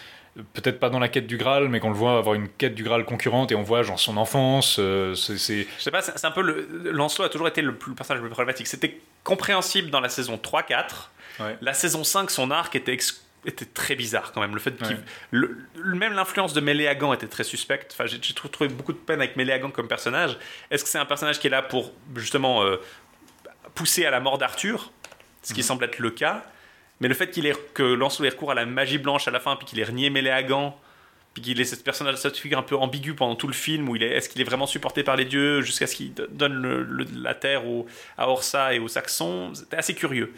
peut-être 0.54 0.78
pas 0.78 0.90
dans 0.90 0.98
la 0.98 1.08
quête 1.08 1.26
du 1.26 1.36
Graal, 1.36 1.68
mais 1.68 1.80
qu'on 1.80 1.88
le 1.88 1.94
voit 1.96 2.18
avoir 2.18 2.34
une 2.34 2.48
quête 2.48 2.74
du 2.74 2.82
Graal 2.84 3.04
concurrente 3.04 3.52
et 3.52 3.54
on 3.54 3.62
voit 3.62 3.82
genre 3.82 3.98
son 4.00 4.16
enfance. 4.16 4.76
euh, 4.78 5.14
c'est- 5.14 5.66
Je 5.78 5.82
sais 5.82 5.90
pas, 5.90 6.02
c'est 6.02 6.24
un 6.24 6.30
peu 6.30 6.42
le. 6.42 6.90
Lancelot 6.92 7.24
a 7.26 7.28
toujours 7.28 7.48
été 7.48 7.62
le, 7.62 7.74
plus- 7.74 7.90
le 7.90 7.96
personnage 7.96 8.20
le 8.22 8.28
plus 8.28 8.32
problématique. 8.34 8.66
C'était 8.66 9.00
compréhensible 9.24 9.90
dans 9.90 10.00
la 10.00 10.08
saison 10.08 10.36
3-4. 10.36 11.10
Ouais. 11.40 11.56
La 11.60 11.74
saison 11.74 12.04
5, 12.04 12.30
son 12.30 12.50
arc 12.50 12.74
était, 12.76 12.96
très 13.74 13.94
bizarre 13.94 14.32
quand 14.32 14.40
même. 14.40 14.54
Le 14.54 14.60
fait. 14.60 14.80
Ouais. 14.82 14.96
le- 15.30 15.56
même 15.94 16.12
l'influence 16.14 16.52
de 16.52 16.60
Méléagan 16.60 17.12
était 17.12 17.28
très 17.28 17.44
suspecte. 17.44 17.92
Enfin, 17.92 18.06
j'ai 18.06 18.18
j'ai 18.20 18.34
trou- 18.34 18.48
trouvé 18.48 18.68
beaucoup 18.68 18.92
de 18.92 18.98
peine 18.98 19.20
avec 19.20 19.36
Méléagan 19.36 19.70
comme 19.70 19.86
personnage. 19.88 20.36
Est-ce 20.70 20.82
que 20.84 20.90
c'est 20.90 20.98
un 20.98 21.04
personnage 21.06 21.38
qui 21.38 21.46
est 21.46 21.50
là 21.50 21.62
pour 21.62 21.92
justement 22.16 22.62
euh, 22.64 22.76
pousser 23.74 24.04
à 24.06 24.10
la 24.10 24.20
mort 24.20 24.38
d'Arthur? 24.38 24.90
Ce 25.42 25.54
qui 25.54 25.62
semble 25.62 25.84
être 25.84 26.00
le 26.00 26.10
cas. 26.10 26.44
Mais 27.00 27.08
le 27.08 27.14
fait 27.14 27.30
qu'il 27.30 27.46
ait, 27.46 27.54
que 27.74 27.82
Lancelot 27.82 28.28
ait 28.28 28.50
à 28.50 28.54
la 28.54 28.66
magie 28.66 28.98
blanche 28.98 29.28
à 29.28 29.30
la 29.30 29.40
fin, 29.40 29.56
puis 29.56 29.66
qu'il 29.66 29.78
ait 29.80 29.84
renié 29.84 30.08
Méléagan, 30.10 30.76
puis 31.34 31.42
qu'il 31.42 31.60
ait 31.60 31.64
cette 31.64 31.84
personnage, 31.84 32.16
cette 32.16 32.38
figure 32.38 32.58
un 32.58 32.62
peu 32.62 32.76
ambiguë 32.76 33.14
pendant 33.14 33.34
tout 33.34 33.46
le 33.46 33.52
film, 33.52 33.88
où 33.90 33.96
il 33.96 34.02
est, 34.02 34.08
est-ce 34.08 34.30
qu'il 34.30 34.40
est 34.40 34.44
vraiment 34.44 34.66
supporté 34.66 35.02
par 35.02 35.16
les 35.16 35.26
dieux 35.26 35.60
jusqu'à 35.60 35.86
ce 35.86 35.94
qu'il 35.94 36.14
do- 36.14 36.26
donne 36.30 37.06
la 37.14 37.34
terre 37.34 37.62
à 38.16 38.28
Orsa 38.30 38.72
et 38.72 38.78
aux 38.78 38.88
Saxons, 38.88 39.52
c'était 39.54 39.76
assez 39.76 39.94
curieux. 39.94 40.32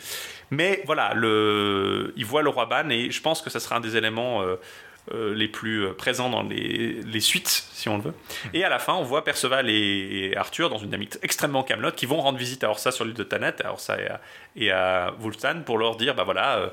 Mais 0.51 0.83
voilà, 0.87 1.13
il 1.15 2.25
voit 2.25 2.43
le 2.43 2.49
roi 2.49 2.67
Ban 2.67 2.89
et 2.89 3.13
je 3.13 3.21
pense 3.23 3.43
que 3.43 3.51
ça 3.51 3.61
sera 3.61 3.77
un 3.77 3.81
des 3.81 3.97
éléments 3.97 4.43
euh, 4.43 4.57
euh, 5.15 5.35
les 5.35 5.49
plus 5.49 5.87
euh, 5.87 5.95
présents 5.95 6.29
dans 6.29 6.43
les, 6.43 7.21
suites, 7.21 7.49
si 7.73 7.89
on 7.89 7.97
le 7.97 8.03
veut. 8.03 8.15
Et 8.53 8.65
à 8.65 8.69
la 8.69 8.79
fin, 8.79 8.95
on 8.95 9.03
voit 9.03 9.25
Perceval 9.25 9.71
et, 9.71 10.35
Arthur 10.37 10.69
dans 10.69 10.77
une 10.77 10.87
dynamique 10.87 11.17
extrêmement 11.23 11.63
camelote 11.63 11.97
qui 11.97 12.05
vont 12.05 12.21
rendre 12.21 12.39
visite 12.39 12.63
à 12.63 12.69
Orsa 12.71 12.91
sur 12.91 13.05
l'île 13.05 13.15
de 13.15 13.23
Tanet, 13.23 13.65
à 13.65 13.71
Orsa 13.71 13.97
et 14.57 14.71
à, 14.71 15.15
et 15.15 15.65
pour 15.65 15.79
leur 15.79 15.97
dire, 15.97 16.15
bah 16.15 16.25
voilà, 16.25 16.59
euh, 16.59 16.69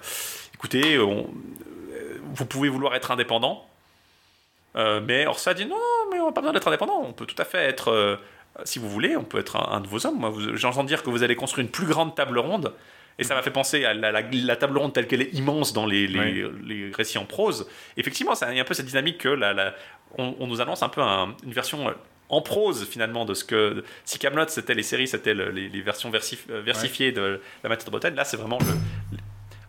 écoutez, 0.54 1.00
on- 1.00 1.30
vous 2.34 2.46
pouvez 2.46 2.68
vouloir 2.68 2.96
être 2.96 3.12
indépendant, 3.12 3.66
mais 4.76 5.26
Orsa 5.26 5.54
dit 5.54 5.66
non, 5.66 5.78
mais 6.12 6.20
on 6.20 6.26
n'a 6.26 6.32
pas 6.34 6.42
besoin 6.42 6.54
d'être 6.54 6.68
indépendant. 6.68 7.02
On 7.02 7.14
peut 7.14 7.26
tout 7.26 7.42
à 7.42 7.46
fait 7.46 7.60
être, 7.60 8.20
si 8.66 8.80
vous 8.80 8.90
voulez, 8.90 9.16
on 9.16 9.24
peut 9.24 9.40
être 9.40 9.56
un, 9.56 9.80
de 9.80 9.88
vos 9.88 10.06
hommes. 10.06 10.56
J'entends 10.56 10.84
dire 10.84 11.04
que 11.04 11.10
vous 11.10 11.24
allez 11.24 11.38
construire 11.38 11.66
une 11.66 11.72
plus 11.72 11.86
grande 11.86 12.14
table 12.14 12.38
ronde. 12.40 12.74
Et 13.18 13.24
ça 13.24 13.34
m'a 13.36 13.42
fait 13.42 13.52
penser 13.52 13.86
à 13.86 13.94
la, 13.94 14.12
la- 14.12 14.22
la 14.22 14.56
table 14.58 14.78
ronde 14.78 14.92
telle 14.94 15.08
qu'elle 15.08 15.22
est 15.22 15.34
immense 15.34 15.72
dans 15.74 15.86
les, 15.86 16.06
les, 16.08 16.46
les 16.64 16.92
récits 16.94 17.18
en 17.18 17.26
prose. 17.26 17.68
Effectivement, 17.98 18.36
ça- 18.36 18.52
il 18.52 18.56
y 18.58 18.60
a 18.60 18.62
un 18.62 18.66
peu 18.66 18.74
cette 18.74 18.86
dynamique 18.88 19.20
que 19.20 19.30
la, 19.30 19.74
on, 20.18 20.36
on 20.40 20.48
nous 20.48 20.60
annonce 20.62 20.84
un 20.84 20.90
peu 20.90 21.02
un- 21.02 21.36
une 21.46 21.54
version 21.54 21.88
euh, 21.88 21.94
en 22.30 22.42
prose 22.42 22.86
finalement 22.90 23.24
de 23.24 23.34
ce 23.34 23.44
que 23.44 23.84
si 24.04 24.18
Camelot 24.20 24.48
c'était 24.48 24.74
les 24.74 24.84
séries, 24.84 25.08
c'était 25.08 25.34
le- 25.34 25.50
les, 25.52 25.70
les 25.70 25.82
versions 25.82 26.10
versif- 26.12 26.50
euh, 26.50 26.62
versifiées 26.62 27.12
de 27.12 27.40
la 27.64 27.70
matière 27.70 27.86
de 27.86 27.92
Bretagne. 27.92 28.16
Là, 28.16 28.26
c'est 28.26 28.38
vraiment 28.38 28.58
le, 28.60 29.18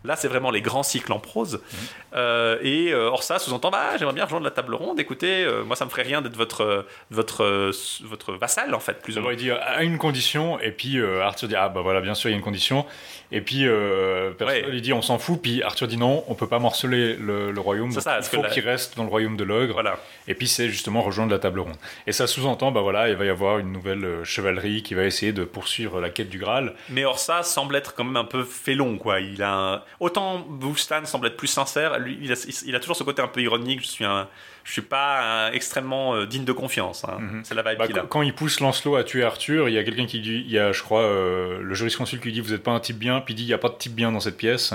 Là, 0.03 0.15
c'est 0.15 0.27
vraiment 0.29 0.51
les 0.51 0.61
grands 0.61 0.83
cycles 0.83 1.11
en 1.11 1.19
prose. 1.19 1.55
Mhm. 1.55 1.77
Euh, 2.15 2.57
et 2.61 2.93
euh, 2.93 3.09
Orsa 3.09 3.39
sous-entend 3.39 3.71
bah, 3.71 3.97
j'aimerais 3.97 4.13
bien 4.13 4.23
rejoindre 4.23 4.45
la 4.45 4.51
table 4.51 4.73
ronde. 4.75 4.99
Écoutez, 5.01 5.43
euh, 5.43 5.63
moi, 5.65 5.75
ça 5.75 5.83
me 5.83 5.89
ferait 5.89 6.03
rien 6.03 6.21
d'être 6.21 6.37
votre, 6.37 6.85
votre, 7.09 7.71
votre 8.05 8.33
vassal, 8.33 8.73
en 8.73 8.79
fait, 8.79 9.01
plus 9.01 9.17
ou 9.17 9.21
moins. 9.21 9.31
il 9.33 9.37
dit 9.37 9.51
à 9.51 9.83
une 9.83 9.97
condition, 9.97 10.59
et 10.61 10.71
puis 10.71 11.01
Arthur 11.01 11.49
dit 11.49 11.55
ah 11.55 11.67
bah 11.67 11.81
voilà, 11.81 11.99
bien 11.99 12.13
sûr, 12.13 12.29
il 12.29 12.33
y 12.33 12.35
a 12.35 12.37
une 12.37 12.43
condition. 12.43 12.85
Et 13.31 13.41
puis 13.41 13.67
euh, 13.67 14.31
Ouais. 14.39 14.63
il 14.71 14.81
dit 14.81 14.93
on 14.93 15.01
s'en 15.01 15.19
fout, 15.19 15.41
puis 15.41 15.61
Arthur 15.61 15.87
dit 15.87 15.97
non, 15.97 16.23
on 16.27 16.33
peut 16.35 16.47
pas 16.47 16.59
morceler 16.59 17.15
le, 17.17 17.51
le 17.51 17.59
royaume, 17.59 17.91
C'est 17.91 17.99
ça, 18.01 18.19
il 18.19 18.23
faut 18.23 18.41
la- 18.41 18.49
qu'il 18.49 18.63
reste 18.63 18.95
dans 18.95 19.03
le 19.03 19.09
royaume 19.09 19.35
de 19.35 19.43
l'ogre. 19.43 19.73
Voilà. 19.73 19.97
Et 20.29 20.33
puis 20.33 20.47
c'est 20.47 20.69
justement 20.69 21.01
rejoindre 21.01 21.31
la 21.33 21.39
table 21.39 21.59
ronde. 21.59 21.75
Et 22.05 22.13
ça 22.13 22.25
sous-entend 22.27 22.71
bah 22.71 22.81
voilà, 22.81 23.09
il 23.09 23.15
va 23.15 23.25
y 23.25 23.29
avoir 23.29 23.59
une 23.59 23.71
nouvelle 23.73 24.05
euh, 24.05 24.23
chevalerie 24.23 24.81
qui 24.83 24.93
va 24.93 25.03
essayer 25.03 25.33
de 25.33 25.43
poursuivre 25.43 25.99
la 25.99 26.09
quête 26.09 26.29
du 26.29 26.37
Graal. 26.39 26.73
Mais 26.89 27.03
Orsa 27.03 27.43
semble 27.43 27.75
être 27.75 27.93
quand 27.95 28.05
même 28.05 28.15
un 28.17 28.23
peu 28.25 28.43
félon, 28.45 28.97
quoi. 28.97 29.19
Il 29.19 29.43
a 29.43 29.53
un- 29.53 29.81
Autant 29.99 30.45
Wulfstan 30.61 31.03
semble 31.05 31.27
être 31.27 31.37
plus 31.37 31.47
sincère, 31.47 31.99
lui, 31.99 32.17
il 32.21 32.31
a, 32.31 32.35
il 32.65 32.75
a 32.75 32.79
toujours 32.79 32.95
ce 32.95 33.03
côté 33.03 33.21
un 33.21 33.27
peu 33.27 33.41
ironique. 33.41 33.81
Je 33.81 33.87
suis, 33.87 34.05
un... 34.05 34.27
je 34.67 34.73
suis 34.73 34.81
pas 34.81 35.47
un 35.47 35.51
extrêmement 35.53 36.13
euh, 36.15 36.25
digne 36.25 36.43
de 36.43 36.51
confiance. 36.51 37.05
hein. 37.05 37.17
Mhm. 37.19 37.41
C'est 37.45 37.55
la 37.55 37.61
vibe 37.63 37.79
Bah, 37.79 37.87
qu'il 37.87 37.97
a. 37.97 38.01
quand, 38.01 38.21
il 38.21 38.33
pousse 38.33 38.59
Lancelot 38.59 38.97
à 38.97 39.05
tuer 39.05 39.23
Arthur, 39.23 39.69
il 39.69 39.75
y 39.75 39.77
a 39.77 39.83
quelqu'un 39.85 40.05
qui 40.05 40.19
dit, 40.19 40.43
il 40.45 40.51
y 40.51 40.59
a, 40.59 40.73
je 40.73 40.83
crois, 40.83 41.03
euh, 41.03 41.59
le 41.61 41.73
jurisconsulte 41.73 42.21
qui 42.21 42.33
dit 42.33 42.41
vous 42.41 42.51
n'êtes 42.51 42.63
pas 42.63 42.71
un 42.71 42.81
type 42.81 42.97
bien, 42.97 43.21
puis 43.21 43.33
il 43.33 43.37
dit 43.37 43.43
il 43.43 43.47
n'y 43.47 43.53
a 43.53 43.57
pas 43.57 43.69
de 43.69 43.77
type 43.77 43.93
bien 43.95 44.11
dans 44.11 44.19
cette 44.19 44.35
pièce. 44.37 44.73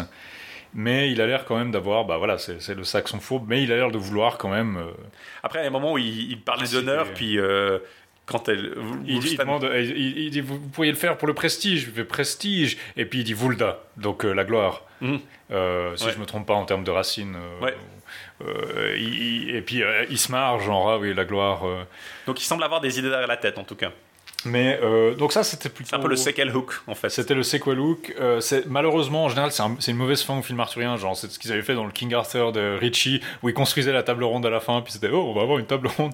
Mais 0.75 1.11
il 1.13 1.21
a 1.21 1.27
l'air 1.27 1.45
quand 1.45 1.57
même 1.59 1.71
d'avoir, 1.71 2.07
bah 2.07 2.17
voilà, 2.17 2.39
c'est 2.39 2.75
le 2.75 2.85
saxon 2.85 3.21
fourbe, 3.21 3.45
mais 3.47 3.63
il 3.63 3.71
a 3.71 3.77
l'air 3.77 3.91
de 3.91 3.99
vouloir 3.99 4.39
quand 4.39 4.49
même. 4.49 4.79
euh, 4.79 4.85
Après, 5.43 5.59
il 5.59 5.63
y 5.63 5.65
a 5.67 5.69
un 5.69 5.73
moment 5.73 5.93
où 5.93 5.99
il, 5.99 6.31
il 6.31 6.41
parlait 6.41 6.61
Participer. 6.61 6.87
d'honneur, 6.87 7.07
puis 7.15 7.39
euh, 7.39 7.79
quand 8.25 8.49
elle. 8.49 8.73
il, 9.07 9.19
dit, 9.21 9.33
il 9.33 9.37
demande, 9.37 9.71
il, 9.75 9.91
il- 9.91 10.19
il 10.19 10.31
dit 10.31 10.41
vous, 10.41 10.59
pourriez 10.59 10.91
le 10.93 10.97
faire 10.97 11.19
pour 11.19 11.29
le 11.29 11.35
prestige, 11.35 11.83
il 11.83 11.93
fait 11.93 12.05
prestige, 12.05 12.79
et 12.97 13.05
puis 13.05 13.19
il 13.19 13.25
dit 13.25 13.35
Vulda, 13.35 13.81
donc 13.99 14.25
euh, 14.25 14.33
la 14.33 14.45
gloire. 14.45 14.83
Mhm. 15.03 15.21
Euh, 15.51 15.95
si 15.97 16.07
Ouais. 16.07 16.13
je 16.15 16.19
me 16.19 16.25
trompe 16.25 16.47
pas 16.47 16.55
en 16.55 16.65
termes 16.65 16.85
de 16.85 16.91
racines. 16.91 17.37
euh, 17.37 17.65
Ouais. 17.67 17.77
Euh, 18.47 18.97
il- 18.99 19.49
il- 19.49 19.57
et 19.57 19.63
puis 19.63 19.83
euh, 19.83 20.05
il 20.11 20.19
se 20.19 20.31
marre, 20.33 20.61
genre 20.61 20.91
ah 20.91 20.99
oui 20.99 21.15
la 21.15 21.25
gloire. 21.25 21.67
euh. 21.67 21.83
Donc 22.27 22.41
il 22.41 22.45
semble 22.45 22.65
avoir 22.65 22.81
des 22.81 22.99
idées 22.99 23.09
derrière 23.11 23.29
la 23.29 23.37
tête, 23.37 23.59
en 23.59 23.65
tout 23.65 23.77
cas. 23.77 23.91
Mais 24.45 24.81
euh, 24.83 25.15
donc 25.15 25.33
ça 25.33 25.45
c'était 25.45 25.69
plutôt. 25.69 25.91
C'est 25.91 25.97
un 25.97 26.01
peu 26.01 26.09
le 26.09 26.17
sequel 26.17 26.55
hook, 26.57 26.81
en 26.89 26.97
fait. 26.97 27.11
C'était 27.11 27.35
le 27.35 27.45
sequel 27.45 27.79
c'est- 28.41 28.67
malheureusement, 28.67 29.25
en 29.27 29.29
général, 29.29 29.53
c'est 29.53 29.63
un- 29.63 29.77
c'est 29.79 29.93
une 29.93 29.97
mauvaise 29.97 30.23
fin 30.23 30.37
au 30.37 30.43
film 30.43 30.59
arthurien. 30.59 30.97
Genre, 30.97 31.17
c'est 31.17 31.31
ce 31.31 31.39
qu'ils 31.39 31.53
avaient 31.53 31.63
fait 31.63 31.75
dans 31.75 31.85
le 31.85 31.93
King 31.93 32.13
Arthur 32.13 32.51
de 32.51 32.77
Ritchie, 32.81 33.21
où 33.45 33.49
ils 33.49 33.55
construisaient 33.55 33.93
la 33.93 34.03
table 34.03 34.25
ronde 34.25 34.45
à 34.45 34.51
la 34.51 34.59
fin, 34.59 34.81
puis 34.81 34.93
c'était 34.93 35.11
oh, 35.13 35.27
on 35.31 35.33
va 35.33 35.43
avoir 35.43 35.59
une 35.59 35.67
table 35.67 35.87
ronde. 35.97 36.13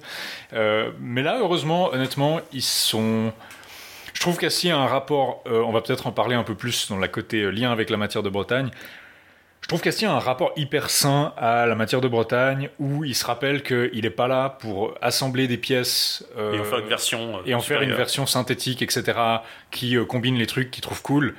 Mais 1.01 1.23
là, 1.23 1.39
heureusement, 1.41 1.91
honnêtement, 1.93 2.41
ils 2.53 2.61
sont. 2.63 3.33
Je 4.13 4.21
trouve 4.21 4.37
qu'Assis 4.37 4.71
a 4.71 4.77
un 4.77 4.87
rapport. 4.87 5.43
on 5.47 5.71
va 5.73 5.81
peut-être 5.81 6.07
en 6.07 6.13
parler 6.13 6.35
un 6.35 6.43
peu 6.43 6.55
plus 6.55 6.89
dans 6.91 6.99
la 6.99 7.09
côté 7.09 7.51
lien 7.51 7.71
avec 7.73 7.89
la 7.89 7.97
matière 7.97 8.23
de 8.23 8.29
Bretagne. 8.29 8.71
Je 9.63 9.67
trouve 9.69 9.83
qu'Assis 9.83 10.07
a 10.07 10.13
un 10.13 10.19
rapport 10.19 10.53
hyper 10.57 10.89
sain 10.89 11.35
à 11.37 11.67
la 11.67 11.75
matière 11.75 12.01
de 12.01 12.09
Bretagne, 12.09 12.71
où 12.79 13.05
il 13.05 13.15
se 13.15 13.27
rappelle 13.27 13.63
qu'il 13.63 14.01
n'est 14.03 14.09
pas 14.11 14.27
là 14.29 14.49
pour 14.61 14.95
assembler 15.03 15.47
des 15.47 15.59
pièces. 15.59 16.25
euh, 16.39 16.55
Et 16.55 16.61
en 16.61 16.65
faire 16.65 16.79
une 16.79 16.89
version. 16.89 17.37
euh, 17.39 17.41
et 17.45 17.55
en 17.55 17.61
faire 17.61 17.77
une 17.79 17.83
supérieure. 17.83 17.97
version 17.99 18.25
synthétique, 18.27 18.81
etc., 18.83 19.19
qui 19.71 19.97
euh, 19.97 20.05
combine 20.07 20.37
les 20.37 20.47
trucs 20.47 20.71
qu'il 20.71 20.81
trouve 20.83 21.03
cool. 21.03 21.35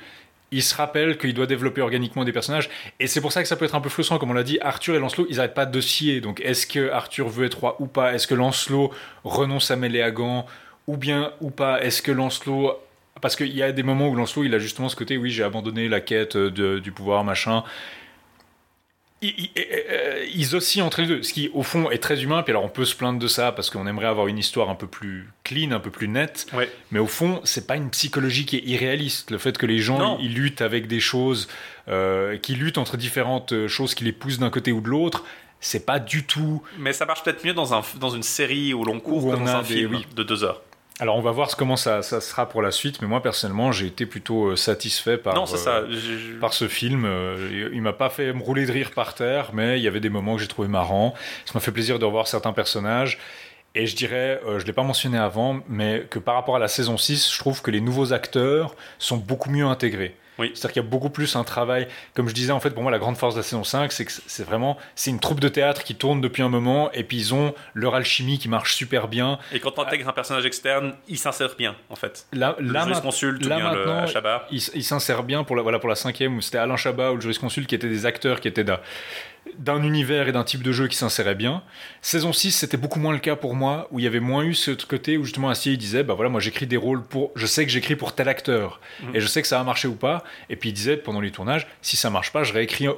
Il 0.52 0.62
se 0.62 0.74
rappelle 0.76 1.16
qu'il 1.18 1.32
doit 1.34 1.46
développer 1.46 1.80
organiquement 1.80 2.24
des 2.24 2.32
personnages, 2.32 2.68
et 3.00 3.06
c'est 3.08 3.20
pour 3.20 3.32
ça 3.32 3.42
que 3.42 3.48
ça 3.48 3.56
peut 3.56 3.64
être 3.64 3.74
un 3.74 3.80
peu 3.80 3.88
frustrant, 3.88 4.18
comme 4.18 4.30
on 4.30 4.34
l'a 4.34 4.42
dit. 4.44 4.58
Arthur 4.60 4.94
et 4.94 4.98
Lancelot, 5.00 5.26
ils 5.28 5.36
n'arrêtent 5.36 5.54
pas 5.54 5.66
de 5.66 5.80
scier. 5.80 6.20
Donc, 6.20 6.40
est-ce 6.40 6.66
que 6.68 6.90
Arthur 6.90 7.28
veut 7.28 7.46
être 7.46 7.58
roi 7.58 7.76
ou 7.80 7.86
pas? 7.86 8.14
Est-ce 8.14 8.26
que 8.28 8.34
Lancelot 8.34 8.92
renonce 9.24 9.70
à 9.72 9.76
Méléagant 9.76 10.46
ou 10.86 10.96
bien 10.96 11.32
ou 11.40 11.50
pas? 11.50 11.82
Est-ce 11.82 12.00
que 12.02 12.12
Lancelot 12.12 12.78
parce 13.20 13.36
qu'il 13.36 13.54
y 13.54 13.62
a 13.62 13.70
des 13.70 13.82
moments 13.82 14.08
où 14.08 14.14
Lancelot, 14.16 14.44
il 14.44 14.54
a 14.54 14.58
justement 14.58 14.88
ce 14.88 14.96
côté, 14.96 15.18
oui, 15.18 15.30
j'ai 15.30 15.42
abandonné 15.44 15.88
la 15.88 16.00
quête 16.00 16.38
de- 16.38 16.78
du 16.78 16.90
pouvoir, 16.90 17.22
machin. 17.22 17.64
Ils, 19.22 19.34
ils- 19.38 19.50
euh, 19.58 20.24
ils 20.34 20.54
oscillent 20.56 20.80
entre 20.82 21.02
les 21.02 21.06
deux, 21.06 21.22
ce 21.22 21.32
qui 21.34 21.50
au 21.52 21.62
fond 21.62 21.90
est 21.90 21.98
très 21.98 22.22
humain. 22.22 22.42
Puis 22.42 22.52
alors 22.52 22.64
on 22.64 22.68
peut 22.70 22.84
se 22.86 22.94
plaindre 22.96 23.18
de 23.18 23.26
ça 23.28 23.52
parce 23.52 23.68
qu'on 23.68 23.86
aimerait 23.86 24.06
avoir 24.06 24.28
une 24.28 24.38
histoire 24.38 24.70
un 24.70 24.74
peu 24.74 24.86
plus 24.86 25.28
clean, 25.44 25.72
un 25.72 25.80
peu 25.80 25.90
plus 25.90 26.08
nette. 26.08 26.46
Ouais. 26.54 26.70
Mais 26.90 26.98
au 27.00 27.06
fond, 27.06 27.40
c'est 27.44 27.66
pas 27.66 27.76
une 27.76 27.90
psychologie 27.90 28.46
qui 28.46 28.56
est 28.56 28.64
irréaliste. 28.64 29.30
Le 29.30 29.38
fait 29.38 29.58
que 29.58 29.66
les 29.66 29.78
gens 29.78 30.16
ils, 30.18 30.26
ils 30.26 30.34
luttent 30.34 30.62
avec 30.62 30.86
des 30.86 31.00
choses, 31.00 31.48
euh, 31.88 32.38
qui 32.38 32.54
luttent 32.54 32.78
entre 32.78 32.96
différentes 32.96 33.52
euh, 33.52 33.68
choses 33.68 33.94
qui 33.94 34.04
les 34.04 34.12
poussent 34.12 34.38
d'un 34.38 34.50
côté 34.50 34.72
ou 34.72 34.80
de 34.80 34.88
l'autre, 34.88 35.24
c'est 35.60 35.84
pas 35.84 35.98
du 35.98 36.24
tout. 36.24 36.62
Mais 36.78 36.94
ça 36.94 37.04
marche 37.04 37.22
peut-être 37.22 37.44
mieux 37.44 37.52
dans, 37.52 37.74
un, 37.74 37.82
dans 37.98 38.10
une 38.10 38.22
série 38.22 38.72
au 38.72 38.84
long 38.84 39.00
cours 39.00 39.30
que 39.32 39.36
dans 39.36 39.46
a 39.46 39.56
un 39.58 39.62
des- 39.62 39.74
film 39.74 39.94
oui. 39.96 40.06
de 40.16 40.22
deux 40.22 40.44
heures. 40.44 40.62
Alors 41.00 41.16
on 41.16 41.22
va 41.22 41.30
voir 41.30 41.56
comment 41.56 41.76
ça, 41.76 42.02
ça 42.02 42.20
sera 42.20 42.48
pour 42.48 42.62
la 42.62 42.70
suite. 42.70 43.00
Mais 43.02 43.08
moi 43.08 43.22
personnellement, 43.22 43.72
j'ai 43.72 43.86
été 43.86 44.06
plutôt 44.06 44.48
euh, 44.48 44.56
satisfait 44.56 45.16
par. 45.16 45.34
non, 45.34 45.44
euh, 45.52 46.40
par 46.40 46.52
ce 46.52 46.68
film. 46.68 47.04
Euh, 47.06 47.70
il 47.72 47.82
m'a 47.82 47.92
pas 47.92 48.10
fait 48.10 48.32
me 48.32 48.42
rouler 48.42 48.66
de 48.66 48.72
rire 48.72 48.92
par 48.92 49.14
terre, 49.14 49.50
mais 49.52 49.78
il 49.78 49.82
y 49.82 49.88
avait 49.88 50.00
des 50.00 50.10
moments 50.10 50.36
que 50.36 50.42
j'ai 50.42 50.48
trouvé 50.48 50.68
marrants. 50.68 51.14
Ça 51.46 51.52
m'a 51.54 51.60
fait 51.60 51.72
plaisir 51.72 51.98
de 51.98 52.04
revoir 52.04 52.28
certains 52.28 52.52
personnages. 52.52 53.18
Et 53.74 53.86
je 53.86 53.94
dirais, 53.94 54.40
euh, 54.46 54.58
je 54.58 54.64
ne 54.64 54.66
l'ai 54.66 54.72
pas 54.72 54.82
mentionné 54.82 55.16
avant, 55.16 55.60
mais 55.68 56.06
que 56.10 56.18
par 56.18 56.34
rapport 56.34 56.56
à 56.56 56.58
la 56.58 56.66
saison 56.66 56.96
6, 56.96 57.32
je 57.32 57.38
trouve 57.38 57.62
que 57.62 57.70
les 57.70 57.80
nouveaux 57.80 58.12
acteurs 58.12 58.74
sont 58.98 59.16
beaucoup 59.16 59.50
mieux 59.50 59.64
intégrés. 59.64 60.16
Oui. 60.40 60.50
C'est-à-dire 60.54 60.72
qu'il 60.72 60.82
y 60.82 60.86
a 60.86 60.88
beaucoup 60.88 61.10
plus 61.10 61.36
un 61.36 61.44
travail. 61.44 61.86
Comme 62.14 62.28
je 62.28 62.34
disais, 62.34 62.52
en 62.52 62.58
fait, 62.60 62.70
pour 62.70 62.82
moi, 62.82 62.90
la 62.90 62.98
grande 62.98 63.16
force 63.16 63.34
de 63.34 63.40
la 63.40 63.44
saison 63.44 63.62
5, 63.62 63.92
c'est 63.92 64.04
que 64.04 64.12
c'est 64.26 64.42
vraiment 64.44 64.76
c'est 64.96 65.10
une 65.10 65.20
troupe 65.20 65.38
de 65.40 65.48
théâtre 65.48 65.84
qui 65.84 65.94
tourne 65.94 66.20
depuis 66.20 66.42
un 66.42 66.48
moment, 66.48 66.90
et 66.92 67.04
puis 67.04 67.18
ils 67.18 67.34
ont 67.34 67.54
leur 67.74 67.94
alchimie 67.94 68.38
qui 68.38 68.48
marche 68.48 68.74
super 68.74 69.06
bien. 69.06 69.38
Et 69.52 69.60
quand 69.60 69.78
on 69.78 69.82
intègre 69.82 70.08
un 70.08 70.12
personnage 70.12 70.46
externe, 70.46 70.94
il 71.08 71.18
s'insère 71.18 71.54
bien, 71.56 71.76
en 71.90 71.96
fait. 71.96 72.26
Là, 72.32 72.56
Le 72.58 72.72
là, 72.72 72.84
jurisconsulte 72.84 73.44
ou 73.44 73.48
là, 73.48 73.56
bien 73.56 73.72
le 73.72 73.84
maintenant, 73.84 74.06
Chabat. 74.06 74.46
il, 74.50 74.62
il 74.74 74.84
s'insère 74.84 75.22
bien 75.22 75.44
pour 75.44 75.56
la, 75.56 75.62
voilà, 75.62 75.78
pour 75.78 75.88
la 75.88 75.94
cinquième 75.94 76.36
où 76.36 76.40
c'était 76.40 76.58
Alain 76.58 76.76
Chabat 76.76 77.12
ou 77.12 77.16
le 77.16 77.20
jurisconsulte 77.20 77.68
qui 77.68 77.74
étaient 77.74 77.88
des 77.88 78.06
acteurs 78.06 78.40
qui 78.40 78.48
étaient 78.48 78.64
d'un, 78.64 78.80
d'un 79.58 79.82
univers 79.82 80.28
et 80.28 80.32
d'un 80.32 80.44
type 80.44 80.62
de 80.62 80.72
jeu 80.72 80.86
qui 80.88 80.96
s'insérait 80.96 81.34
bien. 81.34 81.62
Saison 82.02 82.32
6, 82.32 82.52
c'était 82.52 82.76
beaucoup 82.76 83.00
moins 83.00 83.12
le 83.12 83.18
cas 83.18 83.36
pour 83.36 83.54
moi, 83.54 83.88
où 83.90 83.98
il 83.98 84.04
y 84.04 84.06
avait 84.06 84.20
moins 84.20 84.42
eu 84.44 84.54
ce 84.54 84.70
côté 84.72 85.16
où 85.18 85.24
justement 85.24 85.48
Astier 85.50 85.72
il 85.72 85.78
disait 85.78 86.02
bah 86.02 86.14
voilà, 86.14 86.30
moi 86.30 86.40
j'écris 86.40 86.66
des 86.66 86.76
rôles 86.76 87.02
pour. 87.02 87.32
Je 87.34 87.46
sais 87.46 87.64
que 87.66 87.72
j'écris 87.72 87.96
pour 87.96 88.14
tel 88.14 88.28
acteur 88.28 88.80
Mhm. 89.02 89.16
et 89.16 89.20
je 89.20 89.26
sais 89.26 89.42
que 89.42 89.48
ça 89.48 89.58
va 89.58 89.64
marcher 89.64 89.88
ou 89.88 89.94
pas. 89.96 90.22
Et 90.48 90.56
puis 90.56 90.70
il 90.70 90.72
disait 90.72 90.96
pendant 90.96 91.20
les 91.20 91.30
tournages 91.30 91.66
si 91.82 91.96
ça 91.96 92.10
marche 92.10 92.32
pas, 92.32 92.42
je 92.44 92.52
réécris. 92.52 92.86
euh, 92.88 92.94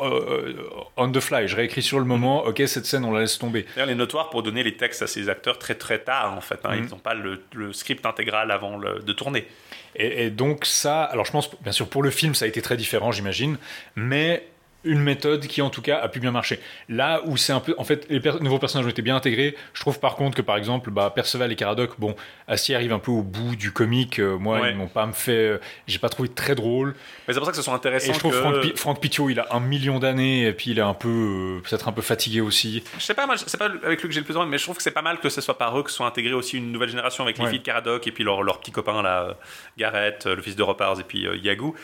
euh, 0.00 0.54
on 0.96 1.10
the 1.10 1.20
fly, 1.20 1.46
je 1.48 1.56
réécris 1.56 1.82
sur 1.82 1.98
le 1.98 2.04
moment, 2.04 2.44
ok, 2.44 2.62
cette 2.66 2.84
scène 2.86 3.04
on 3.04 3.12
la 3.12 3.20
laisse 3.20 3.38
tomber. 3.38 3.64
D'ailleurs, 3.74 3.88
il 3.88 3.92
est 3.92 3.96
notoire 3.96 4.28
pour 4.30 4.42
donner 4.42 4.62
les 4.62 4.76
textes 4.76 5.02
à 5.02 5.06
ces 5.06 5.28
acteurs 5.28 5.58
très 5.58 5.74
très 5.76 5.98
tard, 6.00 6.34
en 6.36 6.40
fait. 6.40 6.58
hein. 6.64 6.76
Mhm. 6.76 6.84
Ils 6.84 6.90
n'ont 6.90 6.98
pas 6.98 7.14
le, 7.14 7.42
le 7.54 7.72
script 7.72 8.04
intégral 8.04 8.50
avant 8.50 8.76
le- 8.76 8.98
de 9.00 9.12
tourner. 9.12 9.46
Et, 9.94 10.26
et 10.26 10.30
donc 10.30 10.64
ça, 10.64 11.04
alors 11.04 11.24
je 11.26 11.32
pense, 11.32 11.50
bien 11.62 11.72
sûr, 11.72 11.88
pour 11.88 12.02
le 12.02 12.10
film, 12.10 12.34
ça 12.34 12.44
a 12.44 12.48
été 12.48 12.60
très 12.62 12.76
différent, 12.76 13.12
j'imagine, 13.12 13.56
mais 13.94 14.46
une 14.84 15.00
méthode 15.00 15.46
qui 15.46 15.62
en 15.62 15.70
tout 15.70 15.82
cas 15.82 15.98
a 15.98 16.08
pu 16.08 16.20
bien 16.20 16.30
marcher. 16.30 16.58
Là 16.88 17.20
où 17.24 17.36
c'est 17.36 17.52
un 17.52 17.60
peu, 17.60 17.74
en 17.78 17.84
fait, 17.84 18.06
les 18.10 18.20
per- 18.20 18.40
nouveaux 18.40 18.58
personnages 18.58 18.86
ont 18.86 18.90
été 18.90 19.02
bien 19.02 19.16
intégrés. 19.16 19.56
Je 19.74 19.80
trouve 19.80 20.00
par 20.00 20.16
contre 20.16 20.36
que 20.36 20.42
par 20.42 20.56
exemple, 20.56 20.90
bah, 20.90 21.12
Perceval 21.14 21.52
et 21.52 21.56
Caradoc, 21.56 21.98
bon, 21.98 22.14
Astier 22.48 22.74
arrive 22.74 22.92
un 22.92 22.98
peu 22.98 23.10
au 23.12 23.22
bout 23.22 23.56
du 23.56 23.72
comique. 23.72 24.18
euh, 24.18 24.36
moi, 24.36 24.60
Ouais. 24.60 24.70
ils 24.70 24.76
m'ont 24.76 24.88
pas 24.88 25.06
me 25.06 25.12
fait, 25.12 25.32
euh, 25.32 25.58
j'ai 25.86 25.98
pas 25.98 26.08
trouvé 26.08 26.28
très 26.28 26.54
drôle. 26.54 26.94
Mais 27.28 27.34
c'est 27.34 27.40
pour 27.40 27.46
ça 27.46 27.52
que 27.52 27.56
ce 27.56 27.62
sont 27.62 27.74
intéressants. 27.74 28.10
Et 28.10 28.14
je 28.14 28.18
trouve 28.18 28.32
que... 28.32 28.38
Franck, 28.40 28.60
Pi- 28.60 28.72
Franck 28.76 29.00
Pitiot, 29.00 29.30
il 29.30 29.38
a 29.40 29.46
un 29.52 29.60
million 29.60 29.98
d'années 29.98 30.46
et 30.46 30.52
puis 30.52 30.70
il 30.72 30.78
est 30.78 30.82
un 30.82 30.94
peu, 30.94 31.08
euh, 31.08 31.60
peut-être 31.68 31.88
un 31.88 31.92
peu 31.92 32.02
fatigué 32.02 32.40
aussi. 32.40 32.82
Je 32.98 33.04
sais 33.04 33.14
pas, 33.14 33.26
moi, 33.26 33.36
c'est 33.36 33.56
pas 33.58 33.66
avec 33.84 34.00
lui 34.02 34.08
que 34.08 34.14
j'ai 34.14 34.20
le 34.20 34.26
plus 34.26 34.34
de 34.34 34.40
mais 34.44 34.58
je 34.58 34.64
trouve 34.64 34.76
que 34.76 34.82
c'est 34.82 34.90
pas 34.90 35.02
mal 35.02 35.18
que 35.20 35.28
ce 35.28 35.40
soit 35.40 35.56
par 35.58 35.78
eux 35.78 35.82
que 35.82 35.90
soit 35.90 36.06
intégré 36.06 36.32
aussi 36.34 36.56
une 36.58 36.72
nouvelle 36.72 36.88
génération 36.88 37.22
avec 37.24 37.38
les 37.38 37.44
Ouais. 37.44 37.50
filles 37.50 37.58
de 37.60 37.64
Caradoc 37.64 38.06
et 38.06 38.12
puis 38.12 38.24
leurs 38.24 38.42
leurs 38.42 38.58
petits 38.60 38.72
copains 38.72 39.02
là, 39.02 39.36
Gareth, 39.78 40.26
euh, 40.26 40.34
le 40.36 40.42
fils 40.42 40.56
de 40.56 40.62
Ropars 40.62 40.98
et 41.00 41.04
puis 41.04 41.26
Yagou. 41.42 41.74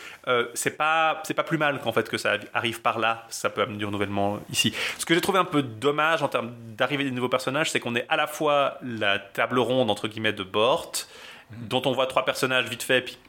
C'est 0.53 0.77
pas 0.77 1.21
c'est 1.25 1.33
pas 1.33 1.43
plus 1.43 1.57
mal 1.57 1.79
qu'en 1.79 1.91
fait 1.91 2.07
que 2.09 2.17
ça 2.17 2.37
arrive 2.53 2.81
par 2.89 2.97
là. 2.97 3.27
Ça 3.29 3.51
peut 3.51 3.61
amener 3.61 3.77
du 3.77 3.85
renouvellement 3.85 4.39
ici. 4.51 4.73
Ce 4.97 5.05
que 5.05 5.13
j'ai 5.13 5.21
trouvé 5.21 5.37
un 5.37 5.45
peu 5.45 5.61
dommage 5.61 6.23
en 6.23 6.27
termes 6.27 6.51
d'arrivée 6.75 7.03
des 7.03 7.11
nouveaux 7.11 7.29
personnages, 7.29 7.69
c'est 7.69 7.79
qu'on 7.79 7.95
est 7.95 8.07
à 8.09 8.15
la 8.15 8.25
fois 8.25 8.79
la 8.81 9.19
table 9.19 9.59
ronde 9.59 9.91
entre 9.91 10.07
guillemets 10.07 10.33
de 10.33 10.41
Bort, 10.41 10.91
dont 11.51 11.83
on 11.85 11.91
voit 11.91 12.07
trois 12.07 12.25
personnages 12.25 12.67
vite 12.67 12.81
fait, 12.81 13.01
puis 13.01 13.19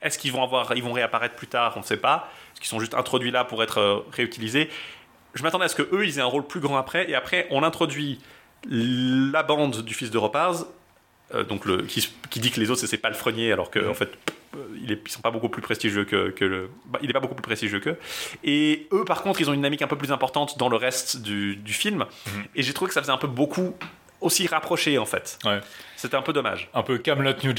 est-ce 0.00 0.18
qu'ils 0.18 0.32
vont 0.32 0.42
avoir, 0.42 0.74
ils 0.74 0.82
vont 0.82 0.92
réapparaître 0.92 1.34
plus 1.34 1.48
tard, 1.48 1.74
on 1.76 1.80
ne 1.80 1.84
sait 1.84 1.98
pas. 1.98 2.30
Est-ce 2.52 2.60
qu'ils 2.62 2.70
sont 2.70 2.80
juste 2.80 2.94
introduits 2.94 3.30
là 3.30 3.44
pour 3.44 3.62
être 3.62 3.78
euh, 3.78 3.98
réutilisés? 4.10 4.70
Je 5.34 5.42
m'attendais 5.42 5.66
à 5.66 5.68
ce 5.68 5.74
que 5.74 5.94
eux, 5.94 6.06
ils 6.06 6.18
aient 6.18 6.22
un 6.22 6.24
rôle 6.24 6.46
plus 6.46 6.60
grand 6.60 6.78
après, 6.78 7.10
et 7.10 7.14
après 7.14 7.46
on 7.50 7.62
introduit 7.62 8.20
la 8.64 9.42
bande 9.42 9.82
du 9.82 9.92
fils 9.92 10.10
de 10.10 10.16
Ropars, 10.16 10.64
euh, 11.34 11.44
donc 11.44 11.66
le, 11.66 11.82
qui, 11.82 12.40
dit 12.40 12.50
que 12.50 12.58
les 12.58 12.70
autres 12.70 12.80
c'est 12.80 12.86
ses 12.86 12.96
palefreniers, 12.96 13.52
alors 13.52 13.70
que 13.70 13.86
en 13.86 13.94
fait 13.94 14.16
il 14.82 14.92
est, 14.92 15.00
ils 15.04 15.10
sont 15.10 15.20
pas 15.20 15.30
beaucoup 15.30 15.48
plus 15.48 15.62
prestigieux 15.62 16.04
que, 16.04 16.30
que 16.30 16.44
le, 16.44 16.70
bah, 16.86 16.98
il 17.02 17.10
est 17.10 17.12
pas 17.12 17.20
beaucoup 17.20 17.34
plus 17.34 17.42
prestigieux 17.42 17.80
qu'eux. 17.80 17.98
Et 18.44 18.88
eux 18.92 19.04
par 19.04 19.22
contre 19.22 19.40
ils 19.40 19.48
ont 19.48 19.52
une 19.52 19.60
dynamique 19.60 19.82
un 19.82 19.86
peu 19.86 19.96
plus 19.96 20.12
importante 20.12 20.58
dans 20.58 20.68
le 20.68 20.76
reste 20.76 21.22
du, 21.22 21.56
du 21.56 21.72
film, 21.72 22.06
et 22.54 22.62
j'ai 22.62 22.72
trouvé 22.72 22.88
que 22.88 22.94
ça 22.94 23.00
faisait 23.00 23.12
un 23.12 23.18
peu 23.18 23.28
beaucoup 23.28 23.74
aussi 24.20 24.46
rapproché 24.46 24.98
en 24.98 25.06
fait. 25.06 25.38
Ouais. 25.44 25.60
C'était 25.96 26.16
un 26.16 26.22
peu 26.22 26.32
dommage. 26.32 26.68
Un 26.74 26.82
peu 26.82 26.98
Camelot 26.98 27.32
New, 27.42 27.54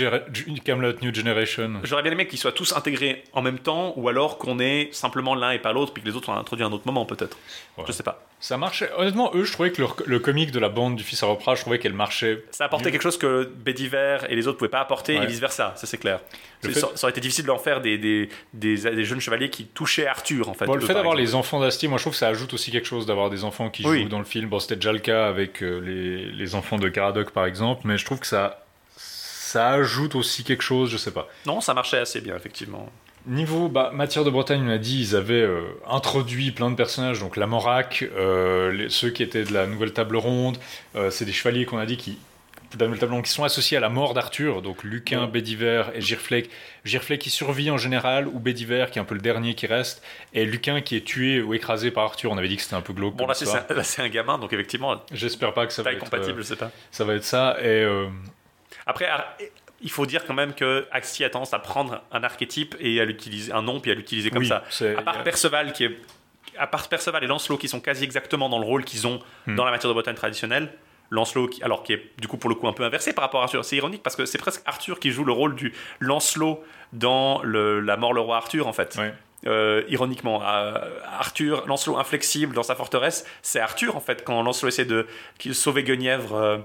Camelot 0.64 0.94
New 1.02 1.14
Generation. 1.14 1.80
J'aurais 1.84 2.04
bien 2.04 2.12
aimé 2.12 2.28
qu'ils 2.28 2.40
soient 2.40 2.52
tous 2.52 2.74
intégrés 2.76 3.24
en 3.34 3.42
même 3.42 3.60
temps, 3.60 3.94
ou 3.96 4.10
alors 4.10 4.38
qu'on 4.38 4.60
ait 4.60 4.90
simplement 4.92 5.34
l'un 5.34 5.52
et 5.52 5.60
pas 5.60 5.74
l'autre, 5.74 5.94
puis 5.94 6.04
que 6.04 6.08
les 6.08 6.16
autres 6.16 6.26
soient 6.26 6.38
introduits 6.38 6.64
à 6.64 6.68
un 6.68 6.72
autre 6.72 6.86
moment 6.86 7.06
peut-être. 7.06 7.38
Ouais. 7.78 7.84
Je 7.88 7.92
sais 7.92 8.04
pas. 8.04 8.24
Ça 8.42 8.58
marchait. 8.58 8.90
Honnêtement, 8.98 9.32
eux, 9.36 9.44
je 9.44 9.52
trouvais 9.54 9.72
que 9.72 9.82
le, 9.84 9.88
le 10.08 10.20
comique 10.20 10.50
de 10.52 10.60
la 10.60 10.68
bande 10.68 10.96
du 10.96 11.04
fils 11.04 11.22
à 11.22 11.30
Oprah, 11.30 11.54
je 11.54 11.62
trouvais 11.62 11.78
qu'elle 11.78 11.94
marchait. 11.94 12.44
Ça 12.50 12.66
apportait 12.66 12.92
quelque 12.92 13.04
chose 13.04 13.18
que 13.20 13.44
Bédiver 13.44 14.18
et 14.30 14.36
les 14.36 14.48
autres 14.48 14.58
pouvaient 14.58 14.68
pas 14.70 14.80
apporter 14.82 15.16
Ouais. 15.18 15.24
et 15.26 15.28
vice 15.28 15.40
versa, 15.40 15.74
ça 15.78 15.86
c'est 15.86 15.98
clair. 16.00 16.20
Fait- 16.64 16.74
ça, 16.74 16.90
ça 16.96 17.06
aurait 17.06 17.12
été 17.12 17.22
difficile 17.22 17.44
de 17.44 17.48
leur 17.50 17.62
faire 17.62 17.82
des, 17.82 17.98
des, 18.00 18.30
des, 18.54 18.76
des 18.78 19.04
jeunes 19.06 19.20
chevaliers 19.22 19.50
qui 19.52 19.66
touchaient 19.66 20.08
Arthur 20.08 20.50
en 20.50 20.54
fait. 20.56 20.66
Bon, 20.66 20.74
le 20.76 20.82
eux, 20.84 20.86
fait 20.88 20.94
d'avoir 20.96 21.14
les 21.16 21.36
enfants 21.36 21.60
d'Astier, 21.60 21.88
moi 21.88 22.00
je 22.00 22.04
trouve 22.04 22.14
que 22.14 22.20
ça 22.20 22.30
ajoute 22.30 22.54
aussi 22.56 22.72
quelque 22.72 22.88
chose 22.88 23.06
d'avoir 23.06 23.30
des 23.30 23.44
enfants 23.44 23.70
qui 23.70 23.86
Oui. 23.86 24.02
jouent 24.04 24.10
dans 24.10 24.20
le 24.20 24.26
film. 24.26 24.50
Bon, 24.50 24.60
c'était 24.60 24.76
déjà 24.76 24.92
le 24.92 25.00
cas 25.00 25.28
avec 25.28 25.62
euh, 25.62 25.80
les, 25.80 26.26
les 26.32 26.56
enfants 26.56 26.78
de 26.80 26.90
Caradoc 26.90 27.30
par 27.32 27.46
exemple, 27.46 27.82
mais 27.86 27.98
je 28.00 28.06
trouve 28.06 28.20
que 28.20 28.28
ça, 28.28 28.66
ça 28.96 29.70
ajoute 29.70 30.16
aussi 30.16 30.44
quelque 30.44 30.64
chose, 30.64 30.90
je 30.90 30.98
sais 30.98 31.12
pas. 31.12 31.28
Non, 31.46 31.62
ça 31.62 31.74
marchait 31.74 31.98
assez 32.00 32.22
bien 32.22 32.36
effectivement. 32.36 32.90
Niveau 33.28 33.68
bah, 33.70 33.92
matière 33.94 34.24
de 34.24 34.30
Bretagne, 34.32 34.64
on 34.66 34.70
a 34.72 34.78
dit, 34.80 35.00
ils 35.00 35.16
avaient 35.16 35.42
euh, 35.44 35.62
introduit 35.88 36.52
plein 36.52 36.72
de 36.72 36.76
personnages, 36.76 37.20
donc 37.20 37.38
la 37.38 37.46
Morac, 37.46 38.04
euh, 38.16 38.72
les- 38.72 38.90
ceux 38.90 39.12
qui 39.12 39.22
étaient 39.22 39.44
de 39.44 39.54
la 39.54 39.68
nouvelle 39.68 39.94
table 39.94 40.18
ronde, 40.18 40.58
euh, 40.96 41.12
c'est 41.12 41.26
des 41.26 41.32
chevaliers 41.32 41.66
qu'on 41.66 41.78
a 41.78 41.86
dit 41.86 41.98
qui 41.98 42.18
de 42.74 42.80
la 42.80 42.86
nouvelle 42.86 43.02
table 43.02 43.12
ronde 43.14 43.24
qui 43.26 43.32
sont 43.32 43.44
associés 43.44 43.76
à 43.76 43.80
la 43.82 43.90
mort 43.90 44.14
d'Arthur, 44.14 44.62
donc 44.62 44.84
Luquin, 44.86 45.26
Ouais. 45.26 45.28
Bédiver 45.28 45.84
et 45.94 46.00
Girfleck. 46.02 46.50
Girfleck 46.86 47.20
qui 47.20 47.30
survit 47.30 47.70
en 47.70 47.78
général, 47.78 48.28
ou 48.30 48.40
Bédiver 48.40 48.86
qui 48.92 48.98
est 48.98 49.02
un 49.02 49.06
peu 49.06 49.14
le 49.14 49.20
dernier 49.22 49.54
qui 49.56 49.68
reste, 49.68 50.02
et 50.34 50.46
Luquin 50.46 50.80
qui 50.82 50.96
est 50.96 51.06
tué 51.06 51.42
ou 51.42 51.54
écrasé 51.54 51.92
par 51.92 52.06
Arthur. 52.06 52.32
On 52.32 52.38
avait 52.38 52.48
dit 52.48 52.56
que 52.56 52.62
c'était 52.64 52.76
un 52.76 52.82
peu 52.82 52.94
glauque. 52.94 53.16
Bon 53.18 53.28
là 53.28 53.34
c'est 53.34 53.46
là, 53.46 53.66
un 54.00 54.10
gamin 54.10 54.38
donc 54.40 54.54
effectivement 54.54 54.96
J'espère 55.14 55.54
pas 55.54 55.68
que 55.68 55.74
ça 55.74 55.84
va, 55.84 55.92
être, 55.92 56.00
compatible, 56.00 56.38
je 56.40 56.44
sais 56.48 56.56
pas. 56.56 56.72
ça 56.92 57.04
va 57.04 57.16
être 57.16 57.26
ça. 57.26 57.58
Et 57.62 57.86
Après, 58.88 59.06
il 59.82 59.92
faut 59.92 60.06
dire 60.06 60.26
quand 60.26 60.34
même 60.34 60.54
que 60.54 60.88
Axti 60.92 61.24
a 61.24 61.30
tendance 61.30 61.54
à 61.54 61.60
prendre 61.60 62.02
un 62.12 62.24
archétype 62.24 62.76
et 62.80 63.00
à 63.02 63.06
l'utiliser, 63.06 63.52
un 63.52 63.62
nom, 63.62 63.80
puis 63.80 63.92
à 63.92 63.96
l'utiliser 63.96 64.30
comme 64.30 64.44
oui, 64.44 64.48
ça. 64.48 64.64
À 64.98 65.02
part 65.02 65.24
Perceval, 65.24 65.74
qui 65.74 65.86
est, 65.86 65.98
à 66.58 66.68
part 66.68 66.88
Perceval 66.88 67.24
et 67.24 67.28
Lancelot, 67.28 67.58
qui 67.58 67.68
sont 67.68 67.80
quasi 67.80 68.04
exactement 68.04 68.50
dans 68.50 68.60
le 68.60 68.66
rôle 68.66 68.84
qu'ils 68.84 69.08
ont 69.08 69.20
Hmm. 69.48 69.56
dans 69.56 69.66
la 69.66 69.72
matière 69.72 69.90
de 69.90 69.94
Bretagne 69.94 70.16
traditionnelle. 70.16 70.72
Lancelot, 71.10 71.48
qui, 71.48 71.62
alors 71.62 71.84
qui 71.84 71.94
est 71.94 72.12
du 72.20 72.28
coup 72.30 72.38
pour 72.38 72.50
le 72.50 72.56
coup 72.56 72.68
un 72.70 72.74
peu 72.74 72.84
inversé 72.84 73.12
par 73.12 73.24
rapport 73.24 73.42
à 73.42 73.44
Arthur. 73.44 73.66
C'est 73.66 73.76
ironique 73.76 74.02
parce 74.02 74.16
que 74.16 74.26
c'est 74.26 74.38
presque 74.38 74.62
Arthur 74.66 74.98
qui 75.00 75.12
joue 75.12 75.26
le 75.26 75.34
rôle 75.34 75.56
du 75.56 75.74
Lancelot 76.00 76.64
dans 76.94 77.42
le, 77.44 77.82
la 77.82 77.98
mort 77.98 78.14
le 78.14 78.22
roi 78.22 78.38
Arthur 78.38 78.66
en 78.68 78.74
fait. 78.74 78.98
Euh, 79.48 79.84
ironiquement, 79.90 80.42
euh, 80.48 80.78
Arthur, 81.20 81.66
Lancelot 81.68 81.98
inflexible 81.98 82.54
dans 82.54 82.64
sa 82.64 82.76
forteresse, 82.76 83.26
c'est 83.42 83.60
Arthur 83.60 83.98
en 83.98 84.00
fait 84.00 84.24
quand 84.24 84.42
Lancelot 84.42 84.70
essaie 84.70 84.86
de 84.86 85.06
sauver 85.52 85.84
Guenièvre 85.84 86.36
euh, 86.36 86.58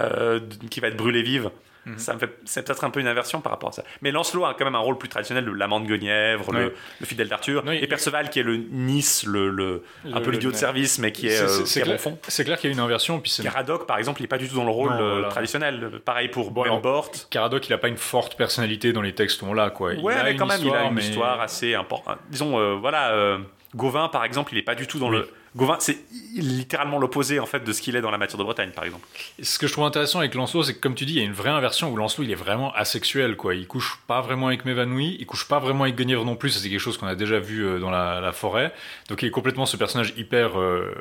euh, 0.00 0.40
qui 0.70 0.80
va 0.80 0.88
être 0.88 0.96
brûlée 0.96 1.22
vive. 1.22 1.50
Mhm. 1.86 1.98
Ça 1.98 2.14
me 2.14 2.18
fait, 2.18 2.30
c'est 2.44 2.64
peut-être 2.66 2.82
un 2.84 2.90
peu 2.90 3.00
une 3.00 3.06
inversion 3.06 3.40
par 3.40 3.52
rapport 3.52 3.68
à 3.68 3.72
ça. 3.72 3.84
Mais 4.02 4.10
Lancelot 4.10 4.44
a 4.46 4.54
quand 4.54 4.64
même 4.64 4.74
un 4.74 4.78
rôle 4.78 4.96
plus 4.98 5.08
traditionnel, 5.08 5.44
le 5.44 5.52
l'amant 5.52 5.80
de 5.80 5.86
Guenièvre, 5.86 6.52
le, 6.52 6.74
le 7.00 7.06
fidèle 7.06 7.28
d'Arthur, 7.28 7.62
et 7.70 7.86
Perceval 7.86 8.30
qui 8.30 8.40
est 8.40 8.42
le 8.42 8.56
Nice, 8.56 9.24
le, 9.26 9.50
le- 9.50 9.82
un 10.12 10.20
peu 10.20 10.30
l'idiot 10.30 10.50
de 10.50 10.56
service, 10.56 10.98
mais 10.98 11.12
qui 11.12 11.26
est, 11.28 11.30
C'est- 11.36 11.42
euh, 11.44 11.64
c'est- 11.66 11.80
bon 11.80 11.86
clair, 11.86 12.00
fond. 12.00 12.18
c'est 12.28 12.44
clair 12.44 12.58
qu'il 12.58 12.70
y 12.70 12.72
a 12.72 12.74
une 12.74 12.80
inversion, 12.80 13.20
puis 13.20 13.32
Caradoc, 13.42 13.86
par 13.86 13.98
exemple, 13.98 14.20
il 14.20 14.24
n'est 14.24 14.28
pas 14.28 14.38
du 14.38 14.48
tout 14.48 14.56
dans 14.56 14.64
le 14.64 14.70
rôle 14.70 14.90
Non, 14.90 15.00
euh, 15.00 15.12
voilà. 15.14 15.28
traditionnel. 15.28 15.90
Pareil 16.04 16.28
pour 16.28 16.50
Bon, 16.50 16.62
alors, 16.62 16.80
Bort. 16.80 17.10
Caradoc, 17.30 17.68
il 17.68 17.72
a 17.72 17.78
pas 17.78 17.88
une 17.88 17.96
forte 17.96 18.36
personnalité 18.36 18.92
dans 18.92 19.02
les 19.02 19.14
textes 19.14 19.42
où 19.42 19.46
on 19.46 19.52
l'a, 19.54 19.70
quoi. 19.70 19.94
Il 19.94 20.00
Ouais, 20.00 20.14
a 20.14 20.24
mais 20.24 20.32
une 20.32 20.38
quand 20.38 20.46
même, 20.46 20.60
il 20.62 20.74
a 20.74 20.84
une 20.84 20.94
mais- 20.94 21.02
histoire 21.02 21.40
assez 21.40 21.74
importante. 21.74 22.18
Disons, 22.30 22.58
euh, 22.58 22.74
voilà, 22.74 23.10
euh, 23.12 23.38
Gauvin, 23.76 24.08
par 24.08 24.24
exemple, 24.24 24.52
il 24.52 24.56
n'est 24.56 24.62
pas 24.62 24.74
du 24.74 24.86
tout 24.86 24.98
dans 24.98 25.08
Oui. 25.10 25.16
le. 25.18 25.28
Gauvin, 25.56 25.76
c'est 25.78 25.98
littéralement 26.34 26.98
l'opposé 26.98 27.38
en 27.38 27.46
fait 27.46 27.62
de 27.62 27.72
ce 27.72 27.80
qu'il 27.80 27.94
est 27.94 28.00
dans 28.00 28.10
la 28.10 28.18
matière 28.18 28.38
de 28.38 28.42
Bretagne, 28.42 28.70
par 28.70 28.82
exemple. 28.82 29.06
Ce 29.40 29.56
que 29.58 29.68
je 29.68 29.72
trouve 29.72 29.84
intéressant 29.84 30.18
avec 30.18 30.34
Lancelot, 30.34 30.64
c'est 30.64 30.74
que 30.74 30.80
comme 30.80 30.96
tu 30.96 31.04
dis, 31.04 31.12
il 31.14 31.18
y 31.18 31.22
a 31.22 31.24
une 31.24 31.32
vraie 31.32 31.50
inversion 31.50 31.92
où 31.92 31.96
Lancelot, 31.96 32.24
il 32.24 32.32
est 32.32 32.34
vraiment 32.36 32.72
asexuel, 32.74 33.36
quoi. 33.36 33.54
Il 33.54 33.68
couche 33.68 34.00
pas 34.08 34.20
vraiment 34.20 34.48
avec 34.48 34.64
Mévanouille, 34.64 35.16
il 35.20 35.26
couche 35.26 35.46
pas 35.46 35.60
vraiment 35.60 35.84
avec 35.84 35.94
Guenièvre 35.94 36.24
non 36.24 36.34
plus. 36.34 36.50
C'est 36.50 36.68
quelque 36.68 36.80
chose 36.80 36.98
qu'on 36.98 37.06
a 37.06 37.14
déjà 37.14 37.38
vu 37.38 37.64
euh, 37.64 37.78
dans 37.78 37.90
la, 37.90 38.20
la 38.20 38.32
forêt. 38.32 38.74
Donc, 39.08 39.22
il 39.22 39.26
est 39.26 39.30
complètement 39.30 39.64
ce 39.64 39.76
personnage 39.76 40.12
hyper 40.16 40.58
euh, 40.58 40.92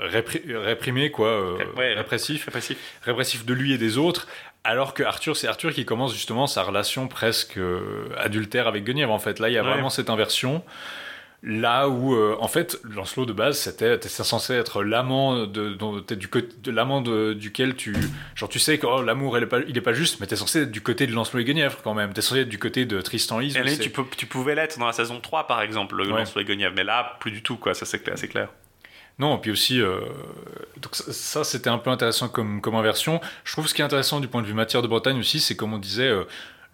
répri- 0.00 0.56
réprimé, 0.56 1.10
quoi, 1.10 1.28
euh, 1.28 1.56
Ouais, 1.76 1.92
répressif, 1.92 2.46
Répressif. 2.46 2.78
répressif 3.02 3.44
de 3.44 3.52
lui 3.52 3.74
et 3.74 3.78
des 3.78 3.98
autres. 3.98 4.26
Alors 4.64 4.94
que 4.94 5.02
Arthur, 5.02 5.36
c'est 5.36 5.48
Arthur 5.48 5.72
qui 5.74 5.84
commence 5.84 6.14
justement 6.14 6.46
sa 6.46 6.62
relation 6.62 7.08
presque 7.08 7.58
euh, 7.58 8.08
adultère 8.16 8.68
avec 8.68 8.84
Guenièvre. 8.84 9.12
En 9.12 9.18
fait, 9.18 9.38
là, 9.38 9.48
il 9.50 9.54
y 9.54 9.58
a 9.58 9.62
Ouais. 9.62 9.68
vraiment 9.70 9.90
cette 9.90 10.08
inversion. 10.08 10.62
Là 11.44 11.88
où, 11.88 12.14
euh, 12.14 12.36
en 12.38 12.46
fait, 12.46 12.78
Lancelot 12.84 13.26
de 13.26 13.32
base, 13.32 13.58
c'était 13.58 13.98
censé 14.08 14.54
être 14.54 14.84
l'amant 14.84 15.44
de, 15.46 15.74
du 16.14 16.28
de 16.62 16.70
l'amant 16.70 17.00
de- 17.00 17.32
duquel 17.32 17.74
tu, 17.74 17.96
genre, 18.36 18.48
tu 18.48 18.60
sais 18.60 18.78
que 18.78 18.86
oh, 18.86 19.02
l'amour, 19.02 19.36
il 19.36 19.42
est 19.42 19.46
pas, 19.46 19.58
il 19.66 19.76
est 19.76 19.80
pas 19.80 19.92
juste, 19.92 20.20
mais 20.20 20.28
t'es 20.28 20.36
censé 20.36 20.60
être 20.62 20.70
du 20.70 20.82
côté 20.82 21.08
de 21.08 21.12
Lancelot 21.12 21.40
et 21.40 21.44
Guenièvre 21.44 21.78
quand 21.82 21.94
même. 21.94 22.12
T'es 22.12 22.20
censé 22.22 22.42
être 22.42 22.48
du 22.48 22.60
côté 22.60 22.84
de 22.86 23.00
Tristan. 23.00 23.40
Et 23.40 23.50
c'est- 23.50 23.78
tu, 23.78 23.90
peux, 23.90 24.04
tu 24.16 24.26
pouvais 24.26 24.54
l'être 24.54 24.78
dans 24.78 24.86
la 24.86 24.92
saison 24.92 25.18
3, 25.18 25.48
par 25.48 25.62
exemple, 25.62 25.96
le 25.96 26.04
Ouais. 26.12 26.20
Lancelot 26.20 26.42
et 26.42 26.44
Guenièvre, 26.44 26.74
mais 26.76 26.84
là, 26.84 27.16
plus 27.18 27.32
du 27.32 27.42
tout, 27.42 27.56
quoi, 27.56 27.74
ça 27.74 27.86
c'est 27.86 27.98
clair. 27.98 28.16
C'est 28.16 28.28
clair. 28.28 28.48
Non, 29.18 29.36
puis 29.38 29.50
aussi, 29.50 29.80
euh, 29.80 29.98
donc 30.80 30.94
ça, 30.94 31.12
ça, 31.12 31.44
c'était 31.44 31.68
un 31.70 31.78
peu 31.78 31.90
intéressant 31.90 32.28
comme, 32.28 32.60
comme 32.60 32.76
inversion. 32.76 33.20
Je 33.44 33.52
trouve 33.52 33.66
ce 33.66 33.74
qui 33.74 33.82
est 33.82 33.84
intéressant 33.84 34.20
du 34.20 34.28
point 34.28 34.42
de 34.42 34.46
vue 34.46 34.54
matière 34.54 34.80
de 34.80 34.86
Bretagne 34.88 35.18
aussi, 35.18 35.40
c'est 35.40 35.56
comme 35.56 35.74
on 35.74 35.78
disait, 35.78 36.08
euh, 36.08 36.22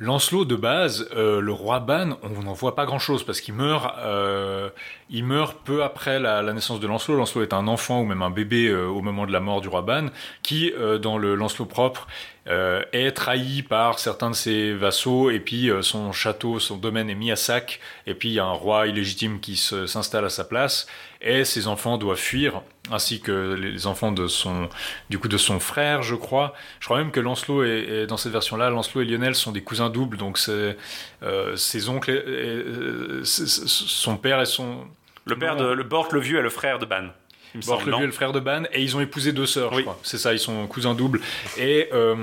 Lancelot 0.00 0.44
de 0.44 0.54
base, 0.54 1.08
euh, 1.16 1.40
le 1.40 1.50
roi 1.50 1.80
Ban, 1.80 2.18
on 2.22 2.42
n'en 2.42 2.52
voit 2.52 2.76
pas 2.76 2.86
grand 2.86 3.00
chose 3.00 3.24
parce 3.24 3.40
qu'il 3.40 3.54
meurt, 3.54 3.98
euh, 3.98 4.70
il 5.10 5.24
meurt 5.24 5.58
peu 5.64 5.82
après 5.82 6.20
la, 6.20 6.40
naissance 6.52 6.78
de 6.78 6.86
Lancelot. 6.86 7.16
Lancelot 7.16 7.42
est 7.42 7.52
un 7.52 7.66
enfant 7.66 8.02
ou 8.02 8.04
même 8.04 8.22
un 8.22 8.30
bébé 8.30 8.68
euh, 8.68 8.86
au 8.86 9.00
moment 9.00 9.26
de 9.26 9.32
la 9.32 9.40
mort 9.40 9.60
du 9.60 9.66
roi 9.66 9.82
Ban, 9.82 10.06
qui 10.44 10.72
dans 11.02 11.18
le 11.18 11.34
Lancelot 11.34 11.66
propre 11.66 12.06
euh, 12.48 12.82
est 12.92 13.12
trahi 13.12 13.62
par 13.62 13.98
certains 13.98 14.30
de 14.30 14.34
ses 14.34 14.72
vassaux 14.72 15.30
et 15.30 15.38
puis 15.40 15.70
euh, 15.70 15.82
son 15.82 16.12
château, 16.12 16.58
son 16.58 16.76
domaine 16.76 17.10
est 17.10 17.14
mis 17.14 17.30
à 17.30 17.36
sac 17.36 17.80
et 18.06 18.14
puis 18.14 18.30
il 18.30 18.34
y 18.34 18.38
a 18.40 18.44
un 18.44 18.52
roi 18.52 18.86
illégitime 18.86 19.38
qui 19.40 19.56
s'installe 19.56 20.24
à 20.24 20.30
sa 20.30 20.44
place 20.44 20.86
et 21.20 21.44
ses 21.44 21.66
enfants 21.66 21.98
doivent 21.98 22.16
fuir 22.18 22.62
ainsi 22.90 23.20
que 23.20 23.52
les 23.54 23.86
enfants 23.86 24.12
de 24.12 24.28
son 24.28 24.68
du 25.10 25.18
coup 25.18 25.28
de 25.28 25.36
son 25.36 25.60
frère 25.60 26.02
je 26.02 26.14
crois 26.14 26.54
je 26.80 26.86
crois 26.86 26.98
même 26.98 27.10
que 27.10 27.20
Lancelot 27.20 27.64
est, 27.64 27.68
est- 27.82 28.06
dans 28.06 28.16
cette 28.16 28.32
version 28.32 28.56
là 28.56 28.70
Lancelot 28.70 29.02
et 29.02 29.04
Lionel 29.04 29.34
sont 29.34 29.52
des 29.52 29.62
cousins 29.62 29.90
doubles 29.90 30.16
donc 30.16 30.38
c'est 30.38 30.76
euh, 31.22 31.54
ses 31.56 31.88
oncles 31.90 32.12
et- 32.12 32.14
et, 32.14 32.22
euh, 32.22 33.24
son 33.24 34.16
père 34.16 34.40
et 34.40 34.46
son 34.46 34.86
Le 35.26 35.36
père 35.38 35.56
de. 35.56 35.66
Le 35.66 35.84
Bort 35.84 36.08
le 36.12 36.20
Vieux 36.20 36.38
est 36.38 36.42
le 36.42 36.48
frère 36.50 36.78
de 36.78 36.86
Ban. 36.86 37.08
Il 37.54 37.60
me 37.60 37.64
Bort 37.66 37.78
semble, 37.80 37.90
le 37.90 37.96
vieux 37.96 38.04
et 38.04 38.06
le 38.06 38.12
frère 38.12 38.32
de 38.32 38.40
Ban, 38.40 38.62
et 38.72 38.82
ils 38.82 38.96
ont 38.96 39.00
épousé 39.00 39.32
deux 39.32 39.46
sœurs, 39.46 39.70
Oui. 39.72 39.78
je 39.78 39.82
crois. 39.82 39.98
C'est 40.02 40.18
ça, 40.18 40.32
ils 40.32 40.38
sont 40.38 40.66
cousins 40.66 40.94
doubles. 40.94 41.20
Et 41.56 41.88
euh, 41.92 42.16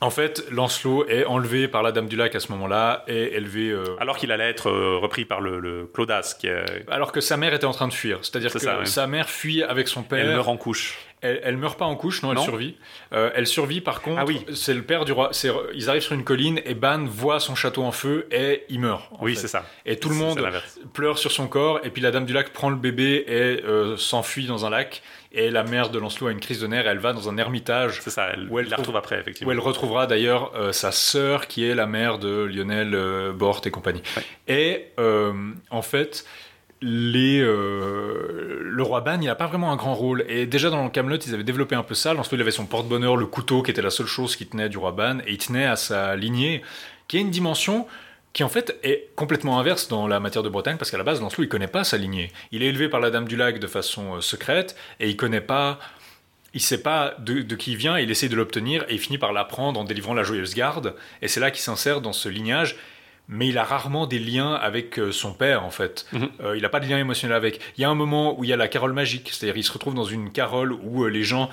en 0.00 0.10
fait, 0.10 0.44
Lancelot 0.50 1.06
est 1.08 1.24
enlevé 1.24 1.68
par 1.68 1.82
la 1.82 1.92
Dame 1.92 2.08
du 2.08 2.16
Lac 2.16 2.34
à 2.34 2.40
ce 2.40 2.50
moment-là, 2.52 3.04
et 3.08 3.34
élevé. 3.36 3.70
euh, 3.70 3.84
Alors 4.00 4.16
qu'il 4.16 4.32
allait 4.32 4.50
être 4.50 4.68
euh, 4.68 4.98
repris 4.98 5.24
par 5.24 5.40
le, 5.40 5.58
le 5.60 5.88
Claudas, 5.92 6.34
qui 6.38 6.48
est. 6.48 6.84
alors 6.90 7.12
que 7.12 7.20
sa 7.20 7.36
mère 7.36 7.54
était 7.54 7.66
en 7.66 7.72
train 7.72 7.88
de 7.88 7.92
fuir. 7.94 8.18
C'est-à-dire 8.22 8.52
que 8.52 8.58
ça, 8.58 8.84
sa 8.84 9.06
mère 9.06 9.30
fuit 9.30 9.62
avec 9.62 9.88
son 9.88 10.02
père. 10.02 10.18
Elle 10.26 10.34
meurt 10.34 10.48
en 10.48 10.56
couche. 10.56 10.98
Elle, 11.22 11.40
elle 11.44 11.56
meurt 11.56 11.78
pas 11.78 11.84
en 11.84 11.94
couche, 11.94 12.22
non, 12.22 12.30
elle 12.32 12.36
Non. 12.38 12.42
survit. 12.44 12.74
Euh, 13.12 13.30
elle 13.34 13.46
survit 13.46 13.80
par 13.80 14.02
contre. 14.02 14.18
Ah 14.20 14.24
oui. 14.26 14.44
C'est 14.54 14.74
le 14.74 14.82
père 14.82 15.04
du 15.04 15.12
roi. 15.12 15.28
c'est- 15.32 15.52
Ils 15.74 15.88
arrivent 15.88 16.02
sur 16.02 16.14
une 16.14 16.24
colline 16.24 16.60
et 16.64 16.74
Ban 16.74 17.04
voit 17.06 17.38
son 17.40 17.54
château 17.54 17.82
en 17.84 17.92
feu 17.92 18.26
et 18.32 18.64
il 18.68 18.80
meurt. 18.80 19.04
Oui, 19.20 19.36
c'est 19.36 19.46
ça. 19.48 19.64
Et 19.86 19.96
tout 19.96 20.08
le 20.08 20.16
monde 20.16 20.40
pleure 20.92 21.18
sur 21.18 21.30
son 21.30 21.46
corps 21.46 21.80
et 21.84 21.90
puis 21.90 22.02
la 22.02 22.10
dame 22.10 22.26
du 22.26 22.32
lac 22.32 22.50
prend 22.52 22.70
le 22.70 22.76
bébé 22.76 23.24
et 23.28 23.32
euh, 23.64 23.96
s'enfuit 23.96 24.46
dans 24.46 24.66
un 24.66 24.70
lac 24.70 25.02
et 25.34 25.50
la 25.50 25.62
mère 25.62 25.88
de 25.90 25.98
Lancelot 25.98 26.26
a 26.28 26.32
une 26.32 26.40
crise 26.40 26.60
de 26.60 26.66
nerfs 26.66 26.86
et 26.86 26.90
elle 26.90 26.98
va 26.98 27.12
dans 27.14 27.28
un 27.30 27.38
ermitage 27.38 28.00
C'est 28.02 28.10
ça, 28.10 28.28
elle, 28.34 28.48
Où 28.50 28.58
elle 28.58 28.66
la 28.66 28.72
trouve- 28.72 28.80
retrouve 28.86 28.96
après, 28.96 29.16
où 29.16 29.20
effectivement. 29.20 29.52
elle 29.52 29.60
retrouvera 29.60 30.06
d'ailleurs 30.06 30.52
euh, 30.56 30.72
sa 30.72 30.92
sœur 30.92 31.46
qui 31.46 31.64
est 31.64 31.74
la 31.74 31.86
mère 31.86 32.18
de 32.18 32.42
Lionel 32.44 33.32
Bort 33.34 33.60
et 33.64 33.70
compagnie. 33.70 34.02
Ouais. 34.16 34.22
Et 34.48 34.86
en 35.70 35.82
fait, 35.82 36.24
euh, 36.84 38.60
le 38.62 38.82
roi 38.82 39.00
Ban, 39.00 39.18
il 39.20 39.26
n'a 39.26 39.34
pas 39.34 39.46
vraiment 39.46 39.72
un 39.72 39.76
grand 39.76 39.94
rôle. 39.94 40.24
Et 40.28 40.46
déjà 40.46 40.70
dans 40.70 40.88
Camelot, 40.88 41.18
ils 41.18 41.34
avaient 41.34 41.44
développé 41.44 41.74
un 41.74 41.82
peu 41.82 41.94
ça. 41.94 42.14
Lancelot, 42.14 42.38
il 42.38 42.40
avait 42.40 42.50
son 42.50 42.66
porte-bonheur, 42.66 43.16
le 43.16 43.26
couteau, 43.26 43.62
qui 43.62 43.70
était 43.70 43.82
la 43.82 43.90
seule 43.90 44.06
chose 44.06 44.36
qui 44.36 44.46
tenait 44.46 44.68
du 44.68 44.78
roi 44.78 44.92
Ban, 44.92 45.18
et 45.26 45.32
il 45.32 45.38
tenait 45.38 45.66
à 45.66 45.76
sa 45.76 46.16
lignée, 46.16 46.62
qui 47.08 47.18
a 47.18 47.20
une 47.20 47.30
dimension 47.30 47.86
qui 48.32 48.44
en 48.44 48.48
fait 48.48 48.78
est 48.82 49.10
complètement 49.14 49.60
inverse 49.60 49.88
dans 49.88 50.06
la 50.06 50.18
matière 50.18 50.42
de 50.42 50.48
Bretagne, 50.48 50.76
parce 50.78 50.90
qu'à 50.90 50.98
la 50.98 51.04
base, 51.04 51.20
Lancelot, 51.20 51.44
il 51.44 51.48
connaît 51.48 51.66
pas 51.66 51.84
sa 51.84 51.98
lignée. 51.98 52.32
Il 52.50 52.62
est 52.62 52.66
élevé 52.66 52.88
par 52.88 53.00
la 53.00 53.10
Dame 53.10 53.28
du 53.28 53.36
Lac 53.36 53.58
de 53.58 53.66
façon 53.66 54.16
euh, 54.16 54.20
secrète, 54.20 54.74
et 55.00 55.08
il 55.08 55.16
connaît 55.16 55.40
pas 55.40 55.78
il 56.54 56.60
sait 56.60 56.82
pas 56.82 57.14
de, 57.18 57.40
de 57.40 57.56
qui 57.56 57.72
il 57.72 57.76
vient, 57.78 57.98
il 57.98 58.10
essaie 58.10 58.28
de 58.28 58.36
l'obtenir 58.36 58.84
et 58.88 58.94
il 58.94 58.98
finit 58.98 59.18
par 59.18 59.32
l'apprendre 59.32 59.80
en 59.80 59.84
délivrant 59.84 60.12
la 60.12 60.22
joyeuse 60.22 60.54
garde. 60.54 60.94
Et 61.22 61.28
c'est 61.28 61.40
là 61.40 61.50
qu'il 61.50 61.62
s'insère 61.62 62.00
dans 62.02 62.12
ce 62.12 62.28
lignage. 62.28 62.76
Mais 63.28 63.48
il 63.48 63.56
a 63.56 63.64
rarement 63.64 64.06
des 64.06 64.18
liens 64.18 64.54
avec 64.54 64.98
euh, 64.98 65.12
son 65.12 65.32
père, 65.32 65.64
en 65.64 65.70
fait. 65.70 66.06
Mhm. 66.12 66.30
Euh, 66.42 66.56
il 66.56 66.62
n'a 66.62 66.68
pas 66.68 66.80
de 66.80 66.86
lien 66.86 66.98
émotionnel 66.98 67.36
avec. 67.36 67.60
Il 67.76 67.80
y 67.80 67.84
a 67.84 67.88
un 67.88 67.94
moment 67.94 68.38
où 68.38 68.44
il 68.44 68.50
y 68.50 68.52
a 68.52 68.56
la 68.56 68.68
carole 68.68 68.92
magique, 68.92 69.30
c'est-à-dire 69.32 69.56
il 69.56 69.64
se 69.64 69.72
retrouve 69.72 69.94
dans 69.94 70.04
une 70.04 70.32
carole 70.32 70.72
où 70.72 71.04
euh, 71.04 71.08
les 71.08 71.22
gens 71.22 71.48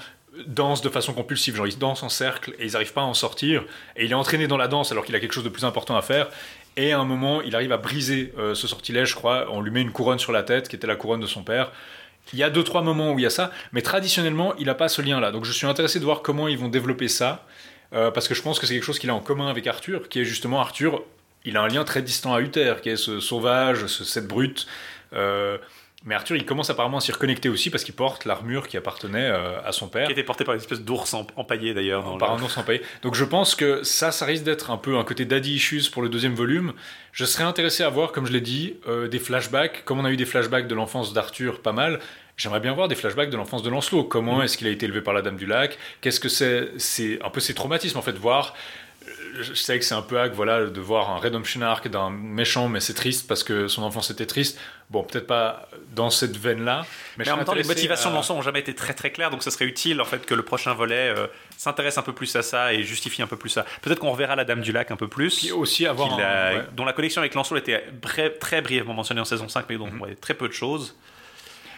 dansent 0.47 0.81
de 0.81 0.89
façon 0.89 1.13
compulsive, 1.13 1.55
genre 1.55 1.67
ils 1.67 1.77
dansent 1.77 2.03
en 2.03 2.09
cercle 2.09 2.53
et 2.59 2.65
ils 2.65 2.73
n'arrivent 2.73 2.93
pas 2.93 3.01
à 3.01 3.05
en 3.05 3.13
sortir. 3.13 3.63
Et 3.95 4.05
il 4.05 4.11
est 4.11 4.15
entraîné 4.15 4.47
dans 4.47 4.57
la 4.57 4.67
danse 4.67 4.91
alors 4.91 5.05
qu'il 5.05 5.15
a 5.15 5.19
quelque 5.19 5.33
chose 5.33 5.43
de 5.43 5.49
plus 5.49 5.65
important 5.65 5.95
à 5.95 6.01
faire. 6.01 6.29
Et 6.77 6.93
à 6.93 6.99
un 6.99 7.05
moment, 7.05 7.41
il 7.41 7.55
arrive 7.55 7.71
à 7.71 7.77
briser 7.77 8.33
euh, 8.37 8.55
ce 8.55 8.67
sortilège, 8.67 9.09
je 9.09 9.15
crois. 9.15 9.47
On 9.51 9.61
lui 9.61 9.71
met 9.71 9.81
une 9.81 9.91
couronne 9.91 10.19
sur 10.19 10.31
la 10.31 10.43
tête, 10.43 10.69
qui 10.69 10.75
était 10.75 10.87
la 10.87 10.95
couronne 10.95 11.19
de 11.19 11.27
son 11.27 11.43
père. 11.43 11.71
Il 12.31 12.39
y 12.39 12.43
a 12.43 12.49
deux, 12.49 12.63
trois 12.63 12.81
moments 12.81 13.11
où 13.11 13.19
il 13.19 13.23
y 13.23 13.25
a 13.25 13.31
ça, 13.31 13.51
mais 13.71 13.81
traditionnellement, 13.81 14.53
il 14.57 14.67
n'a 14.67 14.75
pas 14.75 14.87
ce 14.87 15.01
lien-là. 15.01 15.31
Donc 15.31 15.45
je 15.45 15.51
suis 15.51 15.65
intéressé 15.65 15.99
de 15.99 16.05
voir 16.05 16.21
comment 16.21 16.47
ils 16.47 16.57
vont 16.57 16.69
développer 16.69 17.07
ça, 17.07 17.45
euh, 17.93 18.11
parce 18.11 18.27
que 18.27 18.35
je 18.35 18.41
pense 18.41 18.59
que 18.59 18.67
c'est 18.67 18.75
quelque 18.75 18.83
chose 18.83 18.99
qu'il 18.99 19.09
a 19.09 19.15
en 19.15 19.19
commun 19.19 19.47
avec 19.47 19.65
Arthur, 19.65 20.09
qui 20.09 20.21
est 20.21 20.25
justement 20.25 20.61
Arthur, 20.61 21.01
il 21.45 21.57
a 21.57 21.61
un 21.61 21.67
lien 21.67 21.83
très 21.83 22.01
distant 22.01 22.33
à 22.33 22.41
Uther, 22.41 22.75
qui 22.81 22.89
est 22.89 22.97
ce 22.97 23.19
sauvage, 23.19 23.85
ce 23.87 24.03
cette 24.03 24.27
brute. 24.27 24.67
Euh, 25.13 25.57
Mais 26.05 26.15
Arthur, 26.15 26.37
il 26.37 26.45
commence 26.45 26.69
apparemment 26.69 26.99
à 26.99 27.01
s'y 27.01 27.11
reconnecter 27.11 27.49
aussi 27.49 27.69
parce 27.69 27.83
qu'il 27.83 27.93
porte 27.93 28.23
l'armure 28.23 28.69
qui 28.69 28.77
appartenait 28.77 29.29
euh, 29.29 29.59
à 29.65 29.73
son 29.73 29.89
père. 29.89 30.05
Qui 30.05 30.13
était 30.13 30.23
porté 30.23 30.45
par 30.45 30.53
une 30.53 30.61
espèce 30.61 30.79
d'ours 30.79 31.13
em- 31.13 31.27
empaillé 31.35 31.73
d'ailleurs. 31.73 32.03
dans 32.03 32.17
par 32.17 32.35
le- 32.37 32.41
un 32.41 32.45
ours 32.45 32.57
empaillé. 32.57 32.81
Donc 33.01 33.15
je 33.15 33.25
pense 33.25 33.53
que 33.53 33.83
ça, 33.83 34.11
ça 34.13 34.25
risque 34.25 34.43
d'être 34.45 34.71
un 34.71 34.77
peu 34.77 34.97
un 34.97 35.03
côté 35.03 35.25
daddy 35.25 35.55
issues 35.55 35.89
pour 35.91 36.01
le 36.01 36.07
deuxième 36.07 36.35
volume. 36.35 36.71
Je 37.11 37.25
serais 37.25 37.43
intéressé 37.43 37.83
à 37.83 37.89
voir, 37.89 38.13
comme 38.13 38.25
je 38.25 38.31
l'ai 38.31 38.39
dit, 38.39 38.75
euh, 38.87 39.09
des 39.09 39.19
flashbacks. 39.19 39.83
Comme 39.83 39.99
on 39.99 40.05
a 40.05 40.11
eu 40.11 40.15
des 40.15 40.25
flashbacks 40.25 40.67
de 40.69 40.75
l'enfance 40.75 41.11
d'Arthur, 41.11 41.59
pas 41.61 41.73
mal. 41.73 41.99
J'aimerais 42.37 42.61
bien 42.61 42.71
voir 42.71 42.87
des 42.87 42.95
flashbacks 42.95 43.29
de 43.29 43.35
l'enfance 43.35 43.63
de 43.63 43.69
Lancelot. 43.69 44.05
Comment 44.05 44.37
Mm. 44.37 44.43
est-ce 44.43 44.57
qu'il 44.57 44.67
a 44.67 44.69
été 44.69 44.85
élevé 44.85 45.01
par 45.01 45.13
la 45.13 45.21
Dame 45.21 45.35
du 45.35 45.45
Lac? 45.45 45.77
Qu'est-ce 45.99 46.21
que 46.21 46.29
c'est? 46.29 46.69
C'est 46.77 47.21
un 47.25 47.29
peu 47.29 47.41
ses 47.41 47.53
traumatismes 47.53 47.97
en 47.97 48.01
fait. 48.01 48.13
Voir. 48.17 48.55
Je 49.41 49.53
sais 49.53 49.79
que 49.79 49.85
c'est 49.85 49.95
un 49.95 50.01
peu 50.01 50.19
hack, 50.19 50.33
voilà, 50.33 50.65
de 50.65 50.81
voir 50.81 51.09
un 51.11 51.17
redemption 51.17 51.61
arc 51.61 51.87
d'un 51.87 52.09
méchant, 52.09 52.67
mais 52.67 52.79
c'est 52.79 52.93
triste 52.93 53.27
parce 53.27 53.43
que 53.43 53.67
son 53.67 53.83
enfance 53.83 54.09
était 54.11 54.25
triste. 54.25 54.59
Bon, 54.89 55.03
peut-être 55.03 55.27
pas 55.27 55.69
dans 55.95 56.09
cette 56.09 56.35
veine-là, 56.35 56.85
mais, 57.17 57.23
Mais 57.25 57.31
en 57.31 57.37
même 57.37 57.45
temps, 57.45 57.53
les 57.53 57.63
motivations 57.63 58.09
de 58.09 58.15
l'ensemble 58.15 58.37
Lancelot 58.39 58.39
n'ont 58.39 58.41
jamais 58.43 58.59
été 58.59 58.75
très 58.75 58.93
très 58.93 59.11
claires, 59.11 59.29
donc 59.29 59.41
ce 59.43 59.49
serait 59.51 59.65
utile 59.65 60.01
en 60.01 60.05
fait 60.05 60.25
que 60.25 60.33
le 60.33 60.43
prochain 60.43 60.73
volet 60.73 61.13
euh, 61.15 61.27
s'intéresse 61.57 61.97
un 61.97 62.01
peu 62.01 62.13
plus 62.13 62.35
à 62.35 62.41
ça 62.41 62.73
et 62.73 62.83
justifie 62.83 63.21
un 63.21 63.27
peu 63.27 63.37
plus 63.37 63.49
ça. 63.49 63.65
Peut-être 63.81 63.99
qu'on 63.99 64.11
reverra 64.11 64.35
la 64.35 64.43
Dame 64.45 64.61
du 64.61 64.71
Lac 64.71 64.91
un 64.91 64.95
peu 64.97 65.07
plus. 65.07 65.37
Puis 65.39 65.51
aussi 65.51 65.85
avoir 65.85 66.13
un- 66.19 66.21
a- 66.23 66.53
ouais. 66.55 66.63
dont 66.75 66.85
la 66.85 66.93
connexion 66.93 67.21
avec 67.21 67.33
Lancelot 67.35 67.59
était 67.59 67.85
bref- 68.01 68.39
très 68.39 68.61
brièvement 68.61 68.93
mentionnée 68.93 69.21
en 69.21 69.25
saison 69.25 69.47
5, 69.47 69.65
mais 69.69 69.77
dont 69.77 69.89
on 69.93 69.97
voyait 69.97 70.15
très 70.15 70.33
peu 70.33 70.47
de 70.47 70.53
choses. 70.53 70.95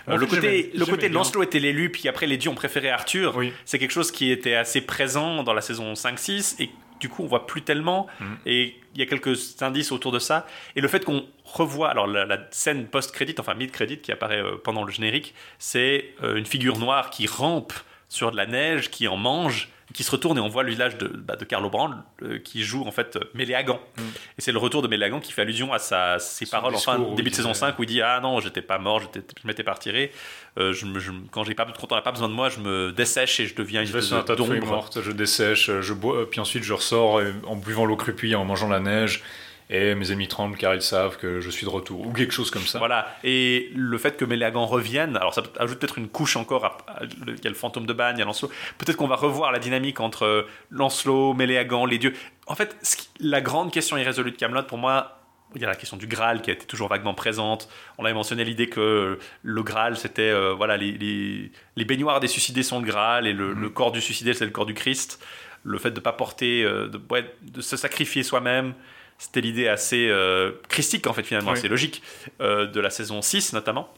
Euh, 0.10 0.18
le 0.18 0.26
côté, 0.26 0.72
le 0.74 0.86
de. 0.86 1.14
Lancelot 1.14 1.44
était 1.44 1.60
l'élu, 1.60 1.92
puis 1.92 2.08
après 2.10 2.26
les 2.26 2.38
dieux 2.38 2.50
ont 2.50 2.56
préféré 2.56 2.90
Arthur. 2.90 3.36
Oui. 3.36 3.54
C'est 3.66 3.78
quelque 3.78 3.92
chose 3.92 4.10
qui 4.12 4.32
était 4.32 4.56
assez 4.56 4.82
présent 4.82 5.44
dans 5.44 5.54
la 5.54 5.62
saison 5.62 5.94
5-6 5.94 6.56
et 6.60 6.72
du 7.02 7.10
coup 7.10 7.24
on 7.24 7.28
voit 7.28 7.46
plus 7.46 7.64
tellement. 7.64 8.08
Mhm. 8.22 8.38
Et 8.46 8.76
il 8.94 9.00
y 9.00 9.04
a 9.04 9.06
quelques 9.06 9.62
indices 9.62 9.92
autour 9.92 10.14
de 10.14 10.20
ça. 10.20 10.46
Et 10.76 10.82
le 10.82 10.88
fait 10.88 11.04
qu'on 11.04 11.26
revoit, 11.44 11.90
alors 11.90 12.08
la, 12.08 12.26
la 12.26 12.40
scène 12.52 12.88
post-crédit, 12.88 13.36
enfin 13.40 13.56
mid-crédit 13.56 14.00
qui 14.00 14.12
apparaît 14.12 14.42
euh, 14.42 14.56
pendant 14.64 14.84
le 14.84 14.92
générique, 14.92 15.34
c'est 15.60 16.14
euh, 16.24 16.38
une 16.38 16.46
figure 16.46 16.78
noire 16.78 17.10
qui 17.10 17.28
rampe 17.28 17.74
sur 18.08 18.32
de 18.32 18.38
la 18.38 18.46
neige, 18.46 18.90
qui 18.92 19.08
en 19.08 19.18
mange, 19.18 19.70
qui 19.94 20.04
se 20.04 20.12
retourne 20.12 20.38
et 20.38 20.42
on 20.42 20.48
voit 20.48 20.64
le 20.64 20.70
village 20.72 20.98
de, 20.98 21.08
bah, 21.08 21.36
de 21.36 21.44
Carlo 21.46 21.70
Brand 21.70 21.96
euh, 22.24 22.40
qui 22.40 22.64
joue 22.64 22.84
en 22.86 22.92
fait 22.92 23.18
Méléagan. 23.34 23.80
Mm. 23.98 24.02
Et 24.38 24.42
c'est 24.42 24.52
le 24.52 24.58
retour 24.58 24.82
de 24.82 24.88
Méléagan 24.88 25.20
qui 25.20 25.32
fait 25.32 25.42
allusion 25.42 25.74
à 25.74 25.80
sa, 25.80 26.20
ses 26.20 26.46
Son 26.46 26.52
paroles 26.52 26.76
en 26.76 26.80
fin 26.80 27.00
début 27.16 27.30
de 27.30 27.36
saison 27.36 27.50
disait- 27.52 27.60
5 27.60 27.80
où 27.80 27.84
il 27.84 27.88
dit 27.88 28.02
Ah 28.02 28.20
non, 28.22 28.40
j'étais 28.40 28.62
pas 28.62 28.78
mort, 28.78 29.00
j'étais- 29.02 29.22
je 29.42 29.48
m'étais 29.48 29.64
pas 29.64 29.74
retiré. 29.74 30.12
Euh, 30.58 30.74
je 30.74 30.86
je 31.00 31.12
quand 31.32 31.44
j'ai 31.44 31.56
pas, 31.56 31.66
quand 31.66 31.92
on 31.92 31.96
n'a 31.96 32.02
pas 32.02 32.12
besoin 32.12 32.28
de 32.30 32.34
moi, 32.34 32.50
je 32.50 32.60
me 32.60 32.92
dessèche 32.92 33.40
et 33.40 33.46
je 33.48 33.56
deviens 33.56 33.82
une 33.82 33.88
Je 33.88 33.98
espèce 33.98 34.12
un 34.14 34.22
tas 34.24 34.36
de 34.36 34.44
feuilles 34.44 34.60
mortes, 34.60 35.02
je 35.02 35.12
dessèche, 35.12 35.72
je 35.80 35.94
bois, 35.94 36.18
euh, 36.18 36.26
puis 36.26 36.40
ensuite 36.40 36.64
je 36.64 36.74
ressors 36.74 37.22
en 37.48 37.56
buvant 37.56 37.86
l'eau 37.86 37.96
crupie, 37.96 38.36
en 38.36 38.44
mangeant 38.46 38.68
la 38.70 38.80
neige, 38.80 39.24
et 39.72 39.96
mes 39.96 40.12
amis 40.12 40.28
tremblent 40.28 40.58
car 40.58 40.76
ils 40.76 40.82
savent 40.82 41.18
que 41.18 41.40
je 41.40 41.50
suis 41.50 41.66
de 41.66 41.72
retour, 41.72 42.06
ou 42.06 42.12
quelque 42.14 42.34
chose 42.34 42.52
comme 42.52 42.62
ça. 42.62 42.78
Voilà, 42.78 43.08
et 43.24 43.72
le 43.74 43.98
fait 43.98 44.18
que 44.18 44.26
Méléagan 44.26 44.66
revienne, 44.66 45.18
alors 45.18 45.34
ça 45.34 45.42
ajoute 45.58 45.80
peut-être 45.80 45.98
une 45.98 46.10
couche 46.10 46.36
encore, 46.36 46.78
il 47.02 47.44
y 47.44 47.48
a 47.48 47.50
le 47.50 47.56
fantôme 47.56 47.86
de 47.86 47.94
Bagne, 47.94 48.18
il 48.18 48.20
y 48.20 48.22
a 48.22 48.26
Lancelot, 48.26 48.52
peut-être 48.78 48.98
qu'on 48.98 49.08
va 49.08 49.16
revoir 49.16 49.52
la 49.52 49.60
dynamique 49.60 50.00
entre 50.00 50.46
Lancelot, 50.70 51.34
Méléagan, 51.34 51.86
les 51.86 51.98
dieux. 51.98 52.14
En 52.48 52.56
fait, 52.56 52.76
ce 52.84 52.98
qui- 52.98 53.10
la 53.20 53.42
grande 53.42 53.72
question 53.72 53.98
irrésolue 53.98 54.32
de 54.32 54.38
Camelot, 54.38 54.64
pour 54.64 54.78
moi, 54.78 55.18
il 55.56 55.62
y 55.62 55.66
a 55.66 55.68
la 55.68 55.76
question 55.76 55.98
du 55.98 56.08
Graal 56.08 56.42
qui 56.42 56.50
a 56.50 56.54
été 56.54 56.66
toujours 56.66 56.88
vaguement 56.88 57.14
présente. 57.14 57.68
On 57.98 58.06
avait 58.06 58.14
mentionné 58.14 58.46
l'idée 58.46 58.68
que 58.70 59.20
le 59.44 59.64
Graal, 59.64 59.98
c'était 59.98 60.22
euh, 60.30 60.54
voilà, 60.54 60.78
les, 60.78 60.94
les, 60.94 61.52
les 61.76 61.86
baignoires 61.86 62.22
des 62.22 62.28
suicidés 62.30 62.64
sont 62.64 62.80
le 62.80 62.86
Graal 62.86 63.28
et 63.28 63.34
le, 63.34 63.52
le 63.54 63.70
corps 63.70 63.92
du 63.92 64.00
suicidé, 64.00 64.34
c'est 64.34 64.46
le 64.46 64.52
corps 64.52 64.66
du 64.66 64.74
Christ. 64.74 65.22
Le 65.64 65.78
fait 65.78 65.92
de 65.92 65.96
ne 65.96 66.00
pas 66.02 66.14
porter, 66.14 66.64
euh, 66.64 66.88
de, 66.88 67.00
ouais, 67.10 67.30
de 67.42 67.60
se 67.60 67.76
sacrifier 67.76 68.24
soi-même, 68.24 68.74
c'était 69.22 69.42
l'idée 69.42 69.68
assez 69.68 70.08
euh, 70.10 70.52
christique 70.68 71.06
en 71.06 71.14
fait 71.14 71.22
finalement, 71.22 71.52
Oui. 71.52 71.58
assez 71.60 71.68
logique 71.68 72.02
euh, 72.42 72.66
de 72.66 72.80
la 72.80 72.90
saison 72.90 73.22
6 73.22 73.54
notamment. 73.54 73.94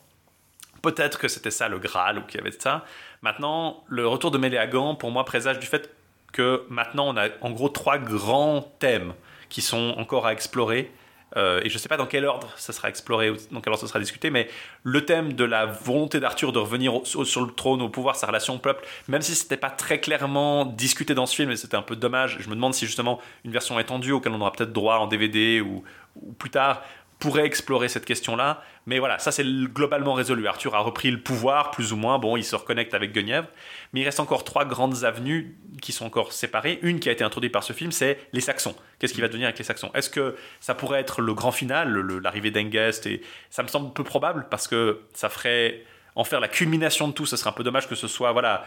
Peut-être 0.82 1.18
que 1.18 1.30
c'était 1.30 1.50
ça 1.50 1.70
le 1.70 1.80
Graal 1.80 2.18
ou 2.20 2.24
qu'il 2.24 2.40
y 2.40 2.41
avait 2.41 2.50
de 2.50 2.62
ça. 2.62 2.84
Maintenant, 3.22 3.86
le 3.88 4.06
retour 4.06 4.32
de 4.32 4.38
Méléagan, 4.38 4.95
pour 4.95 5.12
moi, 5.12 5.24
présage 5.24 5.60
du 5.60 5.66
fait 5.66 5.90
que 6.34 6.66
maintenant 6.68 7.08
on 7.08 7.16
a 7.16 7.30
en 7.40 7.52
gros 7.52 7.70
trois 7.70 7.98
grands 7.98 8.62
thèmes 8.80 9.14
qui 9.48 9.62
sont 9.62 9.95
encore 9.98 10.26
à 10.28 10.34
explorer. 10.34 10.91
Euh, 11.36 11.62
et 11.64 11.70
je 11.70 11.74
ne 11.76 11.80
sais 11.80 11.90
pas 11.90 11.98
dans 11.98 12.06
quel 12.06 12.26
ordre 12.26 12.52
ça 12.58 12.74
sera 12.74 12.90
exploré 12.90 13.32
dans 13.52 13.60
quel 13.62 13.72
ordre 13.74 13.82
ça 13.82 13.88
sera 13.88 14.00
discuté, 14.00 14.30
mais 14.30 14.48
le 14.84 15.04
thème 15.06 15.34
de 15.34 15.44
la 15.44 15.66
volonté 15.66 16.20
d'Arthur 16.20 16.52
de 16.52 16.60
revenir 16.60 16.94
sur 17.06 17.42
le 17.46 17.52
trône, 17.52 17.82
au 17.82 17.90
pouvoir, 17.90 18.16
sa 18.16 18.28
relation 18.28 18.56
au 18.56 18.60
peuple, 18.60 18.86
même 19.08 19.22
si 19.22 19.34
c'était 19.34 19.58
pas 19.58 19.70
très 19.72 20.00
clairement 20.00 20.66
discuté 20.66 21.16
dans 21.16 21.26
ce 21.26 21.36
film, 21.36 21.50
et 21.52 21.56
c'était 21.56 21.78
un 21.78 21.82
peu 21.82 21.96
dommage, 21.96 22.38
je 22.40 22.50
me 22.50 22.56
demande 22.56 22.74
si 22.74 22.86
justement 22.86 23.20
une 23.46 23.52
version 23.52 23.80
étendue 23.80 24.12
auquel 24.12 24.32
on 24.34 24.42
aura 24.42 24.52
peut-être 24.52 24.74
droit 24.74 24.98
en 24.98 25.08
DVD 25.08 25.62
ou, 25.62 25.84
ou 26.22 26.34
plus 26.34 26.50
tard 26.52 26.82
pourrait 27.20 27.46
explorer 27.46 27.88
cette 27.88 28.04
question-là. 28.04 28.62
Mais 28.86 29.00
voilà, 29.00 29.18
ça 29.18 29.32
c'est 29.32 29.44
le- 29.46 29.68
globalement 29.68 30.14
résolu. 30.14 30.46
Arthur 30.46 30.76
a 30.76 30.80
repris 30.80 31.10
le 31.10 31.22
pouvoir, 31.22 31.72
plus 31.72 31.94
ou 31.94 31.96
moins. 31.96 32.20
Bon, 32.20 32.36
il 32.36 32.44
se 32.44 32.54
reconnecte 32.54 32.94
avec 32.94 33.14
Guenièvre. 33.14 33.48
Mais 33.94 34.02
il 34.02 34.03
reste 34.06 34.20
encore 34.20 34.44
trois 34.44 34.65
grandes 34.65 35.03
avenues 35.03 35.56
qui 35.82 35.91
sont 35.91 36.06
encore 36.06 36.34
séparées. 36.34 36.80
Une 36.82 36.99
qui 36.99 37.10
a 37.10 37.11
été 37.11 37.24
introduite 37.24 37.53
par 37.53 37.64
ce 37.64 37.74
film, 37.74 37.91
c'est 37.91 38.18
les 38.34 38.41
Saxons. 38.41 38.76
Qu'est-ce 38.98 39.14
qui 39.14 39.22
va 39.22 39.28
devenir 39.28 39.48
avec 39.48 39.57
les 39.60 39.64
Saxons? 39.64 39.91
Est-ce 39.94 40.10
que 40.10 40.36
ça 40.60 40.74
pourrait 40.74 40.99
être 40.99 41.22
le 41.22 41.34
grand 41.34 41.52
final, 41.52 41.94
l'arrivée 42.22 42.52
d'Engest 42.52 43.06
et 43.06 43.22
Ça 43.49 43.61
me 43.61 43.68
semble 43.68 43.94
peu 43.94 44.03
probable 44.03 44.48
parce 44.49 44.68
que 44.68 45.02
ça 45.14 45.30
ferait 45.30 45.84
en 46.15 46.24
faire 46.24 46.40
la 46.40 46.48
culmination 46.48 47.07
de 47.07 47.14
tout. 47.14 47.26
Ce 47.26 47.38
serait 47.38 47.49
un 47.49 47.53
peu 47.53 47.64
dommage 47.64 47.88
que 47.88 47.95
ce 47.95 48.07
soit 48.07 48.32
voilà 48.32 48.65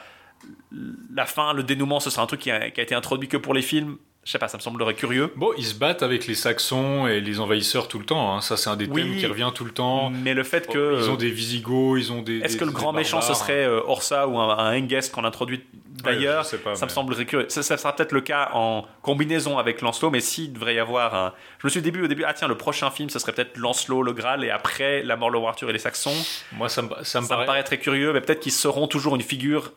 la 1.13 1.27
fin, 1.27 1.53
le 1.53 1.63
dénouement. 1.63 1.99
Ce 1.99 2.11
sera 2.11 2.23
un 2.23 2.27
truc 2.27 2.41
qui 2.41 2.51
a 2.51 2.67
été 2.67 2.95
introduit 2.95 3.29
que 3.29 3.37
pour 3.37 3.55
les 3.55 3.63
films. 3.63 3.99
Je 4.27 4.33
sais 4.33 4.39
pas, 4.41 4.49
ça 4.49 4.59
me 4.59 4.63
semblerait 4.63 4.95
curieux. 4.95 5.33
Bon, 5.37 5.53
ils 5.57 5.65
se 5.65 5.75
battent 5.77 6.03
avec 6.03 6.27
les 6.27 6.35
Saxons 6.35 7.07
et 7.07 7.21
les 7.21 7.39
envahisseurs 7.39 7.87
tout 7.87 8.01
le 8.01 8.05
temps, 8.05 8.35
hein. 8.35 8.41
ça 8.41 8.57
c'est 8.57 8.69
un 8.69 8.75
des 8.75 8.87
Oui. 8.89 9.03
thèmes 9.03 9.17
qui 9.19 9.27
revient 9.27 9.51
tout 9.55 9.65
le 9.65 9.71
temps. 9.71 10.11
Mais 10.11 10.35
le 10.35 10.43
fait 10.43 10.67
que 10.67 10.99
Ils 11.01 11.09
ont 11.11 11.15
des 11.15 11.31
Visigoths, 11.31 11.97
ils 12.01 12.13
ont 12.13 12.23
des... 12.23 12.41
Est-ce 12.41 12.57
que 12.57 12.65
le 12.65 12.73
grand 12.73 12.93
méchant 12.93 13.21
ce 13.21 13.29
barbares. 13.29 13.47
serait 13.47 13.65
euh, 13.65 13.81
Orsa 13.87 14.27
ou 14.27 14.37
un, 14.41 14.59
un 14.59 14.77
Hengest 14.77 15.15
qu'on 15.15 15.25
introduit 15.25 15.65
d'ailleurs? 16.03 16.45
Ça 16.45 16.57
me 16.87 16.91
semblerait 16.91 17.25
curieux. 17.25 17.47
Ça, 17.49 17.63
ça 17.63 17.77
sera 17.77 17.95
peut-être 17.95 18.11
le 18.11 18.21
cas 18.21 18.51
en 18.53 18.85
combinaison 19.01 19.59
avec 19.59 19.81
Lancelot, 19.81 20.11
mais 20.11 20.19
s'il 20.21 20.53
devrait 20.53 20.75
y 20.75 20.81
avoir 20.81 21.15
un. 21.15 21.33
Je 21.61 21.67
me 21.69 21.71
suis 21.71 21.81
dit 21.81 21.89
au 21.89 21.93
début, 21.93 22.05
au 22.07 22.09
début, 22.09 22.25
ah 22.27 22.35
tiens, 22.35 22.49
le 22.49 22.57
prochain 22.57 22.91
film, 22.91 23.09
ce 23.11 23.21
serait 23.21 23.31
peut-être 23.33 23.57
Lancelot, 23.57 24.03
le 24.03 24.13
Graal, 24.13 24.43
et 24.45 24.51
après 24.51 25.05
la 25.05 25.15
mort, 25.15 25.31
roi 25.33 25.51
Arthur 25.51 25.71
et 25.71 25.73
les 25.73 25.79
Saxons. 25.79 26.17
Moi 26.51 26.69
ça 26.69 26.83
me, 26.83 26.89
ça 27.05 27.21
me 27.21 27.27
Ça 27.27 27.29
paraît... 27.29 27.43
me 27.43 27.47
paraît 27.47 27.63
très 27.63 27.79
curieux, 27.79 28.13
mais 28.13 28.21
peut-être 28.21 28.41
qu'ils 28.41 28.51
seront 28.51 28.89
toujours 28.89 29.15
une 29.15 29.23
figure 29.23 29.73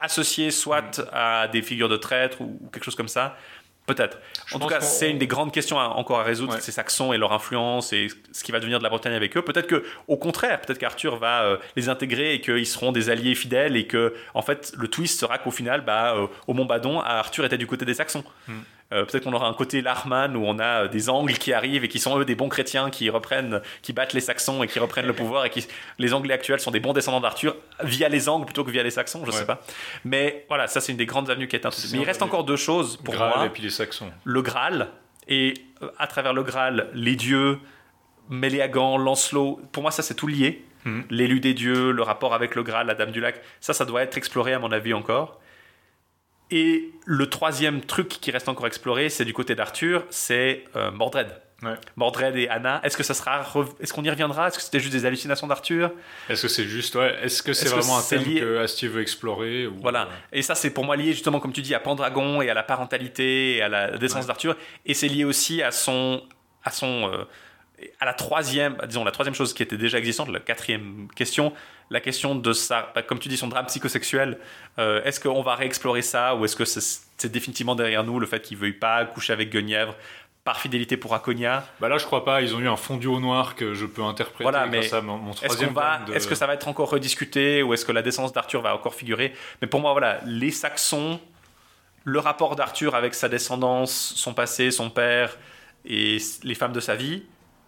associée 0.00 0.50
soit 0.50 1.00
à 1.12 1.46
des 1.46 1.62
figures 1.62 1.88
de 1.88 1.96
traîtres 1.96 2.40
ou 2.40 2.58
quelque 2.72 2.84
chose 2.84 2.96
comme 2.96 3.06
ça. 3.06 3.36
Peut-être. 3.86 4.18
En 4.52 4.58
tout 4.58 4.66
cas, 4.66 4.80
c'est 4.80 5.10
une 5.10 5.18
des 5.18 5.26
grandes 5.26 5.52
questions 5.52 5.78
à- 5.78 5.88
encore 5.88 6.18
à 6.18 6.22
résoudre, 6.22 6.54
Ouais. 6.54 6.60
ces 6.60 6.72
Saxons 6.72 7.12
et 7.12 7.18
leur 7.18 7.32
influence 7.34 7.92
et 7.92 8.08
ce 8.32 8.42
qui 8.42 8.50
va 8.50 8.58
devenir 8.58 8.78
de 8.78 8.82
la 8.82 8.88
Bretagne 8.88 9.12
avec 9.12 9.36
eux. 9.36 9.42
Peut-être 9.42 9.66
que, 9.66 9.84
au 10.08 10.16
contraire, 10.16 10.58
peut-être 10.62 10.78
qu'Arthur 10.78 11.16
va 11.16 11.42
euh, 11.42 11.56
les 11.76 11.90
intégrer 11.90 12.32
et 12.34 12.40
qu'ils 12.40 12.66
seront 12.66 12.92
des 12.92 13.10
alliés 13.10 13.34
fidèles 13.34 13.76
et 13.76 13.86
que, 13.86 14.14
en 14.32 14.40
fait, 14.40 14.72
le 14.78 14.88
twist 14.88 15.20
sera 15.20 15.36
qu'au 15.36 15.50
final, 15.50 15.82
bah, 15.82 16.14
euh, 16.16 16.26
au 16.46 16.54
Mont 16.54 16.64
Badon, 16.64 17.00
Arthur 17.00 17.44
était 17.44 17.58
du 17.58 17.66
côté 17.66 17.84
des 17.84 17.92
Saxons. 17.94 18.24
Hmm. 18.48 18.60
Euh, 18.92 19.04
peut-être 19.06 19.24
qu'on 19.24 19.32
aura 19.32 19.48
un 19.48 19.54
côté 19.54 19.80
Larman 19.80 20.36
où 20.36 20.44
on 20.44 20.58
a 20.58 20.84
euh, 20.84 20.88
des 20.88 21.08
angles 21.08 21.32
qui 21.34 21.52
arrivent 21.54 21.84
et 21.84 21.88
qui 21.88 21.98
sont 21.98 22.18
eux 22.18 22.24
des 22.24 22.34
bons 22.34 22.50
chrétiens 22.50 22.90
qui 22.90 23.08
reprennent, 23.10 23.60
qui 23.82 23.92
battent 23.94 24.12
les 24.12 24.20
Saxons 24.20 24.62
et 24.62 24.68
qui 24.68 24.78
reprennent 24.78 25.06
le 25.06 25.14
pouvoir 25.14 25.46
et 25.46 25.50
qui 25.50 25.66
les 25.98 26.12
Anglais 26.12 26.34
actuels 26.34 26.60
sont 26.60 26.70
des 26.70 26.80
bons 26.80 26.92
descendants 26.92 27.20
d'Arthur 27.20 27.56
via 27.82 28.08
les 28.10 28.28
Angles 28.28 28.44
plutôt 28.44 28.62
que 28.62 28.70
via 28.70 28.82
les 28.82 28.90
Saxons, 28.90 29.22
je 29.24 29.30
Ouais. 29.30 29.36
sais 29.38 29.46
pas. 29.46 29.62
Mais 30.04 30.44
voilà, 30.48 30.66
ça 30.66 30.80
c'est 30.82 30.92
une 30.92 30.98
des 30.98 31.06
grandes 31.06 31.30
avenues 31.30 31.48
qui 31.48 31.56
est. 31.56 31.70
C'est 31.72 31.92
Mais 31.96 32.02
il 32.02 32.04
reste 32.04 32.22
encore 32.22 32.44
deux 32.44 32.56
choses 32.56 32.98
pour 32.98 33.14
Graal 33.14 33.32
moi 33.36 33.46
et 33.46 33.48
puis 33.48 33.62
les 33.62 33.70
Saxons. 33.70 34.10
le 34.22 34.42
Graal 34.42 34.88
et 35.28 35.54
euh, 35.82 35.90
à 35.98 36.06
travers 36.06 36.34
le 36.34 36.42
Graal 36.42 36.88
les 36.92 37.16
dieux 37.16 37.58
Méléagan, 38.30 38.96
Lancelot 38.98 39.60
pour 39.72 39.82
moi 39.82 39.90
ça 39.92 40.02
c'est 40.02 40.14
tout 40.14 40.26
lié 40.26 40.64
Mhm. 40.86 41.04
l'élu 41.08 41.40
des 41.40 41.54
dieux 41.54 41.92
le 41.92 42.02
rapport 42.02 42.34
avec 42.34 42.54
le 42.54 42.62
Graal 42.62 42.86
la 42.86 42.94
Dame 42.94 43.10
du 43.10 43.18
Lac 43.20 43.40
ça 43.58 43.72
ça 43.72 43.86
doit 43.86 44.02
être 44.02 44.18
exploré 44.18 44.52
à 44.52 44.58
mon 44.58 44.70
avis 44.70 44.92
encore 44.92 45.40
et 46.56 46.90
le 47.04 47.26
troisième 47.28 47.80
truc 47.80 48.08
qui 48.08 48.30
reste 48.30 48.48
encore 48.48 48.66
exploré 48.66 49.08
c'est 49.08 49.24
du 49.24 49.32
côté 49.32 49.54
d'Arthur 49.54 50.04
c'est 50.10 50.64
euh, 50.76 50.90
Mordred 50.90 51.28
Ouais. 51.62 51.76
Mordred 51.96 52.36
et 52.36 52.46
Anna 52.48 52.80
est-ce 52.84 52.94
que 52.96 53.02
ça 53.02 53.14
sera 53.14 53.46
est-ce 53.80 53.92
qu'on 53.94 54.02
y 54.04 54.10
reviendra? 54.10 54.48
Est-ce 54.48 54.58
que 54.58 54.62
c'était 54.62 54.80
juste 54.80 54.92
des 54.92 55.06
hallucinations 55.06 55.46
d'Arthur? 55.46 55.92
Est-ce 56.28 56.42
que 56.42 56.48
c'est 56.48 56.64
juste... 56.64 56.94
Ouais, 56.94 57.16
est-ce 57.22 57.42
que 57.42 57.54
c'est 57.54 57.64
Est-ce 57.66 57.74
que 57.74 57.80
vraiment 57.80 57.96
un 57.98 58.02
thème 58.02 58.22
lié- 58.22 58.40
que 58.40 58.58
Astier 58.58 58.88
veut 58.88 59.00
explorer 59.00 59.66
ou... 59.68 59.74
Voilà. 59.80 60.08
Et 60.30 60.42
ça, 60.42 60.54
c'est 60.56 60.68
pour 60.70 60.84
moi 60.84 60.94
lié 60.96 61.12
justement, 61.12 61.40
comme 61.40 61.54
tu 61.54 61.62
dis, 61.62 61.74
à 61.74 61.80
Pendragon 61.80 62.42
et 62.42 62.50
à 62.50 62.54
la 62.54 62.64
parentalité 62.64 63.56
et 63.56 63.62
à 63.62 63.70
la 63.70 63.96
descente 63.96 64.22
Ouais. 64.22 64.26
d'Arthur. 64.26 64.56
Et 64.84 64.92
c'est 64.92 65.08
lié 65.08 65.24
aussi 65.24 65.62
à 65.62 65.70
son, 65.70 66.22
à 66.64 66.70
son, 66.70 67.10
euh, 67.10 67.24
à 68.00 68.04
la 68.04 68.14
troisième, 68.14 68.76
disons 68.86 69.04
la 69.04 69.10
troisième 69.10 69.34
chose 69.34 69.52
qui 69.52 69.62
était 69.62 69.76
déjà 69.76 69.98
existante, 69.98 70.28
la 70.28 70.40
quatrième 70.40 71.08
question, 71.14 71.52
la 71.90 72.00
question 72.00 72.34
de 72.34 72.52
sa, 72.52 72.90
bah, 72.94 73.02
comme 73.02 73.18
tu 73.18 73.28
dis, 73.28 73.36
son 73.36 73.48
drame 73.48 73.66
psychosexuel. 73.66 74.38
Euh, 74.78 75.02
est-ce 75.04 75.20
qu'on 75.20 75.42
va 75.42 75.54
réexplorer 75.54 76.02
ça 76.02 76.34
ou 76.34 76.44
est-ce 76.44 76.56
que 76.56 76.64
c'est, 76.64 77.02
c'est 77.16 77.30
définitivement 77.30 77.74
derrière 77.74 78.04
nous 78.04 78.18
le 78.20 78.26
fait 78.26 78.40
qu'il 78.40 78.56
veuille 78.56 78.72
pas 78.72 79.04
coucher 79.04 79.32
avec 79.32 79.50
Guenièvre 79.50 79.94
par 80.44 80.60
fidélité 80.60 80.96
pour 80.96 81.14
Aconia? 81.14 81.66
Bah 81.80 81.88
là, 81.88 81.98
je 81.98 82.04
crois 82.06 82.24
pas. 82.24 82.42
Ils 82.42 82.54
ont 82.54 82.60
eu 82.60 82.68
un 82.68 82.76
fondu 82.76 83.06
au 83.06 83.18
noir 83.20 83.54
que 83.56 83.74
je 83.74 83.86
peux 83.86 84.02
interpréter 84.02 84.44
Voilà, 84.44 84.66
mais 84.66 84.92
à 84.92 85.00
mon, 85.00 85.16
mon 85.18 85.32
Est-ce 85.32 85.56
qu'on 85.56 85.72
va, 85.72 85.96
thème 85.98 86.06
de- 86.08 86.14
est-ce 86.14 86.28
que 86.28 86.34
ça 86.34 86.46
va 86.46 86.54
être 86.54 86.68
encore 86.68 86.90
rediscuté 86.90 87.62
ou 87.62 87.74
est-ce 87.74 87.84
que 87.84 87.92
la 87.92 88.02
descendance 88.02 88.32
d'Arthur 88.32 88.60
va 88.62 88.74
encore 88.74 88.94
figurer? 88.94 89.34
Mais 89.62 89.68
pour 89.68 89.80
moi, 89.80 89.92
voilà, 89.92 90.20
les 90.26 90.50
Saxons, 90.50 91.18
le 92.04 92.18
rapport 92.18 92.56
d'Arthur 92.56 92.94
avec 92.94 93.14
sa 93.14 93.28
descendance, 93.28 94.12
son 94.16 94.32
passé, 94.34 94.70
son 94.70 94.90
père 94.90 95.36
et 95.86 96.18
les 96.42 96.54
femmes 96.54 96.72
de 96.72 96.80
sa 96.80 96.94
vie, 96.94 97.24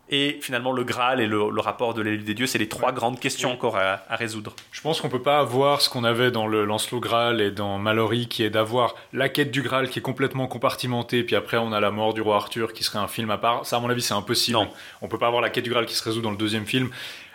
et 0.09 0.39
finalement 0.41 0.73
le 0.73 0.85
Graal 0.85 1.20
et 1.20 1.27
le, 1.27 1.51
le 1.51 1.61
rapport 1.61 1.95
de 1.95 2.03
l'élu 2.03 2.23
des 2.23 2.35
dieux. 2.35 2.47
C'est 2.47 2.59
les 2.59 2.69
trois 2.69 2.93
grandes 2.93 3.19
questions 3.19 3.53
encore 3.53 3.77
à, 3.77 4.03
à 4.09 4.16
résoudre. 4.16 4.55
Je 4.73 4.81
pense 4.81 5.01
qu'on 5.01 5.09
peut 5.09 5.23
pas 5.23 5.39
avoir 5.39 5.81
ce 5.81 5.89
qu'on 5.89 6.05
avait 6.05 6.31
dans 6.31 6.47
le 6.47 6.65
Lancelot 6.65 7.01
Graal 7.01 7.41
et 7.41 7.51
dans 7.51 7.78
Mallory, 7.78 8.28
qui 8.28 8.43
est 8.43 8.51
d'avoir 8.51 8.95
la 9.12 9.28
quête 9.28 9.51
du 9.51 9.62
Graal 9.62 9.89
qui 9.89 9.99
est 9.99 10.03
complètement 10.03 10.47
compartimentée, 10.47 11.23
puis 11.24 11.37
après 11.37 11.57
on 11.57 11.73
a 11.73 11.81
la 11.81 11.91
mort 11.91 12.15
du 12.15 12.20
roi 12.20 12.37
Arthur 12.37 12.73
qui 12.73 12.85
serait 12.85 12.99
un 12.99 13.09
film 13.09 13.31
à 13.31 13.39
part. 13.39 13.66
Ça, 13.66 13.77
à 13.77 13.81
mon 13.81 13.91
avis, 13.91 14.03
c'est 14.03 14.15
impossible. 14.15 14.59
Non. 14.59 14.69
On 15.03 15.09
peut 15.09 15.19
pas 15.19 15.27
avoir 15.27 15.43
la 15.43 15.51
quête 15.51 15.65
du 15.65 15.70
Graal 15.70 15.87
qui 15.87 15.95
se 15.95 16.05
résout 16.05 16.20
dans 16.20 16.31
le 16.31 16.37
deuxième 16.37 16.66
film. 16.66 16.91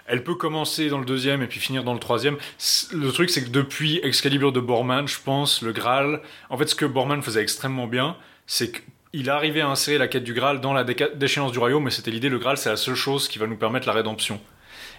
Elle 0.07 0.23
peut 0.23 0.35
commencer 0.35 0.89
dans 0.89 0.97
le 0.97 1.05
deuxième 1.05 1.41
et 1.41 1.47
puis 1.47 1.59
finir 1.59 1.83
dans 1.83 1.93
le 1.93 1.99
troisième. 1.99 2.35
Le 2.91 3.11
truc, 3.11 3.29
c'est 3.29 3.45
que 3.45 3.49
depuis 3.49 3.99
Excalibur 4.03 4.51
de 4.51 4.59
Borman, 4.59 5.07
je 5.07 5.19
pense, 5.23 5.61
le 5.61 5.71
Graal. 5.71 6.21
En 6.49 6.57
fait, 6.57 6.67
ce 6.67 6.75
que 6.75 6.85
Borman 6.85 7.21
faisait 7.21 7.41
extrêmement 7.41 7.87
bien, 7.87 8.17
c'est 8.45 8.73
qu'il 9.13 9.29
arrivait 9.29 9.61
à 9.61 9.67
insérer 9.67 9.97
la 9.97 10.07
quête 10.07 10.23
du 10.23 10.33
Graal 10.33 10.61
dans 10.61 10.73
la 10.73 10.83
déchéance 10.83 11.51
du 11.51 11.59
royaume, 11.59 11.83
mais 11.83 11.91
c'était 11.91 12.11
l'idée, 12.11 12.29
le 12.29 12.39
Graal, 12.39 12.57
c'est 12.57 12.69
la 12.69 12.77
seule 12.77 12.95
chose 12.95 13.27
qui 13.27 13.39
va 13.39 13.47
nous 13.47 13.57
permettre 13.57 13.87
la 13.87 13.93
rédemption. 13.93 14.39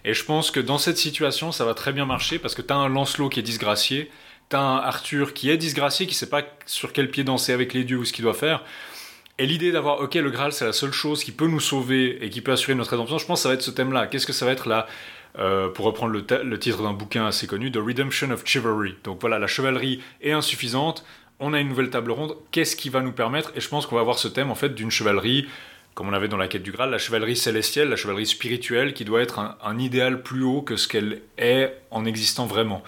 Et 0.04 0.14
je 0.14 0.24
pense 0.24 0.50
que 0.50 0.60
dans 0.60 0.78
cette 0.78 0.98
situation, 0.98 1.52
ça 1.52 1.64
va 1.64 1.74
très 1.74 1.92
bien 1.92 2.04
marcher 2.04 2.38
parce 2.38 2.54
que 2.54 2.62
t'as 2.62 2.74
un 2.74 2.88
Lancelot 2.88 3.28
qui 3.28 3.40
est 3.40 3.44
disgracié, 3.44 4.10
t'as 4.48 4.60
un 4.60 4.78
Arthur 4.78 5.32
qui 5.32 5.48
est 5.48 5.56
disgracié, 5.56 6.06
qui 6.06 6.14
sait 6.14 6.28
pas 6.28 6.42
sur 6.66 6.92
quel 6.92 7.10
pied 7.10 7.24
danser 7.24 7.52
avec 7.52 7.72
les 7.72 7.84
dieux 7.84 7.98
ou 7.98 8.04
ce 8.04 8.12
qu'il 8.12 8.24
doit 8.24 8.34
faire. 8.34 8.64
Et 9.38 9.46
l'idée 9.46 9.72
d'avoir, 9.72 10.00
ok, 10.00 10.14
le 10.14 10.30
Graal, 10.30 10.52
c'est 10.52 10.66
la 10.66 10.72
seule 10.72 10.92
chose 10.92 11.24
qui 11.24 11.32
peut 11.32 11.46
nous 11.46 11.60
sauver 11.60 12.22
et 12.22 12.30
qui 12.30 12.40
peut 12.42 12.52
assurer 12.52 12.74
notre 12.74 12.90
rédemption, 12.90 13.18
je 13.18 13.26
pense 13.26 13.40
que 13.40 13.42
ça 13.44 13.48
va 13.48 13.54
être 13.54 13.62
ce 13.62 13.70
thème-là. 13.70 14.08
Qu'est-ce 14.08 14.26
que 14.26 14.32
ça 14.32 14.44
va 14.44 14.52
être 14.52 14.68
là 14.68 14.86
euh, 15.38 15.70
pour 15.70 15.86
reprendre 15.86 16.12
le, 16.12 16.26
le 16.44 16.58
titre 16.58 16.82
d'un 16.82 16.92
bouquin 16.92 17.24
assez 17.24 17.46
connu, 17.46 17.72
The 17.72 17.78
Redemption 17.78 18.30
of 18.32 18.44
Chivalry. 18.44 18.96
Donc 19.02 19.18
voilà, 19.22 19.38
la 19.38 19.46
chevalerie 19.46 20.02
est 20.20 20.32
insuffisante, 20.32 21.06
on 21.40 21.52
a 21.54 21.60
une 21.60 21.68
nouvelle 21.68 21.90
table 21.90 22.10
ronde, 22.12 22.36
qu'est-ce 22.50 22.76
qui 22.76 22.88
va 22.88 23.00
nous 23.00 23.12
permettre 23.12 23.52
Et 23.56 23.60
je 23.60 23.68
pense 23.68 23.86
qu'on 23.86 23.96
va 23.96 24.00
avoir 24.00 24.18
ce 24.18 24.28
thème 24.28 24.50
en 24.50 24.54
fait 24.54 24.74
d'une 24.74 24.90
chevalerie, 24.90 25.46
comme 25.94 26.08
on 26.08 26.12
avait 26.12 26.28
dans 26.28 26.36
la 26.36 26.48
quête 26.48 26.62
du 26.62 26.72
Graal, 26.72 26.90
la 26.90 26.98
chevalerie 26.98 27.36
célestielle, 27.36 27.88
la 27.88 27.96
chevalerie 27.96 28.26
spirituelle, 28.26 28.94
qui 28.94 29.04
doit 29.04 29.20
être 29.22 29.38
un, 29.38 29.56
un 29.62 29.78
idéal 29.78 30.22
plus 30.22 30.42
haut 30.42 30.62
que 30.62 30.76
ce 30.76 30.88
qu'elle 30.88 31.20
est 31.38 31.74
en 31.90 32.04
existant 32.04 32.46
vraiment. 32.46 32.82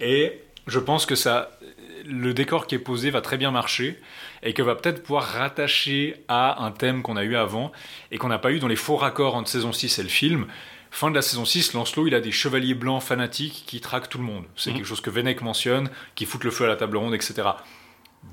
Et 0.00 0.40
je 0.66 0.78
pense 0.78 1.06
que 1.06 1.14
ça, 1.14 1.58
le 2.04 2.34
décor 2.34 2.66
qui 2.66 2.74
est 2.74 2.78
posé 2.80 3.10
va 3.10 3.20
très 3.20 3.36
bien 3.38 3.50
marcher 3.50 3.98
et 4.42 4.52
que 4.54 4.62
va 4.62 4.74
peut-être 4.74 5.02
pouvoir 5.02 5.24
rattacher 5.24 6.16
à 6.28 6.62
un 6.64 6.70
thème 6.72 7.02
qu'on 7.02 7.16
a 7.16 7.24
eu 7.24 7.36
avant 7.36 7.72
et 8.10 8.18
qu'on 8.18 8.28
n'a 8.28 8.38
pas 8.38 8.50
eu 8.52 8.58
dans 8.58 8.68
les 8.68 8.76
faux 8.76 8.96
raccords 8.96 9.34
entre 9.36 9.48
saison 9.50 9.72
6 9.72 9.98
et 9.98 10.02
le 10.02 10.08
film. 10.08 10.46
Fin 10.90 11.10
de 11.10 11.14
la 11.14 11.22
saison 11.22 11.44
6, 11.44 11.72
Lancelot, 11.74 12.08
il 12.08 12.14
a 12.16 12.20
des 12.20 12.32
chevaliers 12.32 12.74
blancs 12.74 13.02
fanatiques 13.02 13.62
qui 13.66 13.80
traquent 13.80 14.08
tout 14.08 14.18
le 14.18 14.24
monde. 14.24 14.44
C'est 14.56 14.70
Mhm. 14.70 14.76
quelque 14.76 14.86
chose 14.86 15.00
que 15.00 15.10
Venec 15.10 15.40
mentionne, 15.40 15.88
qui 16.16 16.24
foutent 16.26 16.42
le 16.44 16.50
feu 16.50 16.64
à 16.64 16.68
la 16.68 16.74
table 16.76 16.96
ronde, 16.96 17.14
etc. 17.14 17.34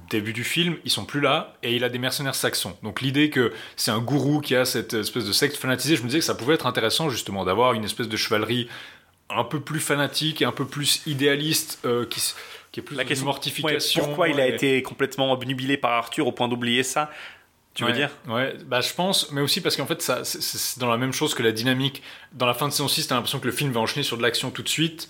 Début 0.10 0.32
du 0.32 0.44
film, 0.46 0.78
ils 0.86 0.92
sont 0.92 1.04
plus 1.06 1.20
là 1.20 1.56
et 1.64 1.76
il 1.76 1.84
a 1.84 1.90
des 1.90 1.98
mercenaires 1.98 2.36
saxons. 2.36 2.78
Donc 2.82 3.02
l'idée 3.02 3.30
que 3.30 3.52
c'est 3.76 3.92
un 3.92 4.00
gourou 4.00 4.40
qui 4.40 4.56
a 4.56 4.64
cette 4.64 4.94
espèce 4.94 5.26
de 5.26 5.34
secte 5.34 5.58
fanatisée, 5.58 5.98
je 5.98 6.02
me 6.02 6.08
disais 6.08 6.20
que 6.20 6.26
ça 6.26 6.36
pouvait 6.36 6.54
être 6.54 6.66
intéressant 6.66 7.10
justement 7.10 7.44
d'avoir 7.44 7.74
une 7.74 7.84
espèce 7.84 8.08
de 8.08 8.16
chevalerie 8.16 8.70
un 9.30 9.44
peu 9.44 9.60
plus 9.60 9.82
fanatique 9.82 10.42
et 10.42 10.46
un 10.46 10.54
peu 10.54 10.66
plus 10.66 11.02
idéaliste, 11.08 11.80
euh, 11.84 12.06
qui, 12.06 12.22
est 12.80 12.82
plus 12.82 12.96
La 12.96 13.04
question, 13.04 13.26
mortification. 13.26 14.02
ouais, 14.02 14.08
pourquoi 14.08 14.30
il 14.30 14.40
a 14.40 14.48
été 14.48 14.82
complètement 14.82 15.34
obnubilé 15.34 15.76
par 15.76 15.92
Arthur 15.92 16.26
au 16.28 16.32
point 16.32 16.48
d'oublier 16.48 16.84
ça 16.84 17.12
Tu 17.74 17.84
veux 17.84 17.92
dire? 17.92 18.10
Ouais, 18.30 18.56
bah 18.66 18.80
je 18.80 18.94
pense, 18.94 19.30
mais 19.32 19.42
aussi 19.42 19.60
parce 19.60 19.76
qu'en 19.76 19.86
fait, 19.88 20.02
ça, 20.02 20.24
c'est- 20.24 20.80
dans 20.80 20.90
la 20.90 20.96
même 20.98 21.12
chose 21.12 21.34
que 21.36 21.44
la 21.44 21.52
dynamique. 21.52 22.02
Dans 22.32 22.46
la 22.46 22.54
fin 22.54 22.68
de 22.70 22.72
saison 22.72 22.88
6, 22.88 23.08
t'as 23.08 23.16
l'impression 23.16 23.40
que 23.40 23.46
le 23.48 23.52
film 23.52 23.72
va 23.74 23.82
enchaîner 23.82 24.04
sur 24.04 24.16
de 24.18 24.22
l'action 24.22 24.52
tout 24.52 24.64
de 24.64 24.70
suite 24.70 25.10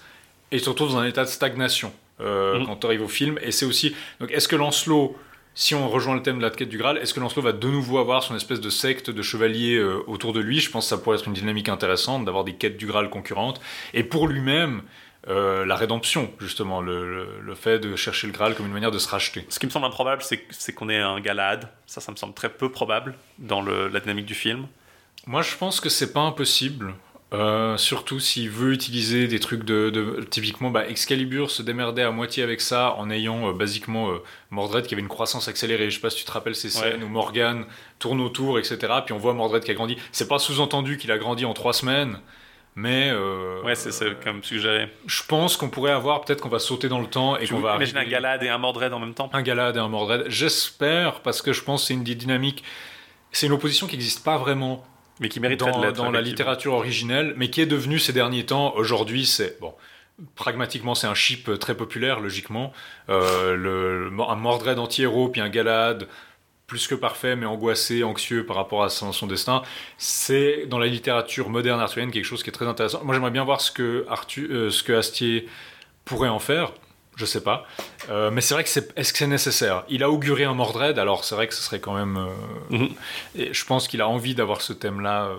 et 0.51 0.57
se 0.57 0.67
retrouve 0.69 0.89
dans 0.91 0.97
un 0.97 1.05
état 1.05 1.23
de 1.23 1.29
stagnation 1.29 1.93
euh, 2.21 2.59
Mhm. 2.59 2.65
quand 2.65 2.75
tu 2.77 2.87
arrives 2.87 3.03
au 3.03 3.07
film. 3.07 3.37
Et 3.41 3.51
c'est 3.51 3.65
aussi. 3.65 3.95
Donc, 4.19 4.31
est-ce 4.31 4.47
que 4.47 4.55
Lancelot, 4.55 5.17
si 5.55 5.73
on 5.75 5.89
rejoint 5.89 6.15
le 6.15 6.21
thème 6.21 6.37
de 6.37 6.43
la 6.43 6.49
quête 6.49 6.69
du 6.69 6.77
Graal, 6.77 6.97
est-ce 6.97 7.13
que 7.13 7.19
Lancelot 7.19 7.41
va 7.43 7.51
de 7.51 7.67
nouveau 7.67 7.97
avoir 7.97 8.23
son 8.23 8.35
espèce 8.35 8.61
de 8.61 8.69
secte 8.69 9.09
de 9.09 9.21
chevaliers 9.21 9.75
euh, 9.75 10.03
autour 10.07 10.33
de 10.33 10.39
lui? 10.39 10.59
Je 10.59 10.69
pense 10.71 10.85
que 10.85 10.89
ça 10.89 10.97
pourrait 10.97 11.17
être 11.17 11.27
une 11.27 11.33
dynamique 11.33 11.69
intéressante 11.69 12.25
d'avoir 12.25 12.43
des 12.43 12.53
quêtes 12.53 12.77
du 12.77 12.85
Graal 12.87 13.09
concurrentes. 13.09 13.59
Et 13.93 14.03
pour 14.03 14.27
lui-même, 14.27 14.81
euh, 15.29 15.65
la 15.65 15.75
rédemption, 15.75 16.31
justement, 16.39 16.79
le, 16.79 17.05
le- 17.09 17.27
le 17.41 17.55
fait 17.55 17.79
de 17.79 17.95
chercher 17.95 18.27
le 18.27 18.33
Graal 18.33 18.55
comme 18.55 18.65
une 18.67 18.71
manière 18.71 18.91
de 18.91 18.97
se 18.99 19.09
racheter. 19.09 19.45
Ce 19.49 19.59
qui 19.59 19.65
me 19.65 19.71
semble 19.71 19.85
improbable, 19.87 20.21
c'est 20.23 20.45
c'est 20.51 20.73
qu'on 20.73 20.89
ait 20.89 20.99
un 20.99 21.19
Galahad. 21.19 21.67
Ça, 21.85 21.99
ça 22.01 22.11
me 22.11 22.17
semble 22.17 22.33
très 22.33 22.49
peu 22.49 22.71
probable 22.71 23.15
dans 23.39 23.61
le- 23.61 23.87
la 23.89 23.99
dynamique 23.99 24.25
du 24.25 24.35
film. 24.35 24.67
Moi, 25.25 25.41
je 25.41 25.55
pense 25.57 25.81
que 25.81 25.89
c'est 25.89 26.13
pas 26.13 26.21
impossible. 26.21 26.93
Euh, 27.33 27.75
surtout 27.75 28.21
s'il 28.21 28.49
veut 28.49 28.71
utiliser 28.71 29.27
des 29.27 29.39
trucs 29.41 29.65
de, 29.65 29.89
de- 29.89 30.23
typiquement 30.29 30.69
bah, 30.69 30.87
Excalibur 30.87 31.51
se 31.51 31.61
démerdait 31.61 32.03
à 32.03 32.11
moitié 32.11 32.41
avec 32.41 32.61
ça 32.61 32.95
en 32.97 33.09
ayant 33.09 33.49
euh, 33.49 33.51
basiquement 33.51 34.09
euh, 34.11 34.23
Mordred 34.49 34.85
qui 34.87 34.93
avait 34.93 35.01
une 35.01 35.09
croissance 35.09 35.49
accélérée. 35.49 35.89
Je 35.89 35.95
sais 35.95 36.01
pas 36.01 36.09
si 36.09 36.19
tu 36.19 36.23
te 36.23 36.31
rappelles 36.31 36.55
ces 36.55 36.69
scènes 36.69 36.99
Ouais. 37.01 37.03
où 37.03 37.09
Morgan 37.09 37.65
tourne 37.99 38.21
autour, 38.21 38.59
etc. 38.59 38.77
Puis 39.05 39.13
on 39.13 39.17
voit 39.17 39.33
Mordred 39.33 39.61
qui 39.61 39.71
a 39.71 39.73
grandi. 39.73 39.97
C'est 40.13 40.29
pas 40.29 40.39
sous-entendu 40.39 40.97
qu'il 40.97 41.11
a 41.11 41.17
grandi 41.17 41.43
en 41.43 41.53
trois 41.53 41.73
semaines, 41.73 42.17
mais 42.75 43.11
Ouais, 43.65 43.75
c'est 43.75 43.91
comme 44.23 44.41
suggéré. 44.41 44.87
je 45.05 45.21
pense 45.27 45.57
qu'on 45.57 45.69
pourrait 45.69 45.91
avoir 45.91 46.21
peut-être 46.23 46.39
qu'on 46.39 46.47
va 46.47 46.59
sauter 46.59 46.87
dans 46.87 47.01
le 47.01 47.07
temps 47.07 47.35
et 47.37 47.45
qu'on 47.45 47.59
va 47.59 47.75
imagines 47.75 47.97
un 47.97 47.99
arriver- 47.99 48.11
Galahad 48.11 48.43
et 48.43 48.47
un 48.49 48.57
Mordred 48.57 48.93
en 48.93 48.99
même 48.99 49.13
temps? 49.13 49.29
Un 49.33 49.41
Galad 49.41 49.75
et 49.75 49.79
un 49.79 49.89
Mordred. 49.89 50.23
J'espère 50.29 51.19
parce 51.23 51.41
que 51.41 51.51
je 51.51 51.61
pense 51.61 51.81
que 51.81 51.87
c'est 51.87 51.93
une 51.93 52.05
des 52.05 52.15
dynamiques. 52.15 52.63
C'est 53.33 53.47
une 53.47 53.51
opposition 53.53 53.85
qui 53.85 53.97
n'existe 53.97 54.23
pas 54.23 54.37
vraiment 54.37 54.85
mais 55.19 55.29
qui 55.29 55.39
mériterait 55.39 55.71
dans, 55.71 55.81
de 55.81 55.91
dans 55.91 56.11
la 56.11 56.21
littérature 56.21 56.73
originelle, 56.73 57.33
mais 57.37 57.49
qui 57.49 57.61
est 57.61 57.65
devenu 57.65 57.99
ces 57.99 58.13
derniers 58.13 58.45
temps, 58.45 58.73
aujourd'hui, 58.75 59.25
c'est 59.25 59.59
bon. 59.59 59.73
Pragmatiquement, 60.35 60.95
c'est 60.95 61.07
un 61.07 61.13
chip 61.13 61.59
très 61.59 61.75
populaire, 61.75 62.19
logiquement. 62.19 62.73
Euh, 63.09 63.55
le- 63.55 64.11
un 64.27 64.35
Mordred 64.35 64.79
anti-héros, 64.79 65.29
puis 65.29 65.41
un 65.41 65.49
Galad 65.49 66.07
plus 66.65 66.87
que 66.87 66.95
parfait, 66.95 67.35
mais 67.37 67.45
angoissé, 67.45 68.03
anxieux 68.03 68.45
par 68.45 68.57
rapport 68.57 68.83
à 68.83 68.89
son, 68.89 69.13
son 69.13 69.25
destin. 69.27 69.61
C'est 69.97 70.65
dans 70.67 70.79
la 70.79 70.87
littérature 70.87 71.49
moderne 71.49 71.79
arthurienne 71.79 72.11
quelque 72.11 72.25
chose 72.25 72.43
qui 72.43 72.49
est 72.49 72.53
très 72.53 72.67
intéressant. 72.67 73.03
Moi, 73.05 73.13
j'aimerais 73.13 73.31
bien 73.31 73.45
voir 73.45 73.61
ce 73.61 73.71
que, 73.71 74.05
Arthur, 74.09 74.47
euh, 74.51 74.69
ce 74.69 74.83
que 74.83 74.91
Astier 74.91 75.47
pourrait 76.03 76.27
en 76.29 76.39
faire. 76.39 76.73
Je 77.17 77.25
sais 77.25 77.41
pas. 77.43 77.65
Euh, 78.09 78.29
mais 78.31 78.41
c'est 78.41 78.53
vrai 78.53 78.63
que 78.63 78.69
c'est. 78.69 78.95
Est-ce 78.97 79.11
que 79.11 79.17
c'est 79.19 79.27
nécessaire? 79.27 79.83
Il 79.89 80.03
a 80.03 80.09
auguré 80.09 80.43
un 80.45 80.53
Mordred, 80.53 80.97
alors 80.99 81.25
c'est 81.25 81.35
vrai 81.35 81.47
que 81.47 81.53
ce 81.55 81.61
serait 81.63 81.79
quand 81.81 81.95
même. 81.95 82.15
euh, 82.17 82.77
Mhm. 82.77 82.89
et 83.35 83.53
je 83.53 83.65
pense 83.65 83.87
qu'il 83.87 84.01
a 84.01 84.07
envie 84.07 84.35
d'avoir 84.35 84.61
ce 84.61 84.71
thème-là. 84.73 85.25
euh, 85.25 85.37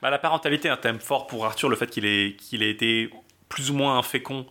Bah, 0.00 0.10
la 0.10 0.18
parentalité 0.18 0.68
est 0.68 0.70
un 0.70 0.76
thème 0.76 1.00
fort 1.00 1.26
pour 1.26 1.44
Arthur, 1.44 1.68
le 1.68 1.74
fait 1.76 1.88
qu'il 1.88 2.06
ait, 2.06 2.36
qu'il 2.36 2.62
ait 2.62 2.70
été 2.70 3.10
plus 3.48 3.70
ou 3.70 3.74
moins 3.74 4.00
fécond 4.02 4.46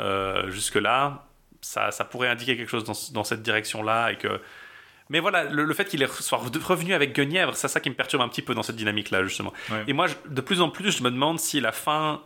euh, 0.00 0.50
jusque-là, 0.50 1.24
ça, 1.60 1.90
ça 1.92 2.04
pourrait 2.04 2.28
indiquer 2.28 2.56
quelque 2.56 2.68
chose 2.70 2.82
dans, 2.84 2.94
dans 3.12 3.24
cette 3.24 3.42
direction-là. 3.42 4.10
Et 4.12 4.16
que... 4.16 4.40
Mais 5.08 5.20
voilà, 5.20 5.44
le, 5.44 5.64
le 5.64 5.74
fait 5.74 5.84
qu'il 5.84 6.04
soit 6.08 6.38
revenu 6.38 6.94
avec 6.94 7.14
Guenièvre, 7.14 7.54
c'est 7.54 7.68
ça 7.68 7.78
qui 7.78 7.90
me 7.90 7.94
perturbe 7.94 8.22
un 8.22 8.28
petit 8.28 8.42
peu 8.42 8.54
dans 8.54 8.62
cette 8.64 8.76
dynamique-là, 8.76 9.22
justement. 9.22 9.52
Ouais. 9.70 9.84
Et 9.86 9.92
moi, 9.92 10.06
je- 10.08 10.14
de 10.28 10.40
plus 10.40 10.60
en 10.62 10.70
plus, 10.70 10.90
je 10.96 11.02
me 11.04 11.10
demande 11.10 11.38
si 11.38 11.60
la 11.60 11.70
fin. 11.72 12.20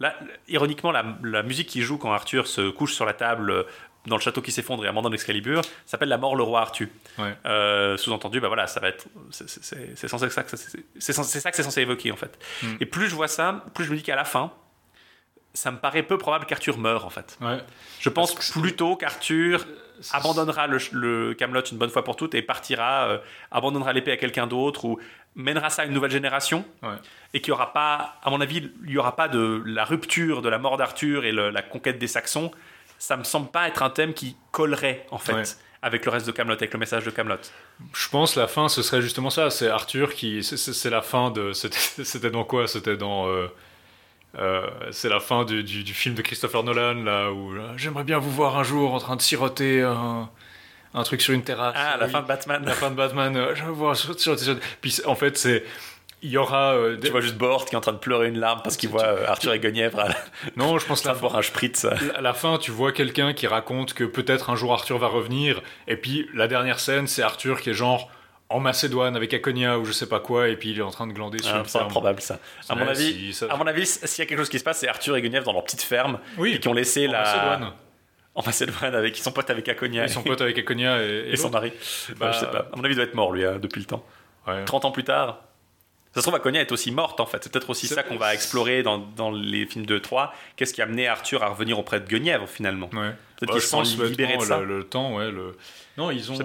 Là, 0.00 0.14
ironiquement, 0.48 0.92
la, 0.92 1.04
la 1.24 1.42
musique 1.42 1.68
qui 1.68 1.82
joue 1.82 1.98
quand 1.98 2.12
Arthur 2.12 2.46
se 2.46 2.70
couche 2.70 2.94
sur 2.94 3.04
la 3.04 3.14
table 3.14 3.50
euh, 3.50 3.62
dans 4.06 4.16
le 4.16 4.22
château 4.22 4.40
qui 4.40 4.52
s'effondre 4.52 4.84
et 4.84 4.88
abandonne 4.88 5.12
Excalibur 5.12 5.60
s'appelle 5.86 6.08
La 6.08 6.18
mort, 6.18 6.36
le 6.36 6.42
roi 6.44 6.60
Arthur. 6.60 6.86
Ouais. 7.18 7.34
Euh, 7.46 7.96
Sous-entendu, 7.96 8.40
bah 8.40 8.46
voilà, 8.48 8.66
ça 8.68 8.78
va 8.80 8.88
être. 8.88 9.06
C'est 9.30 10.08
censé 10.08 10.30
ça 10.30 10.42
que 10.44 10.50
c'est 10.50 11.12
censé- 11.62 11.80
évoquer 11.82 12.12
en 12.12 12.16
fait. 12.16 12.38
Mm. 12.62 12.66
Et 12.80 12.86
plus 12.86 13.08
je 13.08 13.14
vois 13.14 13.28
ça, 13.28 13.64
plus 13.74 13.84
je 13.84 13.90
me 13.90 13.96
dis 13.96 14.02
qu'à 14.02 14.16
la 14.16 14.24
fin, 14.24 14.52
ça 15.54 15.70
me 15.72 15.78
paraît 15.78 16.02
peu 16.04 16.16
probable 16.18 16.46
qu'Arthur 16.46 16.78
meure 16.78 17.04
en 17.04 17.10
fait. 17.10 17.36
Ouais. 17.40 17.58
Je 17.98 18.08
pense 18.08 18.32
que 18.34 18.60
plutôt 18.60 18.94
qu'Arthur 18.96 19.66
C'est- 20.00 20.14
abandonnera 20.16 20.68
le, 20.68 20.78
le 20.92 21.34
Camelot 21.34 21.62
une 21.62 21.78
bonne 21.78 21.90
fois 21.90 22.04
pour 22.04 22.14
toutes 22.16 22.34
et 22.36 22.42
partira, 22.42 23.08
euh, 23.08 23.18
abandonnera 23.50 23.92
l'épée 23.92 24.12
à 24.12 24.16
quelqu'un 24.16 24.46
d'autre 24.46 24.84
ou 24.84 24.98
mènera 25.34 25.70
ça 25.70 25.82
à 25.82 25.84
une 25.86 25.92
nouvelle 25.92 26.10
génération 26.12 26.64
Ouais. 26.82 26.90
Et 27.34 27.40
qu'il 27.40 27.48
y 27.48 27.52
aura 27.52 27.72
pas, 27.72 28.16
à 28.22 28.30
mon 28.30 28.40
avis, 28.40 28.70
il 28.84 28.90
y 28.90 28.98
aura 28.98 29.14
pas 29.16 29.28
de 29.28 29.62
la 29.66 29.84
rupture 29.84 30.40
de 30.42 30.48
la 30.48 30.58
mort 30.58 30.76
d'Arthur 30.76 31.24
et 31.24 31.32
le- 31.32 31.50
la 31.50 31.62
conquête 31.62 31.98
des 31.98 32.06
Saxons. 32.08 32.50
Ça 32.98 33.16
me 33.16 33.24
semble 33.24 33.50
pas 33.50 33.68
être 33.68 33.82
un 33.82 33.90
thème 33.90 34.14
qui 34.14 34.36
collerait 34.50 35.06
en 35.10 35.18
fait 35.18 35.32
Ouais. 35.34 35.42
avec 35.82 36.04
le 36.04 36.10
reste 36.10 36.26
de 36.26 36.32
Camelot, 36.32 36.54
avec 36.54 36.72
le 36.72 36.78
message 36.78 37.04
de 37.04 37.10
Camelot. 37.10 37.36
Je 37.94 38.08
pense 38.08 38.34
la 38.34 38.48
fin, 38.48 38.68
ce 38.68 38.82
serait 38.82 39.02
justement 39.02 39.30
ça. 39.30 39.50
C'est 39.50 39.68
Arthur 39.68 40.14
qui. 40.14 40.42
c'est- 40.42 40.90
la 40.90 41.02
fin 41.02 41.30
de. 41.30 41.52
C'était 41.52 42.30
dans 42.30 42.44
quoi? 42.44 42.66
C'était 42.66 42.96
dans. 42.96 43.28
euh, 43.28 43.46
euh, 44.38 44.66
c'est 44.90 45.08
la 45.08 45.20
fin 45.20 45.44
du, 45.44 45.62
du- 45.64 45.84
du 45.84 45.94
film 45.94 46.14
de 46.14 46.22
Christopher 46.22 46.62
Nolan, 46.62 47.02
là, 47.04 47.30
où 47.30 47.52
euh, 47.54 47.72
j'aimerais 47.76 48.04
bien 48.04 48.18
vous 48.18 48.30
voir 48.30 48.58
un 48.58 48.62
jour 48.62 48.92
en 48.94 48.98
train 48.98 49.16
de 49.16 49.22
siroter 49.22 49.82
un, 49.82 50.28
un 50.94 51.02
truc 51.02 51.20
sur 51.22 51.34
une 51.34 51.42
terrasse. 51.44 51.74
Ah, 51.78 51.96
la 51.98 52.06
Oui. 52.06 52.12
fin 52.12 52.22
de 52.22 52.26
Batman. 52.26 52.62
La 52.64 52.72
fin 52.74 52.90
de 52.90 52.94
Batman, 52.96 53.36
euh, 53.36 53.54
je 53.54 53.64
veux 53.64 53.70
voir 53.72 53.96
siroter. 53.96 54.20
siroter. 54.20 54.60
Puis 54.80 55.00
en 55.06 55.14
fait, 55.14 55.36
c'est. 55.38 55.64
Il 56.22 56.30
y 56.30 56.36
aura. 56.36 56.74
euh, 56.74 56.96
des- 56.96 57.06
Tu 57.06 57.12
vois 57.12 57.20
juste 57.20 57.36
Bort 57.36 57.64
qui 57.64 57.74
est 57.74 57.78
en 57.78 57.80
train 57.80 57.92
de 57.92 57.98
pleurer 57.98 58.28
une 58.28 58.38
larme 58.40 58.60
parce 58.64 58.76
qu'il 58.76 58.88
voit 58.88 59.04
euh, 59.04 59.26
Arthur 59.28 59.52
et 59.52 59.60
Guenièvre 59.60 60.00
à 60.00 60.08
la 60.08 60.14
Non, 60.56 60.78
je 60.78 60.86
pense 60.86 61.04
la 61.04 61.14
boire 61.14 61.36
un 61.36 61.42
spritz. 61.42 61.84
À 62.14 62.20
la 62.20 62.34
fin, 62.34 62.58
tu 62.58 62.70
vois 62.70 62.92
quelqu'un 62.92 63.32
qui 63.34 63.46
raconte 63.46 63.94
que 63.94 64.04
peut-être 64.04 64.50
un 64.50 64.56
jour 64.56 64.72
Arthur 64.72 64.98
va 64.98 65.06
revenir, 65.06 65.62
et 65.86 65.96
puis 65.96 66.28
la 66.34 66.48
dernière 66.48 66.80
scène, 66.80 67.06
c'est 67.06 67.22
Arthur 67.22 67.60
qui 67.60 67.70
est 67.70 67.74
genre 67.74 68.10
en 68.50 68.60
Macédoine 68.60 69.14
avec 69.14 69.34
Aconia 69.34 69.78
ou 69.78 69.84
je 69.84 69.92
sais 69.92 70.08
pas 70.08 70.20
quoi, 70.20 70.48
et 70.48 70.56
puis 70.56 70.70
il 70.70 70.78
est 70.78 70.82
en 70.82 70.90
train 70.90 71.06
de 71.06 71.12
glander 71.12 71.42
sur 71.42 71.54
Ah, 71.54 71.58
une 71.58 71.64
c'est 71.66 71.78
improbable 71.78 72.20
ça. 72.22 72.38
À 72.68 72.74
mon 72.74 72.88
avis, 72.88 73.12
si, 73.12 73.32
ça- 73.34 73.46
à 73.50 73.56
mon 73.56 73.66
avis, 73.66 73.84
s'il 73.86 74.22
y 74.22 74.26
a 74.26 74.26
quelque 74.26 74.38
chose 74.38 74.48
qui 74.48 74.58
se 74.58 74.64
passe, 74.64 74.78
c'est 74.78 74.88
Arthur 74.88 75.16
et 75.16 75.22
Guenièvre 75.22 75.44
dans 75.44 75.52
leur 75.52 75.64
petite 75.64 75.82
ferme 75.82 76.18
Oui, 76.38 76.54
et 76.54 76.58
qui 76.58 76.66
ont 76.68 76.72
laissé 76.72 77.06
en 77.06 77.12
la 77.12 77.18
Macédoine. 77.20 77.72
en 78.34 78.42
Macédoine 78.42 78.94
avec 78.94 79.18
ils 79.18 79.22
sont 79.22 79.32
potes 79.32 79.50
avec 79.50 79.68
Aconia 79.68 80.04
Ils 80.04 80.08
sont 80.10 80.22
potes 80.22 80.40
avec 80.40 80.56
Aconia 80.58 81.02
et, 81.02 81.28
et 81.32 81.36
son 81.36 81.50
mari. 81.50 81.72
Bah, 82.16 82.32
je 82.32 82.38
sais 82.38 82.46
pas. 82.46 82.70
À 82.72 82.76
mon 82.76 82.82
avis, 82.84 82.94
il 82.94 82.96
doit 82.96 83.04
être 83.04 83.14
mort 83.14 83.32
lui 83.32 83.44
hein, 83.44 83.58
depuis 83.60 83.80
le 83.80 83.86
temps. 83.86 84.04
Ouais. 84.46 84.64
30 84.64 84.86
ans 84.86 84.90
plus 84.92 85.04
tard. 85.04 85.42
Ça 86.18 86.22
se 86.22 86.26
trouve, 86.26 86.34
Aconia 86.34 86.60
est 86.60 86.72
aussi 86.72 86.90
morte 86.90 87.20
en 87.20 87.26
fait. 87.26 87.38
C'est 87.42 87.52
peut-être 87.52 87.70
aussi 87.70 87.86
ça 87.86 88.02
qu'on 88.02 88.16
va 88.16 88.34
explorer 88.34 88.82
dans, 88.82 88.98
dans 88.98 89.30
les 89.30 89.66
films 89.66 89.86
de 89.86 89.98
3. 89.98 90.34
Qu'est-ce 90.56 90.74
qui 90.74 90.80
a 90.82 90.84
amené 90.84 91.06
Arthur 91.08 91.42
à 91.42 91.48
revenir 91.48 91.78
auprès 91.78 92.00
de 92.00 92.06
Guenièvre 92.08 92.48
finalement 92.48 92.90
Ouais. 92.92 93.12
Peut-être 93.38 93.48
Bah, 93.50 93.52
qu'ils 93.54 93.62
se 93.62 93.68
sont 93.68 93.82
libérés 94.04 94.36
de 94.36 94.42
ça. 94.42 94.58
Le, 94.60 94.78
le 94.78 94.84
temps, 94.84 95.14
ouais. 95.16 95.30
Le... 95.30 95.56
Non, 95.96 96.10
ils 96.10 96.30
ont, 96.32 96.38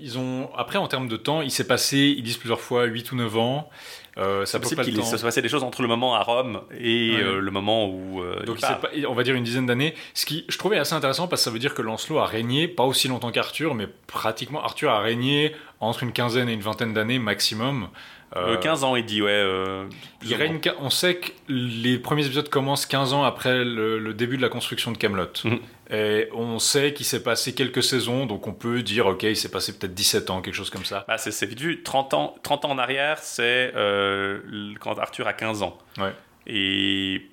ils 0.00 0.18
ont. 0.18 0.50
Après, 0.56 0.78
en 0.78 0.88
termes 0.88 1.06
de 1.08 1.16
temps, 1.16 1.40
il 1.42 1.50
s'est 1.52 1.66
passé, 1.66 2.14
ils 2.16 2.22
disent 2.22 2.36
plusieurs 2.36 2.60
fois, 2.60 2.84
8 2.84 3.12
ou 3.12 3.16
9 3.16 3.36
ans. 3.38 3.70
Euh, 4.18 4.44
ça 4.44 4.60
possible 4.60 4.82
qu'il 4.84 5.02
se 5.04 5.16
passé 5.16 5.40
des 5.40 5.48
choses 5.48 5.62
entre 5.62 5.80
le 5.80 5.88
moment 5.88 6.14
à 6.14 6.22
Rome 6.22 6.60
et 6.78 7.12
Ouais. 7.14 7.22
euh, 7.22 7.40
le 7.40 7.50
moment 7.50 7.86
où. 7.88 8.22
euh, 8.22 8.42
Donc 8.44 8.56
il 8.58 8.60
part. 8.60 8.80
pas- 8.80 8.90
on 9.08 9.14
va 9.14 9.22
dire 9.22 9.34
une 9.34 9.44
dizaine 9.44 9.64
d'années, 9.66 9.94
ce 10.12 10.26
qui 10.26 10.44
je 10.50 10.58
trouvais 10.58 10.76
assez 10.78 10.92
intéressant 10.94 11.28
parce 11.28 11.40
que 11.40 11.44
ça 11.44 11.50
veut 11.50 11.58
dire 11.58 11.72
que 11.74 11.80
Lancelot 11.80 12.18
a 12.18 12.26
régné 12.26 12.68
pas 12.68 12.82
aussi 12.84 13.08
longtemps 13.08 13.30
qu'Arthur, 13.32 13.74
mais 13.74 13.86
pratiquement 14.06 14.62
Arthur 14.62 14.90
a 14.90 15.00
régné 15.00 15.54
entre 15.80 16.02
une 16.02 16.12
quinzaine 16.12 16.48
et 16.50 16.52
une 16.52 16.60
vingtaine 16.60 16.92
d'années 16.92 17.18
maximum. 17.18 17.88
Euh, 18.36 18.54
Euh, 18.54 18.56
15 18.56 18.84
ans, 18.84 18.96
il 18.96 19.04
dit, 19.04 19.20
ouais. 19.20 19.30
euh, 19.30 19.84
il 20.22 20.34
règne, 20.34 20.60
on 20.80 20.90
sait 20.90 21.16
que 21.16 21.30
les 21.48 21.98
premiers 21.98 22.24
épisodes 22.24 22.48
commencent 22.48 22.86
15 22.86 23.12
ans 23.12 23.24
après 23.24 23.64
le, 23.64 23.98
le 23.98 24.14
début 24.14 24.36
de 24.36 24.42
la 24.42 24.48
construction 24.48 24.90
de 24.92 24.96
Camelot. 24.96 25.26
Mhm. 25.44 25.60
Et 25.90 26.28
on 26.32 26.58
sait 26.58 26.94
qu'il 26.94 27.04
s'est 27.04 27.22
passé 27.22 27.54
quelques 27.54 27.82
saisons, 27.82 28.24
donc 28.24 28.46
on 28.46 28.54
peut 28.54 28.82
dire, 28.82 29.06
ok, 29.06 29.24
il 29.24 29.36
s'est 29.36 29.50
passé 29.50 29.76
peut-être 29.78 29.92
17 29.92 30.30
ans, 30.30 30.40
quelque 30.40 30.54
chose 30.54 30.70
comme 30.70 30.86
ça. 30.86 31.04
Bah, 31.06 31.18
c'est 31.18 31.46
vite 31.46 31.60
vu. 31.60 31.82
30 31.82 32.14
ans, 32.14 32.34
30 32.42 32.64
ans 32.64 32.70
en 32.70 32.78
arrière, 32.78 33.18
c'est 33.18 33.72
euh, 33.76 34.38
quand 34.80 34.98
Arthur 34.98 35.26
a 35.26 35.34
15 35.34 35.62
ans. 35.62 35.76
Ouais. 35.98 36.12
Et 36.46 37.26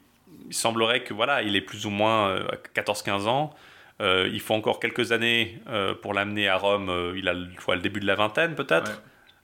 il 0.47 0.53
semblerait 0.53 1.03
que 1.03 1.13
voilà, 1.13 1.41
il 1.41 1.55
est 1.55 1.61
plus 1.61 1.85
ou 1.85 1.89
moins 1.89 2.29
euh, 2.29 2.47
à 2.75 2.81
14-15 2.81 3.27
ans. 3.27 3.53
Euh, 4.01 4.29
il 4.31 4.39
faut 4.39 4.53
encore 4.53 4.79
quelques 4.79 5.11
années 5.11 5.59
euh, 5.69 5.93
pour 5.93 6.13
l'amener 6.13 6.47
à 6.47 6.57
Rome. 6.57 6.89
Euh, 6.89 7.13
il 7.17 7.27
a 7.27 7.33
le, 7.33 7.79
début 7.79 7.99
de 7.99 8.07
la 8.07 8.15
vingtaine 8.15 8.55
peut-être 8.55 8.91
Ouais. 8.91 8.97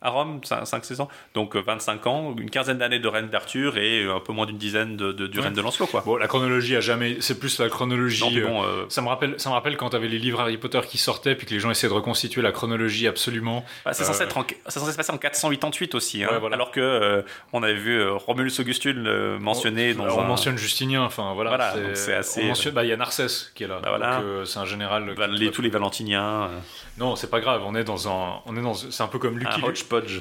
À 0.06 0.10
Rome, 0.10 0.40
5-6 0.44 1.02
ans. 1.02 1.10
Donc 1.34 1.56
euh, 1.56 1.61
25 1.65 2.06
ans, 2.07 2.36
une 2.38 2.49
quinzaine 2.49 2.77
d'années 2.77 2.99
de 2.99 3.07
règne 3.07 3.27
d'Arthur 3.27 3.77
et 3.77 4.03
euh, 4.03 4.15
un 4.15 4.19
peu 4.19 4.32
moins 4.34 4.45
d'une 4.45 4.57
dizaine 4.57 4.95
de, 4.95 5.11
de- 5.11 5.27
du 5.27 5.40
Ouais. 5.40 5.45
règne 5.45 5.53
de 5.56 5.61
Lancelot. 5.61 5.88
Quoi. 5.88 6.02
Bon, 6.06 6.15
la 6.18 6.27
chronologie 6.27 6.76
a 6.76 6.82
jamais. 6.82 7.18
C'est 7.22 7.40
plus 7.40 7.60
la 7.60 7.69
chronologie. 7.69 8.22
Non, 8.23 8.32
euh, 8.38 8.48
bon, 8.48 8.64
euh, 8.64 8.86
Ça 8.90 9.02
me 9.02 9.07
rappelle, 9.07 9.36
ça 9.38 9.49
me 9.49 9.56
rappelle 9.56 9.77
quand 9.77 9.90
t'avais 9.90 10.07
les 10.07 10.19
livres 10.19 10.40
Harry 10.41 10.57
Potter 10.57 10.80
qui 10.88 10.98
sortaient, 10.98 11.36
puis 11.36 11.45
que 11.48 11.53
les 11.53 11.60
gens 11.60 11.72
essayaient 11.72 11.90
de 11.90 11.95
reconstituer 11.98 12.41
la 12.41 12.52
chronologie 12.52 13.07
absolument. 13.07 13.65
Bah, 13.84 13.94
c'est 13.94 14.03
Euh, 14.03 14.06
censé, 14.07 14.23
en- 14.23 14.69
censé 14.69 14.91
se 14.91 14.98
passer 14.98 15.11
en 15.11 15.18
488 15.18 15.95
aussi, 15.95 16.23
hein, 16.23 16.30
Ouais, 16.32 16.40
voilà. 16.40 16.56
alors 16.56 16.72
que 16.72 16.80
euh, 16.80 17.22
on 17.53 17.64
avait 17.64 17.73
vu 17.73 17.99
euh, 17.99 18.14
Romulus 18.14 18.60
Augustule 18.60 19.03
euh, 19.07 19.40
mentionné 19.40 19.94
dans 19.94 20.03
Alors, 20.03 20.19
on 20.19 20.22
un- 20.22 20.27
mentionne 20.27 20.57
Justinien, 20.57 21.03
enfin 21.03 21.34
voilà. 21.34 21.73
C'est 21.95 22.14
assez- 22.14 22.44
mentionne- 22.44 22.73
bah, 22.73 22.84
il 22.84 22.90
y 22.90 22.94
a 22.94 22.98
Narcisse 22.98 23.52
qui 23.56 23.64
est 23.64 23.68
là. 23.68 23.80
Bah, 23.82 23.90
voilà. 23.90 24.19
euh, 24.22 24.45
c'est 24.45 24.60
un 24.60 24.65
général. 24.65 25.10
Val- 25.15 25.32
qui- 25.36 25.40
les- 25.45 25.52
tous 25.52 25.61
les 25.61 25.69
Valentiniens, 25.69 26.44
euh, 26.52 26.60
Non, 26.98 27.15
c'est 27.18 27.30
pas 27.30 27.40
grave. 27.41 27.61
On 27.65 27.76
est 27.76 27.84
dans 27.84 28.07
un, 28.07 28.40
on 28.45 28.56
est 28.56 28.61
dans, 28.61 28.73
c'est 28.73 29.03
un 29.03 29.07
peu 29.07 29.19
comme 29.19 29.38
Lucky 29.38 29.60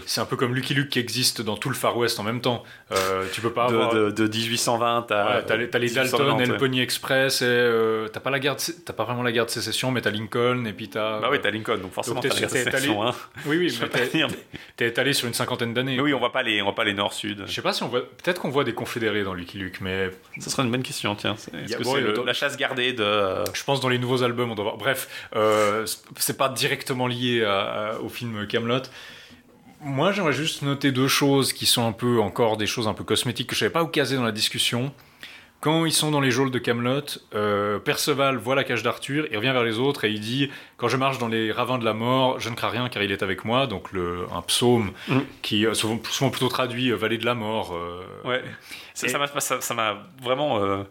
C'est 0.07 0.21
un 0.21 0.25
peu 0.27 0.37
comme 0.37 0.55
Lucky 0.55 0.75
Luke 0.75 0.89
qui 0.91 0.99
existe 0.99 1.41
dans 1.43 1.57
tout 1.57 1.69
le 1.69 1.75
Far 1.75 1.97
West 1.97 2.19
en 2.21 2.23
même 2.23 2.41
temps. 2.41 2.63
Euh, 2.93 3.25
tu 3.33 3.41
peux 3.41 3.53
pas 3.53 3.65
avoir. 3.65 3.95
de, 3.95 4.11
de, 4.11 4.27
de 4.27 4.37
1820 4.37 5.11
à. 5.13 5.27
Ouais, 5.37 5.45
t'as 5.47 5.57
les, 5.57 5.71
t'as 5.71 5.79
les 5.79 5.91
Dalton 5.91 6.19
1890, 6.21 6.43
et 6.49 6.53
le. 6.53 6.57
Pony 6.59 6.81
Express 6.81 7.43
et 7.43 7.47
euh, 7.47 8.09
t'as 8.09 8.21
pas 8.21 8.31
la 8.31 8.39
guerre, 8.39 8.57
de- 8.57 8.61
t'as 8.85 8.93
pas 8.93 9.05
vraiment 9.05 9.23
la 9.23 9.33
guerre 9.33 9.47
de 9.47 9.51
sécession, 9.51 9.91
mais 9.91 10.01
t'as 10.01 10.11
Lincoln 10.11 10.65
et 10.67 10.73
puis 10.73 10.89
t'as. 10.89 11.21
Bah 11.21 11.29
oui, 11.31 11.39
t'as 11.43 11.51
Lincoln, 11.51 11.79
donc 11.79 11.93
forcément 11.93 12.21
Donc, 12.21 12.31
t'as 12.31 12.35
t'es- 12.37 12.41
la 12.43 12.51
allé- 12.51 12.65
sélection, 12.65 13.03
hein. 13.07 13.15
oui, 13.47 13.57
oui, 13.59 13.79
mais 13.81 13.89
t'es, 13.89 14.07
dire. 14.09 14.29
t'es 14.77 14.89
étalé 14.89 15.13
sur 15.13 15.27
une 15.29 15.35
cinquantaine 15.35 15.75
d'années. 15.75 15.97
Mais 15.97 16.03
oui, 16.03 16.15
on 16.15 16.19
voit 16.19 16.33
pas 16.33 16.43
les, 16.43 16.61
on 16.63 16.67
voit 16.67 16.75
pas 16.75 16.85
les 16.85 16.95
nord-sud. 16.95 17.45
Je 17.47 17.53
sais 17.53 17.63
pas 17.63 17.73
si 17.73 17.83
on 17.83 17.89
voit, 17.89 18.01
peut-être 18.03 18.41
qu'on 18.41 18.51
voit 18.51 18.65
des 18.65 18.75
confédérés 18.75 19.23
dans 19.25 19.35
Lucky 19.35 19.59
Luke, 19.59 19.81
mais 19.81 20.11
Ce 20.41 20.51
serait 20.51 20.63
une 20.63 20.71
bonne 20.71 20.83
question, 20.83 21.15
tiens. 21.15 21.35
Est-ce 21.35 21.71
Y 21.71 21.75
a- 21.75 21.79
que 21.79 21.83
bon, 21.85 21.95
c'est 21.95 22.01
le- 22.01 22.23
la 22.25 22.33
chasse 22.33 22.57
gardée 22.57 22.93
de. 22.93 23.03
euh, 23.03 23.45
Je 23.55 23.65
pense 23.65 23.81
dans 23.81 23.89
les 23.89 23.99
nouveaux 23.99 24.23
albums, 24.23 24.51
on 24.51 24.55
doit 24.55 24.65
voir. 24.65 24.77
Bref, 24.77 25.09
euh, 25.37 25.87
c'est 26.19 26.37
pas 26.37 26.49
directement 26.49 27.07
lié 27.07 27.45
à- 27.45 27.61
à- 27.93 27.99
au 27.99 28.09
film 28.09 28.47
Camelot. 28.47 28.83
Moi, 29.85 30.13
j'aimerais 30.13 30.33
juste 30.33 30.63
noter 30.63 30.93
deux 30.93 31.09
choses 31.09 31.53
qui 31.53 31.67
sont 31.67 31.87
un 31.87 31.93
peu 31.93 32.19
encore 32.21 32.57
des 32.57 32.67
choses 32.67 32.89
un 32.89 32.95
peu 32.95 33.05
cosmétiques 33.05 33.49
que 33.49 33.55
je 33.55 33.61
savais 33.61 33.71
pas 33.71 33.83
où 33.83 33.87
caser 33.87 34.17
dans 34.17 34.25
la 34.25 34.33
discussion. 34.33 34.93
Quand 35.61 35.87
ils 35.87 35.93
sont 35.93 36.11
dans 36.11 36.21
les 36.21 36.31
geôles 36.31 36.51
de 36.51 36.59
Camelot, 36.59 37.01
euh, 37.35 37.79
Perceval 37.79 38.37
voit 38.37 38.55
la 38.55 38.65
cage 38.65 38.83
d'Arthur, 38.83 39.27
il 39.31 39.37
revient 39.37 39.53
vers 39.53 39.63
les 39.65 39.79
autres 39.79 40.05
et 40.05 40.11
il 40.11 40.21
dit 40.21 40.51
Quand 40.77 40.89
je 40.89 40.97
marche 40.99 41.17
dans 41.19 41.29
les 41.29 41.53
ravins 41.53 41.79
de 41.79 41.85
la 41.87 41.95
mort, 41.95 42.39
je 42.39 42.51
ne 42.51 42.55
crains 42.55 42.69
rien 42.69 42.89
car 42.91 43.03
il 43.03 43.11
est 43.13 43.23
avec 43.23 43.45
moi. 43.47 43.67
Donc, 43.67 43.93
le, 43.93 44.27
un 44.35 44.43
psaume 44.43 44.93
Mm. 45.09 45.19
qui, 45.43 45.67
euh, 45.67 45.73
souvent, 45.75 45.99
souvent 46.11 46.31
plutôt 46.31 46.49
traduit 46.49 46.91
euh, 46.91 46.97
vallée 46.97 47.17
de 47.19 47.25
la 47.25 47.35
mort. 47.35 47.73
euh, 47.75 48.03
Ouais. 48.27 48.43
Ça 48.95 49.19
m'a 49.19 49.27
ça- 49.41 49.61
ça 49.63 49.75
m'a 49.75 49.99
vraiment. 50.23 50.63
euh, 50.63 50.83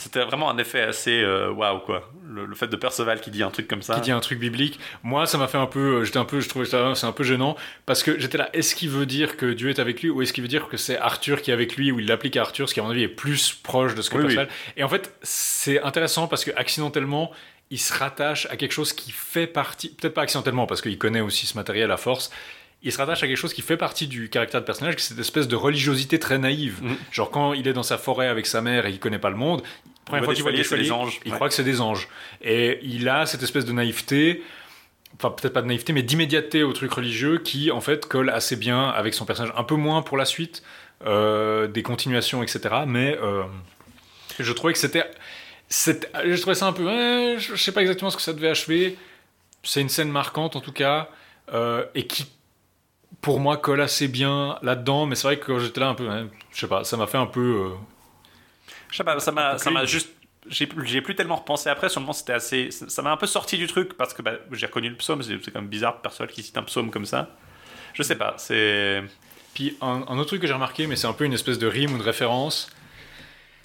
C'était 0.00 0.24
vraiment 0.24 0.50
un 0.50 0.56
effet 0.56 0.80
assez 0.80 1.20
euh, 1.22 1.50
waouh, 1.50 1.80
quoi. 1.80 2.10
Le, 2.26 2.46
le 2.46 2.54
fait 2.54 2.68
de 2.68 2.76
Perceval 2.76 3.20
qui 3.20 3.30
dit 3.30 3.42
un 3.42 3.50
truc 3.50 3.68
comme 3.68 3.82
ça. 3.82 3.94
qui 3.96 4.00
dit 4.00 4.10
un 4.12 4.20
truc 4.20 4.38
biblique. 4.38 4.80
Moi, 5.02 5.26
ça 5.26 5.36
m'a 5.36 5.46
fait 5.46 5.58
un 5.58 5.66
peu, 5.66 5.96
euh, 6.00 6.04
j'étais 6.04 6.16
un 6.18 6.24
peu, 6.24 6.40
je 6.40 6.48
trouvais 6.48 6.64
ça, 6.64 6.94
c'est 6.94 7.06
un 7.06 7.12
peu 7.12 7.22
gênant 7.22 7.54
parce 7.84 8.02
que 8.02 8.18
j'étais 8.18 8.38
là. 8.38 8.48
Est-ce 8.54 8.74
qu'il 8.74 8.88
veut 8.88 9.04
dire 9.04 9.36
que 9.36 9.52
Dieu 9.52 9.68
est 9.68 9.78
avec 9.78 10.02
lui 10.02 10.08
ou 10.08 10.22
est-ce 10.22 10.32
qu'il 10.32 10.42
veut 10.42 10.48
dire 10.48 10.68
que 10.68 10.78
c'est 10.78 10.96
Arthur 10.96 11.42
qui 11.42 11.50
est 11.50 11.54
avec 11.54 11.76
lui 11.76 11.92
ou 11.92 12.00
il 12.00 12.06
l'applique 12.06 12.36
à 12.38 12.40
Arthur, 12.40 12.68
ce 12.68 12.72
qui 12.74 12.80
à 12.80 12.82
mon 12.82 12.90
avis 12.90 13.02
est 13.02 13.08
plus 13.08 13.52
proche 13.52 13.94
de 13.94 14.00
ce 14.00 14.08
que 14.08 14.16
Oui, 14.16 14.22
Perceval. 14.22 14.48
Et 14.78 14.82
en 14.84 14.88
fait, 14.88 15.14
c'est 15.22 15.82
intéressant 15.82 16.28
parce 16.28 16.44
que 16.44 16.50
accidentellement, 16.56 17.30
il 17.70 17.78
se 17.78 17.92
rattache 17.92 18.46
à 18.50 18.56
quelque 18.56 18.72
chose 18.72 18.92
qui 18.92 19.12
fait 19.12 19.46
partie, 19.46 19.90
peut-être 19.90 20.14
pas 20.14 20.22
accidentellement 20.22 20.66
parce 20.66 20.80
qu'il 20.80 20.98
connaît 20.98 21.20
aussi 21.20 21.46
ce 21.46 21.56
matériel 21.56 21.90
à 21.90 21.96
force. 21.96 22.30
Il 22.82 22.92
se 22.92 22.98
rattache 22.98 23.22
à 23.22 23.26
quelque 23.26 23.36
chose 23.36 23.52
qui 23.52 23.62
fait 23.62 23.76
partie 23.76 24.06
du 24.06 24.30
caractère 24.30 24.60
de 24.60 24.66
personnage, 24.66 24.96
qui 24.96 25.02
est 25.02 25.06
cette 25.08 25.18
espèce 25.18 25.48
de 25.48 25.56
religiosité 25.56 26.18
très 26.18 26.38
naïve. 26.38 26.82
Mhm. 26.82 26.96
Genre 27.12 27.30
quand 27.30 27.52
il 27.52 27.68
est 27.68 27.72
dans 27.74 27.82
sa 27.82 27.98
forêt 27.98 28.28
avec 28.28 28.46
sa 28.46 28.62
mère 28.62 28.86
et 28.86 28.90
il 28.90 28.98
connaît 28.98 29.18
pas 29.18 29.28
le 29.30 29.36
monde, 29.36 29.62
première 30.06 30.24
fois 30.24 30.32
qu'il 30.34 30.42
voit 30.42 30.52
des 30.52 30.64
chevaliers, 30.64 30.90
anges. 30.90 31.20
il 31.24 31.30
Ouais. 31.30 31.36
croit 31.36 31.48
que 31.48 31.54
c'est 31.54 31.64
des 31.64 31.80
anges. 31.80 32.08
Et 32.42 32.78
il 32.82 33.08
a 33.08 33.26
cette 33.26 33.42
espèce 33.42 33.64
de 33.66 33.72
naïveté, 33.72 34.42
enfin 35.16 35.30
peut-être 35.30 35.52
pas 35.52 35.60
de 35.62 35.66
naïveté, 35.66 35.92
mais 35.92 36.02
d'immédiateté 36.02 36.62
au 36.62 36.72
truc 36.72 36.90
religieux 36.92 37.38
qui 37.38 37.70
en 37.70 37.80
fait 37.82 38.06
colle 38.06 38.30
assez 38.30 38.56
bien 38.56 38.88
avec 38.88 39.12
son 39.12 39.26
personnage. 39.26 39.52
Un 39.56 39.64
peu 39.64 39.74
moins 39.76 40.00
pour 40.00 40.16
la 40.16 40.24
suite, 40.24 40.62
euh, 41.06 41.66
des 41.66 41.82
continuations, 41.82 42.42
etc. 42.42 42.60
Mais 42.86 43.18
euh, 43.22 43.42
je 44.38 44.52
trouvais 44.54 44.72
que 44.72 44.78
c'était, 44.78 45.04
je 45.70 46.40
trouvais 46.40 46.54
ça 46.54 46.66
un 46.66 46.72
peu, 46.72 47.38
je 47.38 47.54
je 47.54 47.62
sais 47.62 47.72
pas 47.72 47.82
exactement 47.82 48.10
ce 48.10 48.16
que 48.16 48.22
ça 48.22 48.32
devait 48.32 48.48
achever. 48.48 48.96
C'est 49.62 49.82
une 49.82 49.90
scène 49.90 50.10
marquante 50.10 50.56
en 50.56 50.60
tout 50.60 50.72
cas 50.72 51.10
euh, 51.52 51.84
et 51.94 52.06
qui 52.06 52.26
pour 53.20 53.40
moi 53.40 53.56
colle 53.56 53.80
assez 53.80 54.08
bien 54.08 54.58
là-dedans. 54.62 55.06
Mais 55.06 55.14
c'est 55.14 55.26
vrai 55.26 55.38
que 55.38 55.46
quand 55.46 55.58
j'étais 55.58 55.80
là 55.80 55.88
un 55.88 55.94
peu, 55.94 56.08
ouais, 56.08 56.24
je 56.52 56.60
sais 56.60 56.68
pas, 56.68 56.84
ça 56.84 56.96
m'a 56.96 57.06
fait 57.06 57.18
un 57.18 57.26
peu. 57.26 57.40
euh, 57.40 57.74
Je 58.90 58.96
sais 58.96 59.04
pas, 59.04 59.18
ça 59.20 59.32
m'a, 59.32 59.58
ça 59.58 59.70
m'a 59.70 59.84
juste. 59.84 60.10
J'ai, 60.48 60.68
j'ai 60.84 61.02
plus 61.02 61.14
tellement 61.14 61.36
repensé 61.36 61.68
après, 61.68 61.90
sur 61.90 62.00
le 62.00 62.04
moment 62.04 62.14
c'était 62.14 62.32
assez. 62.32 62.70
Ça 62.70 63.02
m'a 63.02 63.12
un 63.12 63.16
peu 63.18 63.26
sorti 63.26 63.58
du 63.58 63.66
truc 63.66 63.94
parce 63.96 64.14
que 64.14 64.22
bah, 64.22 64.32
j'ai 64.52 64.66
reconnu 64.66 64.88
le 64.88 64.96
psaume, 64.96 65.22
c'est, 65.22 65.38
quand 65.52 65.60
même 65.60 65.68
bizarre, 65.68 66.00
Perceval 66.00 66.30
qui 66.30 66.42
cite 66.42 66.56
un 66.56 66.62
psaume 66.62 66.90
comme 66.90 67.04
ça. 67.04 67.28
Je 67.92 68.02
sais 68.02 68.16
pas, 68.16 68.34
c'est. 68.38 69.02
Puis 69.54 69.76
un, 69.82 70.04
un 70.08 70.18
autre 70.18 70.28
truc 70.28 70.40
que 70.40 70.46
j'ai 70.46 70.54
remarqué, 70.54 70.86
mais 70.86 70.96
c'est 70.96 71.06
un 71.08 71.12
peu 71.12 71.24
une 71.24 71.32
espèce 71.34 71.58
de 71.58 71.66
rime 71.66 71.92
ou 71.94 71.98
de 71.98 72.02
référence, 72.02 72.70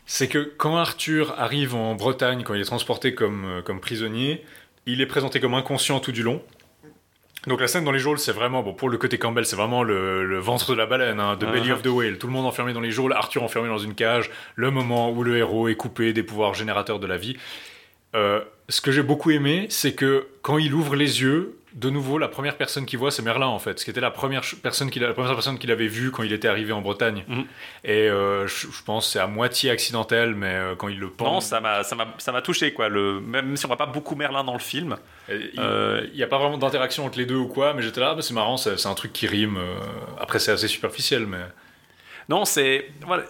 c'est 0.06 0.28
que 0.28 0.40
quand 0.58 0.76
Arthur 0.78 1.34
arrive 1.40 1.76
en 1.76 1.96
Bretagne, 1.96 2.44
quand 2.44 2.54
il 2.56 2.62
est 2.62 2.66
transporté 2.66 3.16
comme, 3.16 3.46
euh, 3.46 3.62
comme 3.62 3.80
prisonnier, 3.80 4.44
il 4.86 5.00
est 5.02 5.06
présenté 5.08 5.40
comme 5.40 5.54
inconscient 5.54 6.00
tout 6.00 6.12
du 6.12 6.24
long. 6.24 6.44
Donc 7.48 7.62
la 7.62 7.68
scène 7.68 7.84
dans 7.84 7.92
les 7.92 8.00
geôles, 8.00 8.18
c'est 8.18 8.32
vraiment, 8.32 8.64
bon, 8.64 8.74
pour 8.74 8.90
le 8.90 8.98
côté 8.98 9.18
Campbell, 9.18 9.46
c'est 9.46 9.56
vraiment 9.56 9.84
le, 9.84 10.26
le 10.26 10.40
ventre 10.40 10.72
de 10.72 10.78
la 10.78 10.86
baleine, 10.86 11.20
hein, 11.20 11.36
the 11.40 11.46
belly 11.46 11.70
Uh-huh. 11.70 11.74
of 11.74 11.82
the 11.84 11.88
whale. 11.88 12.18
Tout 12.18 12.28
le 12.28 12.34
monde 12.34 12.46
enfermé 12.46 12.74
dans 12.74 12.82
les 12.82 12.92
geôles, 12.92 13.14
Arthur 13.14 13.44
enfermé 13.44 13.68
dans 13.70 13.78
une 13.78 13.94
cage, 13.94 14.32
le 14.56 14.72
moment 14.72 15.12
où 15.12 15.24
le 15.24 15.38
héros 15.38 15.68
est 15.68 15.76
coupé 15.76 16.12
des 16.14 16.24
pouvoirs 16.24 16.54
générateurs 16.56 17.00
de 17.00 17.08
la 17.08 17.18
vie. 17.18 17.38
Euh, 18.16 18.42
ce 18.70 18.82
que 18.82 18.92
j'ai 18.92 19.04
beaucoup 19.04 19.32
aimé, 19.32 19.68
c'est 19.70 19.94
que 19.94 20.28
quand 20.42 20.58
il 20.58 20.74
ouvre 20.74 20.96
les 20.96 21.22
yeux, 21.22 21.56
de 21.76 21.90
nouveau, 21.90 22.18
la 22.18 22.30
première 22.30 22.56
personne 22.56 22.86
qu'il 22.86 22.98
voit, 22.98 23.12
c'est 23.12 23.22
Merlin 23.22 23.48
en 23.48 23.60
fait, 23.60 23.80
ce 23.80 23.84
qui 23.84 23.92
était 23.92 24.00
la 24.00 24.10
première 24.10 24.44
personne 24.64 24.90
qu'il 24.90 25.02
la 25.02 25.14
première 25.14 25.34
personne 25.34 25.60
qu'il 25.60 25.72
avait 25.72 25.88
vue 25.88 26.10
quand 26.10 26.24
il 26.24 26.32
était 26.32 26.48
arrivé 26.48 26.72
en 26.72 26.82
Bretagne. 26.82 27.26
Mhm. 27.28 27.46
Et 27.84 28.10
euh, 28.10 28.48
je, 28.48 28.68
je 28.72 28.84
pense 28.84 29.08
que 29.08 29.12
c'est 29.12 29.20
à 29.20 29.28
moitié 29.28 29.72
accidentel, 29.72 30.36
mais 30.36 30.54
euh, 30.54 30.76
quand 30.76 30.88
il 30.88 30.98
le 30.98 31.10
pense, 31.10 31.34
Non, 31.34 31.42
ça 31.42 31.60
m'a, 31.60 31.84
ça 31.84 32.42
touché 32.42 32.74
quoi. 32.74 32.88
Le, 32.88 33.20
même 33.20 33.58
si 33.58 33.66
on 33.66 33.68
voit 33.68 33.78
pas 33.78 33.88
beaucoup 33.88 34.16
Merlin 34.16 34.46
dans 34.46 34.54
le 34.54 34.60
film, 34.60 34.96
il 35.28 35.52
euh, 35.60 36.08
n'y 36.14 36.24
a 36.24 36.28
pas 36.28 36.38
vraiment 36.38 36.58
d'interaction 36.58 37.06
entre 37.06 37.18
les 37.18 37.26
deux 37.26 37.36
ou 37.36 37.48
quoi, 37.48 37.74
mais 37.74 37.82
j'étais 37.82 38.00
là, 38.00 38.16
bah, 38.16 38.22
c'est 38.22 38.34
marrant, 38.34 38.56
c'est 38.56 38.86
un 38.86 38.94
truc 38.94 39.12
qui 39.12 39.28
rime. 39.28 39.58
euh, 39.58 39.76
après, 40.18 40.40
c'est 40.40 40.54
assez 40.54 40.70
superficiel, 40.70 41.26
mais 41.26 41.40
Non, 42.30 42.46
c'est. 42.46 42.88
Voilà, 43.06 43.26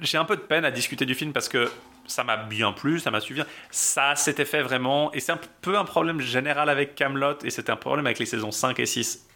j'ai 0.00 0.18
un 0.18 0.24
peu 0.24 0.34
de 0.34 0.40
peine 0.42 0.64
à 0.64 0.72
discuter 0.72 1.06
du 1.06 1.14
film 1.14 1.32
parce 1.32 1.48
que 1.48 1.70
ça 2.10 2.24
m'a 2.24 2.36
bien 2.36 2.72
plu, 2.72 2.98
ça 3.00 3.10
m'a 3.10 3.20
suivi. 3.20 3.42
Ça 3.70 4.10
a 4.10 4.16
cet 4.16 4.40
effet 4.40 4.62
vraiment. 4.62 5.12
Et 5.12 5.20
c'est 5.20 5.32
un 5.32 5.40
peu 5.62 5.78
un 5.78 5.84
problème 5.84 6.20
général 6.20 6.68
avec 6.68 6.94
Camelot 6.94 7.38
et 7.44 7.50
c'est 7.50 7.70
un 7.70 7.76
problème 7.76 8.06
avec 8.06 8.18
les 8.18 8.26
saisons 8.26 8.50
5 8.50 8.78
et 8.80 8.86
6 8.86 9.28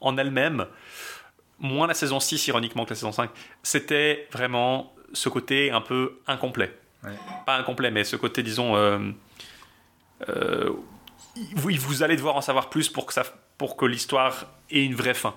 en 0.00 0.16
elles-mêmes. 0.16 0.66
Moins 1.60 1.86
la 1.86 1.94
saison 1.94 2.20
6, 2.20 2.48
ironiquement, 2.48 2.84
que 2.84 2.90
la 2.90 2.96
saison 2.96 3.12
5. 3.12 3.30
C'était 3.62 4.28
vraiment 4.32 4.92
ce 5.12 5.28
côté 5.28 5.70
un 5.70 5.80
peu 5.80 6.18
incomplet. 6.26 6.76
Ouais. 7.02 7.16
Pas 7.46 7.56
incomplet, 7.56 7.90
mais 7.90 8.04
ce 8.04 8.16
côté, 8.16 8.42
disons. 8.42 8.76
euh, 8.76 8.98
euh, 10.28 10.70
vous, 11.54 11.70
vous 11.78 12.02
allez 12.02 12.16
devoir 12.16 12.36
en 12.36 12.40
savoir 12.40 12.68
plus 12.70 12.88
pour 12.88 13.06
que, 13.06 13.12
ça, 13.12 13.24
pour 13.56 13.76
que 13.76 13.86
l'histoire 13.86 14.46
ait 14.70 14.84
une 14.84 14.94
vraie 14.94 15.14
fin. 15.14 15.34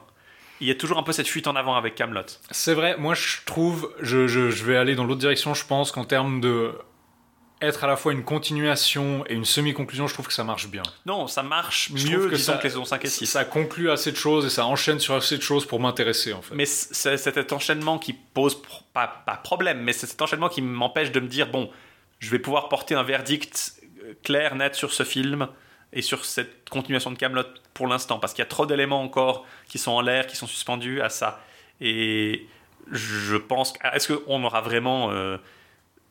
Il 0.62 0.68
y 0.68 0.72
a 0.72 0.76
toujours 0.76 0.98
un 1.00 1.04
peu 1.04 1.12
cette 1.12 1.28
fuite 1.28 1.48
en 1.48 1.56
avant 1.56 1.76
avec 1.76 1.96
Camelot. 1.96 2.22
C'est 2.52 2.74
vrai, 2.74 2.96
moi 2.98 3.14
je 3.16 3.38
trouve, 3.46 3.92
je, 4.00 4.28
je- 4.28 4.50
je 4.52 4.64
vais 4.64 4.78
aller 4.78 4.96
dans 4.96 5.04
l'autre 5.04 5.20
direction, 5.20 5.54
je 5.54 5.66
pense 5.66 5.92
qu'en 5.92 6.06
termes 6.06 6.40
de 6.40 6.72
être 7.64 7.84
à 7.84 7.88
la 7.88 7.96
fois 7.96 8.12
une 8.12 8.24
continuation 8.24 9.24
et 9.28 9.36
une 9.36 9.46
semi-conclusion, 9.46 10.08
je 10.08 10.14
trouve 10.16 10.26
que 10.26 10.34
ça 10.34 10.44
marche 10.44 10.68
bien. 10.70 10.82
Non, 11.06 11.28
ça 11.28 11.44
marche 11.44 11.92
Je 11.94 12.08
mieux 12.08 12.28
que 12.30 12.36
ça- 12.36 12.54
que 12.58 12.64
les 12.64 12.70
saisons 12.70 12.86
5 12.86 13.06
et 13.06 13.08
6. 13.08 13.28
Ça 13.28 13.46
conclut 13.46 13.92
assez 13.92 14.12
de 14.12 14.18
choses 14.18 14.46
et 14.48 14.50
ça 14.50 14.66
enchaîne 14.66 15.00
sur 15.00 15.14
assez 15.14 15.38
de 15.38 15.44
choses 15.44 15.68
pour 15.68 15.80
m'intéresser 15.80 16.34
en 16.34 16.42
fait. 16.42 16.56
Mais 16.56 16.66
c'est 16.66 17.18
cet 17.18 17.54
enchaînement 17.54 18.00
qui 18.00 18.14
pose 18.14 18.60
pro- 18.60 18.84
pas, 18.94 19.24
pas 19.28 19.36
problème, 19.36 19.82
mais 19.84 19.94
c'est 19.94 20.08
cet 20.08 20.22
enchaînement 20.24 20.50
qui 20.50 20.62
m'empêche 20.64 21.12
de 21.12 21.20
me 21.20 21.28
dire 21.28 21.48
bon, 21.52 21.70
je 22.20 22.32
vais 22.32 22.40
pouvoir 22.40 22.68
porter 22.68 22.96
un 22.96 23.04
verdict 23.04 23.74
euh, 24.04 24.14
clair, 24.24 24.56
net 24.56 24.74
sur 24.74 24.92
ce 24.92 25.04
film 25.04 25.48
et 25.94 26.02
sur 26.02 26.26
cette 26.26 26.70
continuation 26.70 27.12
de 27.12 27.18
Camelot 27.18 27.44
pour 27.74 27.88
l'instant, 27.88 28.20
parce 28.20 28.34
qu'il 28.34 28.42
y 28.42 28.48
a 28.48 28.50
trop 28.50 28.66
d'éléments 28.66 29.02
encore 29.02 29.46
qui 29.68 29.78
sont 29.78 29.92
en 29.92 30.02
l'air, 30.02 30.28
qui 30.28 30.36
sont 30.36 30.48
suspendus 30.48 31.02
à 31.02 31.10
ça. 31.10 31.42
Et 31.80 32.48
je 32.92 33.36
pense, 33.36 33.74
est-ce 33.94 34.14
qu'on 34.14 34.44
aura 34.44 34.62
vraiment 34.62 35.12
euh, 35.12 35.38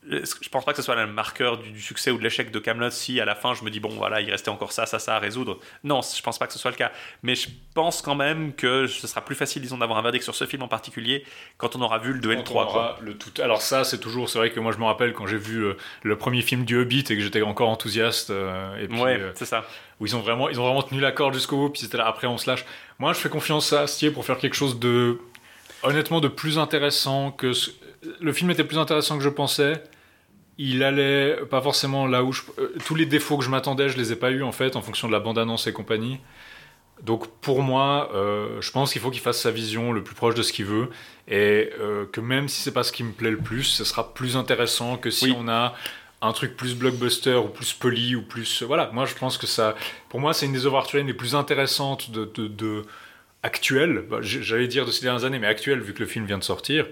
je 0.08 0.48
pense 0.48 0.64
pas 0.64 0.72
que 0.72 0.78
ce 0.78 0.82
soit 0.82 0.94
le 0.94 1.06
marqueur 1.06 1.58
du, 1.58 1.70
du 1.72 1.80
succès 1.80 2.10
ou 2.10 2.16
de 2.16 2.22
l'échec 2.22 2.50
de 2.50 2.58
Camelot 2.58 2.88
si 2.90 3.20
à 3.20 3.26
la 3.26 3.34
fin 3.34 3.52
je 3.52 3.62
me 3.64 3.70
dis 3.70 3.80
bon 3.80 3.90
voilà 3.90 4.22
il 4.22 4.30
restait 4.30 4.48
encore 4.48 4.72
ça 4.72 4.86
ça 4.86 4.98
ça 4.98 5.16
à 5.16 5.18
résoudre 5.18 5.58
non 5.84 6.00
je 6.00 6.22
pense 6.22 6.38
pas 6.38 6.46
que 6.46 6.54
ce 6.54 6.58
soit 6.58 6.70
le 6.70 6.76
cas 6.78 6.90
mais 7.22 7.34
je 7.34 7.48
pense 7.74 8.00
quand 8.00 8.14
même 8.14 8.54
que 8.54 8.86
ce 8.86 9.06
sera 9.06 9.22
plus 9.22 9.34
facile 9.34 9.60
disons 9.60 9.76
d'avoir 9.76 9.98
un 9.98 10.02
verdict 10.02 10.24
sur 10.24 10.34
ce 10.34 10.46
film 10.46 10.62
en 10.62 10.68
particulier 10.68 11.22
quand 11.58 11.76
on 11.76 11.82
aura 11.82 11.98
vu 11.98 12.14
le 12.14 12.20
2 12.20 12.30
et 12.32 12.36
le 12.36 12.38
Quand 12.38 12.44
3 12.44 12.62
on 12.62 12.66
quoi. 12.72 12.80
aura 12.92 12.98
le 13.02 13.14
tout. 13.18 13.30
Alors 13.42 13.60
ça, 13.60 13.84
c'est 13.84 13.98
toujours. 13.98 14.30
C'est 14.30 14.38
vrai 14.38 14.50
que 14.50 14.58
moi, 14.60 14.72
je 14.72 14.78
me 14.78 14.84
rappelle 14.84 15.12
quand 15.12 15.26
j'ai 15.26 15.36
vu 15.36 15.62
euh, 15.64 15.76
le 16.02 16.16
premier 16.16 16.40
film 16.40 16.64
du 16.64 16.78
Hobbit 16.78 17.00
et 17.00 17.16
que 17.16 17.20
j'étais 17.20 17.42
encore 17.42 17.68
enthousiaste. 17.68 18.30
euh, 18.30 18.76
et 18.82 18.88
puis, 18.88 18.98
ouais 18.98 19.18
euh, 19.20 19.32
c'est 19.34 19.44
ça 19.44 19.66
où 20.00 20.06
ils 20.06 20.16
ont 20.16 20.20
vraiment, 20.20 20.48
ils 20.48 20.58
ont 20.58 20.64
vraiment 20.64 20.82
tenu 20.82 21.00
la 21.00 21.12
corde 21.12 21.34
jusqu'au 21.34 21.56
bout. 21.56 21.68
Puis 21.70 21.82
c'était 21.82 21.98
là. 21.98 22.06
Après, 22.06 22.26
on 22.26 22.38
se 22.38 22.48
lâche. 22.48 22.64
Moi, 22.98 23.12
je 23.12 23.18
fais 23.18 23.28
confiance 23.28 23.72
à 23.74 23.82
Astier 23.82 24.10
pour 24.10 24.24
faire 24.24 24.38
quelque 24.38 24.54
chose 24.56 24.78
de, 24.80 25.18
honnêtement, 25.82 26.20
de 26.20 26.28
plus 26.28 26.58
intéressant 26.58 27.30
que 27.30 27.52
ce- 27.52 27.70
le 28.20 28.32
film 28.32 28.50
était 28.50 28.64
plus 28.64 28.78
intéressant 28.78 29.16
que 29.18 29.24
je 29.24 29.28
pensais. 29.28 29.82
Il 30.58 30.82
allait 30.82 31.36
pas 31.50 31.62
forcément 31.62 32.06
là 32.06 32.22
où 32.22 32.32
je... 32.32 32.42
euh, 32.58 32.74
tous 32.84 32.94
les 32.94 33.06
défauts 33.06 33.38
que 33.38 33.44
je 33.44 33.50
m'attendais, 33.50 33.88
je 33.88 33.96
les 33.96 34.12
ai 34.12 34.16
pas 34.16 34.30
eu 34.30 34.42
en 34.42 34.52
fait 34.52 34.76
en 34.76 34.82
fonction 34.82 35.08
de 35.08 35.12
la 35.12 35.20
bande-annonce 35.20 35.66
et 35.66 35.72
compagnie. 35.72 36.18
Donc 37.02 37.28
pour 37.40 37.62
moi, 37.62 38.10
euh, 38.14 38.60
je 38.60 38.70
pense 38.70 38.92
qu'il 38.92 39.00
faut 39.00 39.10
qu'il 39.10 39.22
fasse 39.22 39.40
sa 39.40 39.50
vision 39.50 39.90
le 39.92 40.04
plus 40.04 40.14
proche 40.14 40.34
de 40.34 40.42
ce 40.42 40.52
qu'il 40.52 40.66
veut 40.66 40.90
et 41.28 41.70
euh, 41.80 42.04
que 42.12 42.20
même 42.20 42.46
si 42.48 42.60
c'est 42.60 42.72
pas 42.72 42.82
ce 42.82 42.92
qui 42.92 43.02
me 43.04 43.12
plaît 43.12 43.30
le 43.30 43.38
plus, 43.38 43.62
ce 43.64 43.84
sera 43.84 44.12
plus 44.12 44.36
intéressant 44.36 44.98
que 44.98 45.10
si 45.10 45.26
Oui. 45.26 45.34
on 45.38 45.48
a 45.48 45.74
un 46.20 46.32
truc 46.32 46.58
plus 46.58 46.74
blockbuster 46.74 47.36
ou 47.36 47.48
plus 47.48 47.72
poli 47.72 48.14
ou 48.14 48.20
plus 48.22 48.62
voilà. 48.62 48.90
Moi 48.92 49.06
je 49.06 49.14
pense 49.14 49.38
que 49.38 49.46
ça, 49.46 49.74
pour 50.10 50.20
moi 50.20 50.34
c'est 50.34 50.44
une 50.44 50.52
des 50.52 50.66
œuvres 50.66 50.76
arthuriennes 50.76 51.06
les 51.06 51.14
plus 51.14 51.34
intéressantes 51.34 52.10
de, 52.10 52.30
de, 52.34 52.48
de- 52.48 52.82
actuelles. 53.42 54.04
Bah, 54.10 54.18
J'allais 54.20 54.68
dire 54.68 54.84
de 54.84 54.90
ces 54.90 55.00
dernières 55.00 55.24
années, 55.24 55.38
mais 55.38 55.46
actuelles 55.46 55.80
vu 55.80 55.94
que 55.94 56.00
le 56.00 56.06
film 56.06 56.26
vient 56.26 56.36
de 56.36 56.44
sortir. 56.44 56.86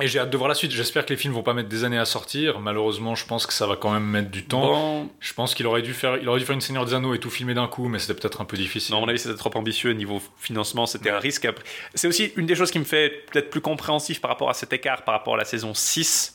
Et 0.00 0.08
j'ai 0.08 0.18
hâte 0.18 0.30
de 0.30 0.36
voir 0.36 0.48
la 0.48 0.56
suite. 0.56 0.72
J'espère 0.72 1.06
que 1.06 1.10
les 1.10 1.16
films 1.16 1.34
vont 1.34 1.44
pas 1.44 1.54
mettre 1.54 1.68
des 1.68 1.84
années 1.84 1.98
à 1.98 2.04
sortir. 2.04 2.58
Malheureusement, 2.58 3.14
je 3.14 3.24
pense 3.26 3.46
que 3.46 3.52
ça 3.52 3.68
va 3.68 3.76
quand 3.76 3.92
même 3.92 4.04
mettre 4.04 4.28
du 4.28 4.44
temps. 4.44 4.66
Bon, 4.66 5.10
Je 5.20 5.32
pense 5.34 5.54
qu'il 5.54 5.68
aurait 5.68 5.82
dû 5.82 5.94
faire, 5.94 6.16
il 6.16 6.28
aurait 6.28 6.40
dû 6.40 6.44
faire 6.44 6.54
une 6.54 6.60
Seigneur 6.60 6.84
des 6.84 6.94
Anneaux 6.94 7.14
et 7.14 7.20
tout 7.20 7.30
filmer 7.30 7.54
d'un 7.54 7.68
coup, 7.68 7.86
mais 7.86 8.00
c'était 8.00 8.20
peut-être 8.20 8.40
un 8.40 8.44
peu 8.44 8.56
difficile. 8.56 8.92
non, 8.92 8.98
à 8.98 9.00
mon 9.02 9.08
avis, 9.08 9.20
c'était 9.20 9.36
trop 9.36 9.56
ambitieux 9.56 9.92
niveau 9.92 10.20
financement, 10.36 10.86
c'était 10.86 11.10
un 11.10 11.20
risque. 11.20 11.48
C'est 11.94 12.08
aussi 12.08 12.32
une 12.36 12.46
des 12.46 12.56
choses 12.56 12.72
qui 12.72 12.80
me 12.80 12.84
fait 12.84 13.24
peut-être 13.30 13.50
plus 13.50 13.60
compréhensif 13.60 14.20
par 14.20 14.30
rapport 14.30 14.50
à 14.50 14.54
cet 14.54 14.72
écart, 14.72 15.04
par 15.04 15.14
rapport 15.14 15.34
à 15.34 15.38
la 15.38 15.44
saison 15.44 15.74
6. 15.74 16.33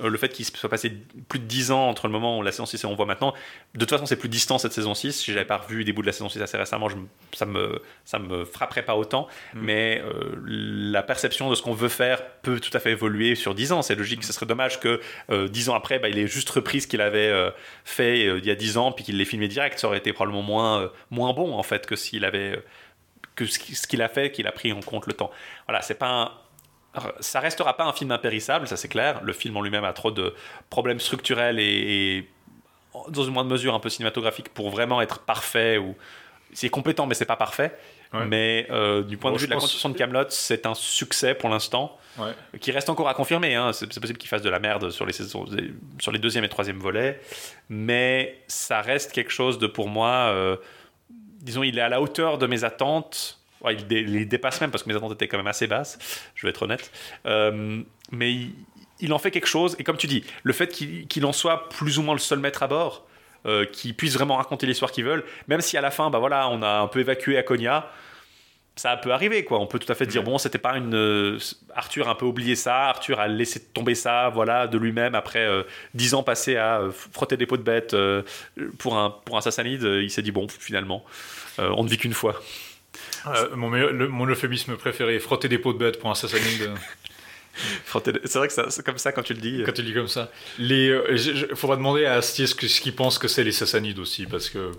Euh, 0.00 0.08
le 0.08 0.18
fait 0.18 0.28
qu'il 0.28 0.44
soit 0.44 0.68
passé 0.68 0.92
plus 1.28 1.38
de 1.38 1.44
10 1.44 1.70
ans 1.70 1.88
entre 1.88 2.06
le 2.06 2.12
moment 2.12 2.38
où 2.38 2.42
la 2.42 2.50
saison 2.50 2.66
6 2.66 2.82
et 2.82 2.86
on 2.86 2.94
voit 2.94 3.06
maintenant. 3.06 3.32
De 3.74 3.80
toute 3.80 3.90
façon, 3.90 4.06
c'est 4.06 4.16
plus 4.16 4.28
distant 4.28 4.58
cette 4.58 4.72
saison 4.72 4.94
6. 4.94 5.12
Si 5.12 5.32
j'avais 5.32 5.44
pas 5.44 5.58
revu 5.58 5.84
des 5.84 5.92
bouts 5.92 6.02
de 6.02 6.06
la 6.06 6.12
saison 6.12 6.28
6 6.28 6.42
assez 6.42 6.56
récemment, 6.56 6.88
je 6.88 6.96
ça, 7.32 7.46
me, 7.46 7.80
ça 8.04 8.18
me 8.18 8.44
frapperait 8.44 8.84
pas 8.84 8.96
autant. 8.96 9.28
Mm. 9.54 9.60
Mais 9.60 10.02
euh, 10.04 10.34
la 10.44 11.02
perception 11.02 11.48
de 11.48 11.54
ce 11.54 11.62
qu'on 11.62 11.74
veut 11.74 11.88
faire 11.88 12.24
peut 12.42 12.60
tout 12.60 12.76
à 12.76 12.80
fait 12.80 12.90
évoluer 12.92 13.34
sur 13.34 13.54
10 13.54 13.72
ans. 13.72 13.82
C'est 13.82 13.94
logique. 13.94 14.24
Ce 14.24 14.32
serait 14.32 14.46
dommage 14.46 14.80
que 14.80 15.00
euh, 15.30 15.48
10 15.48 15.68
ans 15.68 15.74
après, 15.74 15.98
bah, 15.98 16.08
il 16.08 16.18
ait 16.18 16.26
juste 16.26 16.50
repris 16.50 16.80
ce 16.80 16.86
qu'il 16.86 17.00
avait 17.00 17.28
euh, 17.28 17.50
fait 17.84 18.38
il 18.38 18.44
y 18.44 18.50
a 18.50 18.54
10 18.54 18.78
ans, 18.78 18.92
puis 18.92 19.04
qu'il 19.04 19.16
l'ait 19.16 19.24
filmé 19.24 19.48
direct. 19.48 19.78
Ça 19.78 19.86
aurait 19.86 19.98
été 19.98 20.12
probablement 20.12 20.42
moins, 20.42 20.90
moins 21.10 21.32
bon, 21.32 21.54
en 21.54 21.62
fait, 21.62 21.86
que 21.86 21.96
s'il 21.96 22.24
avait. 22.24 22.60
que 23.36 23.46
ce 23.46 23.86
qu'il 23.86 24.02
a 24.02 24.08
fait, 24.08 24.32
qu'il 24.32 24.46
a 24.46 24.52
pris 24.52 24.72
en 24.72 24.80
compte 24.80 25.06
le 25.06 25.12
temps. 25.12 25.30
Voilà, 25.66 25.82
c'est 25.82 25.98
pas 25.98 26.08
un, 26.08 26.32
ça 27.20 27.40
restera 27.40 27.76
pas 27.76 27.84
un 27.84 27.92
film 27.92 28.10
impérissable, 28.12 28.66
ça 28.68 28.76
c'est 28.76 28.88
clair. 28.88 29.20
Le 29.22 29.32
film 29.32 29.56
en 29.56 29.62
lui-même 29.62 29.84
a 29.84 29.92
trop 29.92 30.10
de 30.10 30.34
problèmes 30.70 31.00
structurels 31.00 31.58
et, 31.58 32.16
et 32.18 32.28
dans 33.08 33.22
une 33.24 33.32
moindre 33.32 33.50
mesure 33.50 33.74
un 33.74 33.80
peu 33.80 33.88
cinématographique 33.88 34.48
pour 34.50 34.70
vraiment 34.70 35.00
être 35.02 35.18
parfait 35.20 35.78
ou 35.78 35.96
c'est 36.52 36.68
compétent 36.68 37.06
mais 37.06 37.14
c'est 37.14 37.24
pas 37.24 37.36
parfait. 37.36 37.76
Ouais. 38.12 38.26
Mais 38.26 38.66
euh, 38.70 39.02
du 39.02 39.16
point 39.16 39.30
Bon, 39.32 39.36
de 39.36 39.40
vue 39.40 39.46
de 39.48 39.50
la 39.52 39.58
construction 39.58 39.88
de 39.88 39.96
Camelot, 39.96 40.26
c'est 40.28 40.66
un 40.66 40.74
succès 40.74 41.34
pour 41.34 41.48
l'instant 41.48 41.98
Ouais. 42.16 42.30
qui 42.60 42.70
reste 42.70 42.88
encore 42.90 43.08
à 43.08 43.14
confirmer. 43.14 43.56
hein. 43.56 43.72
C'est 43.72 43.92
c'est 43.92 43.98
possible 43.98 44.20
qu'il 44.20 44.28
fasse 44.28 44.42
de 44.42 44.48
la 44.50 44.60
merde 44.60 44.90
sur 44.90 45.04
les, 45.04 45.12
saisons, 45.12 45.46
sur 45.98 46.12
les 46.12 46.20
deuxième 46.20 46.44
et 46.44 46.48
troisième 46.48 46.78
volets, 46.78 47.18
mais 47.68 48.38
ça 48.46 48.80
reste 48.82 49.10
quelque 49.10 49.32
chose 49.32 49.58
de 49.58 49.66
pour 49.66 49.88
moi. 49.88 50.30
euh, 50.32 50.56
disons, 51.10 51.64
il 51.64 51.76
est 51.76 51.82
à 51.82 51.88
la 51.88 52.00
hauteur 52.00 52.38
de 52.38 52.46
mes 52.46 52.62
attentes. 52.62 53.40
Il, 53.72 53.86
dé- 53.86 54.00
il 54.00 54.12
les 54.12 54.24
dépasse 54.24 54.60
même 54.60 54.70
parce 54.70 54.82
que 54.82 54.88
mes 54.88 54.96
attentes 54.96 55.12
étaient 55.12 55.28
quand 55.28 55.38
même 55.38 55.46
assez 55.46 55.66
basses, 55.66 55.98
je 56.34 56.46
vais 56.46 56.50
être 56.50 56.62
honnête. 56.62 56.90
Euh, 57.26 57.82
mais 58.10 58.32
il, 58.32 58.54
il 59.00 59.12
en 59.12 59.18
fait 59.18 59.30
quelque 59.30 59.48
chose. 59.48 59.76
Et 59.78 59.84
comme 59.84 59.96
tu 59.96 60.06
dis, 60.06 60.24
le 60.42 60.52
fait 60.52 60.68
qu'il 60.68 61.24
en 61.26 61.32
soit 61.32 61.68
plus 61.68 61.98
ou 61.98 62.02
moins 62.02 62.14
le 62.14 62.20
seul 62.20 62.38
maître 62.38 62.62
à 62.62 62.68
bord, 62.68 63.06
euh, 63.46 63.66
qu'il 63.66 63.94
puisse 63.94 64.14
vraiment 64.14 64.36
raconter 64.36 64.66
l'histoire 64.66 64.90
qu'ils 64.90 65.04
veulent, 65.04 65.24
même 65.48 65.60
si 65.60 65.76
à 65.76 65.80
la 65.82 65.90
fin, 65.90 66.08
bah 66.10 66.18
voilà, 66.18 66.48
on 66.48 66.62
a 66.62 66.78
un 66.80 66.86
peu 66.86 67.00
évacué 67.00 67.36
Akonia, 67.36 67.90
ça 68.76 68.96
peut 68.96 69.12
arriver 69.12 69.44
quoi. 69.44 69.60
On 69.60 69.66
peut 69.66 69.78
tout 69.78 69.92
à 69.92 69.94
fait 69.94 70.06
dire 70.06 70.22
bon, 70.22 70.38
c'était 70.38 70.58
pas 70.58 70.76
une 70.76 70.94
euh, 70.94 71.38
Arthur 71.74 72.08
a 72.08 72.12
un 72.12 72.14
peu 72.14 72.24
oublié 72.26 72.56
ça. 72.56 72.88
Arthur 72.88 73.20
a 73.20 73.28
laissé 73.28 73.60
tomber 73.60 73.94
ça, 73.94 74.30
voilà, 74.30 74.66
de 74.66 74.78
lui-même 74.78 75.14
après 75.14 75.44
euh, 75.46 75.62
dix 75.92 76.14
ans 76.14 76.22
passés 76.22 76.56
à 76.56 76.80
euh, 76.80 76.90
frotter 76.90 77.36
des 77.36 77.46
pots 77.46 77.56
de 77.56 77.62
bête 77.62 77.94
euh, 77.94 78.22
pour 78.78 78.96
un 78.96 79.10
pour 79.10 79.36
un 79.36 79.40
Sassanide. 79.42 79.84
euh, 79.84 80.02
il 80.02 80.10
s'est 80.10 80.22
dit 80.22 80.32
bon, 80.32 80.48
finalement, 80.48 81.04
euh, 81.58 81.70
on 81.76 81.84
ne 81.84 81.88
vit 81.88 81.98
qu'une 81.98 82.14
fois. 82.14 82.40
Euh, 83.26 83.56
mon, 83.56 83.70
meilleur- 83.70 83.92
le- 83.92 84.08
mon 84.08 84.26
euphémisme 84.26 84.76
préféré, 84.76 85.18
frotter 85.18 85.48
des 85.48 85.58
pots 85.58 85.72
de 85.72 85.78
bête 85.78 85.98
pour 85.98 86.10
un 86.10 86.14
Sassanide. 86.14 86.70
Frotter 87.84 88.12
des- 88.12 88.20
C'est 88.24 88.38
vrai 88.38 88.48
que 88.48 88.54
c'est 88.68 88.84
comme 88.84 88.98
ça 88.98 89.12
quand 89.12 89.22
tu 89.22 89.32
le 89.32 89.40
dis. 89.40 89.62
quand 89.64 89.70
tu 89.72 89.82
le 89.82 89.86
dis 89.88 89.94
comme 89.94 90.08
ça. 90.08 90.30
Les, 90.58 90.88
euh, 90.88 91.54
faudra 91.54 91.76
demander 91.76 92.04
à 92.04 92.14
Astier 92.14 92.46
ce 92.48 92.54
qu'il 92.56 92.94
pense 92.96 93.18
que 93.18 93.28
c'est 93.28 93.44
les 93.44 93.52
Sassanides 93.52 94.00
aussi, 94.00 94.26
parce 94.26 94.50
que 94.50 94.72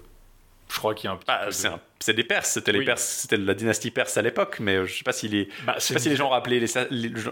je 0.75 0.79
crois 0.79 0.93
qu'il 0.93 1.07
y 1.07 1.07
a 1.09 1.13
un 1.13 1.17
petit 1.17 1.25
Bah, 1.27 1.45
de- 1.47 1.51
c'est 1.51 1.67
un- 1.69 1.79
c'est 1.99 2.13
des 2.13 2.23
Perses, 2.25 2.51
c'était 2.51 2.71
les 2.73 2.79
Oui. 2.79 2.85
Perses, 2.85 3.01
c'était 3.21 3.37
la 3.37 3.53
dynastie 3.53 3.89
perse 3.89 4.17
à 4.17 4.21
l'époque, 4.21 4.57
mais 4.59 4.75
euh, 4.75 4.85
je 4.85 4.93
sais 4.93 5.03
pas 5.03 5.13
si 5.13 5.27
les, 5.29 5.47
Bah, 5.65 5.75
je 5.77 5.81
sais 5.83 5.93
pas 5.93 5.99
si 5.99 6.09
les 6.09 6.15
gens 6.17 6.29
rappelaient 6.29 6.59
les, 6.59 6.77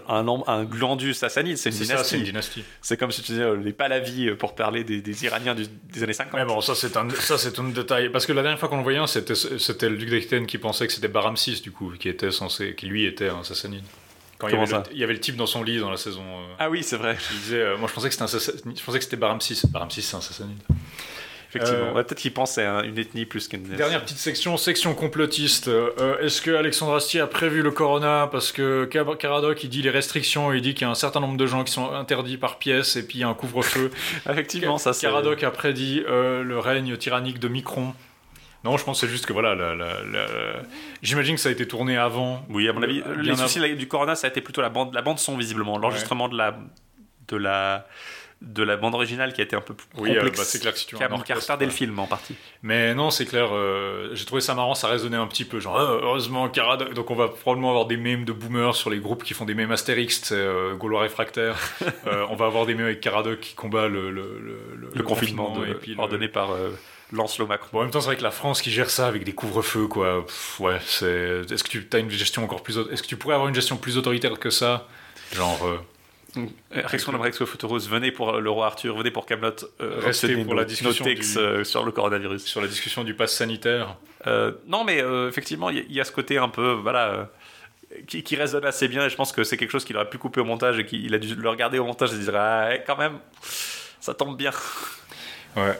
un, 0.08 0.26
un 0.46 0.64
glandu 0.64 1.12
sassanide, 1.14 1.56
c'est 1.58 1.68
une 1.70 1.76
c'est 1.76 1.84
ça, 1.84 2.02
c'est 2.02 2.16
une 2.18 2.24
dynastie. 2.24 2.64
C'est 2.80 2.96
comme 2.96 3.10
si 3.12 3.22
tu 3.22 3.32
disais 3.32 3.42
euh, 3.44 3.56
les 3.56 3.72
Pahlavis 3.72 4.30
euh, 4.30 4.36
pour 4.36 4.54
parler 4.54 4.82
des, 4.82 5.00
des 5.02 5.24
Iraniens 5.24 5.54
du- 5.54 5.66
des 5.92 6.02
années 6.02 6.12
50. 6.14 6.40
Mais 6.40 6.46
bon, 6.46 6.60
ça 6.60 6.74
c'est 6.74 6.96
un, 6.96 7.08
ça 7.10 7.36
c'est 7.38 7.58
un 7.58 7.64
détail. 7.64 8.08
Parce 8.08 8.26
que 8.26 8.32
la 8.32 8.42
dernière 8.42 8.58
fois 8.58 8.68
qu'on 8.68 8.78
le 8.78 8.82
voyait, 8.82 9.06
c'était, 9.06 9.34
c'était 9.34 9.88
le 9.90 9.96
duc 9.98 10.10
d'Aquitaine 10.10 10.46
qui 10.46 10.58
pensait 10.58 10.86
que 10.86 10.92
c'était 10.92 11.08
Baramsis, 11.08 11.60
du 11.62 11.70
coup, 11.70 11.92
qui 11.98 12.08
était 12.08 12.30
censé, 12.30 12.74
qui 12.74 12.86
lui 12.86 13.04
était 13.04 13.28
un 13.28 13.44
Sassanide. 13.44 13.84
Quand 14.38 14.48
il 14.48 14.54
y, 14.54 14.56
avait 14.56 14.66
le, 14.72 14.82
il 14.92 14.98
y 14.98 15.04
avait 15.04 15.12
le 15.12 15.20
type 15.20 15.36
dans 15.36 15.46
son 15.46 15.62
lit 15.62 15.78
dans 15.78 15.90
la 15.90 15.96
saison. 15.96 16.22
euh, 16.24 16.54
Ah 16.58 16.68
oui, 16.68 16.82
c'est 16.82 16.96
vrai, 16.96 17.16
il 17.32 17.38
disait, 17.40 17.60
euh, 17.60 17.76
moi 17.78 17.88
je 17.88 17.94
pensais 17.94 18.08
que 18.08 18.14
c'était 18.14 18.24
un 18.24 18.74
je 18.74 18.82
pensais 18.82 18.98
que 18.98 19.04
c'était 19.04 19.16
Baramsis. 19.16 19.64
Baramsis 19.66 20.02
c'est 20.02 20.16
un 20.16 20.20
Sassanide. 20.20 20.58
Effectivement. 21.54 21.86
Euh, 21.88 21.92
Ouais, 21.94 22.02
Peut-être 22.04 22.18
qu'ils 22.18 22.32
pensent 22.32 22.58
à 22.58 22.82
une 22.84 22.98
ethnie 22.98 23.24
plus 23.26 23.46
qu'une. 23.48 23.62
Dernière 23.62 24.02
petite 24.02 24.18
section, 24.18 24.56
section 24.56 24.94
complotiste. 24.94 25.68
Euh, 25.68 26.18
est-ce 26.20 26.40
que 26.42 26.50
Alexandre 26.50 26.94
Astier 26.94 27.20
a 27.20 27.26
prévu 27.26 27.62
le 27.62 27.70
corona? 27.70 28.28
Parce 28.30 28.52
que 28.52 28.84
Caradoc 28.86 29.62
il 29.64 29.68
dit 29.70 29.82
les 29.82 29.90
restrictions, 29.90 30.52
il 30.52 30.60
dit 30.62 30.74
qu'il 30.74 30.82
y 30.82 30.88
a 30.88 30.90
un 30.90 30.94
certain 30.94 31.20
nombre 31.20 31.36
de 31.36 31.46
gens 31.46 31.64
qui 31.64 31.72
sont 31.72 31.92
interdits 31.92 32.36
par 32.38 32.58
pièce 32.58 32.96
et 32.96 33.06
puis 33.06 33.18
il 33.18 33.20
y 33.20 33.24
a 33.24 33.28
un 33.28 33.34
couvre-feu. 33.34 33.90
Effectivement, 34.30 34.78
ça 34.78 34.92
c'est. 34.92 35.06
Caradoc 35.06 35.42
a 35.42 35.50
prédit 35.50 36.02
euh, 36.08 36.42
le 36.42 36.58
règne 36.58 36.96
tyrannique 36.96 37.38
de 37.38 37.48
Micron. 37.48 37.94
Non, 38.64 38.78
je 38.78 38.84
pense 38.84 38.98
que 39.00 39.06
c'est 39.06 39.12
juste 39.12 39.26
que 39.26 39.34
voilà, 39.34 39.54
la- 39.54 39.74
la- 39.74 40.02
la- 40.10 40.62
j'imagine 41.02 41.34
que 41.34 41.40
ça 41.42 41.50
a 41.50 41.52
été 41.52 41.68
tourné 41.68 41.98
avant. 41.98 42.46
Oui, 42.48 42.66
à 42.66 42.72
mon 42.72 42.82
avis, 42.82 43.02
les 43.18 43.36
soucis 43.36 43.60
du 43.76 43.88
Corona, 43.88 44.14
ça 44.14 44.26
a 44.26 44.30
été 44.30 44.40
plutôt 44.40 44.62
la 44.62 44.70
bande, 44.70 44.94
la 44.94 45.02
bande 45.02 45.18
son 45.18 45.36
visiblement, 45.36 45.76
l'enregistrement 45.76 46.28
de 46.28 46.36
la 46.38 46.56
de 47.28 47.36
la 47.36 47.86
de 48.44 48.62
la 48.62 48.76
bande 48.76 48.94
originale 48.94 49.32
qui 49.32 49.40
a 49.40 49.44
été 49.44 49.56
un 49.56 49.60
peu 49.60 49.74
plus 49.74 49.86
Oui, 49.96 50.10
euh, 50.10 50.14
complexe, 50.16 50.38
bah, 50.38 50.44
c'est 50.44 50.60
clair 50.60 50.72
que 50.72 50.78
si 50.78 50.86
tu 50.86 50.96
qui 50.96 51.02
a, 51.02 51.08
poste, 51.08 51.32
retardé 51.32 51.64
le 51.64 51.70
ouais. 51.70 51.76
film 51.76 51.98
en 51.98 52.06
partie. 52.06 52.36
Mais 52.62 52.94
non, 52.94 53.10
c'est 53.10 53.24
clair, 53.26 53.48
euh, 53.52 54.10
j'ai 54.14 54.24
trouvé 54.24 54.40
ça 54.40 54.54
marrant, 54.54 54.74
ça 54.74 54.88
résonnait 54.88 55.16
un 55.16 55.26
petit 55.26 55.44
peu. 55.44 55.60
Genre, 55.60 55.76
Ah, 55.78 55.98
heureusement, 56.02 56.48
Caradoc. 56.48 56.94
Donc, 56.94 57.10
on 57.10 57.14
va 57.14 57.28
probablement 57.28 57.70
avoir 57.70 57.86
des 57.86 57.96
mèmes 57.96 58.24
de 58.24 58.32
boomers 58.32 58.76
sur 58.76 58.90
les 58.90 58.98
groupes 58.98 59.24
qui 59.24 59.34
font 59.34 59.44
des 59.44 59.54
mèmes 59.54 59.72
Astérix, 59.72 60.30
euh, 60.32 60.74
Gaulois 60.76 61.02
réfractaire. 61.02 61.56
Euh, 62.06 62.26
on 62.28 62.36
va 62.36 62.46
avoir 62.46 62.66
des 62.66 62.74
mèmes 62.74 62.84
avec 62.86 63.00
Caradoc 63.00 63.40
qui 63.40 63.54
combat 63.54 63.88
le, 63.88 64.10
le, 64.10 64.38
le, 64.38 64.90
Le, 64.94 65.02
confinement, 65.02 65.58
de- 65.58 65.66
et 65.66 65.74
puis 65.74 65.94
le- 65.94 66.00
ordonné 66.00 66.28
par 66.28 66.52
euh, 66.52 66.70
Lancelot 67.12 67.46
Macron. 67.46 67.68
Bon, 67.72 67.78
en 67.78 67.82
même 67.82 67.90
temps, 67.90 68.00
c'est 68.00 68.08
vrai 68.08 68.16
que 68.16 68.22
la 68.22 68.30
France 68.30 68.60
qui 68.60 68.70
gère 68.70 68.90
ça 68.90 69.06
avec 69.06 69.24
des 69.24 69.32
couvre-feux, 69.32 69.86
quoi. 69.86 70.24
Pff, 70.26 70.60
ouais, 70.60 70.78
c'est. 70.84 71.42
Est-ce 71.50 71.64
que 71.64 71.78
tu 71.78 71.86
as 71.92 71.98
une 71.98 72.10
gestion 72.10 72.44
encore 72.44 72.62
plus. 72.62 72.76
Est-ce 72.90 73.02
que 73.02 73.08
tu 73.08 73.16
pourrais 73.16 73.34
avoir 73.34 73.48
une 73.48 73.54
gestion 73.54 73.76
plus 73.78 73.96
autoritaire 73.96 74.38
que 74.38 74.50
ça? 74.50 74.86
Genre. 75.32 75.66
Euh, 76.36 76.82
Rex 76.84 77.06
One 77.08 77.16
Rex 77.16 77.44
Futurus, 77.44 77.88
venez 77.88 78.10
pour 78.12 78.32
le 78.40 78.50
roi 78.50 78.66
Arthur, 78.66 78.96
venez 78.96 79.10
pour 79.10 79.26
Camelot, 79.26 79.50
euh, 79.80 80.00
Restez 80.00 80.36
pour 80.44 80.54
la 80.54 80.64
discussion 80.64 81.04
du- 81.04 81.20
euh, 81.38 81.64
sur 81.64 81.84
le 81.84 81.92
coronavirus. 81.92 82.44
sur 82.44 82.60
la 82.60 82.66
discussion 82.68 83.04
du 83.04 83.14
pass 83.14 83.32
sanitaire. 83.34 83.96
Euh, 84.26 84.52
non, 84.66 84.84
mais 84.84 85.00
euh, 85.02 85.28
effectivement, 85.28 85.70
il 85.70 85.76
y, 85.76 85.80
a- 85.80 85.84
il 85.88 85.92
y 85.94 86.00
a 86.00 86.04
ce 86.04 86.12
côté 86.12 86.38
un 86.38 86.48
peu, 86.48 86.72
voilà, 86.72 87.06
euh, 87.08 87.24
qui, 88.06 88.22
qui 88.22 88.36
résonne 88.36 88.64
assez 88.64 88.88
bien. 88.88 89.04
Et 89.06 89.10
je 89.10 89.16
pense 89.16 89.32
que 89.32 89.44
c'est 89.44 89.56
quelque 89.56 89.70
chose 89.70 89.84
qu'il 89.84 89.96
aurait 89.96 90.08
pu 90.10 90.18
couper 90.18 90.40
au 90.40 90.44
montage 90.44 90.78
et 90.78 90.86
qu'il 90.86 91.14
a 91.14 91.18
dû 91.18 91.34
le 91.34 91.48
regarder 91.48 91.78
au 91.78 91.84
montage 91.84 92.10
et 92.12 92.16
se 92.16 92.20
dire, 92.20 92.34
ah, 92.36 92.68
ouais, 92.68 92.82
quand 92.86 92.96
même, 92.96 93.18
ça 94.00 94.14
tombe 94.14 94.36
bien. 94.36 94.50
Ouais. 95.56 95.78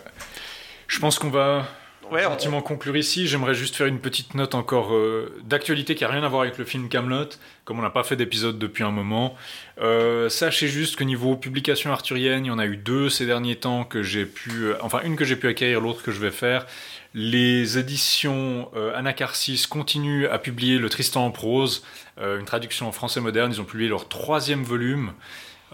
Je 0.87 1.01
pense 1.01 1.19
qu'on 1.19 1.31
va 1.31 1.67
Ouais, 2.11 2.25
on- 2.27 2.61
conclure 2.63 2.97
ici. 2.97 3.27
J'aimerais 3.27 3.55
juste 3.55 3.75
faire 3.77 3.87
une 3.87 3.99
petite 3.99 4.35
note 4.35 4.55
encore 4.55 4.95
euh, 4.95 5.41
d'actualité 5.45 5.95
qui 5.95 6.05
a 6.05 6.09
rien 6.09 6.23
à 6.23 6.29
voir 6.29 6.43
avec 6.43 6.59
le 6.59 6.65
film 6.65 6.89
Camelot, 6.89 7.31
comme 7.65 7.79
on 7.79 7.83
n'a 7.83 7.91
pas 7.91 8.05
fait 8.05 8.15
d'épisode 8.17 8.59
depuis 8.59 8.85
un 8.85 8.91
moment. 8.91 9.35
Euh, 9.81 10.29
sachez 10.29 10.69
juste 10.69 10.97
que 10.97 11.05
niveau 11.05 11.37
publication 11.37 11.93
arthurienne, 11.93 12.45
il 12.45 12.49
y 12.49 12.51
en 12.51 12.59
a 12.59 12.67
eu 12.67 12.77
deux 12.77 13.09
ces 13.11 13.27
derniers 13.27 13.57
temps 13.57 13.85
que 13.85 14.03
j'ai 14.03 14.27
pu, 14.27 14.51
euh, 14.67 14.75
enfin 14.83 15.01
une 15.05 15.17
que 15.17 15.25
j'ai 15.25 15.37
pu 15.37 15.49
acquérir, 15.49 15.81
l'autre 15.81 16.03
que 16.03 16.13
je 16.13 16.21
vais 16.21 16.31
faire. 16.31 16.67
Les 17.15 17.79
éditions 17.79 18.71
euh, 18.77 18.97
Anacarsis 18.97 19.67
continuent 19.69 20.27
à 20.27 20.39
publier 20.39 20.79
le 20.79 20.89
Tristan 20.89 21.25
en 21.25 21.31
prose, 21.31 21.85
euh, 22.21 22.39
une 22.39 22.45
traduction 22.45 22.87
en 22.89 22.93
français 22.93 23.21
moderne. 23.21 23.51
Ils 23.53 23.61
ont 23.61 23.65
publié 23.65 23.89
leur 23.89 24.09
troisième 24.09 24.63
volume. 24.63 25.13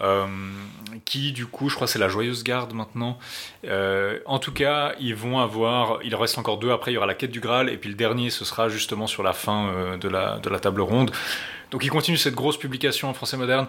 Euh, 0.01 0.25
qui 1.05 1.31
du 1.31 1.45
coup, 1.45 1.69
je 1.69 1.75
crois 1.75 1.87
que 1.87 1.93
c'est 1.93 1.99
la 1.99 2.09
Joyeuse 2.09 2.43
Garde 2.43 2.73
maintenant, 2.73 3.17
euh, 3.65 4.19
en 4.25 4.39
tout 4.39 4.51
cas, 4.51 4.93
ils 4.99 5.15
vont 5.15 5.39
avoir. 5.39 5.99
Il 6.03 6.15
reste 6.15 6.37
encore 6.37 6.57
deux. 6.57 6.71
Après, 6.71 6.91
il 6.91 6.95
y 6.95 6.97
aura 6.97 7.05
la 7.05 7.13
quête 7.13 7.31
du 7.31 7.39
Graal. 7.39 7.69
Et 7.69 7.77
puis 7.77 7.89
le 7.89 7.95
dernier, 7.95 8.29
ce 8.29 8.45
sera 8.45 8.69
justement 8.69 9.07
sur 9.07 9.23
la 9.23 9.33
fin 9.33 9.69
euh, 9.69 9.97
de, 9.97 10.07
la, 10.09 10.59
table 10.59 10.81
ronde. 10.81 11.11
Donc, 11.71 11.83
ils 11.83 11.89
continuent 11.89 12.17
cette 12.17 12.35
grosse 12.35 12.57
publication 12.57 13.09
en 13.09 13.13
français 13.13 13.37
moderne. 13.37 13.67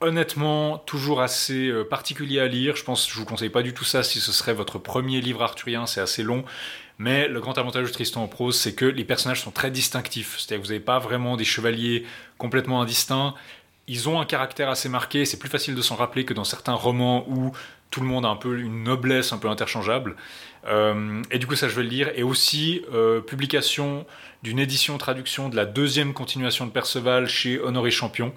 Honnêtement, 0.00 0.78
toujours 0.78 1.22
assez 1.22 1.72
particulier 1.88 2.40
à 2.40 2.46
lire. 2.46 2.76
Je 2.76 2.84
pense, 2.84 3.08
je 3.08 3.14
vous 3.14 3.24
conseille 3.24 3.48
pas 3.48 3.62
du 3.62 3.72
tout 3.72 3.84
ça 3.84 4.02
si 4.02 4.20
ce 4.20 4.32
serait 4.32 4.52
votre 4.52 4.78
premier 4.78 5.20
livre 5.20 5.42
arthurien. 5.42 5.86
C'est 5.86 6.00
assez 6.00 6.22
long. 6.22 6.44
Mais 6.98 7.26
le 7.26 7.40
grand 7.40 7.58
avantage 7.58 7.88
de 7.88 7.92
Tristan 7.92 8.22
en 8.22 8.28
prose, 8.28 8.56
c'est 8.58 8.74
que 8.74 8.84
les 8.84 9.04
personnages 9.04 9.40
sont 9.40 9.50
très 9.50 9.70
distinctifs. 9.70 10.36
C'est-à-dire 10.38 10.58
que 10.62 10.66
vous 10.66 10.72
n'avez 10.72 10.84
pas 10.84 10.98
vraiment 10.98 11.36
des 11.36 11.44
chevaliers 11.44 12.04
complètement 12.38 12.82
indistincts. 12.82 13.34
Ils 13.86 14.08
ont 14.08 14.20
un 14.20 14.24
caractère 14.24 14.70
assez 14.70 14.88
marqué. 14.88 15.24
C'est 15.24 15.38
plus 15.38 15.48
facile 15.48 15.74
de 15.74 15.82
s'en 15.82 15.96
rappeler 15.96 16.24
que 16.24 16.34
dans 16.34 16.44
certains 16.44 16.72
romans 16.74 17.26
où 17.28 17.52
tout 17.90 18.00
le 18.00 18.06
monde 18.06 18.24
a 18.24 18.28
un 18.28 18.36
peu 18.36 18.58
une 18.58 18.82
noblesse 18.82 19.32
un 19.32 19.38
peu 19.38 19.48
interchangeable. 19.48 20.16
Euh, 20.66 21.22
et 21.30 21.38
du 21.38 21.46
coup, 21.46 21.54
ça, 21.54 21.68
je 21.68 21.76
vais 21.76 21.82
le 21.82 21.88
lire. 21.88 22.10
Et 22.16 22.22
aussi, 22.22 22.82
euh, 22.92 23.20
publication 23.20 24.06
d'une 24.42 24.58
édition 24.58 24.98
traduction 24.98 25.48
de 25.48 25.56
la 25.56 25.64
deuxième 25.64 26.12
continuation 26.12 26.66
de 26.66 26.70
Perceval 26.70 27.28
chez 27.28 27.60
Honoré 27.60 27.90
Champion. 27.90 28.32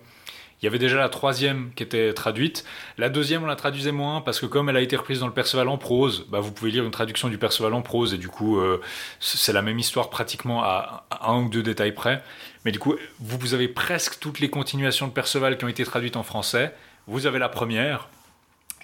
Il 0.62 0.66
y 0.66 0.68
avait 0.68 0.80
déjà 0.80 0.98
la 0.98 1.10
troisième 1.10 1.72
qui 1.76 1.84
était 1.84 2.14
traduite. 2.14 2.66
La 2.98 3.10
deuxième, 3.10 3.44
on 3.44 3.46
la 3.46 3.56
traduisait 3.56 3.92
moins 3.92 4.22
parce 4.22 4.40
que 4.40 4.48
comme 4.48 4.70
elle 4.70 4.78
a 4.78 4.82
été 4.82 4.96
reprise 4.96 5.20
dans 5.20 5.28
le 5.28 5.34
Perceval 5.34 5.68
en 5.68 5.78
prose, 5.78 6.26
bah, 6.30 6.40
vous 6.40 6.52
pouvez 6.52 6.72
lire 6.72 6.84
une 6.84 6.92
traduction 6.92 7.28
du 7.28 7.38
Perceval 7.38 7.74
en 7.76 7.84
prose 7.84 8.16
et 8.16 8.18
du 8.18 8.28
coup, 8.28 8.60
euh, 8.60 8.82
c'est 9.20 9.54
la 9.54 9.62
même 9.62 9.78
histoire 9.78 10.10
pratiquement 10.10 10.64
à, 10.64 11.06
à 11.12 11.30
un 11.30 11.44
ou 11.44 11.50
deux 11.50 11.62
détails 11.62 11.94
près. 11.94 12.24
Mais 12.68 12.74
du 12.74 12.80
coup, 12.80 12.96
vous, 13.22 13.54
avez 13.54 13.70
presque 13.70 14.20
toutes 14.20 14.42
les 14.42 14.50
continuations 14.50 15.08
de 15.08 15.14
Perceval 15.14 15.58
qui 15.58 15.64
ont 15.64 15.70
été 15.70 15.86
traduites 15.86 16.18
en 16.18 16.24
français. 16.24 16.74
Vous 17.08 17.26
avez 17.26 17.40
la 17.40 17.48
première, 17.48 18.10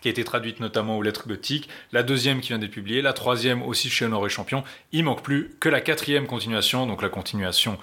qui 0.01 0.07
a 0.07 0.11
été 0.11 0.23
traduite 0.23 0.61
notamment 0.61 0.97
aux 0.97 1.01
lettres 1.01 1.27
gothiques, 1.27 1.67
la 1.91 2.01
deuxième 2.01 2.39
qui 2.39 2.47
vient 2.47 2.59
d'être 2.59 2.71
publiée, 2.71 3.01
la 3.01 3.11
troisième 3.11 3.61
aussi 3.61 3.89
chez 3.89 4.05
Honoré 4.05 4.29
Champion. 4.29 4.63
Il 4.93 5.03
manque 5.03 5.21
plus 5.21 5.49
que 5.59 5.67
la 5.67 5.81
quatrième 5.81 6.27
continuation, 6.27 6.87
donc 6.87 7.01
la 7.01 7.09
continuation 7.09 7.77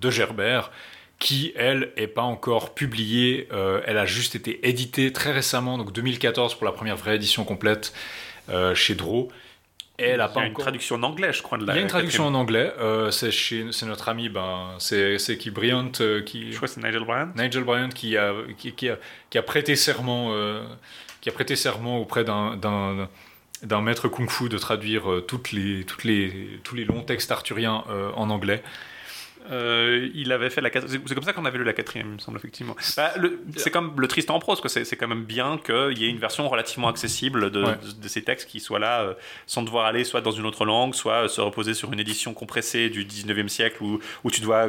de 0.00 0.08
Gerbert, 0.08 0.70
qui, 1.18 1.52
elle, 1.54 1.92
est 1.98 2.06
pas 2.06 2.22
encore 2.22 2.72
publiée. 2.72 3.46
Euh, 3.52 3.82
elle 3.84 3.98
a 3.98 4.06
juste 4.06 4.34
été 4.34 4.66
éditée 4.66 5.12
très 5.12 5.32
récemment, 5.32 5.76
donc 5.76 5.92
2014 5.92 6.54
pour 6.54 6.64
la 6.64 6.72
première 6.72 6.96
vraie 6.96 7.16
édition 7.16 7.44
complète 7.44 7.92
euh, 8.48 8.74
chez 8.74 8.94
Draw. 8.94 9.28
Et 10.02 10.08
elle 10.08 10.20
a 10.20 10.26
Il 10.26 10.30
y 10.30 10.34
pas 10.34 10.40
a 10.40 10.44
une 10.44 10.50
encore... 10.52 10.64
traduction 10.64 10.96
en 10.96 11.02
anglais, 11.04 11.32
je 11.32 11.42
crois, 11.42 11.58
de 11.58 11.64
la 11.66 11.72
Il 11.72 11.76
y 11.76 11.78
a 11.78 11.82
une 11.82 11.88
traduction 11.88 12.26
en 12.26 12.34
anglais. 12.34 12.72
euh, 12.80 13.10
c'est 13.10 13.30
chez, 13.30 13.66
c'est 13.70 13.86
notre 13.86 14.08
ami, 14.08 14.28
ben, 14.28 14.74
c'est 14.78 15.18
c'est 15.18 15.38
qui 15.38 15.50
Bryant 15.50 15.92
euh, 16.00 16.22
qui. 16.22 16.50
Je 16.50 16.56
crois 16.56 16.68
que 16.68 16.74
c'est 16.74 16.82
Nigel 16.82 17.04
Bryant. 17.04 17.28
Nigel 17.36 17.64
Bryant 17.64 17.88
qui 17.90 18.16
a, 18.16 18.32
qui, 18.58 18.72
qui 18.72 18.88
a, 18.88 18.96
qui 19.30 19.38
a 19.38 19.42
prêté 19.42 19.76
serment, 19.76 20.30
euh, 20.32 20.62
qui 21.20 21.28
a 21.28 21.32
prêté 21.32 21.54
serment 21.56 21.98
auprès 21.98 22.24
d'un, 22.24 22.56
d'un, 22.56 23.08
d'un 23.62 23.80
maître 23.80 24.08
kung-fu 24.08 24.48
de 24.48 24.58
traduire 24.58 25.10
euh, 25.10 25.20
toutes 25.20 25.52
les, 25.52 25.84
toutes 25.84 26.04
les, 26.04 26.60
tous 26.64 26.74
les 26.74 26.84
longs 26.84 27.02
textes 27.02 27.30
arthuriens 27.30 27.84
euh, 27.90 28.10
en 28.16 28.28
anglais. 28.30 28.62
Euh, 29.50 30.08
il 30.14 30.30
avait 30.32 30.50
fait 30.50 30.60
la 30.60 30.70
c'est 30.72 31.14
comme 31.14 31.24
ça 31.24 31.32
qu'on 31.32 31.44
avait 31.44 31.58
lu 31.58 31.64
la 31.64 31.72
quatrième, 31.72 32.08
il 32.08 32.14
me 32.14 32.18
semble 32.18 32.38
effectivement. 32.38 32.76
Bah, 32.96 33.12
c'est 33.56 33.70
comme 33.70 33.92
le 33.98 34.06
Tristan 34.08 34.36
en 34.36 34.38
prose. 34.38 34.60
C'est, 34.66 34.96
quand 34.96 35.08
même 35.08 35.24
bien 35.24 35.58
qu'il 35.58 35.98
y 35.98 36.04
ait 36.04 36.10
une 36.10 36.18
version 36.18 36.48
relativement 36.48 36.88
accessible 36.88 37.50
de, 37.50 37.62
Ouais. 37.64 37.72
de- 37.76 38.02
de 38.02 38.08
ces 38.08 38.22
textes 38.22 38.48
qui 38.48 38.60
soient 38.60 38.78
là, 38.78 39.02
euh, 39.02 39.14
sans 39.46 39.62
devoir 39.62 39.86
aller 39.86 40.04
soit 40.04 40.20
dans 40.20 40.30
une 40.30 40.46
autre 40.46 40.64
langue, 40.64 40.94
soit 40.94 41.24
euh, 41.24 41.28
se 41.28 41.40
reposer 41.40 41.74
sur 41.74 41.92
une 41.92 42.00
édition 42.00 42.34
compressée 42.34 42.88
du 42.90 43.04
19e 43.04 43.48
siècle 43.48 43.82
où, 43.82 43.98
où 44.24 44.30
tu 44.30 44.40
dois 44.40 44.68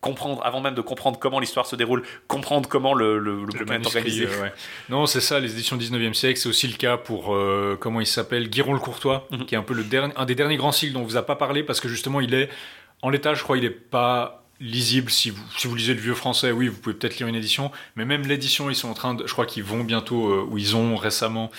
comprendre, 0.00 0.40
avant 0.44 0.60
même 0.60 0.76
de 0.76 0.80
comprendre 0.80 1.18
comment 1.18 1.40
l'histoire 1.40 1.66
se 1.66 1.74
déroule, 1.74 2.02
comprendre 2.28 2.68
comment 2.68 2.94
le, 2.94 3.18
le, 3.18 3.40
le 3.40 3.40
Le 3.40 3.46
bouquin 3.64 3.80
est 3.82 3.86
organisé. 3.86 4.26
ouais. 4.26 4.52
Non, 4.88 5.06
c'est 5.06 5.20
ça, 5.20 5.40
les 5.40 5.50
éditions 5.52 5.76
19e 5.76 6.14
siècle, 6.14 6.38
c'est 6.38 6.48
aussi 6.48 6.68
le 6.68 6.76
cas 6.76 6.96
pour, 6.96 7.34
euh, 7.34 7.76
comment 7.80 8.00
il 8.00 8.06
s'appelle, 8.06 8.48
Guiron 8.48 8.74
le 8.74 8.78
Courtois, 8.78 9.26
Mhm. 9.32 9.46
qui 9.46 9.56
est 9.56 9.58
un 9.58 9.62
peu 9.64 9.74
le 9.74 9.82
dernier, 9.82 10.12
un 10.16 10.24
des 10.24 10.36
derniers 10.36 10.56
grands 10.56 10.70
cycles 10.70 10.92
dont 10.92 11.00
on 11.00 11.04
vous 11.04 11.16
a 11.16 11.26
pas 11.26 11.34
parlé, 11.34 11.64
parce 11.64 11.80
que 11.80 11.88
justement, 11.88 12.20
il 12.20 12.32
est, 12.32 12.48
en 13.02 13.10
l'état, 13.10 13.34
je 13.34 13.42
crois, 13.42 13.58
il 13.58 13.64
est 13.64 13.70
pas 13.70 14.44
lisible. 14.60 15.10
Si 15.10 15.30
vous, 15.30 15.42
si 15.56 15.68
vous 15.68 15.74
lisez 15.74 15.94
le 15.94 16.00
vieux 16.00 16.14
français, 16.14 16.50
oui, 16.50 16.68
vous 16.68 16.76
pouvez 16.78 16.94
peut-être 16.96 17.18
lire 17.18 17.28
une 17.28 17.36
édition, 17.36 17.70
mais 17.96 18.04
même 18.04 18.22
l'édition, 18.26 18.70
ils 18.70 18.74
sont 18.76 18.88
en 18.88 18.94
train 18.94 19.14
de, 19.14 19.26
je 19.26 19.32
crois 19.32 19.46
qu'ils 19.46 19.62
vont 19.64 19.84
bientôt, 19.84 20.28
euh, 20.32 20.46
ou 20.50 20.58
ils 20.58 20.74
ont 20.76 20.96
récemment 20.96 21.50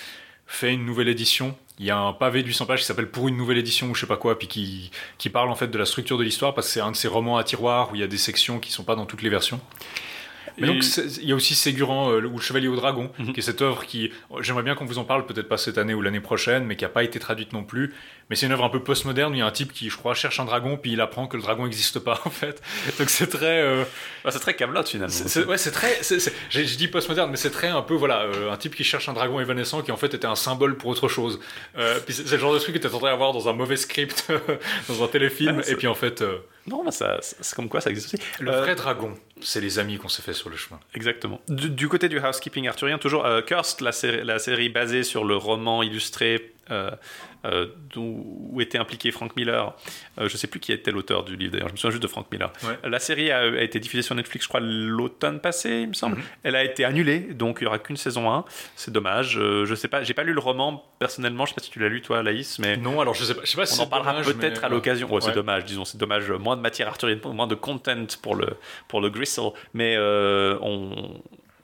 fait 0.46 0.72
une 0.74 0.84
nouvelle 0.84 1.08
édition. 1.08 1.56
Il 1.78 1.86
y 1.86 1.90
a 1.90 1.98
un 1.98 2.12
pavé 2.12 2.42
de 2.42 2.48
800 2.48 2.66
pages 2.66 2.80
qui 2.80 2.84
s'appelle 2.84 3.08
Pour 3.08 3.28
une 3.28 3.36
nouvelle 3.38 3.56
édition 3.56 3.88
ou 3.88 3.94
je 3.94 4.00
sais 4.00 4.06
pas 4.06 4.18
quoi, 4.18 4.38
puis 4.38 4.48
qui, 4.48 4.90
qui 5.16 5.30
parle 5.30 5.48
en 5.48 5.54
fait 5.54 5.68
de 5.68 5.78
la 5.78 5.86
structure 5.86 6.18
de 6.18 6.24
l'histoire, 6.24 6.54
parce 6.54 6.66
que 6.66 6.72
c'est 6.74 6.80
un 6.80 6.90
de 6.90 6.96
ces 6.96 7.08
romans 7.08 7.38
à 7.38 7.44
tiroir 7.44 7.90
où 7.90 7.94
il 7.94 8.00
y 8.02 8.04
a 8.04 8.06
des 8.08 8.18
sections 8.18 8.58
qui 8.58 8.70
sont 8.70 8.84
pas 8.84 8.96
dans 8.96 9.06
toutes 9.06 9.22
les 9.22 9.30
versions. 9.30 9.60
Mais 10.58 10.66
Et- 10.68 10.72
donc, 10.72 10.84
il 11.22 11.26
y 11.28 11.32
a 11.32 11.34
aussi 11.36 11.54
Ségurant 11.54 12.10
euh, 12.10 12.22
ou 12.26 12.36
le 12.36 12.40
Chevalier 12.42 12.68
au 12.68 12.76
Dragon, 12.76 13.10
Mhm. 13.18 13.32
qui 13.32 13.40
est 13.40 13.42
cette 13.42 13.62
œuvre 13.62 13.86
qui, 13.86 14.10
j'aimerais 14.40 14.64
bien 14.64 14.74
qu'on 14.74 14.84
vous 14.84 14.98
en 14.98 15.04
parle, 15.04 15.24
peut-être 15.24 15.48
pas 15.48 15.56
cette 15.56 15.78
année 15.78 15.94
ou 15.94 16.02
l'année 16.02 16.20
prochaine, 16.20 16.64
mais 16.64 16.76
qui 16.76 16.84
n'a 16.84 16.90
pas 16.90 17.04
été 17.04 17.18
traduite 17.18 17.52
non 17.54 17.62
plus. 17.64 17.94
Mais 18.30 18.36
c'est 18.36 18.46
une 18.46 18.52
œuvre 18.52 18.64
un 18.64 18.68
peu 18.70 18.80
postmoderne 18.82 19.32
où 19.32 19.34
il 19.34 19.38
y 19.40 19.42
a 19.42 19.46
un 19.46 19.50
type 19.50 19.72
qui, 19.72 19.90
je 19.90 19.96
crois, 19.96 20.14
cherche 20.14 20.40
un 20.40 20.44
dragon, 20.44 20.76
puis 20.76 20.92
il 20.92 21.00
apprend 21.00 21.26
que 21.26 21.36
le 21.36 21.42
dragon 21.42 21.64
n'existe 21.64 21.98
pas, 21.98 22.20
en 22.24 22.30
fait. 22.30 22.62
Donc 22.98 23.10
c'est 23.10 23.26
très. 23.26 23.60
euh, 23.60 23.84
Bah, 24.24 24.30
c'est 24.30 24.38
très 24.38 24.54
Camelot 24.54 24.84
finalement. 24.84 25.14
ouais, 25.48 25.58
c'est 25.58 25.72
très. 25.72 26.00
je 26.02 26.76
dis 26.76 26.88
postmoderne, 26.88 27.30
mais 27.30 27.36
c'est 27.36 27.50
très 27.50 27.68
un 27.68 27.82
peu, 27.82 27.94
voilà, 27.94 28.22
euh, 28.22 28.50
un 28.52 28.56
type 28.56 28.74
qui 28.76 28.84
cherche 28.84 29.08
un 29.08 29.12
dragon 29.12 29.40
évanescent 29.40 29.82
qui 29.82 29.92
en 29.92 29.96
fait 29.96 30.14
était 30.14 30.26
un 30.26 30.36
symbole 30.36 30.76
pour 30.76 30.90
autre 30.90 31.08
chose. 31.08 31.40
Euh, 31.76 31.98
puis 32.04 32.14
c'est 32.14 32.30
le 32.30 32.38
genre 32.38 32.54
de 32.54 32.58
truc 32.58 32.74
que 32.76 32.80
tu 32.80 32.86
attendrais 32.86 33.10
avoir 33.10 33.32
dans 33.32 33.48
un 33.48 33.52
mauvais 33.52 33.76
script, 33.76 34.30
dans 34.88 35.02
un 35.02 35.08
téléfilm, 35.08 35.58
Ouais, 35.58 35.70
et 35.72 35.74
puis 35.74 35.86
en 35.88 35.94
fait, 35.94 36.22
Non, 36.66 36.84
bah, 36.84 36.92
ça, 36.92 37.18
c'est 37.20 37.54
comme 37.56 37.68
quoi 37.68 37.80
ça 37.80 37.90
existe 37.90 38.14
aussi. 38.14 38.22
le 38.38 38.52
Euh, 38.52 38.60
vrai 38.60 38.74
dragon, 38.76 39.14
c'est 39.42 39.60
les 39.60 39.78
amis 39.80 39.98
qu'on 39.98 40.08
s'est 40.08 40.22
fait 40.22 40.34
sur 40.34 40.50
le 40.50 40.56
chemin. 40.56 40.78
Exactement. 40.94 41.40
Du, 41.48 41.68
du 41.70 41.88
côté 41.88 42.08
du 42.08 42.20
housekeeping 42.20 42.68
arthurien, 42.68 42.98
toujours 42.98 43.26
euh, 43.26 43.42
Cursed, 43.42 43.80
la 43.80 43.90
série, 43.92 44.22
la 44.24 44.38
série 44.38 44.68
basée 44.68 45.02
sur 45.02 45.24
le 45.24 45.34
roman 45.36 45.82
illustré 45.82 46.52
euh, 46.70 46.90
euh, 47.44 47.66
où 47.96 48.60
était 48.60 48.78
impliqué 48.78 49.10
Frank 49.10 49.34
Miller. 49.36 49.74
Euh, 50.18 50.28
je 50.28 50.36
sais 50.36 50.46
plus 50.46 50.60
qui 50.60 50.72
était 50.72 50.90
l'auteur 50.90 51.24
du 51.24 51.36
livre 51.36 51.52
d'ailleurs, 51.52 51.68
je 51.68 51.72
me 51.72 51.76
souviens 51.76 51.90
juste 51.92 52.02
de 52.02 52.08
Frank 52.08 52.26
Miller. 52.30 52.52
Ouais. 52.64 52.78
La 52.88 52.98
série 52.98 53.30
a, 53.30 53.38
a 53.40 53.62
été 53.62 53.80
diffusée 53.80 54.02
sur 54.02 54.14
Netflix, 54.14 54.44
je 54.44 54.48
crois, 54.48 54.60
l'automne 54.60 55.40
passé, 55.40 55.80
il 55.82 55.88
me 55.88 55.92
semble. 55.94 56.16
Mhm. 56.16 56.22
Elle 56.42 56.56
a 56.56 56.64
été 56.64 56.84
annulée, 56.84 57.20
donc 57.20 57.58
il 57.60 57.64
y 57.64 57.66
aura 57.66 57.78
qu'une 57.78 57.96
saison 57.96 58.30
1. 58.32 58.44
C'est 58.76 58.92
dommage. 58.92 59.38
Euh, 59.38 59.64
je 59.66 59.74
sais 59.74 59.88
pas, 59.88 60.02
j'ai 60.02 60.14
pas 60.14 60.22
lu 60.24 60.32
le 60.32 60.40
roman 60.40 60.84
personnellement, 60.98 61.44
je 61.46 61.50
sais 61.50 61.54
pas 61.54 61.62
si 61.62 61.70
tu 61.70 61.78
l'as 61.80 61.88
lu 61.88 62.02
toi, 62.02 62.22
Laïs, 62.22 62.58
mais. 62.58 62.76
Non, 62.76 63.00
alors 63.00 63.14
je 63.14 63.24
sais 63.24 63.34
pas, 63.34 63.40
je 63.44 63.50
sais 63.50 63.56
pas 63.56 63.66
si 63.66 63.80
On 63.80 63.84
en 63.84 63.86
parlera 63.86 64.20
peut-être 64.22 64.60
mais- 64.60 64.66
à 64.66 64.68
l'occasion. 64.68 65.12
Ouais, 65.12 65.20
c'est 65.20 65.32
dommage, 65.32 65.64
disons, 65.64 65.84
c'est 65.84 65.98
dommage. 65.98 66.30
Moins 66.30 66.56
de 66.56 66.62
matière 66.62 66.88
arthurienne, 66.88 67.20
moins 67.24 67.46
de 67.46 67.54
content 67.54 68.06
pour 68.22 68.34
le, 68.34 68.48
pour 68.88 69.00
le 69.00 69.10
gristle. 69.10 69.50
Mais 69.74 69.94
euh, 69.96 70.58
on, 70.62 71.20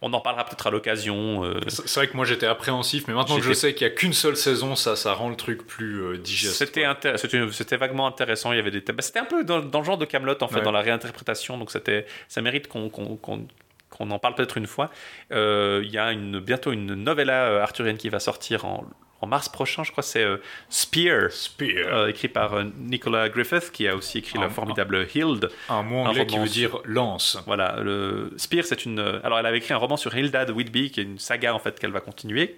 on 0.07 0.13
en 0.13 0.21
parlera 0.21 0.45
peut-être 0.45 0.67
à 0.67 0.71
l'occasion. 0.71 1.45
euh. 1.45 1.61
C'est 1.69 1.95
vrai 2.01 2.09
que 2.09 2.17
moi 2.17 2.25
j'étais 2.25 2.47
appréhensif, 2.47 3.05
mais 3.09 3.15
maintenant 3.15 3.37
que 3.37 3.43
je 3.43 3.53
sais 3.53 3.75
qu'il 3.75 3.87
y 3.87 3.91
a 3.91 3.93
qu'une 3.93 4.13
seule 4.13 4.37
saison, 4.37 4.77
ça, 4.77 4.97
ça 4.97 5.13
rend 5.15 5.29
le 5.29 5.37
truc 5.37 5.67
plus 5.67 6.01
euh, 6.03 6.17
digeste. 6.19 6.55
C'était 6.57 7.77
vaguement 7.77 8.07
intéressant. 8.07 8.53
Il 8.53 8.57
y 8.57 8.59
avait 8.61 8.71
des 8.71 8.83
thèmes. 8.83 8.97
bah, 8.97 9.03
c'était 9.03 9.19
un 9.19 9.25
peu 9.25 9.45
dans, 9.45 9.61
dans 9.61 9.81
le 9.81 9.85
genre 9.85 9.99
de 9.99 10.05
Camelot 10.05 10.35
en 10.43 10.49
fait, 10.49 10.57
Ouais. 10.57 10.63
dans 10.63 10.73
la 10.73 10.81
réinterprétation. 10.81 11.59
Donc 11.59 11.71
c'était, 11.71 12.07
ça 12.29 12.41
mérite 12.43 12.69
qu'on 12.69 12.89
qu'on- 12.89 13.17
qu'on- 13.17 13.47
qu'on 13.91 14.11
en 14.11 14.19
parle 14.19 14.35
peut-être 14.35 14.57
une 14.59 14.67
fois. 14.67 14.91
Euh, 15.33 15.81
Il 15.85 15.91
y 15.91 15.99
a 15.99 16.13
une, 16.13 16.39
bientôt 16.41 16.73
une 16.73 16.95
novella 16.95 17.45
euh, 17.47 17.63
arthurienne 17.63 17.97
qui 17.97 18.09
va 18.09 18.19
sortir 18.21 18.65
en, 18.65 18.85
en 19.21 19.27
mars 19.27 19.49
prochain, 19.49 19.83
je 19.83 19.91
crois. 19.93 20.03
C'est 20.03 20.23
euh, 20.23 20.37
Spear. 20.69 21.31
Spear. 21.31 21.87
euh, 21.89 22.09
écrit 22.09 22.29
par 22.29 22.55
euh, 22.55 22.65
Nicolas 22.79 23.29
Griffith, 23.29 23.71
qui 23.73 23.89
a 23.89 23.97
aussi 23.97 24.19
écrit 24.19 24.39
Ah, 24.39 24.43
la 24.43 24.51
formidable 24.51 25.07
Hild. 25.15 25.49
un 25.69 25.83
mot 25.83 26.05
un 26.05 26.09
anglais 26.09 26.27
qui 26.27 26.39
veut 26.39 26.49
dire 26.49 26.79
lance. 26.85 27.39
Voilà, 27.47 27.77
le 27.81 28.33
Spear, 28.37 28.65
c'est 28.65 28.85
une. 28.85 29.01
Alors, 29.25 29.39
elle 29.39 29.47
avait 29.47 29.59
écrit 29.59 29.75
un 29.75 29.79
roman 29.79 29.97
sur 29.97 30.15
Hilda 30.17 30.45
de 30.45 30.53
Whitby, 30.53 30.91
qui 30.91 31.01
est 31.01 31.05
une 31.05 31.19
saga 31.19 31.55
en 31.55 31.59
fait 31.59 31.79
qu'elle 31.79 31.93
va 31.93 32.01
continuer. 32.01 32.57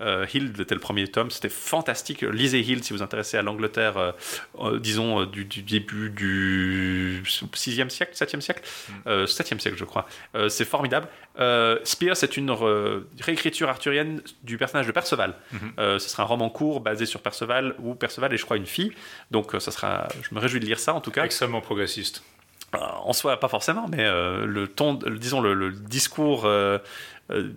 Euh, 0.00 0.26
Hild 0.34 0.58
était 0.58 0.74
le 0.74 0.80
premier 0.80 1.06
tome, 1.08 1.30
c'était 1.30 1.48
fantastique. 1.48 2.22
Lisez 2.22 2.60
Hild 2.60 2.82
si 2.82 2.92
vous 2.92 3.02
intéressez 3.02 3.36
à 3.36 3.42
l'Angleterre, 3.42 3.96
euh, 3.96 4.12
euh, 4.60 4.78
disons 4.80 5.20
euh, 5.22 5.26
du, 5.26 5.44
du 5.44 5.62
début 5.62 6.10
du 6.10 7.22
6e 7.24 7.88
siècle, 7.90 8.12
7e 8.14 8.40
siècle, 8.40 8.62
euh, 9.06 9.26
7e 9.26 9.58
siècle, 9.60 9.76
je 9.78 9.84
crois. 9.84 10.06
C'est 10.48 10.64
formidable. 10.64 11.06
Spear, 11.84 12.16
c'est 12.16 12.36
une 12.36 12.50
re- 12.50 13.02
réécriture 13.20 13.68
arthurienne 13.68 14.20
du 14.42 14.58
personnage 14.58 14.86
de 14.86 14.92
Perceval. 14.92 15.34
Mhm. 15.52 15.72
Euh, 15.78 15.98
ce 15.98 16.08
sera 16.08 16.24
un 16.24 16.26
roman 16.26 16.50
court 16.50 16.80
basé 16.80 17.06
sur 17.06 17.20
Perceval, 17.20 17.74
où 17.78 17.94
Perceval 17.94 18.32
est, 18.34 18.36
je 18.36 18.44
crois, 18.44 18.56
une 18.56 18.66
fille. 18.66 18.92
Donc, 19.30 19.52
ça 19.58 19.70
sera. 19.70 20.08
Je 20.28 20.34
me 20.34 20.40
réjouis 20.40 20.60
de 20.60 20.66
lire 20.66 20.78
ça 20.80 20.94
en 20.94 21.00
tout 21.00 21.10
cas. 21.10 21.24
Extrêmement 21.24 21.60
progressiste. 21.60 22.22
En 22.72 23.12
soi, 23.12 23.38
pas 23.38 23.46
forcément, 23.48 23.86
mais 23.88 24.02
euh, 24.04 24.46
le 24.46 24.66
ton, 24.66 24.94
disons 24.94 25.40
le, 25.40 25.54
le 25.54 25.70
discours, 25.70 26.44
euh, 26.44 26.78
euh, 27.30 27.50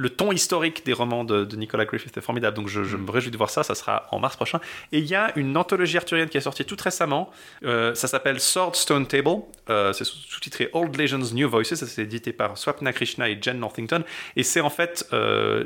le 0.00 0.10
ton 0.10 0.30
historique 0.30 0.86
des 0.86 0.92
romans 0.92 1.24
de, 1.24 1.44
de 1.44 1.56
Nicolas 1.56 1.84
Griffith 1.84 2.16
est 2.16 2.20
formidable, 2.20 2.56
donc 2.56 2.68
je, 2.68 2.84
je 2.84 2.96
me 2.96 3.10
réjouis 3.10 3.32
de 3.32 3.36
voir 3.36 3.50
ça. 3.50 3.64
Ça 3.64 3.74
sera 3.74 4.06
en 4.12 4.20
mars 4.20 4.36
prochain. 4.36 4.60
Et 4.92 4.98
il 5.00 5.06
y 5.06 5.16
a 5.16 5.32
une 5.36 5.56
anthologie 5.56 5.96
arthurienne 5.96 6.28
qui 6.28 6.38
est 6.38 6.40
sortie 6.40 6.64
tout 6.64 6.76
récemment. 6.80 7.30
Euh, 7.64 7.94
ça 7.96 8.06
s'appelle 8.06 8.38
Sword 8.40 8.76
Stone 8.76 9.06
Table. 9.08 9.42
Euh, 9.70 9.92
c'est 9.92 10.04
sous- 10.04 10.16
sous-titré 10.16 10.70
Old 10.72 10.96
Legends 10.96 11.34
New 11.34 11.48
Voices. 11.50 11.74
Ça 11.74 11.86
c'est 11.86 12.02
édité 12.02 12.32
par 12.32 12.56
Swapna 12.56 12.92
Krishna 12.92 13.28
et 13.28 13.38
Jen 13.42 13.58
Northington. 13.58 14.04
Et 14.36 14.44
c'est 14.44 14.60
en 14.60 14.70
fait 14.70 15.04
euh, 15.12 15.64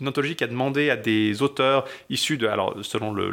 une 0.00 0.08
anthologie 0.08 0.36
qui 0.36 0.44
a 0.44 0.48
demandé 0.48 0.90
à 0.90 0.96
des 0.96 1.40
auteurs 1.40 1.86
issus 2.10 2.36
de, 2.36 2.46
alors 2.46 2.76
selon 2.82 3.12
le- 3.14 3.30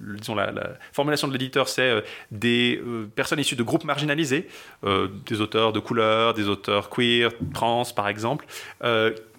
disons 0.00 0.34
la, 0.34 0.50
la 0.50 0.70
formulation 0.92 1.28
de 1.28 1.32
l'éditeur, 1.32 1.68
c'est 1.68 1.82
euh, 1.82 2.00
des 2.30 2.80
euh, 2.84 3.06
personnes 3.14 3.38
issues 3.38 3.56
de 3.56 3.62
groupes 3.62 3.84
marginalisés, 3.84 4.48
euh, 4.84 5.08
des 5.26 5.40
auteurs 5.40 5.72
de 5.72 5.80
couleur, 5.80 6.34
des 6.34 6.48
auteurs 6.48 6.90
queer, 6.90 7.30
trans 7.54 7.84
par 7.94 8.08
exemple, 8.08 8.46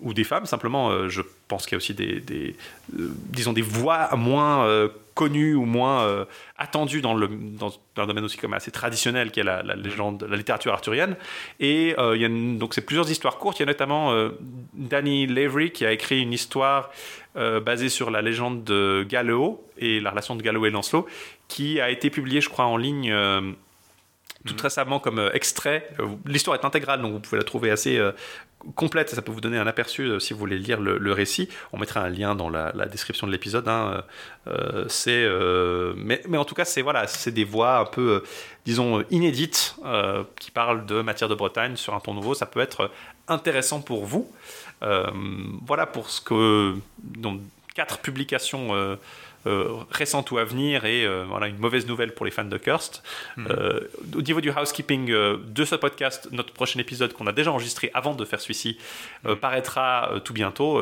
ou 0.01 0.13
des 0.13 0.23
femmes 0.23 0.45
simplement. 0.45 1.07
je 1.09 1.21
pense 1.47 1.65
qu'il 1.65 1.73
y 1.73 1.75
a 1.75 1.77
aussi 1.77 1.93
des, 1.93 2.55
disons 2.89 3.53
des 3.53 3.61
voix 3.61 4.09
moins 4.15 4.89
connues 5.13 5.55
ou 5.55 5.65
moins 5.65 6.03
euh, 6.03 6.25
attendues 6.57 7.01
dans 7.01 7.13
le 7.13 7.27
dans 7.27 7.71
un 7.97 8.07
domaine 8.07 8.23
aussi 8.23 8.37
comme 8.37 8.53
assez 8.53 8.71
traditionnel 8.71 9.31
qui 9.31 9.39
est 9.39 9.43
la, 9.43 9.61
légende, 9.61 10.25
la 10.29 10.37
littérature 10.37 10.73
arthurienne. 10.73 11.15
Et 11.59 11.95
euh, 11.97 12.15
il 12.15 12.21
y 12.21 12.25
a 12.25 12.29
donc 12.57 12.73
c'est 12.73 12.85
plusieurs 12.85 13.09
histoires 13.09 13.37
courtes. 13.37 13.59
Il 13.59 13.61
y 13.61 13.63
a 13.63 13.67
notamment 13.67 14.11
euh, 14.11 14.29
Danny 14.73 15.27
Lavery 15.27 15.71
qui 15.71 15.85
a 15.85 15.91
écrit 15.91 16.21
une 16.21 16.33
histoire 16.33 16.91
euh, 17.35 17.59
basée 17.59 17.89
sur 17.89 18.11
la 18.11 18.21
légende 18.21 18.63
de 18.63 19.05
Galleo 19.07 19.63
et 19.77 19.99
la 19.99 20.11
relation 20.11 20.35
de 20.35 20.41
Galleo 20.41 20.65
et 20.65 20.69
Lancelot, 20.69 21.07
qui 21.47 21.81
a 21.81 21.89
été 21.89 22.09
publiée, 22.09 22.41
je 22.41 22.49
crois, 22.49 22.65
en 22.65 22.77
ligne. 22.77 23.13
Tout 24.45 24.55
récemment 24.61 24.99
comme 24.99 25.19
euh, 25.19 25.31
extrait. 25.33 25.87
Euh, 25.99 26.07
L'histoire 26.25 26.57
est 26.59 26.65
intégrale, 26.65 27.01
donc 27.01 27.13
vous 27.13 27.19
pouvez 27.19 27.37
la 27.37 27.43
trouver 27.43 27.69
assez 27.71 27.97
euh, 27.97 28.11
complète 28.75 29.11
et 29.11 29.15
ça 29.15 29.21
peut 29.21 29.31
vous 29.31 29.41
donner 29.41 29.57
un 29.57 29.67
aperçu 29.67 30.03
euh, 30.03 30.19
si 30.19 30.33
vous 30.33 30.39
voulez 30.39 30.57
lire 30.57 30.79
le, 30.81 30.97
le 30.97 31.13
récit. 31.13 31.49
On 31.73 31.77
mettra 31.77 32.01
un 32.01 32.09
lien 32.09 32.35
dans 32.35 32.49
la, 32.49 32.71
la 32.73 32.85
description 32.85 33.27
de 33.27 33.31
l'épisode. 33.31 33.67
hein. 33.67 34.03
Euh, 34.47 34.85
c'est, 34.87 35.27
mais, 35.95 36.21
mais 36.27 36.37
en 36.37 36.45
tout 36.45 36.55
cas, 36.55 36.65
c'est 36.65 36.81
voilà, 36.81 37.07
c'est 37.07 37.31
des 37.31 37.43
voix 37.43 37.77
un 37.79 37.85
peu, 37.85 38.23
disons, 38.65 39.03
inédites 39.09 39.75
qui 40.39 40.51
parlent 40.51 40.85
de 40.85 41.01
matière 41.01 41.29
de 41.29 41.35
Bretagne 41.35 41.75
sur 41.75 41.93
un 41.93 41.99
ton 41.99 42.13
nouveau. 42.13 42.33
Ça 42.33 42.45
peut 42.45 42.61
être 42.61 42.89
intéressant 43.27 43.81
pour 43.81 44.05
vous. 44.05 44.31
Voilà 44.81 45.85
pour 45.85 46.09
ce 46.09 46.21
que 46.21 46.75
donc 47.03 47.41
quatre 47.75 47.99
publications. 47.99 48.97
Euh, 49.47 49.69
récentes 49.89 50.31
ou 50.31 50.37
à 50.37 50.43
venir 50.43 50.85
et 50.85 51.05
euh, 51.05 51.23
voilà 51.27 51.47
une 51.47 51.57
mauvaise 51.57 51.87
nouvelle 51.87 52.13
pour 52.13 52.25
les 52.25 52.31
fans 52.31 52.43
de 52.45 52.57
Kirst. 52.57 53.03
Euh, 53.37 53.79
au 54.15 54.21
niveau 54.21 54.41
du 54.41 54.49
housekeeping 54.51 55.07
de 55.11 55.65
ce 55.65 55.75
podcast, 55.75 56.27
notre 56.31 56.53
prochain 56.53 56.79
épisode 56.79 57.13
qu'on 57.13 57.27
a 57.27 57.31
déjà 57.31 57.51
enregistré 57.51 57.91
avant 57.93 58.13
de 58.13 58.25
faire 58.25 58.39
celui-ci 58.39 58.77
euh, 59.25 59.35
paraîtra 59.35 60.11
tout 60.23 60.33
bientôt, 60.33 60.81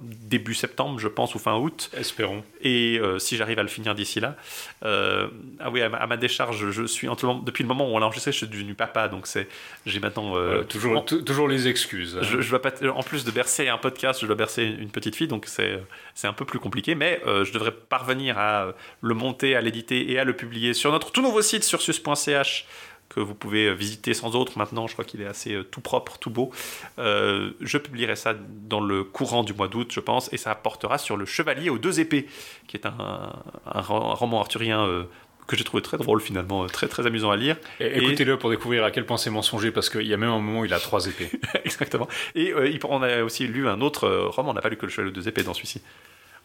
début 0.00 0.54
septembre, 0.54 0.98
je 0.98 1.08
pense, 1.08 1.34
ou 1.34 1.38
fin 1.38 1.56
août. 1.56 1.90
Espérons. 1.96 2.42
Et 2.62 3.00
si 3.18 3.36
j'arrive 3.36 3.58
à 3.58 3.62
le 3.62 3.68
finir 3.68 3.94
d'ici 3.94 4.20
là, 4.20 4.36
ah 4.82 5.70
oui, 5.70 5.82
à 5.82 6.06
ma, 6.06 6.16
décharge, 6.16 6.70
je 6.70 6.84
suis 6.86 7.08
depuis 7.44 7.62
le 7.62 7.68
moment 7.68 7.90
où 7.90 7.94
on 7.94 7.98
l'a 7.98 8.06
enregistré, 8.06 8.32
je 8.32 8.38
suis 8.38 8.46
devenu 8.48 8.74
papa, 8.74 9.08
donc 9.08 9.26
c'est 9.26 9.48
j'ai 9.86 10.00
maintenant 10.00 10.30
Voilà, 10.30 10.64
toujours, 10.64 10.96
en- 10.98 11.02
toujours 11.02 11.48
les 11.48 11.68
excuses. 11.68 12.16
hein. 12.16 12.22
je, 12.22 12.40
je 12.40 12.50
dois 12.50 12.62
pas, 12.62 12.70
en 12.94 13.02
plus 13.02 13.24
de 13.24 13.30
bercer 13.30 13.68
un 13.68 13.78
podcast, 13.78 14.20
je 14.20 14.26
dois 14.26 14.36
bercer 14.36 14.64
une 14.64 14.90
petite 14.90 15.16
fille, 15.16 15.28
donc 15.28 15.46
c'est 15.46 15.82
c'est 16.14 16.26
un 16.26 16.32
peu 16.32 16.44
plus 16.44 16.58
compliqué, 16.58 16.94
mais 16.94 17.20
euh, 17.26 17.44
je 17.44 17.52
devrais 17.52 17.72
parvenir 17.90 18.38
à 18.38 18.62
euh, 18.64 18.72
le 19.02 19.12
monter, 19.14 19.54
à 19.54 19.60
l'éditer 19.60 20.10
et 20.10 20.18
à 20.18 20.24
le 20.24 20.34
publier 20.34 20.72
sur 20.72 20.90
notre 20.92 21.12
tout 21.12 21.20
nouveau 21.20 21.42
site 21.42 21.64
sur 21.64 21.82
sus.ch 21.82 22.64
que 23.10 23.18
vous 23.18 23.34
pouvez 23.34 23.66
euh, 23.66 23.72
visiter 23.72 24.14
sans 24.14 24.36
autre 24.36 24.56
maintenant. 24.56 24.86
Je 24.86 24.92
crois 24.92 25.04
qu'il 25.04 25.20
est 25.20 25.26
assez 25.26 25.52
euh, 25.52 25.64
tout 25.64 25.80
propre, 25.80 26.16
tout 26.18 26.30
beau. 26.30 26.52
Euh, 27.00 27.50
je 27.60 27.76
publierai 27.76 28.14
ça 28.14 28.34
dans 28.68 28.80
le 28.80 29.02
courant 29.02 29.42
du 29.42 29.52
mois 29.52 29.66
d'août, 29.66 29.90
je 29.92 29.98
pense, 30.00 30.32
et 30.32 30.36
ça 30.36 30.54
portera 30.54 30.96
sur 30.96 31.16
le 31.16 31.26
Chevalier 31.26 31.70
aux 31.70 31.78
deux 31.78 31.98
épées, 31.98 32.28
qui 32.68 32.76
est 32.76 32.86
un, 32.86 33.32
un 33.66 33.80
ro- 33.82 34.10
un 34.10 34.14
roman 34.14 34.40
arthurien. 34.40 34.86
euh, 34.86 35.02
que 35.48 35.56
j'ai 35.56 35.64
trouvé 35.64 35.82
très 35.82 35.96
drôle 35.96 36.20
finalement, 36.20 36.64
très 36.68 36.86
très 36.86 37.04
amusant 37.08 37.32
à 37.32 37.36
lire. 37.36 37.56
Et 37.80 37.98
Écoutez-le 38.04 38.38
pour 38.38 38.50
découvrir 38.50 38.84
à 38.84 38.92
quel 38.92 39.04
point 39.04 39.16
c'est 39.16 39.30
mensonger, 39.30 39.72
parce 39.72 39.90
qu'il 39.90 40.06
y 40.06 40.14
a 40.14 40.16
même 40.16 40.30
un 40.30 40.38
moment 40.38 40.60
où 40.60 40.64
il 40.64 40.72
a 40.72 40.78
trois 40.78 41.04
épées. 41.08 41.28
Exactement. 41.64 42.06
Et 42.36 42.54
on 42.84 43.02
a 43.02 43.24
aussi 43.24 43.48
lu 43.48 43.66
un 43.66 43.80
autre 43.80 44.08
roman, 44.08 44.50
on 44.50 44.54
n'a 44.54 44.60
pas 44.60 44.68
lu 44.68 44.76
que 44.76 44.86
le 44.86 44.92
Chevalier 44.92 45.10
aux 45.10 45.12
deux 45.12 45.26
épées 45.26 45.42
dans 45.42 45.52
celui-ci. 45.54 45.82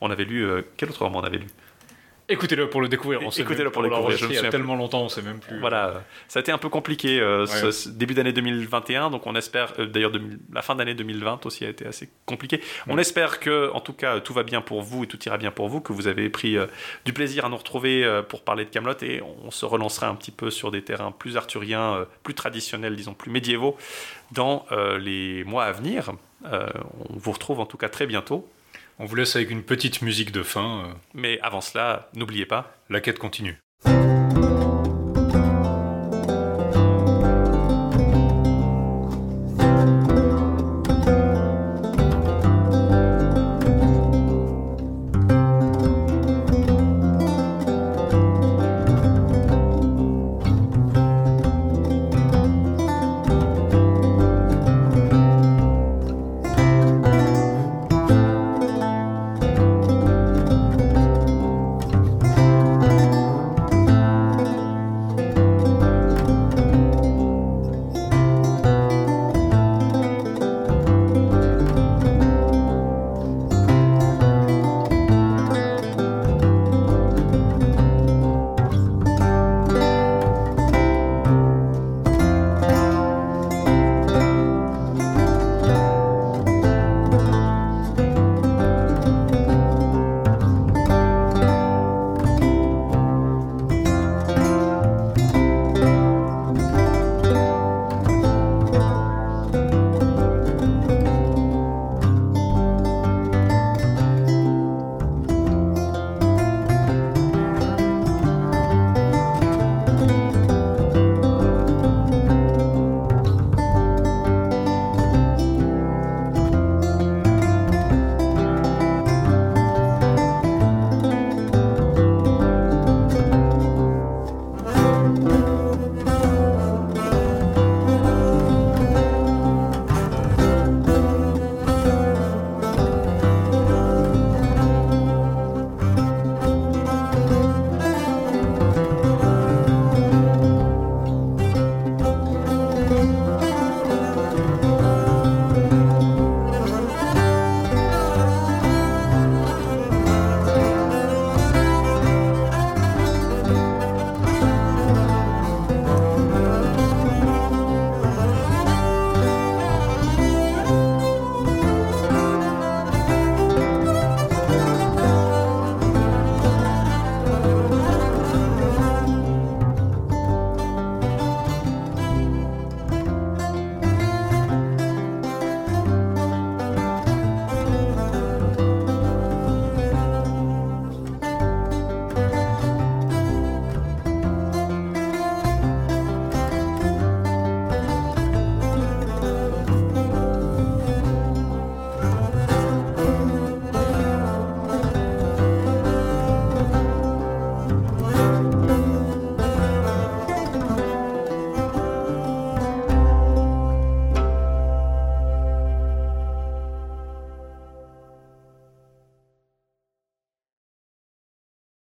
On 0.01 0.11
avait 0.11 0.25
lu. 0.25 0.43
euh, 0.45 0.61
quel 0.77 0.89
autre 0.89 1.03
roman 1.03 1.19
on 1.19 1.23
avait 1.23 1.37
lu? 1.37 1.47
Écoutez-le 2.27 2.67
pour 2.71 2.81
le 2.81 2.87
découvrir. 2.87 3.19
on 3.23 3.29
sait 3.29 3.43
Écoutez-le 3.43 3.65
même- 3.65 3.71
pour 3.71 3.81
on 3.81 3.83
le 3.83 3.89
l'a 3.89 3.95
découvrir, 3.97 4.17
je 4.17 4.23
enregistré 4.25 4.27
me 4.29 4.31
Il 4.31 4.33
y 4.33 4.37
a 4.37 4.39
souviens 4.39 4.49
tellement 4.49 4.75
longtemps, 4.75 5.01
on 5.03 5.09
sait 5.09 5.21
même 5.21 5.37
plus. 5.37 5.59
Voilà, 5.59 5.89
euh, 5.89 5.99
ça 6.27 6.39
a 6.39 6.41
été 6.41 6.51
un 6.51 6.57
peu 6.57 6.69
compliqué 6.69 7.19
euh, 7.19 7.45
ce, 7.45 7.65
Ouais. 7.67 7.71
ce 7.71 7.87
début 7.87 8.15
d'année 8.15 8.31
2021, 8.33 9.11
donc 9.11 9.27
on 9.27 9.35
espère, 9.35 9.73
euh, 9.77 9.85
d'ailleurs 9.85 10.09
2000 10.09 10.39
la 10.51 10.63
fin 10.63 10.73
d'année 10.73 10.95
2020 10.95 11.45
aussi 11.45 11.65
a 11.65 11.69
été 11.69 11.85
assez 11.85 12.09
compliqué. 12.25 12.61
On 12.87 12.97
espère 12.97 13.39
que, 13.39 13.69
en 13.73 13.79
tout 13.79 13.93
cas, 13.93 14.19
tout 14.21 14.33
va 14.33 14.41
bien 14.41 14.61
pour 14.61 14.81
vous 14.81 15.03
et 15.03 15.07
tout 15.07 15.19
ira 15.23 15.37
bien 15.37 15.51
pour 15.51 15.69
vous, 15.69 15.81
que 15.81 15.93
vous 15.93 16.07
avez 16.07 16.27
pris 16.29 16.57
euh, 16.57 16.65
du 17.05 17.13
plaisir 17.13 17.45
à 17.45 17.49
nous 17.49 17.57
retrouver 17.57 18.03
euh, 18.03 18.23
pour 18.23 18.41
parler 18.41 18.65
de 18.65 18.71
Camelot 18.71 18.95
et 19.03 19.21
on 19.45 19.51
se 19.51 19.67
relancera 19.67 20.07
un 20.07 20.15
petit 20.15 20.31
peu 20.31 20.49
sur 20.49 20.71
des 20.71 20.81
terrains 20.81 21.11
plus 21.11 21.37
arthuriens, 21.37 21.93
euh, 21.97 22.05
plus 22.23 22.33
traditionnels, 22.33 22.95
disons 22.95 23.13
plus 23.13 23.29
médiévaux, 23.29 23.77
dans 24.31 24.65
euh, 24.71 24.97
les 24.97 25.43
mois 25.43 25.65
à 25.65 25.71
venir. 25.73 26.11
Euh, 26.51 26.67
on 27.07 27.17
vous 27.17 27.31
retrouve 27.33 27.59
en 27.59 27.67
tout 27.67 27.77
cas 27.77 27.89
très 27.89 28.07
bientôt, 28.07 28.47
On 28.97 29.05
vous 29.05 29.15
laisse 29.15 29.35
avec 29.35 29.49
une 29.51 29.63
petite 29.63 30.01
musique 30.01 30.31
de 30.31 30.43
fin. 30.43 30.85
euh, 30.85 30.93
mais 31.13 31.39
avant 31.41 31.61
cela, 31.61 32.09
n'oubliez 32.15 32.45
pas. 32.45 32.73
la 32.89 33.01
quête 33.01 33.19
continue. 33.19 33.57